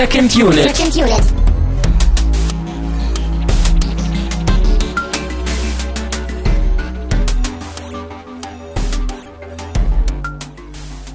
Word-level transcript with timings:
Second 0.00 0.34
Unit. 0.34 0.54
Second 0.54 0.96
Unit. 0.96 1.22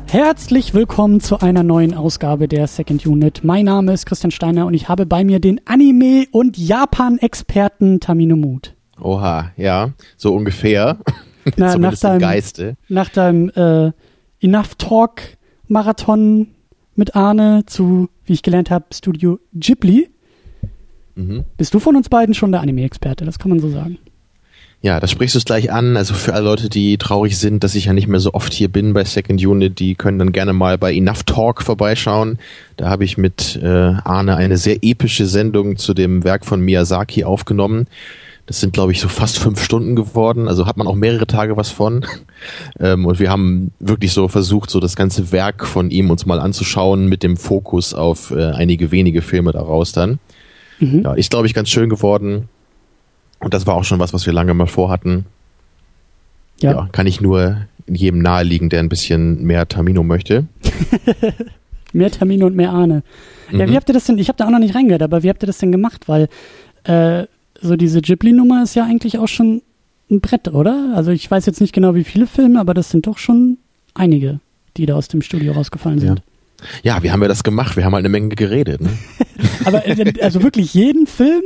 Herzlich 0.06 0.76
willkommen 0.76 1.20
zu 1.20 1.40
einer 1.40 1.64
neuen 1.64 1.96
Ausgabe 1.96 2.48
der 2.48 2.68
Second 2.68 3.08
Unit. 3.08 3.44
Mein 3.44 3.66
Name 3.66 3.92
ist 3.92 4.06
Christian 4.06 4.30
Steiner 4.30 4.68
und 4.68 4.76
ich 4.76 4.88
habe 4.88 5.08
bei 5.08 5.24
mir 5.24 5.40
den 5.40 5.62
Anime- 5.66 6.28
und 6.32 6.56
Japan-Experten 6.56 8.00
Tamino 8.00 8.36
Mut. 8.36 8.76
Oha, 9.02 9.52
ja, 9.58 9.94
so 10.16 10.36
ungefähr. 10.36 11.00
Na, 11.58 11.66
nach 11.66 11.74
Zumindest 11.74 12.04
im 12.04 12.10
deinem, 12.10 12.20
Geiste. 12.20 12.78
nach 12.90 13.10
deinem 13.10 13.50
äh, 13.50 13.92
Enough 14.42 14.76
Talk 14.78 15.22
Marathon 15.68 16.50
mit 16.96 17.16
Arne 17.16 17.64
zu, 17.66 18.10
wie 18.26 18.34
ich 18.34 18.42
gelernt 18.42 18.70
habe, 18.72 18.86
Studio 18.94 19.40
Ghibli, 19.54 20.10
Mhm. 21.16 21.46
bist 21.58 21.74
du 21.74 21.80
von 21.80 21.96
uns 21.96 22.10
beiden 22.10 22.36
schon 22.36 22.52
der 22.52 22.60
Anime-Experte, 22.62 23.24
das 23.24 23.40
kann 23.40 23.50
man 23.50 23.60
so 23.60 23.70
sagen. 23.70 23.98
Ja, 24.82 25.00
da 25.00 25.08
sprichst 25.08 25.34
du 25.34 25.40
es 25.40 25.46
gleich 25.46 25.72
an. 25.72 25.98
Also 25.98 26.14
für 26.14 26.34
alle 26.34 26.44
Leute, 26.44 26.70
die 26.70 26.98
traurig 26.98 27.40
sind, 27.40 27.64
dass 27.64 27.74
ich 27.74 27.86
ja 27.86 27.94
nicht 27.94 28.08
mehr 28.08 28.20
so 28.20 28.34
oft 28.34 28.54
hier 28.54 28.68
bin 28.68 28.94
bei 28.94 29.04
Second 29.04 29.44
Unit, 29.44 29.80
die 29.80 29.96
können 29.96 30.20
dann 30.20 30.32
gerne 30.32 30.54
mal 30.54 30.78
bei 30.78 30.94
Enough 30.94 31.24
Talk 31.24 31.64
vorbeischauen. 31.64 32.38
Da 32.78 32.90
habe 32.90 33.04
ich 33.04 33.18
mit 33.18 33.58
äh, 33.64 33.66
Arne 33.66 34.36
eine 34.36 34.58
sehr 34.58 34.78
epische 34.84 35.26
Sendung 35.26 35.78
zu 35.78 35.94
dem 35.96 36.24
Werk 36.24 36.46
von 36.46 36.62
Miyazaki 36.62 37.24
aufgenommen. 37.24 37.88
Das 38.48 38.60
sind, 38.60 38.74
glaube 38.74 38.92
ich, 38.92 39.00
so 39.02 39.08
fast 39.08 39.40
fünf 39.40 39.64
Stunden 39.64 39.96
geworden. 39.96 40.48
Also 40.48 40.68
hat 40.68 40.78
man 40.78 40.86
auch 40.86 40.94
mehrere 40.96 41.26
Tage 41.26 41.58
was 41.58 41.70
von. 41.70 42.06
ähm, 42.80 43.06
und 43.06 43.20
wir 43.20 43.30
haben 43.32 43.72
wirklich 43.80 44.14
so 44.14 44.28
versucht, 44.28 44.70
so 44.70 44.80
das 44.80 44.96
ganze 44.96 45.32
Werk 45.32 45.66
von 45.66 45.90
ihm 45.90 46.12
uns 46.12 46.26
mal 46.28 46.40
anzuschauen 46.40 47.08
mit 47.08 47.24
dem 47.24 47.38
Fokus 47.38 47.94
auf 47.96 48.30
äh, 48.32 48.52
einige 48.52 48.92
wenige 48.92 49.22
Filme 49.24 49.52
daraus 49.52 49.94
dann. 49.94 50.20
Mhm. 50.80 51.02
Ja, 51.04 51.14
ist, 51.14 51.32
glaube 51.32 51.48
ich, 51.48 51.54
ganz 51.56 51.70
schön 51.70 51.90
geworden. 51.90 52.48
Und 53.40 53.54
das 53.54 53.66
war 53.66 53.74
auch 53.76 53.84
schon 53.84 54.00
was, 54.00 54.14
was 54.14 54.26
wir 54.26 54.34
lange 54.34 54.54
mal 54.54 54.68
vorhatten. 54.68 55.26
Ja. 56.62 56.72
Ja, 56.72 56.90
kann 56.92 57.08
ich 57.08 57.22
nur 57.22 57.58
jedem 57.88 58.20
naheliegen, 58.20 58.70
der 58.70 58.80
ein 58.80 58.90
bisschen 58.90 59.44
mehr 59.44 59.68
Tamino 59.68 60.04
möchte. 60.04 60.46
Mehr 61.94 62.12
Termine 62.12 62.46
und 62.46 62.56
mehr 62.58 62.72
Ahne. 62.72 63.04
Ja, 63.52 63.66
Mhm. 63.66 63.72
wie 63.72 63.76
habt 63.78 63.90
ihr 63.90 63.94
das 63.94 64.04
denn, 64.04 64.18
ich 64.18 64.28
habe 64.28 64.36
da 64.38 64.46
auch 64.46 64.50
noch 64.50 64.60
nicht 64.60 64.76
reingehört, 64.76 65.02
aber 65.02 65.24
wie 65.24 65.30
habt 65.30 65.42
ihr 65.44 65.48
das 65.48 65.60
denn 65.60 65.72
gemacht? 65.72 66.10
Weil 66.10 66.28
äh, 66.84 67.26
so 67.62 67.76
diese 67.76 68.02
Ghibli-Nummer 68.02 68.64
ist 68.64 68.76
ja 68.76 68.84
eigentlich 68.86 69.18
auch 69.18 69.28
schon 69.28 69.62
ein 70.12 70.22
Brett, 70.22 70.48
oder? 70.50 70.94
Also 70.96 71.12
ich 71.12 71.30
weiß 71.30 71.46
jetzt 71.46 71.62
nicht 71.62 71.74
genau, 71.74 71.96
wie 71.96 72.04
viele 72.04 72.28
Filme, 72.28 72.60
aber 72.60 72.74
das 72.74 72.90
sind 72.90 73.08
doch 73.08 73.18
schon 73.18 73.58
einige, 73.94 74.40
die 74.78 74.86
da 74.86 74.96
aus 74.96 75.08
dem 75.08 75.22
Studio 75.22 75.54
rausgefallen 75.54 76.00
sind. 76.00 76.22
Ja, 76.84 77.02
wie 77.04 77.12
haben 77.12 77.22
wir 77.22 77.28
das 77.28 77.44
gemacht? 77.44 77.76
Wir 77.76 77.86
haben 77.86 77.94
halt 77.94 78.02
eine 78.04 78.10
Menge 78.10 78.30
geredet. 78.30 78.82
Ne? 78.82 78.90
Aber 79.66 79.86
äh, 79.88 80.14
also 80.22 80.42
wirklich 80.42 80.74
jeden 80.74 81.06
Film 81.06 81.42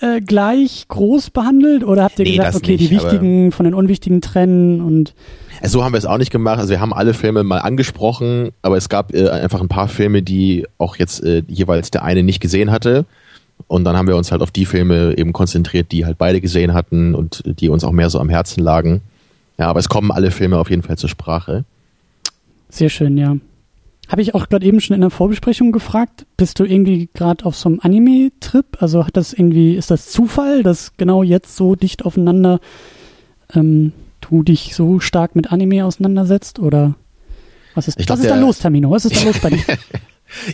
äh, 0.00 0.20
gleich 0.20 0.86
groß 0.88 1.30
behandelt 1.30 1.82
oder 1.82 2.04
habt 2.04 2.18
ihr 2.20 2.24
Nee, 2.24 2.36
gesagt, 2.36 2.54
okay, 2.56 2.76
die 2.76 2.88
nicht, 2.88 3.00
aber- 3.00 3.12
wichtigen 3.12 3.52
von 3.52 3.64
den 3.64 3.74
unwichtigen 3.74 4.20
trennen 4.20 4.80
und 4.80 5.14
Also 5.60 5.78
so 5.80 5.84
haben 5.84 5.92
wir 5.92 5.98
es 5.98 6.04
auch 6.06 6.18
nicht 6.18 6.30
gemacht. 6.30 6.58
Also 6.60 6.70
wir 6.70 6.80
haben 6.80 6.92
alle 6.94 7.14
Filme 7.14 7.42
mal 7.42 7.58
angesprochen, 7.58 8.50
aber 8.62 8.76
es 8.76 8.88
gab 8.88 9.12
äh, 9.14 9.28
einfach 9.28 9.60
ein 9.60 9.68
paar 9.68 9.88
Filme, 9.88 10.22
die 10.22 10.66
auch 10.78 10.96
jetzt 10.96 11.22
äh, 11.24 11.42
jeweils 11.48 11.90
der 11.90 12.04
eine 12.04 12.22
nicht 12.22 12.40
gesehen 12.40 12.70
hatte. 12.70 13.06
Und 13.66 13.84
dann 13.84 13.96
haben 13.96 14.08
wir 14.08 14.16
uns 14.16 14.30
halt 14.32 14.42
auf 14.42 14.50
die 14.50 14.66
Filme 14.66 15.16
eben 15.18 15.32
konzentriert, 15.32 15.92
die 15.92 16.06
halt 16.06 16.16
beide 16.18 16.40
gesehen 16.40 16.74
hatten 16.74 17.14
und 17.14 17.42
die 17.44 17.68
uns 17.68 17.84
auch 17.84 17.92
mehr 17.92 18.08
so 18.10 18.18
am 18.20 18.28
Herzen 18.28 18.62
lagen. 18.62 19.02
Ja, 19.58 19.66
aber 19.66 19.80
es 19.80 19.88
kommen 19.88 20.10
alle 20.10 20.30
Filme 20.30 20.58
auf 20.58 20.70
jeden 20.70 20.82
Fall 20.82 20.96
zur 20.96 21.08
Sprache. 21.08 21.64
Sehr 22.70 22.88
schön, 22.88 23.18
ja. 23.18 23.36
Habe 24.08 24.22
ich 24.22 24.34
auch 24.34 24.48
gerade 24.48 24.64
eben 24.64 24.80
schon 24.80 24.94
in 24.94 25.02
der 25.02 25.10
Vorbesprechung 25.10 25.70
gefragt, 25.70 26.24
bist 26.38 26.58
du 26.60 26.64
irgendwie 26.64 27.10
gerade 27.12 27.44
auf 27.44 27.56
so 27.56 27.68
einem 27.68 27.80
Anime-Trip? 27.82 28.78
Also 28.80 29.06
hat 29.06 29.16
das 29.16 29.34
irgendwie, 29.34 29.74
ist 29.74 29.90
das 29.90 30.10
Zufall, 30.10 30.62
dass 30.62 30.96
genau 30.96 31.22
jetzt 31.22 31.56
so 31.56 31.74
dicht 31.74 32.06
aufeinander 32.06 32.60
ähm, 33.54 33.92
du 34.22 34.42
dich 34.42 34.74
so 34.74 35.00
stark 35.00 35.36
mit 35.36 35.52
Anime 35.52 35.84
auseinandersetzt? 35.84 36.58
Oder 36.58 36.94
was 37.74 37.86
ist, 37.88 38.00
Ich 38.00 38.06
glaub, 38.06 38.18
was 38.18 38.24
ist 38.24 38.30
da 38.30 38.40
los, 38.40 38.58
Tamino? 38.60 38.90
Was 38.90 39.04
ist 39.04 39.20
da 39.20 39.26
los 39.26 39.38
bei 39.40 39.50
dir? 39.50 39.62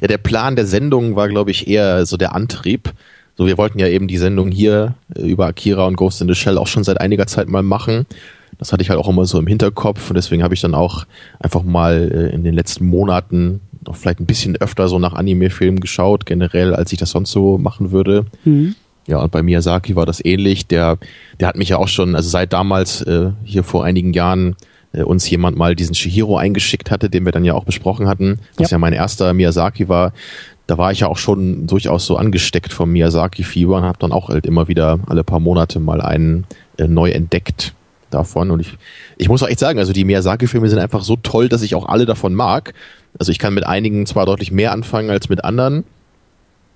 Ja, 0.01 0.09
der 0.09 0.19
Plan 0.19 0.57
der 0.57 0.67
Sendung 0.67 1.17
war, 1.17 1.29
glaube 1.29 1.51
ich, 1.51 1.69
eher 1.69 2.07
so 2.07 2.17
der 2.17 2.35
Antrieb. 2.35 2.93
So, 3.37 3.47
wir 3.47 3.59
wollten 3.59 3.79
ja 3.79 3.89
eben 3.89 4.07
die 4.07 4.19
Sendung 4.19 4.51
hier 4.51 4.95
äh, 5.15 5.23
über 5.23 5.47
Akira 5.47 5.87
und 5.87 5.97
Ghost 5.97 6.21
in 6.21 6.29
the 6.29 6.35
Shell 6.35 6.59
auch 6.59 6.69
schon 6.69 6.85
seit 6.85 7.01
einiger 7.01 7.27
Zeit 7.27 7.49
mal 7.49 7.63
machen. 7.63 8.07
Das 8.59 8.73
hatte 8.73 8.83
ich 8.83 8.91
halt 8.91 9.01
auch 9.01 9.09
immer 9.09 9.27
so 9.27 9.39
im 9.39 9.49
Hinterkopf 9.49 10.11
und 10.11 10.15
deswegen 10.15 10.43
habe 10.45 10.55
ich 10.55 10.61
dann 10.61 10.75
auch 10.75 11.05
einfach 11.41 11.65
mal 11.65 12.11
äh, 12.13 12.35
in 12.35 12.45
den 12.45 12.55
letzten 12.55 12.87
Monaten 12.87 13.61
noch 13.85 13.97
vielleicht 13.97 14.21
ein 14.21 14.27
bisschen 14.27 14.57
öfter 14.57 14.89
so 14.89 14.99
nach 14.99 15.13
Anime-Filmen 15.13 15.81
geschaut, 15.81 16.27
generell, 16.27 16.75
als 16.75 16.93
ich 16.93 16.99
das 16.99 17.11
sonst 17.11 17.33
so 17.33 17.59
machen 17.59 17.91
würde. 17.91 18.27
Mhm. 18.45 18.77
Ja, 19.07 19.19
und 19.19 19.33
bei 19.33 19.43
Miyazaki 19.43 19.97
war 19.97 20.07
das 20.07 20.25
ähnlich. 20.25 20.67
Der, 20.67 20.99
der 21.39 21.49
hat 21.49 21.57
mich 21.57 21.69
ja 21.69 21.77
auch 21.77 21.89
schon, 21.89 22.17
also 22.17 22.29
seit 22.29 22.53
damals, 22.53 23.03
äh, 23.03 23.31
hier 23.45 23.63
vor 23.63 23.85
einigen 23.85 24.15
Jahren, 24.15 24.57
äh, 24.95 25.03
uns 25.03 25.29
jemand 25.29 25.57
mal 25.57 25.75
diesen 25.75 25.95
Shihiro 25.95 26.37
eingeschickt 26.37 26.91
hatte, 26.91 27.11
den 27.11 27.25
wir 27.25 27.33
dann 27.33 27.45
ja 27.45 27.55
auch 27.55 27.65
besprochen 27.65 28.09
hatten, 28.09 28.39
was 28.57 28.71
Ja. 28.71 28.77
ja, 28.77 28.79
mein 28.79 28.93
erster 28.93 29.33
Miyazaki 29.33 29.89
war. 29.89 30.13
Da 30.67 30.79
war 30.79 30.93
ich 30.93 31.01
ja 31.01 31.09
auch 31.09 31.19
schon 31.19 31.67
durchaus 31.67 32.07
so 32.07 32.17
angesteckt 32.17 32.73
vom 32.73 32.91
Miyazaki-Fieber 32.91 33.77
und 33.77 33.83
habe 33.83 33.99
dann 33.99 34.13
auch 34.13 34.31
halt 34.31 34.47
immer 34.47 34.67
wieder 34.69 34.99
alle 35.07 35.23
paar 35.23 35.41
Monate 35.41 35.79
mal 35.79 36.01
einen 36.01 36.47
äh, 36.79 36.87
neu 36.87 37.11
entdeckt 37.11 37.75
davon. 38.11 38.51
Und 38.51 38.61
ich, 38.61 38.79
ich 39.19 39.29
muss 39.29 39.43
auch 39.43 39.49
echt 39.49 39.59
sagen, 39.59 39.79
also 39.79 39.93
die 39.93 40.05
Miyazaki-Filme 40.05 40.69
sind 40.69 40.79
einfach 40.79 41.03
so 41.03 41.17
toll, 41.17 41.49
dass 41.49 41.63
ich 41.63 41.75
auch 41.75 41.87
alle 41.87 42.07
davon 42.07 42.33
mag. 42.33 42.73
Also 43.19 43.31
ich 43.31 43.39
kann 43.39 43.55
mit 43.55 43.67
einigen 43.67 44.07
zwar 44.07 44.25
deutlich 44.25 44.53
mehr 44.53 44.73
anfangen 44.73 45.11
als 45.11 45.29
mit 45.29 45.45
anderen. 45.45 45.85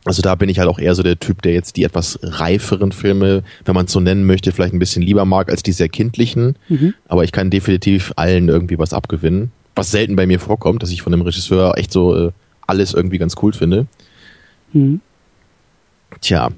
Also 0.09 0.23
da 0.23 0.35
bin 0.35 0.49
ich 0.49 0.59
halt 0.59 0.69
auch 0.69 0.79
eher 0.79 0.95
so 0.95 1.03
der 1.03 1.21
Typ, 1.21 1.43
der 1.43 1.53
jetzt 1.53 1.77
die 1.77 1.85
etwas 1.85 2.19
reiferen 2.23 2.93
Filme, 2.93 3.43
wenn 3.67 3.75
man 3.75 3.85
es 3.85 3.93
so 3.93 4.01
nennen 4.01 4.25
möchte, 4.25 4.53
vielleicht 4.53 4.73
ein 4.73 4.79
bisschen 4.79 5.03
lieber 5.03 5.25
mag 5.27 5.51
als 5.51 5.63
die 5.63 5.73
sehr 5.73 5.89
kindlichen. 5.91 6.57
Mhm. 6.71 6.95
Aber 7.09 7.25
ich 7.25 7.33
kann 7.33 7.51
definitiv 7.51 8.13
allen 8.17 8.49
irgendwie 8.49 8.79
was 8.79 8.95
abgewinnen. 8.95 9.53
Was 9.75 9.91
selten 9.91 10.17
bei 10.17 10.27
mir 10.27 10.41
vorkommt, 10.41 10.83
dass 10.83 10.91
ich 10.91 11.03
von 11.03 11.13
einem 11.13 11.23
Regisseur 11.23 11.77
echt 11.77 11.93
so 11.93 12.17
äh, 12.29 12.33
alles 12.67 12.95
irgendwie 12.95 13.19
ganz 13.19 13.35
cool 13.43 13.53
finde. 13.53 13.87
Mhm. 14.73 15.01
Tja, 16.23 16.49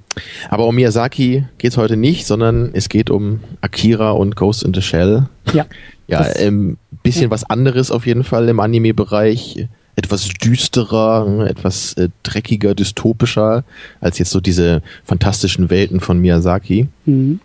aber 0.49 0.67
um 0.67 0.75
Miyazaki 0.77 1.45
geht's 1.59 1.77
heute 1.77 1.97
nicht, 1.97 2.27
sondern 2.27 2.71
es 2.73 2.89
geht 2.89 3.11
um 3.11 3.41
Akira 3.61 4.13
und 4.13 4.37
Ghost 4.37 4.63
in 4.63 4.73
the 4.73 4.81
Shell. 4.81 5.27
Ja. 5.53 5.67
Ja, 6.07 6.19
Das- 6.19 6.41
ähm, 6.41 6.79
bisschen 7.03 7.25
ja. 7.25 7.31
was 7.31 7.45
anderes 7.51 7.91
auf 7.91 8.07
jeden 8.07 8.23
Fall 8.25 8.49
im 8.49 8.61
Anime-Bereich. 8.61 9.67
Etwas 10.01 10.29
düsterer, 10.29 11.27
ne, 11.29 11.49
etwas 11.49 11.93
äh, 11.95 12.09
dreckiger, 12.23 12.75
dystopischer 12.75 13.65
als 14.01 14.19
jetzt 14.19 14.31
so 14.31 14.41
diese 14.41 14.81
fantastischen 15.05 15.69
Welten 15.69 16.01
von 16.01 16.19
Miyazaki. 16.19 16.89
Mhm. 17.05 17.41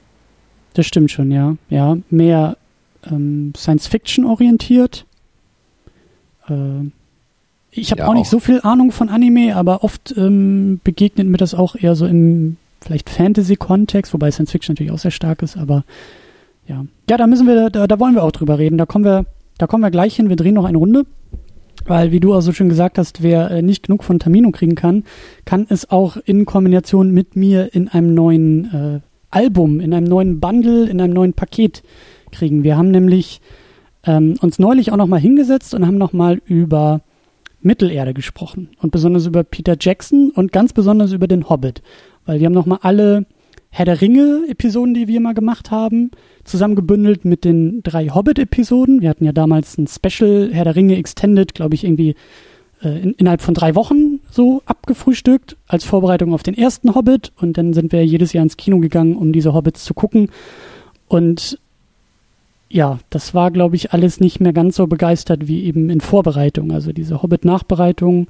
Das 0.73 0.85
stimmt 0.85 1.11
schon, 1.11 1.31
ja. 1.31 1.57
Ja, 1.69 1.97
mehr 2.09 2.55
ähm, 3.11 3.51
Science-Fiction 3.57 4.25
orientiert. 4.25 5.05
Äh, 6.49 6.89
ich 7.71 7.91
habe 7.91 8.01
Ja, 8.01 8.07
auch 8.07 8.13
nicht 8.13 8.27
auch. 8.27 8.31
so 8.31 8.39
viel 8.39 8.61
Ahnung 8.61 8.91
von 8.91 9.09
Anime, 9.09 9.55
aber 9.55 9.83
oft 9.83 10.13
ähm, 10.17 10.79
begegnet 10.83 11.27
mir 11.27 11.37
das 11.37 11.53
auch 11.53 11.75
eher 11.75 11.95
so 11.95 12.05
im 12.05 12.55
vielleicht 12.81 13.09
Fantasy-Kontext, 13.09 14.13
wobei 14.13 14.31
Science-Fiction 14.31 14.73
natürlich 14.73 14.91
auch 14.93 14.99
sehr 14.99 15.11
stark 15.11 15.41
ist, 15.41 15.57
aber 15.57 15.83
ja. 16.67 16.85
Ja, 17.09 17.17
da 17.17 17.27
müssen 17.27 17.47
wir, 17.47 17.69
da, 17.69 17.85
da 17.85 17.99
wollen 17.99 18.15
wir 18.15 18.23
auch 18.23 18.31
drüber 18.31 18.57
reden. 18.57 18.77
Da 18.77 18.85
kommen 18.85 19.03
wir, 19.05 19.25
da 19.57 19.67
kommen 19.67 19.83
wir 19.83 19.91
gleich 19.91 20.15
hin. 20.15 20.29
Wir 20.29 20.35
drehen 20.35 20.55
noch 20.55 20.65
eine 20.65 20.77
Runde. 20.77 21.05
Weil, 21.85 22.11
wie 22.11 22.19
du 22.19 22.33
auch 22.33 22.41
so 22.41 22.51
schön 22.51 22.69
gesagt 22.69 22.97
hast, 22.97 23.21
wer 23.21 23.51
äh, 23.51 23.61
nicht 23.61 23.87
genug 23.87 24.03
von 24.03 24.19
Tamino 24.19 24.51
kriegen 24.51 24.75
kann, 24.75 25.03
kann 25.45 25.67
es 25.69 25.89
auch 25.91 26.17
in 26.17 26.45
Kombination 26.45 27.11
mit 27.11 27.35
mir 27.35 27.73
in 27.73 27.87
einem 27.87 28.13
neuen 28.13 28.73
äh, 28.73 28.99
Album, 29.29 29.79
in 29.79 29.93
einem 29.93 30.07
neuen 30.07 30.39
Bundle, 30.39 30.89
in 30.89 30.99
einem 30.99 31.13
neuen 31.13 31.33
Paket 31.33 31.83
kriegen. 32.31 32.63
Wir 32.63 32.77
haben 32.77 32.89
nämlich 32.89 33.39
ähm, 34.05 34.35
uns 34.41 34.59
neulich 34.59 34.91
auch 34.91 34.97
nochmal 34.97 35.19
hingesetzt 35.19 35.73
und 35.75 35.85
haben 35.85 35.97
nochmal 35.97 36.41
über 36.45 37.01
Mittelerde 37.61 38.13
gesprochen. 38.13 38.69
Und 38.81 38.91
besonders 38.91 39.25
über 39.25 39.43
Peter 39.43 39.75
Jackson 39.79 40.31
und 40.31 40.51
ganz 40.51 40.73
besonders 40.73 41.11
über 41.11 41.27
den 41.27 41.49
Hobbit. 41.49 41.81
Weil 42.25 42.39
wir 42.39 42.45
haben 42.45 42.53
nochmal 42.53 42.79
alle 42.81 43.25
Herr 43.77 43.83
der 43.83 43.99
Ringe-Episoden, 43.99 44.93
die 44.93 45.09
wir 45.09 45.19
mal 45.19 45.33
gemacht 45.33 45.69
haben, 45.69 46.11
zusammengebündelt 46.45 47.25
mit 47.25 47.43
den 47.43 47.83
drei 47.83 48.07
Hobbit-Episoden. 48.07 49.01
Wir 49.01 49.09
hatten 49.09 49.25
ja 49.25 49.33
damals 49.33 49.77
ein 49.77 49.87
Special 49.87 50.49
Herr 50.53 50.63
der 50.63 50.77
Ringe 50.77 50.95
Extended, 50.95 51.53
glaube 51.53 51.75
ich, 51.75 51.83
irgendwie 51.83 52.15
äh, 52.81 53.01
in, 53.01 53.11
innerhalb 53.15 53.41
von 53.41 53.53
drei 53.53 53.75
Wochen 53.75 54.21
so 54.31 54.61
abgefrühstückt 54.65 55.57
als 55.67 55.83
Vorbereitung 55.83 56.33
auf 56.33 56.41
den 56.41 56.57
ersten 56.57 56.95
Hobbit. 56.95 57.33
Und 57.35 57.57
dann 57.57 57.73
sind 57.73 57.91
wir 57.91 58.05
jedes 58.05 58.31
Jahr 58.31 58.43
ins 58.43 58.55
Kino 58.55 58.79
gegangen, 58.79 59.17
um 59.17 59.33
diese 59.33 59.53
Hobbits 59.53 59.83
zu 59.83 59.93
gucken. 59.93 60.29
Und 61.09 61.59
ja, 62.69 62.99
das 63.09 63.33
war, 63.33 63.51
glaube 63.51 63.75
ich, 63.75 63.91
alles 63.91 64.21
nicht 64.21 64.39
mehr 64.39 64.53
ganz 64.53 64.77
so 64.77 64.87
begeistert 64.87 65.49
wie 65.49 65.65
eben 65.65 65.89
in 65.89 65.99
Vorbereitung. 65.99 66.71
Also 66.71 66.93
diese 66.93 67.21
Hobbit-Nachbereitung, 67.21 68.27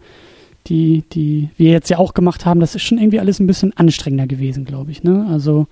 die, 0.68 1.04
die 1.12 1.50
wir 1.58 1.72
jetzt 1.72 1.90
ja 1.90 1.98
auch 1.98 2.14
gemacht 2.14 2.46
haben, 2.46 2.60
das 2.60 2.76
ist 2.76 2.84
schon 2.84 2.98
irgendwie 2.98 3.20
alles 3.20 3.40
ein 3.40 3.48
bisschen 3.48 3.76
anstrengender 3.78 4.28
gewesen, 4.28 4.66
glaube 4.66 4.92
ich. 4.92 5.04
Ne? 5.04 5.28
Also 5.30 5.68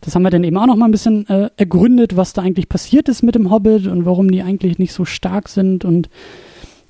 das 0.00 0.14
haben 0.14 0.22
wir 0.22 0.30
dann 0.30 0.44
eben 0.44 0.56
auch 0.56 0.66
noch 0.66 0.76
mal 0.76 0.86
ein 0.86 0.92
bisschen 0.92 1.28
äh, 1.28 1.50
ergründet, 1.56 2.16
was 2.16 2.32
da 2.32 2.42
eigentlich 2.42 2.68
passiert 2.68 3.08
ist 3.08 3.22
mit 3.22 3.34
dem 3.34 3.50
Hobbit 3.50 3.86
und 3.86 4.04
warum 4.04 4.30
die 4.30 4.42
eigentlich 4.42 4.78
nicht 4.78 4.92
so 4.92 5.04
stark 5.04 5.48
sind 5.48 5.84
und 5.84 6.08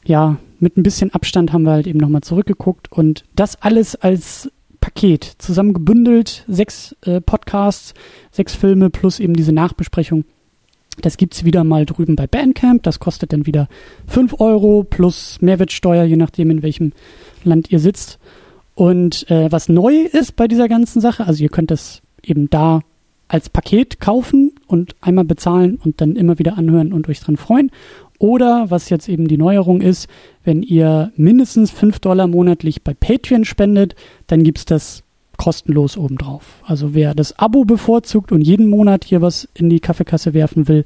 ja, 0.04 0.38
mit 0.58 0.76
ein 0.76 0.82
bisschen 0.82 1.12
Abstand 1.12 1.52
haben 1.52 1.62
wir 1.62 1.72
halt 1.72 1.86
eben 1.86 1.98
nochmal 1.98 2.22
zurückgeguckt 2.22 2.92
und 2.92 3.24
das 3.34 3.60
alles 3.62 3.96
als 3.96 4.50
Paket 4.80 5.24
zusammengebündelt, 5.38 6.44
sechs 6.48 6.96
äh, 7.02 7.20
Podcasts, 7.20 7.94
sechs 8.30 8.54
Filme 8.54 8.90
plus 8.90 9.20
eben 9.20 9.34
diese 9.34 9.52
Nachbesprechung. 9.52 10.24
Das 11.00 11.16
gibt's 11.16 11.44
wieder 11.44 11.64
mal 11.64 11.86
drüben 11.86 12.16
bei 12.16 12.26
Bandcamp. 12.26 12.82
Das 12.82 12.98
kostet 12.98 13.32
dann 13.32 13.46
wieder 13.46 13.68
fünf 14.06 14.38
Euro 14.40 14.84
plus 14.84 15.38
Mehrwertsteuer, 15.40 16.04
je 16.04 16.16
nachdem 16.16 16.50
in 16.50 16.62
welchem 16.62 16.92
Land 17.44 17.70
ihr 17.70 17.80
sitzt. 17.80 18.18
Und 18.74 19.30
äh, 19.30 19.50
was 19.52 19.68
neu 19.68 20.04
ist 20.04 20.36
bei 20.36 20.48
dieser 20.48 20.68
ganzen 20.68 21.00
Sache, 21.00 21.26
also 21.26 21.42
ihr 21.42 21.50
könnt 21.50 21.70
das 21.70 22.02
eben 22.22 22.48
da 22.50 22.80
als 23.28 23.48
Paket 23.48 24.00
kaufen 24.00 24.52
und 24.66 24.96
einmal 25.00 25.24
bezahlen 25.24 25.78
und 25.84 26.00
dann 26.00 26.16
immer 26.16 26.38
wieder 26.38 26.58
anhören 26.58 26.92
und 26.92 27.08
euch 27.08 27.20
dran 27.20 27.36
freuen. 27.36 27.70
Oder 28.18 28.70
was 28.70 28.90
jetzt 28.90 29.08
eben 29.08 29.28
die 29.28 29.38
Neuerung 29.38 29.80
ist, 29.80 30.08
wenn 30.44 30.62
ihr 30.62 31.12
mindestens 31.16 31.70
5 31.70 32.00
Dollar 32.00 32.26
monatlich 32.26 32.82
bei 32.82 32.92
Patreon 32.92 33.44
spendet, 33.44 33.94
dann 34.26 34.42
gibt's 34.42 34.64
das 34.64 35.04
kostenlos 35.38 35.96
obendrauf. 35.96 36.62
Also 36.66 36.92
wer 36.92 37.14
das 37.14 37.38
Abo 37.38 37.64
bevorzugt 37.64 38.30
und 38.30 38.42
jeden 38.42 38.68
Monat 38.68 39.04
hier 39.04 39.22
was 39.22 39.48
in 39.54 39.70
die 39.70 39.80
Kaffeekasse 39.80 40.34
werfen 40.34 40.68
will, 40.68 40.84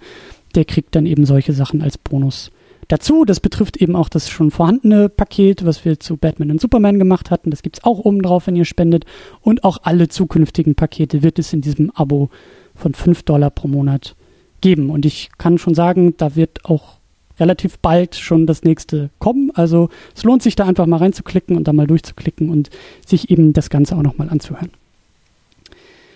der 0.55 0.65
kriegt 0.65 0.95
dann 0.95 1.07
eben 1.07 1.27
solche 1.27 1.53
Sachen 1.53 1.83
als 1.83 1.99
Bonus 1.99 2.53
dazu. 2.89 3.25
Das 3.25 3.41
betrifft 3.41 3.77
eben 3.77 3.97
auch 3.97 4.09
das 4.09 4.29
schon 4.29 4.51
vorhandene 4.51 5.09
Paket, 5.09 5.65
was 5.65 5.85
wir 5.85 6.01
zu 6.01 6.17
Batman 6.17 6.51
und 6.51 6.61
Superman 6.61 6.99
gemacht 6.99 7.31
hatten. 7.31 7.51
Das 7.51 7.63
gibt's 7.63 7.85
auch 7.85 7.99
obendrauf, 7.99 8.47
wenn 8.47 8.57
ihr 8.57 8.65
spendet. 8.65 9.05
Und 9.41 9.65
auch 9.65 9.79
alle 9.83 10.09
zukünftigen 10.09 10.75
Pakete 10.75 11.23
wird 11.23 11.39
es 11.39 11.53
in 11.53 11.61
diesem 11.61 11.91
Abo 11.91 12.31
von 12.75 12.95
5 12.95 13.23
Dollar 13.23 13.51
pro 13.51 13.69
Monat 13.69 14.15
geben. 14.61 14.91
Und 14.91 15.07
ich 15.07 15.31
kann 15.39 15.59
schon 15.59 15.75
sagen, 15.75 16.15
da 16.17 16.37
wird 16.37 16.65
auch 16.65 16.99
relativ 17.39 17.79
bald 17.79 18.15
schon 18.15 18.47
das 18.47 18.63
nächste 18.63 19.11
kommen. 19.19 19.51
Also 19.55 19.89
es 20.15 20.25
lohnt 20.25 20.43
sich 20.43 20.57
da 20.57 20.67
einfach 20.67 20.87
mal 20.87 20.99
reinzuklicken 20.99 21.57
und 21.57 21.67
da 21.67 21.73
mal 21.73 21.87
durchzuklicken 21.87 22.49
und 22.49 22.71
sich 23.07 23.31
eben 23.31 23.53
das 23.53 23.71
Ganze 23.71 23.97
auch 23.97 24.03
nochmal 24.03 24.29
anzuhören. 24.29 24.71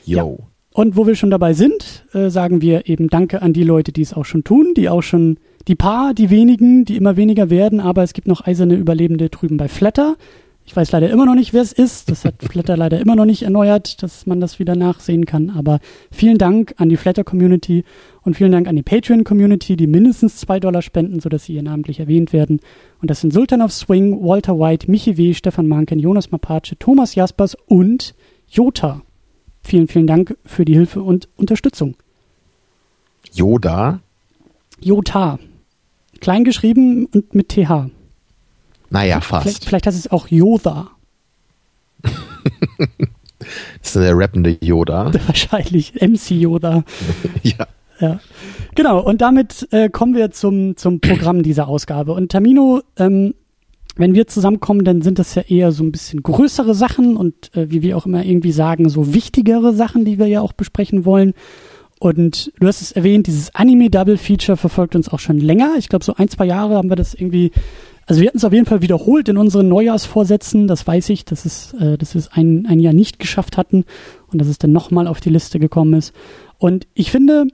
Jo. 0.04 0.38
Ja. 0.38 0.46
Und 0.72 0.96
wo 0.96 1.08
wir 1.08 1.16
schon 1.16 1.30
dabei 1.30 1.54
sind, 1.54 2.04
äh, 2.12 2.30
sagen 2.30 2.60
wir 2.62 2.88
eben 2.88 3.08
Danke 3.08 3.42
an 3.42 3.52
die 3.52 3.64
Leute, 3.64 3.90
die 3.90 4.02
es 4.02 4.14
auch 4.14 4.24
schon 4.24 4.44
tun, 4.44 4.74
die 4.76 4.88
auch 4.88 5.02
schon 5.02 5.38
die 5.68 5.76
paar, 5.76 6.14
die 6.14 6.30
wenigen, 6.30 6.86
die 6.86 6.96
immer 6.96 7.16
weniger 7.16 7.50
werden, 7.50 7.78
aber 7.78 8.02
es 8.02 8.14
gibt 8.14 8.26
noch 8.26 8.46
eiserne 8.46 8.74
Überlebende 8.74 9.28
drüben 9.28 9.58
bei 9.58 9.68
Flatter. 9.68 10.16
Ich 10.64 10.74
weiß 10.74 10.92
leider 10.92 11.08
immer 11.08 11.24
noch 11.24 11.34
nicht, 11.34 11.52
wer 11.52 11.62
es 11.62 11.72
ist. 11.72 12.10
Das 12.10 12.24
hat 12.24 12.42
Flatter 12.42 12.76
leider 12.76 12.98
immer 13.00 13.16
noch 13.16 13.26
nicht 13.26 13.42
erneuert, 13.42 14.02
dass 14.02 14.26
man 14.26 14.40
das 14.40 14.58
wieder 14.58 14.76
nachsehen 14.76 15.26
kann. 15.26 15.50
Aber 15.50 15.80
vielen 16.10 16.38
Dank 16.38 16.74
an 16.78 16.88
die 16.88 16.96
Flatter-Community 16.96 17.84
und 18.22 18.34
vielen 18.34 18.52
Dank 18.52 18.66
an 18.66 18.76
die 18.76 18.82
Patreon-Community, 18.82 19.76
die 19.76 19.86
mindestens 19.86 20.36
zwei 20.36 20.58
Dollar 20.58 20.82
spenden, 20.82 21.20
sodass 21.20 21.44
sie 21.44 21.54
hier 21.54 21.62
namentlich 21.62 22.00
erwähnt 22.00 22.32
werden. 22.32 22.60
Und 23.00 23.10
das 23.10 23.20
sind 23.20 23.32
Sultan 23.32 23.62
of 23.62 23.72
Swing, 23.72 24.22
Walter 24.22 24.58
White, 24.58 24.90
Michi 24.90 25.16
W., 25.16 25.34
Stefan 25.34 25.68
Manken, 25.68 25.98
Jonas 25.98 26.30
Mapace, 26.30 26.76
Thomas 26.78 27.14
Jaspers 27.14 27.56
und 27.66 28.14
Jota. 28.46 29.02
Vielen, 29.62 29.88
vielen 29.88 30.06
Dank 30.06 30.36
für 30.44 30.64
die 30.64 30.74
Hilfe 30.74 31.02
und 31.02 31.28
Unterstützung. 31.36 31.94
Yoda? 33.32 34.00
Jota. 34.80 35.38
Klein 36.20 36.44
geschrieben 36.44 37.06
und 37.06 37.34
mit 37.34 37.48
TH. 37.48 37.90
Naja, 38.90 39.20
fast. 39.20 39.44
Vielleicht, 39.44 39.64
vielleicht 39.64 39.86
heißt 39.86 39.98
es 39.98 40.10
auch 40.10 40.28
Yoda. 40.28 40.88
das 42.02 42.18
ist 43.82 43.96
der 43.96 44.16
rappende 44.16 44.56
Yoda. 44.60 45.12
Wahrscheinlich. 45.26 45.94
MC 46.00 46.30
Yoda. 46.30 46.84
ja. 47.42 47.66
Ja. 48.00 48.20
Genau, 48.76 49.00
und 49.00 49.20
damit 49.20 49.66
äh, 49.72 49.88
kommen 49.88 50.14
wir 50.14 50.30
zum, 50.30 50.76
zum 50.76 51.00
Programm 51.00 51.42
dieser 51.42 51.66
Ausgabe. 51.66 52.12
Und 52.12 52.30
Tamino, 52.30 52.80
ähm, 52.96 53.34
wenn 53.96 54.14
wir 54.14 54.28
zusammenkommen, 54.28 54.84
dann 54.84 55.02
sind 55.02 55.18
das 55.18 55.34
ja 55.34 55.42
eher 55.42 55.72
so 55.72 55.82
ein 55.82 55.90
bisschen 55.90 56.22
größere 56.22 56.74
Sachen 56.74 57.16
und 57.16 57.54
äh, 57.56 57.70
wie 57.70 57.82
wir 57.82 57.96
auch 57.96 58.06
immer 58.06 58.24
irgendwie 58.24 58.52
sagen, 58.52 58.88
so 58.88 59.12
wichtigere 59.12 59.74
Sachen, 59.74 60.04
die 60.04 60.20
wir 60.20 60.28
ja 60.28 60.40
auch 60.40 60.52
besprechen 60.52 61.04
wollen. 61.04 61.34
Und 62.00 62.52
du 62.60 62.66
hast 62.66 62.80
es 62.80 62.92
erwähnt, 62.92 63.26
dieses 63.26 63.54
Anime-Double-Feature 63.54 64.56
verfolgt 64.56 64.94
uns 64.94 65.08
auch 65.08 65.18
schon 65.18 65.38
länger. 65.38 65.74
Ich 65.78 65.88
glaube, 65.88 66.04
so 66.04 66.14
ein, 66.14 66.28
zwei 66.28 66.46
Jahre 66.46 66.76
haben 66.76 66.88
wir 66.90 66.96
das 66.96 67.14
irgendwie 67.14 67.50
also 68.08 68.22
wir 68.22 68.28
hatten 68.28 68.38
es 68.38 68.44
auf 68.44 68.54
jeden 68.54 68.64
Fall 68.64 68.80
wiederholt 68.80 69.28
in 69.28 69.36
unseren 69.36 69.68
Neujahrsvorsätzen, 69.68 70.66
das 70.66 70.86
weiß 70.86 71.10
ich, 71.10 71.26
dass 71.26 71.44
es, 71.44 71.74
äh, 71.74 71.98
dass 71.98 72.14
wir 72.14 72.20
es 72.20 72.32
ein, 72.32 72.64
ein 72.66 72.80
Jahr 72.80 72.94
nicht 72.94 73.18
geschafft 73.18 73.58
hatten 73.58 73.84
und 74.32 74.40
dass 74.40 74.48
es 74.48 74.56
dann 74.56 74.72
nochmal 74.72 75.06
auf 75.06 75.20
die 75.20 75.28
Liste 75.28 75.58
gekommen 75.58 75.92
ist. 75.92 76.14
Und 76.56 76.86
ich 76.94 77.10
finde, 77.10 77.48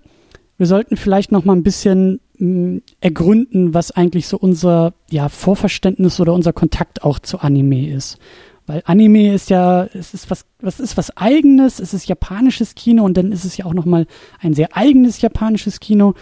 wir 0.56 0.67
sollten 0.67 0.97
vielleicht 0.97 1.32
noch 1.32 1.44
mal 1.44 1.55
ein 1.55 1.64
bisschen 1.64 2.20
mh, 2.38 2.76
mm, 2.76 2.82
ergründen, 3.00 3.75
was 3.75 3.90
eigentlich 3.90 4.29
so 4.29 4.38
unser 4.38 4.94
ja, 5.11 5.29
Vorverständnis 5.29 6.20
oder 6.20 6.32
unser 6.32 6.52
Kontakt 6.52 7.02
auch 7.02 7.19
zu 7.19 7.40
Anime 7.40 7.90
ist. 7.90 8.19
Weil 8.66 8.82
Anime 8.87 9.34
ist 9.34 9.50
ja, 9.50 9.84
es 9.84 10.14
ist 10.14 10.31
was, 10.31 10.46
was 10.61 10.81
ist 10.81 10.96
was 10.96 11.16
eigenes, 11.16 11.81
es 11.81 11.93
ist 11.93 12.08
japanisches 12.08 12.75
Kino 12.75 13.05
und 13.05 13.16
dann 13.16 13.31
ist 13.31 13.44
es 13.44 13.56
ja 13.56 13.66
auch 13.66 13.75
nochmal 13.75 14.06
ein 14.40 14.55
sehr 14.55 14.76
eigenes 14.76 15.20
japanisches 15.20 15.81
Kino. 15.81 16.14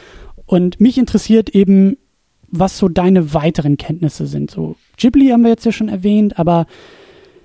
Und 0.46 0.80
mich 0.80 0.98
interessiert 0.98 1.50
eben, 1.50 1.96
was 2.48 2.78
so 2.78 2.88
deine 2.88 3.32
weiteren 3.32 3.76
Kenntnisse 3.76 4.26
sind. 4.26 4.50
So 4.50 4.76
Ghibli 4.96 5.28
haben 5.30 5.42
wir 5.42 5.50
jetzt 5.50 5.64
ja 5.64 5.72
schon 5.72 5.88
erwähnt, 5.88 6.38
aber 6.38 6.66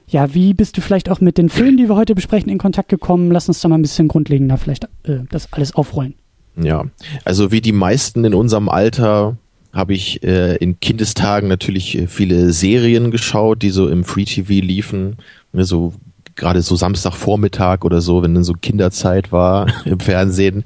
ja, 0.07 0.33
wie 0.33 0.53
bist 0.53 0.77
du 0.77 0.81
vielleicht 0.81 1.09
auch 1.09 1.21
mit 1.21 1.38
den 1.38 1.49
Filmen, 1.49 1.77
die 1.77 1.89
wir 1.89 1.95
heute 1.95 2.15
besprechen, 2.15 2.49
in 2.49 2.57
Kontakt 2.57 2.89
gekommen? 2.89 3.31
Lass 3.31 3.47
uns 3.47 3.59
da 3.61 3.67
mal 3.67 3.77
ein 3.77 3.81
bisschen 3.81 4.07
grundlegender 4.07 4.57
vielleicht 4.57 4.85
äh, 5.03 5.19
das 5.29 5.51
alles 5.53 5.75
aufrollen. 5.75 6.15
Ja, 6.55 6.85
also 7.23 7.51
wie 7.51 7.61
die 7.61 7.71
meisten 7.71 8.25
in 8.25 8.33
unserem 8.33 8.67
Alter 8.67 9.38
habe 9.77 9.94
ich 9.94 10.24
äh, 10.24 10.56
in 10.56 10.79
Kindestagen 10.79 11.47
natürlich 11.47 11.97
äh, 11.97 12.07
viele 12.07 12.51
Serien 12.51 13.12
geschaut, 13.12 13.62
die 13.62 13.69
so 13.69 13.88
im 13.88 14.03
Free 14.03 14.25
TV 14.25 14.65
liefen, 14.65 15.18
ne, 15.53 15.63
so 15.63 15.94
gerade 16.35 16.62
so 16.63 16.75
Samstagvormittag 16.75 17.83
oder 17.83 18.01
so, 18.01 18.24
wenn 18.24 18.33
dann 18.33 18.44
so 18.44 18.53
Kinderzeit 18.53 19.31
war 19.31 19.68
im 19.85 20.00
Fernsehen. 20.00 20.65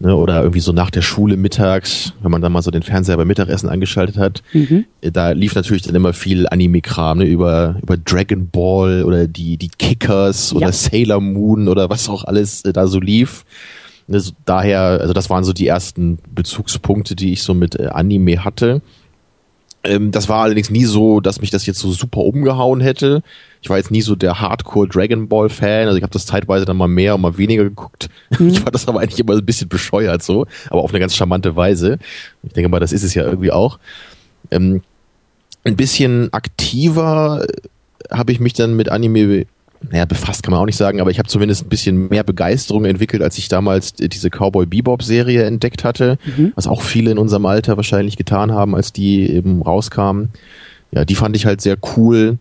Ne, 0.00 0.14
oder 0.14 0.40
irgendwie 0.40 0.60
so 0.60 0.72
nach 0.72 0.90
der 0.90 1.02
Schule 1.02 1.36
mittags, 1.36 2.14
wenn 2.20 2.32
man 2.32 2.42
dann 2.42 2.52
mal 2.52 2.62
so 2.62 2.72
den 2.72 2.82
Fernseher 2.82 3.16
beim 3.16 3.28
Mittagessen 3.28 3.68
angeschaltet 3.68 4.18
hat, 4.18 4.42
mhm. 4.52 4.84
Äh, 5.00 5.10
da 5.10 5.30
lief 5.30 5.54
natürlich 5.54 5.82
dann 5.82 5.94
immer 5.94 6.12
viel 6.12 6.46
Anime-Kram, 6.48 7.18
ne, 7.18 7.24
über, 7.24 7.76
über 7.80 7.96
Dragon 7.96 8.50
Ball 8.50 9.04
oder 9.04 9.26
die, 9.26 9.56
die 9.56 9.68
Kickers 9.68 10.52
oder 10.52 10.66
ja. 10.66 10.72
Sailor 10.72 11.20
Moon 11.20 11.68
oder 11.68 11.88
was 11.88 12.08
auch 12.08 12.24
alles 12.24 12.62
äh, 12.64 12.72
da 12.72 12.88
so 12.88 13.00
lief. 13.00 13.44
Ne, 14.06 14.20
so 14.20 14.32
daher, 14.44 14.80
also 14.80 15.12
das 15.12 15.30
waren 15.30 15.44
so 15.44 15.52
die 15.52 15.66
ersten 15.66 16.18
Bezugspunkte, 16.34 17.16
die 17.16 17.32
ich 17.32 17.42
so 17.42 17.54
mit 17.54 17.78
äh, 17.78 17.86
Anime 17.86 18.44
hatte. 18.44 18.82
Ähm, 19.84 20.10
das 20.10 20.28
war 20.28 20.42
allerdings 20.42 20.70
nie 20.70 20.84
so, 20.84 21.20
dass 21.20 21.40
mich 21.40 21.50
das 21.50 21.66
jetzt 21.66 21.78
so 21.78 21.92
super 21.92 22.20
umgehauen 22.20 22.80
hätte. 22.80 23.22
Ich 23.62 23.70
war 23.70 23.76
jetzt 23.76 23.90
nie 23.90 24.02
so 24.02 24.14
der 24.14 24.40
Hardcore 24.40 24.88
Dragon 24.88 25.28
Ball 25.28 25.48
Fan. 25.48 25.86
Also 25.86 25.96
ich 25.96 26.02
habe 26.02 26.12
das 26.12 26.26
zeitweise 26.26 26.64
dann 26.64 26.76
mal 26.76 26.88
mehr 26.88 27.14
und 27.14 27.20
mal 27.20 27.38
weniger 27.38 27.64
geguckt. 27.64 28.08
Mhm. 28.38 28.48
Ich 28.48 28.60
fand 28.60 28.74
das 28.74 28.88
aber 28.88 29.00
eigentlich 29.00 29.20
immer 29.20 29.34
ein 29.34 29.46
bisschen 29.46 29.68
bescheuert 29.68 30.20
so, 30.22 30.46
aber 30.68 30.82
auf 30.82 30.90
eine 30.90 30.98
ganz 30.98 31.14
charmante 31.14 31.54
Weise. 31.54 31.98
Ich 32.42 32.52
denke 32.52 32.68
mal, 32.68 32.80
das 32.80 32.92
ist 32.92 33.04
es 33.04 33.14
ja 33.14 33.22
irgendwie 33.22 33.52
auch. 33.52 33.78
Ähm, 34.50 34.82
ein 35.62 35.76
bisschen 35.76 36.32
aktiver 36.32 37.46
habe 38.10 38.32
ich 38.32 38.40
mich 38.40 38.54
dann 38.54 38.74
mit 38.74 38.88
Anime 38.88 39.46
naja, 39.90 40.04
befasst 40.04 40.42
kann 40.42 40.52
man 40.52 40.60
auch 40.60 40.66
nicht 40.66 40.76
sagen, 40.76 41.00
aber 41.00 41.10
ich 41.10 41.18
habe 41.18 41.28
zumindest 41.28 41.64
ein 41.64 41.68
bisschen 41.68 42.08
mehr 42.08 42.24
Begeisterung 42.24 42.84
entwickelt, 42.84 43.22
als 43.22 43.38
ich 43.38 43.48
damals 43.48 43.94
diese 43.94 44.30
Cowboy 44.30 44.66
Bebop 44.66 45.02
Serie 45.02 45.44
entdeckt 45.44 45.84
hatte, 45.84 46.18
mhm. 46.24 46.52
was 46.54 46.66
auch 46.66 46.82
viele 46.82 47.10
in 47.10 47.18
unserem 47.18 47.46
Alter 47.46 47.76
wahrscheinlich 47.76 48.16
getan 48.16 48.52
haben, 48.52 48.74
als 48.74 48.92
die 48.92 49.30
eben 49.30 49.62
rauskamen. 49.62 50.30
Ja, 50.92 51.04
die 51.04 51.14
fand 51.14 51.36
ich 51.36 51.46
halt 51.46 51.60
sehr 51.60 51.76
cool. 51.96 52.38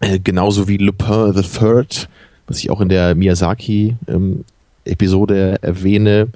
Äh, 0.00 0.20
genauso 0.20 0.68
wie 0.68 0.76
Lupin 0.76 1.32
the 1.34 1.42
Third, 1.42 2.08
was 2.46 2.58
ich 2.58 2.70
auch 2.70 2.80
in 2.80 2.88
der 2.88 3.14
Miyazaki 3.14 3.96
ähm, 4.06 4.44
erwähne, 4.84 6.28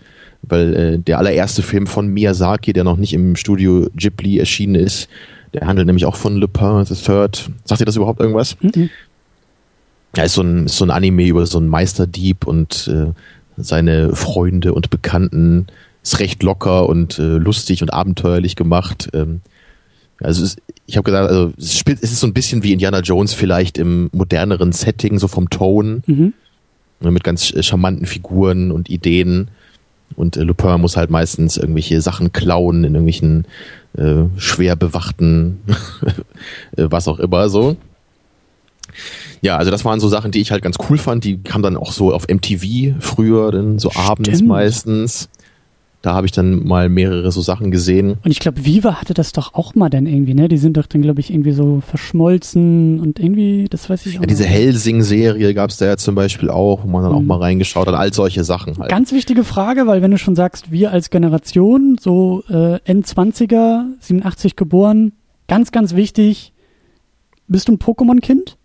weil 0.42 0.74
äh, 0.74 0.98
der 0.98 1.18
allererste 1.18 1.62
Film 1.62 1.86
von 1.86 2.08
Miyazaki, 2.08 2.72
der 2.72 2.84
noch 2.84 2.96
nicht 2.96 3.12
im 3.12 3.36
Studio 3.36 3.88
Ghibli 3.96 4.38
erschienen 4.38 4.74
ist, 4.74 5.08
der 5.54 5.66
handelt 5.66 5.86
nämlich 5.86 6.06
auch 6.06 6.16
von 6.16 6.36
Lupin 6.36 6.84
the 6.84 6.94
Third. 6.94 7.50
Sagt 7.64 7.80
ihr 7.80 7.86
das 7.86 7.96
überhaupt 7.96 8.20
irgendwas? 8.20 8.56
Mhm. 8.60 8.90
Ja, 10.16 10.24
ist 10.24 10.34
so 10.34 10.42
ein, 10.42 10.66
ist 10.66 10.76
so 10.76 10.84
ein 10.84 10.90
Anime 10.90 11.26
über 11.26 11.46
so 11.46 11.58
einen 11.58 11.68
Meisterdieb 11.68 12.46
und 12.46 12.88
äh, 12.88 13.12
seine 13.56 14.14
Freunde 14.14 14.74
und 14.74 14.90
Bekannten. 14.90 15.66
Ist 16.02 16.18
recht 16.18 16.42
locker 16.42 16.88
und 16.88 17.18
äh, 17.18 17.36
lustig 17.36 17.80
und 17.82 17.92
abenteuerlich 17.92 18.56
gemacht. 18.56 19.08
Ähm, 19.14 19.40
also 20.20 20.44
es, 20.44 20.56
ich 20.86 20.96
habe 20.96 21.04
gesagt, 21.04 21.30
also 21.30 21.52
es, 21.56 21.78
spielt, 21.78 22.02
es 22.02 22.12
ist 22.12 22.20
so 22.20 22.26
ein 22.26 22.34
bisschen 22.34 22.62
wie 22.62 22.72
Indiana 22.72 23.00
Jones 23.00 23.34
vielleicht 23.34 23.78
im 23.78 24.10
moderneren 24.12 24.72
Setting, 24.72 25.18
so 25.18 25.28
vom 25.28 25.48
Ton, 25.50 26.02
mhm. 26.06 26.34
Ne, 27.00 27.10
mit 27.10 27.24
ganz 27.24 27.52
äh, 27.52 27.62
charmanten 27.62 28.06
Figuren 28.06 28.70
und 28.70 28.88
Ideen. 28.88 29.48
Und 30.14 30.36
äh, 30.36 30.42
Lupin 30.42 30.80
muss 30.80 30.96
halt 30.96 31.10
meistens 31.10 31.56
irgendwelche 31.56 32.00
Sachen 32.00 32.32
klauen 32.32 32.84
in 32.84 32.94
irgendwelchen 32.94 33.46
äh, 33.96 34.24
schwer 34.36 34.76
bewachten, 34.76 35.60
äh, 36.76 36.86
was 36.90 37.08
auch 37.08 37.18
immer 37.18 37.48
so. 37.48 37.76
Ja, 39.42 39.56
also 39.56 39.72
das 39.72 39.84
waren 39.84 39.98
so 39.98 40.08
Sachen, 40.08 40.30
die 40.30 40.40
ich 40.40 40.52
halt 40.52 40.62
ganz 40.62 40.76
cool 40.88 40.96
fand. 40.96 41.24
Die 41.24 41.42
kamen 41.42 41.64
dann 41.64 41.76
auch 41.76 41.92
so 41.92 42.14
auf 42.14 42.28
MTV 42.28 42.94
früher, 43.00 43.50
dann 43.50 43.78
so 43.80 43.90
Stimmt. 43.90 44.08
abends 44.08 44.42
meistens. 44.42 45.28
Da 46.00 46.14
habe 46.14 46.26
ich 46.26 46.32
dann 46.32 46.64
mal 46.66 46.88
mehrere 46.88 47.30
so 47.30 47.40
Sachen 47.40 47.70
gesehen. 47.70 48.18
Und 48.24 48.30
ich 48.30 48.40
glaube, 48.40 48.64
Viva 48.64 49.00
hatte 49.00 49.14
das 49.14 49.32
doch 49.32 49.54
auch 49.54 49.76
mal 49.76 49.88
dann 49.88 50.06
irgendwie, 50.06 50.34
ne? 50.34 50.48
Die 50.48 50.58
sind 50.58 50.76
doch 50.76 50.86
dann, 50.86 51.00
glaube 51.00 51.20
ich, 51.20 51.32
irgendwie 51.32 51.52
so 51.52 51.80
verschmolzen 51.80 52.98
und 53.00 53.20
irgendwie, 53.20 53.66
das 53.70 53.88
weiß 53.88 54.06
ich 54.06 54.18
auch 54.18 54.22
Ja, 54.22 54.26
diese 54.26 54.44
Helsing-Serie 54.44 55.54
gab 55.54 55.70
es 55.70 55.76
da 55.76 55.86
ja 55.86 55.96
zum 55.96 56.16
Beispiel 56.16 56.50
auch, 56.50 56.82
wo 56.82 56.88
man 56.88 57.04
dann 57.04 57.12
auch 57.12 57.20
mal 57.20 57.38
reingeschaut 57.38 57.86
hat, 57.86 57.94
all 57.94 58.12
solche 58.12 58.42
Sachen 58.42 58.78
halt. 58.78 58.90
Ganz 58.90 59.12
wichtige 59.12 59.44
Frage, 59.44 59.86
weil 59.86 60.02
wenn 60.02 60.10
du 60.10 60.18
schon 60.18 60.34
sagst, 60.34 60.72
wir 60.72 60.90
als 60.90 61.10
Generation, 61.10 61.98
so 62.00 62.42
äh, 62.48 62.78
N20er, 62.78 63.84
87 64.00 64.56
geboren, 64.56 65.12
ganz, 65.46 65.70
ganz 65.70 65.94
wichtig, 65.94 66.52
bist 67.46 67.68
du 67.68 67.72
ein 67.72 67.78
Pokémon-Kind? 67.78 68.56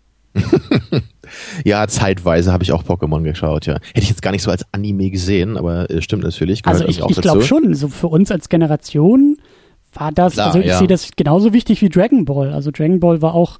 Ja, 1.64 1.86
zeitweise 1.86 2.52
habe 2.52 2.64
ich 2.64 2.72
auch 2.72 2.84
Pokémon 2.84 3.22
geschaut, 3.22 3.66
ja. 3.66 3.74
Hätte 3.74 4.00
ich 4.00 4.08
jetzt 4.08 4.22
gar 4.22 4.30
nicht 4.30 4.42
so 4.42 4.50
als 4.50 4.64
Anime 4.72 5.10
gesehen, 5.10 5.56
aber 5.56 5.90
äh, 5.90 6.02
stimmt 6.02 6.24
natürlich. 6.24 6.64
Also 6.64 6.84
ich, 6.84 7.00
ich 7.00 7.20
glaube 7.20 7.42
schon, 7.42 7.74
so 7.74 7.88
für 7.88 8.08
uns 8.08 8.30
als 8.30 8.48
Generation 8.48 9.36
war 9.94 10.12
das, 10.12 10.34
Klar, 10.34 10.48
also 10.48 10.58
ich 10.60 10.66
ja. 10.66 10.78
sehe 10.78 10.86
das 10.86 11.10
genauso 11.16 11.52
wichtig 11.52 11.82
wie 11.82 11.88
Dragon 11.88 12.24
Ball. 12.24 12.52
Also 12.52 12.70
Dragon 12.70 13.00
Ball 13.00 13.22
war 13.22 13.34
auch, 13.34 13.58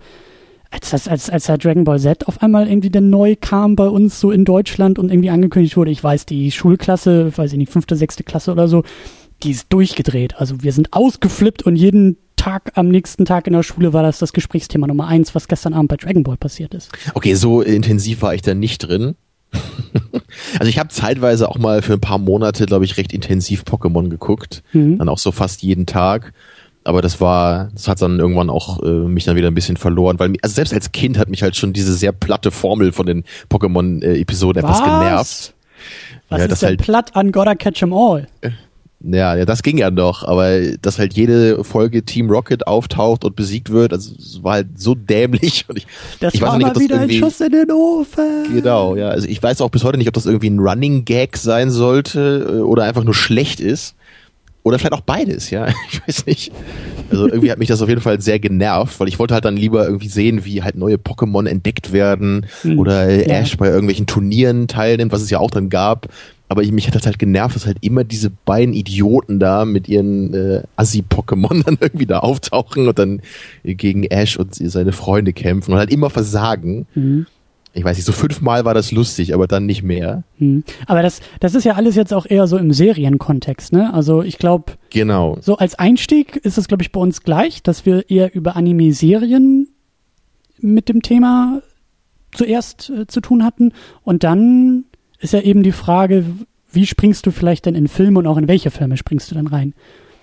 als 0.70 0.90
das, 0.90 1.08
als, 1.08 1.30
als 1.30 1.47
der 1.47 1.58
Dragon 1.58 1.85
Ball 1.85 1.99
Z 1.99 2.26
auf 2.28 2.42
einmal 2.42 2.68
irgendwie 2.68 2.90
dann 2.90 3.11
neu 3.11 3.35
kam 3.40 3.76
bei 3.76 3.88
uns 3.88 4.20
so 4.20 4.30
in 4.30 4.44
Deutschland 4.44 4.99
und 4.99 5.11
irgendwie 5.11 5.30
angekündigt 5.30 5.76
wurde, 5.76 5.90
ich 5.90 6.02
weiß, 6.02 6.26
die 6.26 6.50
Schulklasse, 6.50 7.37
weiß 7.37 7.52
ich 7.52 7.58
nicht, 7.58 7.73
fünfte, 7.73 7.97
sechste 7.97 8.25
Klasse 8.25 8.52
oder 8.52 8.68
so, 8.68 8.82
die 9.42 9.52
ist 9.52 9.66
durchgedreht. 9.70 10.37
Also 10.37 10.62
wir 10.62 10.73
sind 10.73 10.92
ausgeflippt 10.92 11.62
und 11.62 11.76
jeden 11.76 12.18
Tag 12.38 12.73
am 12.76 12.88
nächsten 12.88 13.26
Tag 13.26 13.47
in 13.47 13.52
der 13.52 13.62
Schule 13.62 13.92
war 13.92 14.02
das 14.02 14.18
das 14.18 14.33
Gesprächsthema 14.33 14.87
Nummer 14.87 15.07
eins, 15.07 15.35
was 15.35 15.49
gestern 15.49 15.75
Abend 15.75 15.88
bei 15.90 15.97
Dragon 15.97 16.23
Ball 16.23 16.37
passiert 16.38 16.73
ist. 16.73 16.90
Okay, 17.14 17.35
so 17.35 17.61
intensiv 17.61 18.23
war 18.23 18.35
ich 18.35 18.40
da 18.42 18.54
nicht 18.54 18.78
drin. 18.78 19.14
also 20.59 20.68
ich 20.68 20.78
habe 20.78 20.88
zeitweise 20.90 21.49
auch 21.49 21.59
mal 21.59 21.83
für 21.83 21.95
ein 21.95 22.00
paar 22.00 22.18
Monate, 22.18 22.66
glaube 22.66 22.85
ich, 22.85 22.97
recht 22.97 23.12
intensiv 23.12 23.62
Pokémon 23.62 24.09
geguckt. 24.09 24.62
Mhm. 24.73 24.99
Dann 24.99 25.09
auch 25.09 25.18
so 25.18 25.33
fast 25.33 25.62
jeden 25.62 25.87
Tag. 25.87 26.33
Aber 26.85 27.02
das 27.02 27.21
war, 27.21 27.68
das 27.75 27.87
hat 27.88 28.00
dann 28.00 28.18
irgendwann 28.18 28.49
auch 28.49 28.83
äh, 28.83 28.87
mich 28.88 29.25
dann 29.25 29.37
wieder 29.37 29.49
ein 29.49 29.54
bisschen 29.54 29.76
verloren, 29.76 30.18
weil 30.18 30.35
also 30.42 30.54
selbst 30.54 30.73
als 30.73 30.92
Kind 30.92 31.18
hat 31.18 31.28
mich 31.28 31.42
halt 31.42 31.54
schon 31.57 31.73
diese 31.75 31.92
sehr 31.92 32.12
platte 32.12 32.50
Formel 32.50 32.92
von 32.92 33.04
den 33.04 33.25
Pokémon-Episoden 33.50 34.62
etwas 34.62 34.80
Was? 34.80 34.85
genervt. 34.85 35.54
Was 36.30 36.38
Ja, 36.38 36.45
ist 36.45 36.50
das 36.52 36.61
denn 36.61 36.68
halt- 36.71 36.80
platt 36.83 37.16
an 37.16 37.33
Gotta 37.33 37.54
Catch 37.57 37.83
'em 37.83 37.92
All? 37.92 38.26
Ja, 39.00 39.37
ja, 39.37 39.45
das 39.45 39.62
ging 39.62 39.78
ja 39.78 39.93
noch, 39.93 40.25
aber 40.25 40.76
dass 40.83 40.99
halt 40.99 41.14
jede 41.14 41.62
Folge 41.62 42.02
Team 42.05 42.28
Rocket 42.31 42.67
auftaucht 42.67 43.25
und 43.25 43.37
besiegt 43.37 43.71
wird, 43.71 43.93
also 43.93 44.12
es 44.19 44.43
war 44.43 44.55
halt 44.55 44.67
so 44.76 44.97
dämlich 44.97 45.67
und 45.69 45.78
ich, 45.78 45.87
Das 46.19 46.35
ich 46.35 46.40
war 46.40 46.49
weiß 46.49 46.55
auch 46.55 46.59
nicht, 46.59 46.64
mal 46.64 46.71
ob 46.71 46.75
das 46.75 46.83
wieder 46.83 47.00
ein 47.00 47.11
Schuss 47.11 47.40
in 47.40 47.52
den 47.52 47.71
Ofen. 47.71 48.55
Genau, 48.55 48.97
ja. 48.97 49.09
Also 49.09 49.28
ich 49.28 49.40
weiß 49.40 49.61
auch 49.61 49.71
bis 49.71 49.85
heute 49.85 49.99
nicht, 49.99 50.09
ob 50.09 50.14
das 50.14 50.26
irgendwie 50.26 50.50
ein 50.50 50.59
Running 50.59 51.05
Gag 51.05 51.37
sein 51.37 51.71
sollte 51.71 52.47
äh, 52.49 52.61
oder 52.61 52.85
einfach 52.85 53.05
nur 53.05 53.14
schlecht 53.14 53.61
ist. 53.61 53.95
Oder 54.64 54.78
vielleicht 54.81 54.93
auch 54.95 55.00
beides, 55.00 55.50
ja. 55.50 55.69
Ich 55.93 56.02
weiß 56.07 56.26
nicht. 56.26 56.52
Also 57.11 57.28
irgendwie 57.28 57.52
hat 57.52 57.59
mich 57.59 57.69
das 57.69 57.81
auf 57.81 57.88
jeden 57.88 58.00
Fall 58.00 58.21
sehr 58.21 58.40
genervt, 58.40 58.99
weil 58.99 59.09
ich 59.09 59.19
wollte 59.21 59.33
halt 59.33 59.45
dann 59.45 59.57
lieber 59.57 59.87
irgendwie 59.87 60.09
sehen, 60.09 60.45
wie 60.45 60.62
halt 60.62 60.75
neue 60.75 60.97
Pokémon 60.97 61.47
entdeckt 61.49 61.93
werden 61.93 62.47
Hm, 62.62 62.78
oder 62.81 63.09
äh, 63.09 63.28
ja. 63.28 63.37
Ash 63.37 63.57
bei 63.57 63.69
irgendwelchen 63.69 64.07
Turnieren 64.07 64.67
teilnimmt, 64.67 65.12
was 65.12 65.23
es 65.23 65.31
ja 65.31 65.38
auch 65.38 65.52
dann 65.52 65.69
gab. 65.71 66.09
Aber 66.49 66.62
ich, 66.62 66.73
mich 66.73 66.87
hat 66.87 66.95
das 66.95 67.05
halt 67.05 67.19
genervt, 67.19 67.55
dass 67.57 67.67
halt 67.67 67.78
immer 67.83 68.05
diese 68.05 68.31
beiden 68.31 68.73
Idioten 68.75 69.38
da 69.38 69.64
mit 69.64 69.88
ihren 69.88 70.33
äh, 70.33 70.62
Assi-Pokémon 70.76 71.62
dann 71.67 71.76
irgendwie 71.81 72.07
da 72.07 72.21
auftauchen 72.21 72.88
und 72.88 72.99
dann 72.99 73.21
gegen 73.64 74.05
Ash 74.05 74.38
und 74.38 74.55
seine 74.55 74.93
Freunde 74.93 75.33
kämpfen 75.33 75.73
und 75.73 75.78
halt 75.78 75.93
immer 75.93 76.11
versagen. 76.11 76.87
Mhm. 76.95 77.26
Ich 77.75 77.85
weiß 77.85 77.97
nicht, 77.97 78.07
so 78.07 78.12
fünfmal 78.12 78.64
war 78.64 78.75
das 78.75 78.93
lustig, 78.93 79.35
aber 79.35 79.47
dann 79.47 79.67
nicht 79.67 79.83
mehr. 79.83 80.25
Hm. 80.38 80.64
Aber 80.87 81.02
das, 81.02 81.21
das 81.38 81.55
ist 81.55 81.64
ja 81.64 81.75
alles 81.75 81.95
jetzt 81.95 82.12
auch 82.14 82.26
eher 82.26 82.47
so 82.49 82.57
im 82.57 82.73
Serienkontext, 82.73 83.73
ne? 83.73 83.93
Also 83.93 84.23
ich 84.23 84.38
glaube, 84.38 84.73
Genau. 84.90 85.37
so 85.43 85.59
als 85.59 85.78
Einstieg 85.78 86.35
ist 86.37 86.59
es, 86.59 86.67
glaube 86.67 86.83
ich, 86.83 86.90
bei 86.90 86.99
uns 86.99 87.23
gleich, 87.23 87.62
dass 87.62 87.87
wir 87.87 88.09
eher 88.11 88.35
über 88.35 88.57
Anime-Serien 88.57 89.69
mit 90.61 90.88
dem 90.88 91.02
Thema 91.02 91.62
zuerst 92.33 92.90
äh, 92.90 93.07
zu 93.07 93.21
tun 93.21 93.45
hatten. 93.45 93.73
Und 94.02 94.25
dann 94.25 94.85
ist 95.20 95.32
ja 95.32 95.40
eben 95.40 95.62
die 95.62 95.72
Frage, 95.72 96.25
wie 96.72 96.87
springst 96.87 97.26
du 97.26 97.30
vielleicht 97.30 97.66
denn 97.66 97.75
in 97.75 97.88
Filme 97.88 98.18
und 98.18 98.26
auch 98.26 98.37
in 98.37 98.48
welche 98.48 98.70
Filme 98.70 98.96
springst 98.96 99.30
du 99.30 99.34
dann 99.34 99.46
rein? 99.46 99.75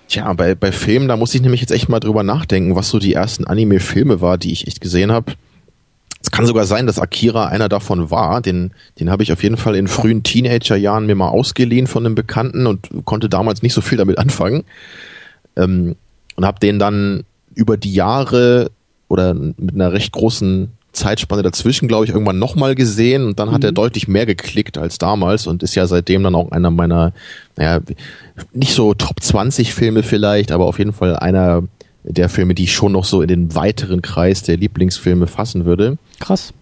Tja, 0.07 0.31
bei, 0.33 0.53
bei 0.53 0.71
Filmen, 0.71 1.07
da 1.07 1.17
muss 1.17 1.33
ich 1.33 1.41
nämlich 1.41 1.61
jetzt 1.61 1.71
echt 1.71 1.89
mal 1.89 1.99
drüber 1.99 2.23
nachdenken, 2.23 2.75
was 2.75 2.89
so 2.89 2.99
die 2.99 3.13
ersten 3.13 3.45
Anime-Filme 3.45 4.21
war, 4.21 4.37
die 4.37 4.51
ich 4.51 4.67
echt 4.67 4.79
gesehen 4.79 5.11
habe. 5.11 5.33
Es 6.21 6.31
kann 6.31 6.45
sogar 6.45 6.65
sein, 6.65 6.87
dass 6.87 6.99
Akira 6.99 7.47
einer 7.47 7.69
davon 7.69 8.09
war. 8.11 8.41
Den, 8.41 8.71
den 8.99 9.09
habe 9.09 9.23
ich 9.23 9.31
auf 9.31 9.43
jeden 9.43 9.57
Fall 9.57 9.75
in 9.75 9.87
frühen 9.87 10.23
Teenagerjahren 10.23 11.05
mir 11.05 11.15
mal 11.15 11.29
ausgeliehen 11.29 11.87
von 11.87 12.05
einem 12.05 12.15
Bekannten 12.15 12.67
und 12.67 12.89
konnte 13.05 13.29
damals 13.29 13.61
nicht 13.61 13.73
so 13.73 13.81
viel 13.81 13.97
damit 13.97 14.17
anfangen. 14.17 14.63
Ähm, 15.55 15.95
und 16.35 16.45
habe 16.45 16.59
den 16.59 16.79
dann 16.79 17.23
über 17.53 17.77
die 17.77 17.93
Jahre 17.93 18.71
oder 19.07 19.33
mit 19.33 19.75
einer 19.75 19.93
recht 19.93 20.11
großen 20.11 20.69
Zeitspanne 20.95 21.43
dazwischen, 21.43 21.87
glaube 21.87 22.05
ich, 22.05 22.11
irgendwann 22.11 22.39
nochmal 22.39 22.75
gesehen 22.75 23.25
und 23.25 23.39
dann 23.39 23.51
hat 23.51 23.63
er 23.63 23.71
deutlich 23.71 24.07
mehr 24.07 24.25
geklickt 24.25 24.77
als 24.77 24.97
damals 24.97 25.47
und 25.47 25.63
ist 25.63 25.75
ja 25.75 25.85
seitdem 25.87 26.23
dann 26.23 26.35
auch 26.35 26.51
einer 26.51 26.71
meiner, 26.71 27.13
naja, 27.55 27.81
nicht 28.53 28.73
so 28.73 28.93
Top 28.93 29.21
20 29.21 29.73
Filme 29.73 30.03
vielleicht, 30.03 30.51
aber 30.51 30.65
auf 30.65 30.79
jeden 30.79 30.93
Fall 30.93 31.15
einer 31.15 31.63
der 32.03 32.29
Filme, 32.29 32.55
die 32.55 32.63
ich 32.63 32.73
schon 32.73 32.91
noch 32.91 33.05
so 33.05 33.21
in 33.21 33.27
den 33.27 33.55
weiteren 33.55 34.01
Kreis 34.01 34.43
der 34.43 34.57
Lieblingsfilme 34.57 35.27
fassen 35.27 35.65
würde. 35.65 35.97
Krass. 36.19 36.53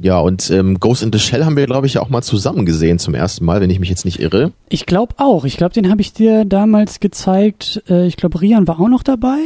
Ja, 0.00 0.18
und 0.18 0.50
ähm, 0.50 0.80
Ghost 0.80 1.02
in 1.02 1.12
the 1.12 1.18
Shell 1.18 1.44
haben 1.44 1.56
wir, 1.56 1.66
glaube 1.66 1.86
ich, 1.86 1.94
ja 1.94 2.00
auch 2.00 2.08
mal 2.08 2.22
zusammen 2.22 2.64
gesehen 2.64 2.98
zum 2.98 3.14
ersten 3.14 3.44
Mal, 3.44 3.60
wenn 3.60 3.70
ich 3.70 3.78
mich 3.78 3.90
jetzt 3.90 4.04
nicht 4.04 4.20
irre. 4.20 4.52
Ich 4.68 4.86
glaube 4.86 5.14
auch. 5.18 5.44
Ich 5.44 5.56
glaube, 5.56 5.74
den 5.74 5.90
habe 5.90 6.00
ich 6.00 6.12
dir 6.12 6.44
damals 6.44 7.00
gezeigt. 7.00 7.82
Äh, 7.88 8.06
ich 8.06 8.16
glaube, 8.16 8.40
Rian 8.40 8.66
war 8.66 8.80
auch 8.80 8.88
noch 8.88 9.02
dabei. 9.02 9.38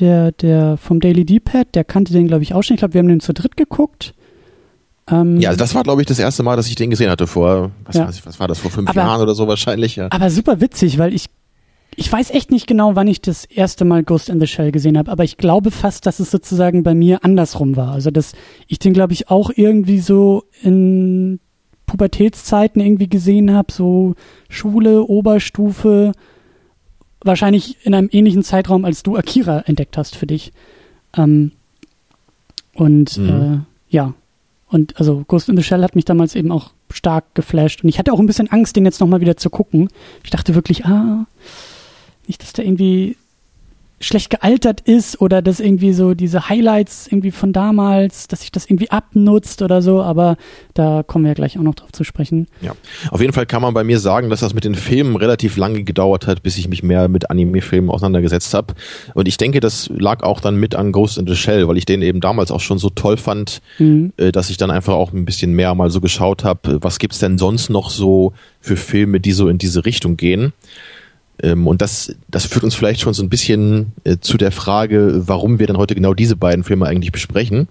Der, 0.00 0.32
der 0.32 0.76
vom 0.76 0.98
Daily 1.00 1.24
D-Pad, 1.24 1.74
der 1.74 1.84
kannte 1.84 2.12
den, 2.12 2.26
glaube 2.26 2.42
ich, 2.42 2.52
auch 2.54 2.62
schon. 2.62 2.74
Ich 2.74 2.78
glaube, 2.80 2.94
wir 2.94 2.98
haben 2.98 3.08
den 3.08 3.20
zu 3.20 3.32
dritt 3.32 3.56
geguckt. 3.56 4.14
Ähm, 5.08 5.38
Ja, 5.40 5.50
also 5.50 5.58
das 5.58 5.74
war, 5.74 5.82
glaube 5.84 6.00
ich, 6.02 6.06
das 6.08 6.18
erste 6.18 6.42
Mal, 6.42 6.56
dass 6.56 6.66
ich 6.66 6.74
den 6.74 6.90
gesehen 6.90 7.10
hatte 7.10 7.26
vor, 7.26 7.70
was, 7.84 7.96
Ja. 7.96 8.08
weiß 8.08 8.16
ich, 8.16 8.26
was 8.26 8.40
war 8.40 8.48
das, 8.48 8.58
vor 8.58 8.70
fünf 8.70 8.88
Aber- 8.90 9.00
Jahren 9.00 9.20
oder 9.20 9.34
so 9.34 9.46
wahrscheinlich, 9.46 9.96
ja. 9.96 10.08
Aber 10.10 10.30
super 10.30 10.60
witzig, 10.60 10.98
weil 10.98 11.14
ich 11.14 11.26
ich 11.96 12.10
weiß 12.12 12.32
echt 12.32 12.50
nicht 12.50 12.66
genau, 12.66 12.96
wann 12.96 13.06
ich 13.06 13.20
das 13.20 13.44
erste 13.44 13.84
Mal 13.84 14.02
Ghost 14.02 14.28
in 14.28 14.40
the 14.40 14.48
Shell 14.48 14.72
gesehen 14.72 14.98
habe, 14.98 15.12
aber 15.12 15.22
ich 15.22 15.36
glaube 15.36 15.70
fast, 15.70 16.06
dass 16.06 16.18
es 16.18 16.28
sozusagen 16.28 16.82
bei 16.82 16.92
mir 16.92 17.22
andersrum 17.24 17.76
war. 17.76 17.92
Also 17.92 18.10
dass 18.10 18.32
ich 18.66 18.80
den 18.80 18.94
glaube 18.94 19.12
ich 19.12 19.30
auch 19.30 19.52
irgendwie 19.54 20.00
so 20.00 20.42
in 20.60 21.38
Pubertätszeiten 21.86 22.82
irgendwie 22.82 23.08
gesehen 23.08 23.52
habe, 23.52 23.72
so 23.72 24.14
Schule, 24.48 25.04
Oberstufe, 25.04 26.10
wahrscheinlich 27.24 27.84
in 27.84 27.94
einem 27.94 28.08
ähnlichen 28.12 28.42
Zeitraum, 28.42 28.84
als 28.84 29.02
du 29.02 29.16
Akira 29.16 29.60
entdeckt 29.66 29.96
hast 29.96 30.16
für 30.16 30.26
dich. 30.26 30.52
Ähm, 31.16 31.52
und 32.74 33.16
Mhm. 33.18 33.28
äh, 33.28 33.94
ja, 33.94 34.14
und 34.68 34.98
also 34.98 35.24
Ghost 35.28 35.48
in 35.48 35.56
the 35.56 35.62
Shell 35.62 35.82
hat 35.82 35.94
mich 35.94 36.04
damals 36.04 36.34
eben 36.34 36.50
auch 36.50 36.72
stark 36.90 37.34
geflasht. 37.34 37.82
Und 37.82 37.88
ich 37.88 37.98
hatte 37.98 38.12
auch 38.12 38.18
ein 38.18 38.26
bisschen 38.26 38.50
Angst, 38.50 38.76
den 38.76 38.84
jetzt 38.84 39.00
nochmal 39.00 39.20
wieder 39.20 39.36
zu 39.36 39.50
gucken. 39.50 39.88
Ich 40.24 40.30
dachte 40.30 40.54
wirklich, 40.54 40.84
ah, 40.84 41.26
nicht, 42.26 42.42
dass 42.42 42.52
der 42.52 42.64
irgendwie 42.64 43.16
schlecht 44.00 44.28
gealtert 44.28 44.80
ist 44.82 45.20
oder 45.20 45.40
dass 45.40 45.60
irgendwie 45.60 45.92
so 45.92 46.14
diese 46.14 46.48
Highlights 46.48 47.06
irgendwie 47.06 47.30
von 47.30 47.52
damals, 47.52 48.28
dass 48.28 48.40
sich 48.40 48.52
das 48.52 48.66
irgendwie 48.66 48.90
abnutzt 48.90 49.62
oder 49.62 49.80
so, 49.82 50.02
aber 50.02 50.36
da 50.74 51.02
kommen 51.06 51.24
wir 51.24 51.30
ja 51.30 51.34
gleich 51.34 51.56
auch 51.58 51.62
noch 51.62 51.74
drauf 51.74 51.92
zu 51.92 52.04
sprechen. 52.04 52.46
Ja, 52.60 52.72
auf 53.10 53.20
jeden 53.20 53.32
Fall 53.32 53.46
kann 53.46 53.62
man 53.62 53.72
bei 53.72 53.84
mir 53.84 53.98
sagen, 53.98 54.28
dass 54.30 54.40
das 54.40 54.52
mit 54.52 54.64
den 54.64 54.74
Filmen 54.74 55.16
relativ 55.16 55.56
lange 55.56 55.84
gedauert 55.84 56.26
hat, 56.26 56.42
bis 56.42 56.58
ich 56.58 56.68
mich 56.68 56.82
mehr 56.82 57.08
mit 57.08 57.30
Anime-Filmen 57.30 57.88
auseinandergesetzt 57.88 58.52
habe. 58.52 58.74
Und 59.14 59.26
ich 59.28 59.36
denke, 59.36 59.60
das 59.60 59.88
lag 59.94 60.22
auch 60.22 60.40
dann 60.40 60.56
mit 60.56 60.74
an 60.74 60.92
Ghost 60.92 61.16
in 61.16 61.26
the 61.26 61.36
Shell, 61.36 61.66
weil 61.68 61.78
ich 61.78 61.86
den 61.86 62.02
eben 62.02 62.20
damals 62.20 62.50
auch 62.50 62.60
schon 62.60 62.78
so 62.78 62.90
toll 62.90 63.16
fand, 63.16 63.62
Mhm. 63.78 64.12
äh, 64.16 64.32
dass 64.32 64.50
ich 64.50 64.56
dann 64.56 64.70
einfach 64.70 64.94
auch 64.94 65.12
ein 65.12 65.24
bisschen 65.24 65.52
mehr 65.52 65.74
mal 65.74 65.90
so 65.90 66.00
geschaut 66.00 66.44
habe, 66.44 66.78
was 66.82 66.98
gibt's 66.98 67.20
denn 67.20 67.38
sonst 67.38 67.70
noch 67.70 67.90
so 67.90 68.32
für 68.60 68.76
Filme, 68.76 69.20
die 69.20 69.32
so 69.32 69.48
in 69.48 69.58
diese 69.58 69.84
Richtung 69.84 70.16
gehen. 70.16 70.52
Ähm, 71.42 71.66
und 71.66 71.82
das, 71.82 72.14
das 72.28 72.46
führt 72.46 72.64
uns 72.64 72.74
vielleicht 72.74 73.00
schon 73.00 73.14
so 73.14 73.22
ein 73.22 73.28
bisschen 73.28 73.92
äh, 74.04 74.18
zu 74.20 74.36
der 74.36 74.52
Frage, 74.52 75.22
warum 75.26 75.58
wir 75.58 75.66
denn 75.66 75.76
heute 75.78 75.94
genau 75.94 76.14
diese 76.14 76.36
beiden 76.36 76.64
Filme 76.64 76.86
eigentlich 76.86 77.12
besprechen. 77.12 77.68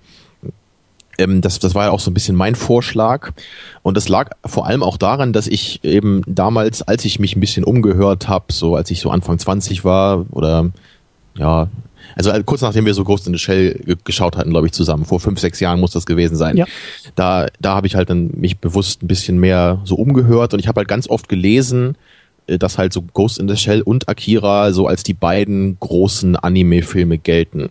Ähm, 1.18 1.42
das, 1.42 1.60
das 1.60 1.76
war 1.76 1.86
ja 1.86 1.92
auch 1.92 2.00
so 2.00 2.12
ein 2.12 2.14
bisschen 2.14 2.36
mein 2.36 2.56
Vorschlag. 2.56 3.32
Und 3.82 3.96
das 3.98 4.10
lag 4.10 4.32
vor 4.46 4.66
allem 4.68 4.84
auch 4.84 4.98
daran, 4.98 5.32
dass 5.32 5.48
ich 5.48 5.84
eben 5.84 6.22
damals, 6.28 6.82
als 6.82 7.06
ich 7.06 7.20
mich 7.20 7.36
ein 7.36 7.40
bisschen 7.40 7.64
umgehört 7.64 8.28
habe, 8.28 8.46
so 8.52 8.76
als 8.76 8.90
ich 8.92 9.00
so 9.00 9.12
Anfang 9.12 9.38
20 9.40 9.86
war 9.86 10.26
oder 10.32 10.72
ja, 11.36 11.68
also 12.16 12.30
äh, 12.32 12.44
kurz 12.46 12.62
nachdem 12.62 12.86
wir 12.86 12.94
so 12.94 13.04
Ghost 13.04 13.26
in 13.28 13.34
the 13.34 13.40
Shell 13.40 13.80
ge- 13.86 13.98
geschaut 14.04 14.36
hatten, 14.38 14.50
glaube 14.50 14.68
ich, 14.68 14.74
zusammen, 14.74 15.06
vor 15.06 15.20
fünf, 15.20 15.40
sechs 15.40 15.60
Jahren 15.60 15.80
muss 15.80 15.92
das 15.92 16.06
gewesen 16.06 16.36
sein. 16.36 16.58
Ja. 16.58 16.66
Da, 17.16 17.48
da 17.62 17.76
habe 17.76 17.88
ich 17.88 17.96
halt 17.96 18.10
dann 18.10 18.30
mich 18.36 18.58
bewusst 18.60 19.02
ein 19.04 19.08
bisschen 19.08 19.40
mehr 19.40 19.82
so 19.86 19.96
umgehört 19.96 20.54
und 20.54 20.60
ich 20.60 20.68
habe 20.68 20.80
halt 20.80 20.88
ganz 20.88 21.10
oft 21.10 21.30
gelesen, 21.30 21.96
dass 22.48 22.78
halt 22.78 22.94
so 22.94 23.02
Ghost 23.02 23.40
in 23.40 23.48
the 23.48 23.58
Shell 23.58 23.82
und 23.82 24.10
Akira 24.10 24.72
so 24.72 24.88
als 24.88 25.04
die 25.04 25.14
beiden 25.14 25.78
großen 25.80 26.36
Anime-Filme 26.36 27.18
gelten. 27.18 27.70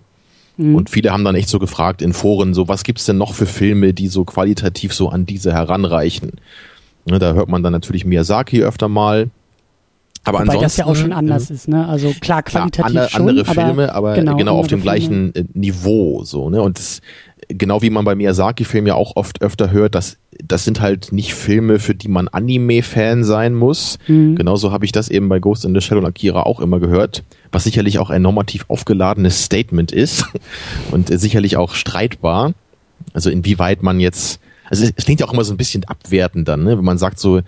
Mhm. 0.57 0.75
Und 0.75 0.91
viele 0.91 1.13
haben 1.13 1.25
dann 1.25 1.35
echt 1.35 1.49
so 1.49 1.59
gefragt 1.59 2.03
in 2.03 2.13
Foren, 2.13 2.55
so 2.55 2.69
was 2.69 2.85
gibt's 2.85 3.07
denn 3.07 3.19
noch 3.19 3.35
für 3.35 3.47
Filme, 3.47 3.95
die 3.95 4.09
so 4.09 4.25
qualitativ 4.25 4.95
so 4.95 5.09
an 5.09 5.27
diese 5.27 5.53
heranreichen? 5.53 6.33
Ne, 7.05 7.19
da 7.19 7.33
hört 7.33 7.49
man 7.49 7.63
dann 7.63 7.73
natürlich 7.73 8.05
Miyazaki 8.05 8.63
öfter 8.63 8.89
mal. 8.89 9.31
Aber 10.25 10.39
Wobei 10.39 10.55
ansonsten, 10.55 10.63
das 10.63 10.77
ja 10.77 10.87
auch 10.87 10.95
schon 10.95 11.13
anders 11.13 11.51
ähm, 11.51 11.57
ist, 11.57 11.69
ne? 11.69 11.87
Also 11.89 12.13
klar, 12.21 12.43
qualitativ 12.43 12.85
andere, 12.85 13.09
schon, 13.09 13.29
andere 13.29 13.45
Filme, 13.45 13.95
aber, 13.95 14.15
genau, 14.15 14.37
genau, 14.37 14.53
auf 14.53 14.67
andere 14.67 14.77
dem 14.77 14.83
gleichen 14.83 15.35
äh, 15.35 15.45
Niveau 15.53 16.23
so, 16.23 16.49
ne? 16.49 16.63
Und 16.63 16.79
das, 16.79 17.01
genau 17.49 17.83
wie 17.83 17.91
man 17.91 18.05
bei 18.05 18.15
Miyazaki-Filmen 18.15 18.87
ja 18.87 18.95
auch 18.95 19.17
oft 19.17 19.43
öfter 19.43 19.71
hört, 19.71 19.95
dass 19.95 20.19
das 20.43 20.65
sind 20.65 20.81
halt 20.81 21.13
nicht 21.13 21.35
Filme, 21.35 21.79
für 21.79 21.95
die 21.95 22.09
man 22.09 22.29
Anime-Fan 22.29 23.25
sein 23.25 23.55
muss. 23.55 23.99
Mhm. 24.07 24.37
Genauso 24.37 24.73
habe 24.73 24.85
ich 24.85 24.93
das 24.93 25.09
eben 25.09 25.29
bei 25.29 25.39
Ghost 25.39 25.65
in 25.65 25.75
the 25.75 25.81
Shell 25.81 25.99
und 25.99 26.07
Akira 26.07 26.45
auch 26.45 26.61
immer 26.61 26.81
gehört, 26.81 27.23
was 27.51 27.65
sicherlich 27.65 27.99
auch 27.99 28.11
ein 28.11 28.23
normativ 28.23 28.65
aufgeladenes 28.69 29.45
Statement 29.45 29.93
ist 29.93 30.27
und 30.91 31.09
sicherlich 31.09 31.57
auch 31.57 31.75
streitbar. 31.75 32.55
Also 33.13 33.31
inwieweit 33.31 33.83
man 33.83 34.01
jetzt, 34.01 34.41
also 34.71 34.85
es, 34.85 34.93
es 34.97 35.05
klingt 35.05 35.21
ja 35.21 35.27
auch 35.27 35.33
immer 35.33 35.45
so 35.45 35.53
ein 35.53 35.59
bisschen 35.59 35.85
abwertend 35.85 36.49
dann, 36.49 36.65
ne? 36.65 36.79
wenn 36.79 36.85
man 36.85 36.99
sagt 36.99 37.19
so, 37.19 37.41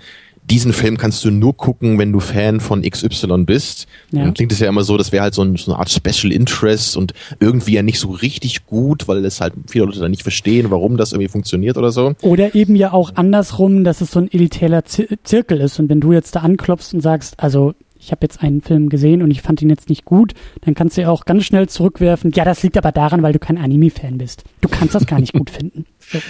diesen 0.50 0.72
Film 0.72 0.98
kannst 0.98 1.24
du 1.24 1.30
nur 1.30 1.56
gucken, 1.56 1.98
wenn 1.98 2.12
du 2.12 2.20
Fan 2.20 2.60
von 2.60 2.82
XY 2.82 3.44
bist. 3.44 3.86
Ja. 4.10 4.22
Dann 4.22 4.34
klingt 4.34 4.52
es 4.52 4.60
ja 4.60 4.68
immer 4.68 4.84
so, 4.84 4.96
das 4.96 5.10
wäre 5.10 5.22
halt 5.22 5.34
so, 5.34 5.42
ein, 5.42 5.56
so 5.56 5.72
eine 5.72 5.78
Art 5.80 5.90
Special 5.90 6.32
Interest 6.32 6.96
und 6.96 7.14
irgendwie 7.40 7.72
ja 7.72 7.82
nicht 7.82 7.98
so 7.98 8.10
richtig 8.10 8.66
gut, 8.66 9.08
weil 9.08 9.24
es 9.24 9.40
halt 9.40 9.54
viele 9.68 9.86
Leute 9.86 10.00
da 10.00 10.08
nicht 10.08 10.22
verstehen, 10.22 10.70
warum 10.70 10.96
das 10.96 11.12
irgendwie 11.12 11.28
funktioniert 11.28 11.78
oder 11.78 11.92
so. 11.92 12.14
Oder 12.20 12.54
eben 12.54 12.76
ja 12.76 12.92
auch 12.92 13.12
andersrum, 13.14 13.84
dass 13.84 14.00
es 14.00 14.10
so 14.10 14.20
ein 14.20 14.30
elitärer 14.30 14.84
Zir 14.84 15.06
Zirkel 15.24 15.60
ist. 15.60 15.78
Und 15.78 15.88
wenn 15.88 16.00
du 16.00 16.12
jetzt 16.12 16.36
da 16.36 16.40
anklopfst 16.40 16.92
und 16.92 17.00
sagst, 17.00 17.34
also 17.38 17.74
ich 18.04 18.10
habe 18.10 18.20
jetzt 18.22 18.42
einen 18.42 18.60
Film 18.60 18.90
gesehen 18.90 19.22
und 19.22 19.30
ich 19.30 19.40
fand 19.40 19.62
ihn 19.62 19.70
jetzt 19.70 19.88
nicht 19.88 20.04
gut, 20.04 20.34
dann 20.60 20.74
kannst 20.74 20.96
du 20.96 21.02
ja 21.02 21.08
auch 21.08 21.24
ganz 21.24 21.44
schnell 21.44 21.68
zurückwerfen, 21.68 22.32
ja, 22.34 22.44
das 22.44 22.62
liegt 22.62 22.76
aber 22.76 22.92
daran, 22.92 23.22
weil 23.22 23.32
du 23.32 23.38
kein 23.38 23.56
Anime-Fan 23.56 24.18
bist. 24.18 24.44
Du 24.60 24.68
kannst 24.68 24.94
das 24.94 25.06
gar 25.06 25.20
nicht 25.20 25.32
gut 25.38 25.48
finden. 25.48 25.86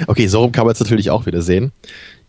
Okay, 0.07 0.27
so 0.27 0.41
rum 0.41 0.53
kann 0.53 0.67
man 0.67 0.73
es 0.73 0.81
natürlich 0.81 1.11
auch 1.11 1.27
wieder 1.27 1.43
sehen. 1.43 1.73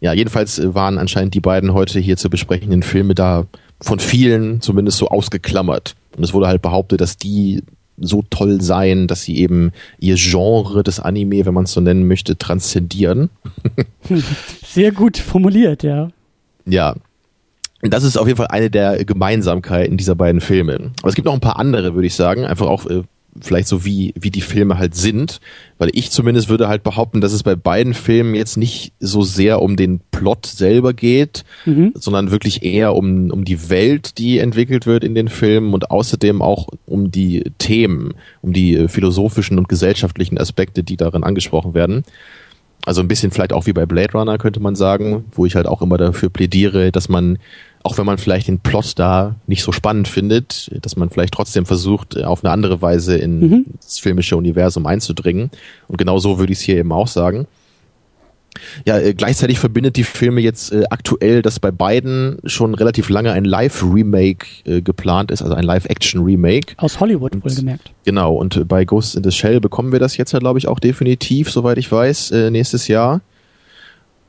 Ja, 0.02 0.14
jedenfalls 0.14 0.60
äh, 0.60 0.74
waren 0.75 0.98
anscheinend 0.98 1.34
die 1.34 1.42
beiden 1.42 1.74
heute 1.74 2.00
hier 2.00 2.18
zu 2.18 2.30
besprechenden 2.30 2.84
Filme 2.84 3.16
da 3.16 3.46
von 3.82 4.00
vielen 4.00 4.62
zumindest 4.62 4.98
so 4.98 5.10
ausgeklammert. 5.10 5.96
Und 6.18 6.24
es 6.24 6.34
wurde 6.34 6.48
halt 6.48 6.62
behauptet, 6.62 7.02
dass 7.02 7.18
die 7.18 7.64
so 7.98 8.24
toll 8.30 8.62
seien, 8.62 9.08
dass 9.08 9.24
sie 9.24 9.38
eben 9.38 9.72
ihr 10.00 10.16
Genre 10.16 10.84
des 10.84 11.00
Anime, 11.00 11.46
wenn 11.46 11.54
man 11.54 11.64
es 11.64 11.72
so 11.72 11.82
nennen 11.82 12.08
möchte, 12.08 12.38
transzendieren. 12.38 13.30
Sehr 14.66 14.92
gut 14.92 15.18
formuliert, 15.18 15.84
ja. 15.84 16.10
Ja. 16.66 16.96
Das 17.82 18.04
ist 18.04 18.18
auf 18.18 18.28
jeden 18.28 18.38
Fall 18.38 18.48
eine 18.48 18.70
der 18.70 19.06
Gemeinsamkeiten 19.06 19.98
dieser 19.98 20.16
beiden 20.16 20.42
Filme. 20.42 20.92
Aber 21.02 21.10
es 21.10 21.16
gibt 21.16 21.25
noch 21.25 21.34
ein 21.34 21.40
paar 21.40 21.60
andere, 21.60 21.94
würde 21.94 22.08
ich 22.08 22.16
sagen. 22.16 22.46
Einfach 22.46 22.68
auch 22.68 22.86
äh, 22.88 23.04
vielleicht 23.42 23.68
so 23.68 23.84
wie, 23.84 24.13
wie 24.18 24.32
die 24.32 24.42
Filme 24.42 24.77
halt 24.77 24.96
sind. 24.96 25.42
Weil 25.77 25.89
ich 25.94 26.10
zumindest 26.12 26.48
würde 26.48 26.68
halt 26.70 26.84
behaupten, 26.84 27.20
dass 27.20 27.34
es 27.34 27.44
bei 27.44 27.56
beiden 27.56 27.94
Filmen 27.94 28.34
jetzt 28.34 28.56
nicht 28.58 28.94
so 29.00 29.24
sehr 29.24 29.62
um 29.62 29.75
den 29.75 30.00
Plot 30.12 30.46
selber 30.46 30.94
geht, 30.94 31.44
Mhm. 31.65 31.92
sondern 31.96 32.32
wirklich 32.32 32.63
eher 32.63 32.96
um, 32.96 33.30
um 33.32 33.44
die 33.44 33.70
Welt, 33.70 34.18
die 34.18 34.39
entwickelt 34.39 34.86
wird 34.86 35.04
in 35.04 35.15
den 35.15 35.27
Filmen 35.27 35.74
und 35.74 35.92
außerdem 35.92 36.42
auch 36.42 36.70
um 36.86 37.12
die 37.12 37.44
Themen, 37.58 38.13
um 38.42 38.54
die 38.54 38.75
äh, 38.75 38.88
philosophischen 38.88 39.58
und 39.58 39.68
gesellschaftlichen 39.68 40.38
Aspekte, 40.38 40.84
die 40.84 40.96
darin 40.98 41.24
angesprochen 41.24 41.74
werden. 41.74 42.04
Also 42.86 43.01
ein 43.01 43.08
bisschen 43.08 43.32
vielleicht 43.32 43.51
auch 43.51 43.65
wie 43.65 43.74
bei 43.74 43.86
Blade 43.86 44.13
Runner 44.13 44.38
könnte 44.38 44.60
man 44.60 44.75
sagen, 44.75 45.25
wo 45.32 45.46
ich 45.46 45.56
halt 45.56 45.65
auch 45.65 45.82
immer 45.82 45.98
dafür 45.98 46.30
plädiere, 46.30 46.92
dass 46.92 47.10
man, 47.10 47.39
auch 47.86 48.00
wenn 48.00 48.06
man 48.06 48.18
vielleicht 48.18 48.48
den 48.48 48.60
Plot 48.60 48.94
da 48.98 49.36
nicht 49.46 49.62
so 49.62 49.72
spannend 49.72 50.08
findet, 50.08 50.72
dass 50.84 50.96
man 50.96 51.12
vielleicht 51.12 51.36
trotzdem 51.36 51.68
versucht, 51.68 52.18
auf 52.24 52.44
eine 52.44 52.51
andere 52.51 52.82
Weise 52.82 53.15
in 53.15 53.39
Mhm. 53.39 53.65
das 53.80 54.00
filmische 54.00 54.36
Universum 54.38 54.88
einzudringen. 54.88 55.51
Und 55.88 55.98
genau 55.98 56.18
so 56.18 56.39
würde 56.39 56.51
ich 56.51 56.60
es 56.60 56.65
hier 56.65 56.77
eben 56.77 56.92
auch 56.92 57.08
sagen. 57.08 57.46
Ja, 58.86 58.98
äh, 58.98 59.13
gleichzeitig 59.13 59.60
verbindet 59.60 59.98
die 59.98 60.04
Filme 60.04 60.42
jetzt 60.42 60.72
äh, 60.72 60.86
aktuell, 60.89 61.42
dass 61.42 61.60
bei 61.60 61.72
beiden 61.72 62.38
schon 62.46 62.74
relativ 62.74 63.09
lange 63.09 63.33
ein 63.33 63.46
Live-Remake 63.46 64.46
äh, 64.66 64.81
geplant 64.81 65.29
ist, 65.29 65.42
also 65.42 65.53
ein 65.53 65.64
Live-Action-Remake. 65.64 66.74
Aus 66.77 67.00
Hollywood 67.00 67.33
wohlgemerkt. 67.44 67.92
Genau, 68.05 68.33
und 68.36 68.55
äh, 68.55 68.64
bei 68.64 68.86
Ghost 68.86 69.16
in 69.16 69.24
the 69.24 69.31
Shell 69.31 69.59
bekommen 69.59 69.92
wir 69.92 70.00
das 70.00 70.18
jetzt 70.18 70.31
ja, 70.31 70.40
glaube 70.40 70.57
ich, 70.57 70.68
auch 70.68 70.79
definitiv, 70.79 71.51
soweit 71.51 71.77
ich 71.77 71.92
weiß, 71.92 72.31
äh, 72.31 72.50
nächstes 72.50 72.88
Jahr. 72.88 73.22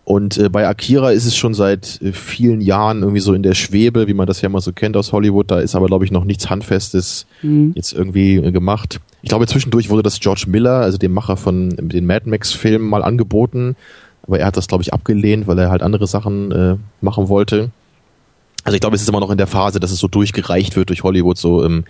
Und 0.09 0.39
äh, 0.39 0.49
bei 0.49 0.69
Akira 0.69 1.11
ist 1.11 1.27
es 1.27 1.35
schon 1.37 1.53
seit 1.53 2.01
äh, 2.01 2.13
vielen 2.13 2.61
Jahren 2.61 3.01
irgendwie 3.03 3.21
so 3.21 3.35
in 3.35 3.43
der 3.43 3.55
Schwebe, 3.55 4.07
wie 4.07 4.15
man 4.15 4.29
das 4.29 4.41
ja 4.41 4.49
mal 4.49 4.61
so 4.61 4.73
kennt 4.73 4.97
aus 4.97 5.13
Hollywood. 5.13 5.51
Da 5.51 5.59
ist 5.59 5.75
aber, 5.75 5.87
glaube 5.87 6.05
ich, 6.05 6.13
noch 6.13 6.23
nichts 6.25 6.49
Handfestes 6.49 7.27
Mhm. 7.43 7.73
jetzt 7.75 7.93
irgendwie 7.93 8.37
äh, 8.37 8.53
gemacht. 8.53 9.01
Ich 9.23 9.31
glaube, 9.31 9.49
zwischendurch 9.49 9.91
wurde 9.91 10.05
das 10.05 10.21
George 10.21 10.45
Miller, 10.47 10.75
also 10.77 10.97
dem 10.97 11.13
Macher 11.13 11.37
von 11.37 11.71
den 11.71 12.07
Mad 12.07 12.31
Max-Filmen, 12.31 12.89
mal 12.89 13.03
angeboten. 13.03 13.75
Aber 14.23 14.39
er 14.39 14.47
hat 14.47 14.57
das, 14.57 14.69
glaube 14.69 14.83
ich, 14.83 14.95
abgelehnt, 14.95 15.49
weil 15.49 15.59
er 15.59 15.71
halt 15.71 15.83
andere 15.83 16.07
Sachen 16.07 16.53
äh, 16.53 16.77
machen 17.01 17.29
wollte. 17.29 17.71
Also 18.63 18.77
ich 18.77 18.81
glaube, 18.81 18.95
es 18.95 19.03
ist 19.03 19.09
immer 19.09 19.21
noch 19.21 19.31
in 19.33 19.39
der 19.39 19.49
Phase, 19.49 19.81
dass 19.81 19.91
es 19.91 19.99
so 19.99 20.07
durchgereicht 20.07 20.77
wird 20.77 20.89
durch 20.91 21.03
Hollywood. 21.03 21.37
So, 21.37 21.65
ähm, 21.65 21.83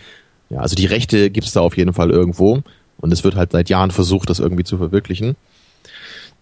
ja, 0.48 0.61
also 0.61 0.74
die 0.74 0.87
Rechte 0.87 1.29
gibt's 1.31 1.52
da 1.52 1.61
auf 1.61 1.76
jeden 1.76 1.92
Fall 1.92 2.11
irgendwo. 2.11 2.62
Und 2.98 3.12
es 3.12 3.24
wird 3.24 3.37
halt 3.37 3.52
seit 3.52 3.68
Jahren 3.68 3.90
versucht, 3.90 4.31
das 4.31 4.38
irgendwie 4.40 4.64
zu 4.64 4.79
verwirklichen. 4.79 5.37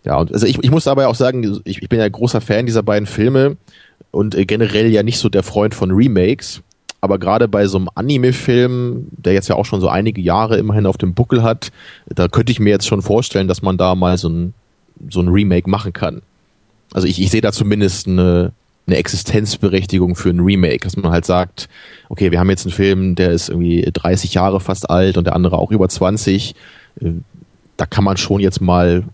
Ja, 0.04 0.16
und 0.16 0.32
also 0.32 0.46
ich, 0.46 0.62
ich 0.62 0.70
muss 0.70 0.84
dabei 0.84 1.06
auch 1.06 1.14
sagen, 1.14 1.60
ich, 1.64 1.82
ich 1.82 1.88
bin 1.88 1.98
ja 1.98 2.08
großer 2.08 2.40
Fan 2.40 2.66
dieser 2.66 2.82
beiden 2.82 3.06
Filme 3.06 3.56
und 4.10 4.34
äh, 4.34 4.44
generell 4.44 4.88
ja 4.88 5.02
nicht 5.02 5.18
so 5.18 5.28
der 5.28 5.42
Freund 5.42 5.74
von 5.74 5.90
Remakes. 5.90 6.62
Aber 7.00 7.18
gerade 7.18 7.48
bei 7.48 7.66
so 7.66 7.76
einem 7.76 7.88
Anime-Film, 7.94 9.08
der 9.10 9.34
jetzt 9.34 9.48
ja 9.48 9.56
auch 9.56 9.66
schon 9.66 9.80
so 9.80 9.88
einige 9.88 10.22
Jahre 10.22 10.56
immerhin 10.56 10.86
auf 10.86 10.96
dem 10.96 11.12
Buckel 11.12 11.42
hat, 11.42 11.70
da 12.06 12.28
könnte 12.28 12.50
ich 12.50 12.60
mir 12.60 12.70
jetzt 12.70 12.86
schon 12.86 13.02
vorstellen, 13.02 13.46
dass 13.48 13.60
man 13.60 13.76
da 13.76 13.94
mal 13.94 14.16
so 14.16 14.28
ein, 14.28 14.54
so 15.10 15.20
ein 15.20 15.28
Remake 15.28 15.68
machen 15.68 15.92
kann. 15.92 16.22
Also 16.92 17.06
ich, 17.06 17.20
ich 17.20 17.30
sehe 17.30 17.42
da 17.42 17.52
zumindest 17.52 18.06
eine, 18.08 18.52
eine 18.86 18.96
Existenzberechtigung 18.96 20.16
für 20.16 20.30
ein 20.30 20.40
Remake, 20.40 20.84
dass 20.84 20.96
man 20.96 21.12
halt 21.12 21.26
sagt, 21.26 21.68
okay, 22.08 22.30
wir 22.30 22.40
haben 22.40 22.48
jetzt 22.50 22.64
einen 22.64 22.72
Film, 22.72 23.14
der 23.16 23.32
ist 23.32 23.50
irgendwie 23.50 23.86
30 23.92 24.32
Jahre 24.32 24.60
fast 24.60 24.88
alt 24.88 25.18
und 25.18 25.24
der 25.24 25.34
andere 25.36 25.58
auch 25.58 25.70
über 25.72 25.88
20. 25.88 26.54
Äh, 27.00 27.10
Da 27.76 27.84
kann 27.86 28.04
man 28.04 28.16
schon 28.16 28.40
jetzt 28.40 28.60
mal 28.60 29.04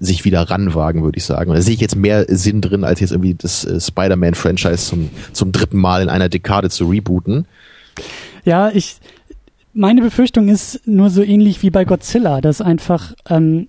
sich 0.00 0.24
wieder 0.24 0.42
ranwagen, 0.42 1.04
würde 1.04 1.18
ich 1.18 1.24
sagen. 1.24 1.52
Da 1.52 1.60
sehe 1.60 1.74
ich 1.74 1.80
jetzt 1.80 1.94
mehr 1.94 2.24
Sinn 2.28 2.62
drin, 2.62 2.84
als 2.84 3.00
jetzt 3.00 3.12
irgendwie 3.12 3.34
das 3.34 3.64
äh, 3.64 3.78
Spider-Man-Franchise 3.78 4.88
zum, 4.88 5.10
zum 5.32 5.52
dritten 5.52 5.78
Mal 5.78 6.02
in 6.02 6.08
einer 6.08 6.28
Dekade 6.28 6.70
zu 6.70 6.88
rebooten. 6.88 7.46
Ja, 8.44 8.70
ich, 8.70 8.96
meine 9.74 10.00
Befürchtung 10.00 10.48
ist 10.48 10.86
nur 10.86 11.10
so 11.10 11.22
ähnlich 11.22 11.62
wie 11.62 11.70
bei 11.70 11.84
Godzilla, 11.84 12.40
dass 12.40 12.62
einfach 12.62 13.12
ähm, 13.28 13.68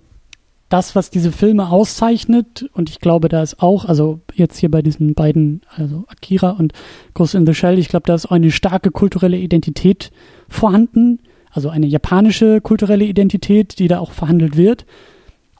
das, 0.70 0.96
was 0.96 1.10
diese 1.10 1.32
Filme 1.32 1.68
auszeichnet, 1.68 2.70
und 2.72 2.88
ich 2.88 2.98
glaube, 2.98 3.28
da 3.28 3.42
ist 3.42 3.62
auch, 3.62 3.84
also 3.84 4.20
jetzt 4.32 4.56
hier 4.56 4.70
bei 4.70 4.80
diesen 4.80 5.12
beiden, 5.12 5.60
also 5.76 6.04
Akira 6.08 6.52
und 6.52 6.72
Ghost 7.12 7.34
in 7.34 7.44
the 7.44 7.52
Shell, 7.52 7.78
ich 7.78 7.88
glaube, 7.88 8.06
da 8.06 8.14
ist 8.14 8.24
auch 8.24 8.32
eine 8.32 8.50
starke 8.50 8.90
kulturelle 8.90 9.36
Identität 9.36 10.12
vorhanden, 10.48 11.18
also 11.50 11.68
eine 11.68 11.86
japanische 11.86 12.62
kulturelle 12.62 13.04
Identität, 13.04 13.78
die 13.78 13.88
da 13.88 13.98
auch 13.98 14.12
verhandelt 14.12 14.56
wird. 14.56 14.86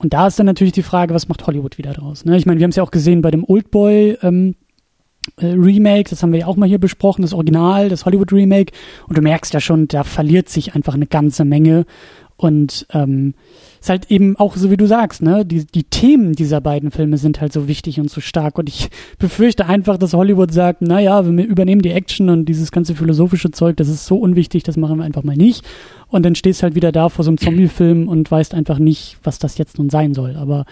Und 0.02 0.12
da 0.12 0.26
ist 0.26 0.38
dann 0.38 0.46
natürlich 0.46 0.72
die 0.72 0.82
Frage, 0.82 1.14
was 1.14 1.28
macht 1.28 1.46
Hollywood 1.46 1.78
wieder 1.78 1.92
draus? 1.92 2.24
Ne? 2.24 2.36
Ich 2.36 2.44
meine, 2.44 2.58
wir 2.58 2.64
haben 2.64 2.70
es 2.70 2.76
ja 2.76 2.82
auch 2.82 2.90
gesehen 2.90 3.22
bei 3.22 3.30
dem 3.30 3.44
Oldboy 3.44 4.18
ähm, 4.22 4.56
äh, 5.36 5.46
Remake, 5.46 6.10
das 6.10 6.22
haben 6.22 6.32
wir 6.32 6.40
ja 6.40 6.46
auch 6.46 6.56
mal 6.56 6.68
hier 6.68 6.80
besprochen, 6.80 7.22
das 7.22 7.32
Original, 7.32 7.88
das 7.88 8.04
Hollywood 8.04 8.32
Remake. 8.32 8.72
Und 9.06 9.16
du 9.16 9.22
merkst 9.22 9.54
ja 9.54 9.60
schon, 9.60 9.86
da 9.86 10.02
verliert 10.02 10.48
sich 10.48 10.74
einfach 10.74 10.94
eine 10.94 11.06
ganze 11.06 11.44
Menge. 11.44 11.86
Und 12.36 12.86
ähm, 12.92 13.34
ist 13.82 13.90
halt 13.90 14.12
eben 14.12 14.36
auch 14.36 14.54
so, 14.54 14.70
wie 14.70 14.76
du 14.76 14.86
sagst, 14.86 15.22
ne, 15.22 15.44
die, 15.44 15.66
die 15.66 15.82
Themen 15.82 16.34
dieser 16.34 16.60
beiden 16.60 16.92
Filme 16.92 17.18
sind 17.18 17.40
halt 17.40 17.52
so 17.52 17.66
wichtig 17.66 17.98
und 17.98 18.08
so 18.08 18.20
stark. 18.20 18.56
Und 18.56 18.68
ich 18.68 18.90
befürchte 19.18 19.66
einfach, 19.66 19.98
dass 19.98 20.14
Hollywood 20.14 20.52
sagt, 20.52 20.82
naja, 20.82 21.24
wir 21.26 21.44
übernehmen 21.44 21.82
die 21.82 21.90
Action 21.90 22.30
und 22.30 22.44
dieses 22.44 22.70
ganze 22.70 22.94
philosophische 22.94 23.50
Zeug, 23.50 23.76
das 23.76 23.88
ist 23.88 24.06
so 24.06 24.18
unwichtig, 24.18 24.62
das 24.62 24.76
machen 24.76 24.98
wir 24.98 25.04
einfach 25.04 25.24
mal 25.24 25.36
nicht. 25.36 25.64
Und 26.06 26.24
dann 26.24 26.36
stehst 26.36 26.62
halt 26.62 26.76
wieder 26.76 26.92
da 26.92 27.08
vor 27.08 27.24
so 27.24 27.30
einem 27.32 27.38
Zombie-Film 27.38 28.06
und 28.06 28.30
weißt 28.30 28.54
einfach 28.54 28.78
nicht, 28.78 29.18
was 29.24 29.40
das 29.40 29.58
jetzt 29.58 29.78
nun 29.78 29.90
sein 29.90 30.14
soll. 30.14 30.36
Aber 30.36 30.64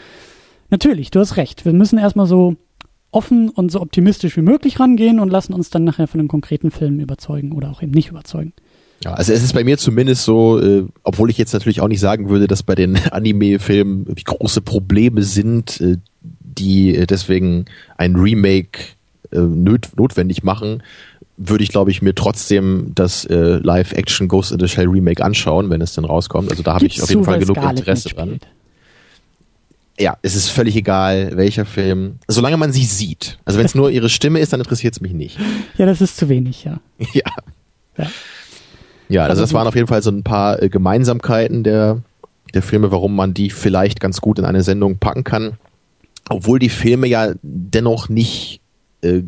natürlich, 0.70 1.11
du 1.11 1.18
hast 1.18 1.37
recht. 1.37 1.64
Wir 1.64 1.73
müssen 1.73 1.99
erstmal 1.99 2.27
so 2.27 2.55
offen 3.11 3.49
und 3.49 3.73
so 3.73 3.81
optimistisch 3.81 4.37
wie 4.37 4.42
möglich 4.42 4.79
rangehen 4.79 5.18
und 5.18 5.31
lassen 5.31 5.53
uns 5.53 5.68
dann 5.68 5.83
nachher 5.83 6.07
von 6.07 6.20
einem 6.20 6.29
konkreten 6.29 6.70
Film 6.70 7.01
überzeugen 7.01 7.51
oder 7.51 7.73
auch 7.73 7.83
eben 7.83 7.90
nicht 7.90 8.11
überzeugen. 8.11 8.53
Ja, 9.03 9.15
also 9.15 9.33
es 9.33 9.43
ist 9.43 9.55
bei 9.55 9.65
mir 9.65 9.79
zumindest 9.79 10.25
so, 10.25 10.61
äh, 10.61 10.85
obwohl 11.05 11.31
ich 11.31 11.39
jetzt 11.39 11.55
natürlich 11.55 11.81
auch 11.81 11.89
nicht 11.89 12.01
sagen 12.01 12.29
würde, 12.29 12.47
dass 12.47 12.63
bei 12.63 12.75
den 12.75 12.97
Anime-Filmen 13.11 14.07
große 14.25 14.61
Probleme 14.61 15.23
sind, 15.23 15.81
äh, 15.81 15.97
die 16.23 16.95
äh, 16.95 17.07
deswegen 17.07 17.65
ein 17.97 18.17
Remake 18.17 18.79
äh, 19.33 19.39
nöt 19.39 19.89
notwendig 19.97 20.43
machen, 20.43 20.83
würde 21.39 21.65
ich, 21.65 21.71
glaube 21.71 21.91
ich, 21.91 22.03
mir 22.03 22.15
trotzdem 22.15 22.93
das 22.95 23.25
äh, 23.25 23.59
Live-Action 23.63 24.29
Ghost 24.29 24.53
in 24.53 24.61
the 24.61 24.69
Shell 24.69 24.89
Remake 24.89 25.25
anschauen, 25.25 25.71
wenn 25.71 25.81
es 25.81 25.95
denn 25.95 26.05
rauskommt. 26.05 26.51
Also 26.51 26.63
da 26.63 26.75
habe 26.75 26.87
ich 26.87 27.03
auf 27.03 27.09
jeden 27.09 27.25
Fall 27.25 27.39
genug 27.39 27.57
Scarlett 27.57 27.79
Interesse 27.79 28.11
dran. 28.11 28.41
Ja, 29.99 30.17
es 30.23 30.35
ist 30.35 30.49
völlig 30.49 30.77
egal, 30.77 31.33
welcher 31.37 31.65
Film. 31.65 32.17
Solange 32.29 32.57
man 32.57 32.73
sie 32.73 32.85
sieht. 32.85 33.39
Also 33.45 33.59
wenn 33.59 33.67
es 33.67 33.75
nur 33.75 33.91
ihre 33.91 34.09
Stimme 34.09 34.41
ist, 34.41 34.53
dann 34.53 34.61
interessiert 34.61 34.95
es 34.95 35.01
mich 35.01 35.13
nicht. 35.13 35.39
Ja, 35.79 35.87
das 35.87 36.03
ist 36.03 36.19
zu 36.19 36.29
wenig, 36.29 36.65
ja. 36.65 36.81
Ja. 37.15 37.23
Ja. 37.97 38.07
Ja, 39.11 39.25
also 39.25 39.42
das 39.42 39.53
waren 39.53 39.66
auf 39.66 39.75
jeden 39.75 39.88
Fall 39.88 40.03
so 40.03 40.11
ein 40.11 40.23
paar 40.23 40.62
äh, 40.62 40.68
Gemeinsamkeiten 40.68 41.64
der, 41.64 42.03
der 42.55 42.62
Filme, 42.62 42.92
warum 42.92 43.16
man 43.16 43.35
die 43.35 43.51
vielleicht 43.51 44.01
ganz 44.01 44.20
gut 44.20 44.38
in 44.38 44.44
eine 44.44 44.62
Sendung 44.62 44.99
packen 44.99 45.25
kann. 45.25 45.55
Obwohl 46.29 46.61
die 46.61 46.68
Filme 46.68 47.09
ja 47.09 47.33
dennoch 47.42 48.09
nicht, 48.09 48.61
äh, 49.03 49.23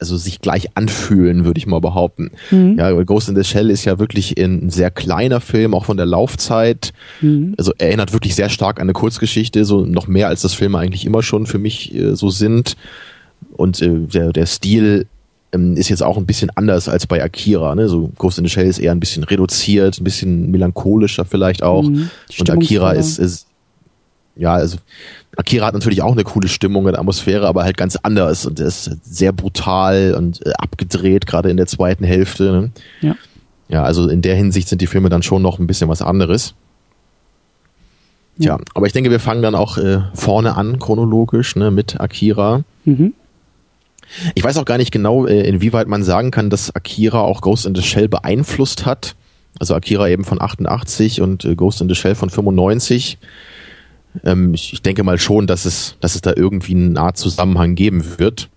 also 0.00 0.16
sich 0.16 0.40
gleich 0.40 0.76
anfühlen, 0.76 1.44
würde 1.44 1.58
ich 1.58 1.68
mal 1.68 1.80
behaupten. 1.80 2.32
Mhm. 2.50 2.76
Ja, 2.76 2.90
Ghost 3.04 3.28
in 3.28 3.36
the 3.36 3.44
Shell 3.44 3.70
ist 3.70 3.84
ja 3.84 4.00
wirklich 4.00 4.36
ein 4.36 4.68
sehr 4.68 4.90
kleiner 4.90 5.40
Film, 5.40 5.72
auch 5.72 5.84
von 5.84 5.96
der 5.96 6.06
Laufzeit. 6.06 6.92
Mhm. 7.20 7.54
Also 7.56 7.72
erinnert 7.78 8.12
wirklich 8.12 8.34
sehr 8.34 8.48
stark 8.48 8.78
an 8.78 8.86
eine 8.86 8.92
Kurzgeschichte, 8.92 9.64
so 9.64 9.86
noch 9.86 10.08
mehr 10.08 10.26
als 10.26 10.42
das 10.42 10.54
Filme 10.54 10.78
eigentlich 10.78 11.06
immer 11.06 11.22
schon 11.22 11.46
für 11.46 11.58
mich 11.58 11.94
äh, 11.94 12.16
so 12.16 12.30
sind. 12.30 12.76
Und 13.52 13.80
äh, 13.80 14.00
der, 14.00 14.32
der 14.32 14.46
Stil 14.46 15.06
ähm, 15.52 15.76
ist 15.76 15.88
jetzt 15.88 16.02
auch 16.02 16.16
ein 16.16 16.26
bisschen 16.26 16.50
anders 16.54 16.88
als 16.88 17.06
bei 17.06 17.22
Akira. 17.22 17.74
Ne? 17.74 17.88
So 17.88 18.10
Ghost 18.18 18.38
in 18.38 18.44
the 18.44 18.50
Shell 18.50 18.66
ist 18.66 18.78
eher 18.78 18.92
ein 18.92 19.00
bisschen 19.00 19.24
reduziert, 19.24 20.00
ein 20.00 20.04
bisschen 20.04 20.50
melancholischer 20.50 21.24
vielleicht 21.24 21.62
auch. 21.62 21.82
Mhm. 21.82 22.10
Und 22.38 22.50
Akira 22.50 22.92
ist, 22.92 23.18
ist 23.18 23.46
ja, 24.34 24.54
also 24.54 24.78
Akira 25.36 25.66
hat 25.66 25.74
natürlich 25.74 26.02
auch 26.02 26.12
eine 26.12 26.24
coole 26.24 26.48
Stimmung 26.48 26.86
und 26.86 26.98
Atmosphäre, 26.98 27.46
aber 27.46 27.64
halt 27.64 27.76
ganz 27.76 27.96
anders 27.96 28.46
und 28.46 28.60
ist 28.60 28.96
sehr 29.04 29.32
brutal 29.32 30.14
und 30.16 30.44
äh, 30.46 30.52
abgedreht, 30.52 31.26
gerade 31.26 31.50
in 31.50 31.56
der 31.56 31.66
zweiten 31.66 32.04
Hälfte. 32.04 32.44
Ne? 32.44 32.70
Ja. 33.00 33.16
Ja, 33.68 33.84
also 33.84 34.08
in 34.08 34.20
der 34.20 34.36
Hinsicht 34.36 34.68
sind 34.68 34.82
die 34.82 34.86
Filme 34.86 35.08
dann 35.08 35.22
schon 35.22 35.40
noch 35.40 35.58
ein 35.58 35.66
bisschen 35.66 35.88
was 35.88 36.02
anderes. 36.02 36.54
Ja, 38.36 38.56
ja 38.56 38.60
aber 38.74 38.86
ich 38.86 38.92
denke, 38.92 39.10
wir 39.10 39.20
fangen 39.20 39.42
dann 39.42 39.54
auch 39.54 39.78
äh, 39.78 40.00
vorne 40.14 40.56
an, 40.56 40.78
chronologisch, 40.78 41.56
ne, 41.56 41.70
mit 41.70 41.98
Akira. 41.98 42.64
Mhm. 42.84 43.14
Ich 44.34 44.44
weiß 44.44 44.56
auch 44.58 44.64
gar 44.64 44.78
nicht 44.78 44.92
genau, 44.92 45.26
äh, 45.26 45.46
inwieweit 45.46 45.88
man 45.88 46.02
sagen 46.02 46.30
kann, 46.30 46.50
dass 46.50 46.74
Akira 46.74 47.20
auch 47.20 47.40
Ghost 47.40 47.66
in 47.66 47.74
the 47.74 47.82
Shell 47.82 48.08
beeinflusst 48.08 48.86
hat. 48.86 49.14
Also 49.58 49.74
Akira 49.74 50.08
eben 50.08 50.24
von 50.24 50.40
88 50.40 51.20
und 51.20 51.44
äh, 51.44 51.54
Ghost 51.54 51.80
in 51.80 51.88
the 51.88 51.94
Shell 51.94 52.14
von 52.14 52.30
95. 52.30 53.18
Ähm, 54.24 54.54
ich, 54.54 54.82
denke 54.82 55.04
mal 55.04 55.18
schon, 55.18 55.46
dass 55.46 55.64
es, 55.64 55.96
dass 56.00 56.14
es 56.14 56.20
da 56.20 56.32
irgendwie 56.34 56.74
eine 56.74 57.00
Art 57.00 57.16
Zusammenhang 57.16 57.74
geben 57.74 58.18
wird. 58.18 58.48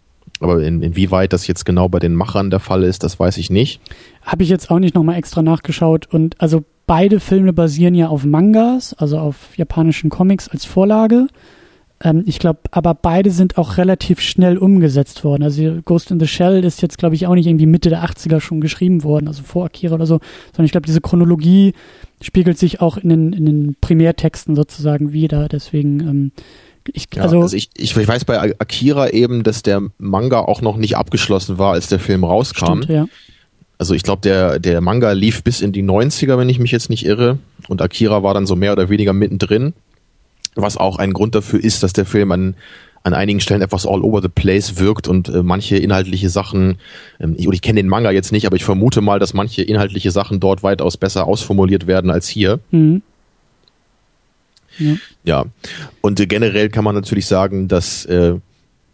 Aber 0.41 0.61
in, 0.61 0.81
inwieweit 0.81 1.31
das 1.31 1.47
jetzt 1.47 1.65
genau 1.65 1.87
bei 1.87 1.99
den 1.99 2.13
Machern 2.13 2.49
der 2.49 2.59
Fall 2.59 2.83
ist, 2.83 3.03
das 3.03 3.19
weiß 3.19 3.37
ich 3.37 3.49
nicht. 3.49 3.79
Habe 4.21 4.43
ich 4.43 4.49
jetzt 4.49 4.69
auch 4.69 4.79
nicht 4.79 4.95
nochmal 4.95 5.17
extra 5.17 5.41
nachgeschaut. 5.41 6.07
Und 6.11 6.39
also 6.41 6.63
beide 6.87 7.19
Filme 7.19 7.53
basieren 7.53 7.95
ja 7.95 8.07
auf 8.09 8.25
Mangas, 8.25 8.93
also 8.93 9.17
auf 9.17 9.57
japanischen 9.57 10.09
Comics 10.09 10.49
als 10.49 10.65
Vorlage. 10.65 11.27
Ähm, 12.03 12.23
ich 12.25 12.39
glaube, 12.39 12.59
aber 12.71 12.93
beide 12.93 13.31
sind 13.31 13.57
auch 13.57 13.77
relativ 13.77 14.19
schnell 14.19 14.57
umgesetzt 14.57 15.23
worden. 15.23 15.43
Also 15.43 15.79
Ghost 15.85 16.11
in 16.11 16.19
the 16.19 16.27
Shell 16.27 16.63
ist 16.63 16.81
jetzt, 16.81 16.97
glaube 16.97 17.15
ich, 17.15 17.27
auch 17.27 17.35
nicht 17.35 17.47
irgendwie 17.47 17.65
Mitte 17.65 17.89
der 17.89 18.03
80er 18.03 18.41
schon 18.41 18.61
geschrieben 18.61 19.03
worden, 19.03 19.27
also 19.27 19.43
vor 19.43 19.65
Akira 19.65 19.95
oder 19.95 20.05
so, 20.05 20.19
sondern 20.51 20.65
ich 20.65 20.71
glaube, 20.71 20.87
diese 20.87 21.01
Chronologie 21.01 21.73
spiegelt 22.21 22.57
sich 22.57 22.81
auch 22.81 22.97
in 22.97 23.09
den, 23.09 23.33
in 23.33 23.45
den 23.45 23.75
Primärtexten 23.79 24.55
sozusagen 24.55 25.13
wieder. 25.13 25.47
Deswegen, 25.47 25.99
ähm, 26.01 26.31
ich, 26.91 27.07
ja, 27.15 27.23
also, 27.23 27.41
also 27.41 27.55
ich, 27.55 27.69
ich, 27.75 27.95
ich, 27.95 28.07
weiß 28.07 28.25
bei 28.25 28.39
Akira 28.59 29.09
eben, 29.09 29.43
dass 29.43 29.63
der 29.63 29.81
Manga 29.97 30.39
auch 30.39 30.61
noch 30.61 30.77
nicht 30.77 30.97
abgeschlossen 30.97 31.57
war, 31.57 31.73
als 31.73 31.87
der 31.87 31.99
Film 31.99 32.23
rauskam. 32.23 32.83
Stimmt, 32.83 32.89
ja. 32.89 33.07
Also 33.77 33.93
ich 33.93 34.03
glaube, 34.03 34.21
der, 34.21 34.59
der 34.59 34.79
Manga 34.79 35.11
lief 35.11 35.43
bis 35.43 35.61
in 35.61 35.73
die 35.73 35.83
90er, 35.83 36.37
wenn 36.37 36.47
ich 36.47 36.59
mich 36.59 36.71
jetzt 36.71 36.89
nicht 36.89 37.05
irre. 37.05 37.39
Und 37.67 37.81
Akira 37.81 38.23
war 38.23 38.33
dann 38.33 38.45
so 38.45 38.55
mehr 38.55 38.71
oder 38.71 38.89
weniger 38.89 39.11
mittendrin 39.11 39.73
was 40.55 40.77
auch 40.77 40.97
ein 40.97 41.13
Grund 41.13 41.35
dafür 41.35 41.63
ist, 41.63 41.83
dass 41.83 41.93
der 41.93 42.05
Film 42.05 42.31
an, 42.31 42.55
an 43.03 43.13
einigen 43.13 43.39
Stellen 43.39 43.61
etwas 43.61 43.85
all 43.85 44.01
over 44.01 44.21
the 44.21 44.29
place 44.29 44.79
wirkt 44.79 45.07
und 45.07 45.29
äh, 45.29 45.43
manche 45.43 45.77
inhaltliche 45.77 46.29
Sachen, 46.29 46.77
ähm, 47.19 47.35
ich, 47.37 47.47
ich 47.47 47.61
kenne 47.61 47.81
den 47.81 47.89
Manga 47.89 48.11
jetzt 48.11 48.31
nicht, 48.31 48.47
aber 48.47 48.55
ich 48.55 48.65
vermute 48.65 49.01
mal, 49.01 49.19
dass 49.19 49.33
manche 49.33 49.61
inhaltliche 49.61 50.11
Sachen 50.11 50.39
dort 50.39 50.63
weitaus 50.63 50.97
besser 50.97 51.27
ausformuliert 51.27 51.87
werden 51.87 52.09
als 52.09 52.27
hier. 52.27 52.59
Mhm. 52.71 53.01
Ja. 54.79 54.95
ja. 55.23 55.45
Und 56.01 56.19
äh, 56.19 56.25
generell 56.25 56.69
kann 56.69 56.83
man 56.83 56.95
natürlich 56.95 57.27
sagen, 57.27 57.67
dass 57.67 58.05
äh, 58.05 58.35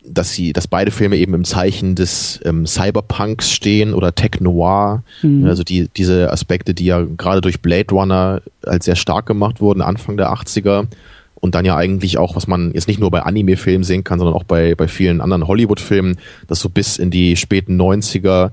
dass 0.04 0.34
sie, 0.34 0.52
dass 0.52 0.68
beide 0.68 0.92
Filme 0.92 1.18
eben 1.18 1.34
im 1.34 1.44
Zeichen 1.44 1.96
des 1.96 2.40
ähm, 2.44 2.66
Cyberpunks 2.66 3.52
stehen 3.52 3.94
oder 3.94 4.16
Tech 4.16 4.40
Noir, 4.40 5.04
mhm. 5.22 5.46
also 5.46 5.64
die 5.64 5.90
diese 5.96 6.32
Aspekte, 6.32 6.74
die 6.74 6.86
ja 6.86 7.06
gerade 7.18 7.42
durch 7.42 7.62
Blade 7.62 7.94
Runner 7.94 8.42
als 8.64 8.86
sehr 8.86 8.96
stark 8.96 9.26
gemacht 9.26 9.62
wurden 9.62 9.82
Anfang 9.82 10.18
der 10.18 10.34
80er 10.34 10.88
und 11.42 11.56
dann 11.56 11.66
ja 11.66 11.76
eigentlich 11.76 12.18
auch, 12.18 12.36
was 12.36 12.48
man 12.48 12.72
jetzt 12.74 12.88
nicht 12.88 13.00
nur 13.00 13.12
bei 13.12 13.24
Anime-Filmen 13.24 13.84
sehen 13.84 14.04
kann, 14.04 14.20
sondern 14.20 14.36
auch 14.36 14.44
bei, 14.44 14.76
bei 14.76 14.88
vielen 14.88 15.20
anderen 15.20 15.48
Hollywood-Filmen, 15.48 16.18
dass 16.48 16.62
so 16.62 16.70
bis 16.70 16.98
in 16.98 17.12
die 17.12 17.36
späten 17.36 17.82
90er 17.82 18.52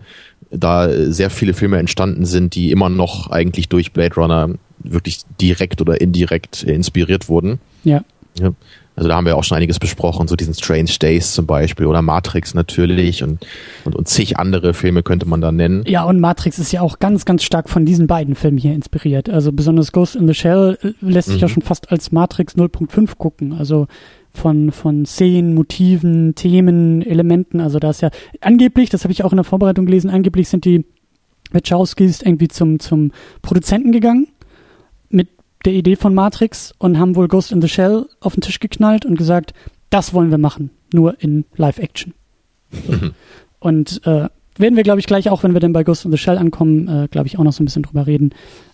da 0.50 0.90
sehr 1.12 1.30
viele 1.30 1.52
Filme 1.52 1.78
entstanden 1.78 2.24
sind, 2.24 2.54
die 2.54 2.70
immer 2.72 2.88
noch 2.88 3.30
eigentlich 3.30 3.68
durch 3.68 3.92
Blade 3.92 4.14
Runner 4.14 4.48
wirklich 4.78 5.20
direkt 5.40 5.80
oder 5.80 6.00
indirekt 6.00 6.62
inspiriert 6.62 7.28
wurden. 7.28 7.60
Ja. 7.84 8.02
ja. 8.40 8.52
Also 8.98 9.10
da 9.10 9.14
haben 9.14 9.26
wir 9.26 9.36
auch 9.36 9.44
schon 9.44 9.56
einiges 9.56 9.78
besprochen, 9.78 10.26
so 10.26 10.34
diesen 10.34 10.54
Strange 10.54 10.90
Days 11.00 11.32
zum 11.32 11.46
Beispiel 11.46 11.86
oder 11.86 12.02
Matrix 12.02 12.52
natürlich 12.52 13.22
und, 13.22 13.38
und, 13.84 13.94
und 13.94 14.08
zig 14.08 14.38
andere 14.38 14.74
Filme 14.74 15.04
könnte 15.04 15.24
man 15.28 15.40
da 15.40 15.52
nennen. 15.52 15.84
Ja, 15.86 16.02
und 16.02 16.18
Matrix 16.18 16.58
ist 16.58 16.72
ja 16.72 16.80
auch 16.80 16.98
ganz, 16.98 17.24
ganz 17.24 17.44
stark 17.44 17.68
von 17.68 17.86
diesen 17.86 18.08
beiden 18.08 18.34
Filmen 18.34 18.58
hier 18.58 18.72
inspiriert. 18.72 19.30
Also 19.30 19.52
besonders 19.52 19.92
Ghost 19.92 20.16
in 20.16 20.26
the 20.26 20.34
Shell 20.34 20.78
äh, 20.82 20.90
lässt 21.00 21.28
sich 21.28 21.36
mhm. 21.36 21.42
ja 21.42 21.48
schon 21.48 21.62
fast 21.62 21.92
als 21.92 22.10
Matrix 22.10 22.56
0.5 22.56 23.16
gucken. 23.16 23.52
Also 23.52 23.86
von, 24.32 24.72
von 24.72 25.06
Szenen, 25.06 25.54
Motiven, 25.54 26.34
Themen, 26.34 27.02
Elementen. 27.02 27.60
Also 27.60 27.78
da 27.78 27.90
ist 27.90 28.02
ja 28.02 28.10
angeblich, 28.40 28.90
das 28.90 29.04
habe 29.04 29.12
ich 29.12 29.22
auch 29.22 29.30
in 29.30 29.36
der 29.36 29.44
Vorbereitung 29.44 29.86
gelesen, 29.86 30.10
angeblich 30.10 30.48
sind 30.48 30.64
die 30.64 30.84
Wachowskis 31.52 32.20
irgendwie 32.22 32.48
zum, 32.48 32.80
zum 32.80 33.12
Produzenten 33.42 33.92
gegangen 33.92 34.26
der 35.64 35.72
Idee 35.72 35.96
von 35.96 36.14
Matrix 36.14 36.74
und 36.78 36.98
haben 36.98 37.16
wohl 37.16 37.28
Ghost 37.28 37.52
in 37.52 37.60
the 37.60 37.68
Shell 37.68 38.06
auf 38.20 38.34
den 38.34 38.42
Tisch 38.42 38.60
geknallt 38.60 39.04
und 39.04 39.16
gesagt, 39.16 39.54
das 39.90 40.14
wollen 40.14 40.30
wir 40.30 40.38
machen, 40.38 40.70
nur 40.92 41.20
in 41.22 41.44
Live-Action. 41.56 42.14
und 43.60 44.00
äh, 44.06 44.28
werden 44.56 44.76
wir, 44.76 44.82
glaube 44.82 45.00
ich, 45.00 45.06
gleich 45.06 45.30
auch, 45.30 45.42
wenn 45.42 45.54
wir 45.54 45.60
dann 45.60 45.72
bei 45.72 45.84
Ghost 45.84 46.04
in 46.04 46.10
the 46.10 46.18
Shell 46.18 46.38
ankommen, 46.38 46.88
äh, 46.88 47.08
glaube 47.08 47.26
ich, 47.26 47.38
auch 47.38 47.44
noch 47.44 47.52
so 47.52 47.62
ein 47.62 47.66
bisschen 47.66 47.82
drüber 47.82 48.06
reden. 48.06 48.30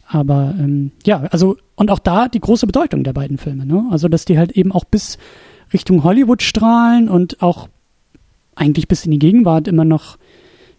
Aber 0.07 0.55
ähm, 0.59 0.93
ja, 1.05 1.23
also 1.31 1.57
und 1.77 1.91
auch 1.91 1.99
da 1.99 2.29
die 2.29 2.41
große 2.41 2.67
Bedeutung 2.67 3.05
der 3.05 3.13
beiden 3.13 3.39
Filme, 3.39 3.65
ne? 3.65 3.87
Also 3.91 4.09
dass 4.09 4.25
die 4.25 4.39
halt 4.39 4.53
eben 4.53 4.73
auch 4.73 4.85
bis 4.85 5.19
Richtung 5.73 6.05
Hollywood 6.05 6.43
strahlen 6.43 7.09
und 7.09 7.43
auch 7.43 7.69
eigentlich 8.55 8.87
bis 8.87 9.05
in 9.05 9.11
die 9.13 9.19
Gegenwart 9.19 9.67
immer 9.67 9.85
noch 9.85 10.19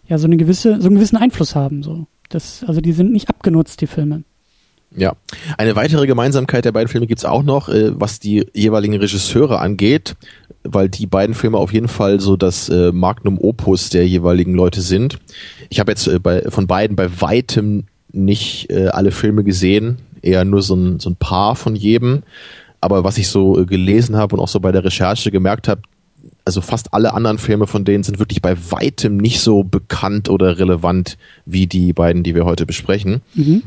ja 0.08 0.18
so 0.18 0.26
eine 0.26 0.36
gewisse 0.36 0.80
so 0.80 0.86
einen 0.86 0.96
gewissen 0.96 1.16
Einfluss 1.16 1.54
haben. 1.54 1.82
So, 1.82 2.06
das 2.28 2.64
also 2.64 2.80
die 2.80 2.92
sind 2.92 3.12
nicht 3.12 3.28
abgenutzt 3.28 3.80
die 3.80 3.88
Filme. 3.88 4.22
Ja, 4.96 5.14
eine 5.58 5.76
weitere 5.76 6.06
Gemeinsamkeit 6.06 6.64
der 6.64 6.72
beiden 6.72 6.88
Filme 6.88 7.06
gibt's 7.06 7.26
auch 7.26 7.42
noch, 7.42 7.68
äh, 7.68 7.90
was 7.94 8.18
die 8.18 8.46
jeweiligen 8.54 8.96
Regisseure 8.96 9.60
angeht, 9.60 10.16
weil 10.64 10.88
die 10.88 11.06
beiden 11.06 11.34
Filme 11.34 11.58
auf 11.58 11.72
jeden 11.72 11.88
Fall 11.88 12.18
so 12.18 12.36
das 12.36 12.70
äh, 12.70 12.92
Magnum 12.92 13.38
Opus 13.38 13.90
der 13.90 14.08
jeweiligen 14.08 14.54
Leute 14.54 14.80
sind. 14.80 15.18
Ich 15.68 15.80
habe 15.80 15.92
jetzt 15.92 16.08
äh, 16.08 16.18
bei, 16.18 16.42
von 16.48 16.66
beiden 16.66 16.96
bei 16.96 17.20
weitem 17.20 17.84
nicht 18.10 18.70
äh, 18.70 18.88
alle 18.88 19.10
Filme 19.10 19.44
gesehen, 19.44 19.98
eher 20.22 20.46
nur 20.46 20.62
so 20.62 20.74
ein, 20.74 20.98
so 20.98 21.10
ein 21.10 21.16
paar 21.16 21.56
von 21.56 21.76
jedem. 21.76 22.22
Aber 22.80 23.04
was 23.04 23.18
ich 23.18 23.28
so 23.28 23.60
äh, 23.60 23.66
gelesen 23.66 24.16
habe 24.16 24.36
und 24.36 24.42
auch 24.42 24.48
so 24.48 24.60
bei 24.60 24.72
der 24.72 24.84
Recherche 24.84 25.30
gemerkt 25.30 25.68
habe, 25.68 25.82
also 26.46 26.62
fast 26.62 26.94
alle 26.94 27.12
anderen 27.12 27.38
Filme 27.38 27.66
von 27.66 27.84
denen 27.84 28.02
sind 28.02 28.18
wirklich 28.18 28.40
bei 28.40 28.56
weitem 28.70 29.18
nicht 29.18 29.40
so 29.40 29.62
bekannt 29.62 30.30
oder 30.30 30.58
relevant 30.58 31.18
wie 31.44 31.66
die 31.66 31.92
beiden, 31.92 32.22
die 32.22 32.34
wir 32.34 32.46
heute 32.46 32.64
besprechen. 32.64 33.20
Mhm 33.34 33.62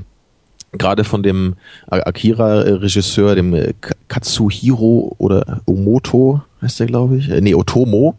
gerade 0.71 1.03
von 1.03 1.23
dem 1.23 1.55
Akira-Regisseur, 1.87 3.35
dem 3.35 3.53
äh, 3.53 3.73
Katsuhiro 4.07 5.15
oder 5.17 5.61
Omoto 5.65 6.41
heißt 6.61 6.79
der, 6.79 6.87
glaube 6.87 7.17
ich. 7.17 7.29
Äh, 7.29 7.41
nee, 7.41 7.55
Otomo. 7.55 8.15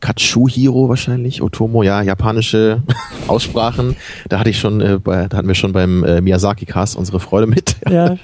Katsuhiro 0.00 0.88
wahrscheinlich, 0.88 1.42
Otomo, 1.42 1.82
ja, 1.82 2.02
japanische 2.02 2.82
Aussprachen. 3.26 3.96
Da 4.28 4.38
hatte 4.38 4.50
ich 4.50 4.58
schon, 4.60 4.80
äh, 4.80 4.98
bei, 5.02 5.26
da 5.26 5.38
hatten 5.38 5.48
wir 5.48 5.56
schon 5.56 5.72
beim 5.72 6.04
äh, 6.04 6.20
Miyazaki-Cast 6.20 6.96
unsere 6.96 7.20
Freude 7.20 7.46
mit. 7.46 7.76
Ja. 7.90 8.16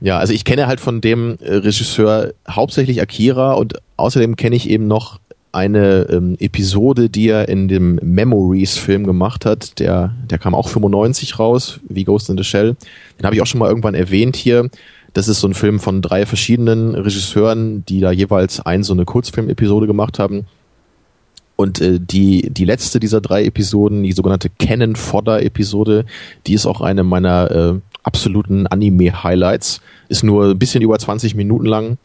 ja, 0.00 0.18
also 0.18 0.32
ich 0.32 0.44
kenne 0.44 0.66
halt 0.66 0.80
von 0.80 1.00
dem 1.00 1.38
äh, 1.40 1.54
Regisseur 1.54 2.32
hauptsächlich 2.48 3.00
Akira 3.00 3.54
und 3.54 3.74
außerdem 3.96 4.36
kenne 4.36 4.56
ich 4.56 4.68
eben 4.68 4.88
noch 4.88 5.20
eine 5.52 6.06
ähm, 6.10 6.36
Episode, 6.38 7.08
die 7.08 7.28
er 7.28 7.48
in 7.48 7.68
dem 7.68 7.96
Memories-Film 8.02 9.04
gemacht 9.04 9.46
hat. 9.46 9.78
Der, 9.78 10.14
der 10.28 10.38
kam 10.38 10.54
auch 10.54 10.68
95 10.68 11.38
raus, 11.38 11.80
wie 11.88 12.04
Ghost 12.04 12.28
in 12.30 12.36
the 12.36 12.44
Shell. 12.44 12.76
Den 13.18 13.24
habe 13.24 13.34
ich 13.34 13.42
auch 13.42 13.46
schon 13.46 13.58
mal 13.58 13.68
irgendwann 13.68 13.94
erwähnt 13.94 14.36
hier. 14.36 14.68
Das 15.14 15.28
ist 15.28 15.40
so 15.40 15.48
ein 15.48 15.54
Film 15.54 15.80
von 15.80 16.02
drei 16.02 16.26
verschiedenen 16.26 16.94
Regisseuren, 16.94 17.84
die 17.86 18.00
da 18.00 18.12
jeweils 18.12 18.60
ein 18.60 18.82
so 18.82 18.92
eine 18.92 19.04
Kurzfilm-Episode 19.04 19.86
gemacht 19.86 20.18
haben. 20.18 20.46
Und 21.56 21.80
äh, 21.80 21.98
die, 21.98 22.50
die 22.50 22.64
letzte 22.64 23.00
dieser 23.00 23.20
drei 23.20 23.44
Episoden, 23.44 24.04
die 24.04 24.12
sogenannte 24.12 24.50
Cannon 24.60 24.94
Fodder-Episode, 24.94 26.04
die 26.46 26.54
ist 26.54 26.66
auch 26.66 26.80
eine 26.80 27.02
meiner 27.02 27.50
äh, 27.50 27.80
absoluten 28.04 28.66
Anime-Highlights. 28.66 29.80
Ist 30.08 30.22
nur 30.22 30.50
ein 30.50 30.58
bisschen 30.58 30.82
über 30.82 30.98
20 30.98 31.34
Minuten 31.34 31.66
lang 31.66 31.98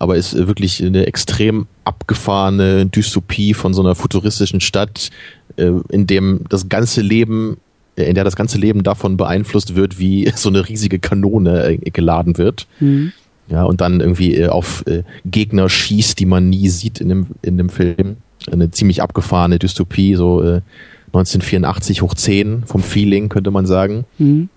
aber 0.00 0.16
ist 0.16 0.34
äh, 0.34 0.48
wirklich 0.48 0.82
eine 0.82 1.06
extrem 1.06 1.66
abgefahrene 1.84 2.86
Dystopie 2.86 3.54
von 3.54 3.74
so 3.74 3.82
einer 3.82 3.94
futuristischen 3.94 4.60
Stadt, 4.60 5.10
äh, 5.56 5.70
in 5.90 6.06
dem 6.06 6.40
das 6.48 6.68
ganze 6.68 7.02
Leben 7.02 7.58
äh, 7.96 8.04
in 8.04 8.14
der 8.14 8.24
das 8.24 8.34
ganze 8.34 8.58
Leben 8.58 8.82
davon 8.82 9.18
beeinflusst 9.18 9.76
wird, 9.76 9.98
wie 9.98 10.32
so 10.34 10.48
eine 10.48 10.68
riesige 10.68 10.98
Kanone 10.98 11.78
geladen 11.78 12.38
wird. 12.38 12.66
Mhm. 12.80 13.12
Ja, 13.48 13.64
und 13.64 13.80
dann 13.80 14.00
irgendwie 14.00 14.46
auf 14.46 14.84
Gegner 15.24 15.68
schießt, 15.68 16.20
die 16.20 16.26
man 16.26 16.48
nie 16.48 16.68
sieht 16.68 17.00
in 17.00 17.08
dem, 17.08 17.26
in 17.42 17.58
dem 17.58 17.68
Film. 17.68 18.18
eine 18.48 18.70
ziemlich 18.70 19.02
abgefahrene 19.02 19.58
Dystopie, 19.58 20.14
so 20.14 20.40
äh, 20.40 20.60
1984 21.08 22.00
hoch 22.00 22.14
10 22.14 22.62
vom 22.66 22.84
Feeling, 22.84 23.28
könnte 23.28 23.50
man 23.50 23.66
sagen. 23.66 24.04
Mhm. 24.18 24.50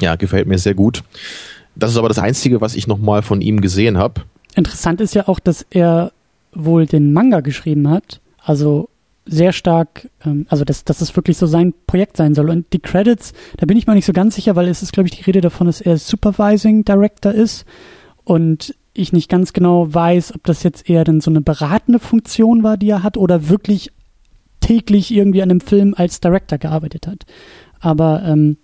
Ja, 0.00 0.16
gefällt 0.16 0.48
mir 0.48 0.56
sehr 0.56 0.72
gut. 0.72 1.04
Das 1.76 1.90
ist 1.90 1.98
aber 1.98 2.08
das 2.08 2.18
Einzige, 2.18 2.62
was 2.62 2.74
ich 2.74 2.86
nochmal 2.86 3.20
von 3.20 3.42
ihm 3.42 3.60
gesehen 3.60 3.98
habe. 3.98 4.22
Interessant 4.54 5.00
ist 5.00 5.14
ja 5.14 5.28
auch, 5.28 5.40
dass 5.40 5.66
er 5.70 6.12
wohl 6.54 6.86
den 6.86 7.12
Manga 7.12 7.40
geschrieben 7.40 7.88
hat. 7.88 8.20
Also 8.38 8.88
sehr 9.24 9.52
stark, 9.52 10.08
ähm, 10.24 10.46
also 10.48 10.64
dass, 10.64 10.84
dass 10.84 11.00
es 11.00 11.14
wirklich 11.16 11.36
so 11.36 11.46
sein 11.46 11.74
Projekt 11.86 12.16
sein 12.16 12.34
soll. 12.34 12.50
Und 12.50 12.72
die 12.72 12.80
Credits, 12.80 13.32
da 13.56 13.66
bin 13.66 13.76
ich 13.76 13.86
mir 13.86 13.94
nicht 13.94 14.04
so 14.04 14.12
ganz 14.12 14.34
sicher, 14.34 14.56
weil 14.56 14.68
es 14.68 14.82
ist, 14.82 14.92
glaube 14.92 15.08
ich, 15.08 15.16
die 15.16 15.22
Rede 15.22 15.40
davon, 15.40 15.66
dass 15.66 15.80
er 15.80 15.96
Supervising 15.96 16.84
Director 16.84 17.32
ist 17.32 17.64
und 18.24 18.74
ich 18.94 19.12
nicht 19.12 19.30
ganz 19.30 19.52
genau 19.52 19.92
weiß, 19.92 20.34
ob 20.34 20.44
das 20.44 20.62
jetzt 20.62 20.88
eher 20.88 21.04
dann 21.04 21.20
so 21.20 21.30
eine 21.30 21.40
beratende 21.40 21.98
Funktion 21.98 22.62
war, 22.62 22.76
die 22.76 22.90
er 22.90 23.02
hat, 23.02 23.16
oder 23.16 23.48
wirklich 23.48 23.90
täglich 24.60 25.12
irgendwie 25.12 25.42
an 25.42 25.48
dem 25.48 25.60
Film 25.60 25.94
als 25.96 26.20
Director 26.20 26.58
gearbeitet 26.58 27.06
hat. 27.06 27.24
Aber 27.80 28.22
ähm, 28.24 28.58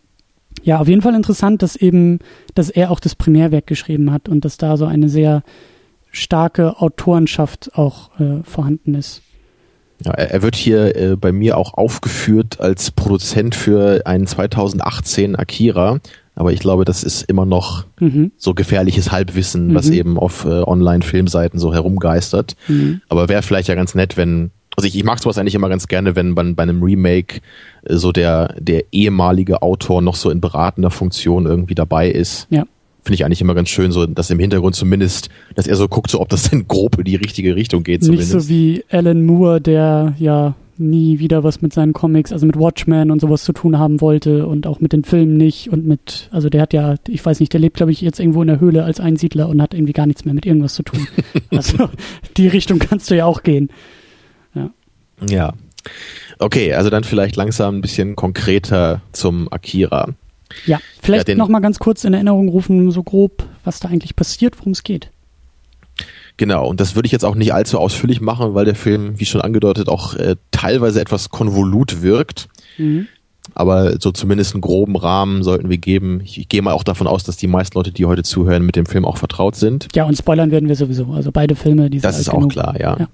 ja, 0.63 0.79
auf 0.79 0.89
jeden 0.89 1.03
Fall 1.03 1.15
interessant, 1.15 1.63
dass 1.63 1.77
eben, 1.77 2.19
dass 2.55 2.69
er 2.69 2.91
auch 2.91 3.01
das 3.01 3.15
Primärwerk 3.15 3.67
geschrieben 3.67 4.13
hat 4.13 4.29
und 4.29 4.45
dass 4.45 4.59
da 4.59 4.77
so 4.77 4.85
eine 4.85 5.09
sehr 5.09 5.43
starke 6.11 6.81
Autorenschaft 6.81 7.71
auch 7.75 8.19
äh, 8.21 8.43
vorhanden 8.45 8.95
ist. 8.95 9.23
Ja, 10.05 10.13
er 10.13 10.43
wird 10.43 10.55
hier 10.55 10.97
äh, 10.97 11.17
bei 11.17 11.33
mir 11.33 11.57
auch 11.57 11.75
aufgeführt 11.75 12.61
als 12.61 12.93
Produzent 12.93 13.55
für 13.55 14.07
einen 14.07 14.27
2018 14.27 15.35
Akira, 15.35 15.99
aber 16.37 16.53
ich 16.53 16.61
glaube, 16.61 16.85
das 16.85 17.03
ist 17.03 17.23
immer 17.23 17.45
noch 17.45 17.85
mhm. 17.99 18.31
so 18.37 18.55
gefährliches 18.55 19.11
Halbwissen, 19.11 19.69
mhm. 19.69 19.75
was 19.75 19.91
eben 19.91 20.17
auf 20.17 20.45
äh, 20.45 20.63
Online-Filmseiten 20.63 21.59
so 21.59 21.75
herumgeistert. 21.75 22.55
Mhm. 22.69 23.01
Aber 23.09 23.29
wäre 23.29 23.43
vielleicht 23.43 23.67
ja 23.69 23.75
ganz 23.75 23.97
nett, 23.97 24.17
wenn, 24.17 24.53
also 24.77 24.87
ich, 24.87 24.97
ich 24.97 25.03
mag 25.03 25.19
sowas 25.19 25.37
eigentlich 25.37 25.57
immer 25.57 25.69
ganz 25.69 25.89
gerne, 25.89 26.15
wenn 26.15 26.31
man 26.31 26.55
bei 26.55 26.63
einem 26.63 26.81
Remake 26.81 27.41
äh, 27.83 27.97
so 27.97 28.13
der, 28.13 28.55
der 28.57 28.85
ehemalige 28.93 29.63
Autor 29.63 30.01
noch 30.01 30.15
so 30.15 30.31
in 30.31 30.41
beratender 30.41 30.93
Funktion 30.93 31.47
irgendwie 31.47 31.75
dabei 31.75 32.09
ist. 32.09 32.47
Ja 32.51 32.65
finde 33.03 33.15
ich 33.15 33.25
eigentlich 33.25 33.41
immer 33.41 33.55
ganz 33.55 33.69
schön, 33.69 33.93
so 33.93 34.07
dass 34.07 34.31
im 34.31 34.39
Hintergrund 34.39 34.75
zumindest, 34.75 35.29
dass 35.55 35.67
er 35.67 35.77
so 35.77 35.89
guckt, 35.89 36.11
so 36.11 36.21
ob 36.21 36.29
das 36.29 36.51
denn 36.51 36.69
grob 36.69 36.99
in 36.99 37.05
die 37.05 37.17
richtige 37.17 37.57
Richtung 37.57 37.83
geht. 37.83 38.05
Zumindest. 38.05 38.35
Nicht 38.35 38.43
so 38.43 38.49
wie 38.49 38.85
Alan 38.91 39.25
Moore, 39.25 39.61
der 39.61 40.15
ja 40.19 40.55
nie 40.79 41.19
wieder 41.19 41.45
was 41.45 41.61
mit 41.61 41.73
seinen 41.73 41.93
Comics, 41.93 42.33
also 42.33 42.47
mit 42.47 42.57
Watchmen 42.57 43.11
und 43.11 43.21
sowas 43.21 43.43
zu 43.43 43.53
tun 43.53 43.79
haben 43.79 44.01
wollte 44.01 44.47
und 44.47 44.67
auch 44.67 44.81
mit 44.81 44.93
den 44.93 45.05
Filmen 45.05 45.37
nicht 45.37 45.71
und 45.71 45.87
mit, 45.87 46.29
also 46.31 46.49
der 46.49 46.63
hat 46.63 46.73
ja, 46.73 46.95
ich 47.09 47.25
weiß 47.25 47.41
nicht, 47.41 47.53
der 47.53 47.61
lebt 47.61 47.77
glaube 47.77 47.93
ich 47.93 48.01
jetzt 48.01 48.21
irgendwo 48.21 48.43
in 48.43 48.49
der 48.49 48.61
Höhle 48.61 48.85
als 48.85 49.01
Einsiedler 49.01 49.49
und 49.49 49.61
hat 49.61 49.75
irgendwie 49.75 49.93
gar 49.93 50.07
nichts 50.07 50.25
mehr 50.25 50.35
mit 50.35 50.47
irgendwas 50.47 50.75
zu 50.75 50.83
tun. 50.83 51.07
also 51.51 51.89
die 52.37 52.49
Richtung 52.49 52.79
kannst 52.79 53.11
du 53.11 53.17
ja 53.17 53.25
auch 53.25 53.43
gehen. 53.43 53.71
Ja. 54.55 54.71
Ja. 55.29 55.55
Okay, 56.39 56.75
also 56.75 56.91
dann 56.91 57.05
vielleicht 57.05 57.37
langsam 57.37 57.77
ein 57.77 57.81
bisschen 57.81 58.15
konkreter 58.15 59.03
zum 59.13 59.53
Akira. 59.53 60.15
Ja, 60.67 60.81
vielleicht 61.03 61.29
ja, 61.29 61.35
noch 61.35 61.49
mal 61.49 61.61
ganz 61.61 61.79
kurz 61.79 62.05
in 62.05 62.15
Erinnerung 62.15 62.49
rufen, 62.49 62.91
so 62.91 63.03
grob, 63.03 63.45
was 63.65 63.81
da 63.81 63.89
eigentlich 63.89 64.17
passiert, 64.17 64.59
worum 64.59 64.73
es 64.73 64.83
geht. 64.83 65.11
Genau, 66.37 66.69
und 66.69 66.81
das 66.81 66.95
würde 66.95 67.07
ich 67.07 67.13
jetzt 67.13 67.25
auch 67.25 67.35
nicht 67.35 67.53
allzu 67.53 67.79
ausführlich 67.79 68.21
machen, 68.21 68.55
weil 68.55 68.65
der 68.65 68.77
Film, 68.77 69.19
wie 69.19 69.27
schon 69.27 69.41
angedeutet, 69.41 69.89
auch 69.89 70.15
äh, 70.15 70.37
teilweise 70.53 71.01
etwas 71.01 71.31
konvolut 71.31 72.01
wirkt. 72.01 72.49
Mhm. 72.79 73.09
Aber 73.55 73.99
so 74.01 74.13
zumindest 74.13 74.55
einen 74.55 74.61
groben 74.61 74.95
Rahmen 74.95 75.43
sollten 75.43 75.69
wir 75.69 75.79
geben. 75.79 76.21
Ich, 76.23 76.39
ich 76.39 76.49
gehe 76.49 76.63
mal 76.63 76.73
auch 76.73 76.85
davon 76.85 77.09
aus, 77.09 77.25
dass 77.25 77.37
die 77.37 77.49
meisten 77.49 77.77
Leute, 77.77 77.91
die 77.91 78.07
heute 78.07 78.23
zuhören, 78.23 78.65
mit 78.65 78.77
dem 78.77 78.87
Film 78.87 79.05
auch 79.05 79.17
vertraut 79.17 79.57
sind. 79.57 79.89
Ja, 79.97 80.05
und 80.05 80.17
spoilern 80.17 80.53
werden 80.53 80.69
wir 80.69 80.77
sowieso. 80.77 81.13
Also 81.13 81.33
beide 81.33 81.57
Filme, 81.57 81.91
die 81.91 81.99
sind 81.99 82.05
Das 82.05 82.21
ist 82.21 82.29
auch 82.29 82.35
genug. 82.35 82.53
klar, 82.53 82.79
ja. 82.79 82.97
ja. 82.99 83.09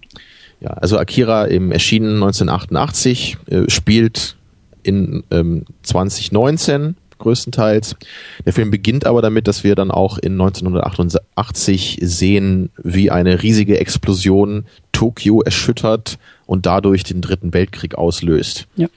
ja. 0.60 0.70
also 0.70 0.98
Akira 0.98 1.46
im 1.46 1.72
erschienen 1.72 2.14
1988 2.16 3.38
äh, 3.46 3.70
spielt 3.70 4.36
in 4.82 5.24
ähm, 5.30 5.64
2019 5.82 6.96
größtenteils. 7.24 7.96
Der 8.46 8.52
Film 8.52 8.70
beginnt 8.70 9.06
aber 9.06 9.22
damit, 9.22 9.48
dass 9.48 9.64
wir 9.64 9.74
dann 9.74 9.90
auch 9.90 10.18
in 10.18 10.32
1988 10.34 11.98
sehen, 12.02 12.70
wie 12.82 13.10
eine 13.10 13.42
riesige 13.42 13.80
Explosion 13.80 14.64
Tokio 14.92 15.42
erschüttert 15.42 16.18
und 16.46 16.66
dadurch 16.66 17.02
den 17.02 17.20
Dritten 17.20 17.52
Weltkrieg 17.52 17.96
auslöst. 17.96 18.66
Ja. 18.76 18.88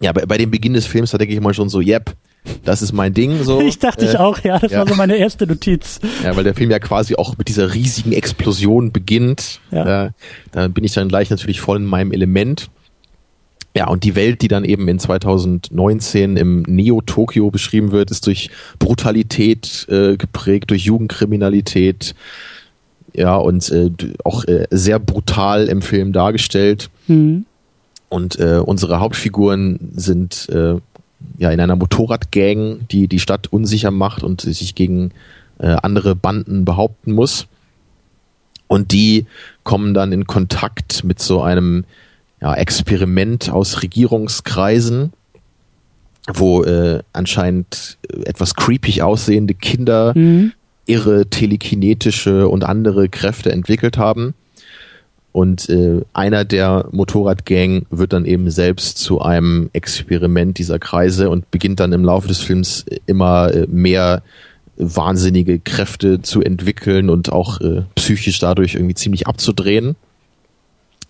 Ja, 0.00 0.12
bei, 0.12 0.26
bei 0.26 0.36
dem 0.36 0.50
Beginn 0.50 0.74
des 0.74 0.86
Films, 0.86 1.10
da 1.12 1.18
denke 1.18 1.32
ich 1.32 1.40
mal 1.40 1.54
schon 1.54 1.70
so, 1.70 1.80
yep, 1.80 2.14
das 2.64 2.82
ist 2.82 2.92
mein 2.92 3.14
Ding. 3.14 3.42
So. 3.42 3.60
Ich 3.66 3.78
dachte 3.78 4.04
äh, 4.04 4.10
ich 4.10 4.18
auch, 4.18 4.38
ja, 4.44 4.58
das 4.58 4.72
ja. 4.72 4.78
war 4.80 4.88
so 4.88 4.94
meine 4.94 5.16
erste 5.16 5.46
Notiz. 5.46 6.00
Ja, 6.22 6.36
weil 6.36 6.44
der 6.44 6.54
Film 6.54 6.70
ja 6.70 6.78
quasi 6.78 7.16
auch 7.16 7.38
mit 7.38 7.48
dieser 7.48 7.72
riesigen 7.74 8.12
Explosion 8.12 8.92
beginnt. 8.92 9.60
Ja. 9.70 10.06
Äh, 10.06 10.10
da 10.52 10.68
bin 10.68 10.84
ich 10.84 10.92
dann 10.92 11.08
gleich 11.08 11.30
natürlich 11.30 11.60
voll 11.60 11.78
in 11.78 11.84
meinem 11.84 12.12
Element. 12.12 12.68
Ja, 13.76 13.88
und 13.88 14.04
die 14.04 14.14
Welt, 14.14 14.40
die 14.40 14.48
dann 14.48 14.64
eben 14.64 14.88
in 14.88 14.98
2019 14.98 16.38
im 16.38 16.62
Neo-Tokio 16.62 17.50
beschrieben 17.50 17.92
wird, 17.92 18.10
ist 18.10 18.26
durch 18.26 18.48
Brutalität 18.78 19.86
äh, 19.90 20.16
geprägt, 20.16 20.70
durch 20.70 20.86
Jugendkriminalität, 20.86 22.14
ja, 23.12 23.36
und 23.36 23.68
äh, 23.68 23.90
auch 24.24 24.44
äh, 24.44 24.66
sehr 24.70 24.98
brutal 24.98 25.66
im 25.66 25.82
Film 25.82 26.14
dargestellt. 26.14 26.88
Mhm. 27.06 27.44
Und 28.08 28.38
äh, 28.38 28.62
unsere 28.64 28.98
Hauptfiguren 28.98 29.90
sind 29.94 30.48
äh, 30.48 30.76
ja 31.36 31.50
in 31.50 31.60
einer 31.60 31.76
Motorradgang, 31.76 32.88
die 32.90 33.08
die 33.08 33.20
Stadt 33.20 33.52
unsicher 33.52 33.90
macht 33.90 34.22
und 34.22 34.40
sich 34.40 34.74
gegen 34.74 35.10
äh, 35.58 35.76
andere 35.82 36.16
Banden 36.16 36.64
behaupten 36.64 37.12
muss. 37.12 37.46
Und 38.68 38.92
die 38.92 39.26
kommen 39.64 39.92
dann 39.92 40.12
in 40.12 40.26
Kontakt 40.26 41.04
mit 41.04 41.20
so 41.20 41.42
einem 41.42 41.84
ja, 42.40 42.54
Experiment 42.54 43.50
aus 43.50 43.82
Regierungskreisen, 43.82 45.12
wo 46.32 46.64
äh, 46.64 47.02
anscheinend 47.12 47.98
etwas 48.24 48.54
creepy 48.54 49.02
aussehende 49.02 49.54
Kinder 49.54 50.12
mhm. 50.16 50.52
irre 50.86 51.26
telekinetische 51.26 52.48
und 52.48 52.64
andere 52.64 53.08
Kräfte 53.08 53.52
entwickelt 53.52 53.96
haben. 53.96 54.34
Und 55.36 55.68
äh, 55.68 56.00
einer 56.14 56.46
der 56.46 56.88
Motorradgang 56.92 57.84
wird 57.90 58.14
dann 58.14 58.24
eben 58.24 58.50
selbst 58.50 58.96
zu 58.96 59.20
einem 59.20 59.68
Experiment 59.74 60.56
dieser 60.56 60.78
Kreise 60.78 61.28
und 61.28 61.50
beginnt 61.50 61.78
dann 61.78 61.92
im 61.92 62.04
Laufe 62.04 62.26
des 62.26 62.40
Films 62.40 62.86
immer 63.04 63.52
äh, 63.52 63.66
mehr 63.68 64.22
wahnsinnige 64.78 65.58
Kräfte 65.58 66.22
zu 66.22 66.40
entwickeln 66.40 67.10
und 67.10 67.30
auch 67.32 67.60
äh, 67.60 67.82
psychisch 67.96 68.38
dadurch 68.38 68.76
irgendwie 68.76 68.94
ziemlich 68.94 69.26
abzudrehen. 69.26 69.96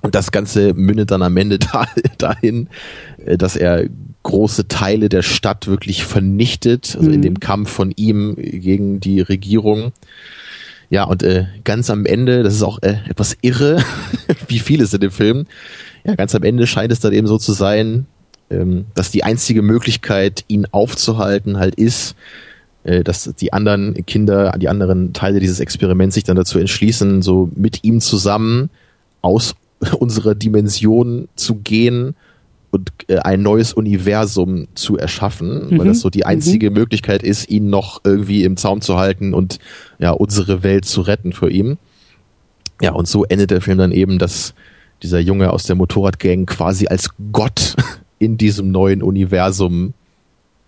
Und 0.03 0.15
das 0.15 0.31
Ganze 0.31 0.75
mündet 0.75 1.11
dann 1.11 1.23
am 1.23 1.37
Ende 1.37 1.59
da, 1.73 1.87
dahin, 2.19 2.69
äh, 3.25 3.37
dass 3.37 3.57
er 3.57 3.85
große 4.23 4.67
Teile 4.67 5.09
der 5.09 5.23
Stadt 5.23 5.69
wirklich 5.69 6.05
vernichtet, 6.05 6.97
also 6.97 7.09
mhm. 7.09 7.15
in 7.15 7.23
dem 7.23 7.41
Kampf 7.41 7.71
von 7.71 7.93
ihm 7.95 8.35
gegen 8.37 8.99
die 8.99 9.21
Regierung. 9.21 9.93
Ja, 10.91 11.05
und 11.05 11.23
äh, 11.23 11.47
ganz 11.65 11.91
am 11.91 12.07
Ende, 12.07 12.43
das 12.43 12.55
ist 12.55 12.63
auch 12.63 12.81
äh, 12.83 12.97
etwas 13.09 13.37
irre, 13.41 13.83
wie 14.49 14.59
vieles 14.59 14.93
in 14.95 15.01
dem 15.01 15.11
Film, 15.11 15.47
ja, 16.05 16.15
ganz 16.15 16.35
am 16.35 16.43
Ende 16.45 16.67
scheint 16.67 16.93
es 16.93 17.01
dann 17.01 17.13
eben 17.13 17.27
so 17.27 17.39
zu 17.39 17.53
sein, 17.53 18.07
ähm, 18.51 18.87
dass 18.95 19.11
die 19.11 19.25
einzige 19.25 19.63
Möglichkeit, 19.63 20.45
ihn 20.47 20.67
aufzuhalten, 20.71 21.59
halt 21.59 21.75
ist, 21.75 22.15
äh, 22.85 23.03
dass 23.03 23.33
die 23.35 23.53
anderen 23.53 24.07
Kinder, 24.07 24.55
die 24.59 24.69
anderen 24.69 25.13
Teile 25.13 25.41
dieses 25.41 25.59
Experiments 25.59 26.15
sich 26.15 26.25
dann 26.25 26.37
dazu 26.37 26.59
entschließen, 26.59 27.23
so 27.23 27.51
mit 27.57 27.83
ihm 27.83 28.01
zusammen 28.01 28.71
aus 29.23 29.55
unserer 29.99 30.35
Dimension 30.35 31.29
zu 31.37 31.57
gehen 31.57 32.15
und 32.71 32.91
äh, 33.09 33.19
ein 33.19 33.43
neues 33.43 33.73
Universum 33.73 34.69
zu 34.75 34.97
erschaffen, 34.97 35.69
mhm. 35.71 35.79
weil 35.79 35.87
das 35.87 36.01
so 36.01 36.11
die 36.11 36.27
einzige 36.27 36.71
mhm. 36.71 36.77
Möglichkeit 36.77 37.23
ist, 37.23 37.49
ihn 37.49 37.71
noch 37.71 38.01
irgendwie 38.05 38.45
im 38.45 38.57
Zaum 38.57 38.81
zu 38.81 38.97
halten 38.97 39.35
und 39.35 39.59
ja, 39.99 40.11
unsere 40.11 40.63
Welt 40.63 40.85
zu 40.85 41.01
retten 41.01 41.33
für 41.33 41.51
ihn. 41.51 41.79
Ja, 42.83 42.93
und 42.93 43.09
so 43.09 43.25
endet 43.25 43.51
der 43.51 43.63
Film 43.63 43.79
dann 43.79 43.93
eben, 43.93 44.19
dass 44.19 44.55
dieser 45.03 45.21
Junge 45.21 45.53
aus 45.53 45.65
der 45.65 45.77
Motorradgang 45.77 46.47
quasi 46.47 46.87
als 46.89 47.11
Gott 47.33 47.77
in 48.19 48.37
diesem 48.37 48.71
neuen 48.71 49.03
Universum 49.03 49.95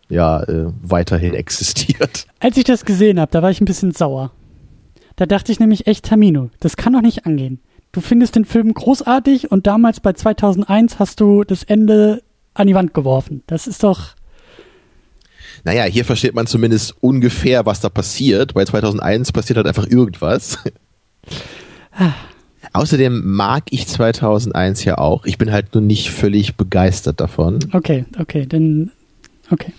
ja 0.08 0.42
äh, 0.44 0.72
weiterhin 0.82 1.34
existiert. 1.34 2.26
Als 2.40 2.56
ich 2.56 2.64
das 2.64 2.84
gesehen 2.86 3.20
habe, 3.20 3.30
da 3.30 3.42
war 3.42 3.50
ich 3.50 3.60
ein 3.60 3.66
bisschen 3.66 3.92
sauer. 3.92 4.32
Da 5.16 5.26
dachte 5.26 5.52
ich 5.52 5.60
nämlich 5.60 5.86
echt, 5.86 6.06
Tamino, 6.06 6.50
das 6.60 6.76
kann 6.76 6.92
doch 6.92 7.02
nicht 7.02 7.26
angehen 7.26 7.58
du 7.92 8.00
findest 8.00 8.36
den 8.36 8.44
Film 8.44 8.72
großartig 8.72 9.50
und 9.50 9.66
damals 9.66 10.00
bei 10.00 10.12
2001 10.12 10.98
hast 10.98 11.20
du 11.20 11.44
das 11.44 11.62
Ende 11.62 12.22
an 12.54 12.66
die 12.66 12.74
Wand 12.74 12.94
geworfen. 12.94 13.42
Das 13.46 13.66
ist 13.66 13.82
doch. 13.82 14.14
Naja, 15.64 15.84
hier 15.84 16.04
versteht 16.04 16.34
man 16.34 16.46
zumindest 16.46 16.94
ungefähr, 17.00 17.66
was 17.66 17.80
da 17.80 17.88
passiert. 17.88 18.54
Bei 18.54 18.64
2001 18.64 19.32
passiert 19.32 19.56
halt 19.56 19.66
einfach 19.66 19.86
irgendwas. 19.86 20.58
Ah. 21.92 22.12
Außerdem 22.72 23.22
mag 23.24 23.64
ich 23.70 23.88
2001 23.88 24.84
ja 24.84 24.98
auch. 24.98 25.24
Ich 25.24 25.38
bin 25.38 25.50
halt 25.50 25.74
nur 25.74 25.82
nicht 25.82 26.10
völlig 26.10 26.54
begeistert 26.54 27.20
davon. 27.20 27.58
Okay, 27.72 28.04
okay, 28.18 28.46
dann 28.46 28.92
okay. 29.50 29.72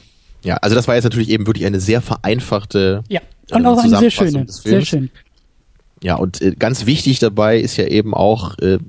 Ja, 0.43 0.55
also 0.57 0.75
das 0.75 0.87
war 0.87 0.95
jetzt 0.95 1.03
natürlich 1.03 1.29
eben 1.29 1.47
wirklich 1.47 1.65
eine 1.65 1.79
sehr 1.79 2.01
vereinfachte. 2.01 3.03
Ja, 3.07 3.21
und 3.51 3.65
auch 3.65 3.77
eine 3.77 3.97
sehr 3.97 4.11
schöne, 4.11 4.45
sehr 4.47 4.81
schön. 4.81 5.09
Ja, 6.01 6.15
und 6.15 6.41
äh, 6.41 6.55
ganz 6.57 6.85
wichtig 6.85 7.19
dabei 7.19 7.59
ist 7.59 7.77
ja 7.77 7.85
eben 7.85 8.13
auch, 8.13 8.57
äh, 8.59 8.79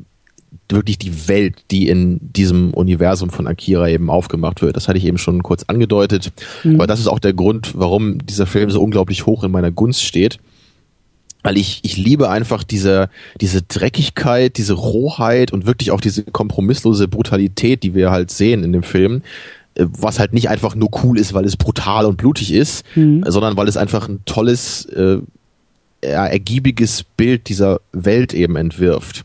wirklich 0.73 0.99
die 0.99 1.29
Welt, 1.29 1.65
die 1.71 1.89
in 1.89 2.19
diesem 2.21 2.73
Universum 2.75 3.31
von 3.31 3.47
Akira 3.47 3.89
eben 3.89 4.11
aufgemacht 4.11 4.63
wird. 4.63 4.77
Das 4.77 4.89
hatte 4.89 4.99
ich 4.99 5.05
eben 5.05 5.19
schon 5.19 5.43
kurz 5.43 5.65
angedeutet. 5.65 6.33
Mhm. 6.65 6.77
Aber 6.77 6.87
das 6.87 7.01
ist 7.01 7.09
auch 7.09 7.19
der 7.19 7.33
Grund, 7.33 7.73
warum 7.75 8.25
dieser 8.25 8.47
Film 8.47 8.71
so 8.71 8.81
unglaublich 8.81 9.27
hoch 9.27 9.45
in 9.45 9.51
meiner 9.51 9.71
Gunst 9.71 10.05
steht. 10.05 10.39
Weil 11.43 11.57
ich, 11.57 11.81
ich 11.83 11.97
liebe 11.97 12.29
einfach 12.29 12.63
diese, 12.63 13.09
diese 13.41 13.63
Dreckigkeit, 13.63 14.59
diese 14.59 14.75
Rohheit 14.75 15.53
und 15.53 15.67
wirklich 15.67 15.91
auch 15.91 16.01
diese 16.01 16.25
kompromisslose 16.25 17.09
Brutalität, 17.09 17.83
die 17.83 17.95
wir 17.95 18.11
halt 18.11 18.31
sehen 18.31 18.63
in 18.63 18.73
dem 18.73 18.83
Film 18.83 19.23
äh, 19.75 19.87
was 19.89 20.19
halt 20.19 20.35
nicht 20.35 20.51
einfach 20.51 20.75
nur 20.75 20.91
cool 21.03 21.19
ist, 21.19 21.33
weil 21.33 21.47
es 21.47 21.57
brutal 21.57 22.05
und 22.05 22.19
blutig 22.19 22.53
ist, 22.53 22.85
mhm. 22.95 23.25
sondern 23.27 23.57
weil 23.57 23.69
es 23.69 23.79
einfach 23.79 24.09
ein 24.09 24.21
tolles, 24.27 24.85
äh, 24.87 25.19
ergiebiges 26.01 27.03
Bild 27.03 27.49
dieser 27.49 27.81
Welt 27.93 28.35
eben 28.35 28.57
entwirft. 28.57 29.25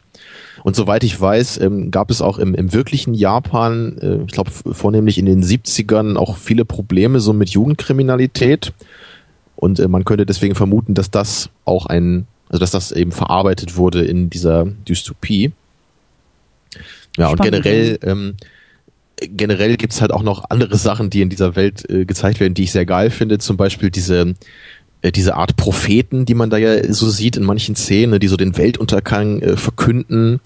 Und 0.63 0.75
soweit 0.75 1.03
ich 1.03 1.21
weiß, 1.21 1.59
ähm, 1.59 1.91
gab 1.91 2.09
es 2.09 2.23
auch 2.23 2.39
im, 2.39 2.55
im 2.55 2.73
wirklichen 2.73 3.13
Japan, 3.13 3.99
äh, 3.99 4.23
ich 4.25 4.31
glaube 4.31 4.49
vornehmlich 4.49 5.19
in 5.19 5.27
den 5.27 5.43
70ern, 5.43 6.15
auch 6.15 6.37
viele 6.37 6.65
Probleme 6.65 7.19
so 7.19 7.33
mit 7.33 7.49
Jugendkriminalität. 7.49 8.73
Und 9.55 9.79
äh, 9.79 9.87
man 9.87 10.05
könnte 10.05 10.25
deswegen 10.25 10.55
vermuten, 10.55 10.95
dass 10.95 11.11
das 11.11 11.51
auch 11.65 11.85
ein, 11.85 12.25
also 12.49 12.59
dass 12.59 12.71
das 12.71 12.91
eben 12.91 13.11
verarbeitet 13.11 13.77
wurde 13.77 14.05
in 14.05 14.31
dieser 14.31 14.65
Dystopie. 14.65 15.51
Ja, 17.15 17.29
Spannend. 17.29 17.39
und 17.39 17.43
generell, 17.43 17.99
ähm, 18.01 18.35
generell 19.21 19.77
gibt's 19.77 20.01
halt 20.01 20.11
auch 20.11 20.23
noch 20.23 20.45
andere 20.49 20.77
Sachen, 20.77 21.11
die 21.11 21.21
in 21.21 21.29
dieser 21.29 21.55
Welt 21.55 21.87
äh, 21.91 22.05
gezeigt 22.05 22.39
werden, 22.39 22.55
die 22.55 22.63
ich 22.63 22.71
sehr 22.71 22.87
geil 22.87 23.11
finde. 23.11 23.37
Zum 23.37 23.55
Beispiel 23.55 23.91
diese 23.91 24.33
diese 25.11 25.35
Art 25.35 25.55
Propheten, 25.57 26.25
die 26.25 26.33
man 26.33 26.49
da 26.49 26.57
ja 26.57 26.93
so 26.93 27.09
sieht 27.09 27.37
in 27.37 27.43
manchen 27.43 27.75
Szenen, 27.75 28.19
die 28.19 28.27
so 28.27 28.37
den 28.37 28.57
Weltuntergang 28.57 29.41
äh, 29.41 29.57
verkünden. 29.57 30.39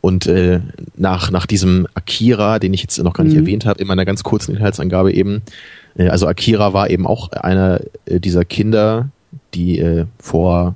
Und 0.00 0.26
äh, 0.26 0.60
nach, 0.96 1.30
nach 1.30 1.46
diesem 1.46 1.88
Akira, 1.94 2.58
den 2.58 2.72
ich 2.72 2.82
jetzt 2.82 3.02
noch 3.02 3.14
gar 3.14 3.24
nicht 3.24 3.34
mhm. 3.34 3.40
erwähnt 3.40 3.66
habe, 3.66 3.80
in 3.80 3.88
meiner 3.88 4.04
ganz 4.04 4.22
kurzen 4.22 4.54
Inhaltsangabe 4.54 5.12
eben, 5.12 5.42
äh, 5.96 6.08
also 6.08 6.26
Akira 6.26 6.72
war 6.72 6.90
eben 6.90 7.06
auch 7.06 7.32
einer 7.32 7.80
äh, 8.06 8.20
dieser 8.20 8.44
Kinder, 8.44 9.08
die 9.54 9.78
äh, 9.78 10.06
vor, 10.18 10.74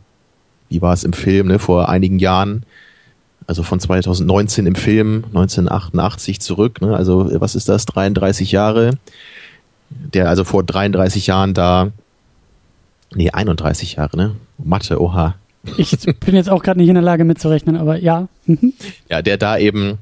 wie 0.68 0.82
war 0.82 0.92
es 0.92 1.04
im 1.04 1.12
Film, 1.12 1.48
ne, 1.48 1.58
vor 1.58 1.88
einigen 1.88 2.18
Jahren, 2.18 2.64
also 3.46 3.62
von 3.62 3.80
2019 3.80 4.66
im 4.66 4.74
Film, 4.74 5.24
1988 5.28 6.40
zurück, 6.40 6.80
ne, 6.80 6.96
also 6.96 7.30
äh, 7.30 7.40
was 7.40 7.54
ist 7.54 7.68
das, 7.68 7.86
33 7.86 8.52
Jahre, 8.52 8.98
der 9.90 10.28
also 10.28 10.44
vor 10.44 10.64
33 10.64 11.26
Jahren 11.26 11.54
da 11.54 11.92
Nee, 13.14 13.30
31 13.30 13.94
Jahre, 13.94 14.16
ne? 14.16 14.36
Mathe, 14.58 15.00
oha. 15.00 15.34
Ich 15.76 15.96
bin 16.20 16.34
jetzt 16.34 16.50
auch 16.50 16.62
gerade 16.62 16.80
nicht 16.80 16.88
in 16.88 16.94
der 16.94 17.02
Lage 17.02 17.24
mitzurechnen, 17.24 17.76
aber 17.76 17.96
ja. 17.98 18.28
Mhm. 18.46 18.72
Ja, 19.08 19.22
der 19.22 19.36
da 19.36 19.58
eben 19.58 19.98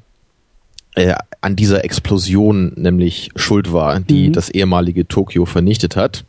äh, 0.95 1.13
an 1.39 1.55
dieser 1.55 1.85
Explosion 1.85 2.73
nämlich 2.75 3.29
schuld 3.35 3.71
war, 3.71 3.99
die 3.99 4.29
mhm. 4.29 4.33
das 4.33 4.49
ehemalige 4.49 5.07
Tokio 5.07 5.45
vernichtet 5.45 5.95
hat. 5.95 6.25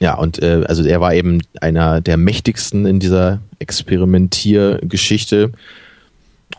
Ja, 0.00 0.14
und 0.14 0.42
äh, 0.42 0.64
also 0.66 0.82
er 0.82 1.00
war 1.00 1.14
eben 1.14 1.42
einer 1.60 2.00
der 2.00 2.16
mächtigsten 2.16 2.86
in 2.86 3.00
dieser 3.00 3.40
Experimentiergeschichte 3.58 5.52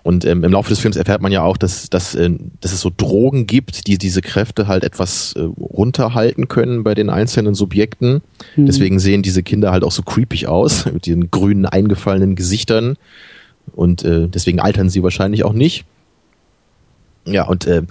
und 0.03 0.25
ähm, 0.25 0.43
im 0.43 0.51
Laufe 0.51 0.69
des 0.69 0.79
Films 0.79 0.97
erfährt 0.97 1.21
man 1.21 1.31
ja 1.31 1.43
auch, 1.43 1.57
dass, 1.57 1.89
dass, 1.89 2.15
äh, 2.15 2.31
dass 2.59 2.73
es 2.73 2.81
so 2.81 2.91
Drogen 2.95 3.45
gibt, 3.45 3.87
die 3.87 3.97
diese 3.97 4.21
Kräfte 4.21 4.67
halt 4.67 4.83
etwas 4.83 5.33
äh, 5.33 5.41
runterhalten 5.41 6.47
können 6.47 6.83
bei 6.83 6.95
den 6.95 7.09
einzelnen 7.09 7.53
Subjekten. 7.53 8.21
Mhm. 8.55 8.65
Deswegen 8.65 8.99
sehen 8.99 9.21
diese 9.21 9.43
Kinder 9.43 9.71
halt 9.71 9.83
auch 9.83 9.91
so 9.91 10.01
creepig 10.01 10.47
aus, 10.47 10.85
mit 10.91 11.05
ihren 11.05 11.29
grünen, 11.29 11.65
eingefallenen 11.65 12.35
Gesichtern. 12.35 12.97
Und 13.73 14.03
äh, 14.03 14.27
deswegen 14.27 14.59
altern 14.59 14.89
sie 14.89 15.03
wahrscheinlich 15.03 15.43
auch 15.45 15.53
nicht. 15.53 15.85
Ja, 17.25 17.43
und 17.43 17.67
äh, 17.67 17.83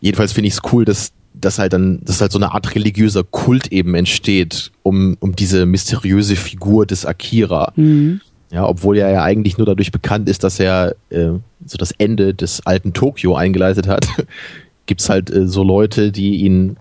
jedenfalls 0.00 0.32
finde 0.32 0.46
ich 0.48 0.54
es 0.54 0.60
cool, 0.72 0.84
dass, 0.84 1.12
dass 1.34 1.58
halt 1.58 1.72
dann, 1.72 1.98
dass 2.04 2.20
halt 2.20 2.30
so 2.30 2.38
eine 2.38 2.52
Art 2.52 2.76
religiöser 2.76 3.24
Kult 3.24 3.72
eben 3.72 3.96
entsteht, 3.96 4.70
um, 4.84 5.16
um 5.18 5.34
diese 5.34 5.66
mysteriöse 5.66 6.36
Figur 6.36 6.86
des 6.86 7.04
Akira. 7.04 7.72
Mhm. 7.74 8.20
Ja, 8.50 8.66
obwohl 8.66 8.98
er 8.98 9.10
ja 9.10 9.22
eigentlich 9.22 9.58
nur 9.58 9.66
dadurch 9.66 9.90
bekannt 9.90 10.28
ist, 10.28 10.44
dass 10.44 10.60
er 10.60 10.94
äh, 11.10 11.30
so 11.64 11.76
das 11.78 11.92
Ende 11.92 12.32
des 12.32 12.64
alten 12.64 12.92
Tokio 12.92 13.34
eingeleitet 13.34 13.88
hat, 13.88 14.06
gibt's 14.86 15.08
halt 15.08 15.30
äh, 15.30 15.48
so 15.48 15.64
Leute, 15.64 16.12
die 16.12 16.36
ihn 16.36 16.76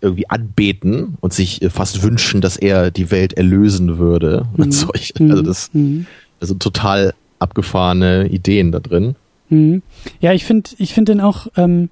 irgendwie 0.00 0.28
anbeten 0.28 1.16
und 1.20 1.32
sich 1.32 1.62
äh, 1.62 1.70
fast 1.70 2.02
wünschen, 2.02 2.40
dass 2.40 2.56
er 2.56 2.90
die 2.90 3.10
Welt 3.10 3.32
erlösen 3.32 3.98
würde. 3.98 4.46
Mhm. 4.56 4.64
Also 4.64 5.42
das 5.42 5.70
mhm. 5.72 6.06
also 6.40 6.54
total 6.54 7.14
abgefahrene 7.38 8.28
Ideen 8.28 8.72
da 8.72 8.80
drin. 8.80 9.16
Mhm. 9.48 9.82
Ja, 10.20 10.32
ich 10.32 10.44
finde 10.44 10.70
ich 10.78 10.92
finde 10.92 11.12
den 11.12 11.20
auch, 11.20 11.46
ähm, 11.56 11.88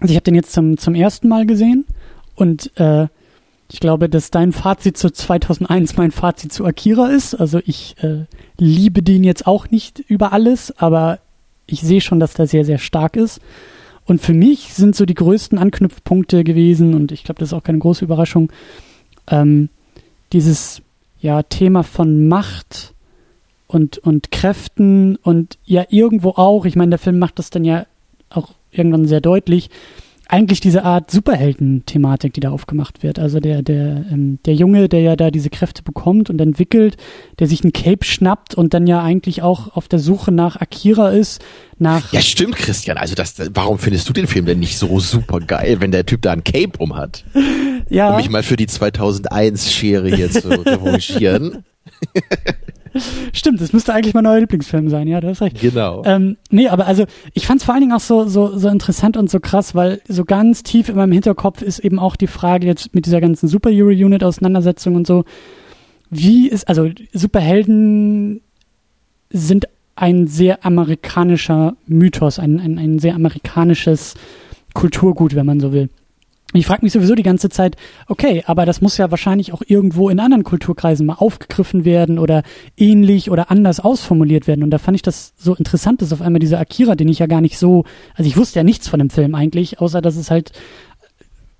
also 0.00 0.12
ich 0.12 0.16
habe 0.16 0.24
den 0.24 0.34
jetzt 0.34 0.52
zum, 0.52 0.78
zum 0.78 0.94
ersten 0.94 1.28
Mal 1.28 1.46
gesehen 1.46 1.84
und 2.34 2.70
äh, 2.76 3.06
ich 3.72 3.80
glaube, 3.80 4.10
dass 4.10 4.30
dein 4.30 4.52
Fazit 4.52 4.98
zu 4.98 5.10
2001 5.10 5.96
mein 5.96 6.10
Fazit 6.10 6.52
zu 6.52 6.66
Akira 6.66 7.08
ist. 7.08 7.34
Also 7.34 7.58
ich 7.64 7.96
äh, 8.02 8.26
liebe 8.58 9.02
den 9.02 9.24
jetzt 9.24 9.46
auch 9.46 9.70
nicht 9.70 9.98
über 9.98 10.34
alles, 10.34 10.76
aber 10.78 11.20
ich 11.66 11.80
sehe 11.80 12.02
schon, 12.02 12.20
dass 12.20 12.34
der 12.34 12.46
sehr, 12.46 12.66
sehr 12.66 12.76
stark 12.76 13.16
ist. 13.16 13.40
Und 14.04 14.20
für 14.20 14.34
mich 14.34 14.74
sind 14.74 14.94
so 14.94 15.06
die 15.06 15.14
größten 15.14 15.56
Anknüpfpunkte 15.56 16.44
gewesen, 16.44 16.92
und 16.92 17.12
ich 17.12 17.24
glaube, 17.24 17.38
das 17.38 17.48
ist 17.48 17.52
auch 17.54 17.62
keine 17.62 17.78
große 17.78 18.04
Überraschung, 18.04 18.52
ähm, 19.30 19.70
dieses 20.34 20.82
ja, 21.20 21.42
Thema 21.42 21.82
von 21.82 22.28
Macht 22.28 22.92
und, 23.68 23.96
und 23.96 24.30
Kräften 24.30 25.16
und 25.16 25.56
ja 25.64 25.86
irgendwo 25.88 26.30
auch, 26.30 26.66
ich 26.66 26.76
meine, 26.76 26.90
der 26.90 26.98
Film 26.98 27.18
macht 27.18 27.38
das 27.38 27.48
dann 27.48 27.64
ja 27.64 27.86
auch 28.28 28.50
irgendwann 28.70 29.06
sehr 29.06 29.22
deutlich, 29.22 29.70
eigentlich 30.28 30.60
diese 30.60 30.84
Art 30.84 31.10
Superhelden-Thematik, 31.10 32.32
die 32.32 32.40
da 32.40 32.50
aufgemacht 32.50 33.02
wird. 33.02 33.18
Also 33.18 33.40
der, 33.40 33.62
der, 33.62 34.04
ähm, 34.10 34.38
der 34.46 34.54
Junge, 34.54 34.88
der 34.88 35.00
ja 35.00 35.16
da 35.16 35.30
diese 35.30 35.50
Kräfte 35.50 35.82
bekommt 35.82 36.30
und 36.30 36.40
entwickelt, 36.40 36.96
der 37.38 37.46
sich 37.46 37.64
ein 37.64 37.72
Cape 37.72 38.04
schnappt 38.04 38.54
und 38.54 38.72
dann 38.72 38.86
ja 38.86 39.02
eigentlich 39.02 39.42
auch 39.42 39.76
auf 39.76 39.88
der 39.88 39.98
Suche 39.98 40.32
nach 40.32 40.56
Akira 40.56 41.10
ist. 41.10 41.44
Nach 41.78 42.12
ja, 42.12 42.20
stimmt, 42.22 42.56
Christian. 42.56 42.96
Also 42.96 43.14
das, 43.14 43.34
warum 43.52 43.78
findest 43.78 44.08
du 44.08 44.12
den 44.12 44.26
Film 44.26 44.46
denn 44.46 44.60
nicht 44.60 44.78
so 44.78 45.00
super 45.00 45.40
geil, 45.40 45.80
wenn 45.80 45.90
der 45.90 46.06
Typ 46.06 46.22
da 46.22 46.32
ein 46.32 46.44
Cape 46.44 46.78
um 46.78 46.96
hat? 46.96 47.24
Ja. 47.90 48.10
Um 48.10 48.16
mich 48.16 48.30
mal 48.30 48.42
für 48.42 48.56
die 48.56 48.68
2001-Schere 48.68 50.14
hier 50.14 50.30
zu 50.30 50.48
revanchieren. 50.66 51.64
Stimmt, 53.32 53.60
das 53.60 53.72
müsste 53.72 53.94
eigentlich 53.94 54.14
mein 54.14 54.24
neuer 54.24 54.40
Lieblingsfilm 54.40 54.88
sein, 54.88 55.08
ja, 55.08 55.20
du 55.20 55.28
hast 55.28 55.40
recht. 55.40 55.60
Genau. 55.60 56.02
Ähm, 56.04 56.36
nee, 56.50 56.68
aber 56.68 56.86
also 56.86 57.04
ich 57.34 57.46
fand 57.46 57.60
es 57.60 57.64
vor 57.64 57.74
allen 57.74 57.82
Dingen 57.82 57.92
auch 57.92 58.00
so, 58.00 58.26
so, 58.26 58.56
so 58.56 58.68
interessant 58.68 59.16
und 59.16 59.30
so 59.30 59.40
krass, 59.40 59.74
weil 59.74 60.00
so 60.08 60.24
ganz 60.24 60.62
tief 60.62 60.88
in 60.88 60.96
meinem 60.96 61.12
Hinterkopf 61.12 61.62
ist 61.62 61.78
eben 61.78 61.98
auch 61.98 62.16
die 62.16 62.26
Frage 62.26 62.66
jetzt 62.66 62.94
mit 62.94 63.06
dieser 63.06 63.20
ganzen 63.20 63.48
Superhero-Unit-Auseinandersetzung 63.48 64.94
und 64.94 65.06
so, 65.06 65.24
wie 66.10 66.48
ist, 66.48 66.68
also 66.68 66.90
Superhelden 67.12 68.42
sind 69.30 69.66
ein 69.96 70.26
sehr 70.26 70.64
amerikanischer 70.64 71.76
Mythos, 71.86 72.38
ein, 72.38 72.60
ein, 72.60 72.78
ein 72.78 72.98
sehr 72.98 73.14
amerikanisches 73.14 74.14
Kulturgut, 74.74 75.34
wenn 75.34 75.46
man 75.46 75.60
so 75.60 75.72
will. 75.72 75.88
Ich 76.54 76.66
frage 76.66 76.84
mich 76.84 76.92
sowieso 76.92 77.14
die 77.14 77.22
ganze 77.22 77.48
Zeit, 77.48 77.76
okay, 78.08 78.42
aber 78.46 78.66
das 78.66 78.80
muss 78.80 78.98
ja 78.98 79.10
wahrscheinlich 79.10 79.52
auch 79.52 79.62
irgendwo 79.66 80.10
in 80.10 80.20
anderen 80.20 80.44
Kulturkreisen 80.44 81.06
mal 81.06 81.14
aufgegriffen 81.14 81.84
werden 81.84 82.18
oder 82.18 82.42
ähnlich 82.76 83.30
oder 83.30 83.50
anders 83.50 83.80
ausformuliert 83.80 84.46
werden. 84.46 84.62
Und 84.62 84.70
da 84.70 84.78
fand 84.78 84.96
ich 84.96 85.02
das 85.02 85.32
so 85.36 85.54
interessant, 85.54 86.02
dass 86.02 86.12
auf 86.12 86.20
einmal 86.20 86.40
dieser 86.40 86.60
Akira, 86.60 86.94
den 86.94 87.08
ich 87.08 87.20
ja 87.20 87.26
gar 87.26 87.40
nicht 87.40 87.58
so, 87.58 87.84
also 88.14 88.28
ich 88.28 88.36
wusste 88.36 88.58
ja 88.58 88.64
nichts 88.64 88.88
von 88.88 88.98
dem 88.98 89.08
Film 89.10 89.34
eigentlich, 89.34 89.80
außer 89.80 90.02
dass 90.02 90.16
es 90.16 90.30
halt 90.30 90.52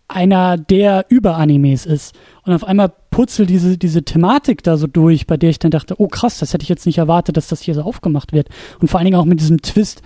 einer 0.09 0.59
der 0.59 1.07
Überanimes 1.09 1.86
ist. 1.86 2.14
Und 2.45 2.53
auf 2.53 2.64
einmal 2.64 2.93
putzelt 3.11 3.49
diese, 3.49 3.78
diese 3.78 4.03
Thematik 4.03 4.62
da 4.62 4.76
so 4.76 4.86
durch, 4.86 5.26
bei 5.26 5.36
der 5.36 5.51
ich 5.51 5.59
dann 5.59 5.70
dachte, 5.70 5.95
oh 5.99 6.09
krass, 6.09 6.38
das 6.38 6.53
hätte 6.53 6.64
ich 6.64 6.68
jetzt 6.68 6.86
nicht 6.86 6.99
erwartet, 6.99 7.36
dass 7.36 7.49
das 7.49 7.62
hier 7.62 7.74
so 7.74 7.82
aufgemacht 7.82 8.32
wird. 8.32 8.49
Und 8.80 8.88
vor 8.88 8.99
allen 8.99 9.07
Dingen 9.07 9.18
auch 9.18 9.24
mit 9.24 9.40
diesem 9.40 9.62
Twist, 9.62 10.03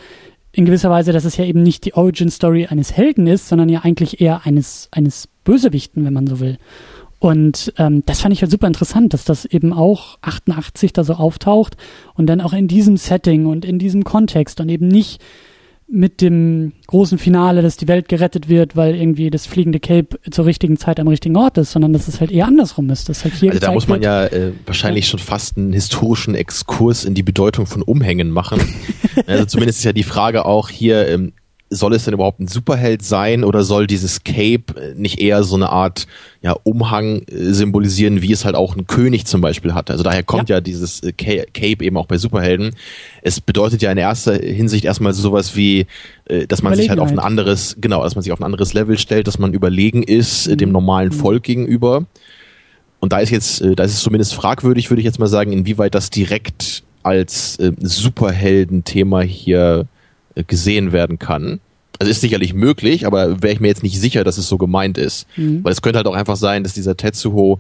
in 0.57 0.65
gewisser 0.65 0.89
Weise, 0.89 1.13
dass 1.13 1.27
es 1.27 1.37
ja 1.37 1.45
eben 1.45 1.63
nicht 1.63 1.85
die 1.85 1.93
Origin 1.93 2.31
Story 2.31 2.67
eines 2.67 2.97
Helden 2.97 3.27
ist, 3.27 3.47
sondern 3.49 3.69
ja 3.69 3.81
eigentlich 3.81 4.23
eher 4.23 4.47
eines, 4.47 4.89
eines 4.91 5.29
Bösewichten, 5.45 6.07
wenn 6.07 6.15
man 6.15 6.27
so 6.27 6.41
will. 6.41 6.57
Und 7.19 7.75
ähm, 7.77 8.03
das 8.07 8.23
fand 8.23 8.33
ich 8.33 8.41
halt 8.41 8.51
super 8.51 8.67
interessant, 8.67 9.13
dass 9.13 9.25
das 9.25 9.45
eben 9.45 9.75
auch 9.75 10.19
88 10.23 10.95
da 10.95 11.05
so 11.05 11.15
auftaucht 11.15 11.77
und 12.15 12.27
dann 12.27 12.41
auch 12.41 12.55
in 12.55 12.69
diesem 12.69 12.97
Setting 12.97 13.45
und 13.45 13.67
in 13.67 13.79
diesem 13.79 14.05
Kontext 14.05 14.59
und 14.59 14.71
eben 14.71 14.89
nicht 14.89 15.21
mit 15.89 16.20
dem 16.20 16.72
großen 16.89 17.16
Finale, 17.16 17.62
dass 17.62 17.76
die 17.76 17.87
Welt 17.87 18.09
gerettet 18.09 18.49
wird, 18.49 18.74
weil 18.74 18.97
irgendwie 18.97 19.30
das 19.30 19.47
fliegende 19.47 19.78
Cape 19.78 20.18
zur 20.30 20.45
richtigen 20.45 20.76
Zeit 20.76 20.99
am 20.99 21.07
richtigen 21.07 21.37
Ort 21.37 21.59
ist, 21.59 21.72
sondern 21.72 21.93
dass 21.93 22.09
es 22.09 22.20
halt 22.20 22.32
eher 22.32 22.47
andersrum 22.47 22.91
ist. 22.91 23.09
Dass 23.09 23.22
halt 23.22 23.34
hier 23.34 23.53
also 23.53 23.61
da 23.61 23.72
muss 23.72 23.87
man 23.87 24.03
ja 24.03 24.24
äh, 24.26 24.53
wahrscheinlich 24.66 25.05
ja. 25.05 25.11
schon 25.11 25.20
fast 25.20 25.57
einen 25.57 25.72
historischen 25.72 26.34
Exkurs 26.34 27.05
in 27.05 27.14
die 27.14 27.22
Bedeutung 27.22 27.66
von 27.66 27.82
Umhängen 27.82 28.30
machen. 28.30 28.61
also 29.26 29.45
zumindest 29.45 29.78
ist 29.78 29.84
ja 29.84 29.93
die 29.93 30.03
Frage 30.03 30.45
auch 30.45 30.70
hier, 30.70 31.09
ähm, 31.09 31.32
soll 31.69 31.95
es 31.95 32.05
denn 32.05 32.14
überhaupt 32.14 32.39
ein 32.41 32.47
Superheld 32.47 33.03
sein 33.03 33.43
oder 33.43 33.64
soll 33.64 33.87
dieses 33.87 34.23
Cape 34.23 34.95
nicht 34.97 35.21
eher 35.21 35.43
so 35.43 35.57
eine 35.57 35.71
Art 35.71 36.07
ja, 36.41 36.55
Umhang 36.62 37.23
äh, 37.23 37.53
symbolisieren, 37.53 38.23
wie 38.23 38.33
es 38.33 38.45
halt 38.45 38.55
auch 38.55 38.77
ein 38.77 38.87
König 38.87 39.27
zum 39.27 39.41
Beispiel 39.41 39.75
hat? 39.75 39.91
Also 39.91 40.05
daher 40.05 40.23
kommt 40.23 40.49
ja, 40.49 40.57
ja 40.57 40.61
dieses 40.61 41.03
äh, 41.03 41.12
Cape 41.12 41.85
eben 41.85 41.97
auch 41.97 42.07
bei 42.07 42.19
Superhelden. 42.19 42.71
Es 43.23 43.41
bedeutet 43.41 43.83
ja 43.83 43.91
in 43.91 43.99
erster 43.99 44.35
Hinsicht 44.35 44.85
erstmal 44.85 45.12
sowas 45.12 45.57
wie, 45.57 45.87
äh, 46.27 46.47
dass 46.47 46.62
man 46.62 46.75
sich 46.77 46.89
halt 46.89 47.01
auf 47.01 47.11
ein 47.11 47.19
anderes, 47.19 47.77
genau, 47.81 48.03
dass 48.05 48.14
man 48.14 48.23
sich 48.23 48.33
auf 48.33 48.41
ein 48.41 48.45
anderes 48.45 48.73
Level 48.73 48.97
stellt, 48.97 49.27
dass 49.27 49.41
man 49.41 49.53
überlegen 49.53 50.05
ist 50.05 50.49
mhm. 50.49 50.59
dem 50.59 50.73
normalen 50.73 51.09
mhm. 51.09 51.14
Volk 51.14 51.43
gegenüber. 51.43 52.07
Und 53.01 53.12
da 53.12 53.19
ist 53.19 53.31
jetzt, 53.31 53.61
da 53.61 53.85
ist 53.85 53.93
es 53.93 54.01
zumindest 54.01 54.35
fragwürdig, 54.35 54.91
würde 54.91 55.01
ich 55.01 55.05
jetzt 55.05 55.19
mal 55.19 55.27
sagen, 55.27 55.53
inwieweit 55.53 55.95
das 55.95 56.11
direkt 56.11 56.83
als 57.03 57.57
äh, 57.59 57.73
Superhelden-Thema 57.79 59.21
hier 59.23 59.87
gesehen 60.47 60.93
werden 60.93 61.18
kann. 61.18 61.61
Also 61.99 62.11
ist 62.11 62.20
sicherlich 62.20 62.53
möglich, 62.53 63.07
aber 63.07 63.43
wäre 63.43 63.55
ich 63.55 63.61
mir 63.61 63.68
jetzt 63.68 63.82
nicht 63.82 63.99
sicher, 63.99 64.22
dass 64.22 64.37
es 64.37 64.49
so 64.49 64.59
gemeint 64.59 64.99
ist. 64.99 65.26
Mhm. 65.37 65.64
Weil 65.64 65.72
es 65.72 65.82
könnte 65.82 65.99
halt 65.99 66.07
auch 66.07 66.14
einfach 66.14 66.37
sein, 66.37 66.62
dass 66.62 66.74
dieser 66.74 66.97
Tetsuho 66.97 67.59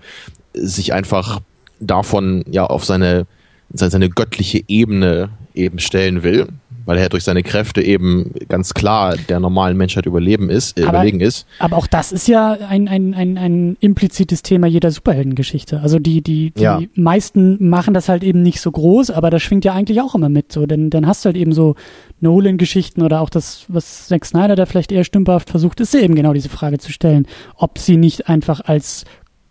sich 0.52 0.92
einfach 0.92 1.40
davon 1.80 2.44
ja 2.50 2.66
auf 2.66 2.84
seine, 2.84 3.26
seine 3.72 4.10
göttliche 4.10 4.62
Ebene 4.68 5.30
eben 5.54 5.78
stellen 5.78 6.22
will 6.22 6.48
weil 6.86 6.98
er 6.98 7.08
durch 7.08 7.24
seine 7.24 7.42
Kräfte 7.42 7.82
eben 7.82 8.32
ganz 8.48 8.72
klar 8.72 9.16
der 9.28 9.40
normalen 9.40 9.76
Menschheit 9.76 10.06
überleben 10.06 10.48
ist, 10.48 10.78
äh, 10.78 10.82
aber, 10.82 10.98
überlegen 10.98 11.20
ist. 11.20 11.46
Aber 11.58 11.76
auch 11.76 11.86
das 11.86 12.12
ist 12.12 12.28
ja 12.28 12.52
ein, 12.52 12.88
ein, 12.88 13.12
ein, 13.12 13.36
ein 13.36 13.76
implizites 13.80 14.42
Thema 14.42 14.66
jeder 14.68 14.90
Superheldengeschichte. 14.90 15.80
Also 15.80 15.98
die, 15.98 16.22
die, 16.22 16.52
die 16.52 16.62
ja. 16.62 16.80
meisten 16.94 17.68
machen 17.68 17.92
das 17.92 18.08
halt 18.08 18.22
eben 18.22 18.42
nicht 18.42 18.60
so 18.60 18.70
groß, 18.70 19.10
aber 19.10 19.30
das 19.30 19.42
schwingt 19.42 19.64
ja 19.64 19.74
eigentlich 19.74 20.00
auch 20.00 20.14
immer 20.14 20.28
mit. 20.28 20.52
So, 20.52 20.64
denn 20.66 20.88
dann 20.88 21.06
hast 21.06 21.24
du 21.24 21.26
halt 21.26 21.36
eben 21.36 21.52
so 21.52 21.74
Nolan-Geschichten 22.20 23.02
oder 23.02 23.20
auch 23.20 23.30
das, 23.30 23.66
was 23.68 24.06
Zack 24.06 24.24
Snyder 24.24 24.54
da 24.56 24.64
vielleicht 24.64 24.92
eher 24.92 25.04
stümperhaft 25.04 25.50
versucht, 25.50 25.80
ist 25.80 25.94
eben 25.94 26.14
genau 26.14 26.32
diese 26.32 26.48
Frage 26.48 26.78
zu 26.78 26.92
stellen, 26.92 27.26
ob 27.56 27.78
sie 27.78 27.96
nicht 27.96 28.28
einfach 28.28 28.60
als 28.60 29.04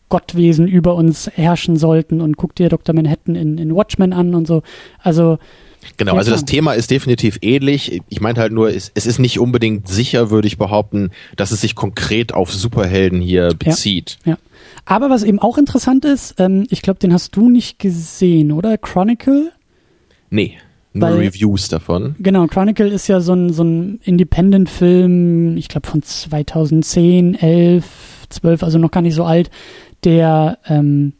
Gottwesen 0.10 0.68
über 0.68 0.96
uns 0.96 1.30
herrschen 1.34 1.78
sollten 1.78 2.22
und 2.22 2.38
guck 2.38 2.56
dir 2.56 2.70
Dr. 2.70 2.94
Manhattan 2.94 3.36
in, 3.36 3.58
in 3.58 3.76
Watchmen 3.76 4.14
an 4.14 4.36
und 4.36 4.48
so. 4.48 4.62
Also 5.00 5.40
Genau, 5.98 6.16
also 6.16 6.32
das 6.32 6.46
Thema 6.46 6.74
ist 6.74 6.92
definitiv 6.92 7.40
ähnlich. 7.42 8.02
Ich 8.10 8.22
meinte 8.22 8.42
halt 8.42 8.52
nur, 8.52 8.70
es, 8.70 8.92
es, 8.96 9.06
ist 9.06 9.20
nicht 9.20 9.40
unbedingt 9.40 9.88
sicher, 9.88 10.30
würde 10.30 10.48
ich 10.48 10.58
behaupten, 10.58 11.12
dass 11.36 11.52
es 11.52 11.62
sich 11.62 11.76
konkret 11.76 12.34
auf 12.34 12.54
Superhelden 12.54 13.22
hier 13.22 13.50
bezieht. 13.58 14.18
Ja. 14.26 14.34
ja. 14.34 14.38
Aber 14.86 15.10
was 15.10 15.24
eben 15.24 15.40
auch 15.40 15.58
interessant 15.58 16.06
ist, 16.06 16.36
ähm, 16.40 16.66
ich 16.70 16.82
glaube, 16.82 17.00
den 17.00 17.14
hast 17.14 17.36
du 17.36 17.50
nicht 17.50 17.80
gesehen, 17.80 18.52
oder? 18.52 18.78
Chronicle? 18.78 19.52
Nee. 20.30 20.58
Nur 20.94 21.10
Weil, 21.10 21.18
Reviews 21.18 21.68
davon. 21.68 22.16
Genau, 22.20 22.48
Chronicle 22.48 22.88
ist 22.88 23.08
ja 23.08 23.20
so 23.20 23.34
ein, 23.34 23.52
so 23.52 23.64
ein 23.64 24.00
Independent-Film, 24.04 25.58
ich 25.58 25.68
glaube 25.68 25.88
von 25.88 26.02
2010, 26.02 27.36
11, 27.36 27.86
12, 28.30 28.64
also 28.64 28.78
noch 28.78 28.92
gar 28.92 29.02
nicht 29.02 29.16
so 29.16 29.26
alt, 29.26 29.50
der 30.06 30.58
ähm, 30.68 31.14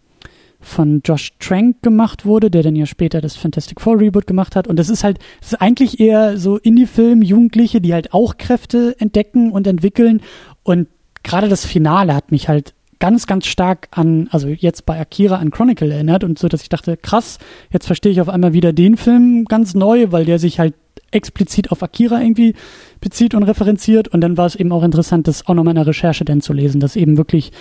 von 0.66 1.02
Josh 1.06 1.34
Trank 1.40 1.82
gemacht 1.82 2.26
wurde, 2.26 2.50
der 2.50 2.64
dann 2.64 2.76
ja 2.76 2.86
später 2.86 3.22
das 3.22 3.36
Fantastic 3.36 3.80
Four 3.80 4.00
Reboot 4.00 4.28
gemacht 4.28 4.56
hat. 4.56 4.68
Und 4.68 4.78
das 4.78 4.90
ist 4.90 5.04
halt, 5.04 5.20
das 5.40 5.54
ist 5.54 5.62
eigentlich 5.62 6.00
eher 6.00 6.38
so 6.38 6.58
Indie-Film, 6.58 7.22
Jugendliche, 7.22 7.82
die 7.82 7.94
halt 7.94 8.14
auch 8.14 8.38
Kräfte 8.38 8.96
entdecken 9.00 9.52
und 9.52 9.68
entwickeln. 9.68 10.22
Und 10.64 10.88
gerade 11.24 11.48
das 11.48 11.66
Finale 11.66 12.16
hat 12.16 12.32
mich 12.32 12.50
halt 12.50 12.74
ganz, 13.00 13.28
ganz 13.28 13.46
stark 13.46 13.90
an, 13.92 14.28
also 14.32 14.48
jetzt 14.48 14.86
bei 14.86 15.00
Akira 15.00 15.38
an 15.38 15.52
Chronicle 15.52 15.92
erinnert 15.92 16.24
und 16.24 16.40
so, 16.40 16.48
dass 16.48 16.62
ich 16.62 16.70
dachte, 16.70 16.98
krass, 16.98 17.40
jetzt 17.72 17.86
verstehe 17.86 18.12
ich 18.12 18.22
auf 18.22 18.30
einmal 18.30 18.54
wieder 18.54 18.74
den 18.74 18.98
Film 18.98 19.46
ganz 19.46 19.76
neu, 19.76 20.08
weil 20.12 20.26
der 20.26 20.40
sich 20.40 20.60
halt 20.60 20.74
explizit 21.12 21.72
auf 21.72 21.84
Akira 21.84 22.22
irgendwie 22.22 22.56
bezieht 23.02 23.36
und 23.36 23.44
referenziert. 23.44 24.08
Und 24.08 24.22
dann 24.22 24.38
war 24.38 24.46
es 24.46 24.56
eben 24.56 24.72
auch 24.72 24.84
interessant, 24.84 25.28
das 25.28 25.48
auch 25.48 25.54
nochmal 25.54 25.74
in 25.74 25.78
der 25.78 25.88
Recherche 25.88 26.26
dann 26.26 26.42
zu 26.42 26.54
lesen, 26.54 26.80
dass 26.80 26.96
eben 26.96 27.18
wirklich 27.18 27.52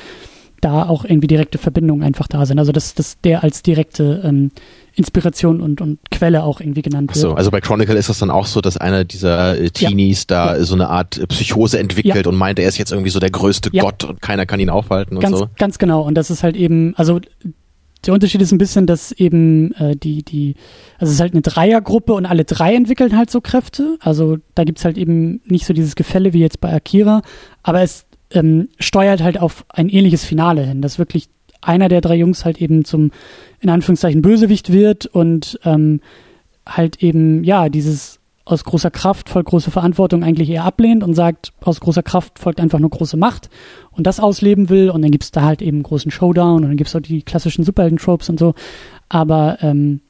da 0.65 0.89
auch 0.89 1.05
irgendwie 1.05 1.27
direkte 1.27 1.59
Verbindungen 1.59 2.03
einfach 2.03 2.27
da 2.27 2.47
sind. 2.47 2.59
Also 2.59 2.73
dass, 2.73 2.95
dass 2.95 3.21
der 3.21 3.45
als 3.45 3.63
direkte 3.63 4.23
ähm, 4.25 4.51
Inspiration 4.95 5.61
und, 5.61 5.81
und 5.81 5.99
Quelle 6.11 6.45
auch 6.45 6.61
irgendwie 6.61 6.83
genannt 6.83 7.11
wird. 7.11 7.19
So, 7.19 7.35
also 7.35 7.51
bei 7.51 7.61
Chronicle 7.61 7.97
ist 7.97 8.09
das 8.09 8.19
dann 8.19 8.31
auch 8.31 8.47
so, 8.47 8.61
dass 8.61 8.77
einer 8.77 9.05
dieser 9.05 9.59
äh, 9.59 9.71
Teenies 9.71 10.27
ja. 10.31 10.47
da 10.47 10.57
ja. 10.57 10.65
so 10.65 10.75
eine 10.75 10.89
Art 10.89 11.19
äh, 11.19 11.27
Psychose 11.27 11.79
entwickelt 11.79 12.25
ja. 12.25 12.31
und 12.31 12.37
meint, 12.37 12.59
er 12.59 12.69
ist 12.69 12.79
jetzt 12.79 12.93
irgendwie 12.93 13.11
so 13.11 13.21
der 13.21 13.31
größte 13.31 13.71
Gott 13.73 14.05
und 14.05 14.23
keiner 14.23 14.47
kann 14.47 14.59
ihn 14.61 14.71
aufhalten 14.71 15.19
ganz, 15.21 15.35
und 15.35 15.39
so. 15.39 15.49
Ganz 15.59 15.79
genau. 15.79 16.03
Und 16.03 16.15
das 16.15 16.31
ist 16.31 16.43
halt 16.43 16.57
eben, 16.57 16.95
also 16.97 17.21
der 18.07 18.15
Unterschied 18.15 18.41
ist 18.41 18.53
ein 18.53 18.59
bisschen, 18.59 18.87
dass 18.87 19.13
eben 19.13 19.73
äh, 19.73 19.97
die, 19.97 20.23
die, 20.23 20.55
also 20.99 21.11
es 21.11 21.17
ist 21.17 21.21
halt 21.21 21.33
eine 21.33 21.43
Dreiergruppe 21.43 22.15
und 22.15 22.27
alle 22.27 22.45
drei 22.45 22.75
entwickeln 22.75 23.17
halt 23.17 23.31
so 23.31 23.41
Kräfte. 23.41 23.99
Also 24.01 24.39
da 24.55 24.65
gibt's 24.65 24.85
halt 24.85 24.97
eben 24.97 25.41
nicht 25.47 25.67
so 25.67 25.75
dieses 25.75 25.95
Gefälle 25.97 26.33
wie 26.33 26.41
jetzt 26.41 26.61
bei 26.61 26.73
Akira, 26.73 27.23
aber 27.63 27.83
es 27.83 28.07
ähm, 28.35 28.69
steuert 28.79 29.23
halt 29.23 29.41
auf 29.41 29.65
ein 29.69 29.89
ähnliches 29.89 30.25
Finale 30.25 30.63
hin, 30.65 30.83
dass 30.83 30.99
wirklich 30.99 31.29
einer 31.61 31.89
der 31.89 32.01
drei 32.01 32.17
Jungs 32.17 32.45
halt 32.45 32.61
eben 32.61 32.85
zum, 32.85 33.11
in 33.61 33.71
Anführungszeichen, 33.71 34.23
Bösewicht 34.23 34.73
wird 34.73 35.07
und 35.07 35.59
ähm, 35.65 36.01
halt 36.67 37.03
eben, 37.03 37.45
ja, 37.45 37.69
dieses 37.69 38.21
aus 38.47 38.65
großer 38.65 38.91
Kraft 38.91 39.31
folgt 39.31 39.49
große 39.49 39.71
Verantwortung 39.71 40.23
eigentlich 40.23 40.51
eher 40.51 40.65
ablehnt 40.65 41.03
und 41.03 41.15
sagt, 41.15 41.55
aus 41.63 41.81
großer 41.81 42.03
Kraft 42.03 42.39
folgt 42.39 42.61
einfach 42.61 42.79
nur 42.79 42.91
große 42.91 43.17
Macht 43.17 43.49
und 43.91 44.07
das 44.07 44.21
ausleben 44.21 44.69
will 44.69 44.91
und 44.91 45.01
dann 45.01 45.11
gibt's 45.11 45.31
da 45.31 45.43
halt 45.43 45.63
eben 45.63 45.83
großen 45.83 46.11
Showdown 46.11 46.57
und 46.57 46.69
dann 46.69 46.77
gibt's 46.77 46.95
auch 46.95 47.01
die 47.01 47.23
klassischen 47.23 47.65
Superhelden-Tropes 47.65 48.29
und 48.29 48.39
so. 48.39 48.55
Aber 49.09 49.59
ähm, 49.63 50.01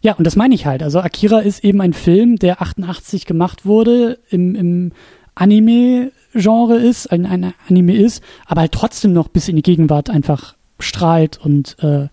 ja, 0.00 0.14
und 0.14 0.26
das 0.26 0.36
meine 0.36 0.54
ich 0.54 0.64
halt. 0.64 0.82
Also 0.82 1.00
Akira 1.00 1.40
ist 1.40 1.64
eben 1.64 1.80
ein 1.82 1.92
Film, 1.92 2.36
der 2.36 2.62
88 2.62 3.26
gemacht 3.26 3.66
wurde 3.66 4.18
im, 4.30 4.54
im 4.54 4.92
Anime 5.34 6.12
Genre 6.34 6.76
ist, 6.76 7.10
ein, 7.10 7.26
ein 7.26 7.54
Anime 7.68 7.96
ist, 7.96 8.22
aber 8.46 8.62
halt 8.62 8.72
trotzdem 8.72 9.12
noch 9.12 9.28
bis 9.28 9.48
in 9.48 9.56
die 9.56 9.62
Gegenwart 9.62 10.10
einfach 10.10 10.54
strahlt 10.78 11.38
und 11.38 11.76
äh, 11.80 12.08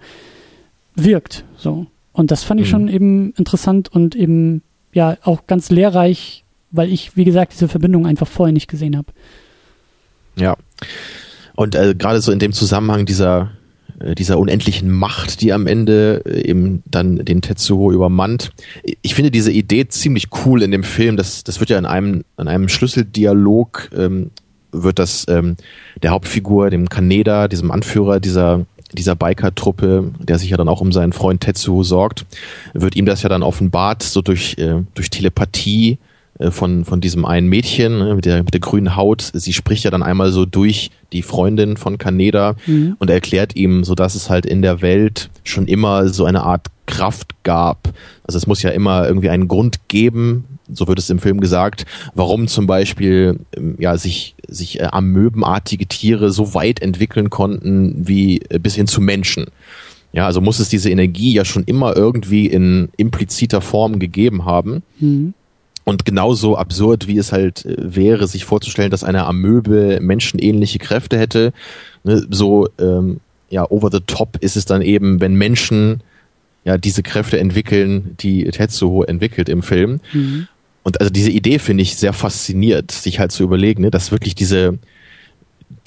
wirkt. 0.96 1.46
So. 1.58 1.88
Und 2.12 2.32
das 2.32 2.44
fand 2.44 2.60
ich 2.60 2.68
mhm. 2.68 2.72
schon 2.72 2.88
eben 2.90 3.34
interessant 3.34 3.90
und 3.90 4.16
eben 4.16 4.62
ja 4.94 5.18
auch 5.24 5.48
ganz 5.48 5.70
lehrreich, 5.70 6.44
weil 6.72 6.92
ich, 6.92 7.16
wie 7.16 7.24
gesagt, 7.24 7.54
diese 7.54 7.68
Verbindung 7.68 8.06
einfach 8.06 8.28
vorher 8.28 8.54
nicht 8.54 8.68
gesehen 8.68 8.98
habe. 8.98 9.08
Ja. 10.36 10.56
Und 11.56 11.76
äh, 11.76 11.96
gerade 11.96 12.22
so 12.22 12.32
in 12.32 12.40
dem 12.40 12.54
Zusammenhang 12.54 13.06
dieser 13.06 13.52
dieser 14.18 14.40
unendlichen 14.40 14.90
Macht, 14.92 15.42
die 15.42 15.54
am 15.54 15.68
Ende 15.68 16.24
äh, 16.26 16.50
eben 16.50 16.84
dann 16.86 17.18
den 17.18 17.42
Tetsuo 17.42 17.92
übermannt. 17.92 18.52
Ich 19.02 19.16
finde 19.16 19.32
diese 19.32 19.52
Idee 19.52 19.88
ziemlich 19.88 20.28
cool 20.46 20.62
in 20.62 20.72
dem 20.72 20.84
Film. 20.84 21.18
Das, 21.18 21.44
das 21.44 21.60
wird 21.60 21.70
ja 21.70 21.78
in 21.78 21.86
einem, 21.86 22.24
in 22.38 22.48
einem 22.48 22.70
Schlüsseldialog 22.70 23.90
ähm, 23.96 24.32
wird 24.72 25.00
das 25.00 25.26
ähm, 25.28 25.56
der 26.04 26.12
Hauptfigur, 26.12 26.70
dem 26.70 26.90
Kaneda, 26.90 27.48
diesem 27.48 27.72
Anführer 27.72 28.20
dieser 28.20 28.66
dieser 28.92 29.16
Biker-Truppe, 29.16 30.12
der 30.20 30.40
sich 30.40 30.50
ja 30.50 30.58
dann 30.58 30.68
auch 30.68 30.82
um 30.82 30.92
seinen 30.92 31.14
Freund 31.14 31.42
Tetsuo 31.42 31.84
sorgt, 31.84 32.26
wird 32.74 32.96
ihm 32.96 33.06
das 33.06 33.22
ja 33.22 33.30
dann 33.30 33.44
offenbart, 33.44 34.02
so 34.02 34.24
durch, 34.24 34.58
äh, 34.58 34.84
durch 34.96 35.12
Telepathie, 35.12 35.92
äh, 35.92 35.98
von, 36.52 36.86
von 36.86 37.02
diesem 37.02 37.26
einen 37.26 37.48
Mädchen 37.48 38.00
ne, 38.00 38.16
mit, 38.16 38.26
der, 38.26 38.44
mit 38.44 38.54
der 38.54 38.62
grünen 38.62 38.96
Haut. 38.96 39.30
Sie 39.34 39.54
spricht 39.54 39.84
ja 39.84 39.92
dann 39.92 40.04
einmal 40.04 40.32
so 40.32 40.46
durch 40.46 40.92
die 41.12 41.22
Freundin 41.22 41.76
von 41.76 41.98
Kaneda 41.98 42.56
mhm. 42.66 42.96
und 43.00 43.10
erklärt 43.10 43.56
ihm, 43.56 43.84
so 43.84 43.96
dass 43.96 44.16
es 44.16 44.30
halt 44.30 44.46
in 44.46 44.62
der 44.62 44.82
Welt 44.82 45.30
schon 45.44 45.68
immer 45.68 46.08
so 46.08 46.26
eine 46.26 46.44
Art 46.44 46.68
Kraft 46.86 47.44
gab. 47.44 47.94
Also 48.24 48.38
es 48.38 48.48
muss 48.48 48.64
ja 48.64 48.72
immer 48.72 49.08
irgendwie 49.08 49.30
einen 49.30 49.48
Grund 49.48 49.88
geben, 49.90 50.46
so 50.72 50.88
wird 50.88 51.00
es 51.00 51.10
im 51.10 51.20
Film 51.20 51.40
gesagt, 51.40 51.86
warum 52.16 52.48
zum 52.48 52.68
Beispiel 52.68 53.40
ähm, 53.56 53.76
ja 53.80 53.98
sich 53.98 54.36
sich 54.48 54.80
äh, 54.80 54.86
amöbenartige 54.92 55.86
Tiere 55.88 56.32
so 56.32 56.54
weit 56.54 56.82
entwickeln 56.82 57.30
konnten 57.30 58.08
wie 58.08 58.42
äh, 58.50 58.60
bis 58.60 58.76
hin 58.76 58.88
zu 58.88 59.02
Menschen. 59.02 59.48
Ja, 60.12 60.26
also 60.26 60.42
muss 60.42 60.60
es 60.60 60.70
diese 60.70 60.90
Energie 60.90 61.34
ja 61.34 61.46
schon 61.46 61.64
immer 61.66 61.96
irgendwie 61.96 62.48
in 62.48 62.90
impliziter 62.98 63.62
Form 63.62 64.00
gegeben 64.00 64.46
haben. 64.46 64.82
Mhm. 65.00 65.34
Und 65.90 66.06
genauso 66.06 66.56
absurd, 66.56 67.08
wie 67.08 67.18
es 67.18 67.32
halt 67.32 67.66
äh, 67.66 67.76
wäre, 67.78 68.28
sich 68.28 68.46
vorzustellen, 68.46 68.92
dass 68.92 69.04
eine 69.04 69.26
Amöbe 69.26 69.98
menschenähnliche 70.00 70.78
Kräfte 70.78 71.18
hätte, 71.18 71.52
ne, 72.04 72.28
so 72.30 72.70
ähm, 72.78 73.22
ja 73.50 73.66
over 73.72 73.90
the 73.92 74.02
top 74.06 74.38
ist 74.40 74.56
es 74.56 74.66
dann 74.66 74.84
eben, 74.84 75.20
wenn 75.20 75.34
Menschen 75.34 76.04
ja 76.64 76.78
diese 76.78 77.02
Kräfte 77.02 77.40
entwickeln, 77.40 78.16
die 78.20 78.44
Tetsuo 78.44 79.02
entwickelt 79.02 79.50
im 79.50 79.64
Film. 79.64 80.00
Mhm. 80.14 80.48
Und 80.84 81.00
also 81.00 81.10
diese 81.10 81.32
Idee 81.32 81.58
finde 81.58 81.82
ich 81.82 81.96
sehr 81.96 82.14
fasziniert, 82.14 82.92
sich 82.92 83.20
halt 83.20 83.32
zu 83.32 83.42
überlegen, 83.42 83.82
ne, 83.82 83.90
dass 83.90 84.12
wirklich 84.12 84.36
diese 84.36 84.78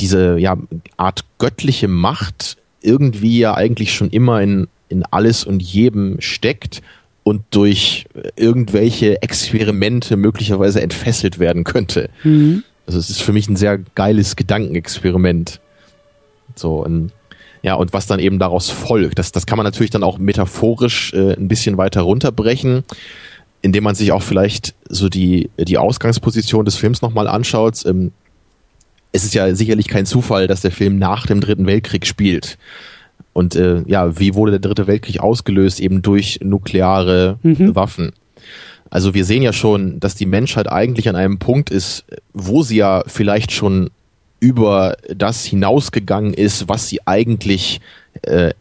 diese 0.01 0.37
ja 0.37 0.59
Art 0.97 1.25
göttliche 1.39 1.87
Macht 1.87 2.57
irgendwie 2.81 3.39
ja 3.39 3.55
eigentlich 3.55 3.95
schon 3.95 4.11
immer 4.11 4.43
in 4.43 4.67
in 4.89 5.05
alles 5.05 5.45
und 5.45 5.63
jedem 5.63 6.21
steckt 6.21 6.83
und 7.25 7.43
durch 7.51 8.07
irgendwelche 8.37 9.23
Experimente 9.23 10.17
möglicherweise 10.17 10.83
entfesselt 10.83 11.39
werden 11.39 11.65
könnte. 11.65 12.11
Mhm. 12.25 12.65
Also 12.87 12.99
es 12.99 13.11
ist 13.11 13.23
für 13.23 13.33
mich 13.33 13.49
ein 13.49 13.57
sehr 13.57 13.79
geiles 13.79 14.37
Gedankenexperiment. 14.37 15.61
So 16.57 16.85
und 16.85 17.13
ja, 17.63 17.75
und 17.75 17.93
was 17.93 18.09
dann 18.09 18.19
eben 18.19 18.41
daraus 18.41 18.71
folgt, 18.71 19.21
das, 19.21 19.31
das 19.31 19.47
kann 19.47 19.57
man 19.57 19.65
natürlich 19.65 19.91
dann 19.91 20.03
auch 20.03 20.19
metaphorisch 20.19 21.13
äh, 21.13 21.35
ein 21.35 21.47
bisschen 21.47 21.77
weiter 21.77 22.01
runterbrechen. 22.01 22.83
indem 23.63 23.85
man 23.85 23.95
sich 23.95 24.11
auch 24.13 24.23
vielleicht 24.23 24.75
so 24.89 25.09
die, 25.09 25.49
die 25.57 25.79
Ausgangsposition 25.79 26.65
des 26.65 26.75
Films 26.75 27.01
nochmal 27.01 27.29
anschaut. 27.29 27.87
Ähm, 27.87 28.11
es 29.13 29.25
ist 29.25 29.35
ja 29.35 29.55
sicherlich 29.55 29.89
kein 29.89 30.05
Zufall, 30.05 30.49
dass 30.49 30.63
der 30.63 30.73
Film 30.73 30.99
nach 30.99 31.27
dem 31.27 31.41
Dritten 31.41 31.67
Weltkrieg 31.67 32.07
spielt. 32.07 32.59
Und 33.33 33.57
äh, 33.57 33.83
ja, 33.87 34.19
wie 34.19 34.35
wurde 34.35 34.53
der 34.53 34.61
Dritte 34.61 34.87
Weltkrieg 34.87 35.21
ausgelöst? 35.21 35.81
Eben 35.81 36.03
durch 36.03 36.41
nukleare 36.43 37.39
mhm. 37.43 37.75
Waffen. 37.75 38.13
Also 38.91 39.15
wir 39.15 39.25
sehen 39.25 39.43
ja 39.43 39.55
schon, 39.55 40.01
dass 40.01 40.15
die 40.17 40.27
Menschheit 40.27 40.71
eigentlich 40.71 41.09
an 41.09 41.17
einem 41.17 41.39
Punkt 41.39 41.71
ist, 41.71 42.05
wo 42.35 42.63
sie 42.63 42.77
ja 42.77 43.03
vielleicht 43.07 43.51
schon 43.51 43.91
über 44.39 44.97
das 45.09 45.45
hinausgegangen 45.45 46.35
ist, 46.35 46.69
was 46.69 46.89
sie 46.89 47.01
eigentlich 47.07 47.81
äh, 48.23 48.53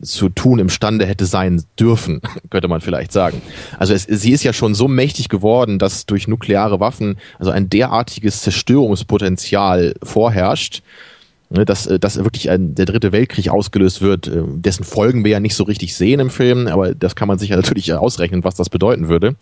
zu 0.00 0.28
tun 0.28 0.58
imstande 0.58 1.06
hätte 1.06 1.26
sein 1.26 1.64
dürfen, 1.78 2.20
könnte 2.50 2.68
man 2.68 2.80
vielleicht 2.80 3.12
sagen. 3.12 3.42
Also 3.78 3.94
es, 3.94 4.04
sie 4.04 4.32
ist 4.32 4.44
ja 4.44 4.52
schon 4.52 4.74
so 4.74 4.88
mächtig 4.88 5.28
geworden, 5.28 5.78
dass 5.78 6.06
durch 6.06 6.28
nukleare 6.28 6.80
Waffen 6.80 7.18
also 7.38 7.50
ein 7.50 7.68
derartiges 7.68 8.42
Zerstörungspotenzial 8.42 9.94
vorherrscht, 10.02 10.82
dass, 11.52 11.86
äh, 11.86 11.98
dass 11.98 12.16
wirklich 12.16 12.50
ein, 12.50 12.74
der 12.74 12.86
dritte 12.86 13.12
Weltkrieg 13.12 13.48
ausgelöst 13.50 14.02
wird, 14.02 14.28
äh, 14.28 14.42
dessen 14.46 14.84
Folgen 14.84 15.24
wir 15.24 15.32
ja 15.32 15.40
nicht 15.40 15.54
so 15.54 15.64
richtig 15.64 15.94
sehen 15.94 16.20
im 16.20 16.30
Film, 16.30 16.66
aber 16.66 16.94
das 16.94 17.16
kann 17.16 17.28
man 17.28 17.38
sich 17.38 17.50
ja 17.50 17.56
natürlich 17.62 17.92
ausrechnen, 17.92 18.44
was 18.44 18.54
das 18.54 18.70
bedeuten 18.70 19.08
würde. 19.08 19.36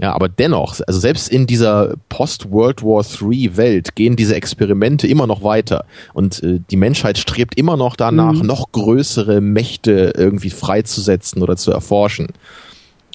Ja, 0.00 0.12
aber 0.12 0.28
dennoch, 0.28 0.80
also 0.88 0.98
selbst 0.98 1.28
in 1.28 1.46
dieser 1.46 1.94
Post-World 2.08 2.82
War 2.82 3.04
III 3.04 3.56
Welt 3.56 3.94
gehen 3.94 4.16
diese 4.16 4.34
Experimente 4.34 5.06
immer 5.06 5.28
noch 5.28 5.44
weiter 5.44 5.84
und 6.14 6.42
äh, 6.42 6.58
die 6.68 6.76
Menschheit 6.76 7.16
strebt 7.16 7.56
immer 7.56 7.76
noch 7.76 7.94
danach, 7.94 8.32
mhm. 8.32 8.46
noch 8.46 8.72
größere 8.72 9.40
Mächte 9.40 10.12
irgendwie 10.16 10.50
freizusetzen 10.50 11.42
oder 11.42 11.56
zu 11.56 11.70
erforschen. 11.70 12.28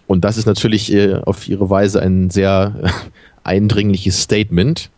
Und 0.07 0.23
das 0.23 0.37
ist 0.37 0.45
natürlich 0.45 0.93
äh, 0.93 1.15
auf 1.15 1.49
ihre 1.49 1.69
Weise 1.69 2.01
ein 2.01 2.29
sehr 2.29 2.75
äh, 2.81 2.89
eindringliches 3.43 4.21
Statement. 4.21 4.89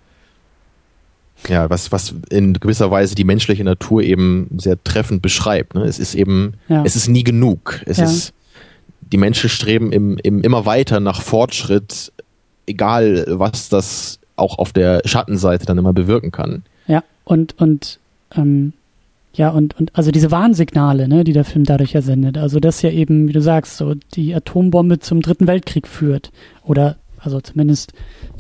Ja, 1.48 1.70
was, 1.70 1.92
was 1.92 2.14
in 2.30 2.54
gewisser 2.54 2.92
Weise 2.92 3.16
die 3.16 3.24
menschliche 3.24 3.64
Natur 3.64 4.04
eben 4.04 4.50
sehr 4.58 4.82
treffend 4.84 5.22
beschreibt. 5.22 5.74
Ne? 5.74 5.84
Es 5.84 5.98
ist 5.98 6.14
eben, 6.14 6.54
ja. 6.68 6.84
es 6.86 6.96
ist 6.96 7.08
nie 7.08 7.24
genug. 7.24 7.82
Es 7.86 7.98
ja. 7.98 8.06
ist 8.06 8.34
die 9.02 9.18
Menschen 9.18 9.50
streben 9.50 9.92
im, 9.92 10.18
im 10.20 10.42
immer 10.42 10.66
weiter 10.66 11.00
nach 11.00 11.22
Fortschritt, 11.22 12.12
egal 12.68 13.26
was 13.28 13.70
das 13.70 14.20
auch 14.36 14.58
auf 14.60 14.72
der 14.72 15.02
Schattenseite 15.06 15.66
dann 15.66 15.78
immer 15.78 15.94
bewirken 15.94 16.32
kann. 16.32 16.64
Ja, 16.88 17.04
und, 17.24 17.60
und 17.60 18.00
ähm, 18.36 18.74
ja, 19.34 19.50
und, 19.50 19.80
und 19.80 19.96
also 19.96 20.12
diese 20.12 20.32
Warnsignale, 20.32 21.08
ne, 21.08 21.24
die 21.24 21.34
der 21.34 21.46
Film 21.46 21.64
dadurch 21.64 21.94
ja 21.94 22.02
sendet, 22.02 22.38
also 22.38 22.60
dass 22.60 22.82
ja 22.82 22.90
eben, 22.90 23.28
wie 23.28 23.34
du 23.34 23.42
sagst, 23.42 23.78
so 23.78 23.96
die 24.14 24.36
Atombombe 24.36 25.00
zum 25.00 25.22
Dritten 25.22 25.48
Weltkrieg 25.48 25.88
führt. 25.88 26.32
Oder 26.64 26.98
also 27.22 27.40
zumindest 27.40 27.94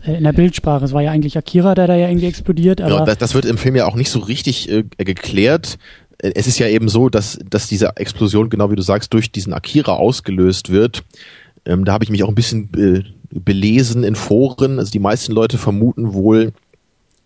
äh, 0.06 0.18
in 0.18 0.24
der 0.24 0.34
Bildsprache. 0.34 0.84
Es 0.84 0.94
war 0.94 1.02
ja 1.02 1.12
eigentlich 1.12 1.38
Akira, 1.38 1.76
der 1.76 1.88
da 1.88 1.96
ja 1.96 2.10
irgendwie 2.10 2.28
explodiert. 2.28 2.82
Aber 2.82 2.96
ja, 2.96 3.06
das, 3.06 3.18
das 3.18 3.34
wird 3.34 3.46
im 3.46 3.58
Film 3.58 3.76
ja 3.76 3.86
auch 3.86 3.96
nicht 3.96 4.10
so 4.10 4.20
richtig 4.20 4.70
äh, 4.70 4.84
geklärt 4.98 5.78
es 6.22 6.48
ist 6.48 6.60
ja 6.60 6.68
eben 6.68 6.88
so, 6.88 7.10
dass, 7.10 7.40
dass 7.50 7.68
diese 7.68 7.98
Explosion, 7.98 8.50
genau 8.50 8.70
wie 8.70 8.76
du 8.76 8.84
sagst, 8.84 9.14
durch 9.14 9.32
diesen 9.32 9.54
Akira 9.54 9.94
ausgelöst 9.94 10.72
wird. 10.72 11.04
Ähm, 11.66 11.86
da 11.86 11.94
habe 11.94 12.04
ich 12.04 12.10
mich 12.10 12.24
auch 12.24 12.30
ein 12.30 12.36
bisschen 12.36 12.70
äh, 12.78 13.04
belesen 13.32 14.04
in 14.04 14.16
Foren. 14.16 14.80
Also 14.80 14.92
die 14.92 15.00
meisten 15.00 15.32
Leute 15.34 15.58
vermuten 15.58 16.14
wohl, 16.14 16.54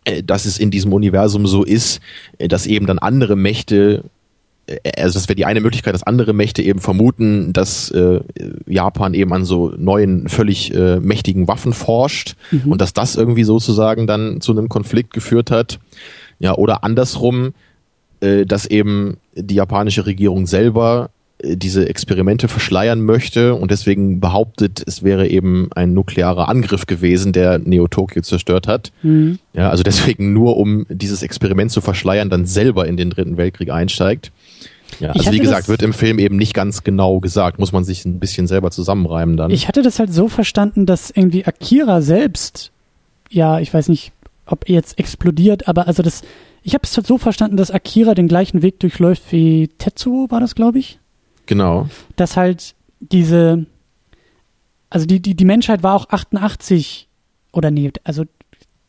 äh, 0.05 0.23
dass 0.23 0.45
es 0.45 0.57
in 0.57 0.71
diesem 0.71 0.93
Universum 0.93 1.45
so 1.45 1.63
ist, 1.63 1.99
äh, 2.37 2.47
dass 2.47 2.67
eben 2.67 2.85
dann 2.85 2.99
andere 2.99 3.35
Mächte 3.35 4.03
äh, 4.05 4.07
also 4.97 5.19
das 5.19 5.27
wäre 5.27 5.35
die 5.35 5.45
eine 5.45 5.61
Möglichkeit, 5.61 5.93
dass 5.93 6.03
andere 6.03 6.33
Mächte 6.33 6.61
eben 6.61 6.79
vermuten, 6.79 7.53
dass 7.53 7.91
äh, 7.91 8.21
Japan 8.65 9.13
eben 9.13 9.31
an 9.33 9.45
so 9.45 9.73
neuen, 9.77 10.27
völlig 10.27 10.73
äh, 10.73 10.99
mächtigen 10.99 11.47
Waffen 11.47 11.73
forscht 11.73 12.35
mhm. 12.51 12.71
und 12.71 12.81
dass 12.81 12.93
das 12.93 13.15
irgendwie 13.15 13.43
sozusagen 13.43 14.07
dann 14.07 14.41
zu 14.41 14.51
einem 14.51 14.69
Konflikt 14.69 15.13
geführt 15.13 15.51
hat. 15.51 15.79
Ja, 16.39 16.55
oder 16.55 16.83
andersrum, 16.83 17.53
äh, 18.21 18.45
dass 18.45 18.65
eben 18.65 19.17
die 19.35 19.55
japanische 19.55 20.05
Regierung 20.05 20.47
selber 20.47 21.09
äh, 21.09 21.14
diese 21.45 21.87
Experimente 21.87 22.47
verschleiern 22.47 23.01
möchte 23.01 23.55
und 23.55 23.71
deswegen 23.71 24.19
behauptet, 24.19 24.83
es 24.85 25.03
wäre 25.03 25.27
eben 25.27 25.69
ein 25.75 25.93
nuklearer 25.93 26.49
Angriff 26.49 26.85
gewesen, 26.85 27.33
der 27.33 27.59
Neo-Tokio 27.59 28.21
zerstört 28.21 28.67
hat. 28.67 28.91
Mhm. 29.03 29.39
Ja, 29.53 29.69
also 29.69 29.83
deswegen 29.83 30.33
nur, 30.33 30.57
um 30.57 30.85
dieses 30.89 31.21
Experiment 31.21 31.71
zu 31.71 31.81
verschleiern, 31.81 32.29
dann 32.29 32.45
selber 32.45 32.87
in 32.87 32.97
den 32.97 33.09
Dritten 33.09 33.37
Weltkrieg 33.37 33.69
einsteigt. 33.69 34.31
Ja, 34.99 35.11
also 35.11 35.31
wie 35.31 35.39
gesagt, 35.39 35.67
wird 35.67 35.81
im 35.81 35.93
Film 35.93 36.19
eben 36.19 36.37
nicht 36.37 36.53
ganz 36.53 36.83
genau 36.83 37.19
gesagt, 37.19 37.59
muss 37.59 37.71
man 37.71 37.83
sich 37.83 38.05
ein 38.05 38.19
bisschen 38.19 38.47
selber 38.47 38.71
zusammenreimen 38.71 39.35
dann. 39.35 39.51
Ich 39.51 39.67
hatte 39.67 39.81
das 39.81 39.99
halt 39.99 40.13
so 40.13 40.27
verstanden, 40.27 40.85
dass 40.85 41.09
irgendwie 41.09 41.45
Akira 41.45 42.01
selbst, 42.01 42.71
ja, 43.29 43.59
ich 43.59 43.73
weiß 43.73 43.89
nicht, 43.89 44.11
ob 44.45 44.69
er 44.69 44.75
jetzt 44.75 44.99
explodiert, 44.99 45.67
aber 45.67 45.87
also 45.87 46.03
das 46.03 46.21
ich 46.65 46.73
habe 46.73 46.83
es 46.83 46.97
halt 46.97 47.05
so 47.05 47.19
verstanden, 47.19 47.57
dass 47.57 47.69
Akira 47.69 48.15
den 48.15 48.27
gleichen 48.27 48.63
Weg 48.63 48.79
durchläuft 48.79 49.31
wie 49.31 49.69
Tetsuo, 49.77 50.31
war 50.31 50.39
das, 50.39 50.55
glaube 50.55 50.79
ich? 50.79 50.99
Genau. 51.45 51.87
Dass 52.15 52.37
halt 52.37 52.75
diese, 52.99 53.65
also 54.89 55.05
die, 55.05 55.21
die, 55.21 55.35
die 55.35 55.45
Menschheit 55.45 55.83
war 55.83 55.95
auch 55.95 56.09
88 56.09 57.07
oder 57.51 57.71
nee, 57.71 57.91
also 58.03 58.25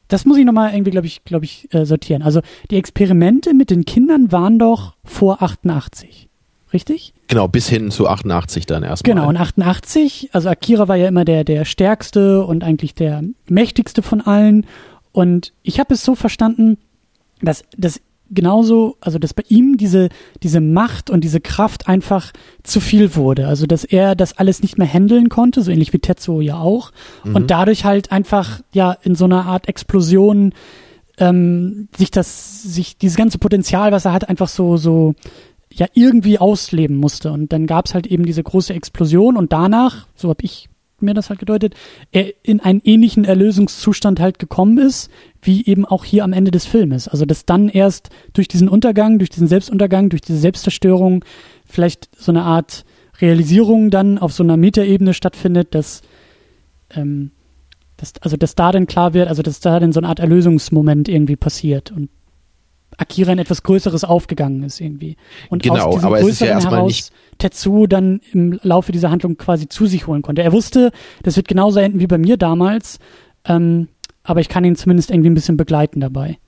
das 0.08 0.24
muss 0.24 0.38
ich 0.38 0.44
nochmal 0.44 0.72
irgendwie, 0.72 0.90
glaube 0.90 1.06
ich, 1.06 1.24
glaube 1.24 1.44
ich, 1.44 1.72
äh, 1.74 1.84
sortieren. 1.84 2.22
Also 2.22 2.40
die 2.70 2.76
Experimente 2.76 3.54
mit 3.54 3.70
den 3.70 3.84
Kindern 3.84 4.30
waren 4.30 4.58
doch 4.58 4.94
vor 5.04 5.42
88. 5.42 6.28
Richtig? 6.72 7.12
Genau, 7.28 7.48
bis 7.48 7.68
hin 7.68 7.90
zu 7.90 8.08
88 8.08 8.66
dann 8.66 8.82
erstmal. 8.82 9.14
Genau, 9.14 9.28
und 9.28 9.36
88, 9.36 10.30
also 10.32 10.48
Akira 10.48 10.88
war 10.88 10.96
ja 10.96 11.08
immer 11.08 11.24
der, 11.24 11.44
der 11.44 11.64
stärkste 11.64 12.44
und 12.44 12.64
eigentlich 12.64 12.94
der 12.94 13.22
mächtigste 13.48 14.02
von 14.02 14.20
allen. 14.20 14.66
Und 15.12 15.52
ich 15.62 15.78
habe 15.78 15.94
es 15.94 16.04
so 16.04 16.14
verstanden, 16.14 16.78
dass 17.40 17.64
das 17.76 18.00
genauso, 18.30 18.96
also 19.00 19.18
dass 19.18 19.34
bei 19.34 19.44
ihm 19.48 19.76
diese, 19.76 20.08
diese 20.42 20.60
Macht 20.60 21.10
und 21.10 21.22
diese 21.22 21.40
Kraft 21.40 21.88
einfach 21.88 22.32
zu 22.62 22.80
viel 22.80 23.14
wurde. 23.14 23.46
Also 23.46 23.66
dass 23.66 23.84
er 23.84 24.14
das 24.14 24.38
alles 24.38 24.62
nicht 24.62 24.78
mehr 24.78 24.86
handeln 24.86 25.28
konnte, 25.28 25.62
so 25.62 25.70
ähnlich 25.70 25.92
wie 25.92 25.98
Tetsuo 25.98 26.40
ja 26.40 26.58
auch. 26.58 26.92
Mhm. 27.24 27.36
Und 27.36 27.50
dadurch 27.50 27.84
halt 27.84 28.12
einfach 28.12 28.60
ja 28.72 28.92
in 28.92 29.14
so 29.14 29.24
einer 29.24 29.46
Art 29.46 29.68
Explosion 29.68 30.52
ähm, 31.18 31.88
sich 31.96 32.10
das, 32.10 32.62
sich 32.62 32.98
dieses 32.98 33.16
ganze 33.16 33.38
Potenzial, 33.38 33.92
was 33.92 34.04
er 34.04 34.12
hat, 34.12 34.28
einfach 34.28 34.48
so, 34.48 34.76
so 34.76 35.14
ja 35.72 35.86
irgendwie 35.94 36.38
ausleben 36.38 36.96
musste. 36.96 37.32
Und 37.32 37.52
dann 37.52 37.66
gab's 37.66 37.94
halt 37.94 38.06
eben 38.06 38.24
diese 38.24 38.42
große 38.42 38.74
Explosion 38.74 39.36
und 39.36 39.52
danach, 39.52 40.06
so 40.14 40.28
habe 40.28 40.42
ich 40.42 40.68
mir 41.00 41.14
das 41.14 41.28
halt 41.28 41.38
gedeutet, 41.38 41.74
er 42.10 42.32
in 42.42 42.60
einen 42.60 42.80
ähnlichen 42.82 43.24
Erlösungszustand 43.24 44.18
halt 44.20 44.38
gekommen 44.38 44.78
ist, 44.78 45.10
wie 45.46 45.64
eben 45.64 45.84
auch 45.84 46.04
hier 46.04 46.24
am 46.24 46.32
Ende 46.32 46.50
des 46.50 46.66
Filmes. 46.66 47.08
Also 47.08 47.24
dass 47.24 47.46
dann 47.46 47.68
erst 47.68 48.10
durch 48.32 48.48
diesen 48.48 48.68
Untergang, 48.68 49.18
durch 49.18 49.30
diesen 49.30 49.48
Selbstuntergang, 49.48 50.08
durch 50.10 50.22
diese 50.22 50.38
Selbstzerstörung 50.38 51.24
vielleicht 51.64 52.08
so 52.16 52.32
eine 52.32 52.42
Art 52.42 52.84
Realisierung 53.20 53.90
dann 53.90 54.18
auf 54.18 54.32
so 54.32 54.42
einer 54.42 54.56
Metaebene 54.56 55.14
stattfindet, 55.14 55.74
dass, 55.74 56.02
ähm, 56.90 57.30
dass 57.96 58.12
also 58.20 58.36
dass 58.36 58.54
da 58.54 58.72
dann 58.72 58.86
klar 58.86 59.14
wird, 59.14 59.28
also 59.28 59.42
dass 59.42 59.60
da 59.60 59.80
dann 59.80 59.92
so 59.92 60.00
eine 60.00 60.08
Art 60.08 60.20
Erlösungsmoment 60.20 61.08
irgendwie 61.08 61.36
passiert 61.36 61.92
und 61.92 62.10
Akira 62.98 63.32
in 63.32 63.38
etwas 63.38 63.62
Größeres 63.62 64.04
aufgegangen 64.04 64.62
ist 64.62 64.80
irgendwie. 64.80 65.16
Und 65.50 65.62
genau, 65.62 65.86
aus 65.86 65.94
diesem 65.96 66.06
aber 66.06 66.20
Größeren 66.20 66.56
es 66.56 66.64
ist 66.64 66.64
ja 66.64 66.70
heraus 66.70 66.86
nicht 66.86 67.12
Tetsu 67.38 67.86
dann 67.86 68.20
im 68.32 68.58
Laufe 68.62 68.92
dieser 68.92 69.10
Handlung 69.10 69.36
quasi 69.36 69.68
zu 69.68 69.86
sich 69.86 70.06
holen 70.06 70.22
konnte. 70.22 70.42
Er 70.42 70.52
wusste, 70.52 70.92
das 71.22 71.36
wird 71.36 71.48
genauso 71.48 71.80
enden 71.80 72.00
wie 72.00 72.06
bei 72.06 72.18
mir 72.18 72.36
damals, 72.36 72.98
ähm, 73.44 73.88
aber 74.26 74.40
ich 74.40 74.48
kann 74.48 74.64
ihn 74.64 74.76
zumindest 74.76 75.10
irgendwie 75.10 75.30
ein 75.30 75.34
bisschen 75.34 75.56
begleiten 75.56 76.00
dabei. 76.00 76.38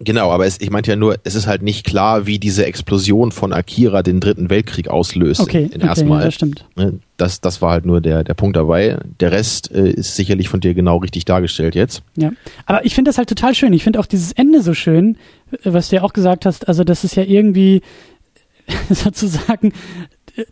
Genau, 0.00 0.30
aber 0.30 0.46
es, 0.46 0.60
ich 0.60 0.70
meinte 0.70 0.92
ja 0.92 0.96
nur, 0.96 1.16
es 1.24 1.34
ist 1.34 1.48
halt 1.48 1.62
nicht 1.62 1.84
klar, 1.84 2.26
wie 2.26 2.38
diese 2.38 2.64
Explosion 2.64 3.32
von 3.32 3.52
Akira 3.52 4.04
den 4.04 4.20
dritten 4.20 4.48
Weltkrieg 4.48 4.88
auslöst. 4.88 5.40
Okay, 5.40 5.64
in, 5.64 5.72
in 5.72 5.80
okay 5.80 5.86
erstmal. 5.88 6.20
Ja, 6.20 6.24
das 6.26 6.34
stimmt. 6.34 6.64
Ne, 6.76 7.00
das, 7.16 7.40
das 7.40 7.60
war 7.60 7.72
halt 7.72 7.84
nur 7.84 8.00
der, 8.00 8.22
der 8.22 8.34
Punkt 8.34 8.56
dabei. 8.56 8.98
Der 9.18 9.32
Rest 9.32 9.72
äh, 9.72 9.90
ist 9.90 10.14
sicherlich 10.14 10.48
von 10.48 10.60
dir 10.60 10.74
genau 10.74 10.98
richtig 10.98 11.24
dargestellt 11.24 11.74
jetzt. 11.74 12.02
Ja, 12.16 12.30
aber 12.66 12.86
ich 12.86 12.94
finde 12.94 13.08
das 13.08 13.18
halt 13.18 13.28
total 13.28 13.56
schön. 13.56 13.72
Ich 13.72 13.82
finde 13.82 13.98
auch 13.98 14.06
dieses 14.06 14.30
Ende 14.32 14.62
so 14.62 14.72
schön, 14.72 15.16
was 15.64 15.88
du 15.88 15.96
ja 15.96 16.02
auch 16.02 16.12
gesagt 16.12 16.46
hast. 16.46 16.68
Also 16.68 16.84
das 16.84 17.02
ist 17.02 17.16
ja 17.16 17.24
irgendwie 17.24 17.82
sozusagen 18.90 19.72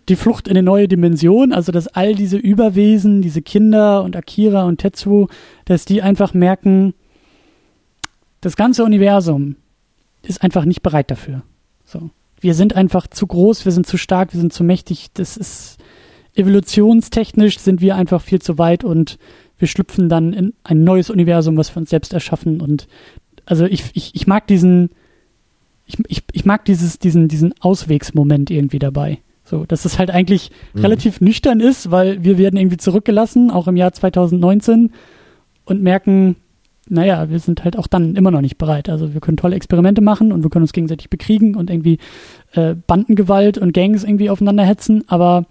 die 0.09 0.17
Flucht 0.17 0.49
in 0.49 0.57
eine 0.57 0.65
neue 0.65 0.89
Dimension, 0.89 1.53
also 1.53 1.73
dass 1.73 1.89
all 1.89 2.15
diese 2.15 2.37
Überwesen, 2.37 3.23
diese 3.23 3.43
Kinder 3.43 4.03
und 4.03 4.17
Akira 4.17 4.65
und 4.65 4.79
Tetsuo, 4.79 5.29
dass 5.65 5.85
die 5.85 6.03
einfach 6.03 6.35
merken, 6.35 6.95
das 8.41 8.57
ganze 8.57 8.85
Universum 8.85 9.57
ist 10.23 10.43
einfach 10.43 10.65
nicht 10.65 10.83
bereit 10.83 11.11
dafür. 11.11 11.43
So. 11.85 12.11
Wir 12.41 12.55
sind 12.55 12.77
einfach 12.77 13.07
zu 13.07 13.27
groß, 13.27 13.65
wir 13.65 13.73
sind 13.73 13.87
zu 13.87 13.97
stark, 13.97 14.33
wir 14.33 14.41
sind 14.41 14.53
zu 14.53 14.65
mächtig. 14.65 15.09
Das 15.15 15.37
ist 15.37 15.79
evolutionstechnisch 16.35 17.59
sind 17.59 17.81
wir 17.81 17.97
einfach 17.97 18.21
viel 18.21 18.41
zu 18.41 18.59
weit 18.59 18.85
und 18.85 19.19
wir 19.59 19.69
schlüpfen 19.69 20.09
dann 20.09 20.33
in 20.33 20.53
ein 20.65 20.85
neues 20.85 21.09
Universum, 21.09 21.57
was 21.57 21.75
wir 21.75 21.79
uns 21.79 21.91
selbst 21.91 22.13
erschaffen. 22.13 22.61
Und 22.61 22.89
also 23.47 23.65
ich, 23.65 23.85
ich, 23.95 24.15
ich 24.15 24.27
mag 24.27 24.47
diesen, 24.47 24.91
ich, 25.87 25.97
ich, 26.09 26.25
ich 26.33 26.45
mag 26.45 26.65
dieses, 26.67 26.99
diesen, 26.99 27.29
diesen 27.29 27.55
Auswegsmoment 27.61 28.51
irgendwie 28.51 28.79
dabei. 28.79 29.19
So, 29.49 29.65
dass 29.65 29.85
es 29.85 29.99
halt 29.99 30.11
eigentlich 30.11 30.51
Mhm. 30.75 30.81
relativ 30.83 31.21
nüchtern 31.21 31.61
ist, 31.61 31.91
weil 31.91 32.23
wir 32.25 32.37
werden 32.37 32.59
irgendwie 32.59 32.77
zurückgelassen, 32.77 33.51
auch 33.51 33.69
im 33.69 33.77
Jahr 33.77 33.93
2019 33.93 34.91
und 35.65 35.83
merken, 35.83 36.37
naja, 36.89 37.31
wir 37.31 37.39
sind 37.39 37.65
halt 37.65 37.79
auch 37.79 37.87
dann 37.87 38.15
immer 38.17 38.31
noch 38.31 38.41
nicht 38.41 38.59
bereit. 38.59 38.89
Also 38.89 39.15
wir 39.15 39.21
können 39.21 39.37
tolle 39.37 39.57
Experimente 39.57 40.01
machen 40.01 40.33
und 40.33 40.43
wir 40.43 40.51
können 40.51 40.65
uns 40.65 40.73
gegenseitig 40.73 41.11
bekriegen 41.11 41.55
und 41.55 41.71
irgendwie 41.71 41.99
äh, 42.53 42.75
Bandengewalt 42.75 43.57
und 43.57 43.73
Gangs 43.73 44.05
irgendwie 44.05 44.31
aufeinander 44.31 44.65
hetzen, 44.65 45.05
aber 45.09 45.47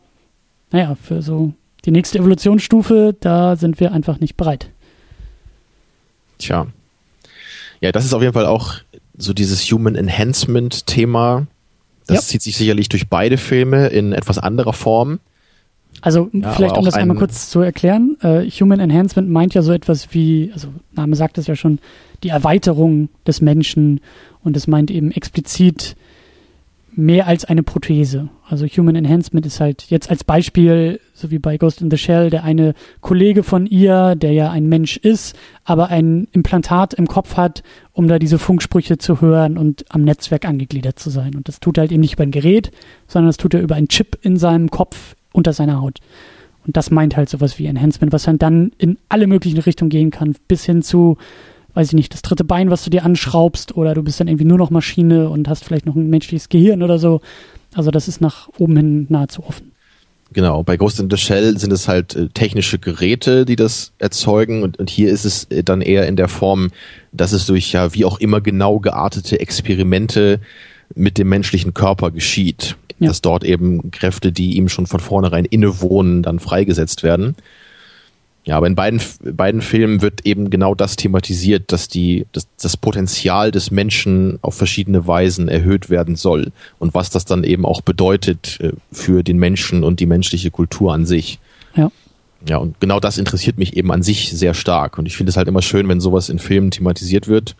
naja, 0.72 0.96
für 1.02 1.22
so 1.22 1.54
die 1.86 1.92
nächste 1.92 2.20
Evolutionsstufe, 2.20 3.16
da 3.20 3.56
sind 3.56 3.80
wir 3.80 3.92
einfach 3.94 4.20
nicht 4.20 4.36
bereit. 4.38 4.70
Tja. 6.38 6.68
Ja, 7.82 7.92
das 7.92 8.06
ist 8.06 8.14
auf 8.14 8.22
jeden 8.22 8.34
Fall 8.34 8.46
auch 8.46 8.76
so 9.18 9.34
dieses 9.34 9.62
Human 9.72 9.96
Enhancement 9.96 10.88
Thema. 10.88 11.48
Das 12.08 12.18
Ja. 12.18 12.22
zieht 12.22 12.42
sich 12.42 12.56
sicherlich 12.58 12.90
durch 12.90 13.08
beide 13.10 13.38
Filme 13.38 13.88
in 13.88 14.14
etwas 14.14 14.38
anderer 14.38 14.74
Form. 14.74 15.20
Also 16.02 16.30
Ja, 16.34 16.52
vielleicht 16.52 16.78
um 16.78 16.86
das 16.86 16.94
einmal 16.94 17.16
ein- 17.16 17.20
kurz 17.20 17.50
zu 17.50 17.62
erklären, 17.62 18.18
äh, 18.22 18.44
Human 18.50 18.80
Enhancement 18.80 19.30
meint 19.30 19.54
ja 19.54 19.62
so 19.62 19.72
etwas 19.72 20.14
wie, 20.14 20.52
also 20.54 20.68
Name 20.94 21.16
sagt 21.16 21.38
es 21.38 21.48
ja 21.48 21.56
schon, 21.56 21.80
die 22.24 22.30
Erweiterung 22.30 23.10
des 23.26 23.42
Menschen 23.42 24.02
und 24.44 24.56
es 24.58 24.68
meint 24.68 24.92
eben 24.92 25.12
explizit 25.12 25.96
mehr 26.98 27.28
als 27.28 27.46
eine 27.46 27.64
Prothese. 27.64 28.30
Also 28.48 28.66
Human 28.66 28.96
Enhancement 28.96 29.46
ist 29.46 29.60
halt 29.60 29.86
jetzt 29.90 30.10
als 30.10 30.24
Beispiel, 30.24 31.00
so 31.14 31.32
wie 31.32 31.40
bei 31.40 31.58
Ghost 31.58 31.82
in 31.82 31.92
the 31.92 31.98
Shell, 31.98 32.30
der 32.30 32.44
eine 32.44 32.74
Kollege 33.02 33.44
von 33.44 33.66
ihr, 33.66 34.16
der 34.16 34.32
ja 34.32 34.52
ein 34.52 34.68
Mensch 34.68 34.98
ist, 34.98 35.36
aber 35.64 35.90
ein 35.90 36.28
Implantat 36.32 36.94
im 36.94 37.08
Kopf 37.08 37.38
hat, 37.38 37.64
um 37.92 38.08
da 38.08 38.20
diese 38.20 38.40
Funksprüche 38.40 38.98
zu 38.98 39.22
hören 39.22 39.58
und 39.58 39.86
am 39.90 40.04
Netzwerk 40.04 40.46
angegliedert 40.46 41.00
zu 41.00 41.10
sein. 41.10 41.36
Und 41.36 41.48
das 41.48 41.60
tut 41.60 41.78
er 41.78 41.82
halt 41.82 41.92
eben 41.92 42.02
nicht 42.02 42.14
über 42.14 42.24
ein 42.24 42.32
Gerät, 42.32 42.72
sondern 43.08 43.30
das 43.30 43.38
tut 43.38 43.54
er 43.54 43.62
über 43.62 43.76
einen 43.76 43.90
Chip 43.90 44.18
in 44.22 44.38
seinem 44.38 44.70
Kopf 44.70 45.16
unter 45.34 45.54
seiner 45.54 45.82
Haut. 45.82 46.00
Und 46.66 46.78
das 46.78 46.92
meint 46.92 47.16
halt 47.16 47.30
sowas 47.30 47.60
wie 47.60 47.68
Enhancement, 47.68 48.12
was 48.12 48.28
halt 48.28 48.42
dann 48.42 48.72
in 48.78 48.98
alle 49.10 49.28
möglichen 49.28 49.60
Richtungen 49.60 49.90
gehen 49.90 50.12
kann, 50.12 50.36
bis 50.48 50.66
hin 50.66 50.82
zu, 50.82 51.18
weiß 51.76 51.90
ich 51.90 51.94
nicht, 51.94 52.14
das 52.14 52.24
dritte 52.24 52.44
Bein, 52.44 52.72
was 52.72 52.84
du 52.84 52.90
dir 52.90 53.06
anschraubst, 53.06 53.78
oder 53.78 53.94
du 53.94 54.02
bist 54.02 54.20
dann 54.20 54.28
irgendwie 54.28 54.46
nur 54.46 54.58
noch 54.58 54.72
Maschine 54.72 55.30
und 55.30 55.48
hast 55.48 55.64
vielleicht 55.64 55.86
noch 55.86 55.96
ein 55.96 56.10
menschliches 56.10 56.50
Gehirn 56.50 56.82
oder 56.82 56.98
so. 56.98 57.22
Also 57.76 57.92
das 57.92 58.08
ist 58.08 58.22
nach 58.22 58.50
oben 58.58 58.76
hin 58.78 59.06
nahezu 59.10 59.44
offen. 59.44 59.72
Genau, 60.34 60.64
bei 60.64 60.76
Ghost 60.76 61.00
in 61.00 61.10
the 61.10 61.18
Shell 61.18 61.58
sind 61.58 61.72
es 61.72 61.88
halt 61.88 62.16
äh, 62.16 62.30
technische 62.30 62.80
Geräte, 62.80 63.46
die 63.46 63.56
das 63.56 63.94
erzeugen 64.00 64.64
und, 64.64 64.80
und 64.80 64.90
hier 64.90 65.12
ist 65.12 65.24
es 65.24 65.46
äh, 65.46 65.64
dann 65.64 65.82
eher 65.82 66.08
in 66.08 66.16
der 66.16 66.28
Form, 66.28 66.72
dass 67.12 67.32
es 67.32 67.46
durch 67.46 67.72
ja 67.72 67.94
wie 67.94 68.06
auch 68.06 68.20
immer 68.20 68.42
genau 68.42 68.80
geartete 68.80 69.40
Experimente 69.40 70.40
mit 70.96 71.18
dem 71.18 71.30
menschlichen 71.30 71.74
Körper 71.74 72.12
geschieht. 72.12 72.76
Ja. 73.00 73.10
Dass 73.10 73.22
dort 73.22 73.44
eben 73.44 73.92
Kräfte, 73.92 74.32
die 74.32 74.56
ihm 74.56 74.70
schon 74.70 74.88
von 74.88 75.02
vornherein 75.02 75.46
innewohnen, 75.46 76.24
dann 76.24 76.40
freigesetzt 76.40 77.04
werden. 77.04 77.36
Ja, 78.46 78.58
aber 78.58 78.68
in 78.68 78.76
beiden, 78.76 79.02
beiden 79.24 79.62
Filmen 79.62 80.04
wird 80.04 80.24
eben 80.26 80.52
genau 80.52 80.76
das 80.76 80.96
thematisiert, 80.96 81.72
dass 81.72 81.88
die, 81.88 82.28
dass 82.32 82.48
das 82.62 82.78
Potenzial 82.78 83.52
des 83.52 83.72
Menschen 83.72 84.38
auf 84.44 84.54
verschiedene 84.54 85.08
Weisen 85.08 85.48
erhöht 85.48 85.90
werden 85.90 86.16
soll 86.16 86.52
und 86.78 86.94
was 86.94 87.10
das 87.10 87.26
dann 87.26 87.44
eben 87.44 87.66
auch 87.66 87.82
bedeutet 87.82 88.60
äh, 88.62 88.74
für 88.92 89.24
den 89.24 89.40
Menschen 89.40 89.84
und 89.84 90.00
die 90.00 90.06
menschliche 90.06 90.52
Kultur 90.52 90.94
an 90.94 91.08
sich. 91.08 91.40
Ja. 91.76 91.92
Ja, 92.48 92.58
und 92.58 92.80
genau 92.80 93.00
das 93.00 93.18
interessiert 93.18 93.58
mich 93.58 93.76
eben 93.76 93.92
an 93.92 94.04
sich 94.04 94.32
sehr 94.32 94.54
stark. 94.54 95.00
Und 95.00 95.08
ich 95.08 95.18
finde 95.18 95.32
es 95.32 95.38
halt 95.38 95.48
immer 95.48 95.64
schön, 95.64 95.88
wenn 95.88 96.00
sowas 96.00 96.30
in 96.30 96.38
Filmen 96.38 96.70
thematisiert 96.70 97.28
wird. 97.28 97.56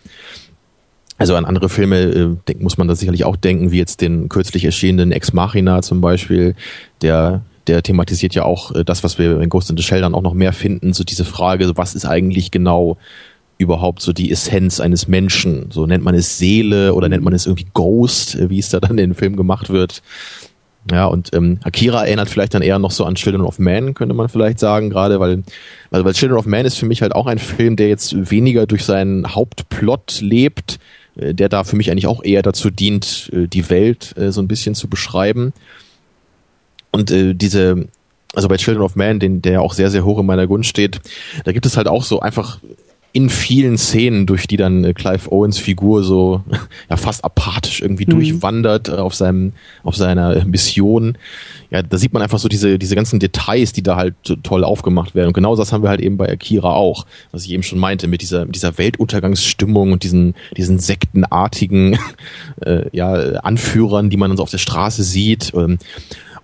Also 1.18 1.36
an 1.36 1.46
andere 1.46 1.70
Filme 1.70 2.02
äh, 2.02 2.36
denk, 2.48 2.62
muss 2.62 2.78
man 2.78 2.88
da 2.88 2.96
sicherlich 2.96 3.24
auch 3.24 3.36
denken, 3.36 3.72
wie 3.72 3.80
jetzt 3.80 4.02
den 4.02 4.30
kürzlich 4.30 4.66
erschienenen 4.66 5.12
Ex 5.12 5.34
Machina 5.34 5.82
zum 5.82 6.02
Beispiel, 6.02 6.54
der 7.02 7.42
der 7.68 7.84
thematisiert 7.84 8.36
ja 8.36 8.44
auch 8.44 8.74
äh, 8.74 8.84
das, 8.84 9.04
was 9.04 9.18
wir 9.18 9.40
in 9.42 9.50
Ghost 9.50 9.70
in 9.70 9.78
the 9.78 9.84
Shell 9.84 10.02
dann 10.02 10.16
auch 10.16 10.22
noch 10.22 10.34
mehr 10.34 10.54
finden, 10.54 10.94
so 10.94 11.04
diese 11.04 11.26
Frage, 11.26 11.72
was 11.76 11.96
ist 11.96 12.06
eigentlich 12.06 12.52
genau 12.52 12.98
überhaupt 13.58 14.02
so 14.02 14.14
die 14.14 14.32
Essenz 14.32 14.80
eines 14.80 15.08
Menschen? 15.08 15.72
So 15.72 15.86
nennt 15.86 16.04
man 16.04 16.16
es 16.16 16.38
Seele 16.38 16.94
oder 16.94 17.10
nennt 17.10 17.24
man 17.24 17.34
es 17.34 17.46
irgendwie 17.46 17.68
Ghost, 17.74 18.36
äh, 18.36 18.50
wie 18.50 18.60
es 18.60 18.70
da 18.70 18.80
dann 18.80 18.92
in 18.92 19.10
dem 19.12 19.16
Film 19.16 19.36
gemacht 19.36 19.70
wird. 19.70 20.02
Ja, 20.92 21.06
und 21.06 21.34
ähm, 21.34 21.60
Akira 21.64 22.06
erinnert 22.06 22.30
vielleicht 22.30 22.54
dann 22.54 22.62
eher 22.62 22.78
noch 22.78 22.92
so 22.92 23.06
an 23.06 23.16
Children 23.16 23.42
of 23.42 23.58
Man, 23.58 23.96
könnte 23.96 24.14
man 24.14 24.30
vielleicht 24.30 24.60
sagen, 24.60 24.92
gerade 24.92 25.20
weil, 25.20 25.44
weil, 25.90 26.06
weil 26.06 26.14
Children 26.14 26.38
of 26.38 26.46
Man 26.46 26.66
ist 26.66 26.78
für 26.78 26.86
mich 26.86 27.02
halt 27.02 27.16
auch 27.16 27.26
ein 27.26 27.40
Film, 27.40 27.76
der 27.76 27.88
jetzt 27.88 28.30
weniger 28.30 28.68
durch 28.68 28.86
seinen 28.86 29.34
Hauptplot 29.34 30.22
lebt, 30.22 30.78
äh, 31.16 31.34
der 31.34 31.50
da 31.50 31.64
für 31.64 31.76
mich 31.76 31.90
eigentlich 31.90 32.06
auch 32.06 32.24
eher 32.24 32.44
dazu 32.44 32.70
dient, 32.70 33.32
äh, 33.34 33.48
die 33.48 33.68
Welt 33.72 34.16
äh, 34.16 34.32
so 34.32 34.42
ein 34.42 34.48
bisschen 34.48 34.76
zu 34.76 34.88
beschreiben. 34.88 35.54
Und 36.96 37.12
äh, 37.12 37.34
diese, 37.34 37.90
also 38.34 38.48
bei 38.48 38.56
Children 38.56 38.84
of 38.84 38.96
Man, 38.96 39.20
den, 39.20 39.42
der 39.42 39.52
ja 39.52 39.60
auch 39.60 39.74
sehr, 39.74 39.92
sehr 39.92 40.06
hoch 40.06 40.18
in 40.18 40.26
meiner 40.26 40.48
Gunst 40.48 40.70
steht, 40.70 41.02
da 41.44 41.52
gibt 41.52 41.66
es 41.66 41.76
halt 41.76 41.90
auch 41.90 42.04
so 42.04 42.22
einfach 42.22 42.60
in 43.12 43.30
vielen 43.30 43.78
Szenen, 43.78 44.26
durch 44.26 44.46
die 44.46 44.58
dann 44.58 44.84
äh, 44.84 44.94
Clive 44.94 45.32
Owens 45.32 45.58
Figur 45.58 46.04
so 46.04 46.44
ja 46.90 46.98
fast 46.98 47.24
apathisch 47.24 47.82
irgendwie 47.82 48.06
Mhm. 48.06 48.12
durchwandert 48.12 48.90
äh, 48.90 48.94
auf 48.94 49.14
seinem 49.16 49.54
auf 49.84 49.96
seiner 49.96 50.44
Mission. 50.46 51.18
Ja, 51.70 51.82
da 51.82 51.98
sieht 51.98 52.14
man 52.14 52.22
einfach 52.22 52.40
so 52.40 52.48
diese 52.48 52.78
diese 52.78 52.96
ganzen 52.96 53.20
Details, 53.20 53.72
die 53.74 53.84
da 53.84 53.96
halt 53.98 54.16
toll 54.44 54.64
aufgemacht 54.66 55.16
werden. 55.16 55.28
Und 55.30 55.34
genau 55.34 55.56
das 55.56 55.72
haben 55.72 55.82
wir 55.82 55.90
halt 55.90 56.02
eben 56.02 56.18
bei 56.18 56.30
Akira 56.30 56.74
auch, 56.74 57.06
was 57.32 57.46
ich 57.46 57.52
eben 57.52 57.64
schon 57.64 57.80
meinte 57.80 58.08
mit 58.08 58.22
dieser 58.22 58.46
mit 58.46 58.56
dieser 58.56 58.78
Weltuntergangsstimmung 58.78 59.94
und 59.94 60.04
diesen 60.04 60.34
diesen 60.58 60.80
sektenartigen 60.80 61.98
äh, 62.66 62.84
ja 62.92 63.14
Anführern, 63.44 64.10
die 64.10 64.18
man 64.18 64.30
dann 64.30 64.38
so 64.38 64.44
auf 64.44 64.52
der 64.52 64.58
Straße 64.58 65.04
sieht. 65.04 65.54
Ähm, 65.56 65.78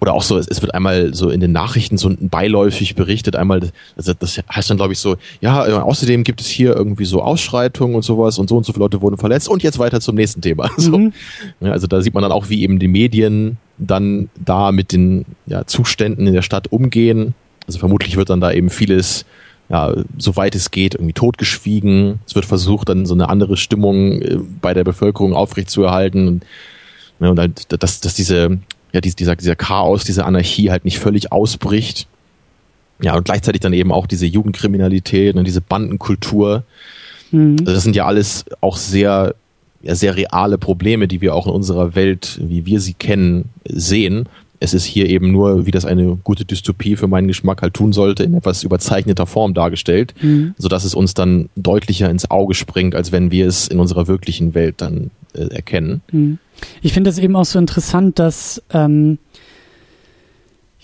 oder 0.01 0.13
auch 0.13 0.23
so, 0.23 0.37
es, 0.37 0.47
es 0.47 0.61
wird 0.61 0.73
einmal 0.73 1.13
so 1.13 1.29
in 1.29 1.39
den 1.39 1.51
Nachrichten 1.51 1.97
so 1.97 2.11
beiläufig 2.19 2.95
berichtet, 2.95 3.35
einmal, 3.35 3.71
also 3.95 4.13
das 4.13 4.41
heißt 4.53 4.69
dann 4.69 4.77
glaube 4.77 4.93
ich 4.93 4.99
so, 4.99 5.15
ja, 5.41 5.67
äh, 5.67 5.73
außerdem 5.73 6.23
gibt 6.23 6.41
es 6.41 6.47
hier 6.47 6.75
irgendwie 6.75 7.05
so 7.05 7.21
Ausschreitungen 7.21 7.95
und 7.95 8.01
sowas 8.01 8.39
und 8.39 8.49
so 8.49 8.57
und 8.57 8.65
so 8.65 8.73
viele 8.73 8.83
Leute 8.83 9.01
wurden 9.01 9.17
verletzt 9.17 9.47
und 9.47 9.61
jetzt 9.61 9.77
weiter 9.77 10.01
zum 10.01 10.15
nächsten 10.15 10.41
Thema. 10.41 10.69
So. 10.81 10.97
Mhm. 10.97 11.13
Ja, 11.59 11.73
also 11.73 11.85
da 11.85 12.01
sieht 12.01 12.15
man 12.15 12.23
dann 12.23 12.31
auch, 12.31 12.49
wie 12.49 12.63
eben 12.63 12.79
die 12.79 12.87
Medien 12.87 13.57
dann 13.77 14.29
da 14.35 14.71
mit 14.71 14.93
den 14.93 15.25
ja, 15.45 15.67
Zuständen 15.67 16.25
in 16.25 16.33
der 16.33 16.41
Stadt 16.41 16.71
umgehen. 16.71 17.35
Also 17.67 17.77
vermutlich 17.77 18.17
wird 18.17 18.31
dann 18.31 18.41
da 18.41 18.51
eben 18.51 18.71
vieles, 18.71 19.25
ja, 19.69 19.93
soweit 20.17 20.55
es 20.55 20.71
geht, 20.71 20.95
irgendwie 20.95 21.13
totgeschwiegen. 21.13 22.19
Es 22.25 22.33
wird 22.33 22.45
versucht, 22.45 22.89
dann 22.89 23.05
so 23.05 23.13
eine 23.13 23.29
andere 23.29 23.57
Stimmung 23.57 24.21
äh, 24.21 24.39
bei 24.59 24.73
der 24.73 24.83
Bevölkerung 24.83 25.33
aufrechtzuerhalten. 25.35 26.27
Und, 26.27 26.45
ja, 27.19 27.29
und 27.29 27.39
halt, 27.39 27.83
dass, 27.83 28.01
dass 28.01 28.15
diese, 28.15 28.57
ja, 28.93 29.01
dies- 29.01 29.15
dieser, 29.15 29.35
dieser 29.35 29.55
Chaos, 29.55 30.03
diese 30.03 30.25
Anarchie 30.25 30.71
halt 30.71 30.85
nicht 30.85 30.99
völlig 30.99 31.31
ausbricht. 31.31 32.07
Ja, 33.01 33.15
und 33.15 33.25
gleichzeitig 33.25 33.61
dann 33.61 33.73
eben 33.73 33.91
auch 33.91 34.05
diese 34.05 34.27
Jugendkriminalität 34.27 35.35
und 35.35 35.45
diese 35.45 35.61
Bandenkultur. 35.61 36.63
Mhm. 37.31 37.57
Also 37.61 37.73
das 37.73 37.83
sind 37.83 37.95
ja 37.95 38.05
alles 38.05 38.45
auch 38.61 38.77
sehr, 38.77 39.33
ja, 39.81 39.95
sehr 39.95 40.15
reale 40.15 40.57
Probleme, 40.59 41.07
die 41.07 41.21
wir 41.21 41.33
auch 41.33 41.47
in 41.47 41.53
unserer 41.53 41.95
Welt, 41.95 42.39
wie 42.43 42.65
wir 42.65 42.79
sie 42.79 42.93
kennen, 42.93 43.49
sehen. 43.65 44.27
Es 44.63 44.75
ist 44.75 44.85
hier 44.85 45.09
eben 45.09 45.31
nur, 45.31 45.65
wie 45.65 45.71
das 45.71 45.85
eine 45.85 46.17
gute 46.23 46.45
Dystopie 46.45 46.95
für 46.95 47.07
meinen 47.07 47.27
Geschmack 47.27 47.63
halt 47.63 47.73
tun 47.73 47.93
sollte, 47.93 48.23
in 48.23 48.35
etwas 48.35 48.63
überzeichneter 48.63 49.25
Form 49.25 49.55
dargestellt, 49.55 50.13
Mhm. 50.21 50.53
sodass 50.57 50.83
es 50.83 50.93
uns 50.93 51.15
dann 51.15 51.49
deutlicher 51.55 52.09
ins 52.11 52.29
Auge 52.29 52.53
springt, 52.53 52.93
als 52.93 53.11
wenn 53.11 53.31
wir 53.31 53.47
es 53.47 53.67
in 53.67 53.79
unserer 53.79 54.07
wirklichen 54.07 54.53
Welt 54.53 54.75
dann 54.77 55.09
äh, 55.33 55.47
erkennen. 55.47 56.01
Hm. 56.11 56.37
Ich 56.83 56.93
finde 56.93 57.09
es 57.09 57.17
eben 57.17 57.35
auch 57.35 57.45
so 57.45 57.57
interessant, 57.57 58.19
dass 58.19 58.61
ähm, 58.71 59.17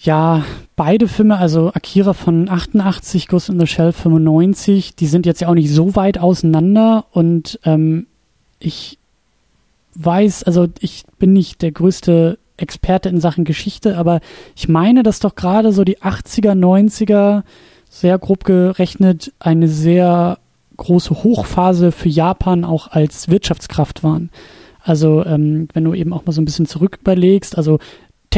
ja 0.01 0.43
beide 0.75 1.07
Filme, 1.07 1.37
also 1.37 1.71
Akira 1.73 2.13
von 2.13 2.49
88, 2.49 3.27
Ghost 3.27 3.49
in 3.49 3.59
the 3.59 3.67
Shell 3.67 3.91
95, 3.91 4.95
die 4.95 5.07
sind 5.07 5.25
jetzt 5.27 5.41
ja 5.41 5.49
auch 5.49 5.53
nicht 5.53 5.69
so 5.71 5.95
weit 5.95 6.17
auseinander 6.17 7.05
und 7.11 7.59
ähm, 7.63 8.07
ich 8.59 8.97
weiß, 9.95 10.43
also 10.43 10.67
ich 10.79 11.03
bin 11.19 11.33
nicht 11.33 11.61
der 11.61 11.71
größte 11.71 12.37
Experte 12.57 13.09
in 13.09 13.19
Sachen 13.19 13.43
Geschichte, 13.43 13.97
aber 13.97 14.19
ich 14.55 14.67
meine, 14.67 15.03
dass 15.03 15.19
doch 15.19 15.35
gerade 15.35 15.71
so 15.71 15.83
die 15.83 15.99
80er, 15.99 16.53
90er 16.53 17.43
sehr 17.89 18.17
grob 18.17 18.43
gerechnet 18.43 19.31
eine 19.39 19.67
sehr 19.67 20.39
große 20.77 21.23
Hochphase 21.23 21.91
für 21.91 22.09
Japan 22.09 22.63
auch 22.63 22.89
als 22.91 23.29
Wirtschaftskraft 23.29 24.03
waren. 24.03 24.29
Also 24.83 25.25
ähm, 25.25 25.67
wenn 25.73 25.83
du 25.83 25.93
eben 25.93 26.13
auch 26.13 26.25
mal 26.25 26.31
so 26.31 26.41
ein 26.41 26.45
bisschen 26.45 26.65
zurück 26.65 26.97
überlegst, 27.01 27.57
also 27.57 27.79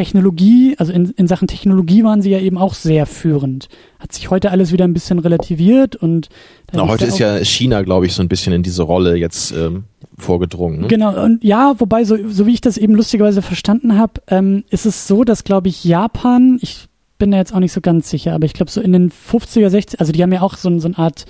Technologie, 0.00 0.76
also 0.78 0.94
in, 0.94 1.10
in 1.10 1.26
Sachen 1.26 1.46
Technologie 1.46 2.04
waren 2.04 2.22
sie 2.22 2.30
ja 2.30 2.38
eben 2.38 2.56
auch 2.56 2.72
sehr 2.72 3.04
führend. 3.04 3.68
Hat 3.98 4.14
sich 4.14 4.30
heute 4.30 4.50
alles 4.50 4.72
wieder 4.72 4.84
ein 4.84 4.94
bisschen 4.94 5.18
relativiert 5.18 5.94
und 5.94 6.30
Na, 6.72 6.88
heute 6.88 7.04
ist 7.04 7.18
ja 7.18 7.44
China, 7.44 7.82
glaube 7.82 8.06
ich, 8.06 8.14
so 8.14 8.22
ein 8.22 8.28
bisschen 8.28 8.54
in 8.54 8.62
diese 8.62 8.82
Rolle 8.82 9.16
jetzt 9.16 9.52
ähm, 9.52 9.84
vorgedrungen. 10.16 10.80
Ne? 10.80 10.88
Genau, 10.88 11.22
und 11.22 11.44
ja, 11.44 11.74
wobei, 11.76 12.04
so, 12.04 12.16
so 12.30 12.46
wie 12.46 12.54
ich 12.54 12.62
das 12.62 12.78
eben 12.78 12.94
lustigerweise 12.94 13.42
verstanden 13.42 13.98
habe, 13.98 14.22
ähm, 14.28 14.64
ist 14.70 14.86
es 14.86 15.06
so, 15.06 15.22
dass, 15.22 15.44
glaube 15.44 15.68
ich, 15.68 15.84
Japan, 15.84 16.58
ich 16.62 16.86
bin 17.18 17.30
da 17.30 17.36
jetzt 17.36 17.52
auch 17.52 17.60
nicht 17.60 17.72
so 17.72 17.82
ganz 17.82 18.08
sicher, 18.08 18.34
aber 18.34 18.46
ich 18.46 18.54
glaube, 18.54 18.70
so 18.70 18.80
in 18.80 18.92
den 18.92 19.10
50er, 19.10 19.68
60er, 19.68 19.98
also 19.98 20.12
die 20.12 20.22
haben 20.22 20.32
ja 20.32 20.40
auch 20.40 20.56
so, 20.56 20.78
so 20.78 20.88
eine 20.88 20.96
Art 20.96 21.26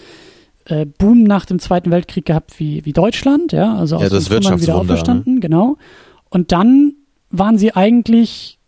äh, 0.67 0.87
Boom 0.87 1.25
nach 1.25 1.45
dem 1.45 1.59
Zweiten 1.59 1.91
Weltkrieg 1.91 2.25
gehabt 2.25 2.61
wie, 2.61 2.85
wie 2.85 2.93
Deutschland, 2.93 3.51
ja, 3.51 3.75
also 3.75 3.97
aus 3.97 4.03
Ja, 4.03 4.09
das 4.11 4.27
den 4.27 4.27
wieder 4.27 4.37
Wirtschaftswunder, 4.37 4.81
auferstanden, 4.81 5.41
genau. 5.41 5.77
Und 6.29 6.53
dann 6.53 6.93
waren 7.31 7.59
sie 7.59 7.75
eigentlich 7.75 8.60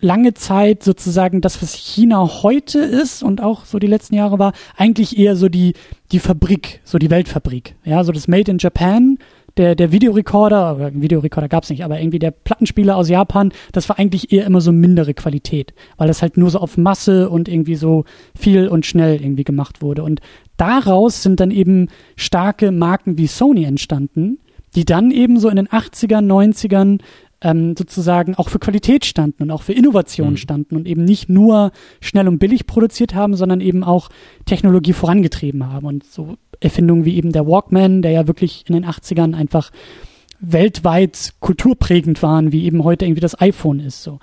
lange 0.00 0.34
Zeit 0.34 0.82
sozusagen 0.82 1.40
das, 1.40 1.62
was 1.62 1.74
China 1.74 2.42
heute 2.42 2.78
ist 2.78 3.22
und 3.22 3.42
auch 3.42 3.64
so 3.64 3.78
die 3.78 3.86
letzten 3.86 4.14
Jahre 4.14 4.38
war, 4.38 4.52
eigentlich 4.76 5.18
eher 5.18 5.36
so 5.36 5.48
die, 5.48 5.74
die 6.12 6.18
Fabrik, 6.18 6.80
so 6.84 6.98
die 6.98 7.10
Weltfabrik. 7.10 7.76
Ja, 7.84 8.02
so 8.04 8.12
das 8.12 8.28
Made 8.28 8.50
in 8.50 8.58
Japan, 8.58 9.18
der, 9.56 9.74
der 9.74 9.92
Videorekorder, 9.92 10.76
oder 10.76 10.94
Videorekorder 10.94 11.48
gab's 11.48 11.70
nicht, 11.70 11.84
aber 11.84 12.00
irgendwie 12.00 12.18
der 12.18 12.30
Plattenspieler 12.30 12.96
aus 12.96 13.08
Japan, 13.08 13.52
das 13.72 13.88
war 13.88 13.98
eigentlich 13.98 14.32
eher 14.32 14.46
immer 14.46 14.60
so 14.60 14.72
mindere 14.72 15.14
Qualität, 15.14 15.74
weil 15.96 16.08
das 16.08 16.22
halt 16.22 16.36
nur 16.36 16.50
so 16.50 16.58
auf 16.58 16.76
Masse 16.76 17.28
und 17.28 17.48
irgendwie 17.48 17.74
so 17.74 18.04
viel 18.34 18.68
und 18.68 18.86
schnell 18.86 19.20
irgendwie 19.20 19.44
gemacht 19.44 19.82
wurde. 19.82 20.02
Und 20.02 20.20
daraus 20.56 21.22
sind 21.22 21.40
dann 21.40 21.50
eben 21.50 21.88
starke 22.16 22.70
Marken 22.70 23.18
wie 23.18 23.26
Sony 23.26 23.64
entstanden, 23.64 24.38
die 24.76 24.84
dann 24.84 25.10
eben 25.10 25.38
so 25.38 25.48
in 25.48 25.56
den 25.56 25.68
80ern, 25.68 26.26
90ern 26.26 27.00
ähm, 27.42 27.74
sozusagen 27.76 28.34
auch 28.34 28.48
für 28.48 28.58
Qualität 28.58 29.04
standen 29.04 29.44
und 29.44 29.50
auch 29.50 29.62
für 29.62 29.72
Innovation 29.72 30.30
mhm. 30.30 30.36
standen 30.36 30.76
und 30.76 30.86
eben 30.86 31.04
nicht 31.04 31.28
nur 31.28 31.72
schnell 32.00 32.28
und 32.28 32.38
billig 32.38 32.66
produziert 32.66 33.14
haben, 33.14 33.34
sondern 33.34 33.60
eben 33.60 33.82
auch 33.82 34.10
Technologie 34.44 34.92
vorangetrieben 34.92 35.72
haben. 35.72 35.86
Und 35.86 36.04
so 36.04 36.36
Erfindungen 36.60 37.04
wie 37.04 37.16
eben 37.16 37.32
der 37.32 37.46
Walkman, 37.46 38.02
der 38.02 38.10
ja 38.10 38.26
wirklich 38.26 38.64
in 38.68 38.74
den 38.74 38.84
80ern 38.84 39.34
einfach 39.34 39.70
weltweit 40.40 41.34
kulturprägend 41.40 42.22
waren, 42.22 42.52
wie 42.52 42.64
eben 42.64 42.84
heute 42.84 43.04
irgendwie 43.04 43.20
das 43.20 43.40
iPhone 43.40 43.80
ist. 43.80 44.02
So. 44.02 44.20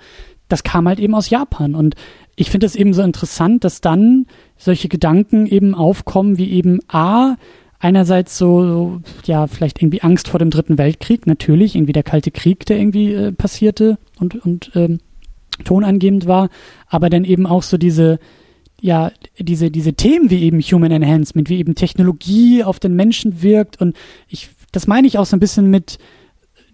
Das 0.48 0.62
kam 0.62 0.88
halt 0.88 1.00
eben 1.00 1.14
aus 1.14 1.30
Japan. 1.30 1.74
Und 1.74 1.94
ich 2.36 2.50
finde 2.50 2.66
es 2.66 2.76
eben 2.76 2.94
so 2.94 3.02
interessant, 3.02 3.64
dass 3.64 3.80
dann 3.80 4.26
solche 4.56 4.88
Gedanken 4.88 5.46
eben 5.46 5.74
aufkommen, 5.74 6.38
wie 6.38 6.50
eben 6.50 6.80
A, 6.88 7.36
einerseits 7.78 8.36
so, 8.36 9.00
ja, 9.24 9.46
vielleicht 9.46 9.80
irgendwie 9.80 10.02
Angst 10.02 10.28
vor 10.28 10.38
dem 10.38 10.50
Dritten 10.50 10.78
Weltkrieg, 10.78 11.26
natürlich, 11.26 11.76
irgendwie 11.76 11.92
der 11.92 12.02
Kalte 12.02 12.30
Krieg, 12.30 12.66
der 12.66 12.78
irgendwie 12.78 13.12
äh, 13.12 13.32
passierte 13.32 13.98
und, 14.18 14.44
und 14.44 14.72
ähm, 14.74 14.98
tonangebend 15.64 16.26
war, 16.26 16.50
aber 16.88 17.10
dann 17.10 17.24
eben 17.24 17.46
auch 17.46 17.62
so 17.62 17.78
diese, 17.78 18.18
ja, 18.80 19.12
diese, 19.38 19.70
diese 19.70 19.94
Themen 19.94 20.30
wie 20.30 20.42
eben 20.42 20.60
Human 20.60 20.92
Enhancement, 20.92 21.48
wie 21.48 21.58
eben 21.58 21.74
Technologie 21.74 22.62
auf 22.64 22.78
den 22.78 22.94
Menschen 22.94 23.42
wirkt 23.42 23.80
und 23.80 23.96
ich, 24.28 24.50
das 24.72 24.86
meine 24.86 25.06
ich 25.06 25.18
auch 25.18 25.26
so 25.26 25.36
ein 25.36 25.40
bisschen 25.40 25.70
mit, 25.70 25.98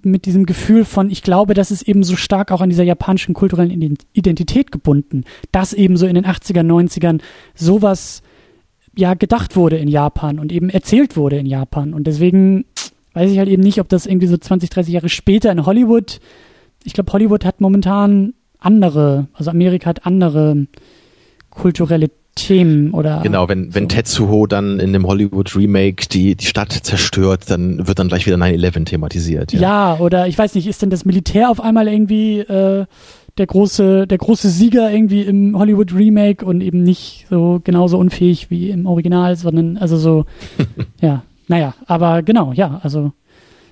mit 0.03 0.27
diesem 0.27 0.47
Gefühl 0.47 0.85
von, 0.85 1.11
ich 1.11 1.23
glaube, 1.23 1.55
das 1.55 1.71
ist 1.71 1.83
eben 1.83 2.03
so 2.03 2.17
stark 2.17 2.53
auch 2.53 2.61
an 2.61 2.69
dieser 2.69 2.83
japanischen 2.83 3.35
kulturellen 3.35 3.97
Identität 4.13 4.71
gebunden, 4.71 5.25
dass 5.51 5.73
eben 5.73 5.97
so 5.97 6.07
in 6.07 6.15
den 6.15 6.27
80er, 6.27 6.61
90ern 6.61 7.21
sowas 7.55 8.23
ja 8.97 9.15
gedacht 9.15 9.57
wurde 9.57 9.77
in 9.77 9.89
Japan 9.89 10.39
und 10.39 10.53
eben 10.53 10.71
erzählt 10.71 11.17
wurde 11.17 11.37
in 11.39 11.47
Japan. 11.47 11.95
Und 11.95 12.07
deswegen 12.07 12.65
weiß 13.15 13.31
ich 13.31 13.39
halt 13.39 13.49
eben 13.49 13.63
nicht, 13.63 13.81
ob 13.81 13.89
das 13.89 14.07
irgendwie 14.07 14.27
so 14.27 14.37
20, 14.37 14.71
30 14.71 14.93
Jahre 14.93 15.09
später 15.09 15.51
in 15.53 15.67
Hollywood, 15.67 16.21
ich 16.85 16.93
glaube, 16.93 17.13
Hollywood 17.13 17.45
hat 17.45 17.61
momentan 17.61 18.35
andere, 18.59 19.29
also 19.35 19.51
Amerika 19.51 19.89
hat 19.89 20.07
andere 20.07 20.67
kulturelle 21.51 22.11
Themen 22.35 22.91
oder. 22.93 23.21
Genau, 23.23 23.49
wenn, 23.49 23.71
so. 23.71 23.75
wenn 23.77 23.89
Tetsuho 23.89 24.47
dann 24.47 24.81
in 24.81 24.93
dem 24.93 25.07
Hollywood 25.07 25.55
Remake 25.55 26.09
die, 26.09 26.35
die 26.35 26.47
Stadt 26.47 26.73
zerstört, 26.73 27.49
dann 27.49 27.87
wird 27.87 27.99
dann 27.99 28.09
gleich 28.09 28.27
wieder 28.27 28.37
9-11 28.37 28.85
thematisiert. 28.87 29.53
Ja. 29.53 29.61
ja, 29.61 29.99
oder 29.99 30.27
ich 30.27 30.37
weiß 30.37 30.55
nicht, 30.57 30.67
ist 30.67 30.83
denn 30.83 30.91
das 30.91 31.05
Militär 31.05 31.51
auf 31.51 31.61
einmal 31.61 31.87
irgendwie 31.87 32.41
äh, 32.41 32.87
der 33.39 33.47
große, 33.47 34.07
der 34.07 34.19
große 34.19 34.49
Sieger 34.49 34.91
irgendwie 34.91 35.23
im 35.23 35.59
Hollywood 35.59 35.95
Remake 35.95 36.45
und 36.45 36.61
eben 36.61 36.83
nicht 36.83 37.27
so 37.29 37.61
genauso 37.63 37.99
unfähig 37.99 38.51
wie 38.51 38.71
im 38.71 38.87
Original, 38.87 39.37
sondern 39.37 39.77
also 39.77 39.97
so, 39.97 40.25
ja, 41.01 41.25
naja, 41.49 41.75
aber 41.87 42.23
genau, 42.23 42.53
ja, 42.53 42.81
also 42.83 43.13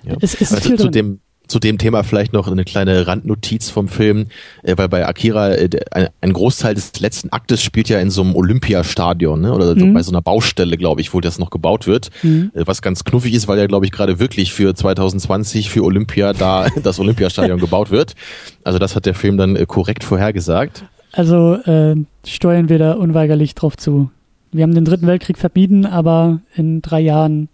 ja. 0.03 0.15
es 0.19 0.33
ist 0.33 0.53
also 0.53 0.67
viel 0.67 0.77
zu 0.77 0.83
drin. 0.83 0.91
dem 0.91 1.19
zu 1.53 1.59
dem 1.59 1.77
Thema 1.77 2.01
vielleicht 2.03 2.33
noch 2.33 2.47
eine 2.47 2.63
kleine 2.63 3.05
Randnotiz 3.05 3.69
vom 3.69 3.87
Film, 3.87 4.25
äh, 4.63 4.75
weil 4.75 4.89
bei 4.89 5.07
Akira 5.07 5.51
äh, 5.51 5.69
ein, 5.91 6.07
ein, 6.19 6.33
Großteil 6.33 6.73
des 6.73 6.99
letzten 6.99 7.29
Aktes 7.29 7.61
spielt 7.61 7.89
ja 7.89 7.99
in 7.99 8.09
so 8.09 8.23
einem 8.23 8.35
Olympiastadion 8.35 9.39
ne? 9.41 9.53
oder 9.53 9.75
mhm. 9.75 9.93
bei 9.93 10.01
so 10.01 10.11
einer 10.11 10.23
Baustelle, 10.23 10.77
glaube 10.77 11.01
ich, 11.01 11.13
wo 11.13 11.21
das 11.21 11.37
noch 11.37 11.51
gebaut 11.51 11.85
wird, 11.85 12.09
mhm. 12.23 12.49
äh, 12.55 12.63
was 12.65 12.81
ganz 12.81 13.03
knuffig 13.03 13.35
ist, 13.35 13.47
weil 13.47 13.59
ja, 13.59 13.67
glaube 13.67 13.85
ich, 13.85 13.91
gerade 13.91 14.19
wirklich 14.19 14.51
für 14.51 14.73
2020 14.73 15.69
für 15.69 15.83
Olympia 15.83 16.33
da 16.33 16.65
das 16.83 16.99
Olympiastadion 16.99 17.59
gebaut 17.59 17.91
wird. 17.91 18.15
Also 18.63 18.79
das 18.79 18.95
hat 18.95 19.05
der 19.05 19.13
Film 19.13 19.37
dann 19.37 19.55
äh, 19.55 19.67
korrekt 19.67 20.03
vorhergesagt. 20.03 20.85
Also 21.11 21.53
äh, 21.53 21.95
steuern 22.25 22.67
wir 22.67 22.79
da 22.79 22.93
unweigerlich 22.93 23.53
drauf 23.53 23.77
zu. 23.77 24.09
Wir 24.51 24.63
haben 24.63 24.73
den 24.73 24.85
Dritten 24.85 25.05
Weltkrieg 25.05 25.37
vermieden, 25.37 25.85
aber 25.85 26.39
in 26.55 26.81
drei 26.81 27.01
Jahren 27.01 27.47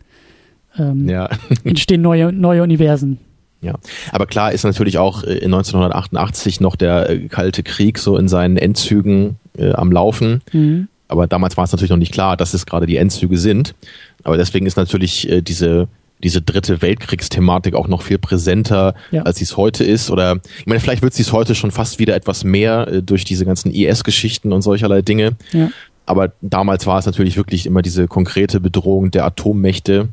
ähm, 0.78 1.10
ja. 1.10 1.28
entstehen 1.66 2.02
neue, 2.02 2.32
neue 2.32 2.64
Universen. 2.64 3.20
Ja, 3.62 3.76
aber 4.12 4.26
klar 4.26 4.53
ist 4.53 4.64
natürlich 4.64 4.97
auch 4.97 5.24
äh, 5.24 5.34
in 5.34 5.53
1988 5.53 6.62
noch 6.62 6.76
der 6.76 7.10
äh, 7.10 7.28
Kalte 7.28 7.64
Krieg 7.64 7.99
so 7.99 8.18
in 8.18 8.28
seinen 8.28 8.57
Endzügen 8.57 9.38
äh, 9.57 9.74
am 9.74 9.91
Laufen. 9.91 10.41
Mhm. 10.53 10.88
Aber 11.07 11.28
damals 11.28 11.57
war 11.57 11.64
es 11.66 11.72
natürlich 11.72 11.89
noch 11.89 11.97
nicht 11.97 12.14
klar, 12.14 12.38
dass 12.38 12.53
es 12.53 12.66
gerade 12.66 12.86
die 12.86 12.97
Endzüge 12.97 13.38
sind. 13.38 13.76
Aber 14.24 14.38
deswegen 14.38 14.66
ist 14.66 14.78
natürlich 14.78 15.30
äh, 15.30 15.41
diese 15.41 15.88
diese 16.24 16.41
dritte 16.41 16.82
Weltkriegsthematik 16.82 17.76
auch 17.76 17.88
noch 17.88 18.01
viel 18.01 18.18
präsenter, 18.18 18.93
ja. 19.12 19.24
als 19.24 19.38
sie 19.38 19.45
es 19.45 19.57
heute 19.57 19.84
ist. 19.84 20.12
Oder 20.12 20.39
ich 20.60 20.66
meine, 20.66 20.80
vielleicht 20.80 21.01
wird 21.01 21.14
sie 21.14 21.22
es 21.22 21.32
heute 21.32 21.55
schon 21.55 21.72
fast 21.72 21.99
wieder 21.99 22.16
etwas 22.16 22.43
mehr 22.43 22.88
äh, 22.88 23.01
durch 23.01 23.24
diese 23.24 23.45
ganzen 23.45 23.72
IS-Geschichten 23.72 24.51
und 24.51 24.62
solcherlei 24.62 25.01
Dinge. 25.01 25.38
Ja. 25.51 25.70
Aber 26.05 26.34
damals 26.41 26.88
war 26.88 26.99
es 26.99 27.05
natürlich 27.05 27.38
wirklich 27.38 27.66
immer 27.66 27.82
diese 27.82 28.07
konkrete 28.07 28.60
Bedrohung 28.60 29.12
der 29.12 29.26
Atommächte, 29.26 30.10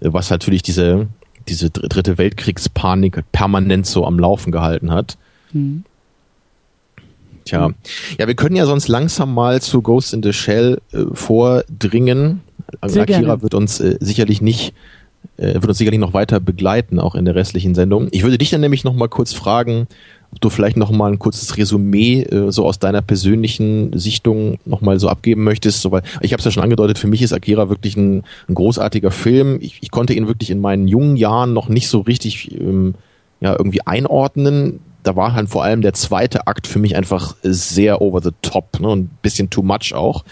äh, 0.00 0.12
was 0.12 0.30
natürlich 0.30 0.62
diese 0.62 1.08
diese 1.48 1.70
dritte 1.70 2.18
Weltkriegspanik 2.18 3.22
permanent 3.32 3.86
so 3.86 4.04
am 4.04 4.18
Laufen 4.18 4.52
gehalten 4.52 4.90
hat. 4.90 5.16
Mhm. 5.52 5.84
Tja, 7.44 7.70
ja, 8.18 8.26
wir 8.26 8.34
können 8.34 8.56
ja 8.56 8.66
sonst 8.66 8.88
langsam 8.88 9.32
mal 9.32 9.62
zu 9.62 9.80
Ghost 9.80 10.12
in 10.12 10.22
the 10.22 10.32
Shell 10.32 10.80
äh, 10.92 11.04
vordringen. 11.12 12.40
Sehr 12.84 13.02
Akira 13.02 13.20
gerne. 13.20 13.42
wird 13.42 13.54
uns 13.54 13.78
äh, 13.78 13.98
sicherlich 14.00 14.42
nicht 14.42 14.74
äh, 15.36 15.54
wird 15.54 15.66
uns 15.66 15.78
sicherlich 15.78 16.00
noch 16.00 16.12
weiter 16.12 16.40
begleiten, 16.40 16.98
auch 16.98 17.14
in 17.14 17.24
der 17.24 17.34
restlichen 17.34 17.74
Sendung. 17.74 18.08
Ich 18.10 18.22
würde 18.22 18.38
dich 18.38 18.50
dann 18.50 18.60
nämlich 18.60 18.84
noch 18.84 18.94
mal 18.94 19.08
kurz 19.08 19.32
fragen, 19.32 19.86
ob 20.32 20.40
du 20.40 20.50
vielleicht 20.50 20.76
noch 20.76 20.90
mal 20.90 21.10
ein 21.10 21.18
kurzes 21.18 21.56
Resümee 21.56 22.22
äh, 22.22 22.50
so 22.50 22.66
aus 22.66 22.78
deiner 22.78 23.02
persönlichen 23.02 23.98
Sichtung 23.98 24.58
noch 24.64 24.80
mal 24.80 24.98
so 24.98 25.08
abgeben 25.08 25.44
möchtest. 25.44 25.82
So, 25.82 25.92
weil 25.92 26.02
ich 26.20 26.32
habe 26.32 26.40
es 26.40 26.44
ja 26.44 26.50
schon 26.50 26.62
angedeutet, 26.62 26.98
für 26.98 27.06
mich 27.06 27.22
ist 27.22 27.32
Akira 27.32 27.68
wirklich 27.68 27.96
ein, 27.96 28.22
ein 28.48 28.54
großartiger 28.54 29.10
Film. 29.10 29.58
Ich, 29.60 29.78
ich, 29.82 29.90
konnte 29.90 30.14
ihn 30.14 30.26
wirklich 30.26 30.50
in 30.50 30.60
meinen 30.60 30.88
jungen 30.88 31.16
Jahren 31.16 31.52
noch 31.52 31.68
nicht 31.68 31.88
so 31.88 32.00
richtig 32.00 32.52
ähm, 32.52 32.94
ja 33.40 33.52
irgendwie 33.52 33.82
einordnen 33.82 34.80
da 35.06 35.14
war 35.14 35.34
halt 35.34 35.48
vor 35.48 35.62
allem 35.62 35.82
der 35.82 35.92
zweite 35.92 36.46
Akt 36.48 36.66
für 36.66 36.80
mich 36.80 36.96
einfach 36.96 37.36
sehr 37.42 38.02
over 38.02 38.20
the 38.20 38.30
top 38.42 38.80
ne, 38.80 38.88
und 38.88 39.04
ein 39.04 39.18
bisschen 39.22 39.50
too 39.50 39.62
much 39.62 39.94
auch. 39.94 40.24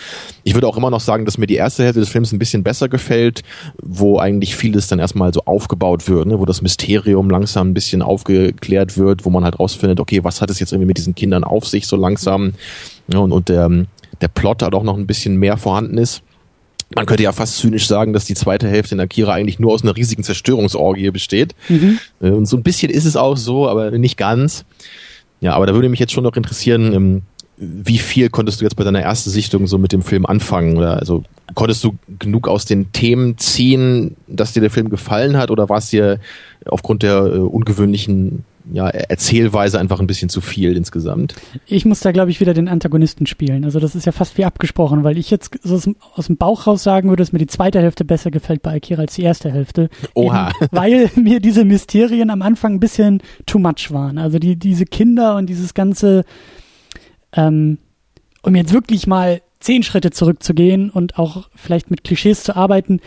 Ich 0.43 0.55
würde 0.55 0.67
auch 0.67 0.77
immer 0.77 0.91
noch 0.91 1.01
sagen, 1.01 1.25
dass 1.25 1.39
mir 1.39 1.47
die 1.47 1.55
erste 1.55 1.85
Hälfte 1.85 2.01
des 2.01 2.09
Films 2.09 2.33
ein 2.33 2.41
bisschen 2.41 2.65
besser 2.65 2.89
gefällt, 2.89 3.43
wo 3.81 4.19
eigentlich 4.19 4.57
vieles 4.57 4.89
dann 4.89 4.99
erstmal 4.99 5.33
so 5.33 5.43
aufgebaut 5.45 6.09
wird, 6.09 6.27
ne, 6.27 6.41
wo 6.41 6.45
das 6.45 6.61
Mysterium 6.61 7.31
langsam 7.31 7.69
ein 7.69 7.75
bisschen 7.75 8.03
aufgeklärt 8.03 8.99
wird, 8.99 9.25
wo 9.25 9.31
man 9.31 9.45
halt 9.45 9.61
rausfindet, 9.61 10.01
okay, 10.01 10.25
was 10.25 10.41
hat 10.41 10.51
es 10.51 10.59
jetzt 10.59 10.73
irgendwie 10.73 10.89
mit 10.89 10.99
diesen 10.99 11.15
Kindern 11.15 11.45
auf 11.45 11.69
sich 11.69 11.87
so 11.87 11.97
langsam 11.97 12.55
ja, 13.07 13.21
und, 13.21 13.31
und 13.31 13.49
der, 13.49 13.71
der 14.21 14.29
Plot 14.29 14.63
halt 14.63 14.75
auch 14.75 14.83
noch 14.83 14.97
ein 14.97 15.07
bisschen 15.07 15.37
mehr 15.37 15.57
vorhanden 15.57 15.99
ist. 15.99 16.23
Man 16.95 17.07
könnte 17.07 17.23
ja 17.23 17.33
fast 17.33 17.59
zynisch 17.59 17.87
sagen, 17.87 18.13
dass 18.13 18.25
die 18.25 18.35
zweite 18.35 18.69
Hälfte 18.69 18.95
in 18.95 19.01
Akira 19.01 19.33
eigentlich 19.33 19.59
nur 19.59 19.73
aus 19.73 19.83
einer 19.83 19.97
riesigen 19.97 20.23
Zerstörungsorgie 20.23 21.11
besteht. 21.11 21.55
Mhm. 21.69 21.99
Äh, 22.21 22.31
und 22.31 22.47
so 22.47 22.57
ein 22.57 22.63
bisschen 22.63 22.91
ist 22.91 23.05
es 23.05 23.17
auch 23.17 23.37
so, 23.37 23.69
aber 23.69 23.91
nicht 23.93 24.17
ganz. 24.17 24.65
Ja, 25.41 25.55
aber 25.55 25.67
da 25.67 25.75
würde 25.75 25.89
mich 25.89 26.01
jetzt 26.01 26.13
schon 26.13 26.25
noch 26.25 26.37
interessieren, 26.37 26.93
ähm, 26.93 27.23
wie 27.57 27.99
viel 27.99 28.31
konntest 28.31 28.61
du 28.61 28.65
jetzt 28.65 28.77
bei 28.77 28.85
deiner 28.85 29.01
ersten 29.01 29.31
Sichtung 29.31 29.67
so 29.67 29.79
mit 29.79 29.93
dem 29.93 30.03
Film 30.03 30.27
anfangen? 30.27 30.77
Oder 30.77 30.99
also 30.99 31.23
konntest 31.55 31.85
du 31.85 31.97
genug 32.19 32.49
aus 32.49 32.65
den 32.65 32.93
Themen 32.93 33.39
ziehen, 33.39 34.17
dass 34.27 34.53
dir 34.53 34.61
der 34.61 34.71
Film 34.71 34.91
gefallen 34.91 35.37
hat, 35.37 35.51
oder 35.51 35.69
war 35.69 35.79
es 35.79 35.91
dir 35.91 36.19
aufgrund 36.67 37.03
der 37.03 37.25
äh, 37.27 37.39
ungewöhnlichen 37.39 38.45
ja, 38.73 38.89
Erzählweise 38.89 39.79
einfach 39.79 40.01
ein 40.01 40.07
bisschen 40.07 40.29
zu 40.29 40.41
viel 40.41 40.77
insgesamt. 40.77 41.35
Ich 41.67 41.85
muss 41.85 42.01
da, 42.01 42.13
glaube 42.13 42.31
ich, 42.31 42.41
wieder 42.41 42.55
den 42.55 42.69
Antagonisten 42.69 43.27
spielen. 43.27 43.65
Also 43.65 43.79
das 43.79 43.95
ist 43.95 44.07
ja 44.07 44.13
fast 44.13 44.39
wie 44.39 44.45
abgesprochen, 44.45 45.05
weil 45.05 45.19
ich 45.19 45.31
jetzt 45.31 45.59
so 45.63 45.75
aus, 46.15 46.27
dem 46.27 46.37
Bauch 46.37 46.67
raus 46.67 46.83
sagen 46.83 47.09
würde, 47.09 47.23
dass 47.23 47.33
mir 47.33 47.39
die 47.39 47.47
zweite 47.47 47.81
Hälfte 47.81 48.05
besser 48.05 48.31
gefällt 48.31 48.63
bei 48.63 48.75
Akira 48.75 49.03
als 49.03 49.15
die 49.15 49.23
erste 49.23 49.53
Hälfte. 49.53 49.91
Oha. 50.15 50.49
Eben, 50.49 50.69
weil 50.71 51.11
mir 51.17 51.41
diese 51.41 51.65
Mysterien 51.65 52.31
am 52.31 52.43
Anfang 52.43 52.75
ein 52.75 52.81
bisschen 52.81 53.23
too 53.47 53.59
much 53.59 53.91
waren. 53.91 54.19
Also 54.19 54.39
die, 54.39 54.57
diese 54.57 54.87
Kinder 54.87 55.37
und 55.37 55.47
dieses 55.47 55.75
ganze, 55.75 56.25
ähm, 57.33 57.79
um 58.43 58.57
jetzt 58.57 58.73
wirklich 58.73 59.07
mal 59.07 59.43
zehn 59.61 59.83
Schritte 59.83 60.11
zurückzugehen 60.11 60.91
und 60.91 61.19
auch 61.19 61.49
vielleicht 61.55 61.91
mit 61.91 62.05
Klischees 62.05 62.45
zu 62.45 62.57
arbeiten, 62.57 63.01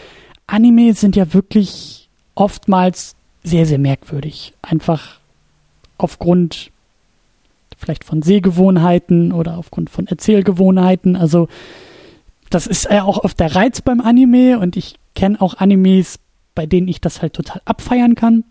Anime 0.46 0.94
sind 0.94 1.16
ja 1.16 1.34
wirklich 1.34 2.10
oftmals 2.36 3.16
sehr, 3.44 3.66
sehr 3.66 3.80
merkwürdig. 3.80 4.54
Einfach 4.62 5.20
aufgrund 5.98 6.72
vielleicht 7.78 8.04
von 8.04 8.22
Sehgewohnheiten 8.22 9.32
oder 9.32 9.58
aufgrund 9.58 9.90
von 9.90 10.08
Erzählgewohnheiten. 10.08 11.16
Also 11.16 11.48
das 12.50 12.68
ist 12.68 12.86
ja 12.90 13.04
auch 13.04 13.24
oft 13.24 13.40
der 13.40 13.56
Reiz 13.56 13.82
beim 13.82 14.02
Anime 14.02 14.60
und 14.60 14.76
ich 14.78 14.96
kenne 15.16 15.40
auch 15.42 15.56
Animes, 15.56 16.20
bei 16.56 16.66
denen 16.66 16.88
ich 16.88 17.02
das 17.02 17.22
halt 17.22 17.34
total 17.34 17.62
abfeiern 17.66 18.16
kann. 18.16 18.44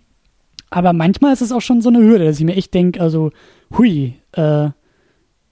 Aber 0.70 0.92
manchmal 0.92 1.32
ist 1.32 1.42
es 1.42 1.52
auch 1.52 1.60
schon 1.60 1.80
so 1.80 1.88
eine 1.88 1.98
Hürde, 1.98 2.24
dass 2.24 2.38
ich 2.38 2.44
mir 2.44 2.56
echt 2.56 2.74
denke, 2.74 3.00
also 3.00 3.30
hui, 3.76 4.14
äh, 4.32 4.68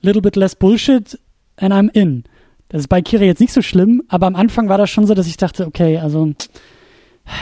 little 0.02 0.22
bit 0.22 0.36
less 0.36 0.54
bullshit 0.54 1.18
and 1.56 1.72
I'm 1.72 1.90
in. 1.92 2.24
Das 2.68 2.80
ist 2.80 2.88
bei 2.88 3.02
Kira 3.02 3.24
jetzt 3.24 3.40
nicht 3.40 3.52
so 3.52 3.62
schlimm, 3.62 4.02
aber 4.08 4.26
am 4.26 4.36
Anfang 4.36 4.68
war 4.68 4.78
das 4.78 4.90
schon 4.90 5.06
so, 5.06 5.14
dass 5.14 5.26
ich 5.26 5.36
dachte, 5.36 5.66
okay, 5.66 5.98
also 5.98 6.32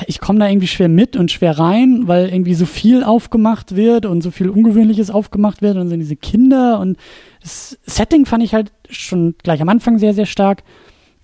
ich 0.06 0.20
komme 0.20 0.38
da 0.38 0.48
irgendwie 0.48 0.68
schwer 0.68 0.88
mit 0.88 1.16
und 1.16 1.30
schwer 1.30 1.58
rein, 1.58 2.06
weil 2.06 2.28
irgendwie 2.28 2.54
so 2.54 2.66
viel 2.66 3.02
aufgemacht 3.02 3.74
wird 3.74 4.06
und 4.06 4.22
so 4.22 4.30
viel 4.30 4.48
Ungewöhnliches 4.48 5.10
aufgemacht 5.10 5.62
wird 5.62 5.76
und 5.76 5.88
sind 5.88 6.00
diese 6.00 6.16
Kinder 6.16 6.78
und 6.80 6.96
das 7.40 7.78
Setting 7.84 8.24
fand 8.24 8.44
ich 8.44 8.54
halt 8.54 8.72
schon 8.88 9.34
gleich 9.42 9.60
am 9.60 9.68
Anfang 9.68 9.98
sehr, 9.98 10.14
sehr 10.14 10.26
stark. 10.26 10.62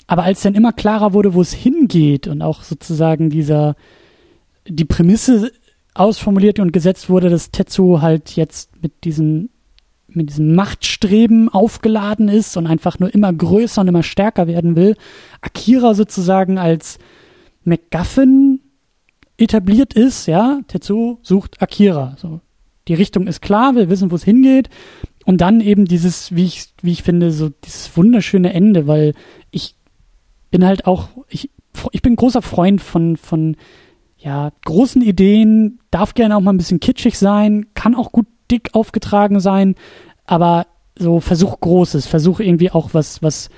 Aber 0.09 0.24
als 0.24 0.42
dann 0.42 0.54
immer 0.54 0.72
klarer 0.72 1.12
wurde, 1.12 1.34
wo 1.34 1.40
es 1.40 1.52
hingeht 1.52 2.26
und 2.26 2.42
auch 2.42 2.62
sozusagen 2.62 3.30
dieser, 3.30 3.76
die 4.66 4.86
Prämisse 4.86 5.52
ausformuliert 5.94 6.59
und 6.59 6.72
gesetzt 6.72 7.11
wurde, 7.11 7.28
dass 7.28 7.50
Tetsu 7.50 8.00
halt 8.00 8.30
jetzt 8.30 8.82
mit 8.82 9.04
diesen 9.04 9.50
mit 10.11 10.30
diesem 10.30 10.54
Machtstreben 10.54 11.50
aufgeladen 11.50 12.28
ist 12.28 12.56
und 12.56 12.66
einfach 12.66 12.98
nur 12.98 13.12
immer 13.12 13.30
größer 13.30 13.82
und 13.82 13.88
immer 13.88 14.02
stärker 14.02 14.46
werden 14.46 14.74
will. 14.74 14.96
Akira 15.42 15.92
sozusagen 15.92 16.56
als 16.56 16.98
MacGuffin 17.68 18.60
etabliert 19.36 19.94
ist, 19.94 20.26
ja, 20.26 20.60
Tetsu 20.66 21.18
sucht 21.22 21.62
Akira. 21.62 22.16
So, 22.18 22.40
die 22.88 22.94
Richtung 22.94 23.26
ist 23.26 23.40
klar, 23.40 23.76
wir 23.76 23.88
wissen, 23.88 24.10
wo 24.10 24.16
es 24.16 24.24
hingeht. 24.24 24.68
Und 25.24 25.40
dann 25.40 25.60
eben 25.60 25.84
dieses, 25.84 26.34
wie 26.34 26.44
ich, 26.44 26.72
wie 26.82 26.92
ich 26.92 27.02
finde, 27.02 27.30
so 27.30 27.50
dieses 27.50 27.94
wunderschöne 27.96 28.52
Ende, 28.52 28.86
weil 28.86 29.14
ich 29.50 29.76
bin 30.50 30.64
halt 30.64 30.86
auch, 30.86 31.10
ich, 31.28 31.50
ich 31.92 32.02
bin 32.02 32.16
großer 32.16 32.42
Freund 32.42 32.80
von, 32.80 33.16
von, 33.16 33.56
ja, 34.16 34.50
großen 34.64 35.02
Ideen, 35.02 35.78
darf 35.90 36.14
gerne 36.14 36.36
auch 36.36 36.40
mal 36.40 36.52
ein 36.52 36.56
bisschen 36.56 36.80
kitschig 36.80 37.18
sein, 37.18 37.66
kann 37.74 37.94
auch 37.94 38.10
gut 38.10 38.26
dick 38.50 38.70
aufgetragen 38.72 39.38
sein, 39.38 39.74
aber 40.24 40.66
so 40.98 41.20
versuch 41.20 41.60
Großes, 41.60 42.06
versuch 42.06 42.40
irgendwie 42.40 42.70
auch 42.70 42.94
was, 42.94 43.22
was, 43.22 43.50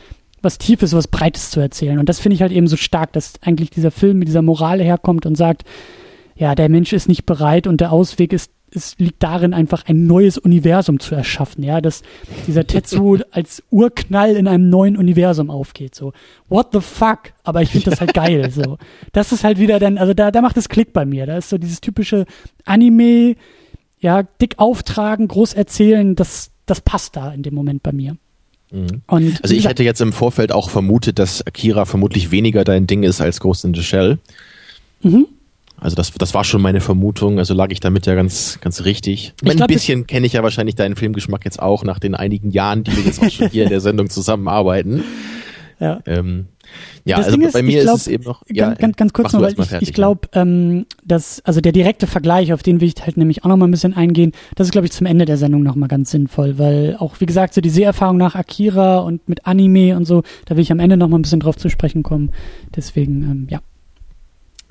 was 0.43 0.59
Tiefes, 0.59 0.95
was 0.95 1.09
Breites 1.09 1.51
zu 1.51 1.61
erzählen. 1.61 1.99
Und 1.99 2.09
das 2.09 2.21
finde 2.21 2.35
ich 2.35 2.43
halt 2.43 2.53
eben 2.53 2.67
so 2.67 2.77
stark, 2.77 3.13
dass 3.13 3.35
eigentlich 3.43 3.71
dieser 3.71 3.91
Film 3.91 4.19
mit 4.19 4.29
dieser 4.29 4.43
Moral 4.43 4.81
herkommt 4.81 5.27
und 5.27 5.37
sagt, 5.37 5.65
ja, 6.35 6.55
der 6.55 6.69
Mensch 6.69 6.93
ist 6.93 7.09
nicht 7.09 7.27
bereit 7.27 7.67
und 7.67 7.81
der 7.81 7.93
Ausweg 7.93 8.33
ist, 8.33 8.51
es 8.73 8.97
liegt 8.99 9.23
darin, 9.23 9.53
einfach 9.53 9.85
ein 9.87 10.07
neues 10.07 10.39
Universum 10.39 11.01
zu 11.01 11.15
erschaffen, 11.15 11.65
ja, 11.65 11.81
dass 11.81 12.03
dieser 12.47 12.67
Tetsu 12.67 13.19
als 13.31 13.63
Urknall 13.71 14.37
in 14.37 14.47
einem 14.47 14.71
neuen 14.71 14.97
Universum 14.97 15.51
aufgeht, 15.51 15.95
so, 15.95 16.13
what 16.49 16.69
the 16.73 16.81
fuck? 16.81 17.33
Aber 17.43 17.63
ich 17.63 17.71
finde 17.71 17.91
das 17.91 18.01
halt 18.01 18.15
geil, 18.15 18.51
so. 18.51 18.79
Das 19.13 19.33
ist 19.33 19.45
halt 19.45 19.59
wieder 19.59 19.79
dann, 19.81 19.99
also 19.99 20.15
da, 20.15 20.31
da 20.31 20.41
macht 20.41 20.57
es 20.57 20.69
Klick 20.69 20.93
bei 20.93 21.05
mir, 21.05 21.27
da 21.27 21.37
ist 21.37 21.51
so 21.51 21.59
dieses 21.59 21.81
typische 21.81 22.27
Anime, 22.65 23.35
ja, 23.99 24.23
dick 24.23 24.55
auftragen, 24.59 25.29
groß 25.29 25.55
erzählen, 25.55 26.15
das, 26.15 26.53
das 26.65 26.81
passt 26.81 27.17
da 27.17 27.33
in 27.33 27.43
dem 27.43 27.55
Moment 27.55 27.83
bei 27.83 27.93
mir. 27.93 28.17
Mhm. 28.71 29.03
Und 29.07 29.43
also 29.43 29.55
ich 29.55 29.67
hätte 29.67 29.83
jetzt 29.83 30.01
im 30.01 30.13
Vorfeld 30.13 30.53
auch 30.53 30.71
vermutet, 30.71 31.19
dass 31.19 31.47
Akira 31.47 31.85
vermutlich 31.85 32.31
weniger 32.31 32.65
dein 32.65 32.87
Ding 32.87 33.03
ist 33.03 33.21
als 33.21 33.41
Ghost 33.41 33.65
in 33.65 33.75
the 33.75 33.83
Shell. 33.83 34.19
Mhm. 35.03 35.27
Also 35.81 35.97
das, 35.97 36.13
das 36.13 36.35
war 36.35 36.45
schon 36.45 36.61
meine 36.61 36.83
Vermutung, 36.83 37.39
also 37.39 37.55
lag 37.55 37.71
ich 37.71 37.81
damit 37.81 38.05
ja 38.05 38.15
ganz, 38.15 38.59
ganz 38.61 38.85
richtig. 38.85 39.33
Ich 39.43 39.51
ein 39.51 39.57
glaub, 39.57 39.69
bisschen 39.69 40.07
kenne 40.07 40.27
ich 40.27 40.35
ja 40.35 40.43
wahrscheinlich 40.43 40.75
deinen 40.75 40.95
Filmgeschmack 40.95 41.45
jetzt 41.47 41.61
auch 41.61 41.85
nach 41.85 41.99
den 41.99 42.15
einigen 42.15 42.51
Jahren, 42.51 42.85
die 42.85 42.95
wir 42.95 43.05
jetzt 43.05 43.23
auch 43.23 43.31
schon 43.31 43.49
hier 43.49 43.65
in 43.65 43.71
der 43.71 43.81
Sendung 43.81 44.11
zusammenarbeiten. 44.11 45.03
Ja. 45.81 46.01
Ähm, 46.05 46.47
ja, 47.05 47.17
das 47.17 47.27
also 47.27 47.39
Ding 47.39 47.51
bei 47.53 47.63
mir 47.63 47.83
glaub, 47.83 47.97
ist 47.97 48.03
es 48.03 48.09
eben 48.09 48.25
noch. 48.25 48.43
Ja, 48.51 48.75
ganz, 48.75 48.97
ganz 48.97 49.13
kurz 49.13 49.33
noch, 49.33 49.41
weil 49.41 49.55
ich, 49.59 49.67
fertig, 49.67 49.89
ich 49.89 49.95
glaube, 49.95 50.29
ja. 50.35 50.43
ähm, 50.43 50.87
dass 51.05 51.43
also 51.45 51.61
der 51.61 51.73
direkte 51.73 52.07
Vergleich, 52.07 52.53
auf 52.53 52.63
den 52.63 52.81
will 52.81 52.89
ich 52.89 52.95
halt 53.05 53.17
nämlich 53.17 53.45
auch 53.45 53.49
noch 53.49 53.57
mal 53.57 53.67
ein 53.67 53.71
bisschen 53.71 53.95
eingehen. 53.95 54.33
Das 54.57 54.67
ist 54.67 54.73
glaube 54.73 54.87
ich 54.87 54.93
zum 54.93 55.07
Ende 55.07 55.25
der 55.25 55.37
Sendung 55.37 55.63
noch 55.63 55.77
mal 55.77 55.89
ganz 55.89 56.11
sinnvoll, 56.11 56.59
weil 56.59 56.97
auch 56.99 57.21
wie 57.21 57.27
gesagt 57.27 57.55
so 57.55 57.61
die 57.61 57.71
Seherfahrung 57.71 58.17
nach 58.17 58.35
Akira 58.35 58.99
und 58.99 59.29
mit 59.29 59.47
Anime 59.47 59.97
und 59.97 60.05
so, 60.05 60.23
da 60.47 60.57
will 60.57 60.63
ich 60.63 60.73
am 60.73 60.81
Ende 60.81 60.97
noch 60.97 61.09
mal 61.09 61.19
ein 61.19 61.23
bisschen 61.23 61.41
drauf 61.41 61.57
zu 61.57 61.69
sprechen 61.69 62.03
kommen. 62.03 62.33
Deswegen 62.75 63.23
ähm, 63.23 63.47
ja. 63.51 63.61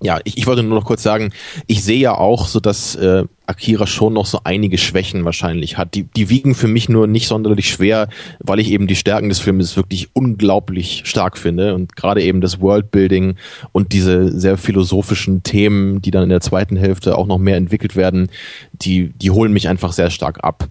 Ja, 0.01 0.19
ich, 0.23 0.37
ich 0.37 0.47
wollte 0.47 0.63
nur 0.63 0.79
noch 0.79 0.85
kurz 0.85 1.03
sagen, 1.03 1.33
ich 1.67 1.83
sehe 1.83 1.99
ja 1.99 2.15
auch 2.15 2.47
so, 2.47 2.59
dass 2.59 2.95
äh, 2.95 3.25
Akira 3.49 3.87
schon 3.87 4.13
noch 4.13 4.25
so 4.25 4.41
einige 4.43 4.77
Schwächen 4.77 5.25
wahrscheinlich 5.25 5.77
hat. 5.77 5.95
Die, 5.95 6.03
die 6.03 6.29
wiegen 6.29 6.53
für 6.53 6.67
mich 6.67 6.87
nur 6.87 7.07
nicht 7.07 7.27
sonderlich 7.27 7.69
schwer, 7.69 8.07
weil 8.39 8.59
ich 8.59 8.71
eben 8.71 8.87
die 8.87 8.95
Stärken 8.95 9.29
des 9.29 9.39
Films 9.39 9.75
wirklich 9.75 10.09
unglaublich 10.13 11.01
stark 11.05 11.37
finde 11.37 11.73
und 11.73 11.95
gerade 11.95 12.21
eben 12.21 12.41
das 12.41 12.61
Worldbuilding 12.61 13.35
und 13.71 13.91
diese 13.91 14.39
sehr 14.39 14.57
philosophischen 14.57 15.43
Themen, 15.43 16.01
die 16.01 16.11
dann 16.11 16.23
in 16.23 16.29
der 16.29 16.41
zweiten 16.41 16.77
Hälfte 16.77 17.17
auch 17.17 17.25
noch 17.25 17.39
mehr 17.39 17.57
entwickelt 17.57 17.95
werden, 17.95 18.29
die, 18.73 19.09
die 19.21 19.31
holen 19.31 19.51
mich 19.51 19.67
einfach 19.67 19.93
sehr 19.93 20.11
stark 20.11 20.43
ab. 20.43 20.67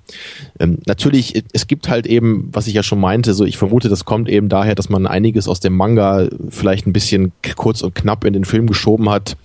Ähm, 0.61 0.79
natürlich, 0.87 1.43
es 1.53 1.67
gibt 1.67 1.89
halt 1.89 2.07
eben, 2.07 2.49
was 2.53 2.69
ich 2.69 2.75
ja 2.75 2.83
schon 2.83 3.01
meinte, 3.01 3.35
so 3.35 3.45
ich 3.45 3.59
vermute, 3.59 3.89
das 3.89 4.05
kommt 4.05 4.29
eben 4.29 4.49
daher, 4.49 4.75
dass 4.77 4.89
man 4.89 5.07
einiges 5.07 5.49
aus 5.49 5.61
dem 5.61 5.77
Manga 5.77 6.29
vielleicht 6.49 6.87
ein 6.87 6.93
bisschen 6.93 7.33
kurz 7.57 7.83
und 7.83 7.95
knapp 7.95 8.25
in 8.25 8.33
den 8.33 8.45
Film 8.45 8.67
geschoben 8.67 9.11
hat 9.11 9.37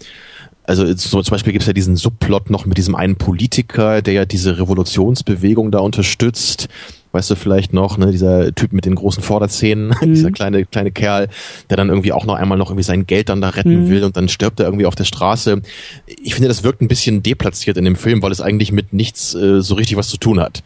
also 0.66 0.86
so 0.96 1.22
zum 1.22 1.32
Beispiel 1.32 1.54
gibt 1.54 1.64
es 1.64 1.68
ja 1.68 1.74
diesen 1.74 1.96
Subplot 1.96 2.50
noch 2.50 2.66
mit 2.66 2.78
diesem 2.78 2.96
einen 2.96 3.16
Politiker, 3.16 4.02
der 4.02 4.14
ja 4.14 4.26
diese 4.26 4.58
Revolutionsbewegung 4.60 5.72
da 5.72 5.80
unterstützt. 5.80 6.70
Weißt 7.12 7.30
du 7.30 7.36
vielleicht 7.36 7.74
noch, 7.74 7.98
ne, 7.98 8.12
dieser 8.12 8.56
Typ 8.56 8.74
mit 8.74 8.86
den 8.86 8.96
großen 8.96 9.22
Vorderzähnen, 9.22 9.94
mhm. 10.02 10.14
dieser 10.14 10.32
kleine, 10.32 10.66
kleine 10.66 10.92
Kerl, 10.92 11.28
der 11.70 11.78
dann 11.78 11.90
irgendwie 11.90 12.12
auch 12.12 12.26
noch 12.26 12.36
einmal 12.36 12.58
noch 12.58 12.70
irgendwie 12.70 12.84
sein 12.84 13.06
Geld 13.06 13.30
dann 13.30 13.42
da 13.42 13.50
retten 13.50 13.84
mhm. 13.86 13.90
will 13.90 14.04
und 14.04 14.18
dann 14.18 14.30
stirbt 14.30 14.60
er 14.60 14.66
irgendwie 14.66 14.86
auf 14.86 14.96
der 14.96 15.04
Straße. 15.04 15.62
Ich 16.08 16.34
finde, 16.34 16.48
das 16.48 16.64
wirkt 16.64 16.82
ein 16.82 16.88
bisschen 16.88 17.22
deplatziert 17.22 17.78
in 17.78 17.86
dem 17.86 17.96
Film, 17.96 18.22
weil 18.24 18.32
es 18.32 18.42
eigentlich 18.42 18.72
mit 18.72 18.94
nichts 18.94 19.36
äh, 19.36 19.62
so 19.62 19.76
richtig 19.76 19.98
was 19.98 20.10
zu 20.10 20.18
tun 20.18 20.40
hat. 20.40 20.64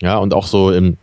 Ja, 0.00 0.18
und 0.18 0.34
auch 0.34 0.48
so 0.48 0.72
im, 0.72 0.96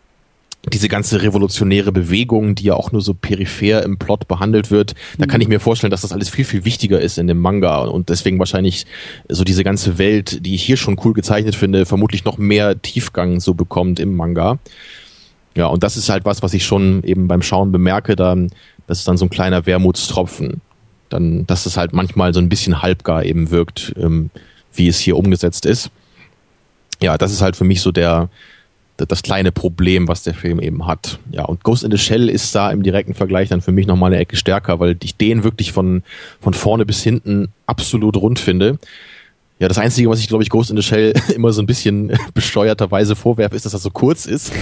diese 0.68 0.88
ganze 0.88 1.22
revolutionäre 1.22 1.90
Bewegung, 1.90 2.54
die 2.54 2.64
ja 2.64 2.74
auch 2.74 2.92
nur 2.92 3.00
so 3.00 3.14
peripher 3.14 3.82
im 3.82 3.98
Plot 3.98 4.28
behandelt 4.28 4.70
wird, 4.70 4.94
da 5.16 5.26
kann 5.26 5.38
mhm. 5.38 5.42
ich 5.42 5.48
mir 5.48 5.60
vorstellen, 5.60 5.90
dass 5.90 6.02
das 6.02 6.12
alles 6.12 6.28
viel, 6.28 6.44
viel 6.44 6.64
wichtiger 6.64 7.00
ist 7.00 7.16
in 7.16 7.26
dem 7.26 7.38
Manga 7.38 7.84
und 7.84 8.10
deswegen 8.10 8.38
wahrscheinlich 8.38 8.86
so 9.28 9.42
diese 9.42 9.64
ganze 9.64 9.96
Welt, 9.96 10.44
die 10.44 10.54
ich 10.54 10.62
hier 10.62 10.76
schon 10.76 11.00
cool 11.02 11.14
gezeichnet 11.14 11.54
finde, 11.54 11.86
vermutlich 11.86 12.24
noch 12.24 12.36
mehr 12.36 12.80
Tiefgang 12.80 13.40
so 13.40 13.54
bekommt 13.54 14.00
im 14.00 14.14
Manga. 14.14 14.58
Ja, 15.56 15.66
und 15.66 15.82
das 15.82 15.96
ist 15.96 16.10
halt 16.10 16.24
was, 16.26 16.42
was 16.42 16.52
ich 16.52 16.64
schon 16.64 17.02
eben 17.04 17.26
beim 17.26 17.42
Schauen 17.42 17.72
bemerke, 17.72 18.14
dann, 18.14 18.50
das 18.86 18.98
ist 18.98 19.08
dann 19.08 19.16
so 19.16 19.26
ein 19.26 19.30
kleiner 19.30 19.66
Wermutstropfen. 19.66 20.60
Dann, 21.08 21.46
dass 21.46 21.66
es 21.66 21.76
halt 21.76 21.92
manchmal 21.92 22.32
so 22.34 22.40
ein 22.40 22.48
bisschen 22.48 22.82
halbgar 22.82 23.24
eben 23.24 23.50
wirkt, 23.50 23.94
ähm, 23.96 24.30
wie 24.72 24.86
es 24.88 24.98
hier 24.98 25.16
umgesetzt 25.16 25.66
ist. 25.66 25.90
Ja, 27.02 27.18
das 27.18 27.32
ist 27.32 27.40
halt 27.40 27.56
für 27.56 27.64
mich 27.64 27.80
so 27.80 27.90
der, 27.90 28.28
das 29.06 29.22
kleine 29.22 29.52
Problem, 29.52 30.08
was 30.08 30.22
der 30.22 30.34
Film 30.34 30.60
eben 30.60 30.86
hat. 30.86 31.18
Ja, 31.30 31.44
und 31.44 31.62
Ghost 31.64 31.84
in 31.84 31.90
the 31.90 31.98
Shell 31.98 32.28
ist 32.28 32.54
da 32.54 32.70
im 32.70 32.82
direkten 32.82 33.14
Vergleich 33.14 33.48
dann 33.48 33.60
für 33.60 33.72
mich 33.72 33.86
nochmal 33.86 34.12
eine 34.12 34.20
Ecke 34.20 34.36
stärker, 34.36 34.80
weil 34.80 34.96
ich 35.02 35.16
den 35.16 35.44
wirklich 35.44 35.72
von, 35.72 36.02
von 36.40 36.54
vorne 36.54 36.86
bis 36.86 37.02
hinten 37.02 37.48
absolut 37.66 38.16
rund 38.16 38.38
finde. 38.38 38.78
Ja, 39.60 39.68
das 39.68 39.76
Einzige, 39.76 40.08
was 40.08 40.20
ich, 40.20 40.28
glaube 40.28 40.42
ich, 40.42 40.48
Ghost 40.48 40.70
in 40.70 40.76
the 40.76 40.82
Shell 40.82 41.12
immer 41.34 41.52
so 41.52 41.60
ein 41.60 41.66
bisschen 41.66 42.12
besteuerterweise 42.34 43.14
vorwerfe, 43.14 43.54
ist, 43.54 43.66
dass 43.66 43.72
das 43.72 43.82
so 43.82 43.90
kurz 43.90 44.24
ist. 44.24 44.52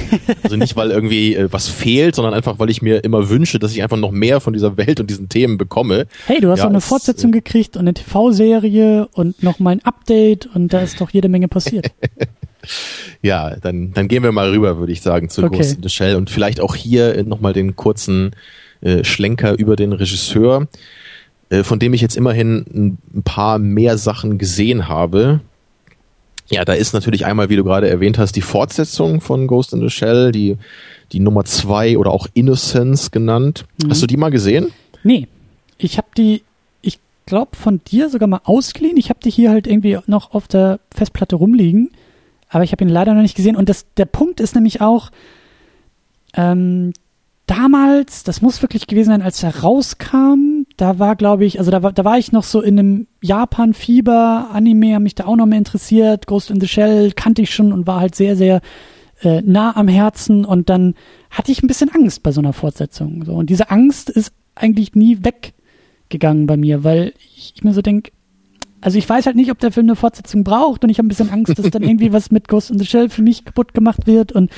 Also 0.42 0.56
nicht, 0.56 0.74
weil 0.74 0.90
irgendwie 0.90 1.36
äh, 1.36 1.52
was 1.52 1.68
fehlt, 1.68 2.16
sondern 2.16 2.34
einfach, 2.34 2.58
weil 2.58 2.68
ich 2.68 2.82
mir 2.82 3.04
immer 3.04 3.28
wünsche, 3.28 3.60
dass 3.60 3.72
ich 3.72 3.82
einfach 3.84 3.96
noch 3.96 4.10
mehr 4.10 4.40
von 4.40 4.54
dieser 4.54 4.76
Welt 4.76 4.98
und 4.98 5.08
diesen 5.08 5.28
Themen 5.28 5.56
bekomme. 5.56 6.08
Hey, 6.26 6.40
du 6.40 6.50
hast 6.50 6.58
ja, 6.58 6.64
doch 6.64 6.70
eine 6.70 6.80
Fortsetzung 6.80 7.30
äh, 7.30 7.34
gekriegt 7.34 7.76
und 7.76 7.82
eine 7.82 7.94
TV-Serie 7.94 9.08
und 9.12 9.40
noch 9.40 9.60
mal 9.60 9.70
ein 9.70 9.84
Update 9.84 10.46
und 10.46 10.72
da 10.72 10.80
ist 10.80 11.00
doch 11.00 11.10
jede 11.10 11.28
Menge 11.28 11.46
passiert. 11.46 11.92
ja, 13.22 13.56
dann, 13.56 13.92
dann 13.92 14.08
gehen 14.08 14.22
wir 14.22 14.32
mal 14.32 14.50
rüber, 14.50 14.78
würde 14.78 14.92
ich 14.92 15.02
sagen, 15.02 15.28
zu 15.28 15.44
okay. 15.44 15.58
Ghost 15.58 15.76
in 15.76 15.82
the 15.82 15.88
Shell 15.88 16.16
und 16.16 16.30
vielleicht 16.30 16.60
auch 16.60 16.74
hier 16.74 17.22
nochmal 17.24 17.52
den 17.52 17.76
kurzen 17.76 18.32
äh, 18.80 19.04
Schlenker 19.04 19.58
über 19.58 19.76
den 19.76 19.92
Regisseur, 19.92 20.68
äh, 21.50 21.62
von 21.62 21.78
dem 21.78 21.94
ich 21.94 22.00
jetzt 22.00 22.16
immerhin 22.16 22.98
ein 23.14 23.22
paar 23.22 23.58
mehr 23.58 23.98
Sachen 23.98 24.38
gesehen 24.38 24.88
habe. 24.88 25.40
Ja, 26.50 26.64
da 26.64 26.72
ist 26.72 26.94
natürlich 26.94 27.26
einmal, 27.26 27.50
wie 27.50 27.56
du 27.56 27.64
gerade 27.64 27.88
erwähnt 27.88 28.18
hast, 28.18 28.34
die 28.34 28.40
Fortsetzung 28.40 29.20
von 29.20 29.46
Ghost 29.46 29.72
in 29.72 29.80
the 29.80 29.90
Shell, 29.90 30.32
die, 30.32 30.56
die 31.12 31.20
Nummer 31.20 31.44
zwei 31.44 31.98
oder 31.98 32.10
auch 32.10 32.26
Innocence 32.34 33.10
genannt. 33.10 33.66
Mhm. 33.82 33.90
Hast 33.90 34.02
du 34.02 34.06
die 34.06 34.16
mal 34.16 34.30
gesehen? 34.30 34.72
Nee. 35.02 35.28
Ich 35.76 35.98
habe 35.98 36.08
die, 36.16 36.42
ich 36.80 36.98
glaube, 37.26 37.56
von 37.56 37.80
dir 37.84 38.08
sogar 38.08 38.28
mal 38.28 38.40
ausgeliehen. 38.44 38.96
Ich 38.96 39.10
habe 39.10 39.20
die 39.22 39.30
hier 39.30 39.50
halt 39.50 39.66
irgendwie 39.66 39.98
noch 40.06 40.32
auf 40.32 40.48
der 40.48 40.80
Festplatte 40.94 41.36
rumliegen 41.36 41.90
aber 42.48 42.64
ich 42.64 42.72
habe 42.72 42.84
ihn 42.84 42.90
leider 42.90 43.14
noch 43.14 43.22
nicht 43.22 43.36
gesehen. 43.36 43.56
Und 43.56 43.68
das, 43.68 43.86
der 43.96 44.06
Punkt 44.06 44.40
ist 44.40 44.54
nämlich 44.54 44.80
auch, 44.80 45.10
ähm, 46.34 46.92
damals, 47.46 48.24
das 48.24 48.42
muss 48.42 48.62
wirklich 48.62 48.86
gewesen 48.86 49.10
sein, 49.10 49.22
als 49.22 49.42
er 49.42 49.60
rauskam, 49.60 50.66
da 50.76 50.98
war, 50.98 51.16
glaube 51.16 51.44
ich, 51.44 51.58
also 51.58 51.70
da 51.70 51.82
war, 51.82 51.92
da 51.92 52.04
war 52.04 52.18
ich 52.18 52.30
noch 52.30 52.44
so 52.44 52.60
in 52.60 52.78
einem 52.78 53.06
Japan-Fieber, 53.22 54.48
Anime 54.52 54.94
hat 54.94 55.02
mich 55.02 55.14
da 55.14 55.26
auch 55.26 55.36
noch 55.36 55.46
mehr 55.46 55.58
interessiert, 55.58 56.26
Ghost 56.26 56.50
in 56.50 56.60
the 56.60 56.68
Shell 56.68 57.12
kannte 57.12 57.42
ich 57.42 57.52
schon 57.52 57.72
und 57.72 57.86
war 57.86 58.00
halt 58.00 58.14
sehr, 58.14 58.36
sehr 58.36 58.60
äh, 59.22 59.42
nah 59.42 59.76
am 59.76 59.88
Herzen 59.88 60.44
und 60.44 60.68
dann 60.68 60.94
hatte 61.30 61.50
ich 61.50 61.62
ein 61.62 61.66
bisschen 61.66 61.90
Angst 61.90 62.22
bei 62.22 62.32
so 62.32 62.40
einer 62.40 62.52
Fortsetzung. 62.52 63.24
So. 63.24 63.34
Und 63.34 63.50
diese 63.50 63.70
Angst 63.70 64.10
ist 64.10 64.32
eigentlich 64.54 64.94
nie 64.94 65.18
weggegangen 65.22 66.46
bei 66.46 66.56
mir, 66.56 66.84
weil 66.84 67.12
ich, 67.18 67.54
ich 67.56 67.64
mir 67.64 67.72
so 67.72 67.82
denke, 67.82 68.12
also 68.80 68.98
ich 68.98 69.08
weiß 69.08 69.26
halt 69.26 69.36
nicht, 69.36 69.50
ob 69.50 69.58
der 69.58 69.72
Film 69.72 69.86
eine 69.86 69.96
Fortsetzung 69.96 70.44
braucht 70.44 70.84
und 70.84 70.90
ich 70.90 70.98
habe 70.98 71.06
ein 71.06 71.08
bisschen 71.08 71.30
Angst, 71.30 71.58
dass 71.58 71.70
dann 71.70 71.82
irgendwie 71.84 72.12
was 72.12 72.30
mit 72.30 72.48
Ghost 72.48 72.70
in 72.70 72.78
the 72.78 72.86
Shell 72.86 73.08
für 73.08 73.22
mich 73.22 73.44
kaputt 73.44 73.74
gemacht 73.74 74.06
wird 74.06 74.32
und 74.32 74.50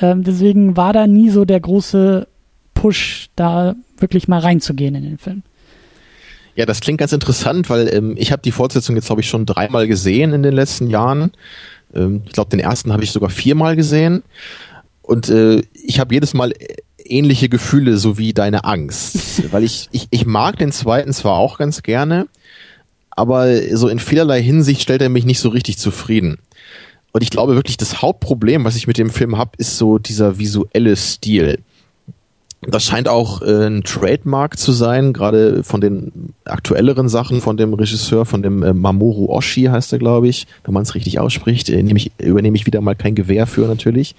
Ähm, 0.00 0.24
deswegen 0.24 0.76
war 0.76 0.92
da 0.92 1.06
nie 1.06 1.30
so 1.30 1.44
der 1.44 1.60
große 1.60 2.26
Push, 2.74 3.28
da 3.36 3.74
wirklich 3.98 4.28
mal 4.28 4.40
reinzugehen 4.40 4.94
in 4.94 5.04
den 5.04 5.18
Film. 5.18 5.42
Ja, 6.56 6.66
das 6.66 6.80
klingt 6.80 6.98
ganz 6.98 7.12
interessant, 7.12 7.70
weil 7.70 7.88
ähm, 7.92 8.14
ich 8.18 8.32
habe 8.32 8.42
die 8.42 8.52
Fortsetzung 8.52 8.96
jetzt, 8.96 9.06
glaube 9.06 9.20
ich, 9.20 9.28
schon 9.28 9.46
dreimal 9.46 9.86
gesehen 9.86 10.32
in 10.32 10.42
den 10.42 10.54
letzten 10.54 10.88
Jahren. 10.88 11.32
Ähm, 11.94 12.22
ich 12.26 12.32
glaube, 12.32 12.50
den 12.50 12.60
ersten 12.60 12.92
habe 12.92 13.04
ich 13.04 13.12
sogar 13.12 13.30
viermal 13.30 13.76
gesehen. 13.76 14.22
Und 15.02 15.28
äh, 15.28 15.62
ich 15.74 16.00
habe 16.00 16.14
jedes 16.14 16.34
Mal 16.34 16.52
ähnliche 17.04 17.48
Gefühle, 17.48 17.96
so 17.96 18.18
wie 18.18 18.32
deine 18.32 18.64
Angst. 18.64 19.42
weil 19.52 19.64
ich, 19.64 19.88
ich, 19.92 20.08
ich 20.10 20.26
mag 20.26 20.58
den 20.58 20.72
zweiten 20.72 21.12
zwar 21.12 21.34
auch 21.34 21.58
ganz 21.58 21.82
gerne, 21.82 22.26
aber 23.10 23.76
so 23.76 23.88
in 23.88 23.98
vielerlei 23.98 24.42
Hinsicht 24.42 24.82
stellt 24.82 25.02
er 25.02 25.08
mich 25.08 25.24
nicht 25.24 25.40
so 25.40 25.48
richtig 25.48 25.78
zufrieden. 25.78 26.38
Und 27.12 27.22
ich 27.22 27.30
glaube 27.30 27.54
wirklich, 27.54 27.76
das 27.76 28.02
Hauptproblem, 28.02 28.64
was 28.64 28.76
ich 28.76 28.86
mit 28.86 28.98
dem 28.98 29.10
Film 29.10 29.36
habe, 29.36 29.52
ist 29.58 29.78
so 29.78 29.98
dieser 29.98 30.38
visuelle 30.38 30.94
Stil. 30.96 31.58
Das 32.62 32.84
scheint 32.84 33.08
auch 33.08 33.40
äh, 33.40 33.66
ein 33.66 33.84
Trademark 33.84 34.58
zu 34.58 34.72
sein, 34.72 35.14
gerade 35.14 35.64
von 35.64 35.80
den 35.80 36.34
aktuelleren 36.44 37.08
Sachen 37.08 37.40
von 37.40 37.56
dem 37.56 37.72
Regisseur, 37.72 38.26
von 38.26 38.42
dem 38.42 38.62
äh, 38.62 38.74
Mamoru 38.74 39.30
Oshii 39.30 39.64
heißt 39.64 39.94
er, 39.94 39.98
glaube 39.98 40.28
ich, 40.28 40.46
wenn 40.64 40.74
man 40.74 40.82
es 40.82 40.94
richtig 40.94 41.18
ausspricht. 41.18 41.70
Äh, 41.70 41.80
ich, 41.80 42.12
übernehme 42.18 42.56
ich 42.56 42.66
wieder 42.66 42.82
mal 42.82 42.94
kein 42.94 43.14
Gewehr 43.14 43.46
für 43.46 43.66
natürlich. 43.66 44.14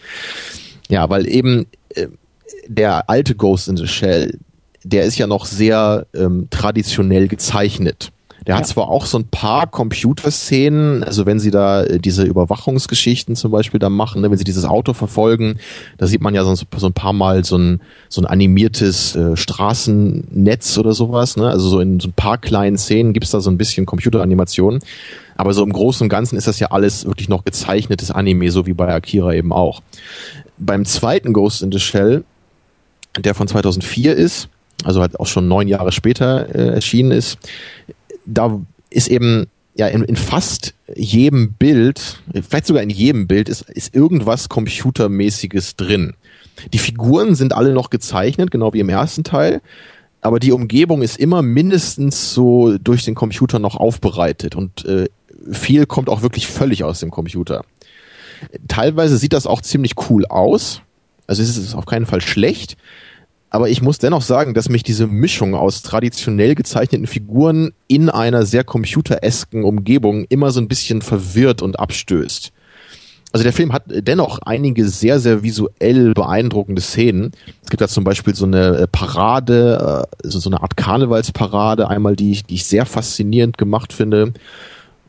Ja, 0.89 1.09
weil 1.09 1.27
eben 1.27 1.67
der 2.67 3.09
alte 3.09 3.35
Ghost 3.35 3.67
in 3.67 3.77
the 3.77 3.87
Shell, 3.87 4.37
der 4.83 5.03
ist 5.03 5.17
ja 5.17 5.27
noch 5.27 5.45
sehr 5.45 6.07
ähm, 6.13 6.47
traditionell 6.49 7.27
gezeichnet. 7.27 8.11
Der 8.47 8.55
hat 8.55 8.63
ja. 8.63 8.67
zwar 8.67 8.89
auch 8.89 9.05
so 9.05 9.19
ein 9.19 9.25
paar 9.25 9.67
Computerszenen, 9.67 11.03
also 11.03 11.27
wenn 11.27 11.39
sie 11.39 11.51
da 11.51 11.83
äh, 11.83 11.99
diese 11.99 12.23
Überwachungsgeschichten 12.23 13.35
zum 13.35 13.51
Beispiel 13.51 13.79
da 13.79 13.89
machen, 13.89 14.21
ne, 14.21 14.31
wenn 14.31 14.37
sie 14.37 14.43
dieses 14.43 14.65
Auto 14.65 14.93
verfolgen, 14.93 15.59
da 15.97 16.07
sieht 16.07 16.21
man 16.21 16.33
ja 16.33 16.43
so, 16.43 16.55
so 16.55 16.87
ein 16.87 16.93
paar 16.93 17.13
Mal 17.13 17.43
so 17.43 17.57
ein, 17.57 17.81
so 18.09 18.21
ein 18.21 18.25
animiertes 18.25 19.15
äh, 19.15 19.37
Straßennetz 19.37 20.77
oder 20.79 20.93
sowas. 20.93 21.37
Ne? 21.37 21.49
Also 21.49 21.69
so 21.69 21.79
in 21.79 21.99
so 21.99 22.07
ein 22.07 22.13
paar 22.13 22.39
kleinen 22.39 22.77
Szenen 22.77 23.13
gibt's 23.13 23.31
da 23.31 23.41
so 23.41 23.51
ein 23.51 23.57
bisschen 23.57 23.85
Computeranimation. 23.85 24.79
Aber 25.37 25.53
so 25.53 25.63
im 25.63 25.71
Großen 25.71 26.05
und 26.05 26.09
Ganzen 26.09 26.35
ist 26.35 26.47
das 26.47 26.59
ja 26.59 26.67
alles 26.71 27.05
wirklich 27.05 27.29
noch 27.29 27.45
gezeichnetes 27.45 28.11
Anime, 28.11 28.51
so 28.51 28.65
wie 28.65 28.73
bei 28.73 28.93
Akira 28.93 29.33
eben 29.33 29.53
auch. 29.53 29.81
Beim 30.57 30.85
zweiten 30.85 31.33
Ghost 31.33 31.61
in 31.61 31.71
the 31.71 31.79
Shell, 31.79 32.23
der 33.19 33.35
von 33.35 33.47
2004 33.47 34.15
ist, 34.15 34.49
also 34.83 35.01
halt 35.01 35.19
auch 35.19 35.27
schon 35.27 35.47
neun 35.47 35.67
Jahre 35.67 35.91
später 35.91 36.53
äh, 36.53 36.73
erschienen 36.75 37.11
ist, 37.11 37.37
da 38.25 38.59
ist 38.89 39.07
eben 39.07 39.47
ja 39.75 39.87
in, 39.87 40.03
in 40.03 40.15
fast 40.15 40.73
jedem 40.95 41.53
Bild, 41.53 42.21
vielleicht 42.47 42.67
sogar 42.67 42.83
in 42.83 42.89
jedem 42.89 43.27
Bild 43.27 43.49
ist, 43.49 43.61
ist 43.69 43.95
irgendwas 43.95 44.49
computermäßiges 44.49 45.75
drin. 45.75 46.13
Die 46.73 46.77
Figuren 46.77 47.35
sind 47.35 47.53
alle 47.53 47.73
noch 47.73 47.89
gezeichnet, 47.89 48.51
genau 48.51 48.73
wie 48.73 48.79
im 48.79 48.89
ersten 48.89 49.23
Teil, 49.23 49.61
aber 50.21 50.39
die 50.39 50.51
Umgebung 50.51 51.01
ist 51.01 51.17
immer 51.17 51.41
mindestens 51.41 52.33
so 52.33 52.77
durch 52.77 53.05
den 53.05 53.15
Computer 53.15 53.59
noch 53.59 53.75
aufbereitet 53.75 54.55
und 54.55 54.85
äh, 54.85 55.09
viel 55.51 55.85
kommt 55.85 56.09
auch 56.09 56.21
wirklich 56.21 56.47
völlig 56.47 56.83
aus 56.83 56.99
dem 56.99 57.09
Computer. 57.09 57.63
Teilweise 58.67 59.17
sieht 59.17 59.33
das 59.33 59.47
auch 59.47 59.61
ziemlich 59.61 59.93
cool 60.09 60.25
aus, 60.25 60.81
also 61.27 61.41
es 61.41 61.57
ist 61.57 61.73
auf 61.73 61.85
keinen 61.85 62.05
Fall 62.05 62.21
schlecht, 62.21 62.77
aber 63.51 63.69
ich 63.69 63.81
muss 63.81 63.97
dennoch 63.97 64.21
sagen, 64.21 64.53
dass 64.53 64.69
mich 64.69 64.81
diese 64.81 65.07
Mischung 65.07 65.55
aus 65.55 65.81
traditionell 65.83 66.55
gezeichneten 66.55 67.05
Figuren 67.05 67.73
in 67.87 68.09
einer 68.09 68.45
sehr 68.45 68.63
computeresken 68.63 69.65
Umgebung 69.65 70.25
immer 70.29 70.51
so 70.51 70.61
ein 70.61 70.69
bisschen 70.69 71.01
verwirrt 71.01 71.61
und 71.61 71.77
abstößt. 71.77 72.53
Also 73.33 73.43
der 73.43 73.53
Film 73.53 73.73
hat 73.73 73.83
dennoch 73.87 74.39
einige 74.39 74.87
sehr, 74.87 75.19
sehr 75.19 75.43
visuell 75.43 76.13
beeindruckende 76.13 76.81
Szenen. 76.81 77.31
Es 77.61 77.69
gibt 77.69 77.81
da 77.81 77.89
zum 77.89 78.05
Beispiel 78.05 78.35
so 78.35 78.45
eine 78.45 78.77
äh, 78.77 78.87
Parade, 78.87 80.07
also 80.23 80.39
so 80.39 80.49
eine 80.49 80.61
Art 80.61 80.77
Karnevalsparade, 80.77 81.89
einmal 81.89 82.15
die 82.15 82.31
ich, 82.31 82.45
die 82.45 82.55
ich 82.55 82.65
sehr 82.65 82.85
faszinierend 82.85 83.57
gemacht 83.57 83.91
finde. 83.91 84.33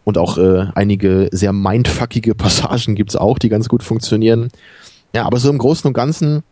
Und 0.04 0.18
auch 0.18 0.36
äh, 0.36 0.66
einige 0.74 1.28
sehr 1.30 1.52
mindfuckige 1.52 2.34
Passagen 2.34 2.96
gibt's 2.96 3.14
auch, 3.14 3.38
die 3.38 3.48
ganz 3.48 3.68
gut 3.68 3.84
funktionieren. 3.84 4.50
Ja, 5.14 5.26
aber 5.26 5.38
so 5.38 5.48
im 5.48 5.58
Großen 5.58 5.86
und 5.86 5.94
Ganzen 5.94 6.42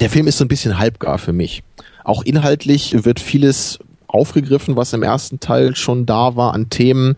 der 0.00 0.10
Film 0.10 0.26
ist 0.26 0.38
so 0.38 0.44
ein 0.44 0.48
bisschen 0.48 0.78
halbgar 0.78 1.18
für 1.18 1.32
mich. 1.32 1.62
Auch 2.04 2.22
inhaltlich 2.22 3.04
wird 3.04 3.18
vieles 3.18 3.78
aufgegriffen, 4.06 4.76
was 4.76 4.92
im 4.92 5.02
ersten 5.02 5.40
Teil 5.40 5.74
schon 5.74 6.06
da 6.06 6.36
war 6.36 6.54
an 6.54 6.70
Themen, 6.70 7.16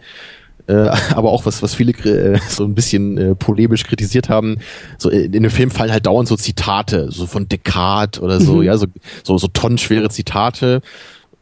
äh, 0.67 0.73
aber 1.15 1.31
auch 1.31 1.47
was, 1.47 1.63
was 1.63 1.75
viele 1.75 1.93
äh, 1.93 2.39
so 2.49 2.65
ein 2.65 2.75
bisschen 2.75 3.19
äh, 3.19 3.35
polemisch 3.35 3.85
kritisiert 3.85 4.29
haben. 4.29 4.59
So 4.97 5.11
in, 5.11 5.33
in 5.35 5.43
dem 5.43 5.51
Film 5.51 5.71
fallen 5.71 5.93
halt 5.93 6.07
dauernd 6.07 6.29
so 6.29 6.37
Zitate, 6.37 7.11
so 7.11 7.27
von 7.27 7.49
Descartes 7.49 8.23
oder 8.23 8.41
so, 8.41 8.57
mhm. 8.57 8.63
ja, 8.63 8.77
so, 8.77 8.87
so, 9.23 9.39
so 9.39 9.49
tonnenschwere 9.49 10.09
Zitate 10.09 10.81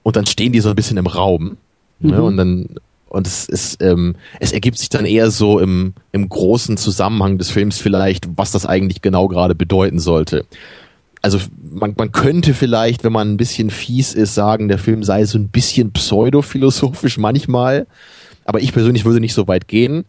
und 0.03 0.17
dann 0.17 0.27
stehen 0.27 0.53
die 0.53 0.61
so 0.61 0.71
ein 0.71 0.77
bisschen 0.77 0.97
im 0.97 1.07
Raum. 1.07 1.57
Ne, 1.99 2.09
mhm. 2.09 2.11
Ne, 2.11 2.23
und 2.23 2.37
dann 2.37 2.69
und 3.09 3.27
es 3.27 3.49
ist, 3.49 3.81
ähm, 3.83 4.17
es 4.41 4.53
ergibt 4.53 4.79
sich 4.79 4.89
dann 4.89 5.07
eher 5.07 5.31
so 5.31 5.61
im, 5.61 5.95
im 6.13 6.29
großen 6.29 6.77
Zusammenhang 6.77 7.39
des 7.39 7.51
Films 7.51 7.79
vielleicht, 7.79 8.27
was 8.37 8.51
das 8.51 8.67
eigentlich 8.67 9.01
genau 9.01 9.29
gerade 9.29 9.55
bedeuten 9.55 10.01
sollte 10.01 10.45
also 11.23 11.39
man, 11.61 11.95
man 11.97 12.13
könnte 12.13 12.55
vielleicht, 12.55 13.05
wenn 13.05 13.13
man 13.13 13.33
ein 13.33 13.37
bisschen 13.37 13.71
fies 13.71 14.15
ist, 14.15 14.35
sagen, 14.35 14.69
der 14.69 14.79
Film 14.79 15.03
sei 15.03 15.25
so 15.25 15.39
ein 15.39 15.49
bisschen 15.49 15.93
pseudophilosophisch 15.93 17.19
manchmal. 17.19 17.87
Aber 18.45 18.61
ich 18.61 18.73
persönlich 18.73 19.05
würde 19.05 19.21
nicht 19.21 19.35
so 19.35 19.49
weit 19.49 19.69
gehen. 19.69 20.05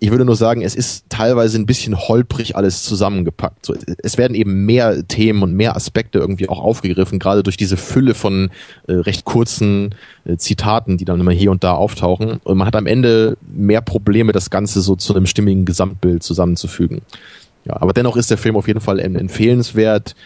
Ich 0.00 0.12
würde 0.12 0.24
nur 0.24 0.36
sagen, 0.36 0.62
es 0.62 0.76
ist 0.76 1.06
teilweise 1.08 1.58
ein 1.58 1.66
bisschen 1.66 1.98
holprig 1.98 2.54
alles 2.54 2.84
zusammengepackt. 2.84 3.66
So, 3.66 3.74
es 4.00 4.16
werden 4.16 4.36
eben 4.36 4.64
mehr 4.64 5.06
Themen 5.06 5.42
und 5.42 5.54
mehr 5.54 5.74
Aspekte 5.74 6.20
irgendwie 6.20 6.48
auch 6.48 6.60
aufgegriffen, 6.60 7.18
gerade 7.18 7.42
durch 7.42 7.56
diese 7.56 7.76
Fülle 7.76 8.14
von 8.14 8.50
äh, 8.86 8.92
recht 8.92 9.24
kurzen 9.24 9.96
äh, 10.24 10.36
Zitaten, 10.36 10.98
die 10.98 11.04
dann 11.04 11.20
immer 11.20 11.32
hier 11.32 11.50
und 11.50 11.64
da 11.64 11.72
auftauchen. 11.72 12.38
Und 12.44 12.56
man 12.56 12.66
hat 12.66 12.76
am 12.76 12.86
Ende 12.86 13.36
mehr 13.52 13.80
Probleme, 13.80 14.30
das 14.30 14.50
Ganze 14.50 14.82
so 14.82 14.94
zu 14.94 15.16
einem 15.16 15.26
stimmigen 15.26 15.64
Gesamtbild 15.64 16.22
zusammenzufügen. 16.22 17.02
Ja, 17.68 17.80
aber 17.80 17.92
dennoch 17.92 18.16
ist 18.16 18.30
der 18.30 18.38
Film 18.38 18.56
auf 18.56 18.66
jeden 18.66 18.80
Fall 18.80 18.98
empfehlenswert. 18.98 20.16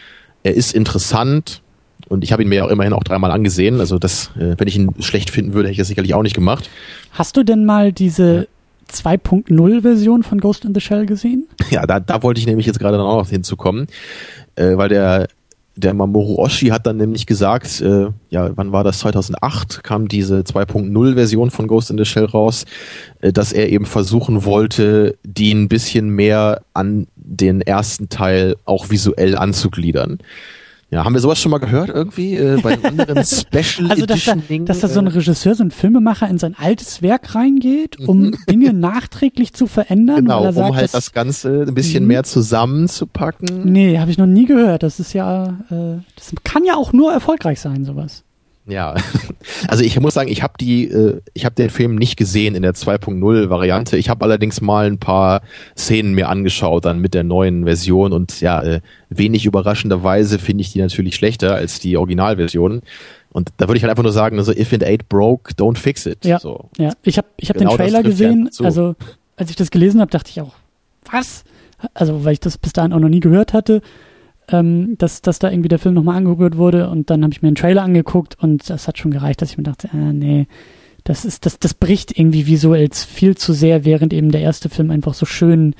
Er 0.43 0.55
ist 0.55 0.75
interessant 0.75 1.61
und 2.09 2.25
ich 2.25 2.33
habe 2.33 2.43
ihn 2.43 2.49
mir 2.49 2.65
auch 2.65 2.71
immerhin 2.71 2.93
auch 2.93 3.05
dreimal 3.05 3.31
angesehen. 3.31 3.81
Also 3.81 3.99
das, 3.99 4.31
äh, 4.37 4.55
wenn 4.59 4.69
ich 4.69 4.77
ihn 4.77 4.91
schlecht 5.01 5.31
finden 5.31 5.53
würde, 5.53 5.69
hätte 5.69 5.73
ich 5.73 5.79
das 5.79 5.89
sicherlich 5.89 6.15
auch 6.15 6.23
nicht 6.23 6.35
gemacht. 6.35 6.71
Hast 7.13 7.37
du 7.37 7.43
denn 7.43 7.65
mal 7.65 7.93
diese 7.93 8.49
2.0 8.93 9.83
Version 9.83 10.23
von 10.23 10.41
Ghost 10.41 10.65
in 10.65 10.75
the 10.75 10.81
Shell 10.81 11.07
gesehen? 11.07 11.49
Ja, 11.71 11.87
da, 11.87 12.01
da 12.01 12.23
wollte 12.23 12.41
ich 12.41 12.47
nämlich 12.47 12.67
jetzt 12.67 12.79
gerade 12.79 12.97
dann 12.97 13.07
auch 13.07 13.19
noch 13.19 13.29
hinzukommen, 13.29 13.87
äh, 14.57 14.77
weil 14.77 14.89
der 14.89 15.29
der 15.75 15.95
Mamoru 15.95 16.37
Oshii 16.37 16.69
hat 16.69 16.87
dann 16.87 16.99
nämlich 16.99 17.27
gesagt, 17.27 17.81
äh, 17.81 18.09
ja, 18.31 18.51
wann 18.57 18.73
war 18.73 18.85
das? 18.85 19.01
2008 19.01 19.83
kam 19.83 20.09
diese 20.09 20.41
2.0 20.41 21.15
Version 21.15 21.51
von 21.51 21.67
Ghost 21.67 21.91
in 21.91 21.99
the 21.99 22.05
Shell 22.05 22.27
raus, 22.27 22.65
äh, 23.21 23.33
dass 23.33 23.53
er 23.53 23.69
eben 23.71 23.87
versuchen 23.87 24.45
wollte, 24.45 25.17
die 25.25 25.53
ein 25.53 25.69
bisschen 25.69 26.11
mehr 26.11 26.63
an 26.75 27.07
den 27.17 27.61
ersten 27.63 28.09
Teil 28.09 28.57
auch 28.65 28.91
visuell 28.91 29.37
anzugliedern. 29.37 30.19
Ja, 30.93 31.07
haben 31.07 31.15
wir 31.15 31.23
sowas 31.23 31.41
schon 31.41 31.51
mal 31.51 31.59
gehört 31.59 31.89
irgendwie 31.89 32.37
äh, 32.37 32.61
bei 32.61 32.77
anderen 32.85 33.25
Special 33.25 33.91
Also 33.91 34.05
dass 34.05 34.27
da, 34.27 34.35
dass 34.35 34.81
da 34.81 34.89
so 34.89 35.01
ein 35.01 35.07
Regisseur, 35.07 35.55
so 35.55 35.65
ein 35.65 35.71
Filmemacher 35.71 36.29
in 36.29 36.37
sein 36.37 36.55
altes 36.55 37.01
Werk 37.01 37.35
reingeht, 37.35 37.99
um 37.99 38.25
mhm. 38.25 38.37
Dinge 38.51 38.75
nachträglich 38.75 39.55
zu 39.55 39.67
verändern, 39.67 40.17
genau, 40.17 40.45
er 40.45 40.53
sagt, 40.53 40.69
um 40.69 40.77
halt 40.77 40.85
das, 40.85 40.93
das 40.93 41.13
Ganze 41.13 41.65
ein 41.67 41.75
bisschen 41.75 42.03
mhm. 42.03 42.09
mehr 42.09 42.25
zusammenzupacken. 42.25 43.73
Nee, 43.73 43.99
habe 44.01 44.11
ich 44.11 44.19
noch 44.19 44.27
nie 44.27 44.45
gehört. 44.45 44.83
Das 44.83 45.01
ist 45.01 45.15
ja, 45.15 45.61
äh, 45.71 46.03
das 46.15 46.35
kann 46.45 46.67
ja 46.67 46.77
auch 46.77 46.93
nur 46.93 47.11
erfolgreich 47.11 47.59
sein, 47.59 47.87
sowas. 47.87 48.23
Ja, 48.67 48.95
also 49.69 49.83
ich 49.83 49.99
muss 49.99 50.15
sagen, 50.15 50.31
ich 50.31 50.43
habe 50.43 50.55
die, 50.61 50.85
äh, 50.85 51.21
ich 51.35 51.45
habe 51.45 51.55
den 51.55 51.71
Film 51.71 51.97
nicht 51.97 52.17
gesehen 52.17 52.55
in 52.55 52.63
der 52.63 52.75
2.0 52.75 53.51
Variante. 53.51 53.97
Ich 53.97 54.09
habe 54.09 54.25
allerdings 54.25 54.61
mal 54.61 54.87
ein 54.87 54.99
paar 54.99 55.43
Szenen 55.77 56.15
mir 56.15 56.29
angeschaut 56.29 56.85
dann 56.85 57.01
mit 57.01 57.15
der 57.15 57.25
neuen 57.25 57.65
Version 57.65 58.13
und 58.13 58.41
ja, 58.41 58.63
äh, 58.63 58.81
wenig 59.09 59.47
überraschenderweise 59.47 60.39
finde 60.39 60.63
ich 60.63 60.73
die 60.73 60.81
natürlich 60.81 61.17
schlechter 61.17 61.55
als 61.55 61.81
die 61.81 61.97
Originalversion. 61.97 62.83
Und 63.31 63.49
da 63.57 63.67
würde 63.67 63.79
ich 63.79 63.83
halt 63.83 63.91
einfach 63.91 64.05
nur 64.05 64.13
sagen, 64.13 64.39
also 64.39 64.53
if 64.53 64.73
it 64.73 64.85
ain't 64.85 65.09
broke, 65.09 65.55
don't 65.55 65.79
fix 65.79 66.07
it. 66.07 66.25
Ja, 66.25 66.39
so. 66.39 66.69
ja. 66.79 66.93
ich 67.03 67.19
habe 67.19 67.29
ich 67.39 67.49
hab 67.49 67.57
genau 67.57 67.71
den 67.71 67.79
Trailer 67.79 68.03
gesehen, 68.03 68.51
also 68.61 68.95
als 69.37 69.51
ich 69.51 69.57
das 69.57 69.71
gelesen 69.71 70.01
habe, 70.01 70.11
dachte 70.11 70.31
ich 70.31 70.41
auch, 70.41 70.53
was? 71.11 71.45
Also 71.95 72.25
weil 72.25 72.35
ich 72.35 72.41
das 72.41 72.59
bis 72.59 72.73
dahin 72.73 72.93
auch 72.93 73.01
noch 73.01 73.09
nie 73.09 73.21
gehört 73.21 73.55
hatte 73.55 73.83
ähm, 74.53 74.97
dass, 74.99 75.23
dass 75.23 75.39
da 75.39 75.51
irgendwie 75.51 75.69
der 75.69 75.79
Film 75.79 75.95
nochmal 75.95 76.17
angerührt 76.17 76.57
wurde 76.57 76.89
und 76.89 77.11
dann 77.11 77.23
habe 77.23 77.33
ich 77.33 77.43
mir 77.43 77.49
einen 77.49 77.57
Trailer 77.57 77.83
angeguckt 77.83 78.37
und 78.41 78.69
das 78.69 78.89
hat 78.89 78.99
schon 78.99 79.11
gereicht, 79.11 79.43
dass 79.43 79.51
ich 79.51 79.59
mir 79.59 79.65
dachte, 79.65 79.89
äh, 79.93 80.13
nee, 80.13 80.47
das 81.05 81.25
ist, 81.25 81.47
das, 81.47 81.59
das 81.59 81.75
bricht 81.75 82.17
irgendwie 82.17 82.47
visuell 82.47 82.89
viel 82.93 83.37
zu 83.37 83.53
sehr, 83.53 83.85
während 83.85 84.13
eben 84.13 84.31
der 84.31 84.41
erste 84.41 84.69
Film 84.69 84.91
einfach 84.91 85.15
so 85.15 85.27
schön, 85.27 85.75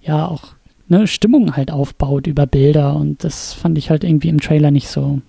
ja, 0.00 0.26
auch 0.26 0.54
ne, 0.88 1.06
Stimmung 1.06 1.56
halt 1.56 1.70
aufbaut 1.70 2.26
über 2.26 2.46
Bilder 2.46 2.96
und 2.96 3.24
das 3.24 3.52
fand 3.52 3.78
ich 3.78 3.90
halt 3.90 4.04
irgendwie 4.04 4.28
im 4.28 4.40
Trailer 4.40 4.70
nicht 4.70 4.88
so. 4.88 5.20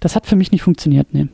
Das 0.00 0.16
hat 0.16 0.26
für 0.26 0.36
mich 0.36 0.52
nicht 0.52 0.62
funktioniert, 0.62 1.12
ne. 1.14 1.28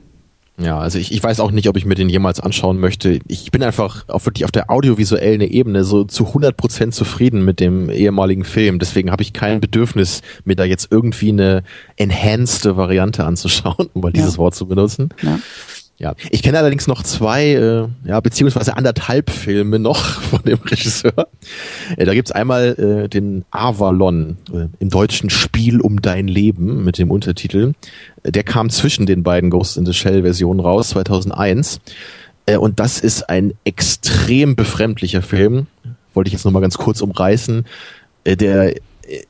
Ja, 0.63 0.79
also 0.79 0.99
ich, 0.99 1.13
ich 1.13 1.23
weiß 1.23 1.41
auch 1.41 1.51
nicht, 1.51 1.69
ob 1.69 1.77
ich 1.77 1.87
mir 1.87 1.95
den 1.95 2.09
jemals 2.09 2.41
anschauen 2.41 2.79
möchte. 2.79 3.21
Ich 3.27 3.51
bin 3.51 3.63
einfach 3.63 4.09
auf 4.09 4.27
wirklich 4.27 4.45
auf 4.45 4.53
der 4.53 4.71
audiovisuellen 4.71 5.41
Ebene 5.41 5.85
so 5.85 6.05
zu 6.05 6.27
100 6.27 6.57
Prozent 6.57 6.95
zufrieden 6.95 7.45
mit 7.45 7.61
dem 7.61 7.89
ehemaligen 7.89 8.45
Film. 8.45 8.79
Deswegen 8.79 9.11
habe 9.11 9.23
ich 9.23 9.33
kein 9.33 9.61
Bedürfnis, 9.61 10.23
mir 10.45 10.57
da 10.57 10.65
jetzt 10.65 10.89
irgendwie 10.91 11.31
eine 11.31 11.63
enhanced 11.97 12.65
Variante 12.77 13.25
anzuschauen, 13.25 13.89
um 13.95 14.03
mal 14.03 14.13
dieses 14.13 14.39
Wort 14.39 14.55
zu 14.55 14.67
benutzen. 14.67 15.09
Ja. 15.23 15.39
Ja, 16.01 16.15
ich 16.31 16.43
kenne 16.43 16.57
allerdings 16.57 16.87
noch 16.87 17.03
zwei, 17.03 17.53
äh, 17.53 17.87
ja, 18.09 18.21
beziehungsweise 18.21 18.75
anderthalb 18.75 19.29
Filme 19.29 19.79
noch 19.79 19.99
von 20.23 20.41
dem 20.43 20.59
Regisseur. 20.61 21.29
Äh, 21.99 22.07
da 22.07 22.15
gibt's 22.15 22.33
einmal 22.33 23.05
äh, 23.05 23.09
den 23.09 23.45
Avalon, 23.51 24.39
äh, 24.51 24.69
im 24.79 24.89
deutschen 24.89 25.29
Spiel 25.29 25.79
um 25.79 26.01
dein 26.01 26.27
Leben 26.27 26.85
mit 26.85 26.97
dem 26.97 27.11
Untertitel. 27.11 27.75
Äh, 28.23 28.33
der 28.33 28.45
kam 28.45 28.71
zwischen 28.71 29.05
den 29.05 29.23
beiden 29.23 29.51
Ghost 29.51 29.77
in 29.77 29.85
the 29.85 29.93
Shell 29.93 30.23
Versionen 30.23 30.61
raus, 30.61 30.89
2001. 30.89 31.83
Äh, 32.47 32.57
und 32.57 32.81
das 32.81 33.01
ist 33.01 33.29
ein 33.29 33.53
extrem 33.65 34.57
befremdlicher 34.57 35.21
Film. 35.21 35.67
Wollte 36.15 36.29
ich 36.29 36.33
jetzt 36.33 36.47
nochmal 36.47 36.63
ganz 36.63 36.79
kurz 36.79 37.03
umreißen. 37.03 37.67
Äh, 38.25 38.37
der 38.39 38.75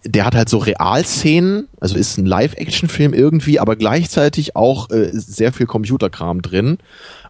der 0.05 0.24
hat 0.24 0.35
halt 0.35 0.49
so 0.49 0.59
Realszenen, 0.59 1.68
also 1.81 1.97
ist 1.97 2.18
ein 2.18 2.26
Live-Action-Film 2.26 3.14
irgendwie, 3.14 3.59
aber 3.59 3.76
gleichzeitig 3.76 4.57
auch 4.57 4.91
äh, 4.91 5.11
sehr 5.12 5.53
viel 5.53 5.66
Computerkram 5.66 6.43
drin. 6.43 6.78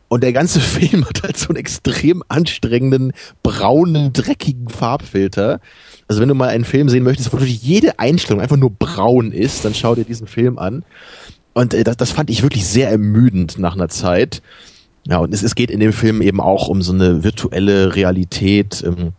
Und 0.08 0.24
der 0.24 0.32
ganze 0.32 0.60
Film 0.60 1.08
hat 1.08 1.22
halt 1.22 1.36
so 1.36 1.48
einen 1.48 1.56
extrem 1.56 2.22
anstrengenden, 2.28 3.12
braunen, 3.42 4.12
dreckigen 4.12 4.68
Farbfilter. 4.68 5.60
Also 6.08 6.20
wenn 6.20 6.28
du 6.28 6.34
mal 6.34 6.48
einen 6.48 6.64
Film 6.64 6.88
sehen 6.88 7.04
möchtest, 7.04 7.32
wo 7.32 7.38
wirklich 7.38 7.62
jede 7.62 7.98
Einstellung 7.98 8.40
einfach 8.40 8.56
nur 8.56 8.70
braun 8.70 9.32
ist, 9.32 9.64
dann 9.64 9.74
schau 9.74 9.94
dir 9.94 10.04
diesen 10.04 10.26
Film 10.26 10.58
an. 10.58 10.84
Und 11.52 11.74
äh, 11.74 11.84
das, 11.84 11.96
das 11.96 12.10
fand 12.10 12.30
ich 12.30 12.42
wirklich 12.42 12.66
sehr 12.66 12.90
ermüdend 12.90 13.58
nach 13.58 13.74
einer 13.74 13.88
Zeit. 13.88 14.42
Ja, 15.06 15.18
und 15.18 15.32
es, 15.32 15.42
es 15.42 15.54
geht 15.54 15.70
in 15.70 15.80
dem 15.80 15.92
Film 15.92 16.20
eben 16.22 16.40
auch 16.40 16.68
um 16.68 16.82
so 16.82 16.92
eine 16.92 17.24
virtuelle 17.24 17.94
Realität, 17.94 18.82
ähm, 18.84 19.12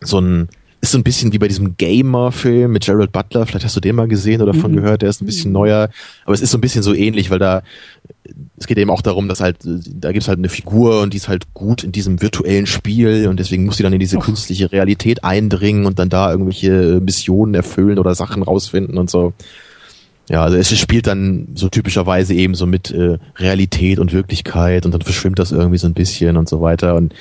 so 0.00 0.20
ein 0.20 0.48
ist 0.84 0.92
so 0.92 0.98
ein 0.98 1.02
bisschen 1.02 1.32
wie 1.32 1.38
bei 1.38 1.48
diesem 1.48 1.76
Gamer-Film 1.76 2.70
mit 2.70 2.84
Gerald 2.84 3.10
Butler. 3.10 3.46
Vielleicht 3.46 3.64
hast 3.64 3.74
du 3.74 3.80
den 3.80 3.96
mal 3.96 4.06
gesehen 4.06 4.42
oder 4.42 4.52
von 4.52 4.70
mhm. 4.70 4.76
gehört. 4.76 5.02
Der 5.02 5.08
ist 5.08 5.22
ein 5.22 5.26
bisschen 5.26 5.50
neuer. 5.50 5.88
Aber 6.24 6.34
es 6.34 6.42
ist 6.42 6.50
so 6.50 6.58
ein 6.58 6.60
bisschen 6.60 6.82
so 6.82 6.94
ähnlich, 6.94 7.30
weil 7.30 7.38
da, 7.38 7.62
es 8.58 8.66
geht 8.66 8.76
eben 8.76 8.90
auch 8.90 9.00
darum, 9.00 9.26
dass 9.26 9.40
halt, 9.40 9.56
da 9.64 10.12
gibt's 10.12 10.28
halt 10.28 10.38
eine 10.38 10.50
Figur 10.50 11.00
und 11.00 11.14
die 11.14 11.16
ist 11.16 11.28
halt 11.28 11.54
gut 11.54 11.84
in 11.84 11.92
diesem 11.92 12.20
virtuellen 12.20 12.66
Spiel 12.66 13.28
und 13.28 13.40
deswegen 13.40 13.64
muss 13.64 13.78
die 13.78 13.82
dann 13.82 13.94
in 13.94 13.98
diese 13.98 14.18
Och. 14.18 14.24
künstliche 14.24 14.70
Realität 14.70 15.24
eindringen 15.24 15.86
und 15.86 15.98
dann 15.98 16.10
da 16.10 16.30
irgendwelche 16.30 17.00
Missionen 17.02 17.54
erfüllen 17.54 17.98
oder 17.98 18.14
Sachen 18.14 18.42
rausfinden 18.42 18.98
und 18.98 19.08
so. 19.08 19.32
Ja, 20.28 20.42
also 20.42 20.56
es 20.56 20.78
spielt 20.78 21.06
dann 21.06 21.48
so 21.54 21.68
typischerweise 21.68 22.34
eben 22.34 22.54
so 22.54 22.66
mit 22.66 22.90
äh, 22.90 23.18
Realität 23.36 23.98
und 23.98 24.12
Wirklichkeit 24.12 24.84
und 24.84 24.92
dann 24.92 25.02
verschwimmt 25.02 25.38
das 25.38 25.50
irgendwie 25.50 25.78
so 25.78 25.86
ein 25.86 25.94
bisschen 25.94 26.36
und 26.36 26.48
so 26.48 26.60
weiter 26.60 26.94
und 26.94 27.14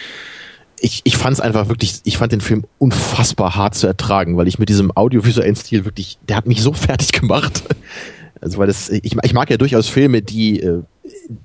ich, 0.84 1.00
ich 1.06 1.16
fand 1.16 1.34
es 1.34 1.40
einfach 1.40 1.70
wirklich, 1.70 2.02
ich 2.04 2.18
fand 2.18 2.34
den 2.34 2.42
Film 2.42 2.66
unfassbar 2.78 3.56
hart 3.56 3.74
zu 3.74 3.88
ertragen, 3.88 4.36
weil 4.36 4.50
ich 4.50 4.60
mit 4.60 4.68
diesem 4.68 4.96
audiovisuellen 4.96 5.56
Stil 5.56 5.86
wirklich, 5.86 6.18
der 6.28 6.36
hat 6.36 6.46
mich 6.46 6.62
so 6.62 6.74
fertig 6.74 7.14
gemacht. 7.14 7.64
Also 8.42 8.58
weil 8.58 8.68
das, 8.68 8.90
ich, 8.90 9.16
ich 9.24 9.34
mag 9.34 9.50
ja 9.50 9.56
durchaus 9.56 9.88
Filme, 9.88 10.22
die 10.22 10.60
äh, 10.60 10.82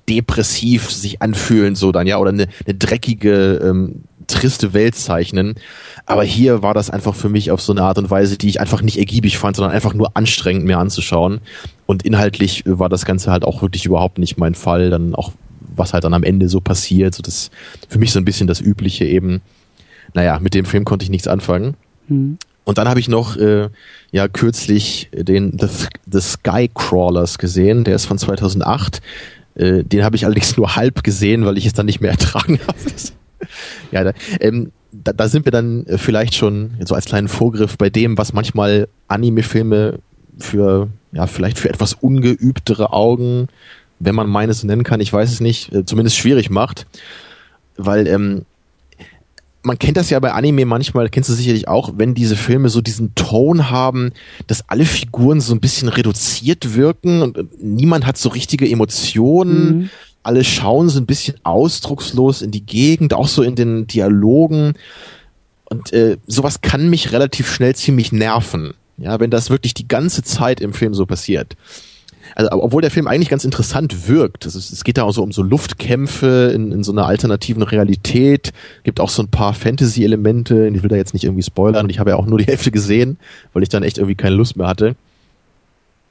depressiv 0.08 0.90
sich 0.90 1.22
anfühlen, 1.22 1.76
so 1.76 1.92
dann, 1.92 2.08
ja, 2.08 2.18
oder 2.18 2.30
eine, 2.30 2.48
eine 2.66 2.74
dreckige, 2.74 3.60
ähm, 3.62 4.02
triste 4.26 4.72
Welt 4.72 4.96
zeichnen. 4.96 5.54
Aber 6.04 6.24
hier 6.24 6.60
war 6.62 6.74
das 6.74 6.90
einfach 6.90 7.14
für 7.14 7.28
mich 7.28 7.52
auf 7.52 7.62
so 7.62 7.72
eine 7.72 7.82
Art 7.82 7.98
und 7.98 8.10
Weise, 8.10 8.38
die 8.38 8.48
ich 8.48 8.60
einfach 8.60 8.82
nicht 8.82 8.98
ergiebig 8.98 9.38
fand, 9.38 9.54
sondern 9.54 9.72
einfach 9.72 9.94
nur 9.94 10.16
anstrengend 10.16 10.64
mir 10.64 10.78
anzuschauen. 10.78 11.40
Und 11.86 12.02
inhaltlich 12.02 12.64
war 12.66 12.88
das 12.88 13.04
Ganze 13.04 13.30
halt 13.30 13.44
auch 13.44 13.62
wirklich 13.62 13.86
überhaupt 13.86 14.18
nicht 14.18 14.36
mein 14.36 14.56
Fall. 14.56 14.90
Dann 14.90 15.14
auch 15.14 15.30
was 15.78 15.92
halt 15.92 16.04
dann 16.04 16.14
am 16.14 16.24
Ende 16.24 16.48
so 16.48 16.60
passiert. 16.60 17.14
So 17.14 17.22
das 17.22 17.50
für 17.88 17.98
mich 17.98 18.12
so 18.12 18.18
ein 18.18 18.24
bisschen 18.24 18.46
das 18.46 18.60
Übliche 18.60 19.04
eben. 19.04 19.40
Naja, 20.14 20.38
mit 20.40 20.54
dem 20.54 20.64
Film 20.64 20.84
konnte 20.84 21.04
ich 21.04 21.10
nichts 21.10 21.28
anfangen. 21.28 21.74
Mhm. 22.08 22.38
Und 22.64 22.76
dann 22.76 22.88
habe 22.88 23.00
ich 23.00 23.08
noch 23.08 23.36
äh, 23.36 23.68
ja 24.10 24.28
kürzlich 24.28 25.08
den 25.12 25.58
The, 25.58 25.68
The 26.10 26.20
Skycrawlers 26.20 27.38
gesehen. 27.38 27.84
Der 27.84 27.94
ist 27.94 28.06
von 28.06 28.18
2008. 28.18 29.00
Äh, 29.54 29.84
den 29.84 30.04
habe 30.04 30.16
ich 30.16 30.24
allerdings 30.24 30.56
nur 30.56 30.76
halb 30.76 31.02
gesehen, 31.02 31.46
weil 31.46 31.56
ich 31.56 31.66
es 31.66 31.72
dann 31.72 31.86
nicht 31.86 32.00
mehr 32.00 32.10
ertragen 32.12 32.58
habe. 32.66 32.78
ja, 33.90 34.04
da, 34.04 34.12
ähm, 34.40 34.72
da, 34.92 35.12
da 35.12 35.28
sind 35.28 35.46
wir 35.46 35.52
dann 35.52 35.86
vielleicht 35.96 36.34
schon 36.34 36.72
so 36.84 36.94
als 36.94 37.06
kleinen 37.06 37.28
Vorgriff 37.28 37.78
bei 37.78 37.90
dem, 37.90 38.18
was 38.18 38.32
manchmal 38.32 38.88
Anime-Filme 39.06 40.00
für 40.38 40.88
ja 41.12 41.26
vielleicht 41.26 41.58
für 41.58 41.68
etwas 41.68 41.94
ungeübtere 41.94 42.92
Augen 42.92 43.48
wenn 44.00 44.14
man 44.14 44.28
meines 44.28 44.64
nennen 44.64 44.84
kann, 44.84 45.00
ich 45.00 45.12
weiß 45.12 45.30
es 45.30 45.40
nicht, 45.40 45.72
äh, 45.72 45.84
zumindest 45.84 46.16
schwierig 46.16 46.50
macht. 46.50 46.86
Weil 47.76 48.06
ähm, 48.06 48.44
man 49.62 49.78
kennt 49.78 49.96
das 49.96 50.10
ja 50.10 50.18
bei 50.20 50.32
Anime 50.32 50.64
manchmal, 50.64 51.08
kennst 51.08 51.28
du 51.28 51.34
sicherlich 51.34 51.68
auch, 51.68 51.92
wenn 51.96 52.14
diese 52.14 52.36
Filme 52.36 52.68
so 52.68 52.80
diesen 52.80 53.14
Ton 53.14 53.70
haben, 53.70 54.12
dass 54.46 54.68
alle 54.68 54.84
Figuren 54.84 55.40
so 55.40 55.54
ein 55.54 55.60
bisschen 55.60 55.88
reduziert 55.88 56.74
wirken 56.74 57.22
und 57.22 57.36
äh, 57.36 57.44
niemand 57.60 58.06
hat 58.06 58.16
so 58.16 58.28
richtige 58.28 58.68
Emotionen. 58.68 59.78
Mhm. 59.78 59.90
Alle 60.22 60.44
schauen 60.44 60.88
so 60.88 61.00
ein 61.00 61.06
bisschen 61.06 61.36
ausdruckslos 61.42 62.42
in 62.42 62.50
die 62.50 62.64
Gegend, 62.64 63.14
auch 63.14 63.28
so 63.28 63.42
in 63.42 63.54
den 63.54 63.86
Dialogen. 63.86 64.74
Und 65.64 65.92
äh, 65.92 66.16
sowas 66.26 66.60
kann 66.60 66.90
mich 66.90 67.12
relativ 67.12 67.52
schnell 67.52 67.74
ziemlich 67.74 68.12
nerven. 68.12 68.74
Ja, 68.96 69.20
wenn 69.20 69.30
das 69.30 69.48
wirklich 69.48 69.74
die 69.74 69.86
ganze 69.86 70.22
Zeit 70.22 70.60
im 70.60 70.72
Film 70.72 70.92
so 70.92 71.06
passiert 71.06 71.56
also 72.38 72.50
obwohl 72.52 72.82
der 72.82 72.92
Film 72.92 73.08
eigentlich 73.08 73.28
ganz 73.28 73.44
interessant 73.44 74.08
wirkt. 74.08 74.46
Es, 74.46 74.54
ist, 74.54 74.72
es 74.72 74.84
geht 74.84 74.96
da 74.96 75.02
auch 75.02 75.12
so 75.12 75.24
um 75.24 75.32
so 75.32 75.42
Luftkämpfe 75.42 76.52
in, 76.54 76.70
in 76.70 76.84
so 76.84 76.92
einer 76.92 77.06
alternativen 77.06 77.64
Realität. 77.64 78.52
Gibt 78.84 79.00
auch 79.00 79.08
so 79.08 79.22
ein 79.22 79.28
paar 79.28 79.54
Fantasy-Elemente. 79.54 80.68
Ich 80.68 80.82
will 80.82 80.88
da 80.88 80.94
jetzt 80.94 81.14
nicht 81.14 81.24
irgendwie 81.24 81.42
spoilern. 81.42 81.90
Ich 81.90 81.98
habe 81.98 82.10
ja 82.10 82.16
auch 82.16 82.26
nur 82.26 82.38
die 82.38 82.44
Hälfte 82.46 82.70
gesehen, 82.70 83.18
weil 83.52 83.64
ich 83.64 83.68
dann 83.68 83.82
echt 83.82 83.98
irgendwie 83.98 84.14
keine 84.14 84.36
Lust 84.36 84.56
mehr 84.56 84.68
hatte. 84.68 84.94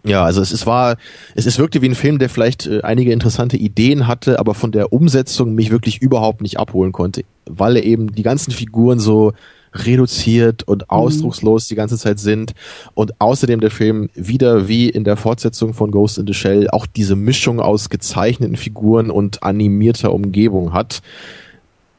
Ja, 0.03 0.25
also 0.25 0.41
es, 0.41 0.51
es 0.51 0.65
war, 0.65 0.97
es, 1.35 1.45
es 1.45 1.59
wirkte 1.59 1.81
wie 1.81 1.89
ein 1.89 1.95
Film, 1.95 2.19
der 2.19 2.29
vielleicht 2.29 2.67
äh, 2.67 2.81
einige 2.81 3.13
interessante 3.13 3.55
Ideen 3.55 4.05
hatte, 4.05 4.37
aber 4.39 4.53
von 4.53 4.73
der 4.73 4.91
Umsetzung 4.91 5.55
mich 5.55 5.71
wirklich 5.71 6.01
überhaupt 6.01 6.41
nicht 6.41 6.59
abholen 6.59 6.91
konnte, 6.91 7.23
weil 7.45 7.77
er 7.77 7.83
eben 7.83 8.13
die 8.13 8.23
ganzen 8.23 8.51
Figuren 8.51 8.99
so 8.99 9.33
reduziert 9.73 10.63
und 10.63 10.83
mhm. 10.83 10.89
ausdruckslos 10.89 11.67
die 11.67 11.75
ganze 11.75 11.97
Zeit 11.97 12.19
sind. 12.19 12.53
Und 12.93 13.19
außerdem 13.19 13.59
der 13.59 13.71
Film 13.71 14.09
wieder 14.15 14.67
wie 14.67 14.89
in 14.89 15.03
der 15.03 15.17
Fortsetzung 15.17 15.73
von 15.73 15.91
Ghost 15.91 16.17
in 16.17 16.27
the 16.27 16.33
Shell 16.33 16.69
auch 16.69 16.85
diese 16.85 17.15
Mischung 17.15 17.59
aus 17.59 17.89
gezeichneten 17.89 18.57
Figuren 18.57 19.09
und 19.09 19.43
animierter 19.43 20.13
Umgebung 20.13 20.73
hat. 20.73 21.01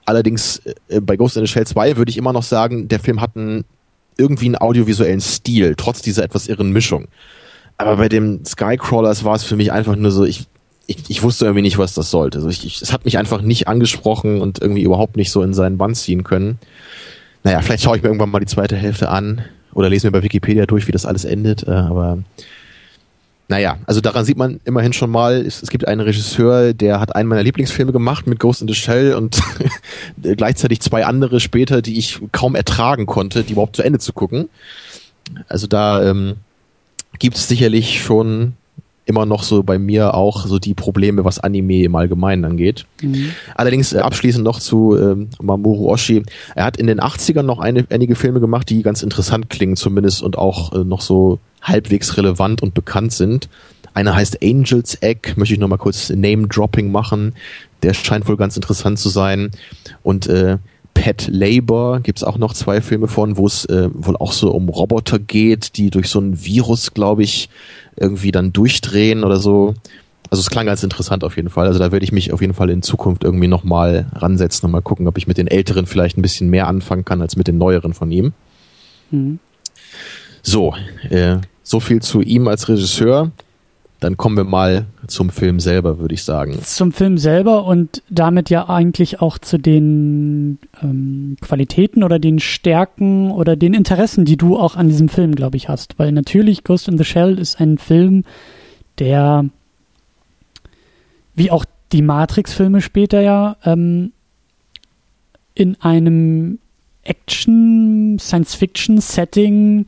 Allerdings 0.04 0.62
äh, 0.88 1.00
bei 1.00 1.16
Ghost 1.16 1.36
in 1.36 1.44
the 1.44 1.52
Shell 1.52 1.66
2 1.66 1.96
würde 1.96 2.10
ich 2.10 2.16
immer 2.16 2.32
noch 2.32 2.42
sagen, 2.42 2.88
der 2.88 3.00
Film 3.00 3.20
hat 3.20 3.36
einen, 3.36 3.64
irgendwie 4.16 4.46
einen 4.46 4.56
audiovisuellen 4.56 5.20
Stil, 5.20 5.74
trotz 5.76 6.02
dieser 6.02 6.24
etwas 6.24 6.48
irren 6.48 6.72
Mischung. 6.72 7.08
Aber 7.76 7.96
bei 7.96 8.08
dem 8.08 8.44
Skycrawlers 8.44 9.22
war 9.24 9.36
es 9.36 9.44
für 9.44 9.54
mich 9.54 9.70
einfach 9.70 9.94
nur 9.94 10.10
so, 10.10 10.24
ich, 10.24 10.46
ich, 10.88 10.96
ich 11.08 11.22
wusste 11.22 11.44
irgendwie 11.44 11.62
nicht, 11.62 11.78
was 11.78 11.94
das 11.94 12.10
sollte. 12.10 12.38
Also 12.38 12.48
ich, 12.48 12.66
ich, 12.66 12.82
es 12.82 12.92
hat 12.92 13.04
mich 13.04 13.18
einfach 13.18 13.40
nicht 13.40 13.68
angesprochen 13.68 14.40
und 14.40 14.60
irgendwie 14.60 14.82
überhaupt 14.82 15.16
nicht 15.16 15.30
so 15.30 15.42
in 15.42 15.54
seinen 15.54 15.78
Bann 15.78 15.94
ziehen 15.94 16.24
können. 16.24 16.58
Naja, 17.44 17.60
vielleicht 17.60 17.84
schaue 17.84 17.96
ich 17.96 18.02
mir 18.02 18.08
irgendwann 18.08 18.30
mal 18.30 18.40
die 18.40 18.46
zweite 18.46 18.76
Hälfte 18.76 19.08
an 19.08 19.42
oder 19.72 19.88
lese 19.88 20.06
mir 20.06 20.12
bei 20.12 20.22
Wikipedia 20.22 20.66
durch, 20.66 20.86
wie 20.88 20.92
das 20.92 21.06
alles 21.06 21.24
endet. 21.24 21.66
Äh, 21.66 21.70
aber 21.70 22.18
naja, 23.50 23.78
also 23.86 24.02
daran 24.02 24.26
sieht 24.26 24.36
man 24.36 24.60
immerhin 24.64 24.92
schon 24.92 25.08
mal, 25.08 25.36
es, 25.46 25.62
es, 25.62 25.70
gibt 25.70 25.88
einen 25.88 26.02
Regisseur, 26.02 26.74
der 26.74 27.00
hat 27.00 27.16
einen 27.16 27.30
meiner 27.30 27.42
Lieblingsfilme 27.42 27.92
gemacht 27.92 28.26
mit 28.26 28.38
Ghost 28.38 28.60
in 28.60 28.68
the 28.68 28.74
Shell 28.74 29.14
und 29.14 29.40
gleichzeitig 30.22 30.80
zwei 30.80 31.06
andere 31.06 31.40
später, 31.40 31.80
die 31.80 31.98
ich 31.98 32.20
kaum 32.32 32.54
ertragen 32.54 33.06
konnte, 33.06 33.44
die 33.44 33.52
überhaupt 33.52 33.76
zu 33.76 33.82
Ende 33.82 34.00
zu 34.00 34.12
gucken. 34.12 34.50
Also 35.48 35.66
da 35.66 36.10
ähm, 36.10 36.34
gibt 37.18 37.36
es 37.38 37.48
sicherlich 37.48 38.02
schon 38.02 38.52
immer 39.08 39.24
noch 39.24 39.42
so 39.42 39.62
bei 39.62 39.78
mir 39.78 40.14
auch 40.14 40.46
so 40.46 40.58
die 40.58 40.74
Probleme, 40.74 41.24
was 41.24 41.38
Anime 41.38 41.82
im 41.84 41.96
Allgemeinen 41.96 42.44
angeht. 42.44 42.84
Mhm. 43.00 43.30
Allerdings 43.54 43.94
äh, 43.94 43.98
abschließend 43.98 44.44
noch 44.44 44.60
zu 44.60 44.96
ähm, 44.96 45.30
Mamoru 45.40 45.90
Oshii. 45.90 46.22
Er 46.54 46.66
hat 46.66 46.76
in 46.76 46.86
den 46.86 47.00
80ern 47.00 47.42
noch 47.42 47.58
eine, 47.58 47.86
einige 47.88 48.14
Filme 48.14 48.38
gemacht, 48.38 48.68
die 48.68 48.82
ganz 48.82 49.02
interessant 49.02 49.48
klingen 49.48 49.76
zumindest 49.76 50.22
und 50.22 50.36
auch 50.36 50.74
äh, 50.74 50.84
noch 50.84 51.00
so 51.00 51.38
halbwegs 51.62 52.18
relevant 52.18 52.62
und 52.62 52.74
bekannt 52.74 53.12
sind. 53.12 53.48
Einer 53.94 54.14
heißt 54.14 54.42
Angel's 54.44 54.98
Egg, 55.00 55.32
möchte 55.36 55.54
ich 55.54 55.60
noch 55.60 55.68
mal 55.68 55.78
kurz 55.78 56.10
Name-Dropping 56.10 56.92
machen. 56.92 57.34
Der 57.82 57.94
scheint 57.94 58.28
wohl 58.28 58.36
ganz 58.36 58.56
interessant 58.56 58.98
zu 58.98 59.08
sein. 59.08 59.50
Und 60.02 60.26
äh, 60.26 60.58
Pet 60.98 61.28
Labor 61.30 62.00
gibt's 62.00 62.24
auch 62.24 62.38
noch 62.38 62.52
zwei 62.54 62.80
Filme 62.80 63.06
von, 63.06 63.36
wo 63.36 63.46
es 63.46 63.64
äh, 63.66 63.88
wohl 63.92 64.16
auch 64.16 64.32
so 64.32 64.50
um 64.50 64.68
Roboter 64.68 65.20
geht, 65.20 65.76
die 65.76 65.90
durch 65.90 66.08
so 66.08 66.18
ein 66.18 66.44
Virus, 66.44 66.92
glaube 66.92 67.22
ich, 67.22 67.50
irgendwie 67.94 68.32
dann 68.32 68.52
durchdrehen 68.52 69.22
oder 69.22 69.36
so. 69.36 69.74
Also 70.28 70.40
es 70.40 70.50
klang 70.50 70.66
ganz 70.66 70.82
interessant 70.82 71.22
auf 71.22 71.36
jeden 71.36 71.50
Fall. 71.50 71.68
Also 71.68 71.78
da 71.78 71.92
werde 71.92 72.02
ich 72.02 72.10
mich 72.10 72.32
auf 72.32 72.40
jeden 72.40 72.52
Fall 72.52 72.68
in 72.68 72.82
Zukunft 72.82 73.22
irgendwie 73.22 73.46
nochmal 73.46 74.06
ransetzen 74.12 74.66
und 74.66 74.72
mal 74.72 74.82
gucken, 74.82 75.06
ob 75.06 75.16
ich 75.18 75.28
mit 75.28 75.38
den 75.38 75.46
älteren 75.46 75.86
vielleicht 75.86 76.18
ein 76.18 76.22
bisschen 76.22 76.50
mehr 76.50 76.66
anfangen 76.66 77.04
kann 77.04 77.22
als 77.22 77.36
mit 77.36 77.46
den 77.46 77.58
neueren 77.58 77.94
von 77.94 78.10
ihm. 78.10 78.32
Mhm. 79.12 79.38
So, 80.42 80.74
äh, 81.10 81.36
so 81.62 81.78
viel 81.78 82.02
zu 82.02 82.22
ihm 82.22 82.48
als 82.48 82.68
Regisseur. 82.68 83.30
Dann 84.00 84.16
kommen 84.16 84.36
wir 84.36 84.44
mal 84.44 84.86
zum 85.08 85.30
Film 85.30 85.58
selber, 85.58 85.98
würde 85.98 86.14
ich 86.14 86.22
sagen. 86.22 86.60
Zum 86.62 86.92
Film 86.92 87.18
selber 87.18 87.64
und 87.64 88.02
damit 88.08 88.48
ja 88.48 88.68
eigentlich 88.68 89.20
auch 89.20 89.38
zu 89.38 89.58
den 89.58 90.58
ähm, 90.82 91.36
Qualitäten 91.40 92.04
oder 92.04 92.18
den 92.18 92.38
Stärken 92.38 93.30
oder 93.32 93.56
den 93.56 93.74
Interessen, 93.74 94.24
die 94.24 94.36
du 94.36 94.56
auch 94.56 94.76
an 94.76 94.88
diesem 94.88 95.08
Film, 95.08 95.34
glaube 95.34 95.56
ich, 95.56 95.68
hast. 95.68 95.98
Weil 95.98 96.12
natürlich 96.12 96.62
Ghost 96.62 96.86
in 96.86 96.96
the 96.96 97.04
Shell 97.04 97.38
ist 97.38 97.60
ein 97.60 97.78
Film, 97.78 98.24
der, 98.98 99.46
wie 101.34 101.50
auch 101.50 101.64
die 101.92 102.02
Matrix-Filme 102.02 102.80
später 102.80 103.20
ja, 103.20 103.56
ähm, 103.64 104.12
in 105.54 105.80
einem 105.80 106.60
Action, 107.02 108.18
Science-Fiction-Setting 108.20 109.86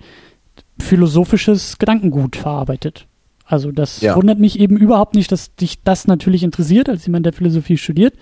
philosophisches 0.79 1.79
Gedankengut 1.79 2.37
verarbeitet. 2.37 3.07
Also 3.51 3.73
das 3.73 4.01
ja. 4.01 4.15
wundert 4.15 4.39
mich 4.39 4.59
eben 4.59 4.77
überhaupt 4.77 5.15
nicht, 5.15 5.33
dass 5.33 5.55
dich 5.57 5.83
das 5.83 6.07
natürlich 6.07 6.43
interessiert, 6.43 6.89
als 6.89 7.05
jemand, 7.07 7.27
der 7.27 7.33
Philosophie 7.33 7.77
studiert. 7.77 8.15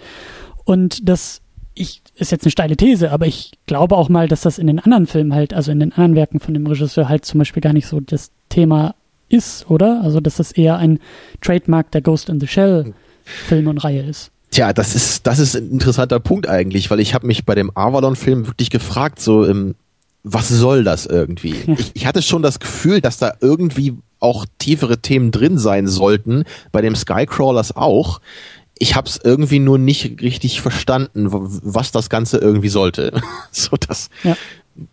Und 0.65 1.09
das 1.09 1.43
ich, 1.75 2.03
ist 2.17 2.33
jetzt 2.33 2.45
eine 2.45 2.51
steile 2.51 2.77
These, 2.77 3.13
aber 3.13 3.27
ich 3.27 3.53
glaube 3.67 3.97
auch 3.97 4.09
mal, 4.09 4.27
dass 4.27 4.41
das 4.41 4.59
in 4.59 4.67
den 4.67 4.81
anderen 4.81 5.07
Filmen 5.07 5.35
halt, 5.35 5.55
also 5.55 5.71
in 5.71 5.81
den 5.81 5.93
anderen 5.93 6.15
Werken 6.15 6.41
von 6.41 6.55
dem 6.55 6.67
Regisseur 6.67 7.09
halt 7.09 7.25
zum 7.25 7.39
Beispiel 7.39 7.61
gar 7.61 7.73
nicht 7.73 7.87
so 7.87 8.01
das 8.01 8.31
Thema 8.49 8.95
ist, 9.29 9.71
oder? 9.71 10.01
Also, 10.03 10.21
dass 10.21 10.37
das 10.37 10.53
eher 10.53 10.79
ein 10.79 10.99
Trademark 11.41 11.91
der 11.93 12.01
Ghost 12.01 12.29
in 12.29 12.41
the 12.41 12.47
Shell 12.47 12.95
Film 13.25 13.67
und 13.67 13.79
Reihe 13.79 14.03
ist. 14.03 14.31
Tja, 14.51 14.73
das 14.73 14.95
ist, 14.95 15.27
das 15.27 15.39
ist 15.39 15.55
ein 15.55 15.71
interessanter 15.71 16.21
Punkt 16.21 16.49
eigentlich, 16.49 16.91
weil 16.91 17.01
ich 17.01 17.13
habe 17.13 17.27
mich 17.27 17.45
bei 17.45 17.55
dem 17.55 17.71
Avalon-Film 17.77 18.47
wirklich 18.47 18.71
gefragt, 18.71 19.21
so, 19.21 19.47
ähm, 19.47 19.75
was 20.25 20.49
soll 20.49 20.85
das 20.85 21.05
irgendwie? 21.05 21.55
Ja. 21.67 21.75
Ich, 21.79 21.91
ich 21.95 22.07
hatte 22.07 22.23
schon 22.23 22.43
das 22.43 22.59
Gefühl, 22.59 23.01
dass 23.01 23.19
da 23.19 23.35
irgendwie 23.41 23.99
auch 24.21 24.47
tiefere 24.59 24.99
Themen 24.99 25.31
drin 25.31 25.59
sein 25.59 25.87
sollten, 25.87 26.45
bei 26.73 26.81
dem 26.81 26.95
Skycrawlers 26.97 27.77
auch. 27.77 28.21
Ich 28.79 28.95
habe 28.95 29.09
es 29.09 29.19
irgendwie 29.23 29.59
nur 29.59 29.79
nicht 29.79 30.21
richtig 30.23 30.61
verstanden, 30.61 31.27
was 31.31 31.91
das 31.91 32.11
Ganze 32.11 32.39
irgendwie 32.39 32.69
sollte. 32.69 33.21
so 33.51 33.77
das, 33.77 34.09
ja. 34.23 34.37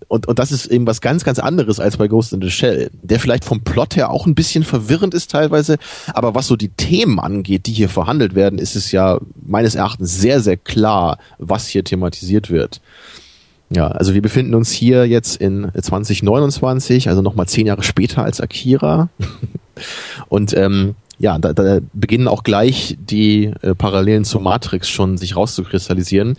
und, 0.08 0.28
und 0.28 0.40
das 0.40 0.52
ist 0.52 0.66
eben 0.66 0.88
was 0.88 1.02
ganz, 1.02 1.24
ganz 1.24 1.38
anderes 1.38 1.80
als 1.80 1.98
bei 1.98 2.08
Ghost 2.08 2.34
in 2.34 2.42
the 2.42 2.50
Shell, 2.50 2.90
der 3.04 3.20
vielleicht 3.20 3.46
vom 3.46 3.64
Plot 3.64 3.96
her 3.96 4.10
auch 4.10 4.26
ein 4.26 4.34
bisschen 4.34 4.64
verwirrend 4.64 5.14
ist 5.14 5.30
teilweise, 5.30 5.78
aber 6.08 6.34
was 6.34 6.48
so 6.48 6.56
die 6.56 6.70
Themen 6.70 7.20
angeht, 7.20 7.68
die 7.68 7.74
hier 7.74 7.90
verhandelt 7.90 8.34
werden, 8.34 8.58
ist 8.58 8.76
es 8.76 8.92
ja 8.92 9.20
meines 9.46 9.76
Erachtens 9.76 10.20
sehr, 10.20 10.40
sehr 10.40 10.58
klar, 10.58 11.20
was 11.38 11.68
hier 11.68 11.84
thematisiert 11.84 12.50
wird. 12.50 12.82
Ja, 13.76 13.90
also 13.90 14.14
wir 14.14 14.22
befinden 14.22 14.56
uns 14.56 14.72
hier 14.72 15.06
jetzt 15.06 15.36
in 15.36 15.70
2029, 15.80 17.10
also 17.10 17.22
nochmal 17.22 17.46
zehn 17.48 17.68
Jahre 17.68 17.84
später 17.84 18.24
als 18.24 18.40
Akira. 18.40 19.10
Und 20.30 20.56
ähm, 20.56 20.96
ja, 21.20 21.38
da, 21.38 21.52
da 21.52 21.80
beginnen 21.92 22.30
auch 22.30 22.44
gleich 22.44 22.98
die 22.98 23.52
äh, 23.62 23.76
Parallelen 23.76 24.24
zur 24.24 24.40
Matrix 24.40 24.90
schon 24.90 25.18
sich 25.18 25.36
rauszukristallisieren. 25.36 26.38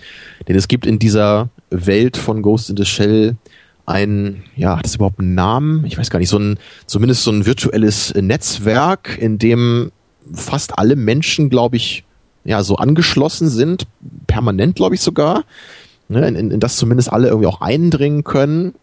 Denn 0.48 0.56
es 0.56 0.66
gibt 0.66 0.86
in 0.86 0.98
dieser 0.98 1.50
Welt 1.68 2.16
von 2.16 2.40
Ghost 2.40 2.70
in 2.70 2.78
the 2.78 2.86
Shell 2.86 3.36
ein, 3.84 4.42
ja, 4.56 4.78
hat 4.78 4.86
es 4.86 4.94
überhaupt 4.94 5.20
einen 5.20 5.34
Namen? 5.34 5.84
Ich 5.84 5.98
weiß 5.98 6.08
gar 6.08 6.18
nicht, 6.18 6.30
so 6.30 6.38
ein, 6.38 6.58
zumindest 6.86 7.22
so 7.22 7.32
ein 7.32 7.44
virtuelles 7.44 8.14
Netzwerk, 8.14 9.18
in 9.20 9.38
dem 9.38 9.92
fast 10.32 10.78
alle 10.78 10.96
Menschen, 10.96 11.50
glaube 11.50 11.76
ich, 11.76 12.04
ja, 12.44 12.62
so 12.62 12.76
angeschlossen 12.76 13.50
sind, 13.50 13.86
permanent, 14.26 14.76
glaube 14.76 14.94
ich 14.94 15.02
sogar 15.02 15.44
ne, 16.08 16.26
in, 16.26 16.50
in 16.50 16.60
das 16.60 16.76
zumindest 16.76 17.12
alle 17.12 17.28
irgendwie 17.28 17.46
auch 17.46 17.60
eindringen 17.60 18.24
können. 18.24 18.74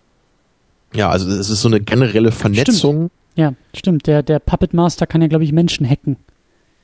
Ja, 0.94 1.10
also 1.10 1.30
es 1.30 1.50
ist 1.50 1.62
so 1.62 1.68
eine 1.68 1.82
generelle 1.82 2.32
Vernetzung. 2.32 2.96
Stimmt. 2.96 3.12
Ja, 3.36 3.54
stimmt. 3.74 4.08
Der, 4.08 4.22
der 4.22 4.40
Puppet 4.40 4.74
Master 4.74 5.08
kann 5.08 5.22
ja, 5.22 5.28
glaube 5.28 5.44
ich, 5.44 5.52
Menschen 5.52 5.90
hacken. 5.90 6.18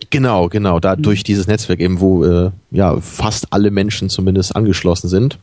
Genau, 0.10 0.48
genau, 0.48 0.80
da 0.80 0.96
mhm. 0.96 1.04
durch 1.04 1.24
dieses 1.24 1.48
Netzwerk 1.48 1.80
eben, 1.80 2.00
wo 2.00 2.24
äh, 2.24 2.52
ja 2.72 3.00
fast 3.02 3.52
alle 3.52 3.70
Menschen 3.70 4.10
zumindest 4.10 4.56
angeschlossen 4.56 5.10
sind. 5.10 5.38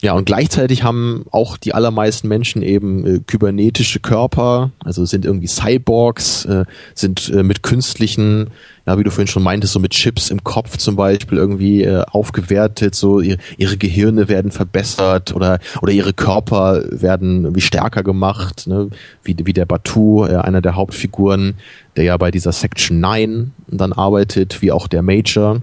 Ja, 0.00 0.12
und 0.12 0.26
gleichzeitig 0.26 0.84
haben 0.84 1.24
auch 1.32 1.56
die 1.56 1.74
allermeisten 1.74 2.28
Menschen 2.28 2.62
eben 2.62 3.04
äh, 3.04 3.18
kybernetische 3.18 3.98
Körper, 3.98 4.70
also 4.84 5.04
sind 5.04 5.24
irgendwie 5.24 5.48
Cyborgs, 5.48 6.44
äh, 6.44 6.66
sind 6.94 7.28
äh, 7.30 7.42
mit 7.42 7.64
künstlichen, 7.64 8.50
ja, 8.86 8.96
wie 8.96 9.02
du 9.02 9.10
vorhin 9.10 9.26
schon 9.26 9.42
meintest, 9.42 9.72
so 9.72 9.80
mit 9.80 9.90
Chips 9.90 10.30
im 10.30 10.44
Kopf 10.44 10.76
zum 10.76 10.94
Beispiel 10.94 11.36
irgendwie 11.36 11.82
äh, 11.82 12.04
aufgewertet, 12.12 12.94
so 12.94 13.20
ihre, 13.20 13.38
ihre 13.56 13.76
Gehirne 13.76 14.28
werden 14.28 14.52
verbessert 14.52 15.34
oder 15.34 15.58
oder 15.82 15.92
ihre 15.92 16.12
Körper 16.12 16.84
werden 16.92 17.56
wie 17.56 17.60
stärker 17.60 18.04
gemacht, 18.04 18.68
ne? 18.68 18.90
wie, 19.24 19.36
wie 19.44 19.52
der 19.52 19.66
Batu, 19.66 20.26
äh, 20.26 20.36
einer 20.36 20.60
der 20.60 20.76
Hauptfiguren, 20.76 21.54
der 21.96 22.04
ja 22.04 22.16
bei 22.16 22.30
dieser 22.30 22.52
Section 22.52 23.00
9 23.00 23.50
dann 23.66 23.92
arbeitet, 23.92 24.62
wie 24.62 24.70
auch 24.70 24.86
der 24.86 25.02
Major. 25.02 25.60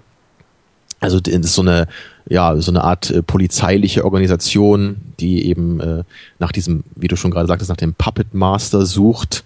Also 1.00 1.20
das 1.20 1.34
ist 1.34 1.54
so 1.54 1.62
eine 1.62 1.88
ja 2.30 2.56
so 2.60 2.72
eine 2.72 2.84
Art 2.84 3.12
äh, 3.12 3.22
polizeiliche 3.22 4.04
Organisation, 4.04 4.98
die 5.20 5.46
eben 5.48 5.80
äh, 5.80 6.04
nach 6.40 6.52
diesem, 6.52 6.84
wie 6.96 7.08
du 7.08 7.16
schon 7.16 7.32
gerade 7.32 7.48
sagtest, 7.48 7.70
nach 7.70 7.78
dem 7.78 7.94
Puppet 7.94 8.34
Master 8.34 8.86
sucht, 8.86 9.44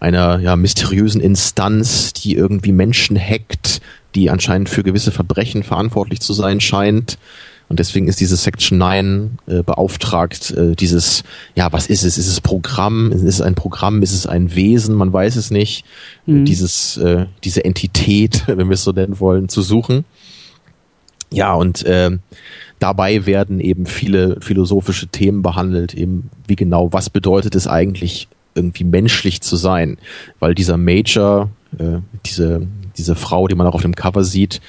einer 0.00 0.38
ja 0.38 0.56
mysteriösen 0.56 1.20
Instanz, 1.20 2.12
die 2.12 2.34
irgendwie 2.34 2.72
Menschen 2.72 3.18
hackt, 3.18 3.80
die 4.14 4.30
anscheinend 4.30 4.68
für 4.68 4.82
gewisse 4.82 5.10
Verbrechen 5.10 5.62
verantwortlich 5.62 6.20
zu 6.20 6.32
sein 6.32 6.60
scheint. 6.60 7.18
Und 7.68 7.78
deswegen 7.80 8.08
ist 8.08 8.20
diese 8.20 8.36
Section 8.36 8.76
9 8.76 9.38
äh, 9.46 9.62
beauftragt, 9.62 10.50
äh, 10.50 10.74
dieses, 10.74 11.24
ja, 11.54 11.72
was 11.72 11.86
ist 11.86 12.04
es? 12.04 12.18
Ist 12.18 12.28
es 12.28 12.40
Programm? 12.42 13.10
Ist 13.10 13.22
es 13.22 13.40
ein 13.40 13.54
Programm? 13.54 14.02
Ist 14.02 14.12
es 14.12 14.26
ein 14.26 14.54
Wesen? 14.54 14.94
Man 14.94 15.12
weiß 15.12 15.36
es 15.36 15.50
nicht. 15.50 15.84
Mhm. 16.26 16.44
Dieses, 16.44 16.98
äh, 16.98 17.26
diese 17.42 17.64
Entität, 17.64 18.44
wenn 18.46 18.68
wir 18.68 18.74
es 18.74 18.84
so 18.84 18.92
nennen 18.92 19.18
wollen, 19.18 19.48
zu 19.48 19.62
suchen. 19.62 20.04
Ja, 21.32 21.54
und 21.54 21.84
äh, 21.84 22.10
dabei 22.78 23.26
werden 23.26 23.60
eben 23.60 23.86
viele 23.86 24.40
philosophische 24.40 25.08
Themen 25.08 25.42
behandelt, 25.42 25.94
eben 25.94 26.30
wie 26.46 26.56
genau, 26.56 26.92
was 26.92 27.10
bedeutet 27.10 27.54
es 27.54 27.66
eigentlich, 27.66 28.28
irgendwie 28.54 28.84
menschlich 28.84 29.40
zu 29.40 29.56
sein? 29.56 29.98
Weil 30.38 30.54
dieser 30.54 30.76
Major, 30.76 31.50
äh, 31.78 31.98
diese, 32.26 32.66
diese 32.96 33.14
Frau, 33.14 33.48
die 33.48 33.54
man 33.54 33.66
auch 33.66 33.74
auf 33.74 33.82
dem 33.82 33.96
Cover 33.96 34.24
sieht, 34.24 34.60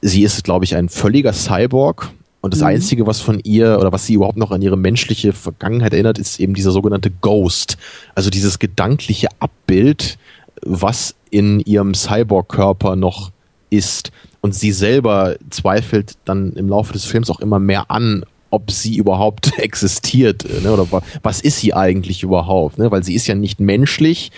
sie 0.00 0.22
ist, 0.22 0.44
glaube 0.44 0.64
ich, 0.64 0.76
ein 0.76 0.88
völliger 0.88 1.32
Cyborg. 1.32 2.10
Und 2.40 2.52
das 2.52 2.60
mhm. 2.60 2.66
Einzige, 2.66 3.06
was 3.06 3.20
von 3.20 3.40
ihr 3.40 3.78
oder 3.78 3.92
was 3.92 4.06
sie 4.06 4.14
überhaupt 4.14 4.36
noch 4.36 4.50
an 4.50 4.60
ihre 4.60 4.76
menschliche 4.76 5.32
Vergangenheit 5.32 5.94
erinnert, 5.94 6.18
ist 6.18 6.40
eben 6.40 6.54
dieser 6.54 6.72
sogenannte 6.72 7.10
Ghost. 7.10 7.78
Also 8.14 8.28
dieses 8.28 8.58
gedankliche 8.58 9.28
Abbild, 9.38 10.18
was 10.60 11.14
in 11.30 11.60
ihrem 11.60 11.94
Cyborg-Körper 11.94 12.96
noch 12.96 13.30
ist. 13.70 14.12
Und 14.44 14.54
sie 14.54 14.72
selber 14.72 15.36
zweifelt 15.48 16.18
dann 16.26 16.52
im 16.52 16.68
Laufe 16.68 16.92
des 16.92 17.06
Films 17.06 17.30
auch 17.30 17.40
immer 17.40 17.58
mehr 17.58 17.90
an, 17.90 18.26
ob 18.50 18.70
sie 18.70 18.94
überhaupt 18.94 19.52
existiert. 19.58 20.44
Ne? 20.62 20.70
Oder 20.70 20.86
was 21.22 21.40
ist 21.40 21.60
sie 21.60 21.72
eigentlich 21.72 22.22
überhaupt? 22.22 22.76
Ne? 22.76 22.90
Weil 22.90 23.02
sie 23.02 23.14
ist 23.14 23.26
ja 23.26 23.34
nicht 23.34 23.58
menschlich, 23.58 24.32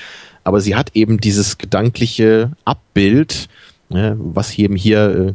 aber 0.45 0.61
sie 0.61 0.77
hat 0.77 0.95
eben 0.95 1.19
dieses 1.19 1.59
gedankliche 1.59 2.53
Abbild, 2.65 3.49
ne? 3.89 4.17
was 4.21 4.57
eben 4.57 4.77
hier 4.77 5.35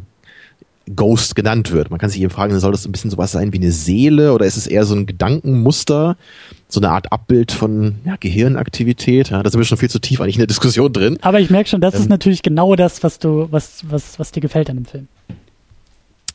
äh, 0.86 0.90
Ghost 0.96 1.34
genannt 1.34 1.70
wird. 1.70 1.90
Man 1.90 2.00
kann 2.00 2.08
sich 2.08 2.22
eben 2.22 2.30
fragen, 2.30 2.58
soll 2.58 2.72
das 2.72 2.86
ein 2.86 2.92
bisschen 2.92 3.10
sowas 3.10 3.32
sein 3.32 3.52
wie 3.52 3.58
eine 3.58 3.72
Seele 3.72 4.32
oder 4.32 4.46
ist 4.46 4.56
es 4.56 4.66
eher 4.66 4.86
so 4.86 4.94
ein 4.94 5.04
Gedankenmuster? 5.04 6.16
So 6.72 6.80
eine 6.80 6.90
Art 6.90 7.12
Abbild 7.12 7.52
von 7.52 7.96
ja, 8.06 8.16
Gehirnaktivität. 8.18 9.28
Ja, 9.28 9.42
da 9.42 9.50
sind 9.50 9.60
wir 9.60 9.64
schon 9.66 9.76
viel 9.76 9.90
zu 9.90 9.98
tief 9.98 10.22
eigentlich 10.22 10.36
in 10.36 10.40
der 10.40 10.46
Diskussion 10.46 10.90
drin. 10.90 11.18
Aber 11.20 11.38
ich 11.38 11.50
merke 11.50 11.68
schon, 11.68 11.82
das 11.82 11.94
ähm, 11.94 12.00
ist 12.00 12.08
natürlich 12.08 12.42
genau 12.42 12.76
das, 12.76 13.02
was 13.02 13.18
du, 13.18 13.48
was, 13.50 13.84
was, 13.90 14.18
was 14.18 14.32
dir 14.32 14.40
gefällt 14.40 14.70
an 14.70 14.76
dem 14.76 14.86
Film. 14.86 15.08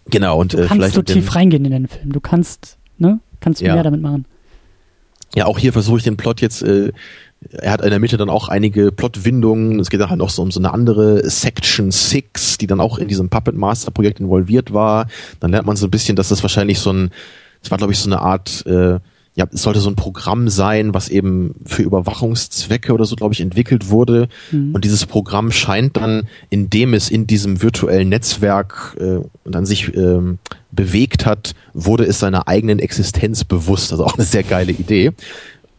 Genau 0.09 0.39
und 0.39 0.53
du 0.53 0.59
äh, 0.59 0.68
kannst 0.68 0.93
so 0.93 1.01
tief 1.01 1.34
reingehen 1.34 1.65
in 1.65 1.72
den 1.72 1.88
Film. 1.88 2.14
Du 2.14 2.19
kannst, 2.19 2.77
ne, 2.99 3.19
kannst 3.39 3.61
ja. 3.61 3.73
mehr 3.73 3.84
damit 3.84 4.01
machen. 4.01 4.26
Ja, 5.35 5.47
auch 5.47 5.57
hier 5.57 5.73
versuche 5.73 5.97
ich 5.97 6.03
den 6.03 6.18
Plot 6.18 6.39
jetzt. 6.41 6.61
Äh, 6.61 6.91
er 7.51 7.72
hat 7.72 7.81
in 7.81 7.89
der 7.89 7.99
Mitte 7.99 8.18
dann 8.18 8.30
auch 8.30 8.47
einige 8.47 8.91
Plotwindungen. 8.91 9.80
Es 9.80 9.89
geht 9.89 9.99
dann 9.99 10.11
halt 10.11 10.22
auch 10.22 10.30
so 10.30 10.43
um 10.43 10.51
so 10.51 10.59
eine 10.59 10.72
andere 10.72 11.27
Section 11.27 11.89
6, 11.89 12.59
die 12.59 12.68
dann 12.68 12.80
auch 12.80 12.99
in 12.99 13.07
diesem 13.07 13.30
Puppet 13.30 13.55
Master 13.55 13.89
Projekt 13.89 14.19
involviert 14.19 14.72
war. 14.72 15.07
Dann 15.39 15.49
lernt 15.49 15.65
man 15.65 15.76
so 15.76 15.88
ein 15.88 15.91
bisschen, 15.91 16.15
dass 16.15 16.30
das 16.30 16.43
wahrscheinlich 16.43 16.80
so 16.80 16.91
ein, 16.93 17.09
das 17.61 17.72
war 17.72 17.80
glaube 17.80 17.93
ich 17.93 17.99
so 17.99 18.09
eine 18.09 18.19
Art 18.19 18.64
äh, 18.68 18.99
ja, 19.38 19.45
es 19.53 19.61
sollte 19.61 19.80
so 19.80 19.89
ein 19.89 19.95
Programm 19.95 20.49
sein, 20.49 20.95
was 20.95 21.09
eben 21.09 21.53
für 21.64 21.84
Überwachungszwecke 21.84 22.91
oder 22.91 23.05
so, 23.05 23.15
glaube 23.15 23.35
ich, 23.35 23.41
entwickelt 23.41 23.91
wurde. 23.91 24.30
Mhm. 24.51 24.73
Und 24.73 24.84
dieses 24.84 25.05
Programm 25.05 25.51
scheint 25.51 25.95
dann, 25.95 26.23
indem 26.49 26.95
es 26.95 27.11
in 27.11 27.27
diesem 27.27 27.61
virtuellen 27.61 28.09
Netzwerk 28.09 28.97
äh, 28.99 29.19
dann 29.45 29.68
sich 29.68 29.95
ähm, 29.95 30.39
bewegt 30.72 31.27
hat, 31.27 31.53
wurde 31.76 32.05
es 32.05 32.18
seiner 32.18 32.47
eigenen 32.47 32.80
Existenz 32.80 33.43
bewusst. 33.43 33.91
Also 33.91 34.05
auch 34.05 34.15
eine 34.15 34.26
sehr 34.26 34.41
geile 34.41 34.72
Idee. 34.72 35.11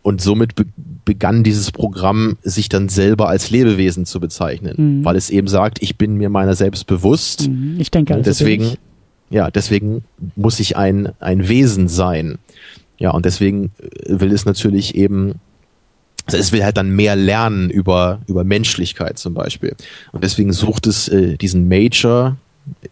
Und 0.02 0.22
somit 0.22 0.54
be 0.54 0.64
begann 1.04 1.42
dieses 1.42 1.72
Programm, 1.72 2.36
sich 2.42 2.68
dann 2.68 2.90
selber 2.90 3.30
als 3.30 3.48
Lebewesen 3.48 4.04
zu 4.04 4.20
bezeichnen, 4.20 4.98
mhm. 4.98 5.04
weil 5.06 5.16
es 5.16 5.30
eben 5.30 5.48
sagt, 5.48 5.82
ich 5.82 5.96
bin 5.96 6.16
mir 6.16 6.28
meiner 6.28 6.54
selbst 6.54 6.86
bewusst. 6.86 7.48
Mhm. 7.48 7.76
Ich 7.80 7.90
denke 7.90 8.12
also 8.12 8.24
deswegen, 8.24 8.74
ja, 9.30 9.50
deswegen 9.50 10.04
muss 10.36 10.60
ich 10.60 10.76
ein, 10.76 11.12
ein 11.18 11.48
Wesen 11.48 11.88
sein. 11.88 12.36
Ja, 12.98 13.10
und 13.10 13.24
deswegen 13.24 13.72
äh, 13.78 14.20
will 14.20 14.32
es 14.32 14.44
natürlich 14.44 14.94
eben 14.94 15.36
Also 16.26 16.36
es 16.38 16.52
will 16.52 16.62
halt 16.64 16.76
dann 16.76 16.90
mehr 16.90 17.16
lernen 17.16 17.70
über, 17.70 18.20
über 18.26 18.44
Menschlichkeit 18.44 19.18
zum 19.18 19.34
Beispiel. 19.34 19.74
Und 20.12 20.24
deswegen 20.24 20.52
sucht 20.52 20.86
es 20.86 21.08
äh, 21.08 21.36
diesen 21.36 21.68
Major 21.68 22.36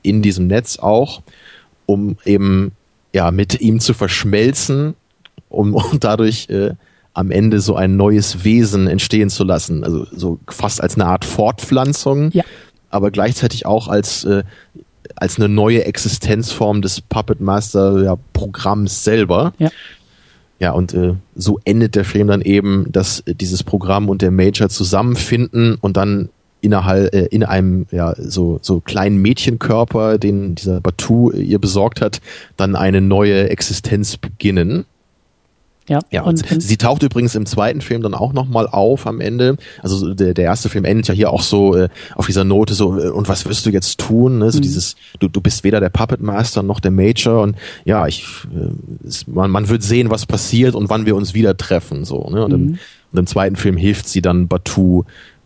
in 0.02 0.22
diesem 0.22 0.46
Netz 0.46 0.78
auch, 0.78 1.22
um 1.86 2.16
eben 2.24 2.72
ja 3.12 3.30
mit 3.30 3.60
ihm 3.60 3.80
zu 3.80 3.92
verschmelzen, 3.94 4.94
um, 5.48 5.74
um 5.74 6.00
dadurch 6.00 6.48
äh, 6.48 6.72
am 7.12 7.30
Ende 7.30 7.60
so 7.60 7.74
ein 7.76 7.96
neues 7.96 8.44
Wesen 8.44 8.86
entstehen 8.88 9.30
zu 9.30 9.42
lassen. 9.44 9.84
Also 9.84 10.06
so 10.12 10.38
fast 10.48 10.80
als 10.82 10.94
eine 10.94 11.06
Art 11.06 11.24
Fortpflanzung, 11.24 12.30
Ja. 12.32 12.44
aber 12.90 13.10
gleichzeitig 13.10 13.64
auch 13.66 13.88
als, 13.88 14.24
äh, 14.24 14.42
als 15.16 15.38
eine 15.38 15.48
neue 15.48 15.84
Existenzform 15.84 16.82
des 16.82 17.00
Puppet 17.00 17.40
Master 17.40 18.02
ja, 18.02 18.16
Programms 18.32 19.04
selber. 19.04 19.52
Ja. 19.58 19.70
Ja, 20.58 20.72
und 20.72 20.94
äh, 20.94 21.14
so 21.34 21.60
endet 21.64 21.96
der 21.96 22.06
Film 22.06 22.28
dann 22.28 22.40
eben, 22.40 22.90
dass 22.90 23.20
äh, 23.20 23.34
dieses 23.34 23.62
Programm 23.62 24.08
und 24.08 24.22
der 24.22 24.30
Major 24.30 24.70
zusammenfinden 24.70 25.76
und 25.78 25.98
dann 25.98 26.30
innerhalb 26.62 27.14
äh, 27.14 27.26
in 27.26 27.44
einem 27.44 27.86
ja 27.90 28.14
so 28.16 28.58
so 28.62 28.80
kleinen 28.80 29.18
Mädchenkörper, 29.18 30.16
den 30.18 30.54
dieser 30.54 30.80
Batu 30.80 31.30
äh, 31.30 31.42
ihr 31.42 31.58
besorgt 31.58 32.00
hat, 32.00 32.20
dann 32.56 32.74
eine 32.74 33.02
neue 33.02 33.50
Existenz 33.50 34.16
beginnen. 34.16 34.86
Ja, 35.88 36.00
Ja, 36.10 36.22
und, 36.22 36.50
und, 36.50 36.62
sie 36.62 36.76
taucht 36.76 37.02
übrigens 37.02 37.34
im 37.34 37.46
zweiten 37.46 37.80
Film 37.80 38.02
dann 38.02 38.14
auch 38.14 38.32
nochmal 38.32 38.66
auf 38.66 39.06
am 39.06 39.20
Ende. 39.20 39.56
Also 39.82 39.96
so 39.96 40.14
der, 40.14 40.34
der 40.34 40.44
erste 40.44 40.68
Film 40.68 40.84
endet 40.84 41.08
ja 41.08 41.14
hier 41.14 41.30
auch 41.32 41.42
so 41.42 41.76
äh, 41.76 41.88
auf 42.14 42.26
dieser 42.26 42.44
Note 42.44 42.74
so, 42.74 42.98
äh, 42.98 43.08
und 43.08 43.28
was 43.28 43.46
wirst 43.46 43.66
du 43.66 43.70
jetzt 43.70 43.98
tun? 43.98 44.38
Ne? 44.38 44.50
So 44.50 44.58
Mhm. 44.58 44.62
dieses, 44.62 44.96
du, 45.20 45.28
du 45.28 45.40
bist 45.40 45.62
weder 45.64 45.80
der 45.80 45.90
Puppet 45.90 46.20
Master 46.20 46.62
noch 46.62 46.80
der 46.80 46.90
Major 46.90 47.42
und 47.42 47.56
ja, 47.84 48.06
ich 48.06 48.24
äh, 48.54 49.06
es, 49.06 49.26
man, 49.28 49.50
man 49.50 49.68
wird 49.68 49.82
sehen, 49.82 50.10
was 50.10 50.26
passiert 50.26 50.74
und 50.74 50.90
wann 50.90 51.06
wir 51.06 51.14
uns 51.16 51.34
wieder 51.34 51.56
treffen. 51.56 52.04
So, 52.04 52.28
ne? 52.30 52.44
und, 52.44 52.52
im, 52.52 52.60
Mhm. 52.66 52.78
und 53.12 53.18
im 53.20 53.26
zweiten 53.26 53.56
Film 53.56 53.76
hilft 53.76 54.08
sie 54.08 54.22
dann 54.22 54.48
Batu 54.48 55.04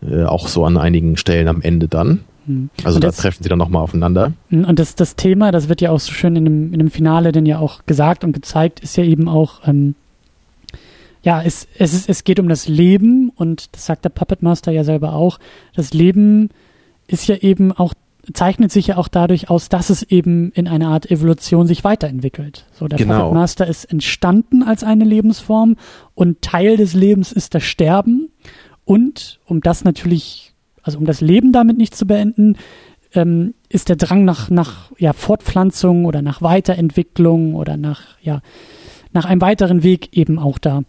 äh, 0.08 0.24
auch 0.24 0.48
so 0.48 0.64
an 0.64 0.78
einigen 0.78 1.16
Stellen 1.18 1.48
am 1.48 1.60
Ende 1.60 1.86
dann. 1.88 2.20
Mhm. 2.46 2.70
Also 2.84 2.96
Und 2.96 3.04
da 3.04 3.08
das- 3.08 3.18
treffen 3.18 3.42
sie 3.42 3.50
dann 3.50 3.58
nochmal 3.58 3.82
aufeinander. 3.82 4.32
Und 4.50 4.78
das, 4.78 4.94
das 4.94 5.14
Thema, 5.16 5.52
das 5.52 5.68
wird 5.68 5.82
ja 5.82 5.90
auch 5.90 6.00
so 6.00 6.12
schön 6.12 6.34
in 6.36 6.44
dem, 6.46 6.72
in 6.72 6.78
dem 6.78 6.90
Finale 6.90 7.32
denn 7.32 7.44
ja 7.44 7.58
auch 7.58 7.84
gesagt 7.84 8.24
und 8.24 8.32
gezeigt, 8.32 8.80
ist 8.80 8.96
ja 8.96 9.04
eben 9.04 9.28
auch, 9.28 9.60
ähm, 9.66 9.94
ja, 11.22 11.42
es, 11.42 11.68
es, 11.78 11.92
ist, 11.92 12.08
es 12.08 12.24
geht 12.24 12.40
um 12.40 12.48
das 12.48 12.66
Leben 12.66 13.30
und 13.30 13.74
das 13.74 13.86
sagt 13.86 14.04
der 14.04 14.10
Puppet 14.10 14.42
Master 14.42 14.72
ja 14.72 14.84
selber 14.84 15.14
auch. 15.14 15.38
Das 15.74 15.92
Leben 15.92 16.48
ist 17.06 17.26
ja 17.28 17.36
eben 17.36 17.72
auch, 17.72 17.92
zeichnet 18.32 18.72
sich 18.72 18.88
ja 18.88 18.96
auch 18.96 19.08
dadurch 19.08 19.50
aus, 19.50 19.68
dass 19.68 19.90
es 19.90 20.02
eben 20.02 20.50
in 20.52 20.66
einer 20.66 20.88
Art 20.88 21.10
Evolution 21.10 21.66
sich 21.66 21.84
weiterentwickelt. 21.84 22.66
So, 22.72 22.88
der 22.88 22.98
Genau. 22.98 23.20
Puppet 23.20 23.34
Master 23.34 23.66
ist 23.66 23.84
entstanden 23.84 24.62
als 24.62 24.82
eine 24.82 25.04
Lebensform 25.04 25.76
und 26.14 26.40
Teil 26.42 26.76
des 26.76 26.94
Lebens 26.94 27.32
ist 27.32 27.54
das 27.54 27.64
Sterben. 27.64 28.30
Und 28.84 29.40
um 29.44 29.60
das 29.60 29.84
natürlich, 29.84 30.54
also 30.82 30.98
um 30.98 31.04
das 31.04 31.20
Leben 31.20 31.52
damit 31.52 31.76
nicht 31.76 31.94
zu 31.94 32.06
beenden, 32.06 32.56
ähm, 33.14 33.54
ist 33.68 33.88
der 33.88 33.96
Drang 33.96 34.24
nach, 34.24 34.50
nach 34.50 34.90
ja, 34.98 35.12
Fortpflanzung 35.12 36.06
oder 36.06 36.22
nach 36.22 36.40
Weiterentwicklung 36.42 37.54
oder 37.54 37.76
nach, 37.76 38.16
ja, 38.22 38.40
nach 39.12 39.26
einem 39.26 39.40
weiteren 39.40 39.82
Weg 39.82 40.16
eben 40.16 40.38
auch 40.38 40.58
da. 40.58 40.82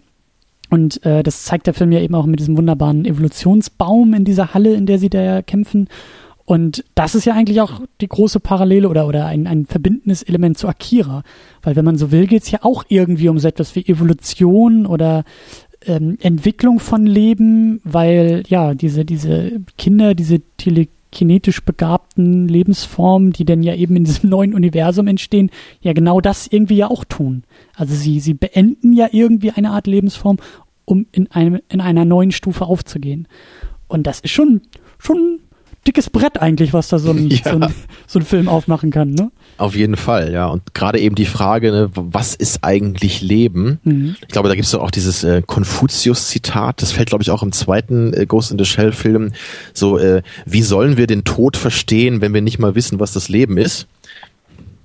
Und 0.71 1.05
äh, 1.05 1.21
das 1.21 1.43
zeigt 1.43 1.67
der 1.67 1.73
Film 1.73 1.91
ja 1.91 1.99
eben 1.99 2.15
auch 2.15 2.25
mit 2.25 2.39
diesem 2.39 2.55
wunderbaren 2.57 3.03
Evolutionsbaum 3.03 4.13
in 4.13 4.23
dieser 4.23 4.53
Halle, 4.53 4.73
in 4.73 4.85
der 4.85 4.99
sie 4.99 5.09
da 5.09 5.21
ja 5.21 5.41
kämpfen. 5.41 5.89
Und 6.45 6.85
das 6.95 7.13
ist 7.13 7.25
ja 7.25 7.33
eigentlich 7.33 7.59
auch 7.59 7.81
die 7.99 8.07
große 8.07 8.39
Parallele 8.39 8.87
oder, 8.87 9.05
oder 9.05 9.25
ein, 9.25 9.47
ein 9.47 9.65
verbindendes 9.65 10.23
Element 10.23 10.57
zu 10.57 10.69
Akira. 10.69 11.23
Weil 11.61 11.75
wenn 11.75 11.83
man 11.83 11.97
so 11.97 12.11
will, 12.11 12.25
geht 12.25 12.43
es 12.43 12.51
ja 12.51 12.59
auch 12.61 12.85
irgendwie 12.87 13.27
um 13.27 13.37
so 13.37 13.49
etwas 13.49 13.75
wie 13.75 13.85
Evolution 13.85 14.85
oder 14.85 15.25
ähm, 15.85 16.17
Entwicklung 16.21 16.79
von 16.79 17.05
Leben, 17.05 17.81
weil 17.83 18.43
ja, 18.47 18.73
diese, 18.73 19.03
diese 19.03 19.59
Kinder, 19.77 20.15
diese 20.15 20.39
telekinetisch 21.11 21.63
begabten 21.63 22.47
Lebensformen, 22.47 23.31
die 23.31 23.45
dann 23.45 23.61
ja 23.61 23.75
eben 23.75 23.95
in 23.95 24.05
diesem 24.05 24.29
neuen 24.29 24.53
Universum 24.53 25.07
entstehen, 25.07 25.51
ja 25.81 25.93
genau 25.93 26.21
das 26.21 26.47
irgendwie 26.47 26.77
ja 26.77 26.89
auch 26.89 27.03
tun. 27.05 27.43
Also 27.75 27.93
sie, 27.93 28.19
sie 28.19 28.33
beenden 28.33 28.93
ja 28.93 29.09
irgendwie 29.11 29.51
eine 29.51 29.71
Art 29.71 29.87
Lebensform, 29.87 30.37
um 30.85 31.05
in, 31.11 31.29
einem, 31.31 31.59
in 31.69 31.81
einer 31.81 32.05
neuen 32.05 32.31
Stufe 32.31 32.65
aufzugehen. 32.65 33.27
Und 33.87 34.07
das 34.07 34.21
ist 34.21 34.31
schon, 34.31 34.61
schon 34.97 35.39
dickes 35.87 36.09
Brett 36.09 36.39
eigentlich, 36.41 36.73
was 36.73 36.89
da 36.89 36.99
so 36.99 37.11
ein, 37.11 37.29
Ja. 37.29 37.37
so 37.43 37.49
ein, 37.59 37.73
so 38.07 38.19
ein 38.19 38.25
Film 38.25 38.47
aufmachen 38.47 38.91
kann, 38.91 39.11
ne? 39.11 39.31
Auf 39.57 39.75
jeden 39.75 39.95
Fall, 39.97 40.31
ja. 40.31 40.47
Und 40.47 40.73
gerade 40.73 40.99
eben 40.99 41.15
die 41.15 41.25
Frage, 41.25 41.71
ne, 41.71 41.89
was 41.93 42.35
ist 42.35 42.63
eigentlich 42.63 43.21
Leben? 43.21 43.79
Mhm. 43.83 44.15
Ich 44.21 44.27
glaube, 44.29 44.49
da 44.49 44.55
gibt 44.55 44.65
es 44.65 44.75
auch 44.75 44.91
dieses 44.91 45.23
äh, 45.23 45.41
Konfuzius-Zitat, 45.45 46.81
das 46.81 46.91
fällt, 46.91 47.09
glaube 47.09 47.23
ich, 47.23 47.31
auch 47.31 47.43
im 47.43 47.51
zweiten 47.51 48.13
äh, 48.13 48.25
Ghost 48.25 48.51
in 48.51 48.57
the 48.57 48.65
Shell-Film. 48.65 49.33
So, 49.73 49.97
äh, 49.97 50.21
wie 50.45 50.61
sollen 50.61 50.97
wir 50.97 51.07
den 51.07 51.23
Tod 51.23 51.57
verstehen, 51.57 52.21
wenn 52.21 52.33
wir 52.33 52.41
nicht 52.41 52.59
mal 52.59 52.75
wissen, 52.75 52.99
was 52.99 53.13
das 53.13 53.29
Leben 53.29 53.57
ist? 53.57 53.87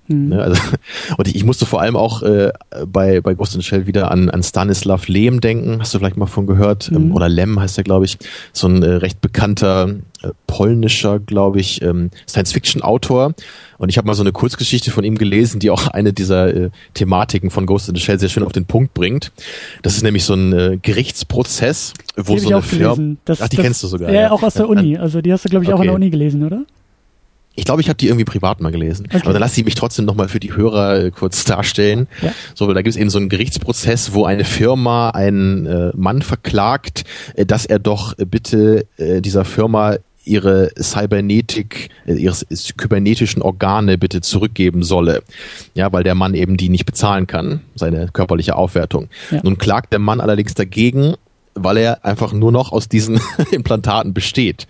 Mhm. 0.09 0.29
Ne, 0.29 0.43
also, 0.43 0.61
und 1.19 1.29
ich, 1.29 1.35
ich 1.37 1.45
musste 1.45 1.67
vor 1.67 1.81
allem 1.81 1.97
auch 1.97 2.23
äh, 2.23 2.53
bei, 2.87 3.21
bei 3.21 3.35
Ghost 3.35 3.55
in 3.55 3.61
the 3.61 3.67
Shell 3.67 3.87
wieder 3.87 4.11
an, 4.11 4.31
an 4.31 4.43
Stanislav 4.43 5.09
Lem 5.09 5.41
denken. 5.41 5.81
Hast 5.81 5.95
du 5.95 5.99
vielleicht 5.99 6.17
mal 6.17 6.27
von 6.27 6.47
gehört? 6.47 6.91
Ähm, 6.93 7.07
Mhm. 7.09 7.15
oder 7.15 7.29
Lem 7.29 7.59
heißt 7.61 7.79
er, 7.79 7.85
glaube 7.85 8.05
ich. 8.05 8.19
So 8.53 8.69
ein 8.69 8.83
äh, 8.83 8.87
recht 8.95 9.21
bekannter 9.21 9.91
äh, 10.23 10.29
polnischer, 10.47 11.19
glaube 11.19 11.61
ich, 11.61 11.83
ähm, 11.83 12.11
Science-Fiction-Autor. 12.29 13.35
Und 13.79 13.91
ich 13.91 13.99
habe 13.99 14.07
mal 14.07 14.15
so 14.15 14.23
eine 14.23 14.33
Kurzgeschichte 14.33 14.91
von 14.91 15.05
ihm 15.05 15.19
gelesen, 15.19 15.61
die 15.61 15.71
auch 15.71 15.87
eine 15.93 16.13
dieser 16.13 16.55
äh, 16.55 16.71
Thematiken 16.95 17.51
von 17.51 17.67
Ghost 17.67 17.89
in 17.89 17.95
the 17.95 18.01
Shell 18.01 18.19
sehr 18.19 18.29
schön 18.29 18.43
auf 18.43 18.53
den 18.53 18.65
Punkt 18.65 18.95
bringt. 18.95 19.33
Das 19.83 19.97
ist 19.97 20.03
nämlich 20.03 20.25
so 20.25 20.35
ein 20.35 20.53
äh, 20.53 20.79
Gerichtsprozess, 20.81 21.93
wo 22.17 22.39
so 22.39 22.49
eine 22.49 22.57
auch 22.59 22.65
Firma. 22.65 22.97
Das, 23.25 23.41
Ach, 23.43 23.49
die 23.49 23.57
das, 23.57 23.65
kennst 23.65 23.83
du 23.83 23.87
sogar. 23.89 24.11
Ja, 24.11 24.23
ja, 24.23 24.31
auch 24.31 24.43
aus 24.43 24.55
der 24.55 24.69
Uni. 24.69 24.97
Also 24.97 25.21
die 25.21 25.33
hast 25.33 25.45
du, 25.45 25.49
glaube 25.49 25.65
ich, 25.65 25.71
auch 25.71 25.75
Okay. 25.75 25.83
an 25.83 25.87
der 25.89 25.95
Uni 25.97 26.11
gelesen, 26.11 26.45
oder? 26.45 26.63
Ich 27.57 27.65
glaube, 27.65 27.81
ich 27.81 27.89
habe 27.89 27.97
die 27.97 28.07
irgendwie 28.07 28.25
privat 28.25 28.61
mal 28.61 28.71
gelesen. 28.71 29.07
Okay. 29.09 29.23
Aber 29.25 29.33
dann 29.33 29.41
lass 29.41 29.55
sie 29.55 29.65
mich 29.65 29.75
trotzdem 29.75 30.05
nochmal 30.05 30.29
für 30.29 30.41
die 30.41 30.55
Hörer 30.55 31.05
äh, 31.05 31.11
kurz 31.11 31.45
darstellen. 31.45 32.07
Ja. 32.23 32.33
So, 32.55 32.73
da 32.73 32.83
gibt 32.83 32.95
es 32.95 33.01
eben 33.01 33.11
so 33.11 33.19
einen 33.19 33.29
Gerichtsprozess, 33.29 34.13
wo 34.13 34.25
eine 34.25 34.45
Firma 34.45 35.11
einen 35.11 35.67
äh, 35.67 35.91
Mann 35.97 36.23
verklagt, 36.23 37.05
äh, 37.35 37.47
dass 37.47 37.67
er 37.67 37.79
doch 37.79 38.17
äh, 38.19 38.27
bitte 38.27 38.87
äh, 38.99 39.21
dieser 39.21 39.45
Firma 39.45 39.97
ihre 40.27 40.71
Cybernetik, 40.79 41.89
äh, 42.07 42.15
ihre 42.15 42.35
kybernetischen 42.77 43.41
Organe 43.41 43.97
bitte 43.97 44.21
zurückgeben 44.21 44.83
solle. 44.83 45.23
Ja, 45.75 45.93
weil 45.93 46.03
der 46.03 46.15
Mann 46.15 46.35
eben 46.35 46.57
die 46.57 46.69
nicht 46.69 46.85
bezahlen 46.85 47.27
kann, 47.27 47.61
seine 47.75 48.09
körperliche 48.13 48.57
Aufwertung. 48.57 49.09
Ja. 49.31 49.41
Nun 49.43 49.57
klagt 49.57 49.93
der 49.93 50.01
Mann 50.01 50.21
allerdings 50.21 50.55
dagegen, 50.55 51.15
weil 51.55 51.79
er 51.79 52.05
einfach 52.05 52.33
nur 52.33 52.53
noch 52.53 52.73
aus 52.73 52.89
diesen 52.89 53.21
Implantaten 53.51 54.13
besteht. 54.13 54.67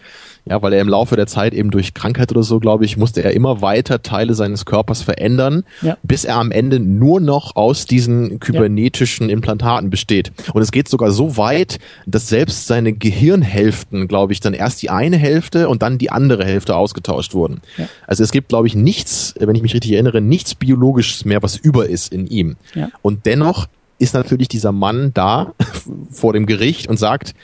Ja, 0.48 0.62
weil 0.62 0.72
er 0.72 0.80
im 0.80 0.88
Laufe 0.88 1.16
der 1.16 1.26
Zeit 1.26 1.54
eben 1.54 1.72
durch 1.72 1.92
Krankheit 1.92 2.30
oder 2.30 2.44
so, 2.44 2.60
glaube 2.60 2.84
ich, 2.84 2.96
musste 2.96 3.22
er 3.24 3.32
immer 3.32 3.62
weiter 3.62 4.02
Teile 4.02 4.34
seines 4.34 4.64
Körpers 4.64 5.02
verändern, 5.02 5.64
Ja. 5.82 5.98
bis 6.04 6.24
er 6.24 6.36
am 6.36 6.52
Ende 6.52 6.78
nur 6.78 7.20
noch 7.20 7.56
aus 7.56 7.84
diesen 7.86 8.38
kybernetischen 8.38 9.28
Implantaten 9.28 9.90
besteht. 9.90 10.30
Und 10.52 10.62
es 10.62 10.70
geht 10.70 10.88
sogar 10.88 11.10
so 11.10 11.36
weit, 11.36 11.78
dass 12.06 12.28
selbst 12.28 12.68
seine 12.68 12.92
Gehirnhälften, 12.92 14.08
glaube 14.08 14.32
ich, 14.32 14.40
dann 14.40 14.54
erst 14.54 14.82
die 14.82 14.90
eine 14.90 15.16
Hälfte 15.16 15.68
und 15.68 15.82
dann 15.82 15.98
die 15.98 16.10
andere 16.10 16.44
Hälfte 16.44 16.76
ausgetauscht 16.76 17.34
wurden. 17.34 17.60
Ja. 17.76 17.88
Also 18.06 18.22
es 18.22 18.30
gibt, 18.30 18.48
glaube 18.48 18.66
ich, 18.66 18.74
nichts, 18.76 19.34
wenn 19.38 19.54
ich 19.56 19.62
mich 19.62 19.74
richtig 19.74 19.92
erinnere, 19.92 20.20
nichts 20.20 20.54
Biologisches 20.54 21.24
mehr, 21.24 21.42
was 21.42 21.56
über 21.56 21.88
ist 21.88 22.12
in 22.12 22.26
ihm. 22.26 22.56
Und 23.02 23.26
dennoch 23.26 23.66
ist 23.98 24.14
natürlich 24.14 24.48
dieser 24.48 24.72
Mann 24.72 25.10
da 25.14 25.54
vor 26.10 26.32
dem 26.32 26.46
Gericht 26.46 26.88
und 26.88 26.98
sagt, 26.98 27.34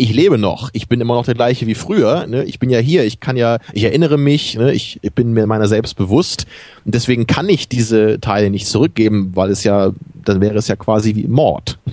ich 0.00 0.14
lebe 0.14 0.38
noch, 0.38 0.70
ich 0.72 0.88
bin 0.88 1.00
immer 1.00 1.14
noch 1.14 1.26
der 1.26 1.34
gleiche 1.34 1.66
wie 1.66 1.74
früher, 1.74 2.26
ne? 2.26 2.44
ich 2.44 2.58
bin 2.58 2.70
ja 2.70 2.78
hier, 2.78 3.04
ich 3.04 3.20
kann 3.20 3.36
ja, 3.36 3.58
ich 3.72 3.84
erinnere 3.84 4.16
mich, 4.16 4.56
ne? 4.56 4.72
ich, 4.72 4.98
ich 5.02 5.12
bin 5.12 5.32
mir 5.32 5.46
meiner 5.46 5.68
selbst 5.68 5.94
bewusst 5.96 6.46
und 6.84 6.94
deswegen 6.94 7.26
kann 7.26 7.48
ich 7.48 7.68
diese 7.68 8.18
Teile 8.20 8.50
nicht 8.50 8.66
zurückgeben, 8.66 9.32
weil 9.34 9.50
es 9.50 9.62
ja, 9.62 9.92
dann 10.24 10.40
wäre 10.40 10.56
es 10.56 10.68
ja 10.68 10.76
quasi 10.76 11.14
wie 11.14 11.28
Mord. 11.28 11.78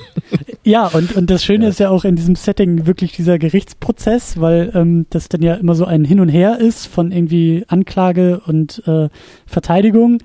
Ja, 0.63 0.87
und, 0.87 1.15
und 1.15 1.29
das 1.29 1.45
Schöne 1.45 1.69
ist 1.69 1.79
ja 1.79 1.89
auch 1.89 2.03
in 2.03 2.17
diesem 2.17 2.35
Setting 2.35 2.85
wirklich 2.85 3.13
dieser 3.13 3.39
Gerichtsprozess, 3.39 4.41
weil 4.41 4.69
ähm, 4.75 5.05
das 5.09 5.29
dann 5.29 5.41
ja 5.41 5.53
immer 5.53 5.75
so 5.75 5.85
ein 5.85 6.03
Hin 6.03 6.19
und 6.19 6.27
Her 6.27 6.59
ist 6.59 6.87
von 6.87 7.13
irgendwie 7.13 7.63
Anklage 7.69 8.41
und 8.45 8.85
äh, 8.85 9.07
Verteidigung. 9.45 10.17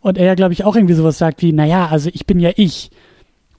Und 0.00 0.16
er 0.16 0.24
ja, 0.24 0.34
glaube 0.36 0.54
ich, 0.54 0.64
auch 0.64 0.74
irgendwie 0.74 0.94
sowas 0.94 1.18
sagt 1.18 1.42
wie, 1.42 1.52
naja, 1.52 1.88
also 1.88 2.08
ich 2.14 2.24
bin 2.24 2.40
ja 2.40 2.48
ich. 2.56 2.90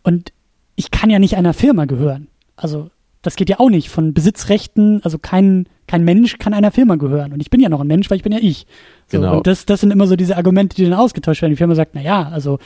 Und 0.02 0.34
ich 0.76 0.90
kann 0.90 1.12
ja 1.12 1.20
nicht 1.20 1.38
einer 1.38 1.54
Firma 1.54 1.86
gehören. 1.86 2.28
Also 2.56 2.90
das 3.22 3.36
geht 3.36 3.50
ja 3.50 3.60
auch 3.60 3.70
nicht 3.70 3.90
von 3.90 4.14
Besitzrechten, 4.14 5.02
also 5.04 5.20
kein, 5.20 5.68
kein 5.88 6.04
Mensch 6.04 6.38
kann 6.40 6.54
einer 6.54 6.72
Firma 6.72 6.96
gehören. 6.96 7.34
Und 7.34 7.42
ich 7.42 7.50
bin 7.50 7.60
ja 7.60 7.70
noch 7.70 7.82
ein 7.82 7.88
Mensch, 7.88 8.10
weil 8.10 8.18
ich 8.18 8.24
bin 8.24 8.32
ja 8.32 8.40
ich. 8.42 8.66
So, 9.08 9.20
Genau. 9.20 9.38
Und 9.38 9.48
das, 9.48 9.66
das 9.66 9.82
sind 9.82 9.92
immer 9.92 10.08
so 10.08 10.16
diese 10.16 10.38
Argumente, 10.38 10.76
die 10.76 10.84
dann 10.84 10.94
ausgetauscht 10.94 11.42
werden. 11.42 11.52
Die 11.52 11.58
Firma 11.58 11.76
sagt, 11.76 11.92
na 11.94 12.02
ja, 12.02 12.30
also 12.30 12.58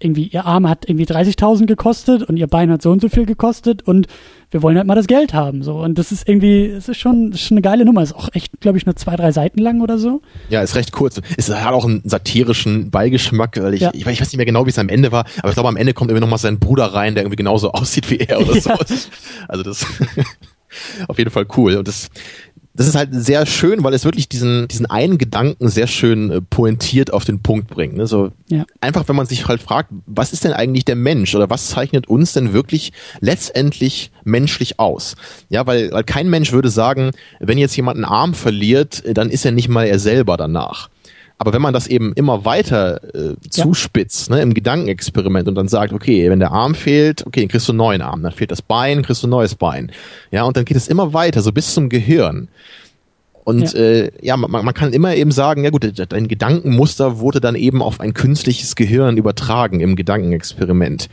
irgendwie, 0.00 0.28
ihr 0.28 0.44
Arm 0.44 0.68
hat 0.68 0.88
irgendwie 0.88 1.06
30.000 1.06 1.66
gekostet 1.66 2.22
und 2.22 2.36
ihr 2.36 2.46
Bein 2.46 2.70
hat 2.70 2.82
so 2.82 2.90
und 2.90 3.00
so 3.00 3.08
viel 3.08 3.26
gekostet 3.26 3.82
und 3.82 4.06
wir 4.50 4.62
wollen 4.62 4.76
halt 4.78 4.86
mal 4.86 4.94
das 4.94 5.06
Geld 5.06 5.34
haben, 5.34 5.62
so. 5.62 5.78
Und 5.80 5.98
das 5.98 6.10
ist 6.10 6.26
irgendwie, 6.26 6.66
es 6.66 6.88
ist 6.88 6.98
schon, 6.98 7.32
ist 7.32 7.42
schon 7.42 7.56
eine 7.56 7.62
geile 7.62 7.84
Nummer. 7.84 8.02
Ist 8.02 8.14
auch 8.14 8.30
echt, 8.32 8.60
glaube 8.60 8.78
ich, 8.78 8.86
nur 8.86 8.96
zwei, 8.96 9.14
drei 9.16 9.30
Seiten 9.30 9.58
lang 9.58 9.82
oder 9.82 9.98
so. 9.98 10.22
Ja, 10.48 10.62
ist 10.62 10.74
recht 10.74 10.92
kurz. 10.92 11.20
Es 11.36 11.50
hat 11.50 11.74
auch 11.74 11.84
einen 11.84 12.02
satirischen 12.04 12.90
Beigeschmack, 12.90 13.60
weil 13.62 13.74
ich, 13.74 13.82
ja. 13.82 13.90
ich, 13.92 14.06
weiß 14.06 14.20
nicht 14.20 14.36
mehr 14.36 14.46
genau, 14.46 14.64
wie 14.64 14.70
es 14.70 14.78
am 14.78 14.88
Ende 14.88 15.12
war, 15.12 15.26
aber 15.38 15.48
ich 15.48 15.54
glaube, 15.54 15.68
am 15.68 15.76
Ende 15.76 15.92
kommt 15.92 16.10
irgendwie 16.10 16.22
nochmal 16.22 16.38
sein 16.38 16.58
Bruder 16.58 16.86
rein, 16.86 17.14
der 17.14 17.24
irgendwie 17.24 17.36
genauso 17.36 17.72
aussieht 17.72 18.10
wie 18.10 18.18
er 18.18 18.40
oder 18.40 18.58
so. 18.60 18.70
Also 19.48 19.62
das, 19.62 19.86
auf 21.08 21.18
jeden 21.18 21.30
Fall 21.30 21.46
cool. 21.56 21.76
Und 21.76 21.88
das, 21.88 22.08
das 22.78 22.86
ist 22.86 22.94
halt 22.94 23.08
sehr 23.12 23.44
schön, 23.44 23.82
weil 23.82 23.92
es 23.92 24.04
wirklich 24.04 24.28
diesen, 24.28 24.68
diesen 24.68 24.86
einen 24.86 25.18
Gedanken 25.18 25.68
sehr 25.68 25.88
schön 25.88 26.30
äh, 26.30 26.40
pointiert 26.40 27.12
auf 27.12 27.24
den 27.24 27.42
Punkt 27.42 27.66
bringt. 27.66 27.96
Ne? 27.96 28.06
So 28.06 28.30
ja. 28.48 28.64
einfach, 28.80 29.08
wenn 29.08 29.16
man 29.16 29.26
sich 29.26 29.48
halt 29.48 29.60
fragt, 29.60 29.90
was 30.06 30.32
ist 30.32 30.44
denn 30.44 30.52
eigentlich 30.52 30.84
der 30.84 30.94
Mensch 30.94 31.34
oder 31.34 31.50
was 31.50 31.66
zeichnet 31.66 32.06
uns 32.06 32.34
denn 32.34 32.52
wirklich 32.52 32.92
letztendlich 33.18 34.12
menschlich 34.22 34.78
aus? 34.78 35.16
Ja, 35.48 35.66
weil, 35.66 35.90
weil 35.90 36.04
kein 36.04 36.30
Mensch 36.30 36.52
würde 36.52 36.70
sagen, 36.70 37.10
wenn 37.40 37.58
jetzt 37.58 37.74
jemand 37.74 37.96
einen 37.96 38.04
Arm 38.04 38.32
verliert, 38.32 39.04
äh, 39.04 39.12
dann 39.12 39.28
ist 39.28 39.44
er 39.44 39.50
nicht 39.50 39.68
mal 39.68 39.84
er 39.84 39.98
selber 39.98 40.36
danach. 40.36 40.88
Aber 41.38 41.52
wenn 41.52 41.62
man 41.62 41.72
das 41.72 41.86
eben 41.86 42.12
immer 42.14 42.44
weiter 42.44 43.00
äh, 43.14 43.36
zuspitzt, 43.48 44.28
ja. 44.28 44.36
ne, 44.36 44.42
im 44.42 44.54
Gedankenexperiment 44.54 45.46
und 45.48 45.54
dann 45.54 45.68
sagt, 45.68 45.92
okay, 45.92 46.28
wenn 46.28 46.40
der 46.40 46.50
Arm 46.50 46.74
fehlt, 46.74 47.24
okay, 47.26 47.40
dann 47.40 47.48
kriegst 47.48 47.68
du 47.68 47.72
einen 47.72 47.78
neuen 47.78 48.02
Arm, 48.02 48.22
dann 48.22 48.32
fehlt 48.32 48.50
das 48.50 48.60
Bein, 48.60 49.02
kriegst 49.02 49.22
du 49.22 49.28
ein 49.28 49.30
neues 49.30 49.54
Bein. 49.54 49.92
Ja, 50.32 50.42
und 50.42 50.56
dann 50.56 50.64
geht 50.64 50.76
es 50.76 50.88
immer 50.88 51.12
weiter, 51.14 51.40
so 51.40 51.52
bis 51.52 51.74
zum 51.74 51.88
Gehirn. 51.88 52.48
Und 53.44 53.72
ja, 53.72 53.80
äh, 53.80 54.10
ja 54.20 54.36
man, 54.36 54.50
man 54.50 54.74
kann 54.74 54.92
immer 54.92 55.14
eben 55.14 55.30
sagen, 55.30 55.64
ja 55.64 55.70
gut, 55.70 55.90
dein 56.12 56.28
Gedankenmuster 56.28 57.20
wurde 57.20 57.40
dann 57.40 57.54
eben 57.54 57.82
auf 57.82 58.00
ein 58.00 58.12
künstliches 58.14 58.76
Gehirn 58.76 59.16
übertragen 59.16 59.80
im 59.80 59.96
Gedankenexperiment 59.96 61.08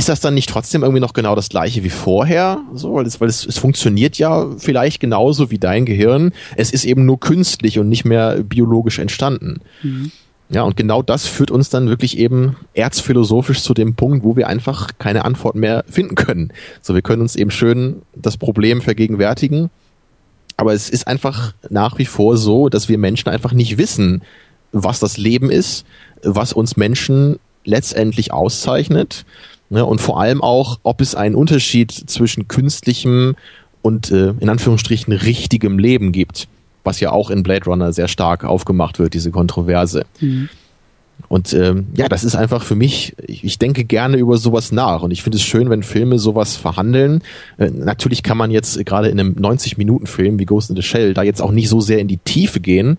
ist 0.00 0.08
das 0.08 0.20
dann 0.20 0.32
nicht 0.32 0.48
trotzdem 0.48 0.82
irgendwie 0.82 1.02
noch 1.02 1.12
genau 1.12 1.34
das 1.34 1.50
gleiche 1.50 1.84
wie 1.84 1.90
vorher? 1.90 2.62
So, 2.72 2.94
weil 2.94 3.04
es, 3.04 3.20
weil 3.20 3.28
es, 3.28 3.44
es 3.44 3.58
funktioniert 3.58 4.16
ja 4.16 4.46
vielleicht 4.56 4.98
genauso 4.98 5.50
wie 5.50 5.58
dein 5.58 5.84
Gehirn. 5.84 6.32
Es 6.56 6.70
ist 6.70 6.86
eben 6.86 7.04
nur 7.04 7.20
künstlich 7.20 7.78
und 7.78 7.90
nicht 7.90 8.06
mehr 8.06 8.42
biologisch 8.42 8.98
entstanden. 8.98 9.60
Mhm. 9.82 10.10
Ja, 10.48 10.62
und 10.62 10.78
genau 10.78 11.02
das 11.02 11.26
führt 11.26 11.50
uns 11.50 11.68
dann 11.68 11.90
wirklich 11.90 12.16
eben 12.16 12.56
erzphilosophisch 12.72 13.60
zu 13.60 13.74
dem 13.74 13.94
Punkt, 13.94 14.24
wo 14.24 14.36
wir 14.36 14.48
einfach 14.48 14.88
keine 14.98 15.26
Antwort 15.26 15.54
mehr 15.54 15.84
finden 15.86 16.14
können. 16.14 16.50
So, 16.80 16.94
wir 16.94 17.02
können 17.02 17.20
uns 17.20 17.36
eben 17.36 17.50
schön 17.50 18.00
das 18.16 18.38
Problem 18.38 18.80
vergegenwärtigen. 18.80 19.68
Aber 20.56 20.72
es 20.72 20.88
ist 20.88 21.06
einfach 21.06 21.52
nach 21.68 21.98
wie 21.98 22.06
vor 22.06 22.38
so, 22.38 22.70
dass 22.70 22.88
wir 22.88 22.96
Menschen 22.96 23.28
einfach 23.28 23.52
nicht 23.52 23.76
wissen, 23.76 24.22
was 24.72 24.98
das 24.98 25.18
Leben 25.18 25.50
ist, 25.50 25.84
was 26.22 26.54
uns 26.54 26.78
Menschen 26.78 27.38
letztendlich 27.66 28.32
auszeichnet 28.32 29.26
Ne? 29.70 29.84
Und 29.84 30.00
vor 30.00 30.20
allem 30.20 30.42
auch, 30.42 30.78
ob 30.82 31.00
es 31.00 31.14
einen 31.14 31.34
Unterschied 31.34 31.92
zwischen 31.92 32.48
künstlichem 32.48 33.36
und 33.82 34.10
äh, 34.10 34.34
in 34.40 34.48
Anführungsstrichen 34.48 35.12
richtigem 35.12 35.78
Leben 35.78 36.12
gibt, 36.12 36.48
was 36.84 37.00
ja 37.00 37.12
auch 37.12 37.30
in 37.30 37.42
Blade 37.42 37.64
Runner 37.64 37.92
sehr 37.92 38.08
stark 38.08 38.44
aufgemacht 38.44 38.98
wird, 38.98 39.14
diese 39.14 39.30
Kontroverse. 39.30 40.04
Mhm. 40.20 40.48
Und 41.28 41.52
ähm, 41.52 41.86
ja, 41.96 42.08
das 42.08 42.24
ist 42.24 42.34
einfach 42.34 42.62
für 42.62 42.74
mich, 42.74 43.14
ich, 43.26 43.44
ich 43.44 43.58
denke 43.58 43.84
gerne 43.84 44.16
über 44.16 44.38
sowas 44.38 44.72
nach 44.72 45.02
und 45.02 45.10
ich 45.10 45.22
finde 45.22 45.36
es 45.36 45.42
schön, 45.42 45.70
wenn 45.70 45.82
Filme 45.82 46.18
sowas 46.18 46.56
verhandeln. 46.56 47.22
Äh, 47.58 47.70
natürlich 47.70 48.22
kann 48.22 48.38
man 48.38 48.50
jetzt 48.50 48.84
gerade 48.86 49.08
in 49.08 49.20
einem 49.20 49.34
90-Minuten-Film 49.34 50.38
wie 50.38 50.46
Ghost 50.46 50.70
in 50.70 50.76
the 50.76 50.82
Shell 50.82 51.14
da 51.14 51.22
jetzt 51.22 51.42
auch 51.42 51.52
nicht 51.52 51.68
so 51.68 51.80
sehr 51.80 51.98
in 51.98 52.08
die 52.08 52.16
Tiefe 52.16 52.60
gehen, 52.60 52.98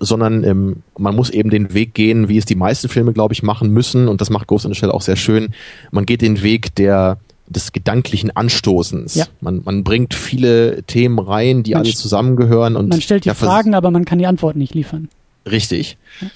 sondern 0.00 0.44
ähm, 0.44 0.76
man 0.98 1.14
muss 1.14 1.30
eben 1.30 1.50
den 1.50 1.74
Weg 1.74 1.94
gehen, 1.94 2.28
wie 2.28 2.38
es 2.38 2.44
die 2.44 2.54
meisten 2.56 2.88
Filme, 2.88 3.12
glaube 3.12 3.34
ich, 3.34 3.42
machen 3.42 3.70
müssen. 3.70 4.08
Und 4.08 4.20
das 4.20 4.30
macht 4.30 4.46
Ghost 4.46 4.64
in 4.64 4.72
the 4.72 4.78
Shell 4.78 4.90
auch 4.90 5.02
sehr 5.02 5.16
schön. 5.16 5.54
Man 5.90 6.06
geht 6.06 6.22
den 6.22 6.42
Weg 6.42 6.74
der 6.74 7.18
des 7.50 7.72
gedanklichen 7.72 8.30
Anstoßens. 8.30 9.16
Ja. 9.16 9.26
Man, 9.40 9.62
man 9.64 9.82
bringt 9.82 10.14
viele 10.14 10.84
Themen 10.84 11.18
rein, 11.18 11.64
die 11.64 11.72
man 11.72 11.82
alle 11.82 11.92
zusammengehören. 11.92 12.76
Und 12.76 12.90
man 12.90 13.00
stellt 13.00 13.24
die 13.24 13.30
Fragen, 13.30 13.74
aber 13.74 13.90
man 13.90 14.04
kann 14.04 14.20
die 14.20 14.26
Antworten 14.26 14.60
nicht 14.60 14.74
liefern. 14.74 15.08
Richtig. 15.50 15.98
Ja. 16.20 16.28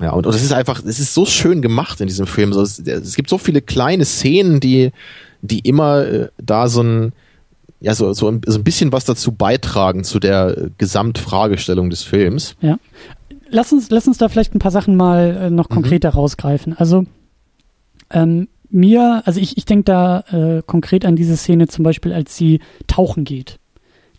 Ja, 0.00 0.10
und, 0.12 0.26
und 0.26 0.34
es 0.34 0.42
ist 0.44 0.52
einfach, 0.52 0.82
es 0.84 1.00
ist 1.00 1.12
so 1.12 1.26
schön 1.26 1.60
gemacht 1.60 2.00
in 2.00 2.06
diesem 2.06 2.26
Film. 2.26 2.52
So, 2.52 2.62
es, 2.62 2.78
es 2.78 3.16
gibt 3.16 3.28
so 3.28 3.38
viele 3.38 3.60
kleine 3.60 4.04
Szenen, 4.04 4.60
die, 4.60 4.92
die 5.42 5.60
immer 5.60 6.06
äh, 6.06 6.28
da 6.38 6.68
so 6.68 6.82
ein, 6.82 7.12
ja, 7.80 7.94
so, 7.94 8.12
so, 8.12 8.28
ein, 8.28 8.40
so 8.44 8.58
ein 8.58 8.64
bisschen 8.64 8.92
was 8.92 9.04
dazu 9.04 9.32
beitragen 9.32 10.04
zu 10.04 10.18
der 10.18 10.70
Gesamtfragestellung 10.78 11.90
des 11.90 12.02
Films. 12.02 12.56
Ja. 12.60 12.78
Lass 13.50 13.72
uns, 13.72 13.90
lass 13.90 14.06
uns 14.06 14.18
da 14.18 14.28
vielleicht 14.28 14.54
ein 14.54 14.58
paar 14.58 14.70
Sachen 14.70 14.96
mal 14.96 15.36
äh, 15.42 15.50
noch 15.50 15.70
mhm. 15.70 15.74
konkreter 15.74 16.10
mhm. 16.10 16.16
rausgreifen. 16.16 16.76
Also 16.76 17.04
ähm, 18.10 18.48
mir, 18.70 19.22
also 19.24 19.40
ich, 19.40 19.56
ich 19.56 19.64
denke 19.64 19.84
da 19.84 20.24
äh, 20.30 20.62
konkret 20.66 21.04
an 21.04 21.16
diese 21.16 21.36
Szene 21.36 21.68
zum 21.68 21.84
Beispiel, 21.84 22.12
als 22.12 22.36
sie 22.36 22.60
tauchen 22.86 23.24
geht. 23.24 23.58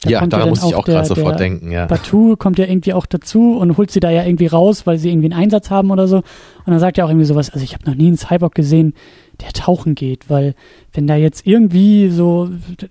Da 0.02 0.10
ja, 0.10 0.26
daran 0.26 0.48
ja 0.48 0.50
muss 0.50 0.64
ich 0.64 0.76
auch 0.76 0.86
gerade 0.86 1.06
sofort 1.06 1.40
denken, 1.40 1.72
ja. 1.72 1.86
Batu 1.86 2.38
kommt 2.38 2.58
ja 2.58 2.66
irgendwie 2.66 2.94
auch 2.94 3.06
dazu 3.06 3.58
und 3.58 3.76
holt 3.76 3.92
sie 3.92 4.00
da 4.00 4.10
ja 4.10 4.24
irgendwie 4.24 4.48
raus, 4.48 4.88
weil 4.88 4.98
sie 4.98 5.10
irgendwie 5.10 5.30
einen 5.30 5.44
Einsatz 5.44 5.70
haben 5.70 5.92
oder 5.92 6.08
so. 6.08 6.18
Und 6.18 6.24
dann 6.68 6.80
sagt 6.80 6.98
er 6.98 7.06
auch 7.06 7.10
irgendwie 7.10 7.26
sowas, 7.26 7.50
also 7.50 7.64
ich 7.64 7.74
habe 7.74 7.84
noch 7.86 7.96
nie 7.96 8.08
einen 8.08 8.18
Cyborg 8.18 8.56
gesehen, 8.56 8.94
der 9.42 9.54
tauchen 9.54 9.96
geht, 9.96 10.30
weil 10.30 10.54
wenn 10.94 11.08
da 11.08 11.16
jetzt 11.16 11.48
irgendwie 11.48 12.10
so 12.10 12.50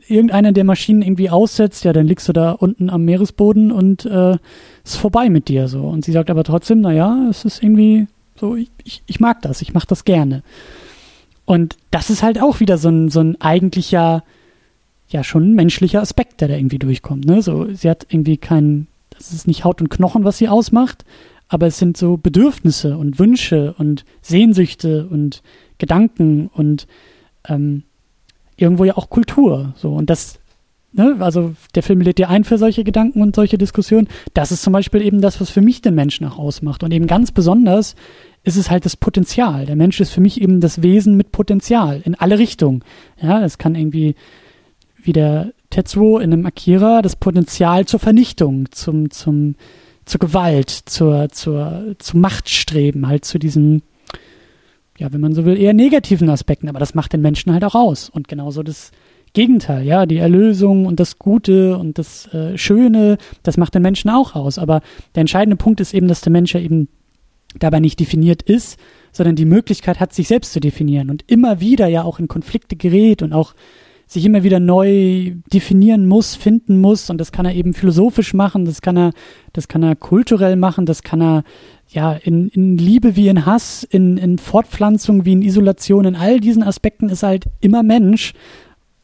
irgendeiner 0.08 0.52
der 0.52 0.64
Maschinen 0.64 1.02
irgendwie 1.02 1.30
aussetzt, 1.30 1.84
ja, 1.84 1.92
dann 1.92 2.06
liegst 2.06 2.28
du 2.28 2.32
da 2.32 2.52
unten 2.52 2.90
am 2.90 3.04
Meeresboden 3.04 3.70
und 3.70 4.06
äh, 4.06 4.36
ist 4.84 4.96
vorbei 4.96 5.28
mit 5.28 5.48
dir 5.48 5.68
so. 5.68 5.82
Und 5.82 6.04
sie 6.04 6.12
sagt 6.12 6.30
aber 6.30 6.44
trotzdem, 6.44 6.80
naja, 6.80 7.26
es 7.28 7.44
ist 7.44 7.62
irgendwie 7.62 8.06
so, 8.36 8.56
ich, 8.56 9.02
ich, 9.06 9.20
mag 9.20 9.42
das, 9.42 9.62
ich 9.62 9.74
mach 9.74 9.84
das 9.84 10.04
gerne. 10.04 10.42
Und 11.44 11.76
das 11.90 12.10
ist 12.10 12.22
halt 12.22 12.40
auch 12.40 12.60
wieder 12.60 12.78
so 12.78 12.88
ein, 12.88 13.08
so 13.08 13.20
ein 13.20 13.40
eigentlicher, 13.40 14.22
ja, 15.08 15.24
schon 15.24 15.54
menschlicher 15.54 16.00
Aspekt, 16.00 16.40
der 16.40 16.48
da 16.48 16.54
irgendwie 16.54 16.78
durchkommt. 16.78 17.24
Ne? 17.24 17.42
So, 17.42 17.72
sie 17.72 17.90
hat 17.90 18.06
irgendwie 18.10 18.36
keinen, 18.36 18.86
das 19.10 19.32
ist 19.32 19.46
nicht 19.46 19.64
Haut 19.64 19.80
und 19.80 19.88
Knochen, 19.88 20.24
was 20.24 20.38
sie 20.38 20.48
ausmacht, 20.48 21.04
aber 21.48 21.66
es 21.66 21.78
sind 21.78 21.96
so 21.96 22.16
Bedürfnisse 22.16 22.96
und 22.96 23.18
Wünsche 23.18 23.74
und 23.78 24.04
Sehnsüchte 24.20 25.08
und 25.10 25.42
Gedanken 25.78 26.50
und 26.52 26.86
ähm, 27.48 27.84
irgendwo 28.56 28.84
ja 28.84 28.96
auch 28.96 29.10
Kultur. 29.10 29.74
So 29.76 29.92
und 29.94 30.10
das, 30.10 30.40
ne, 30.92 31.16
also 31.20 31.54
der 31.74 31.82
Film 31.82 32.00
lädt 32.00 32.18
dir 32.18 32.28
ein 32.28 32.44
für 32.44 32.58
solche 32.58 32.84
Gedanken 32.84 33.22
und 33.22 33.36
solche 33.36 33.58
Diskussionen. 33.58 34.08
Das 34.34 34.52
ist 34.52 34.62
zum 34.62 34.72
Beispiel 34.72 35.02
eben 35.02 35.20
das, 35.20 35.40
was 35.40 35.50
für 35.50 35.60
mich 35.62 35.80
den 35.80 35.94
Menschen 35.94 36.26
auch 36.26 36.38
ausmacht 36.38 36.82
und 36.82 36.92
eben 36.92 37.06
ganz 37.06 37.32
besonders 37.32 37.94
ist 38.44 38.56
es 38.56 38.70
halt 38.70 38.84
das 38.84 38.96
Potenzial. 38.96 39.66
Der 39.66 39.76
Mensch 39.76 40.00
ist 40.00 40.10
für 40.10 40.20
mich 40.20 40.40
eben 40.40 40.60
das 40.60 40.82
Wesen 40.82 41.16
mit 41.16 41.32
Potenzial 41.32 42.02
in 42.04 42.14
alle 42.14 42.38
Richtungen. 42.38 42.82
Ja, 43.20 43.44
es 43.44 43.58
kann 43.58 43.74
irgendwie 43.74 44.14
wie 45.02 45.12
der 45.12 45.52
Tetsuo 45.70 46.18
in 46.18 46.32
einem 46.32 46.46
Akira 46.46 47.02
das 47.02 47.16
Potenzial 47.16 47.86
zur 47.86 48.00
Vernichtung, 48.00 48.70
zum, 48.72 49.10
zum, 49.10 49.54
zur 50.04 50.18
Gewalt, 50.18 50.70
zur, 50.70 51.28
zur, 51.28 51.94
zum 51.98 52.20
Machtstreben, 52.20 53.06
halt 53.06 53.24
zu 53.24 53.38
diesem 53.38 53.82
ja, 54.98 55.12
wenn 55.12 55.20
man 55.20 55.32
so 55.32 55.44
will, 55.44 55.56
eher 55.56 55.74
negativen 55.74 56.28
Aspekten, 56.28 56.68
aber 56.68 56.80
das 56.80 56.94
macht 56.94 57.12
den 57.12 57.20
Menschen 57.20 57.52
halt 57.52 57.64
auch 57.64 57.74
aus. 57.74 58.10
Und 58.10 58.28
genauso 58.28 58.62
das 58.62 58.90
Gegenteil, 59.32 59.86
ja, 59.86 60.06
die 60.06 60.16
Erlösung 60.16 60.86
und 60.86 60.98
das 60.98 61.18
Gute 61.18 61.78
und 61.78 61.98
das 61.98 62.26
äh, 62.34 62.58
Schöne, 62.58 63.18
das 63.44 63.56
macht 63.56 63.74
den 63.74 63.82
Menschen 63.82 64.10
auch 64.10 64.34
aus. 64.34 64.58
Aber 64.58 64.80
der 65.14 65.20
entscheidende 65.20 65.56
Punkt 65.56 65.80
ist 65.80 65.94
eben, 65.94 66.08
dass 66.08 66.20
der 66.20 66.32
Mensch 66.32 66.54
ja 66.54 66.60
eben 66.60 66.88
dabei 67.58 67.78
nicht 67.80 68.00
definiert 68.00 68.42
ist, 68.42 68.78
sondern 69.12 69.36
die 69.36 69.44
Möglichkeit 69.44 70.00
hat, 70.00 70.12
sich 70.12 70.28
selbst 70.28 70.52
zu 70.52 70.60
definieren 70.60 71.10
und 71.10 71.24
immer 71.28 71.60
wieder 71.60 71.86
ja 71.86 72.02
auch 72.02 72.18
in 72.18 72.28
Konflikte 72.28 72.76
gerät 72.76 73.22
und 73.22 73.32
auch 73.32 73.54
sich 74.08 74.24
immer 74.24 74.42
wieder 74.42 74.58
neu 74.58 75.32
definieren 75.52 76.06
muss, 76.06 76.34
finden 76.34 76.80
muss 76.80 77.10
und 77.10 77.18
das 77.18 77.30
kann 77.30 77.46
er 77.46 77.54
eben 77.54 77.74
philosophisch 77.74 78.34
machen, 78.34 78.64
das 78.64 78.80
kann 78.80 78.96
er, 78.96 79.12
das 79.52 79.68
kann 79.68 79.82
er 79.82 79.94
kulturell 79.94 80.56
machen, 80.56 80.86
das 80.86 81.02
kann 81.02 81.20
er 81.20 81.44
ja, 81.90 82.12
in, 82.12 82.48
in 82.48 82.78
Liebe 82.78 83.16
wie 83.16 83.28
in 83.28 83.46
Hass, 83.46 83.82
in, 83.84 84.16
in 84.16 84.38
Fortpflanzung 84.38 85.24
wie 85.24 85.32
in 85.32 85.42
Isolation, 85.42 86.06
in 86.06 86.16
all 86.16 86.40
diesen 86.40 86.62
Aspekten 86.62 87.10
ist 87.10 87.22
halt 87.22 87.44
immer 87.60 87.82
Mensch, 87.82 88.32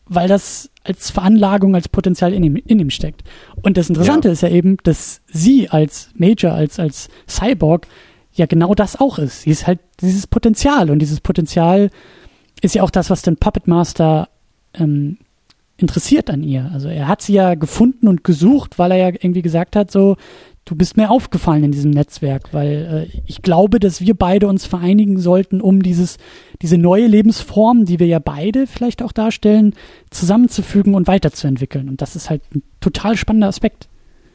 weil 0.06 0.28
das 0.28 0.70
als 0.84 1.10
Veranlagung, 1.10 1.74
als 1.74 1.88
Potenzial 1.88 2.34
in 2.34 2.42
ihm, 2.42 2.56
in 2.56 2.78
ihm 2.78 2.90
steckt. 2.90 3.24
Und 3.62 3.76
das 3.76 3.88
Interessante 3.88 4.28
ja. 4.28 4.32
ist 4.32 4.42
ja 4.42 4.50
eben, 4.50 4.76
dass 4.82 5.22
sie 5.26 5.70
als 5.70 6.10
Major, 6.14 6.52
als, 6.52 6.78
als 6.78 7.08
Cyborg 7.26 7.86
ja 8.32 8.46
genau 8.46 8.74
das 8.74 9.00
auch 9.00 9.18
ist. 9.18 9.42
Sie 9.42 9.50
ist 9.50 9.66
halt 9.66 9.80
dieses 10.00 10.26
Potenzial 10.26 10.90
und 10.90 10.98
dieses 10.98 11.20
Potenzial 11.20 11.90
ist 12.60 12.74
ja 12.74 12.82
auch 12.82 12.90
das, 12.90 13.08
was 13.08 13.22
den 13.22 13.36
Puppet 13.36 13.66
Master 13.66 14.28
ähm, 14.78 15.18
interessiert 15.76 16.30
an 16.30 16.42
ihr. 16.42 16.70
Also 16.72 16.88
er 16.88 17.08
hat 17.08 17.22
sie 17.22 17.34
ja 17.34 17.54
gefunden 17.54 18.08
und 18.08 18.24
gesucht, 18.24 18.78
weil 18.78 18.92
er 18.92 18.96
ja 18.96 19.08
irgendwie 19.08 19.42
gesagt 19.42 19.76
hat, 19.76 19.90
so, 19.90 20.16
du 20.64 20.76
bist 20.76 20.96
mir 20.96 21.10
aufgefallen 21.10 21.64
in 21.64 21.72
diesem 21.72 21.90
Netzwerk, 21.90 22.52
weil 22.52 23.08
äh, 23.12 23.20
ich 23.26 23.42
glaube, 23.42 23.80
dass 23.80 24.00
wir 24.00 24.14
beide 24.14 24.46
uns 24.46 24.66
vereinigen 24.66 25.18
sollten, 25.18 25.60
um 25.60 25.82
dieses, 25.82 26.16
diese 26.62 26.78
neue 26.78 27.06
Lebensform, 27.06 27.84
die 27.84 27.98
wir 27.98 28.06
ja 28.06 28.18
beide 28.18 28.66
vielleicht 28.66 29.02
auch 29.02 29.12
darstellen, 29.12 29.74
zusammenzufügen 30.10 30.94
und 30.94 31.06
weiterzuentwickeln. 31.06 31.88
Und 31.88 32.00
das 32.00 32.16
ist 32.16 32.30
halt 32.30 32.42
ein 32.54 32.62
total 32.80 33.16
spannender 33.16 33.48
Aspekt. 33.48 33.88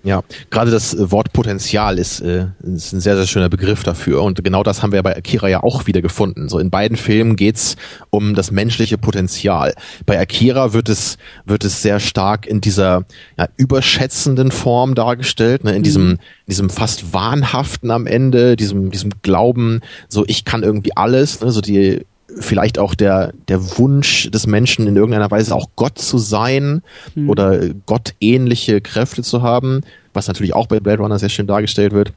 Ja, 0.04 0.24
gerade 0.50 0.72
das 0.72 0.94
äh, 0.94 1.12
Wort 1.12 1.34
Potenzial 1.34 2.00
ist, 2.00 2.22
äh, 2.22 2.48
ist 2.64 2.94
ein 2.94 3.02
sehr, 3.02 3.18
sehr 3.18 3.28
schöner 3.28 3.50
Begriff 3.50 3.84
dafür. 3.84 4.24
Und 4.24 4.42
genau 4.44 4.64
das 4.64 4.82
haben 4.82 4.94
wir 4.94 5.04
bei 5.04 5.16
Akira 5.16 5.50
ja 5.50 5.62
auch 5.62 5.88
wieder 5.88 6.02
gefunden. 6.02 6.48
So 6.48 6.58
in 6.60 6.70
beiden 6.70 6.96
Filmen 6.96 7.36
geht's 7.36 7.76
um 8.10 8.34
das 8.34 8.52
menschliche 8.52 8.98
Potenzial. 8.98 9.74
Bei 10.06 10.18
Akira 10.20 10.72
wird 10.72 10.88
es, 10.88 11.18
wird 11.46 11.66
es 11.66 11.82
sehr 11.82 12.00
stark 12.00 12.46
in 12.46 12.62
dieser 12.62 13.04
ja, 13.38 13.50
überschätzenden 13.58 14.52
Form 14.52 14.96
dargestellt, 14.96 15.66
ne, 15.66 15.72
in 15.72 15.80
mhm. 15.80 15.84
diesem, 15.84 16.12
in 16.12 16.20
diesem 16.48 16.70
fast 16.70 17.14
wahnhaften 17.14 17.92
am 17.92 18.08
Ende, 18.08 18.56
diesem, 18.56 18.92
diesem 18.92 19.12
Glauben, 19.22 19.82
so 20.08 20.24
ich 20.28 20.46
kann 20.46 20.64
irgendwie 20.64 20.96
alles, 20.96 21.42
ne, 21.42 21.52
so 21.52 21.60
die 21.60 22.06
vielleicht 22.40 22.80
auch 22.80 22.96
der, 22.96 23.34
der 23.48 23.78
Wunsch 23.78 24.30
des 24.32 24.48
Menschen 24.48 24.88
in 24.88 24.96
irgendeiner 24.96 25.32
Weise 25.32 25.56
auch 25.56 25.70
Gott 25.76 25.98
zu 25.98 26.18
sein 26.18 26.82
mhm. 27.16 27.30
oder 27.30 27.70
gottähnliche 27.86 28.82
Kräfte 28.82 29.24
zu 29.24 29.42
haben, 29.42 29.82
was 30.14 30.28
natürlich 30.28 30.54
auch 30.54 30.68
bei 30.68 30.80
Blade 30.80 31.02
Runner 31.02 31.20
sehr 31.20 31.30
schön 31.30 31.48
dargestellt 31.48 31.94
wird. 31.94 32.14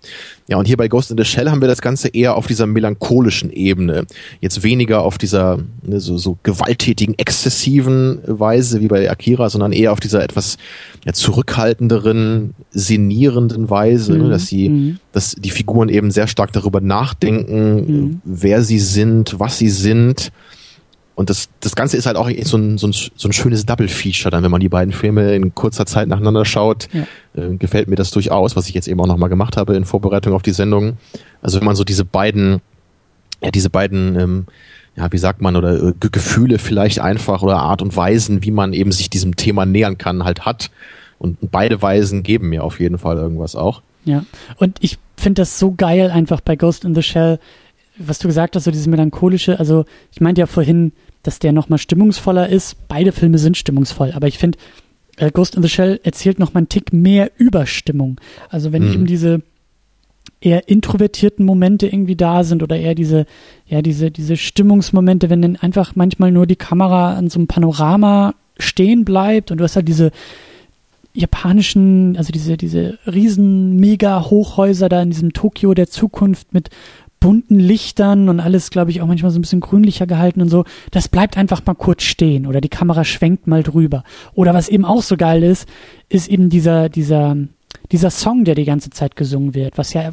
Ja, 0.49 0.57
und 0.57 0.67
hier 0.67 0.77
bei 0.77 0.89
Ghost 0.89 1.11
in 1.11 1.19
the 1.19 1.25
Shell 1.25 1.51
haben 1.51 1.61
wir 1.61 1.69
das 1.69 1.83
Ganze 1.83 2.09
eher 2.09 2.37
auf 2.37 2.47
dieser 2.47 2.67
melancholischen 2.67 3.51
Ebene. 3.51 4.07
Jetzt 4.41 4.63
weniger 4.63 5.03
auf 5.03 5.19
dieser 5.19 5.59
ne, 5.83 6.01
so, 6.01 6.19
so 6.19 6.39
gewalttätigen, 6.43 7.19
exzessiven 7.19 8.21
Weise 8.27 8.81
wie 8.81 8.89
bei 8.89 9.11
Akira, 9.11 9.51
sondern 9.51 9.73
eher 9.73 9.93
auf 9.93 10.01
dieser 10.01 10.23
etwas 10.23 10.57
ja, 11.05 11.13
zurückhaltenderen, 11.13 12.55
sinnierenden 12.71 13.71
Weise, 13.71 14.13
ne, 14.13 14.19
mhm. 14.19 14.25
ne, 14.25 14.31
dass 14.31 14.47
sie, 14.47 14.69
mhm. 14.69 14.99
dass 15.13 15.35
die 15.39 15.51
Figuren 15.51 15.89
eben 15.89 16.11
sehr 16.11 16.27
stark 16.27 16.53
darüber 16.53 16.81
nachdenken, 16.81 17.75
mhm. 17.75 18.21
wer 18.25 18.63
sie 18.63 18.79
sind, 18.79 19.39
was 19.39 19.59
sie 19.59 19.71
sind 19.71 20.33
und 21.15 21.29
das, 21.29 21.49
das 21.61 21.75
Ganze 21.75 21.97
ist 21.97 22.07
halt 22.07 22.17
auch 22.17 22.31
so 22.45 22.57
ein, 22.57 22.79
so 22.79 22.87
ein, 22.87 22.93
so 22.93 23.29
ein 23.29 23.33
schönes 23.33 23.67
Double-Feature 23.67 24.31
dann, 24.31 24.43
wenn 24.43 24.51
man 24.51 24.61
die 24.61 24.69
beiden 24.69 24.93
Filme 24.93 25.35
in 25.35 25.55
kurzer 25.55 25.85
Zeit 25.85 26.09
nacheinander 26.09 26.45
schaut. 26.45 26.89
Ja. 26.93 27.07
Äh, 27.35 27.57
gefällt 27.57 27.89
mir 27.89 27.97
das 27.97 28.11
durchaus, 28.11 28.57
was 28.57 28.69
ich 28.69 28.75
jetzt 28.75 28.89
eben 28.89 29.01
auch 29.01 29.07
nochmal 29.07 29.29
gemacht 29.29 29.57
habe 29.57 29.77
in 29.77 29.85
Vorbereitung 29.85 30.33
auf 30.33 30.43
die 30.43 30.53
Sendung. 30.53 30.97
Also 31.43 31.61
wenn 31.61 31.67
man 31.67 31.77
so 31.77 31.85
diese 31.85 32.05
beiden, 32.05 32.61
ja, 33.43 33.51
diese 33.51 33.69
beiden, 33.69 34.19
ähm, 34.19 34.47
ja, 34.97 35.13
wie 35.13 35.19
sagt 35.19 35.43
man, 35.43 35.57
oder 35.57 35.89
äh, 35.89 35.93
Gefühle 36.01 36.59
vielleicht 36.59 37.01
einfach 37.01 37.43
oder 37.43 37.59
Art 37.59 37.83
und 37.83 37.95
Weisen, 37.95 38.43
wie 38.43 38.51
man 38.51 38.73
eben 38.73 38.93
sich 38.93 39.11
diesem 39.11 39.37
Thema 39.37 39.67
nähern 39.67 39.99
kann, 39.99 40.25
halt 40.25 40.47
hat. 40.47 40.71
Und 41.19 41.39
beide 41.53 41.81
Weisen 41.83 42.23
geben 42.23 42.49
mir 42.49 42.65
auf 42.65 42.81
jeden 42.81 42.99
Fall 42.99 43.17
irgendwas 43.17 43.55
auch. 43.55 43.83
Ja, 44.05 44.25
und 44.57 44.79
ich 44.81 44.99
finde 45.17 45.43
das 45.43 45.59
so 45.59 45.73
geil 45.73 46.11
einfach 46.11 46.41
bei 46.41 46.57
Ghost 46.57 46.85
in 46.85 46.95
the 46.95 47.03
Shell, 47.03 47.39
was 48.07 48.19
du 48.19 48.29
gesagt 48.29 48.57
hast, 48.57 48.65
so 48.65 48.71
dieses 48.71 48.87
melancholische, 48.87 49.59
also 49.59 49.85
ich 50.13 50.21
meinte 50.21 50.41
ja 50.41 50.47
vorhin, 50.47 50.93
dass 51.23 51.39
der 51.39 51.53
nochmal 51.53 51.79
stimmungsvoller 51.79 52.49
ist. 52.49 52.77
Beide 52.89 53.13
Filme 53.13 53.39
sind 53.39 53.57
stimmungsvoll, 53.57 54.13
aber 54.13 54.29
ich 54.29 54.39
finde, 54.39 54.59
äh, 55.17 55.31
Ghost 55.31 55.55
in 55.55 55.63
the 55.63 55.69
Shell 55.69 56.01
erzählt 56.03 56.39
noch 56.39 56.55
mal 56.55 56.59
einen 56.59 56.69
Tick 56.69 56.93
mehr 56.93 57.31
über 57.37 57.67
Stimmung. 57.67 58.21
Also 58.49 58.73
wenn 58.73 58.87
mhm. 58.87 58.93
eben 58.93 59.07
diese 59.07 59.43
eher 60.41 60.69
introvertierten 60.69 61.45
Momente 61.47 61.87
irgendwie 61.87 62.17
da 62.17 62.45
sind 62.45 62.63
oder 62.63 62.77
eher 62.77 62.95
diese, 62.95 63.27
ja, 63.67 63.83
diese, 63.83 64.11
diese 64.11 64.37
Stimmungsmomente, 64.37 65.31
wenn 65.31 65.43
dann 65.43 65.57
einfach 65.57 65.95
manchmal 65.95 66.33
nur 66.33 66.47
die 66.47 66.57
Kamera 66.57 67.15
an 67.15 67.31
so 67.31 67.39
einem 67.39 67.47
Panorama 67.47 68.35
stehen 68.59 69.05
bleibt 69.05 69.51
und 69.51 69.59
du 69.59 69.65
hast 69.65 69.77
halt 69.77 69.89
diese 69.89 70.11
japanischen, 71.15 72.17
also 72.17 72.33
diese, 72.33 72.57
diese 72.57 72.99
riesen 73.07 73.77
Mega-Hochhäuser 73.77 74.89
da 74.89 75.03
in 75.03 75.11
diesem 75.11 75.33
Tokio 75.33 75.75
der 75.75 75.89
Zukunft 75.89 76.55
mit 76.55 76.71
bunten 77.23 77.59
Lichtern 77.59 78.29
und 78.29 78.41
alles, 78.41 78.71
glaube 78.71 78.91
ich, 78.91 79.01
auch 79.01 79.07
manchmal 79.07 79.31
so 79.31 79.39
ein 79.39 79.43
bisschen 79.43 79.61
grünlicher 79.61 80.07
gehalten 80.07 80.43
und 80.43 80.49
so. 80.49 80.65
Das 80.91 81.09
bleibt 81.09 81.39
einfach 81.39 81.65
mal 81.65 81.75
kurz 81.75 82.03
stehen 82.03 82.47
oder 82.47 82.61
die 82.61 82.69
Kamera 82.69 83.05
schwenkt 83.05 83.47
mal 83.47 83.63
drüber. 83.63 84.03
Oder 84.35 84.53
was 84.55 84.69
eben 84.69 84.85
auch 84.85 85.03
so 85.03 85.17
geil 85.17 85.43
ist, 85.43 85.69
ist 86.09 86.29
eben 86.29 86.51
dieser, 86.51 86.89
dieser, 86.89 87.37
dieser 87.93 88.11
Song, 88.11 88.45
der 88.45 88.57
die 88.57 88.65
ganze 88.65 88.91
Zeit 88.91 89.17
gesungen 89.17 89.55
wird, 89.55 89.79
was 89.79 89.93
ja 89.93 90.13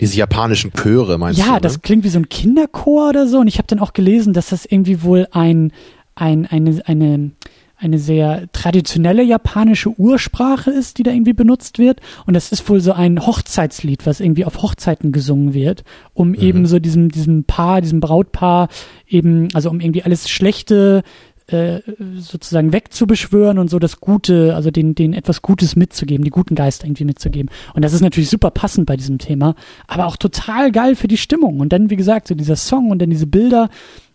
diese 0.00 0.16
japanischen 0.16 0.72
Chöre, 0.72 1.18
meinst 1.18 1.38
ja, 1.38 1.46
du? 1.46 1.52
Ja, 1.52 1.60
das 1.60 1.82
klingt 1.82 2.04
wie 2.04 2.08
so 2.08 2.18
ein 2.18 2.28
Kinderchor 2.28 3.10
oder 3.10 3.28
so. 3.28 3.38
Und 3.38 3.46
ich 3.46 3.58
habe 3.58 3.68
dann 3.68 3.78
auch 3.78 3.92
gelesen, 3.92 4.32
dass 4.32 4.48
das 4.48 4.64
irgendwie 4.64 5.02
wohl 5.02 5.28
ein, 5.30 5.72
ein, 6.16 6.46
eine, 6.46 6.82
eine, 6.86 7.30
eine 7.78 7.98
sehr 7.98 8.50
traditionelle 8.52 9.22
japanische 9.22 9.90
Ursprache 9.98 10.70
ist, 10.70 10.98
die 10.98 11.04
da 11.04 11.12
irgendwie 11.12 11.32
benutzt 11.32 11.78
wird. 11.78 12.00
Und 12.26 12.34
das 12.34 12.50
ist 12.50 12.68
wohl 12.68 12.80
so 12.80 12.92
ein 12.92 13.24
Hochzeitslied, 13.24 14.04
was 14.04 14.20
irgendwie 14.20 14.44
auf 14.44 14.62
Hochzeiten 14.62 15.12
gesungen 15.12 15.54
wird, 15.54 15.84
um 16.12 16.30
mhm. 16.30 16.34
eben 16.34 16.66
so 16.66 16.80
diesem, 16.80 17.10
diesem 17.10 17.44
Paar, 17.44 17.80
diesem 17.80 18.00
Brautpaar 18.00 18.68
eben, 19.06 19.48
also 19.54 19.70
um 19.70 19.80
irgendwie 19.80 20.02
alles 20.02 20.28
Schlechte 20.28 21.04
äh, 21.46 21.80
sozusagen 22.18 22.72
wegzubeschwören 22.72 23.58
und 23.58 23.70
so 23.70 23.78
das 23.78 24.00
Gute, 24.00 24.54
also 24.54 24.70
den, 24.70 24.94
den 24.94 25.14
etwas 25.14 25.40
Gutes 25.40 25.76
mitzugeben, 25.76 26.24
die 26.24 26.30
guten 26.30 26.54
Geister 26.54 26.86
irgendwie 26.86 27.04
mitzugeben. 27.04 27.48
Und 27.74 27.84
das 27.84 27.94
ist 27.94 28.02
natürlich 28.02 28.28
super 28.28 28.50
passend 28.50 28.86
bei 28.86 28.96
diesem 28.96 29.18
Thema, 29.18 29.54
aber 29.86 30.06
auch 30.06 30.16
total 30.16 30.72
geil 30.72 30.94
für 30.94 31.08
die 31.08 31.16
Stimmung. 31.16 31.60
Und 31.60 31.72
dann, 31.72 31.90
wie 31.90 31.96
gesagt, 31.96 32.28
so 32.28 32.34
dieser 32.34 32.56
Song 32.56 32.90
und 32.90 33.00
dann 33.00 33.08
diese 33.08 33.26
Bilder. 33.26 33.70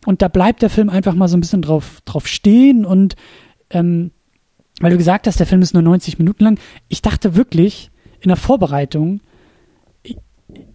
Und 0.05 0.21
da 0.21 0.27
bleibt 0.27 0.61
der 0.61 0.69
Film 0.69 0.89
einfach 0.89 1.15
mal 1.15 1.27
so 1.27 1.37
ein 1.37 1.39
bisschen 1.39 1.61
drauf, 1.61 2.01
drauf 2.05 2.27
stehen 2.27 2.85
und 2.85 3.15
ähm, 3.69 4.11
weil 4.79 4.91
du 4.91 4.97
gesagt 4.97 5.27
hast, 5.27 5.39
der 5.39 5.47
Film 5.47 5.61
ist 5.61 5.73
nur 5.73 5.83
90 5.83 6.19
Minuten 6.19 6.43
lang. 6.43 6.59
Ich 6.87 7.01
dachte 7.01 7.35
wirklich 7.35 7.91
in 8.21 8.29
der 8.29 8.37
Vorbereitung, 8.37 9.21
ich, 10.01 10.17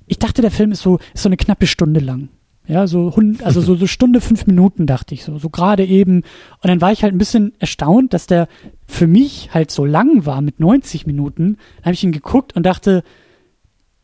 ich 0.07 0.19
dachte, 0.19 0.43
der 0.43 0.51
Film 0.51 0.73
ist 0.73 0.83
so, 0.83 0.99
ist 1.15 1.23
so 1.23 1.29
eine 1.29 1.37
knappe 1.37 1.67
Stunde 1.67 2.01
lang. 2.01 2.29
Ja, 2.67 2.87
so, 2.87 3.13
also 3.43 3.61
so, 3.63 3.75
so 3.75 3.87
Stunde, 3.89 4.21
fünf 4.21 4.47
Minuten 4.47 4.87
dachte 4.87 5.15
ich 5.15 5.25
so, 5.25 5.39
so 5.39 5.49
gerade 5.49 5.85
eben. 5.85 6.19
Und 6.19 6.69
dann 6.69 6.81
war 6.81 6.93
ich 6.93 7.03
halt 7.03 7.15
ein 7.15 7.19
bisschen 7.19 7.55
erstaunt, 7.59 8.13
dass 8.13 8.27
der 8.27 8.47
für 8.87 9.07
mich 9.07 9.51
halt 9.55 9.71
so 9.71 9.85
lang 9.85 10.27
war 10.27 10.43
mit 10.43 10.61
90 10.61 11.07
Minuten. 11.07 11.57
Dann 11.77 11.85
habe 11.87 11.95
ich 11.95 12.05
ihn 12.05 12.13
geguckt 12.13 12.55
und 12.55 12.65
dachte, 12.65 13.03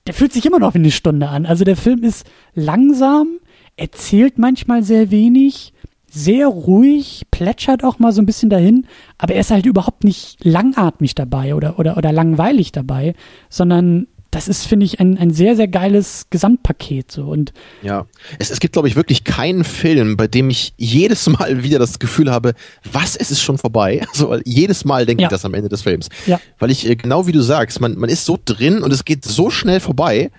der 0.06 0.14
fühlt 0.14 0.32
sich 0.32 0.46
immer 0.46 0.58
noch 0.58 0.74
wie 0.74 0.78
eine 0.78 0.90
Stunde 0.90 1.28
an. 1.28 1.46
Also 1.46 1.64
der 1.64 1.76
Film 1.76 2.02
ist 2.02 2.26
langsam, 2.54 3.38
erzählt 3.76 4.38
manchmal 4.38 4.82
sehr 4.82 5.10
wenig, 5.10 5.72
sehr 6.14 6.46
ruhig, 6.46 7.26
plätschert 7.30 7.84
auch 7.84 7.98
mal 7.98 8.12
so 8.12 8.22
ein 8.22 8.26
bisschen 8.26 8.50
dahin, 8.50 8.86
aber 9.18 9.34
er 9.34 9.40
ist 9.40 9.50
halt 9.50 9.66
überhaupt 9.66 10.04
nicht 10.04 10.44
langatmig 10.44 11.14
dabei 11.14 11.54
oder, 11.54 11.78
oder, 11.78 11.96
oder 11.96 12.12
langweilig 12.12 12.72
dabei, 12.72 13.14
sondern 13.48 14.06
das 14.34 14.48
ist, 14.48 14.66
finde 14.66 14.84
ich, 14.84 14.98
ein, 14.98 15.16
ein 15.16 15.30
sehr, 15.30 15.54
sehr 15.54 15.68
geiles 15.68 16.26
Gesamtpaket. 16.30 17.10
So. 17.12 17.26
Und 17.26 17.52
ja, 17.82 18.06
es, 18.38 18.50
es 18.50 18.58
gibt, 18.58 18.72
glaube 18.72 18.88
ich, 18.88 18.96
wirklich 18.96 19.22
keinen 19.22 19.62
Film, 19.62 20.16
bei 20.16 20.26
dem 20.26 20.50
ich 20.50 20.74
jedes 20.76 21.28
Mal 21.28 21.62
wieder 21.62 21.78
das 21.78 21.98
Gefühl 21.98 22.30
habe, 22.30 22.54
was, 22.90 23.14
es 23.16 23.30
ist 23.30 23.42
schon 23.42 23.58
vorbei. 23.58 24.02
Also 24.14 24.38
jedes 24.44 24.84
Mal 24.84 25.06
denke 25.06 25.22
ja. 25.22 25.28
ich 25.28 25.30
das 25.30 25.44
am 25.44 25.54
Ende 25.54 25.68
des 25.68 25.82
Films. 25.82 26.08
Ja. 26.26 26.40
Weil 26.58 26.70
ich, 26.70 26.88
äh, 26.88 26.94
genau 26.94 27.26
wie 27.26 27.32
du 27.32 27.40
sagst, 27.40 27.80
man, 27.80 27.98
man 27.98 28.08
ist 28.08 28.24
so 28.24 28.38
drin 28.44 28.82
und 28.82 28.92
es 28.92 29.04
geht 29.04 29.24
so 29.24 29.50
schnell 29.50 29.80
vorbei. 29.80 30.30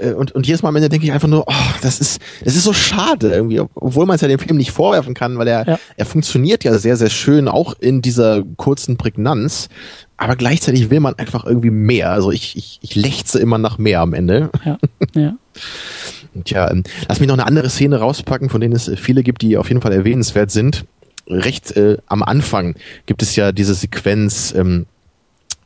Äh, 0.00 0.12
und, 0.12 0.32
und 0.32 0.46
jedes 0.46 0.62
Mal 0.62 0.70
am 0.70 0.76
Ende 0.76 0.88
denke 0.88 1.06
ich 1.06 1.12
einfach 1.12 1.28
nur, 1.28 1.44
oh, 1.46 1.72
das 1.82 2.00
ist, 2.00 2.20
das 2.44 2.56
ist 2.56 2.64
so 2.64 2.72
schade 2.72 3.30
irgendwie, 3.30 3.60
obwohl 3.60 4.06
man 4.06 4.16
es 4.16 4.20
ja 4.22 4.28
dem 4.28 4.38
Film 4.38 4.56
nicht 4.56 4.72
vorwerfen 4.72 5.14
kann, 5.14 5.38
weil 5.38 5.48
er, 5.48 5.66
ja. 5.66 5.78
er 5.96 6.06
funktioniert 6.06 6.64
ja 6.64 6.78
sehr, 6.78 6.96
sehr 6.96 7.10
schön, 7.10 7.48
auch 7.48 7.74
in 7.78 8.02
dieser 8.02 8.42
kurzen 8.56 8.96
Prägnanz. 8.96 9.68
Aber 10.16 10.36
gleichzeitig 10.36 10.90
will 10.90 11.00
man 11.00 11.14
einfach 11.14 11.44
irgendwie 11.44 11.70
mehr. 11.70 12.12
Also 12.12 12.30
ich, 12.30 12.56
ich, 12.56 12.78
ich 12.82 12.94
lechze 12.94 13.40
immer 13.40 13.58
nach 13.58 13.78
mehr 13.78 14.00
am 14.00 14.14
Ende. 14.14 14.50
Ja, 14.64 14.78
ja. 15.14 15.36
Tja, 16.44 16.70
ähm, 16.70 16.82
lass 17.08 17.20
mich 17.20 17.28
noch 17.28 17.34
eine 17.34 17.46
andere 17.46 17.68
Szene 17.68 17.98
rauspacken, 17.98 18.48
von 18.48 18.60
denen 18.60 18.74
es 18.74 18.90
viele 18.96 19.22
gibt, 19.22 19.42
die 19.42 19.56
auf 19.58 19.68
jeden 19.68 19.82
Fall 19.82 19.92
erwähnenswert 19.92 20.50
sind. 20.50 20.84
Recht 21.26 21.76
äh, 21.76 21.98
am 22.06 22.22
Anfang 22.22 22.74
gibt 23.06 23.22
es 23.22 23.36
ja 23.36 23.52
diese 23.52 23.74
Sequenz, 23.74 24.54
ähm, 24.56 24.86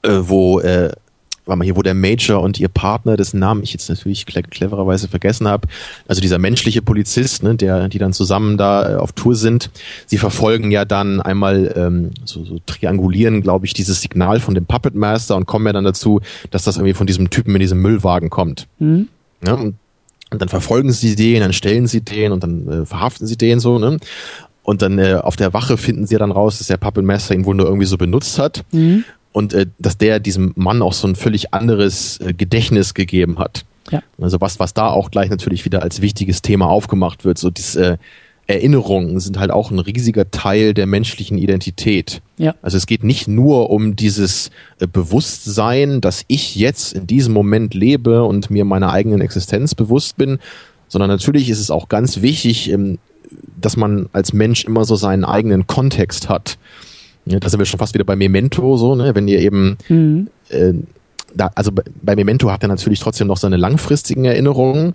äh, 0.03 0.11
wo 0.23 0.61
äh, 0.61 0.91
war 1.47 1.57
mal 1.57 1.65
hier, 1.65 1.77
wo 1.77 1.83
der 1.83 1.95
Major 1.95 2.43
und 2.43 2.59
ihr 2.59 2.69
Partner, 2.69 3.17
dessen 3.17 3.39
Namen 3.39 3.63
ich 3.63 3.73
jetzt 3.73 3.89
natürlich 3.89 4.27
clevererweise 4.27 5.09
vergessen 5.09 5.47
habe, 5.47 5.69
also 6.09 6.21
dieser 6.21 6.39
menschliche 6.39 6.83
Polizist, 6.83 7.43
ne, 7.43 7.55
der, 7.55 7.89
die 7.89 7.99
dann 7.99 8.13
zusammen 8.13 8.57
da 8.57 8.93
äh, 8.93 8.97
auf 8.97 9.13
Tour 9.13 9.37
sind, 9.37 9.71
sie 10.07 10.19
verfolgen 10.19 10.71
ja 10.71 10.85
dann 10.85 11.23
einmal 11.23 11.73
ähm, 11.77 12.11
so, 12.25 12.45
so 12.45 12.59
triangulieren, 12.67 13.43
glaube 13.43 13.67
ich, 13.67 13.75
dieses 13.75 14.03
Signal 14.03 14.41
von 14.41 14.55
dem 14.55 14.67
Puppet 14.67 14.95
Master 14.95 15.37
und 15.37 15.47
kommen 15.47 15.67
ja 15.67 15.73
dann 15.73 15.85
dazu, 15.85 16.21
dass 16.51 16.65
das 16.65 16.77
irgendwie 16.77 16.95
von 16.95 17.07
diesem 17.07 17.31
Typen 17.31 17.55
in 17.55 17.61
diesem 17.61 17.81
Müllwagen 17.81 18.29
kommt. 18.29 18.67
Mhm. 18.79 19.09
Ja, 19.47 19.55
und, 19.55 19.77
und 20.31 20.43
dann 20.43 20.49
verfolgen 20.49 20.93
sie 20.93 21.15
den, 21.15 21.41
dann 21.41 21.53
stellen 21.53 21.87
sie 21.87 22.01
den 22.01 22.33
und 22.33 22.43
dann 22.43 22.69
äh, 22.69 22.87
verhaften 22.87 23.27
sie 23.27 23.37
den 23.37 23.61
so, 23.61 23.79
ne? 23.79 23.99
Und 24.65 24.83
dann 24.83 24.99
äh, 24.99 25.21
auf 25.23 25.37
der 25.37 25.55
Wache 25.55 25.77
finden 25.77 26.09
sie 26.09 26.17
dann 26.17 26.33
raus, 26.33 26.59
dass 26.59 26.67
der 26.67 26.77
Puppet 26.77 27.05
Master 27.05 27.37
ihn 27.37 27.45
wohl 27.45 27.55
nur 27.55 27.67
irgendwie 27.67 27.87
so 27.87 27.97
benutzt 27.97 28.41
hat. 28.41 28.65
Mhm 28.73 29.05
und 29.37 29.53
äh, 29.53 29.67
dass 29.79 29.99
der 29.99 30.19
diesem 30.19 30.53
Mann 30.57 30.81
auch 30.81 30.95
so 30.95 31.07
ein 31.07 31.15
völlig 31.15 31.53
anderes 31.53 32.19
äh, 32.21 32.33
Gedächtnis 32.33 32.95
gegeben 32.95 33.39
hat. 33.39 33.67
Ja. 33.91 34.03
Also 34.19 34.41
was, 34.41 34.59
was 34.61 34.73
da 34.73 34.89
auch 34.89 35.11
gleich 35.11 35.29
natürlich 35.29 35.67
wieder 35.67 35.83
als 35.83 36.01
wichtiges 36.01 36.41
Thema 36.41 36.69
aufgemacht 36.71 37.27
wird, 37.27 37.37
so 37.37 37.51
diese 37.51 37.85
äh, 37.85 37.97
Erinnerungen 38.47 39.21
sind 39.21 39.39
halt 39.39 39.51
auch 39.51 39.71
ein 39.71 39.79
riesiger 39.79 40.31
Teil 40.31 40.73
der 40.73 40.87
menschlichen 40.87 41.37
Identität. 41.37 42.23
Ja. 42.39 42.55
Also 42.63 42.79
es 42.79 42.87
geht 42.87 43.05
nicht 43.05 43.29
nur 43.29 43.69
um 43.69 43.95
dieses 43.95 44.51
äh, 44.81 44.87
Bewusstsein, 44.87 46.01
dass 46.01 46.25
ich 46.29 46.57
jetzt 46.57 46.95
in 46.95 47.07
diesem 47.07 47.35
Moment 47.35 47.75
lebe 47.75 48.25
und 48.25 48.49
mir 48.49 48.65
meiner 48.65 48.91
eigenen 48.91 49.21
Existenz 49.21 49.75
bewusst 49.75 50.17
bin, 50.17 50.39
sondern 50.89 51.11
natürlich 51.11 51.51
ist 51.51 51.61
es 51.61 51.71
auch 51.71 51.91
ganz 51.91 52.23
wichtig, 52.23 52.71
ähm, 52.71 52.97
dass 53.61 53.77
man 53.77 54.09
als 54.15 54.33
Mensch 54.33 54.65
immer 54.65 54.87
so 54.87 54.97
seinen 54.97 55.27
eigenen 55.27 55.67
Kontext 55.67 56.31
hat 56.31 56.57
Ja, 57.27 57.41
da 57.41 57.49
sind 57.49 57.59
wir 57.59 57.67
schon 57.67 57.79
fast 57.79 57.95
wieder 57.95 58.05
bei 58.05 58.17
Memento, 58.17 58.77
so, 58.77 58.95
ne? 58.95 59.15
Wenn 59.15 59.29
ihr 59.29 59.41
eben 59.41 59.77
mhm. 59.89 60.29
äh, 60.49 60.73
da, 61.35 61.51
also 61.55 61.71
bei 62.03 62.17
Memento 62.17 62.51
hat 62.51 62.63
er 62.63 62.69
natürlich 62.69 63.01
trotzdem 63.01 63.27
noch 63.27 63.37
seine 63.37 63.57
langfristigen 63.57 64.25
Erinnerungen, 64.25 64.95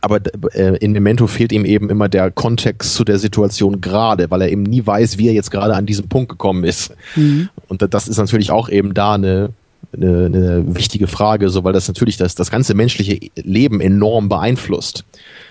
aber 0.00 0.20
äh, 0.54 0.76
in 0.78 0.92
Memento 0.92 1.26
fehlt 1.26 1.52
ihm 1.52 1.64
eben 1.64 1.90
immer 1.90 2.08
der 2.08 2.30
Kontext 2.30 2.94
zu 2.94 3.04
der 3.04 3.18
Situation 3.18 3.80
gerade, 3.80 4.30
weil 4.30 4.42
er 4.42 4.50
eben 4.50 4.62
nie 4.62 4.86
weiß, 4.86 5.18
wie 5.18 5.28
er 5.28 5.34
jetzt 5.34 5.50
gerade 5.50 5.74
an 5.74 5.86
diesen 5.86 6.08
Punkt 6.08 6.30
gekommen 6.30 6.64
ist. 6.64 6.94
Mhm. 7.16 7.50
Und 7.68 7.82
das 7.92 8.08
ist 8.08 8.16
natürlich 8.16 8.50
auch 8.50 8.68
eben 8.68 8.94
da 8.94 9.14
eine, 9.14 9.50
eine, 9.92 10.26
eine 10.26 10.74
wichtige 10.74 11.06
Frage, 11.06 11.50
so 11.50 11.64
weil 11.64 11.72
das 11.72 11.88
natürlich 11.88 12.16
das, 12.16 12.34
das 12.34 12.50
ganze 12.50 12.74
menschliche 12.74 13.18
Leben 13.34 13.80
enorm 13.80 14.28
beeinflusst. 14.28 15.04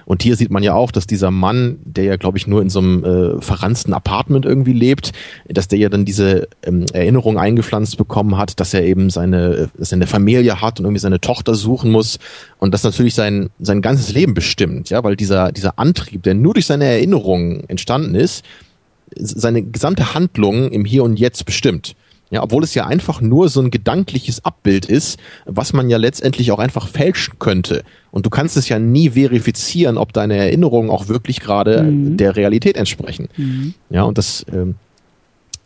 Und 0.06 0.24
hier 0.24 0.36
sieht 0.36 0.50
man 0.50 0.64
ja 0.64 0.74
auch, 0.74 0.92
dass 0.92 1.06
dieser 1.06 1.30
Mann, 1.30 1.78
der 1.84 2.06
ja, 2.06 2.16
glaube 2.16 2.38
ich, 2.38 2.48
nur 2.48 2.62
in 2.64 2.70
so 2.70 2.80
einem 2.80 3.04
äh, 3.04 3.42
verransten 3.42 3.94
Apartment 3.94 4.44
irgendwie 4.44 4.74
lebt, 4.74 5.12
dass 5.48 5.68
der 5.68 5.78
ja 5.78 5.90
dann 5.90 6.04
diese 6.04 6.48
ähm, 6.64 6.86
Erinnerung 6.94 7.38
eingepflanzt 7.38 7.96
bekommen 7.98 8.36
hat, 8.36 8.60
dass 8.60 8.74
er 8.74 8.84
eben 8.84 9.12
seine, 9.12 9.70
dass 9.78 9.92
er 9.92 9.98
eine 9.98 10.08
Familie 10.08 10.62
hat 10.62 10.80
und 10.80 10.86
irgendwie 10.86 11.00
seine 11.00 11.22
Tochter 11.22 11.54
suchen 11.54 11.92
muss. 11.92 12.18
Und 12.58 12.74
das 12.74 12.84
natürlich 12.84 13.14
sein, 13.14 13.50
sein 13.60 13.82
ganzes 13.82 14.12
Leben 14.12 14.34
bestimmt, 14.34 14.90
ja, 14.90 15.04
weil 15.04 15.16
dieser, 15.16 15.52
dieser 15.52 15.78
Antrieb, 15.78 16.24
der 16.24 16.34
nur 16.34 16.56
durch 16.56 16.66
seine 16.66 16.86
Erinnerungen 16.86 17.70
entstanden 17.70 18.16
ist, 18.16 18.44
seine 19.16 19.62
gesamte 19.62 20.14
Handlung 20.14 20.72
im 20.72 20.86
Hier 20.86 21.04
und 21.04 21.20
Jetzt 21.20 21.46
bestimmt. 21.46 21.96
Ja, 22.32 22.44
obwohl 22.44 22.64
es 22.64 22.76
ja 22.76 22.86
einfach 22.86 23.22
nur 23.22 23.50
so 23.50 23.60
ein 23.60 23.72
gedankliches 23.72 24.46
Abbild 24.46 24.86
ist, 24.86 25.20
was 25.46 25.74
man 25.74 25.90
ja 25.90 25.98
letztendlich 25.98 26.52
auch 26.52 26.60
einfach 26.60 26.88
fälschen 26.88 27.40
könnte. 27.40 27.84
Und 28.12 28.26
du 28.26 28.30
kannst 28.30 28.56
es 28.56 28.70
ja 28.70 28.78
nie 28.78 29.12
verifizieren, 29.12 29.98
ob 29.98 30.14
deine 30.14 30.38
Erinnerungen 30.38 30.92
auch 30.92 31.08
wirklich 31.08 31.40
gerade 31.40 31.84
mhm. 31.84 32.18
der 32.18 32.36
Realität 32.36 32.78
entsprechen. 32.78 33.30
Mhm. 33.36 33.74
Ja, 33.90 34.04
und 34.04 34.20
das, 34.20 34.46
ähm, 34.54 34.76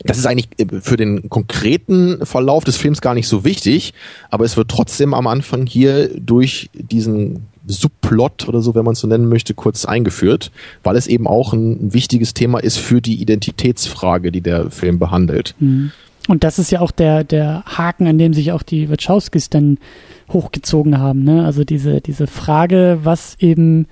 das 0.06 0.18
ist 0.18 0.26
eigentlich 0.26 0.48
äh, 0.58 0.80
für 0.82 0.96
den 0.96 1.30
konkreten 1.30 2.26
Verlauf 2.26 2.64
des 2.64 2.78
Films 2.78 3.02
gar 3.02 3.14
nicht 3.14 3.28
so 3.28 3.44
wichtig, 3.44 3.94
aber 4.30 4.46
es 4.46 4.56
wird 4.56 4.70
trotzdem 4.70 5.14
am 5.14 5.28
Anfang 5.28 5.66
hier 5.66 6.10
durch 6.18 6.70
diesen 6.74 7.48
Subplot 7.68 8.48
oder 8.48 8.62
so, 8.62 8.76
wenn 8.76 8.84
man 8.84 8.94
es 8.94 9.00
so 9.00 9.08
nennen 9.08 9.30
möchte, 9.30 9.54
kurz 9.54 9.86
eingeführt, 9.86 10.52
weil 10.84 10.96
es 10.96 11.08
eben 11.08 11.28
auch 11.28 11.54
ein 11.54 11.94
wichtiges 11.94 12.34
Thema 12.34 12.60
ist 12.60 12.78
für 12.78 13.02
die 13.02 13.22
Identitätsfrage, 13.22 14.32
die 14.32 14.42
der 14.42 14.70
Film 14.70 15.00
behandelt. 15.00 15.56
Mhm. 15.60 15.92
Und 16.28 16.44
das 16.44 16.58
ist 16.58 16.72
ja 16.72 16.80
auch 16.80 16.92
der, 16.92 17.24
der 17.24 17.64
Haken, 17.66 18.08
an 18.08 18.18
dem 18.18 18.34
sich 18.34 18.52
auch 18.52 18.64
die 18.64 18.90
Wachowskis 18.90 19.50
dann 19.50 19.78
hochgezogen 20.32 20.98
haben. 20.98 21.24
Ne? 21.24 21.46
Also 21.46 21.64
diese, 21.64 22.00
diese 22.00 22.28
Frage, 22.28 23.00
was 23.04 23.36
eben 23.40 23.88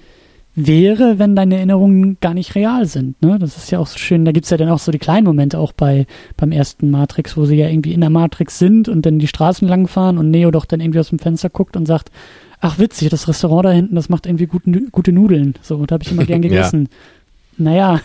wäre, 0.55 1.17
wenn 1.17 1.35
deine 1.35 1.55
Erinnerungen 1.55 2.17
gar 2.19 2.33
nicht 2.33 2.55
real 2.55 2.85
sind. 2.85 3.21
Ne? 3.21 3.37
Das 3.39 3.57
ist 3.57 3.71
ja 3.71 3.79
auch 3.79 3.87
so 3.87 3.97
schön. 3.97 4.25
Da 4.25 4.31
gibt's 4.31 4.49
ja 4.49 4.57
dann 4.57 4.69
auch 4.69 4.79
so 4.79 4.91
die 4.91 4.99
kleinen 4.99 5.25
Momente 5.25 5.59
auch 5.59 5.71
bei 5.71 6.05
beim 6.37 6.51
ersten 6.51 6.89
Matrix, 6.89 7.37
wo 7.37 7.45
sie 7.45 7.55
ja 7.55 7.67
irgendwie 7.67 7.93
in 7.93 8.01
der 8.01 8.09
Matrix 8.09 8.59
sind 8.59 8.89
und 8.89 9.05
dann 9.05 9.19
die 9.19 9.27
Straßen 9.27 9.67
langfahren 9.67 10.17
und 10.17 10.29
Neo 10.29 10.51
doch 10.51 10.65
dann 10.65 10.81
irgendwie 10.81 10.99
aus 10.99 11.09
dem 11.09 11.19
Fenster 11.19 11.49
guckt 11.49 11.77
und 11.77 11.85
sagt, 11.85 12.11
ach 12.59 12.79
witzig, 12.79 13.09
das 13.09 13.27
Restaurant 13.27 13.65
da 13.65 13.71
hinten, 13.71 13.95
das 13.95 14.09
macht 14.09 14.25
irgendwie 14.25 14.45
gute, 14.45 14.69
gute 14.91 15.11
Nudeln. 15.11 15.55
So, 15.61 15.85
da 15.85 15.93
habe 15.93 16.03
ich 16.03 16.11
immer 16.11 16.25
gern 16.25 16.41
gegessen. 16.41 16.89
ja. 17.57 17.63
Naja, 17.63 17.99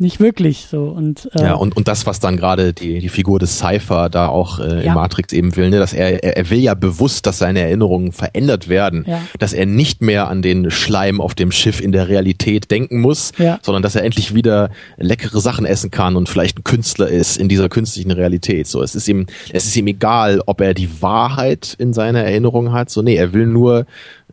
nicht 0.00 0.20
wirklich 0.20 0.66
so 0.70 0.84
und 0.84 1.28
äh, 1.34 1.42
ja 1.42 1.54
und 1.54 1.76
und 1.76 1.88
das 1.88 2.06
was 2.06 2.20
dann 2.20 2.36
gerade 2.36 2.72
die 2.72 3.00
die 3.00 3.08
Figur 3.08 3.40
des 3.40 3.58
Cypher 3.58 4.08
da 4.08 4.28
auch 4.28 4.60
äh, 4.60 4.76
ja. 4.76 4.80
in 4.80 4.94
Matrix 4.94 5.32
eben 5.32 5.56
will 5.56 5.70
ne 5.70 5.78
dass 5.78 5.92
er, 5.92 6.22
er 6.22 6.36
er 6.36 6.50
will 6.50 6.60
ja 6.60 6.74
bewusst 6.74 7.26
dass 7.26 7.38
seine 7.38 7.60
Erinnerungen 7.60 8.12
verändert 8.12 8.68
werden 8.68 9.04
ja. 9.08 9.20
dass 9.40 9.52
er 9.52 9.66
nicht 9.66 10.00
mehr 10.00 10.28
an 10.28 10.40
den 10.40 10.70
Schleim 10.70 11.20
auf 11.20 11.34
dem 11.34 11.50
Schiff 11.50 11.80
in 11.80 11.90
der 11.90 12.08
Realität 12.08 12.70
denken 12.70 13.00
muss 13.00 13.32
ja. 13.38 13.58
sondern 13.62 13.82
dass 13.82 13.96
er 13.96 14.04
endlich 14.04 14.34
wieder 14.34 14.70
leckere 14.98 15.40
Sachen 15.40 15.66
essen 15.66 15.90
kann 15.90 16.14
und 16.14 16.28
vielleicht 16.28 16.60
ein 16.60 16.64
Künstler 16.64 17.08
ist 17.08 17.36
in 17.36 17.48
dieser 17.48 17.68
künstlichen 17.68 18.12
Realität 18.12 18.68
so 18.68 18.82
es 18.82 18.94
ist 18.94 19.08
ihm 19.08 19.26
es 19.52 19.66
ist 19.66 19.76
ihm 19.76 19.88
egal 19.88 20.40
ob 20.46 20.60
er 20.60 20.74
die 20.74 21.02
Wahrheit 21.02 21.74
in 21.76 21.92
seiner 21.92 22.22
Erinnerung 22.22 22.72
hat 22.72 22.88
so 22.88 23.02
nee 23.02 23.16
er 23.16 23.32
will 23.32 23.46
nur 23.46 23.84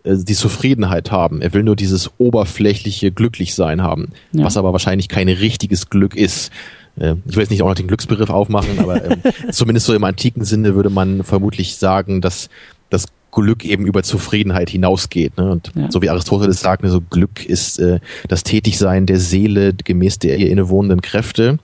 die 0.06 0.34
Zufriedenheit 0.34 1.12
haben. 1.12 1.42
Er 1.42 1.54
will 1.54 1.64
nur 1.64 1.76
dieses 1.76 2.12
oberflächliche 2.18 3.12
Glücklichsein 3.12 3.82
haben, 3.82 4.10
ja. 4.32 4.46
was 4.46 4.58
aber 4.58 4.72
wahrscheinlich 4.72 5.10
kein 5.10 5.30
richtiges 5.30 5.90
Glück 5.90 6.16
ist. 6.16 6.52
Äh, 6.98 7.16
ich 7.28 7.36
will 7.36 7.44
jetzt 7.44 7.50
nicht 7.50 7.64
auch 7.64 7.70
noch 7.70 7.76
den 7.76 7.88
Glücksbegriff 7.88 8.30
aufmachen, 8.30 8.80
aber 8.80 9.04
ähm, 9.04 9.22
zumindest 9.52 9.88
so 9.88 9.94
im 9.94 10.04
antiken 10.04 10.44
Sinne 10.44 10.76
würde 10.76 10.90
man 10.90 11.24
vermutlich 11.24 11.76
sagen, 11.78 12.22
dass 12.22 12.50
das 12.90 13.06
Glück 13.32 13.66
eben 13.66 13.86
über 13.86 14.04
Zufriedenheit 14.04 14.70
hinausgeht. 14.70 15.38
Ne? 15.38 15.52
Und 15.52 15.72
ja. 15.76 15.92
so 15.92 16.02
wie 16.02 16.10
Aristoteles 16.10 16.62
sagt, 16.62 16.84
ne, 16.84 16.90
so 16.90 17.02
Glück 17.02 17.46
ist 17.46 17.80
äh, 17.80 18.00
das 18.28 18.44
Tätigsein 18.44 19.06
der 19.06 19.20
Seele 19.20 19.74
gemäß 19.74 20.20
der 20.20 20.38
ihr 20.38 20.50
innewohnenden 20.50 21.02
Kräfte. 21.02 21.60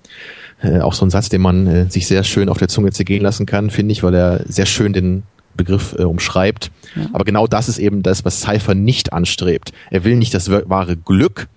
Äh, 0.61 0.81
auch 0.81 0.93
so 0.93 1.05
ein 1.05 1.09
Satz, 1.09 1.29
den 1.29 1.41
man 1.41 1.67
äh, 1.67 1.89
sich 1.89 2.07
sehr 2.07 2.23
schön 2.23 2.49
auf 2.49 2.57
der 2.57 2.67
Zunge 2.67 2.91
zergehen 2.91 3.23
lassen 3.23 3.45
kann, 3.45 3.69
finde 3.69 3.93
ich, 3.93 4.03
weil 4.03 4.13
er 4.13 4.41
sehr 4.47 4.65
schön 4.65 4.93
den 4.93 5.23
Begriff 5.55 5.95
äh, 5.97 6.03
umschreibt. 6.03 6.71
Ja. 6.95 7.09
Aber 7.13 7.23
genau 7.23 7.47
das 7.47 7.69
ist 7.69 7.79
eben 7.79 8.03
das, 8.03 8.25
was 8.25 8.41
Cypher 8.41 8.75
nicht 8.75 9.13
anstrebt. 9.13 9.71
Er 9.89 10.03
will 10.03 10.15
nicht 10.15 10.33
das 10.33 10.49
wahre 10.49 10.97
Glück. 10.97 11.47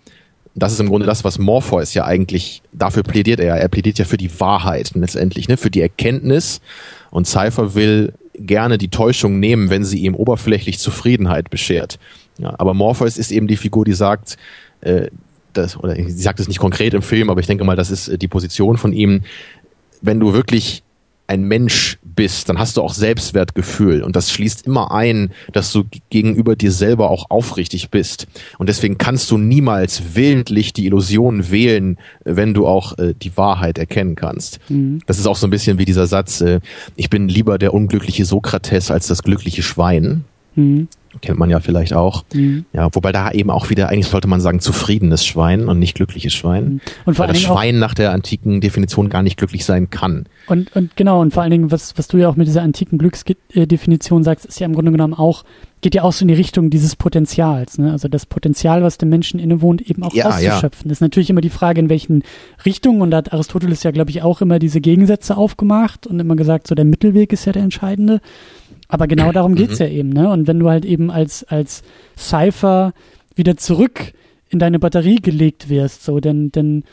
Das 0.55 0.73
ist 0.73 0.81
im 0.81 0.89
Grunde 0.89 1.07
das, 1.07 1.25
was 1.25 1.39
Morpheus 1.39 1.95
ja 1.95 2.05
eigentlich, 2.05 2.63
dafür 2.73 3.03
plädiert 3.03 3.41
er. 3.41 3.57
Er 3.57 3.69
plädiert 3.69 3.99
ja 3.99 4.05
für 4.05 4.17
die 4.17 4.31
Wahrheit 4.41 4.93
letztendlich, 4.95 5.49
ne, 5.49 5.57
für 5.57 5.71
die 5.71 5.81
Erkenntnis. 5.81 6.61
Und 7.11 7.27
Cypher 7.27 7.75
will 7.75 8.13
gerne 8.35 8.79
die 8.79 8.89
Täuschung 8.89 9.41
nehmen, 9.41 9.71
wenn 9.71 9.85
sie 9.85 10.01
ihm 10.01 10.15
oberflächlich 10.15 10.79
Zufriedenheit 10.79 11.51
beschert. 11.51 11.99
Ja, 12.39 12.55
aber 12.59 12.75
Morpheus 12.75 13.17
ist 13.17 13.33
eben 13.33 13.49
die 13.49 13.57
Figur, 13.57 13.85
die 13.85 13.93
sagt, 13.93 14.37
äh, 14.81 15.09
das, 15.53 15.77
oder 15.77 15.95
sie 15.95 16.11
sagt 16.11 16.41
es 16.41 16.49
nicht 16.49 16.59
konkret 16.59 16.95
im 16.95 17.03
Film, 17.03 17.31
aber 17.31 17.41
ich 17.41 17.47
denke 17.47 17.65
mal, 17.65 17.77
das 17.77 17.91
ist 17.91 18.09
äh, 18.09 18.19
die 18.19 18.29
Position 18.29 18.77
von 18.77 18.93
ihm. 18.93 19.23
Wenn 20.03 20.21
du 20.21 20.33
wirklich 20.33 20.84
ein 21.27 21.45
Mensch 21.45 21.99
bist, 22.03 22.49
dann 22.49 22.59
hast 22.59 22.77
du 22.77 22.83
auch 22.83 22.93
Selbstwertgefühl 22.93 24.03
und 24.03 24.15
das 24.15 24.31
schließt 24.31 24.67
immer 24.67 24.93
ein, 24.93 25.31
dass 25.53 25.73
du 25.73 25.85
gegenüber 26.11 26.55
dir 26.55 26.71
selber 26.71 27.11
auch 27.11 27.31
aufrichtig 27.31 27.91
bist 27.91 28.27
und 28.59 28.69
deswegen 28.69 28.99
kannst 28.99 29.31
du 29.31 29.39
niemals 29.39 30.15
willentlich 30.15 30.73
die 30.73 30.87
Illusion 30.87 31.51
wählen, 31.51 31.99
wenn 32.25 32.55
du 32.55 32.67
auch 32.67 32.99
äh, 32.99 33.15
die 33.15 33.37
Wahrheit 33.37 33.79
erkennen 33.79 34.15
kannst. 34.17 34.61
Mhm. 34.69 35.01
Das 35.07 35.19
ist 35.19 35.27
auch 35.27 35.37
so 35.37 35.47
ein 35.47 35.51
bisschen 35.51 35.79
wie 35.79 35.85
dieser 35.85 36.07
Satz, 36.07 36.41
äh, 36.41 36.61
ich 36.95 37.11
bin 37.11 37.29
lieber 37.29 37.59
der 37.59 37.75
unglückliche 37.75 38.25
Sokrates 38.25 38.91
als 38.91 39.07
das 39.07 39.23
glückliche 39.23 39.63
Schwein. 39.63 40.25
Mhm 40.55 40.89
kennt 41.21 41.39
man 41.39 41.51
ja 41.51 41.61
vielleicht 41.61 41.93
auch. 41.93 42.25
Mhm. 42.33 42.65
Ja, 42.73 42.89
wobei 42.93 43.13
da 43.13 43.31
eben 43.31 43.51
auch 43.51 43.71
wieder, 43.71 43.89
eigentlich 43.89 44.09
sollte 44.09 44.29
man 44.29 44.41
sagen, 44.41 44.61
zufriedenes 44.61 45.25
Schwein 45.25 45.69
und 45.69 45.79
nicht 45.79 45.95
glückliches 45.95 46.33
Schwein. 46.33 46.65
Mhm. 46.65 46.81
Und 47.05 47.15
vor 47.15 47.27
weil 47.27 47.33
das 47.33 47.43
Schwein 47.43 47.79
nach 47.79 47.95
der 47.95 48.13
antiken 48.13 48.61
Definition 48.61 49.09
gar 49.09 49.23
nicht 49.23 49.37
glücklich 49.37 49.65
sein 49.65 49.91
kann. 49.91 50.27
Und, 50.47 50.75
und 50.77 50.97
genau, 50.97 51.21
und 51.21 51.33
vor 51.33 51.43
allen 51.43 51.51
Dingen, 51.51 51.71
was, 51.71 51.97
was 51.97 52.09
du 52.09 52.19
ja 52.19 52.29
auch 52.29 52.37
mit 52.37 52.47
dieser 52.47 52.63
antiken 52.63 52.99
Glücksdefinition 52.99 54.25
sagst, 54.25 54.47
ist 54.47 54.61
ja 54.61 54.67
im 54.67 54.75
Grunde 54.75 54.93
genommen 54.93 55.15
auch, 55.15 55.45
geht 55.81 55.95
ja 55.95 56.03
auch 56.03 56.13
so 56.13 56.23
in 56.25 56.29
die 56.29 56.35
Richtung 56.35 56.71
dieses 56.71 56.97
Potenzials, 56.97 57.77
ne? 57.77 57.93
Also 57.93 58.09
das 58.09 58.25
Potenzial, 58.25 58.83
was 58.83 58.97
dem 58.97 59.11
Menschen 59.11 59.39
innewohnt, 59.39 59.83
eben 59.83 60.03
auch 60.03 60.15
ja, 60.15 60.29
auszuschöpfen. 60.29 60.87
Ja. 60.87 60.89
Das 60.89 60.97
ist 60.97 61.01
natürlich 61.03 61.29
immer 61.29 61.43
die 61.43 61.51
Frage, 61.51 61.79
in 61.79 61.91
welchen 61.91 62.23
Richtungen, 62.65 63.03
und 63.03 63.11
da 63.11 63.19
hat 63.19 63.35
Aristoteles 63.35 63.83
ja, 63.83 63.91
glaube 63.91 64.11
ich, 64.11 64.23
auch 64.23 64.41
immer 64.41 64.59
diese 64.59 64.81
Gegensätze 64.81 65.37
aufgemacht 65.37 66.07
und 66.07 66.19
immer 66.19 66.37
gesagt, 66.37 66.69
so 66.69 66.75
der 66.75 66.87
Mittelweg 66.87 67.35
ist 67.35 67.45
ja 67.45 67.53
der 67.53 67.63
entscheidende. 67.63 68.23
Aber 68.89 69.07
genau 69.07 69.33
darum 69.33 69.55
geht's 69.55 69.79
mhm. 69.79 69.87
ja 69.87 69.93
eben, 69.93 70.09
ne? 70.11 70.31
Und 70.31 70.47
wenn 70.47 70.59
du 70.59 70.69
halt 70.69 70.85
eben 70.85 71.11
als, 71.11 71.45
als 71.45 71.83
Cypher 72.19 72.93
wieder 73.35 73.57
zurück 73.57 74.13
in 74.51 74.59
deine 74.59 74.79
Batterie 74.79 75.17
gelegt 75.17 75.69
wirst, 75.69 76.05
so, 76.05 76.21
denn, 76.21 76.53
denn 76.53 76.85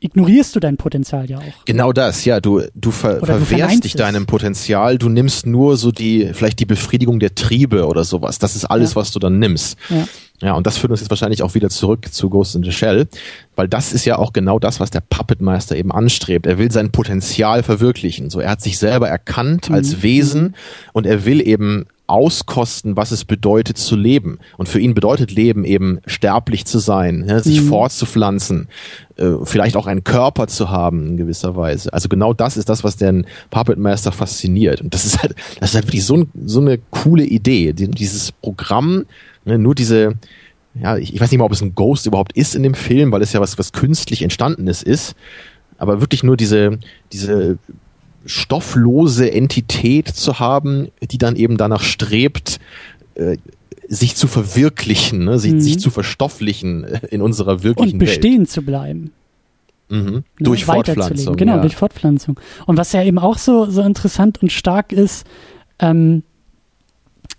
ignorierst 0.00 0.54
du 0.54 0.60
dein 0.60 0.76
Potenzial 0.76 1.28
ja 1.28 1.38
auch. 1.38 1.64
Genau 1.64 1.92
das, 1.92 2.24
ja, 2.24 2.40
du, 2.40 2.62
du, 2.74 2.90
ver 2.90 3.22
oder 3.22 3.38
verwehrst 3.38 3.84
dich 3.84 3.94
deinem 3.94 4.26
Potenzial, 4.26 4.98
du 4.98 5.08
nimmst 5.08 5.46
nur 5.46 5.76
so 5.76 5.90
die, 5.90 6.30
vielleicht 6.32 6.60
die 6.60 6.66
Befriedigung 6.66 7.18
der 7.18 7.34
Triebe 7.34 7.86
oder 7.86 8.04
sowas. 8.04 8.38
Das 8.38 8.56
ist 8.56 8.64
alles, 8.64 8.90
ja. 8.90 8.96
was 8.96 9.12
du 9.12 9.18
dann 9.18 9.38
nimmst. 9.38 9.78
Ja. 9.88 10.06
Ja, 10.42 10.52
und 10.52 10.66
das 10.66 10.76
führt 10.76 10.90
uns 10.90 11.00
jetzt 11.00 11.10
wahrscheinlich 11.10 11.42
auch 11.42 11.54
wieder 11.54 11.70
zurück 11.70 12.12
zu 12.12 12.28
Ghost 12.28 12.54
in 12.54 12.62
the 12.62 12.72
Shell, 12.72 13.08
weil 13.54 13.68
das 13.68 13.92
ist 13.92 14.04
ja 14.04 14.18
auch 14.18 14.32
genau 14.32 14.58
das, 14.58 14.80
was 14.80 14.90
der 14.90 15.00
Puppetmeister 15.00 15.76
eben 15.76 15.92
anstrebt. 15.92 16.46
Er 16.46 16.58
will 16.58 16.70
sein 16.70 16.92
Potenzial 16.92 17.62
verwirklichen. 17.62 18.28
So, 18.28 18.40
er 18.40 18.50
hat 18.50 18.60
sich 18.60 18.78
selber 18.78 19.08
erkannt 19.08 19.70
als 19.70 19.96
mhm. 19.96 20.02
Wesen 20.02 20.56
und 20.92 21.06
er 21.06 21.24
will 21.24 21.46
eben 21.46 21.86
auskosten, 22.06 22.96
was 22.96 23.10
es 23.10 23.24
bedeutet 23.24 23.78
zu 23.78 23.96
leben. 23.96 24.38
Und 24.56 24.68
für 24.68 24.78
ihn 24.78 24.94
bedeutet 24.94 25.32
Leben 25.32 25.64
eben 25.64 26.00
sterblich 26.06 26.64
zu 26.64 26.78
sein, 26.78 27.24
ja, 27.26 27.40
sich 27.40 27.62
mhm. 27.62 27.68
fortzupflanzen, 27.68 28.68
äh, 29.16 29.32
vielleicht 29.44 29.76
auch 29.76 29.86
einen 29.86 30.04
Körper 30.04 30.46
zu 30.46 30.70
haben 30.70 31.06
in 31.08 31.16
gewisser 31.16 31.56
Weise. 31.56 31.92
Also 31.92 32.08
genau 32.08 32.32
das 32.32 32.56
ist 32.56 32.68
das, 32.68 32.84
was 32.84 32.96
den 32.96 33.26
Puppet 33.50 33.78
Master 33.78 34.12
fasziniert. 34.12 34.80
Und 34.80 34.94
das 34.94 35.04
ist 35.04 35.22
halt, 35.22 35.34
das 35.60 35.70
ist 35.70 35.74
halt 35.74 35.86
wirklich 35.86 36.04
so, 36.04 36.18
ein, 36.18 36.30
so 36.44 36.60
eine 36.60 36.78
coole 36.90 37.24
Idee. 37.24 37.72
Dieses 37.72 38.32
Programm, 38.32 39.06
ne, 39.46 39.58
nur 39.58 39.74
diese, 39.74 40.14
ja, 40.74 40.98
ich, 40.98 41.14
ich 41.14 41.20
weiß 41.20 41.30
nicht 41.30 41.38
mal, 41.38 41.46
ob 41.46 41.52
es 41.52 41.62
ein 41.62 41.74
Ghost 41.74 42.06
überhaupt 42.06 42.32
ist 42.32 42.54
in 42.54 42.62
dem 42.62 42.74
Film, 42.74 43.12
weil 43.12 43.22
es 43.22 43.32
ja 43.32 43.40
was, 43.40 43.58
was 43.58 43.72
künstlich 43.72 44.22
entstandenes 44.22 44.82
ist. 44.82 45.14
Aber 45.78 46.00
wirklich 46.00 46.22
nur 46.22 46.36
diese, 46.36 46.78
diese 47.12 47.58
stofflose 48.26 49.30
Entität 49.30 50.08
zu 50.08 50.38
haben, 50.38 50.88
die 51.00 51.18
dann 51.18 51.36
eben 51.36 51.56
danach 51.56 51.82
strebt, 51.82 52.58
äh, 53.14 53.36
sich 53.88 54.16
zu 54.16 54.26
verwirklichen, 54.26 55.24
ne? 55.24 55.38
sich, 55.38 55.52
mhm. 55.52 55.60
sich 55.60 55.78
zu 55.78 55.90
verstofflichen 55.90 56.84
in 57.10 57.22
unserer 57.22 57.62
wirklichen 57.62 57.92
Welt. 57.92 57.92
Und 57.92 57.98
bestehen 57.98 58.40
Welt. 58.40 58.50
zu 58.50 58.62
bleiben. 58.62 59.12
Mhm. 59.88 59.98
ne, 59.98 60.24
Durch. 60.40 60.64
Fortpflanzung. 60.64 61.36
Genau, 61.36 61.56
ja. 61.56 61.60
durch 61.60 61.76
Fortpflanzung. 61.76 62.40
Und 62.66 62.76
was 62.76 62.92
ja 62.92 63.02
eben 63.02 63.18
auch 63.18 63.38
so, 63.38 63.66
so 63.66 63.82
interessant 63.82 64.42
und 64.42 64.50
stark 64.50 64.92
ist, 64.92 65.24
ähm, 65.78 66.24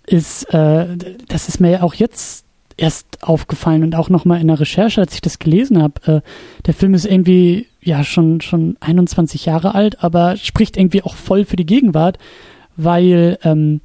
ist, 0.06 0.44
äh, 0.54 0.96
das 1.28 1.48
ist 1.48 1.60
mir 1.60 1.70
ja 1.70 1.82
auch 1.82 1.94
jetzt 1.94 2.44
erst 2.76 3.22
aufgefallen 3.22 3.82
und 3.82 3.94
auch 3.94 4.08
nochmal 4.08 4.40
in 4.40 4.46
der 4.46 4.60
Recherche, 4.60 5.00
als 5.00 5.14
ich 5.14 5.20
das 5.20 5.38
gelesen 5.38 5.82
habe. 5.82 6.00
Äh, 6.06 6.20
der 6.66 6.74
Film 6.74 6.94
ist 6.94 7.04
irgendwie 7.04 7.66
ja 7.82 8.04
schon, 8.04 8.40
schon 8.40 8.76
21 8.80 9.46
Jahre 9.46 9.74
alt, 9.74 10.02
aber 10.02 10.36
spricht 10.36 10.76
irgendwie 10.76 11.02
auch 11.02 11.16
voll 11.16 11.44
für 11.44 11.56
die 11.56 11.66
Gegenwart, 11.66 12.18
weil 12.76 13.38
ähm, 13.42 13.80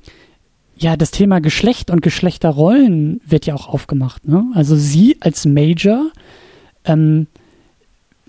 ja 0.77 0.95
das 0.95 1.11
Thema 1.11 1.41
Geschlecht 1.41 1.89
und 1.89 2.01
Geschlechterrollen 2.01 3.19
wird 3.25 3.45
ja 3.45 3.55
auch 3.55 3.67
aufgemacht. 3.67 4.27
Ne? 4.27 4.45
Also 4.53 4.75
sie 4.75 5.17
als 5.21 5.45
Major, 5.45 6.11
ähm, 6.85 7.27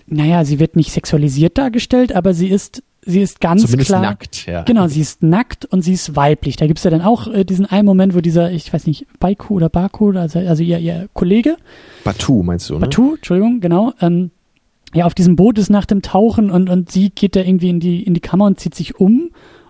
naja, 0.07 0.45
sie 0.45 0.59
wird 0.59 0.75
nicht 0.75 0.91
sexualisiert 0.91 1.57
dargestellt, 1.57 2.15
aber 2.15 2.33
sie 2.33 2.47
ist, 2.49 2.83
sie 3.05 3.21
ist 3.21 3.39
ganz 3.39 3.61
Zumindest 3.61 3.89
klar. 3.89 4.01
nackt, 4.01 4.45
ja. 4.47 4.63
Genau, 4.63 4.87
sie 4.87 5.01
ist 5.01 5.21
nackt 5.23 5.65
und 5.65 5.81
sie 5.81 5.93
ist 5.93 6.15
weiblich. 6.15 6.55
Da 6.55 6.67
gibt's 6.67 6.83
ja 6.83 6.89
dann 6.91 7.01
auch 7.01 7.27
äh, 7.27 7.43
diesen 7.45 7.65
einen 7.65 7.85
Moment, 7.85 8.15
wo 8.15 8.21
dieser, 8.21 8.51
ich 8.51 8.71
weiß 8.73 8.87
nicht, 8.87 9.05
Baiku 9.19 9.55
oder 9.55 9.69
Baku, 9.69 10.11
also, 10.11 10.39
also 10.39 10.63
ihr, 10.63 10.79
ihr 10.79 11.07
Kollege, 11.13 11.57
Batu 12.03 12.43
meinst 12.43 12.69
du, 12.69 12.73
ne? 12.75 12.79
Batu, 12.81 13.15
Entschuldigung, 13.15 13.59
genau, 13.61 13.93
ähm, 14.01 14.31
ja, 14.93 15.05
auf 15.05 15.13
diesem 15.13 15.35
Boot 15.35 15.57
ist 15.57 15.69
nach 15.69 15.85
dem 15.85 16.01
Tauchen 16.01 16.49
und, 16.49 16.69
und 16.69 16.91
sie 16.91 17.09
geht 17.09 17.35
da 17.35 17.41
irgendwie 17.41 17.69
in 17.69 17.79
die, 17.79 18.03
in 18.03 18.13
die 18.13 18.21
Kammer 18.21 18.45
und 18.45 18.59
zieht 18.59 18.75
sich 18.75 18.99
um 18.99 19.29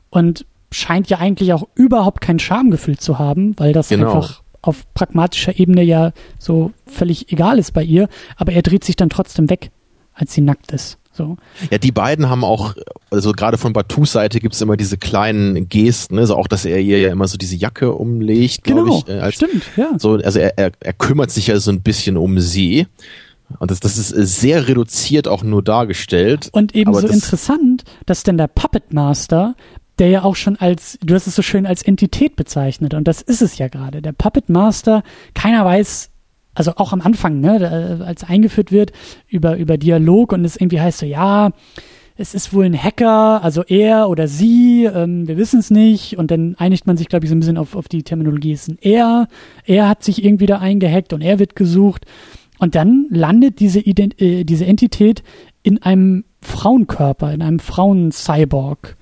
und 0.10 0.46
scheint 0.72 1.10
ja 1.10 1.18
eigentlich 1.20 1.52
auch 1.54 1.68
überhaupt 1.76 2.22
kein 2.22 2.38
Schamgefühl 2.40 2.98
zu 2.98 3.18
haben, 3.18 3.54
weil 3.58 3.74
das 3.74 3.90
Genau. 3.90 4.08
einfach 4.14 4.42
auf 4.62 4.84
pragmatischer 4.94 5.60
Ebene 5.60 5.84
ja 5.84 6.12
so 6.40 6.72
völlig 6.86 7.32
egal 7.32 7.60
ist 7.60 7.72
bei 7.74 7.84
ihr, 7.84 8.08
aber 8.36 8.52
er 8.54 8.62
dreht 8.62 8.84
sich 8.84 8.96
dann 8.96 9.10
trotzdem 9.10 9.50
weg, 9.50 9.72
als 10.14 10.34
sie 10.34 10.42
nackt 10.42 10.72
ist. 10.72 10.98
So. 11.16 11.38
Ja, 11.72 11.78
die 11.78 11.92
beiden 11.94 12.30
haben 12.30 12.44
auch, 12.44 12.76
also 13.10 13.32
gerade 13.32 13.58
von 13.58 13.72
Batus 13.74 14.12
Seite 14.12 14.40
gibt's 14.40 14.60
immer 14.62 14.76
diese 14.76 14.98
kleinen 14.98 15.70
Gesten, 15.70 16.16
ne? 16.16 16.22
also 16.22 16.36
auch, 16.36 16.48
dass 16.48 16.66
er 16.66 16.80
ihr 16.82 17.00
ja 17.00 17.12
immer 17.12 17.28
so 17.28 17.38
diese 17.38 17.56
Jacke 17.56 17.94
umlegt, 17.94 18.64
glaube 18.66 18.82
Genau, 18.84 18.98
ich. 19.08 19.08
äh, 19.14 19.20
Als, 19.20 19.36
stimmt, 19.36 19.64
ja. 19.78 19.92
so, 19.98 20.16
also 20.16 20.40
er, 20.40 20.58
er, 20.58 20.72
er 20.80 20.94
kümmert 20.94 21.32
sich 21.32 21.48
ja 21.48 21.58
so 21.60 21.72
ein 21.72 21.82
bisschen 21.82 22.18
um 22.18 22.40
sie. 22.40 22.88
Und 23.60 23.70
das, 23.72 23.80
das 23.80 23.98
ist 23.98 24.12
äh, 24.12 24.26
sehr 24.26 24.68
reduziert 24.68 25.28
auch 25.28 25.44
nur 25.44 25.62
dargestellt. 25.64 26.50
Und 26.52 26.76
eben 26.76 26.94
so 26.94 27.02
das- 27.02 27.12
interessant, 27.12 27.84
dass 28.06 28.24
denn 28.24 28.38
der 28.38 28.48
Puppet 28.48 28.92
Master, 28.94 29.56
der 30.00 30.10
ja 30.10 30.24
auch 30.24 30.36
schon 30.36 30.58
als, 30.58 30.98
du 31.02 31.14
hast 31.16 31.28
es 31.28 31.36
so 31.36 31.42
schön 31.44 31.66
als 31.66 31.82
Entität 31.82 32.36
bezeichnet, 32.36 32.94
und 32.94 33.08
das 33.08 33.22
ist 33.22 33.42
es 33.42 33.58
ja 33.58 33.68
gerade. 33.70 34.02
Der 34.02 34.12
Puppet 34.12 34.50
Master, 34.50 35.04
keiner 35.34 35.64
weiß, 35.64 36.10
also 36.56 36.74
auch 36.78 36.94
am 36.94 37.02
Anfang, 37.02 37.40
ne, 37.40 37.60
da, 37.60 38.04
als 38.06 38.24
eingeführt 38.24 38.72
wird 38.72 38.92
über, 39.28 39.58
über 39.58 39.78
Dialog 39.78 40.32
und 40.32 40.44
es 40.46 40.56
irgendwie 40.56 40.82
heißt 40.82 41.00
so, 41.00 41.06
ja, 41.06 41.52
es 42.18 42.34
ist 42.34 42.54
wohl 42.54 42.66
ein 42.66 42.82
Hacker, 42.82 43.44
also 43.44 43.64
er 43.64 44.10
oder 44.10 44.28
sie, 44.28 44.86
ähm, 44.86 45.28
wir 45.28 45.38
wissen 45.38 45.60
es 45.60 45.70
nicht. 45.70 46.18
Und 46.18 46.32
dann 46.32 46.56
einigt 46.58 46.88
man 46.88 46.96
sich, 46.96 47.10
glaube 47.10 47.26
ich, 47.26 47.30
so 47.30 47.36
ein 47.36 47.42
bisschen 47.42 47.58
auf, 47.58 47.76
auf 47.76 47.90
die 47.90 48.04
Terminologie, 48.04 48.54
es 48.54 48.68
ist 48.68 48.70
ein 48.70 48.78
er. 48.82 49.28
Er 49.66 49.90
hat 49.90 50.04
sich 50.04 50.24
irgendwie 50.24 50.46
da 50.46 50.60
eingehackt 50.60 51.12
und 51.12 51.22
er 51.22 51.40
wird 51.40 51.58
gesucht. 51.58 52.06
Und 52.58 52.76
dann 52.76 53.08
landet 53.10 53.60
diese, 53.60 53.82
Ident 53.82 54.22
äh, 54.22 54.46
diese 54.46 54.66
Entität 54.66 55.24
in 55.62 55.82
einem 55.82 56.24
Frauenkörper, 56.42 57.34
in 57.34 57.42
einem 57.42 57.60
Frauen-Cyborg 57.60 58.96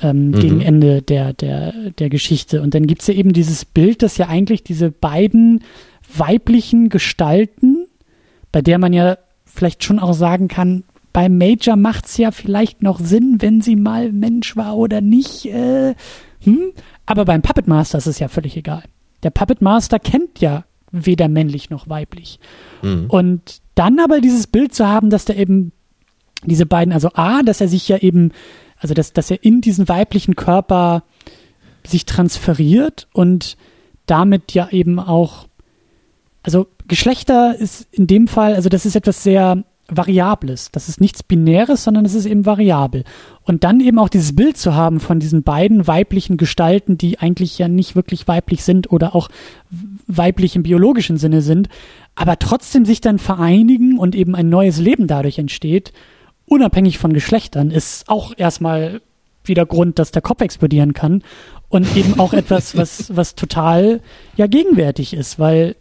ähm, 0.00 0.30
Mhm. 0.30 0.40
gegen 0.40 0.60
Ende 0.60 1.02
der, 1.02 1.32
der, 1.32 1.72
der 1.90 2.08
Geschichte. 2.08 2.62
Und 2.62 2.74
dann 2.74 2.86
gibt's 2.86 3.06
ja 3.06 3.14
eben 3.14 3.32
dieses 3.32 3.64
Bild, 3.64 4.02
dass 4.02 4.16
ja 4.16 4.28
eigentlich 4.28 4.62
diese 4.62 4.90
beiden 4.90 5.62
weiblichen 6.16 6.88
Gestalten, 6.88 7.86
bei 8.52 8.62
der 8.62 8.78
man 8.78 8.92
ja 8.92 9.18
vielleicht 9.44 9.84
schon 9.84 9.98
auch 9.98 10.14
sagen 10.14 10.48
kann, 10.48 10.84
bei 11.12 11.28
Major 11.28 11.76
macht's 11.76 12.16
ja 12.16 12.30
vielleicht 12.30 12.82
noch 12.82 13.00
Sinn, 13.00 13.36
wenn 13.40 13.60
sie 13.60 13.76
mal 13.76 14.12
Mensch 14.12 14.56
war 14.56 14.76
oder 14.76 15.00
nicht. 15.00 15.46
Äh, 15.46 15.94
hm? 16.44 16.72
Aber 17.06 17.24
beim 17.24 17.42
Puppet 17.42 17.66
Master 17.66 17.98
ist 17.98 18.06
es 18.06 18.18
ja 18.18 18.28
völlig 18.28 18.56
egal. 18.56 18.82
Der 19.22 19.30
Puppet 19.30 19.60
Master 19.62 19.98
kennt 19.98 20.40
ja 20.40 20.64
weder 20.92 21.28
männlich 21.28 21.70
noch 21.70 21.88
weiblich. 21.88 22.38
Mhm. 22.82 23.06
Und 23.08 23.60
dann 23.74 23.98
aber 23.98 24.20
dieses 24.20 24.46
Bild 24.46 24.74
zu 24.74 24.86
haben, 24.86 25.10
dass 25.10 25.24
da 25.24 25.34
eben 25.34 25.72
diese 26.44 26.66
beiden, 26.66 26.92
also 26.92 27.10
A, 27.14 27.42
dass 27.42 27.60
er 27.60 27.68
sich 27.68 27.88
ja 27.88 27.98
eben, 27.98 28.30
also 28.80 28.94
dass, 28.94 29.12
dass 29.12 29.30
er 29.30 29.42
in 29.44 29.60
diesen 29.60 29.88
weiblichen 29.88 30.36
Körper 30.36 31.02
sich 31.86 32.06
transferiert 32.06 33.08
und 33.12 33.56
damit 34.06 34.52
ja 34.52 34.68
eben 34.70 34.98
auch, 34.98 35.46
also 36.42 36.66
Geschlechter 36.86 37.56
ist 37.58 37.86
in 37.92 38.06
dem 38.06 38.28
Fall, 38.28 38.54
also 38.54 38.68
das 38.68 38.86
ist 38.86 38.96
etwas 38.96 39.22
sehr 39.22 39.64
Variables. 39.90 40.70
Das 40.70 40.88
ist 40.88 41.00
nichts 41.00 41.22
Binäres, 41.22 41.84
sondern 41.84 42.04
es 42.04 42.14
ist 42.14 42.26
eben 42.26 42.44
variabel. 42.44 43.04
Und 43.44 43.64
dann 43.64 43.80
eben 43.80 43.98
auch 43.98 44.10
dieses 44.10 44.36
Bild 44.36 44.58
zu 44.58 44.74
haben 44.74 45.00
von 45.00 45.18
diesen 45.18 45.42
beiden 45.42 45.86
weiblichen 45.86 46.36
Gestalten, 46.36 46.98
die 46.98 47.18
eigentlich 47.18 47.58
ja 47.58 47.68
nicht 47.68 47.96
wirklich 47.96 48.28
weiblich 48.28 48.64
sind 48.64 48.92
oder 48.92 49.14
auch 49.14 49.30
weiblich 50.06 50.56
im 50.56 50.62
biologischen 50.62 51.16
Sinne 51.16 51.40
sind, 51.40 51.70
aber 52.14 52.38
trotzdem 52.38 52.84
sich 52.84 53.00
dann 53.00 53.18
vereinigen 53.18 53.98
und 53.98 54.14
eben 54.14 54.34
ein 54.34 54.50
neues 54.50 54.78
Leben 54.78 55.06
dadurch 55.06 55.38
entsteht, 55.38 55.92
unabhängig 56.48 56.98
von 56.98 57.12
Geschlechtern, 57.12 57.70
ist 57.70 58.08
auch 58.08 58.32
erstmal 58.36 59.00
wieder 59.44 59.66
Grund, 59.66 59.98
dass 59.98 60.12
der 60.12 60.22
Kopf 60.22 60.40
explodieren 60.40 60.92
kann 60.92 61.22
und 61.68 61.96
eben 61.96 62.18
auch 62.18 62.32
etwas, 62.34 62.76
was, 62.76 63.14
was 63.16 63.34
total 63.34 64.00
ja 64.36 64.46
gegenwärtig 64.46 65.14
ist, 65.14 65.38
weil 65.38 65.76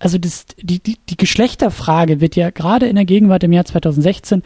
also 0.00 0.16
das, 0.16 0.46
die, 0.62 0.78
die, 0.78 0.96
die 1.08 1.16
Geschlechterfrage 1.16 2.20
wird 2.20 2.36
ja 2.36 2.50
gerade 2.50 2.86
in 2.86 2.96
der 2.96 3.04
Gegenwart 3.04 3.42
im 3.42 3.52
Jahr 3.52 3.64
2016 3.64 4.42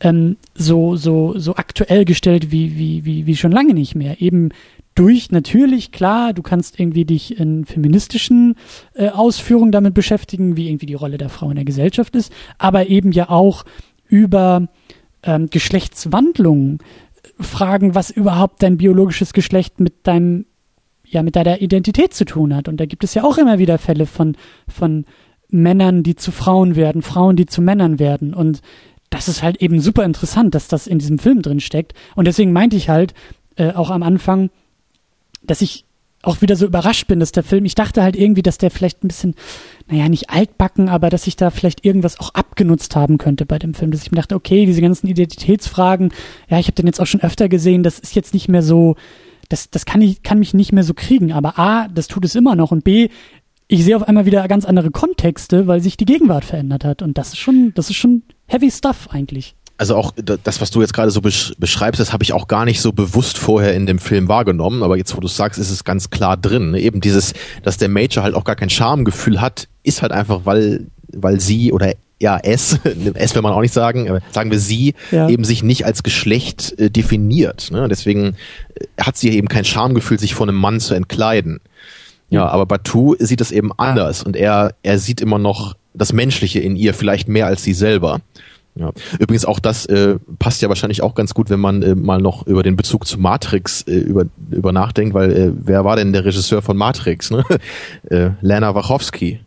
ähm, 0.00 0.36
so, 0.54 0.96
so, 0.96 1.38
so 1.38 1.56
aktuell 1.56 2.04
gestellt 2.04 2.50
wie, 2.50 2.76
wie, 2.76 3.04
wie, 3.04 3.26
wie 3.26 3.36
schon 3.36 3.52
lange 3.52 3.74
nicht 3.74 3.94
mehr. 3.94 4.20
Eben 4.20 4.50
durch 4.94 5.30
natürlich, 5.30 5.92
klar, 5.92 6.32
du 6.32 6.42
kannst 6.42 6.80
irgendwie 6.80 7.04
dich 7.04 7.38
in 7.38 7.64
feministischen 7.64 8.56
äh, 8.94 9.08
Ausführungen 9.08 9.70
damit 9.70 9.94
beschäftigen, 9.94 10.56
wie 10.56 10.68
irgendwie 10.68 10.86
die 10.86 10.94
Rolle 10.94 11.18
der 11.18 11.28
Frau 11.28 11.50
in 11.50 11.56
der 11.56 11.64
Gesellschaft 11.64 12.16
ist, 12.16 12.32
aber 12.58 12.88
eben 12.88 13.12
ja 13.12 13.28
auch 13.28 13.64
über 14.08 14.68
ähm, 15.22 15.48
Geschlechtswandlungen 15.50 16.78
fragen, 17.40 17.94
was 17.94 18.10
überhaupt 18.10 18.62
dein 18.62 18.78
biologisches 18.78 19.32
Geschlecht 19.32 19.80
mit 19.80 20.06
deinem 20.06 20.46
ja 21.10 21.22
mit 21.22 21.36
deiner 21.36 21.60
Identität 21.60 22.12
zu 22.12 22.24
tun 22.24 22.54
hat. 22.54 22.68
Und 22.68 22.78
da 22.78 22.86
gibt 22.86 23.04
es 23.04 23.14
ja 23.14 23.24
auch 23.24 23.38
immer 23.38 23.58
wieder 23.58 23.78
Fälle 23.78 24.06
von, 24.06 24.36
von 24.68 25.06
Männern, 25.48 26.02
die 26.02 26.16
zu 26.16 26.32
Frauen 26.32 26.76
werden, 26.76 27.02
Frauen, 27.02 27.36
die 27.36 27.46
zu 27.46 27.62
Männern 27.62 27.98
werden. 27.98 28.34
Und 28.34 28.60
das 29.10 29.28
ist 29.28 29.42
halt 29.42 29.62
eben 29.62 29.80
super 29.80 30.04
interessant, 30.04 30.54
dass 30.54 30.68
das 30.68 30.86
in 30.86 30.98
diesem 30.98 31.18
Film 31.18 31.40
drin 31.40 31.60
steckt. 31.60 31.94
Und 32.14 32.26
deswegen 32.26 32.52
meinte 32.52 32.76
ich 32.76 32.90
halt 32.90 33.14
äh, 33.56 33.72
auch 33.72 33.90
am 33.90 34.02
Anfang, 34.02 34.50
dass 35.42 35.62
ich 35.62 35.86
auch 36.28 36.42
wieder 36.42 36.56
so 36.56 36.66
überrascht 36.66 37.08
bin, 37.08 37.20
dass 37.20 37.32
der 37.32 37.42
Film, 37.42 37.64
ich 37.64 37.74
dachte 37.74 38.02
halt 38.02 38.16
irgendwie, 38.16 38.42
dass 38.42 38.58
der 38.58 38.70
vielleicht 38.70 39.02
ein 39.02 39.08
bisschen, 39.08 39.34
naja, 39.88 40.08
nicht 40.08 40.30
altbacken, 40.30 40.88
aber 40.88 41.10
dass 41.10 41.26
ich 41.26 41.36
da 41.36 41.50
vielleicht 41.50 41.84
irgendwas 41.84 42.20
auch 42.20 42.34
abgenutzt 42.34 42.94
haben 42.94 43.18
könnte 43.18 43.46
bei 43.46 43.58
dem 43.58 43.74
Film. 43.74 43.90
Dass 43.90 44.02
ich 44.02 44.10
mir 44.10 44.16
dachte, 44.16 44.34
okay, 44.34 44.66
diese 44.66 44.82
ganzen 44.82 45.08
Identitätsfragen, 45.08 46.12
ja, 46.48 46.58
ich 46.58 46.66
habe 46.66 46.74
den 46.74 46.86
jetzt 46.86 47.00
auch 47.00 47.06
schon 47.06 47.22
öfter 47.22 47.48
gesehen, 47.48 47.82
das 47.82 47.98
ist 47.98 48.14
jetzt 48.14 48.34
nicht 48.34 48.48
mehr 48.48 48.62
so, 48.62 48.96
das, 49.48 49.70
das 49.70 49.86
kann, 49.86 50.02
ich, 50.02 50.22
kann 50.22 50.38
mich 50.38 50.54
nicht 50.54 50.72
mehr 50.72 50.84
so 50.84 50.94
kriegen. 50.94 51.32
Aber 51.32 51.58
A, 51.58 51.88
das 51.88 52.08
tut 52.08 52.24
es 52.24 52.34
immer 52.34 52.54
noch 52.54 52.70
und 52.70 52.84
B, 52.84 53.08
ich 53.68 53.84
sehe 53.84 53.96
auf 53.96 54.02
einmal 54.02 54.24
wieder 54.24 54.46
ganz 54.48 54.64
andere 54.64 54.90
Kontexte, 54.90 55.66
weil 55.66 55.80
sich 55.80 55.98
die 55.98 56.06
Gegenwart 56.06 56.44
verändert 56.44 56.84
hat. 56.84 57.02
Und 57.02 57.18
das 57.18 57.28
ist 57.28 57.38
schon, 57.38 57.72
das 57.74 57.90
ist 57.90 57.96
schon 57.96 58.22
heavy 58.46 58.70
stuff 58.70 59.08
eigentlich. 59.10 59.54
Also 59.78 59.94
auch 59.94 60.12
das, 60.42 60.60
was 60.60 60.70
du 60.72 60.80
jetzt 60.80 60.92
gerade 60.92 61.10
so 61.10 61.20
besch 61.20 61.54
beschreibst, 61.58 62.00
das 62.00 62.12
habe 62.12 62.24
ich 62.24 62.32
auch 62.32 62.48
gar 62.48 62.64
nicht 62.64 62.80
so 62.80 62.92
bewusst 62.92 63.38
vorher 63.38 63.74
in 63.74 63.86
dem 63.86 64.00
Film 64.00 64.28
wahrgenommen. 64.28 64.82
Aber 64.82 64.96
jetzt, 64.96 65.16
wo 65.16 65.20
du 65.20 65.28
sagst, 65.28 65.58
ist 65.58 65.70
es 65.70 65.84
ganz 65.84 66.10
klar 66.10 66.36
drin. 66.36 66.72
Ne? 66.72 66.80
Eben 66.80 67.00
dieses, 67.00 67.32
dass 67.62 67.76
der 67.78 67.88
Major 67.88 68.24
halt 68.24 68.34
auch 68.34 68.44
gar 68.44 68.56
kein 68.56 68.70
Schamgefühl 68.70 69.40
hat, 69.40 69.68
ist 69.84 70.02
halt 70.02 70.10
einfach, 70.12 70.40
weil, 70.44 70.86
weil 71.12 71.40
sie 71.40 71.72
oder 71.72 71.94
ja, 72.20 72.38
es, 72.42 72.80
es 73.14 73.34
will 73.36 73.42
man 73.42 73.52
auch 73.52 73.60
nicht 73.60 73.72
sagen, 73.72 74.10
aber 74.10 74.20
sagen 74.32 74.50
wir 74.50 74.58
sie, 74.58 74.94
Ja. 75.12 75.28
eben 75.28 75.44
sich 75.44 75.62
nicht 75.62 75.86
als 75.86 76.02
Geschlecht 76.02 76.76
äh, 76.78 76.90
definiert. 76.90 77.70
Ne? 77.70 77.86
Deswegen 77.88 78.34
äh, 78.74 78.84
hat 79.00 79.16
sie 79.16 79.30
eben 79.30 79.46
kein 79.46 79.64
Schamgefühl, 79.64 80.18
sich 80.18 80.34
von 80.34 80.48
einem 80.48 80.58
Mann 80.58 80.80
zu 80.80 80.94
entkleiden. 80.94 81.60
Ja, 82.30 82.48
aber 82.48 82.66
Batu 82.66 83.14
sieht 83.20 83.40
das 83.40 83.52
eben 83.52 83.70
anders 83.78 84.22
und 84.22 84.36
er, 84.36 84.74
er 84.82 84.98
sieht 84.98 85.20
immer 85.20 85.38
noch 85.38 85.76
das 85.94 86.12
Menschliche 86.12 86.58
in 86.58 86.76
ihr, 86.76 86.92
vielleicht 86.94 87.28
mehr 87.28 87.46
als 87.46 87.62
sie 87.62 87.72
selber. 87.72 88.20
Ja. 88.78 88.92
Übrigens 89.18 89.44
auch 89.44 89.58
das 89.58 89.86
äh, 89.86 90.18
passt 90.38 90.62
ja 90.62 90.68
wahrscheinlich 90.68 91.02
auch 91.02 91.14
ganz 91.14 91.34
gut, 91.34 91.50
wenn 91.50 91.58
man 91.58 91.82
äh, 91.82 91.94
mal 91.94 92.20
noch 92.20 92.46
über 92.46 92.62
den 92.62 92.76
Bezug 92.76 93.06
zu 93.06 93.18
Matrix 93.18 93.82
äh, 93.82 93.96
über, 93.96 94.24
über 94.50 94.70
nachdenkt, 94.72 95.14
weil 95.14 95.32
äh, 95.32 95.52
wer 95.52 95.84
war 95.84 95.96
denn 95.96 96.12
der 96.12 96.24
Regisseur 96.24 96.62
von 96.62 96.76
Matrix? 96.76 97.30
Ne? 97.30 97.44
äh, 98.10 98.30
Lana 98.40 98.74
Wachowski. 98.74 99.40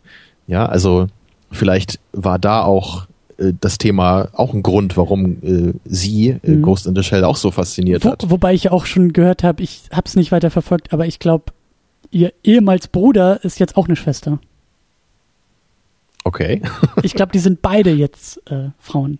Ja, 0.46 0.66
also 0.66 1.06
vielleicht 1.50 1.98
war 2.12 2.38
da 2.38 2.62
auch 2.62 3.06
äh, 3.38 3.52
das 3.58 3.78
Thema 3.78 4.28
auch 4.34 4.52
ein 4.52 4.62
Grund, 4.62 4.96
warum 4.96 5.36
äh, 5.42 5.72
sie 5.84 6.28
äh, 6.42 6.50
Mhm. 6.50 6.62
Ghost 6.62 6.86
in 6.86 6.94
the 6.94 7.02
Shell 7.02 7.24
auch 7.24 7.36
so 7.36 7.50
fasziniert 7.50 8.04
Wo, 8.04 8.10
hat. 8.10 8.24
wobei 8.28 8.52
ich 8.52 8.70
auch 8.70 8.84
schon 8.84 9.12
gehört 9.12 9.42
habe, 9.42 9.62
ich 9.62 9.84
habe 9.92 10.06
es 10.06 10.14
nicht 10.16 10.30
weiter 10.32 10.50
verfolgt, 10.50 10.92
aber 10.92 11.06
ich 11.06 11.18
glaube, 11.18 11.46
ihr 12.10 12.32
ehemals 12.44 12.88
Bruder 12.88 13.42
ist 13.44 13.58
jetzt 13.58 13.76
auch 13.76 13.86
eine 13.86 13.96
Schwester. 13.96 14.38
Okay. 16.24 16.62
Ich 17.02 17.14
glaube, 17.14 17.32
die 17.32 17.38
sind 17.40 17.62
beide 17.62 17.90
jetzt 17.90 18.40
äh, 18.50 18.70
Frauen. 18.78 19.18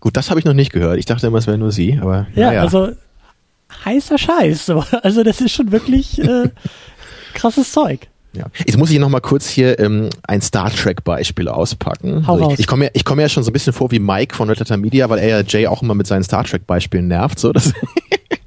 Gut, 0.00 0.16
das 0.16 0.30
habe 0.30 0.38
ich 0.40 0.46
noch 0.46 0.54
nicht 0.54 0.72
gehört. 0.72 0.98
Ich 0.98 1.06
dachte 1.06 1.26
immer, 1.26 1.38
es 1.38 1.46
wäre 1.46 1.58
nur 1.58 1.72
sie, 1.72 1.98
aber 2.00 2.26
ja, 2.34 2.52
ja. 2.52 2.62
also 2.62 2.90
heißer 3.84 4.18
Scheiß. 4.18 4.66
So. 4.66 4.84
Also 5.02 5.22
das 5.22 5.40
ist 5.40 5.52
schon 5.52 5.72
wirklich 5.72 6.18
äh, 6.18 6.50
krasses 7.34 7.72
Zeug. 7.72 8.08
Ja. 8.34 8.46
Jetzt 8.66 8.76
muss 8.76 8.90
ich 8.90 8.98
noch 8.98 9.08
mal 9.08 9.20
kurz 9.20 9.48
hier 9.48 9.78
ähm, 9.78 10.10
ein 10.22 10.42
Star 10.42 10.70
Trek 10.70 11.02
Beispiel 11.02 11.48
auspacken. 11.48 12.26
Hau 12.26 12.34
also 12.34 12.50
ich, 12.52 12.60
ich 12.60 12.66
komme 12.66 12.86
ja, 12.86 12.90
ich 12.92 13.04
komme 13.04 13.22
ja 13.22 13.28
schon 13.28 13.42
so 13.42 13.50
ein 13.50 13.52
bisschen 13.52 13.72
vor 13.72 13.90
wie 13.90 13.98
Mike 13.98 14.36
von 14.36 14.48
Red 14.48 14.58
Letter 14.58 14.76
Media, 14.76 15.08
weil 15.08 15.18
er 15.18 15.28
ja 15.28 15.40
Jay 15.46 15.66
auch 15.66 15.82
immer 15.82 15.94
mit 15.94 16.06
seinen 16.06 16.22
Star 16.22 16.44
Trek 16.44 16.66
Beispielen 16.66 17.08
nervt. 17.08 17.38
So, 17.38 17.52
das 17.52 17.72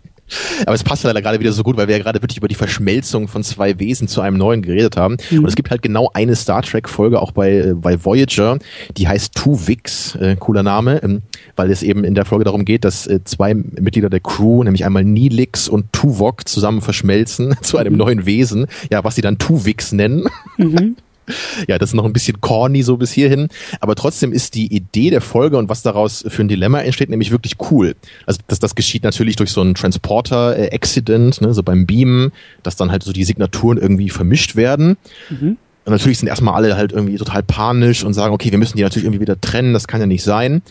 Aber 0.65 0.73
es 0.73 0.83
passt 0.83 1.03
leider 1.03 1.21
gerade 1.21 1.39
wieder 1.39 1.51
so 1.51 1.63
gut, 1.63 1.77
weil 1.77 1.87
wir 1.87 1.97
ja 1.97 2.03
gerade 2.03 2.21
wirklich 2.21 2.37
über 2.37 2.47
die 2.47 2.55
Verschmelzung 2.55 3.27
von 3.27 3.43
zwei 3.43 3.79
Wesen 3.79 4.07
zu 4.07 4.21
einem 4.21 4.37
neuen 4.37 4.61
geredet 4.61 4.97
haben. 4.97 5.17
Mhm. 5.29 5.39
Und 5.39 5.47
es 5.47 5.55
gibt 5.55 5.71
halt 5.71 5.81
genau 5.81 6.09
eine 6.13 6.35
Star 6.35 6.61
Trek 6.61 6.89
Folge 6.89 7.21
auch 7.21 7.31
bei, 7.31 7.51
äh, 7.57 7.73
bei 7.73 8.03
Voyager, 8.03 8.59
die 8.97 9.07
heißt 9.07 9.35
Two 9.35 9.67
Vix, 9.67 10.15
äh, 10.15 10.35
cooler 10.39 10.63
Name, 10.63 11.01
ähm, 11.03 11.21
weil 11.55 11.71
es 11.71 11.83
eben 11.83 12.03
in 12.03 12.15
der 12.15 12.25
Folge 12.25 12.45
darum 12.45 12.65
geht, 12.65 12.85
dass 12.85 13.07
äh, 13.07 13.23
zwei 13.23 13.53
Mitglieder 13.53 14.09
der 14.09 14.19
Crew, 14.19 14.63
nämlich 14.63 14.85
einmal 14.85 15.03
Nilix 15.03 15.67
und 15.67 15.91
Tuvok 15.91 16.47
zusammen 16.47 16.81
verschmelzen 16.81 17.55
zu 17.61 17.77
einem 17.77 17.93
mhm. 17.93 17.99
neuen 17.99 18.25
Wesen, 18.25 18.67
ja, 18.91 19.03
was 19.03 19.15
sie 19.15 19.21
dann 19.21 19.37
Tuvix 19.37 19.91
nennen. 19.91 20.25
Mhm. 20.57 20.95
ja, 21.67 21.77
das 21.77 21.89
ist 21.89 21.93
noch 21.93 22.05
ein 22.05 22.13
bisschen 22.13 22.41
corny 22.41 22.83
so 22.83 22.97
bis 22.97 23.11
hierhin, 23.11 23.49
aber 23.79 23.95
trotzdem 23.95 24.33
ist 24.33 24.55
die 24.55 24.73
Idee 24.73 25.09
der 25.09 25.21
Folge 25.21 25.57
und 25.57 25.69
was 25.69 25.81
daraus 25.81 26.23
für 26.27 26.43
ein 26.43 26.47
Dilemma 26.47 26.79
entsteht, 26.79 27.09
nämlich 27.09 27.31
wirklich 27.31 27.55
cool. 27.71 27.95
Also 28.25 28.39
das, 28.47 28.59
das 28.59 28.75
geschieht 28.75 29.03
natürlich 29.03 29.35
durch 29.35 29.51
so 29.51 29.61
ein 29.61 29.75
Transporter-Accident, 29.75 31.41
ne, 31.41 31.53
so 31.53 31.63
beim 31.63 31.85
Beamen, 31.85 32.31
dass 32.63 32.75
dann 32.75 32.91
halt 32.91 33.03
so 33.03 33.11
die 33.11 33.23
Signaturen 33.23 33.77
irgendwie 33.77 34.09
vermischt 34.09 34.55
werden. 34.55 34.97
Mhm. 35.29 35.57
Und 35.83 35.93
natürlich 35.93 36.19
sind 36.19 36.27
erstmal 36.27 36.53
alle 36.53 36.77
halt 36.77 36.91
irgendwie 36.91 37.17
total 37.17 37.41
panisch 37.41 38.03
und 38.03 38.13
sagen, 38.13 38.33
okay, 38.33 38.51
wir 38.51 38.59
müssen 38.59 38.77
die 38.77 38.83
natürlich 38.83 39.05
irgendwie 39.05 39.21
wieder 39.21 39.39
trennen, 39.39 39.73
das 39.73 39.87
kann 39.87 39.99
ja 39.99 40.05
nicht 40.05 40.23
sein. 40.23 40.61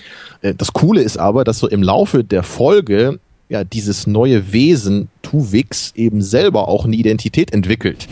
Äh, 0.40 0.54
das 0.54 0.72
Coole 0.72 1.02
ist 1.02 1.18
aber, 1.18 1.44
dass 1.44 1.58
so 1.58 1.68
im 1.68 1.82
Laufe 1.82 2.22
der 2.22 2.42
Folge 2.42 3.18
ja 3.48 3.64
dieses 3.64 4.06
neue 4.06 4.52
Wesen, 4.52 5.08
Tuvix, 5.22 5.92
eben 5.96 6.22
selber 6.22 6.68
auch 6.68 6.84
eine 6.84 6.94
Identität 6.96 7.52
entwickelt. 7.52 8.06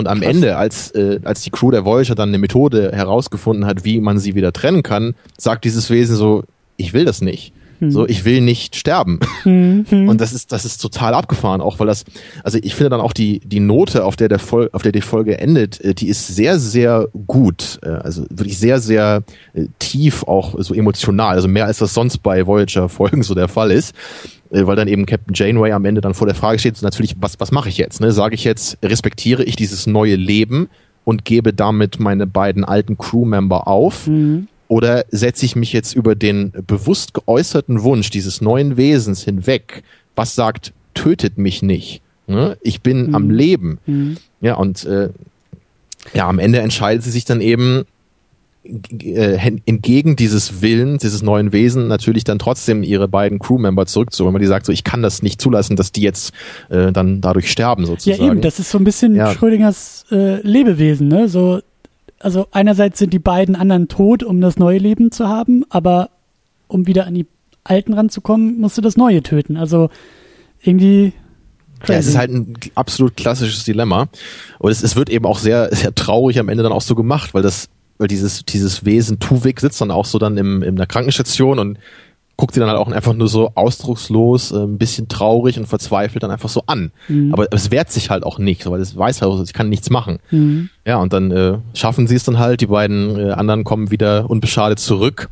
Und 0.00 0.08
am 0.08 0.20
Krass. 0.20 0.34
Ende, 0.34 0.56
als, 0.56 0.90
äh, 0.92 1.20
als 1.24 1.42
die 1.42 1.50
Crew 1.50 1.70
der 1.70 1.84
Voyager 1.84 2.14
dann 2.14 2.30
eine 2.30 2.38
Methode 2.38 2.90
herausgefunden 2.92 3.66
hat, 3.66 3.84
wie 3.84 4.00
man 4.00 4.18
sie 4.18 4.34
wieder 4.34 4.52
trennen 4.52 4.82
kann, 4.82 5.14
sagt 5.38 5.64
dieses 5.64 5.90
Wesen 5.90 6.16
so, 6.16 6.44
ich 6.76 6.92
will 6.92 7.04
das 7.04 7.20
nicht. 7.20 7.52
Hm. 7.80 7.90
So, 7.90 8.06
ich 8.06 8.24
will 8.24 8.40
nicht 8.40 8.76
sterben. 8.76 9.20
Hm. 9.42 9.86
Und 10.08 10.20
das 10.20 10.32
ist, 10.32 10.52
das 10.52 10.64
ist 10.64 10.78
total 10.78 11.14
abgefahren, 11.14 11.60
auch 11.60 11.78
weil 11.78 11.86
das, 11.86 12.04
also 12.44 12.58
ich 12.62 12.74
finde 12.74 12.90
dann 12.90 13.00
auch 13.00 13.14
die, 13.14 13.40
die 13.40 13.60
Note, 13.60 14.04
auf 14.04 14.16
der 14.16 14.28
der 14.28 14.38
Fol 14.38 14.68
auf 14.72 14.82
der 14.82 14.92
die 14.92 15.00
Folge 15.00 15.38
endet, 15.38 15.80
äh, 15.80 15.94
die 15.94 16.08
ist 16.08 16.26
sehr, 16.28 16.58
sehr 16.58 17.08
gut. 17.26 17.78
Äh, 17.82 17.88
also 17.88 18.24
wirklich 18.28 18.58
sehr, 18.58 18.80
sehr 18.80 19.22
äh, 19.54 19.66
tief, 19.78 20.24
auch 20.24 20.56
so 20.58 20.74
emotional. 20.74 21.34
Also 21.34 21.48
mehr 21.48 21.66
als 21.66 21.78
das 21.78 21.94
sonst 21.94 22.18
bei 22.18 22.46
Voyager-Folgen 22.46 23.22
so 23.22 23.34
der 23.34 23.48
Fall 23.48 23.70
ist. 23.70 23.94
Äh, 24.50 24.66
weil 24.66 24.76
dann 24.76 24.88
eben 24.88 25.06
Captain 25.06 25.34
Janeway 25.34 25.72
am 25.72 25.84
Ende 25.84 26.00
dann 26.00 26.14
vor 26.14 26.26
der 26.26 26.36
Frage 26.36 26.58
steht, 26.58 26.80
natürlich, 26.82 27.16
was, 27.20 27.38
was 27.40 27.52
mache 27.52 27.68
ich 27.68 27.78
jetzt? 27.78 28.00
Ne? 28.00 28.12
Sage 28.12 28.34
ich 28.34 28.44
jetzt, 28.44 28.78
respektiere 28.82 29.44
ich 29.44 29.56
dieses 29.56 29.86
neue 29.86 30.16
Leben 30.16 30.68
und 31.04 31.24
gebe 31.24 31.52
damit 31.52 32.00
meine 32.00 32.26
beiden 32.26 32.64
alten 32.64 32.98
Crewmember 32.98 33.68
auf? 33.68 34.06
Mhm. 34.06 34.48
Oder 34.68 35.04
setze 35.10 35.46
ich 35.46 35.56
mich 35.56 35.72
jetzt 35.72 35.94
über 35.94 36.14
den 36.14 36.52
bewusst 36.66 37.14
geäußerten 37.14 37.82
Wunsch 37.82 38.10
dieses 38.10 38.40
neuen 38.40 38.76
Wesens 38.76 39.24
hinweg, 39.24 39.82
was 40.14 40.34
sagt, 40.34 40.72
tötet 40.94 41.38
mich 41.38 41.62
nicht? 41.62 42.02
Ne? 42.28 42.56
Ich 42.60 42.80
bin 42.80 43.08
mhm. 43.08 43.14
am 43.14 43.30
Leben. 43.30 43.78
Mhm. 43.86 44.16
Ja, 44.40 44.54
und 44.54 44.84
äh, 44.84 45.08
ja, 46.14 46.28
am 46.28 46.38
Ende 46.38 46.60
entscheidet 46.60 47.02
sie 47.02 47.10
sich 47.10 47.24
dann 47.24 47.40
eben, 47.40 47.84
entgegen 48.62 50.16
dieses 50.16 50.60
Willens, 50.60 51.00
dieses 51.00 51.22
neuen 51.22 51.52
Wesen, 51.52 51.88
natürlich 51.88 52.24
dann 52.24 52.38
trotzdem 52.38 52.82
ihre 52.82 53.08
beiden 53.08 53.38
Crewmember 53.38 53.86
zurückzuholen, 53.86 54.34
weil 54.34 54.40
die 54.40 54.46
sagt 54.46 54.66
so, 54.66 54.72
ich 54.72 54.84
kann 54.84 55.02
das 55.02 55.22
nicht 55.22 55.40
zulassen, 55.40 55.76
dass 55.76 55.92
die 55.92 56.02
jetzt 56.02 56.34
äh, 56.68 56.92
dann 56.92 57.22
dadurch 57.22 57.50
sterben 57.50 57.86
sozusagen. 57.86 58.22
Ja 58.22 58.30
eben, 58.32 58.40
das 58.42 58.58
ist 58.58 58.70
so 58.70 58.78
ein 58.78 58.84
bisschen 58.84 59.14
ja. 59.14 59.32
Schrödingers 59.32 60.04
äh, 60.10 60.42
Lebewesen, 60.42 61.08
ne? 61.08 61.28
So, 61.28 61.60
also 62.18 62.48
einerseits 62.50 62.98
sind 62.98 63.14
die 63.14 63.18
beiden 63.18 63.56
anderen 63.56 63.88
tot, 63.88 64.22
um 64.22 64.42
das 64.42 64.58
neue 64.58 64.78
Leben 64.78 65.10
zu 65.10 65.26
haben, 65.26 65.64
aber 65.70 66.10
um 66.68 66.86
wieder 66.86 67.06
an 67.06 67.14
die 67.14 67.26
Alten 67.64 67.94
ranzukommen, 67.94 68.60
musst 68.60 68.76
du 68.76 68.82
das 68.82 68.96
Neue 68.96 69.22
töten. 69.22 69.56
Also 69.56 69.90
irgendwie. 70.62 71.12
Ja, 71.86 71.94
es 71.94 72.06
ist 72.06 72.18
halt 72.18 72.30
ein 72.30 72.54
absolut 72.74 73.16
klassisches 73.16 73.64
Dilemma. 73.64 74.08
Und 74.58 74.70
es, 74.70 74.82
es 74.82 74.96
wird 74.96 75.08
eben 75.08 75.24
auch 75.24 75.38
sehr, 75.38 75.74
sehr 75.74 75.94
traurig 75.94 76.38
am 76.38 76.50
Ende 76.50 76.62
dann 76.62 76.72
auch 76.72 76.82
so 76.82 76.94
gemacht, 76.94 77.32
weil 77.32 77.42
das 77.42 77.70
weil 78.00 78.08
dieses, 78.08 78.44
dieses 78.46 78.86
Wesen 78.86 79.18
Tuvik 79.18 79.60
sitzt 79.60 79.80
dann 79.80 79.90
auch 79.90 80.06
so 80.06 80.18
dann 80.18 80.38
im, 80.38 80.62
in 80.62 80.76
der 80.76 80.86
Krankenstation 80.86 81.58
und 81.58 81.78
guckt 82.36 82.54
sie 82.54 82.60
dann 82.60 82.70
halt 82.70 82.78
auch 82.78 82.90
einfach 82.90 83.12
nur 83.12 83.28
so 83.28 83.52
ausdruckslos, 83.54 84.52
äh, 84.52 84.56
ein 84.56 84.78
bisschen 84.78 85.08
traurig 85.08 85.58
und 85.58 85.66
verzweifelt 85.66 86.22
dann 86.22 86.30
einfach 86.30 86.48
so 86.48 86.62
an. 86.66 86.92
Mhm. 87.08 87.34
Aber, 87.34 87.46
es 87.52 87.70
wehrt 87.70 87.92
sich 87.92 88.08
halt 88.08 88.24
auch 88.24 88.38
nicht, 88.38 88.68
weil 88.68 88.80
es 88.80 88.96
weiß 88.96 89.20
halt, 89.20 89.46
ich 89.46 89.52
kann 89.52 89.68
nichts 89.68 89.90
machen. 89.90 90.18
Mhm. 90.30 90.70
Ja, 90.86 90.96
und 90.96 91.12
dann 91.12 91.30
äh, 91.30 91.58
schaffen 91.74 92.06
sie 92.06 92.14
es 92.16 92.24
dann 92.24 92.38
halt, 92.38 92.62
die 92.62 92.68
beiden 92.68 93.18
äh, 93.18 93.32
anderen 93.32 93.64
kommen 93.64 93.90
wieder 93.90 94.30
unbeschadet 94.30 94.78
zurück. 94.78 95.28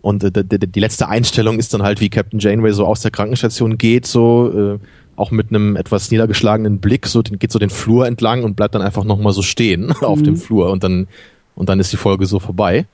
Und 0.00 0.24
äh, 0.24 0.30
die, 0.32 0.66
die 0.66 0.80
letzte 0.80 1.08
Einstellung 1.08 1.58
ist 1.58 1.74
dann 1.74 1.82
halt, 1.82 2.00
wie 2.00 2.08
Captain 2.08 2.40
Janeway 2.40 2.72
so 2.72 2.86
aus 2.86 3.02
der 3.02 3.10
Krankenstation 3.10 3.76
geht, 3.76 4.06
so 4.06 4.78
äh, 4.78 4.78
auch 5.16 5.30
mit 5.30 5.50
einem 5.50 5.76
etwas 5.76 6.10
niedergeschlagenen 6.10 6.78
Blick, 6.78 7.06
so 7.06 7.22
geht 7.22 7.52
so 7.52 7.58
den 7.58 7.70
Flur 7.70 8.06
entlang 8.06 8.44
und 8.44 8.56
bleibt 8.56 8.74
dann 8.74 8.82
einfach 8.82 9.04
nochmal 9.04 9.34
so 9.34 9.42
stehen 9.42 9.92
auf 10.00 10.22
dem 10.22 10.34
mhm. 10.34 10.38
Flur. 10.38 10.70
Und 10.70 10.82
dann 10.82 11.08
und 11.56 11.68
dann 11.68 11.80
ist 11.80 11.92
die 11.92 11.96
Folge 11.96 12.26
so 12.26 12.38
vorbei. 12.38 12.86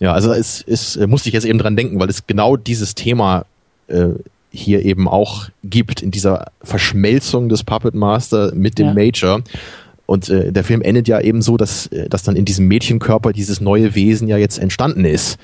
Ja, 0.00 0.12
also 0.12 0.32
es, 0.32 0.62
es 0.66 0.96
äh, 0.96 1.06
musste 1.06 1.28
ich 1.28 1.32
jetzt 1.32 1.46
eben 1.46 1.58
dran 1.58 1.76
denken, 1.76 1.98
weil 1.98 2.10
es 2.10 2.26
genau 2.26 2.56
dieses 2.56 2.94
Thema 2.94 3.46
äh, 3.88 4.10
hier 4.50 4.84
eben 4.84 5.08
auch 5.08 5.48
gibt 5.64 6.02
in 6.02 6.10
dieser 6.10 6.52
Verschmelzung 6.62 7.48
des 7.48 7.64
Puppet 7.64 7.94
Master 7.94 8.54
mit 8.54 8.78
dem 8.78 8.88
ja. 8.88 8.94
Major. 8.94 9.40
Und 10.06 10.28
äh, 10.28 10.52
der 10.52 10.64
Film 10.64 10.80
endet 10.82 11.08
ja 11.08 11.20
eben 11.20 11.42
so, 11.42 11.56
dass, 11.56 11.86
äh, 11.88 12.08
dass 12.08 12.22
dann 12.22 12.36
in 12.36 12.44
diesem 12.44 12.66
Mädchenkörper 12.68 13.32
dieses 13.32 13.60
neue 13.60 13.94
Wesen 13.94 14.28
ja 14.28 14.38
jetzt 14.38 14.58
entstanden 14.58 15.04
ist. 15.04 15.38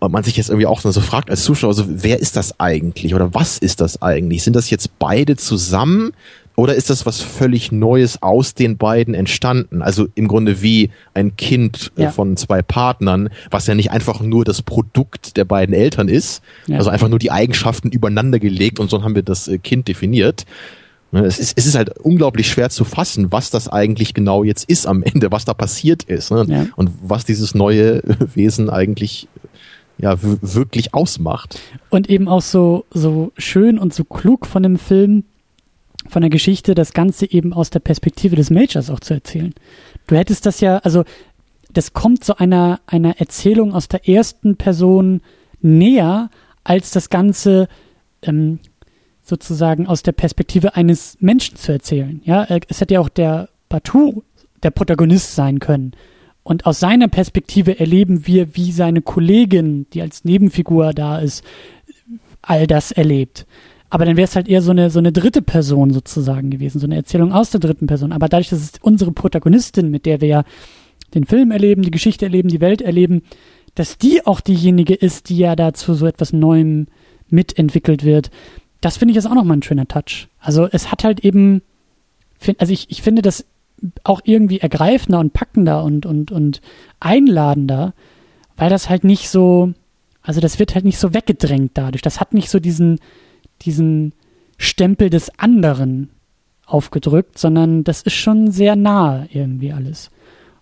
Und 0.00 0.12
man 0.12 0.24
sich 0.24 0.36
jetzt 0.36 0.48
irgendwie 0.48 0.66
auch 0.66 0.80
so 0.80 1.00
fragt 1.00 1.30
als 1.30 1.44
Zuschauer, 1.44 1.74
so, 1.74 1.84
wer 1.86 2.18
ist 2.18 2.34
das 2.34 2.58
eigentlich 2.58 3.14
oder 3.14 3.34
was 3.34 3.58
ist 3.58 3.82
das 3.82 4.00
eigentlich? 4.00 4.42
Sind 4.42 4.56
das 4.56 4.70
jetzt 4.70 4.98
beide 4.98 5.36
zusammen 5.36 6.12
oder 6.60 6.74
ist 6.74 6.90
das 6.90 7.06
was 7.06 7.22
völlig 7.22 7.72
Neues 7.72 8.20
aus 8.20 8.52
den 8.52 8.76
beiden 8.76 9.14
entstanden? 9.14 9.80
Also 9.80 10.08
im 10.14 10.28
Grunde 10.28 10.60
wie 10.60 10.90
ein 11.14 11.34
Kind 11.36 11.90
äh, 11.96 12.02
ja. 12.02 12.10
von 12.10 12.36
zwei 12.36 12.60
Partnern, 12.60 13.30
was 13.50 13.66
ja 13.66 13.74
nicht 13.74 13.90
einfach 13.90 14.20
nur 14.20 14.44
das 14.44 14.60
Produkt 14.60 15.38
der 15.38 15.46
beiden 15.46 15.74
Eltern 15.74 16.08
ist, 16.08 16.42
ja. 16.66 16.76
also 16.76 16.90
einfach 16.90 17.08
nur 17.08 17.18
die 17.18 17.30
Eigenschaften 17.30 17.88
übereinander 17.88 18.38
gelegt 18.38 18.78
und 18.78 18.90
so 18.90 19.02
haben 19.02 19.14
wir 19.14 19.22
das 19.22 19.48
äh, 19.48 19.56
Kind 19.56 19.88
definiert. 19.88 20.44
Ne, 21.12 21.24
es 21.24 21.38
ist, 21.38 21.56
es 21.56 21.64
ist 21.64 21.76
halt 21.76 21.98
unglaublich 21.98 22.50
schwer 22.50 22.68
zu 22.68 22.84
fassen, 22.84 23.32
was 23.32 23.48
das 23.48 23.66
eigentlich 23.66 24.12
genau 24.12 24.44
jetzt 24.44 24.68
ist 24.68 24.86
am 24.86 25.02
Ende, 25.02 25.32
was 25.32 25.46
da 25.46 25.54
passiert 25.54 26.02
ist 26.02 26.30
ne? 26.30 26.44
ja. 26.46 26.66
und 26.76 26.90
was 27.00 27.24
dieses 27.24 27.54
neue 27.54 28.02
Wesen 28.34 28.68
eigentlich 28.68 29.28
ja 29.96 30.18
wirklich 30.20 30.92
ausmacht. 30.92 31.58
Und 31.88 32.10
eben 32.10 32.28
auch 32.28 32.42
so 32.42 32.84
so 32.90 33.32
schön 33.38 33.78
und 33.78 33.94
so 33.94 34.04
klug 34.04 34.44
von 34.44 34.62
dem 34.62 34.76
Film, 34.76 35.24
von 36.10 36.22
der 36.22 36.30
Geschichte 36.30 36.74
das 36.74 36.92
Ganze 36.92 37.30
eben 37.30 37.52
aus 37.52 37.70
der 37.70 37.80
Perspektive 37.80 38.36
des 38.36 38.50
Majors 38.50 38.90
auch 38.90 39.00
zu 39.00 39.14
erzählen. 39.14 39.54
Du 40.06 40.16
hättest 40.16 40.44
das 40.46 40.60
ja, 40.60 40.78
also 40.78 41.04
das 41.72 41.92
kommt 41.92 42.24
zu 42.24 42.38
einer, 42.38 42.80
einer 42.86 43.20
Erzählung 43.20 43.72
aus 43.72 43.88
der 43.88 44.08
ersten 44.08 44.56
Person 44.56 45.22
näher, 45.60 46.30
als 46.64 46.90
das 46.90 47.10
Ganze 47.10 47.68
ähm, 48.22 48.58
sozusagen 49.22 49.86
aus 49.86 50.02
der 50.02 50.12
Perspektive 50.12 50.74
eines 50.74 51.16
Menschen 51.20 51.56
zu 51.56 51.72
erzählen. 51.72 52.20
Ja, 52.24 52.44
äh, 52.44 52.60
es 52.68 52.80
hätte 52.80 52.94
ja 52.94 53.00
auch 53.00 53.08
der 53.08 53.48
Batu 53.68 54.22
der 54.62 54.70
Protagonist 54.70 55.34
sein 55.34 55.58
können. 55.58 55.92
Und 56.42 56.66
aus 56.66 56.80
seiner 56.80 57.08
Perspektive 57.08 57.78
erleben 57.78 58.26
wir, 58.26 58.56
wie 58.56 58.72
seine 58.72 59.02
Kollegin, 59.02 59.86
die 59.92 60.02
als 60.02 60.24
Nebenfigur 60.24 60.92
da 60.92 61.18
ist, 61.18 61.44
all 62.42 62.66
das 62.66 62.92
erlebt. 62.92 63.46
Aber 63.90 64.04
dann 64.04 64.16
wäre 64.16 64.24
es 64.24 64.36
halt 64.36 64.48
eher 64.48 64.62
so 64.62 64.70
eine, 64.70 64.90
so 64.90 65.00
eine 65.00 65.12
dritte 65.12 65.42
Person 65.42 65.90
sozusagen 65.90 66.50
gewesen, 66.50 66.78
so 66.78 66.86
eine 66.86 66.96
Erzählung 66.96 67.32
aus 67.32 67.50
der 67.50 67.60
dritten 67.60 67.88
Person. 67.88 68.12
Aber 68.12 68.28
dadurch, 68.28 68.48
dass 68.48 68.60
es 68.60 68.72
unsere 68.80 69.10
Protagonistin, 69.10 69.90
mit 69.90 70.06
der 70.06 70.20
wir 70.20 70.28
ja 70.28 70.44
den 71.12 71.24
Film 71.24 71.50
erleben, 71.50 71.82
die 71.82 71.90
Geschichte 71.90 72.24
erleben, 72.24 72.48
die 72.48 72.60
Welt 72.60 72.82
erleben, 72.82 73.22
dass 73.74 73.98
die 73.98 74.24
auch 74.26 74.40
diejenige 74.40 74.94
ist, 74.94 75.28
die 75.28 75.38
ja 75.38 75.56
dazu 75.56 75.94
so 75.94 76.06
etwas 76.06 76.32
Neuem 76.32 76.86
mitentwickelt 77.28 78.04
wird, 78.04 78.30
das 78.80 78.96
finde 78.96 79.12
ich 79.12 79.18
ist 79.18 79.26
auch 79.26 79.34
nochmal 79.34 79.58
ein 79.58 79.62
schöner 79.62 79.88
Touch. 79.88 80.28
Also 80.38 80.68
es 80.70 80.90
hat 80.90 81.04
halt 81.04 81.20
eben, 81.20 81.62
also 82.58 82.72
ich, 82.72 82.90
ich 82.90 83.02
finde 83.02 83.22
das 83.22 83.44
auch 84.04 84.20
irgendwie 84.24 84.60
ergreifender 84.60 85.18
und 85.18 85.32
packender 85.32 85.84
und, 85.84 86.06
und, 86.06 86.30
und 86.30 86.60
einladender, 87.00 87.94
weil 88.56 88.70
das 88.70 88.88
halt 88.88 89.04
nicht 89.04 89.28
so, 89.28 89.72
also 90.22 90.40
das 90.40 90.58
wird 90.58 90.74
halt 90.74 90.84
nicht 90.84 90.98
so 90.98 91.14
weggedrängt 91.14 91.72
dadurch. 91.74 92.02
Das 92.02 92.20
hat 92.20 92.34
nicht 92.34 92.50
so 92.50 92.60
diesen, 92.60 92.98
diesen 93.62 94.12
Stempel 94.58 95.10
des 95.10 95.30
anderen 95.38 96.10
aufgedrückt, 96.66 97.38
sondern 97.38 97.84
das 97.84 98.02
ist 98.02 98.14
schon 98.14 98.50
sehr 98.50 98.76
nah 98.76 99.26
irgendwie 99.32 99.72
alles. 99.72 100.10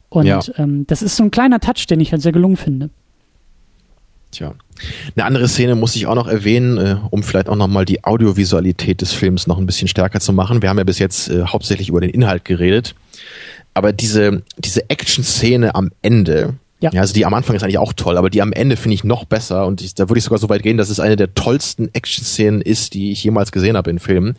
Und 0.09 0.27
ja. 0.27 0.41
ähm, 0.57 0.87
das 0.87 1.03
ist 1.03 1.17
so 1.17 1.25
ein 1.25 1.31
kleiner 1.31 1.61
Touch, 1.61 1.87
den 1.87 2.01
ich 2.01 2.13
halt 2.13 2.23
sehr 2.23 2.33
gelungen 2.33 2.57
finde. 2.57 2.91
Tja. 4.31 4.55
Eine 5.17 5.25
andere 5.25 5.49
Szene 5.49 5.75
muss 5.75 5.97
ich 5.97 6.07
auch 6.07 6.15
noch 6.15 6.29
erwähnen, 6.29 6.79
äh, 6.79 6.97
um 7.11 7.23
vielleicht 7.23 7.49
auch 7.49 7.57
nochmal 7.57 7.85
die 7.85 8.05
Audiovisualität 8.05 9.01
des 9.01 9.13
Films 9.13 9.47
noch 9.47 9.59
ein 9.59 9.67
bisschen 9.67 9.89
stärker 9.89 10.21
zu 10.21 10.33
machen. 10.33 10.63
Wir 10.63 10.69
haben 10.69 10.79
ja 10.79 10.85
bis 10.85 10.99
jetzt 10.99 11.29
äh, 11.29 11.45
hauptsächlich 11.45 11.89
über 11.89 12.01
den 12.01 12.11
Inhalt 12.11 12.45
geredet. 12.45 12.95
Aber 13.75 13.93
diese, 13.93 14.43
diese 14.59 14.89
Action-Szene 14.89 15.75
am 15.75 15.91
Ende, 16.03 16.55
ja. 16.81 16.91
ja. 16.93 17.01
also 17.01 17.15
die 17.15 17.27
am 17.27 17.35
Anfang 17.35 17.57
ist 17.57 17.63
eigentlich 17.63 17.79
auch 17.79 17.93
toll, 17.93 18.17
aber 18.17 18.31
die 18.31 18.43
am 18.43 18.53
Ende 18.53 18.77
finde 18.77 18.95
ich 18.95 19.05
noch 19.05 19.25
besser 19.25 19.67
und 19.67 19.81
ich, 19.81 19.95
da 19.95 20.09
würde 20.09 20.19
ich 20.19 20.25
sogar 20.25 20.39
so 20.39 20.49
weit 20.49 20.63
gehen, 20.63 20.77
dass 20.77 20.91
es 20.91 21.01
eine 21.01 21.17
der 21.17 21.35
tollsten 21.35 21.93
Action-Szenen 21.93 22.61
ist, 22.61 22.95
die 22.95 23.13
ich 23.13 23.25
jemals 23.25 23.53
gesehen 23.53 23.77
habe 23.77 23.91
in 23.91 23.99
Filmen. 23.99 24.37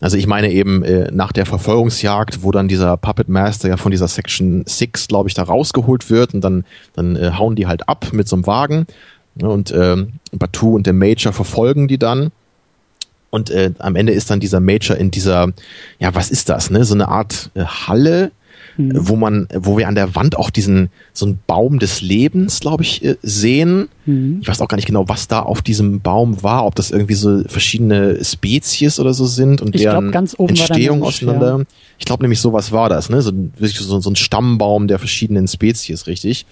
Also 0.00 0.16
ich 0.16 0.26
meine 0.26 0.50
eben 0.50 0.82
äh, 0.82 1.10
nach 1.12 1.32
der 1.32 1.46
Verfolgungsjagd, 1.46 2.42
wo 2.42 2.52
dann 2.52 2.68
dieser 2.68 2.96
Puppet 2.96 3.28
Master 3.28 3.68
ja 3.68 3.76
von 3.76 3.90
dieser 3.90 4.08
Section 4.08 4.64
6, 4.66 5.08
glaube 5.08 5.28
ich, 5.28 5.34
da 5.34 5.44
rausgeholt 5.44 6.10
wird 6.10 6.34
und 6.34 6.42
dann, 6.42 6.64
dann 6.94 7.16
äh, 7.16 7.32
hauen 7.32 7.56
die 7.56 7.66
halt 7.66 7.88
ab 7.88 8.08
mit 8.12 8.28
so 8.28 8.36
einem 8.36 8.46
Wagen 8.46 8.86
ne, 9.34 9.48
und 9.48 9.72
ähm, 9.72 10.14
Batu 10.32 10.74
und 10.74 10.86
der 10.86 10.94
Major 10.94 11.32
verfolgen 11.32 11.88
die 11.88 11.98
dann. 11.98 12.30
Und 13.30 13.50
äh, 13.50 13.72
am 13.78 13.94
Ende 13.94 14.12
ist 14.12 14.30
dann 14.30 14.40
dieser 14.40 14.60
Major 14.60 14.96
in 14.96 15.10
dieser, 15.10 15.52
ja, 15.98 16.14
was 16.14 16.30
ist 16.30 16.48
das, 16.48 16.70
ne? 16.70 16.84
So 16.84 16.94
eine 16.94 17.08
Art 17.08 17.50
äh, 17.54 17.64
Halle, 17.64 18.30
mhm. 18.78 19.08
wo 19.08 19.16
man, 19.16 19.48
wo 19.54 19.76
wir 19.76 19.88
an 19.88 19.94
der 19.94 20.14
Wand 20.14 20.38
auch 20.38 20.50
diesen 20.50 20.88
so 21.12 21.26
einen 21.26 21.38
Baum 21.46 21.78
des 21.78 22.00
Lebens, 22.00 22.60
glaube 22.60 22.84
ich, 22.84 23.04
äh, 23.04 23.16
sehen. 23.22 23.88
Mhm. 24.06 24.38
Ich 24.40 24.48
weiß 24.48 24.60
auch 24.60 24.68
gar 24.68 24.76
nicht 24.76 24.86
genau, 24.86 25.08
was 25.08 25.28
da 25.28 25.40
auf 25.40 25.60
diesem 25.60 26.00
Baum 26.00 26.42
war, 26.42 26.64
ob 26.64 26.74
das 26.76 26.90
irgendwie 26.90 27.14
so 27.14 27.42
verschiedene 27.46 28.24
Spezies 28.24 28.98
oder 29.00 29.12
so 29.12 29.26
sind 29.26 29.60
und 29.60 29.74
ich 29.74 29.82
deren 29.82 30.10
glaub, 30.10 30.48
Entstehung 30.48 31.02
auseinander. 31.02 31.58
Ja. 31.58 31.64
Ich 31.98 32.04
glaube 32.04 32.22
nämlich, 32.22 32.40
sowas 32.40 32.70
war 32.70 32.88
das, 32.88 33.10
ne? 33.10 33.20
So, 33.22 33.32
so, 33.60 34.00
so 34.00 34.10
ein 34.10 34.16
Stammbaum 34.16 34.86
der 34.86 35.00
verschiedenen 35.00 35.48
Spezies, 35.48 36.06
richtig. 36.06 36.46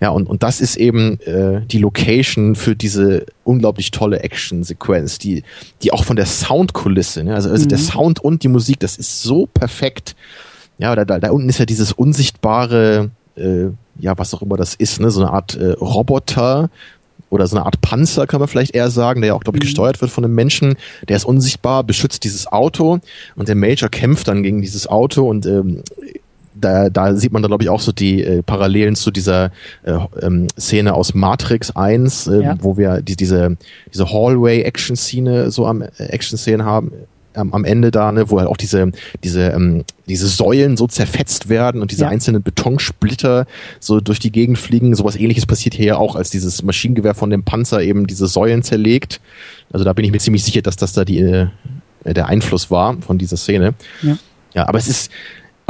Ja, 0.00 0.10
und, 0.10 0.28
und 0.28 0.42
das 0.42 0.60
ist 0.60 0.76
eben 0.76 1.20
äh, 1.20 1.60
die 1.66 1.78
Location 1.78 2.56
für 2.56 2.74
diese 2.74 3.24
unglaublich 3.44 3.92
tolle 3.92 4.20
Action-Sequenz, 4.20 5.18
die, 5.18 5.44
die 5.82 5.92
auch 5.92 6.04
von 6.04 6.16
der 6.16 6.26
Soundkulisse, 6.26 7.22
ne? 7.22 7.34
also, 7.34 7.48
also 7.48 7.64
mhm. 7.64 7.68
der 7.68 7.78
Sound 7.78 8.20
und 8.20 8.42
die 8.42 8.48
Musik, 8.48 8.80
das 8.80 8.96
ist 8.96 9.22
so 9.22 9.46
perfekt. 9.46 10.16
Ja, 10.78 10.94
da, 10.94 11.04
da, 11.04 11.18
da 11.18 11.30
unten 11.30 11.48
ist 11.48 11.58
ja 11.58 11.66
dieses 11.66 11.92
unsichtbare, 11.92 13.10
äh, 13.36 13.66
ja, 13.98 14.16
was 14.16 14.32
auch 14.34 14.42
immer 14.42 14.56
das 14.56 14.74
ist, 14.74 15.00
ne, 15.00 15.10
so 15.10 15.20
eine 15.20 15.32
Art 15.32 15.56
äh, 15.56 15.72
Roboter 15.72 16.70
oder 17.30 17.46
so 17.46 17.56
eine 17.56 17.66
Art 17.66 17.80
Panzer, 17.80 18.26
kann 18.26 18.40
man 18.40 18.48
vielleicht 18.48 18.74
eher 18.74 18.90
sagen, 18.90 19.20
der 19.20 19.28
ja 19.28 19.34
auch, 19.34 19.42
glaube 19.42 19.58
ich, 19.58 19.64
mhm. 19.64 19.66
gesteuert 19.66 20.00
wird 20.00 20.10
von 20.10 20.24
einem 20.24 20.34
Menschen. 20.34 20.76
Der 21.08 21.16
ist 21.16 21.24
unsichtbar, 21.24 21.84
beschützt 21.84 22.24
dieses 22.24 22.46
Auto 22.46 23.00
und 23.36 23.48
der 23.48 23.56
Major 23.56 23.88
kämpft 23.88 24.28
dann 24.28 24.42
gegen 24.42 24.62
dieses 24.62 24.86
Auto 24.86 25.28
und 25.28 25.46
ähm, 25.46 25.82
da, 26.60 26.90
da 26.90 27.14
sieht 27.14 27.32
man 27.32 27.42
dann, 27.42 27.50
glaube 27.50 27.62
ich, 27.62 27.70
auch 27.70 27.80
so 27.80 27.92
die 27.92 28.22
äh, 28.22 28.42
Parallelen 28.42 28.96
zu 28.96 29.10
dieser 29.10 29.52
äh, 29.84 29.92
ähm, 30.22 30.48
Szene 30.58 30.94
aus 30.94 31.14
Matrix 31.14 31.74
1, 31.74 32.26
äh, 32.26 32.42
ja. 32.42 32.56
wo 32.60 32.76
wir 32.76 33.00
die, 33.00 33.16
diese, 33.16 33.56
diese 33.92 34.10
Hallway-Action-Szene 34.10 35.50
so 35.50 35.66
am 35.66 35.82
äh, 35.82 35.88
Action-Szenen 35.98 36.64
haben, 36.64 36.92
ähm, 37.38 37.54
am 37.54 37.64
Ende 37.64 37.90
da, 37.90 38.12
ne, 38.12 38.30
wo 38.30 38.38
halt 38.38 38.48
auch 38.48 38.56
diese, 38.56 38.90
diese, 39.22 39.48
ähm, 39.50 39.84
diese 40.08 40.26
Säulen 40.26 40.76
so 40.76 40.86
zerfetzt 40.86 41.48
werden 41.48 41.82
und 41.82 41.90
diese 41.90 42.04
ja. 42.04 42.08
einzelnen 42.08 42.42
Betonsplitter 42.42 43.46
so 43.80 44.00
durch 44.00 44.18
die 44.18 44.32
Gegend 44.32 44.58
fliegen. 44.58 44.94
Sowas 44.94 45.16
ähnliches 45.16 45.46
passiert 45.46 45.74
hier 45.74 45.86
ja 45.86 45.96
auch, 45.96 46.16
als 46.16 46.30
dieses 46.30 46.62
Maschinengewehr 46.62 47.14
von 47.14 47.30
dem 47.30 47.44
Panzer 47.44 47.82
eben 47.82 48.06
diese 48.06 48.26
Säulen 48.26 48.62
zerlegt. 48.62 49.20
Also 49.72 49.84
da 49.84 49.92
bin 49.92 50.04
ich 50.04 50.12
mir 50.12 50.18
ziemlich 50.18 50.44
sicher, 50.44 50.62
dass 50.62 50.76
das 50.76 50.92
da 50.92 51.04
die, 51.04 51.20
äh, 51.20 51.48
der 52.04 52.26
Einfluss 52.26 52.70
war 52.70 52.96
von 53.00 53.18
dieser 53.18 53.36
Szene. 53.36 53.74
Ja. 54.02 54.18
Ja, 54.54 54.66
aber 54.66 54.78
es 54.78 54.88
ist, 54.88 55.12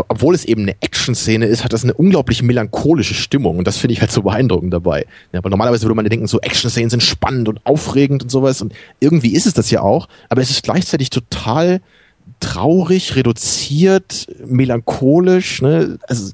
obwohl 0.07 0.35
es 0.35 0.45
eben 0.45 0.63
eine 0.63 0.77
Action-Szene 0.81 1.47
ist, 1.47 1.65
hat 1.65 1.73
das 1.73 1.83
eine 1.83 1.93
unglaublich 1.93 2.43
melancholische 2.43 3.15
Stimmung 3.15 3.59
und 3.59 3.67
das 3.67 3.79
finde 3.79 3.95
ich 3.95 4.01
halt 4.01 4.13
so 4.13 4.23
beeindruckend 4.23 4.73
dabei. 4.73 5.07
Ja, 5.33 5.41
aber 5.41 5.51
normalerweise 5.51 5.83
würde 5.85 5.97
man 5.97 6.05
ja 6.05 6.11
denken, 6.11 6.29
so 6.29 6.41
Action-Szenen 6.41 6.91
sind 6.91 7.03
spannend 7.03 7.49
und 7.49 7.65
aufregend 7.67 8.23
und 8.23 8.31
sowas 8.31 8.63
und 8.63 8.73
irgendwie 9.01 9.35
ist 9.35 9.47
es 9.47 9.55
das 9.55 9.71
ja 9.71 9.83
auch, 9.83 10.09
aber 10.29 10.41
es 10.41 10.51
ist 10.51 10.63
gleichzeitig 10.63 11.11
total 11.11 11.81
traurig, 12.39 13.17
reduziert, 13.17 14.29
melancholisch, 14.47 15.63
ne? 15.63 15.99
Also, 16.07 16.33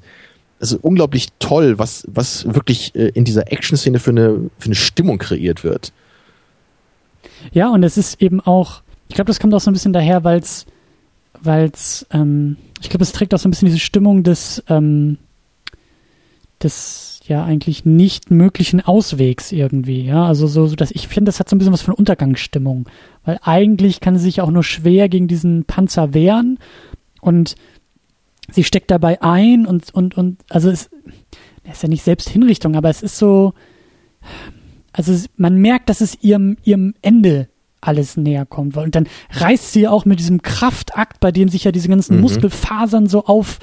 also 0.59 0.77
unglaublich 0.81 1.27
toll, 1.39 1.79
was, 1.79 2.05
was 2.07 2.45
wirklich 2.45 2.93
äh, 2.95 3.09
in 3.09 3.25
dieser 3.25 3.51
Action-Szene 3.51 3.99
für 3.99 4.11
eine, 4.11 4.49
für 4.59 4.65
eine 4.65 4.75
Stimmung 4.75 5.17
kreiert 5.17 5.63
wird. 5.63 5.91
Ja, 7.51 7.69
und 7.69 7.83
es 7.83 7.97
ist 7.97 8.21
eben 8.21 8.41
auch, 8.41 8.81
ich 9.09 9.15
glaube, 9.15 9.27
das 9.27 9.39
kommt 9.39 9.53
auch 9.53 9.59
so 9.59 9.71
ein 9.71 9.73
bisschen 9.73 9.93
daher, 9.93 10.23
weil 10.23 10.39
es 10.39 10.65
weil 11.41 11.69
es, 11.73 12.05
ähm, 12.11 12.57
ich 12.85 12.89
glaube, 12.89 13.03
es 13.03 13.11
trägt 13.11 13.33
auch 13.33 13.39
so 13.39 13.47
ein 13.47 13.51
bisschen 13.51 13.67
diese 13.67 13.79
Stimmung 13.79 14.23
des, 14.23 14.63
ähm, 14.69 15.17
des 16.61 17.19
ja 17.27 17.43
eigentlich 17.43 17.83
nicht 17.83 18.29
möglichen 18.29 18.81
Auswegs 18.81 19.51
irgendwie, 19.51 20.01
ja, 20.03 20.25
also 20.25 20.45
so, 20.45 20.67
so 20.67 20.75
dass 20.75 20.91
ich 20.91 21.07
finde, 21.07 21.29
das 21.29 21.39
hat 21.39 21.49
so 21.49 21.55
ein 21.55 21.59
bisschen 21.59 21.73
was 21.73 21.81
von 21.81 21.95
Untergangsstimmung, 21.95 22.87
weil 23.23 23.39
eigentlich 23.41 23.99
kann 23.99 24.15
sie 24.17 24.23
sich 24.23 24.41
auch 24.41 24.51
nur 24.51 24.63
schwer 24.63 25.09
gegen 25.09 25.27
diesen 25.27 25.65
Panzer 25.65 26.13
wehren 26.13 26.59
und 27.21 27.55
sie 28.51 28.63
steckt 28.63 28.91
dabei 28.91 29.23
ein 29.23 29.65
und 29.65 29.91
und 29.95 30.15
und 30.15 30.37
also 30.49 30.69
es 30.69 30.91
ist 31.63 31.81
ja 31.81 31.89
nicht 31.89 32.03
Selbsthinrichtung, 32.03 32.75
aber 32.75 32.89
es 32.89 33.01
ist 33.01 33.17
so, 33.17 33.53
also 34.93 35.27
man 35.35 35.57
merkt, 35.57 35.89
dass 35.89 36.01
es 36.01 36.21
ihrem 36.21 36.57
ihrem 36.63 36.93
Ende 37.01 37.47
alles 37.81 38.17
näher 38.17 38.45
kommt. 38.45 38.77
Und 38.77 38.95
dann 38.95 39.07
reißt 39.31 39.71
sie 39.71 39.87
auch 39.87 40.05
mit 40.05 40.19
diesem 40.19 40.41
Kraftakt, 40.41 41.19
bei 41.19 41.31
dem 41.31 41.49
sich 41.49 41.63
ja 41.63 41.71
diese 41.71 41.87
ganzen 41.87 42.15
mhm. 42.15 42.21
Muskelfasern 42.21 43.07
so 43.07 43.25
auf, 43.25 43.59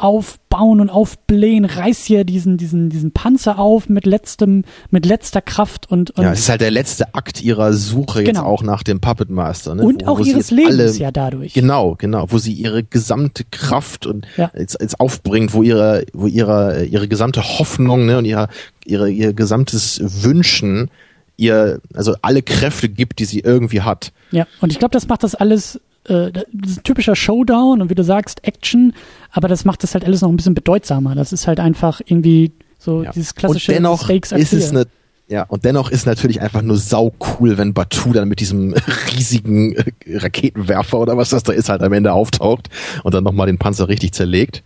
aufbauen 0.00 0.80
und 0.80 0.88
aufblähen, 0.88 1.64
reißt 1.64 2.06
sie 2.06 2.14
ja 2.14 2.24
diesen, 2.24 2.56
diesen, 2.56 2.88
diesen 2.88 3.12
Panzer 3.12 3.58
auf 3.58 3.88
mit 3.88 4.06
letztem, 4.06 4.64
mit 4.90 5.04
letzter 5.04 5.42
Kraft 5.42 5.90
und, 5.90 6.10
und 6.12 6.24
Ja, 6.24 6.32
es 6.32 6.40
ist 6.40 6.48
halt 6.48 6.62
der 6.62 6.70
letzte 6.70 7.14
Akt 7.14 7.42
ihrer 7.42 7.74
Suche 7.74 8.24
genau. 8.24 8.40
jetzt 8.40 8.46
auch 8.46 8.62
nach 8.62 8.82
dem 8.82 9.00
Puppet 9.00 9.30
Master, 9.30 9.74
ne? 9.74 9.82
Und 9.82 10.02
wo, 10.02 10.12
auch 10.12 10.18
wo 10.18 10.24
ihres 10.24 10.50
Lebens 10.50 10.80
alle, 10.80 10.92
ja 10.92 11.10
dadurch. 11.10 11.52
Genau, 11.52 11.96
genau, 11.96 12.26
wo 12.30 12.38
sie 12.38 12.52
ihre 12.52 12.82
gesamte 12.82 13.44
Kraft 13.50 14.06
und 14.06 14.26
ja. 14.36 14.50
jetzt, 14.56 14.78
jetzt 14.80 14.98
aufbringt, 14.98 15.52
wo 15.52 15.62
ihre, 15.62 16.04
wo 16.14 16.26
ihre, 16.26 16.84
ihre 16.84 17.06
gesamte 17.06 17.42
Hoffnung, 17.42 18.06
ne, 18.06 18.18
und 18.18 18.24
ihre, 18.24 18.48
ihre, 18.84 19.10
ihr 19.10 19.34
gesamtes 19.34 20.00
Wünschen 20.02 20.90
ihr 21.40 21.80
also 21.94 22.14
alle 22.22 22.42
Kräfte 22.42 22.88
gibt, 22.88 23.18
die 23.18 23.24
sie 23.24 23.40
irgendwie 23.40 23.80
hat. 23.80 24.12
Ja, 24.30 24.46
und 24.60 24.72
ich 24.72 24.78
glaube, 24.78 24.92
das 24.92 25.08
macht 25.08 25.22
das 25.22 25.34
alles 25.34 25.80
äh, 26.04 26.30
das 26.32 26.44
ist 26.66 26.78
ein 26.78 26.82
typischer 26.84 27.16
Showdown 27.16 27.82
und 27.82 27.90
wie 27.90 27.94
du 27.94 28.04
sagst, 28.04 28.44
Action, 28.44 28.94
aber 29.32 29.48
das 29.48 29.64
macht 29.64 29.82
das 29.82 29.94
halt 29.94 30.04
alles 30.04 30.22
noch 30.22 30.28
ein 30.28 30.36
bisschen 30.36 30.54
bedeutsamer. 30.54 31.14
Das 31.14 31.32
ist 31.32 31.46
halt 31.46 31.60
einfach 31.60 32.00
irgendwie 32.04 32.52
so 32.78 33.02
ja. 33.02 33.10
dieses 33.12 33.34
klassische 33.34 33.72
und 33.72 33.76
dennoch 33.76 34.04
Stakes 34.04 34.32
ist 34.32 34.52
es 34.52 34.70
eine 34.70 34.86
ja, 35.28 35.44
und 35.44 35.64
dennoch 35.64 35.92
ist 35.92 36.06
natürlich 36.06 36.40
einfach 36.40 36.60
nur 36.60 36.76
sau 36.76 37.14
cool, 37.38 37.56
wenn 37.56 37.72
Batu 37.72 38.12
dann 38.12 38.28
mit 38.28 38.40
diesem 38.40 38.74
riesigen 39.14 39.76
äh, 39.76 39.84
Raketenwerfer 40.08 40.98
oder 40.98 41.16
was 41.16 41.28
das 41.28 41.44
da 41.44 41.52
ist 41.52 41.68
halt 41.68 41.82
am 41.82 41.92
Ende 41.92 42.12
auftaucht 42.12 42.68
und 43.04 43.14
dann 43.14 43.22
nochmal 43.22 43.46
den 43.46 43.56
Panzer 43.56 43.86
richtig 43.86 44.12
zerlegt. 44.12 44.64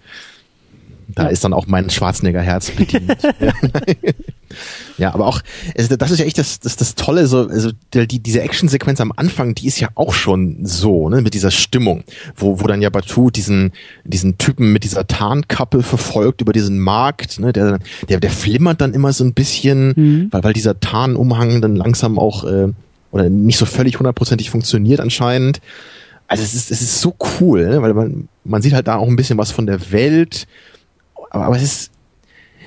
Da 1.08 1.24
ja. 1.24 1.28
ist 1.28 1.44
dann 1.44 1.52
auch 1.52 1.66
mein 1.66 1.90
Schwarzenegger-Herz 1.90 2.70
bedient. 2.70 3.14
ja. 3.40 3.52
aber 5.12 5.26
auch, 5.26 5.40
also 5.76 5.96
das 5.96 6.10
ist 6.10 6.18
ja 6.18 6.24
echt 6.24 6.38
das, 6.38 6.60
das, 6.60 6.76
das 6.76 6.94
Tolle, 6.94 7.26
so, 7.26 7.48
also 7.48 7.70
die, 7.92 8.20
diese 8.20 8.42
Action-Sequenz 8.42 9.00
am 9.00 9.12
Anfang, 9.16 9.54
die 9.54 9.66
ist 9.66 9.80
ja 9.80 9.88
auch 9.94 10.14
schon 10.14 10.64
so, 10.64 11.08
ne, 11.08 11.22
mit 11.22 11.34
dieser 11.34 11.50
Stimmung, 11.50 12.04
wo, 12.36 12.60
wo 12.60 12.66
dann 12.66 12.82
ja 12.82 12.90
Batu 12.90 13.30
diesen, 13.30 13.72
diesen 14.04 14.38
Typen 14.38 14.72
mit 14.72 14.84
dieser 14.84 15.06
Tarnkappe 15.06 15.82
verfolgt 15.82 16.40
über 16.40 16.52
diesen 16.52 16.78
Markt, 16.78 17.40
ne, 17.40 17.52
der, 17.52 17.78
der, 18.08 18.20
der 18.20 18.30
flimmert 18.30 18.80
dann 18.80 18.94
immer 18.94 19.12
so 19.12 19.24
ein 19.24 19.34
bisschen, 19.34 19.92
mhm. 19.96 20.28
weil, 20.30 20.44
weil 20.44 20.52
dieser 20.52 20.80
Tarnumhang 20.80 21.60
dann 21.60 21.76
langsam 21.76 22.18
auch, 22.18 22.44
äh, 22.44 22.68
oder 23.10 23.28
nicht 23.28 23.58
so 23.58 23.66
völlig 23.66 23.98
hundertprozentig 23.98 24.50
funktioniert 24.50 25.00
anscheinend. 25.00 25.60
Also 26.26 26.42
es 26.42 26.54
ist, 26.54 26.70
es 26.70 26.82
ist 26.82 27.00
so 27.00 27.14
cool, 27.40 27.68
ne? 27.68 27.82
weil 27.82 27.94
man, 27.94 28.28
man 28.44 28.62
sieht 28.62 28.72
halt 28.72 28.88
da 28.88 28.96
auch 28.96 29.06
ein 29.06 29.16
bisschen 29.16 29.38
was 29.38 29.52
von 29.52 29.66
der 29.66 29.92
Welt, 29.92 30.46
aber, 31.30 31.44
aber 31.44 31.56
es 31.56 31.62
ist, 31.62 31.90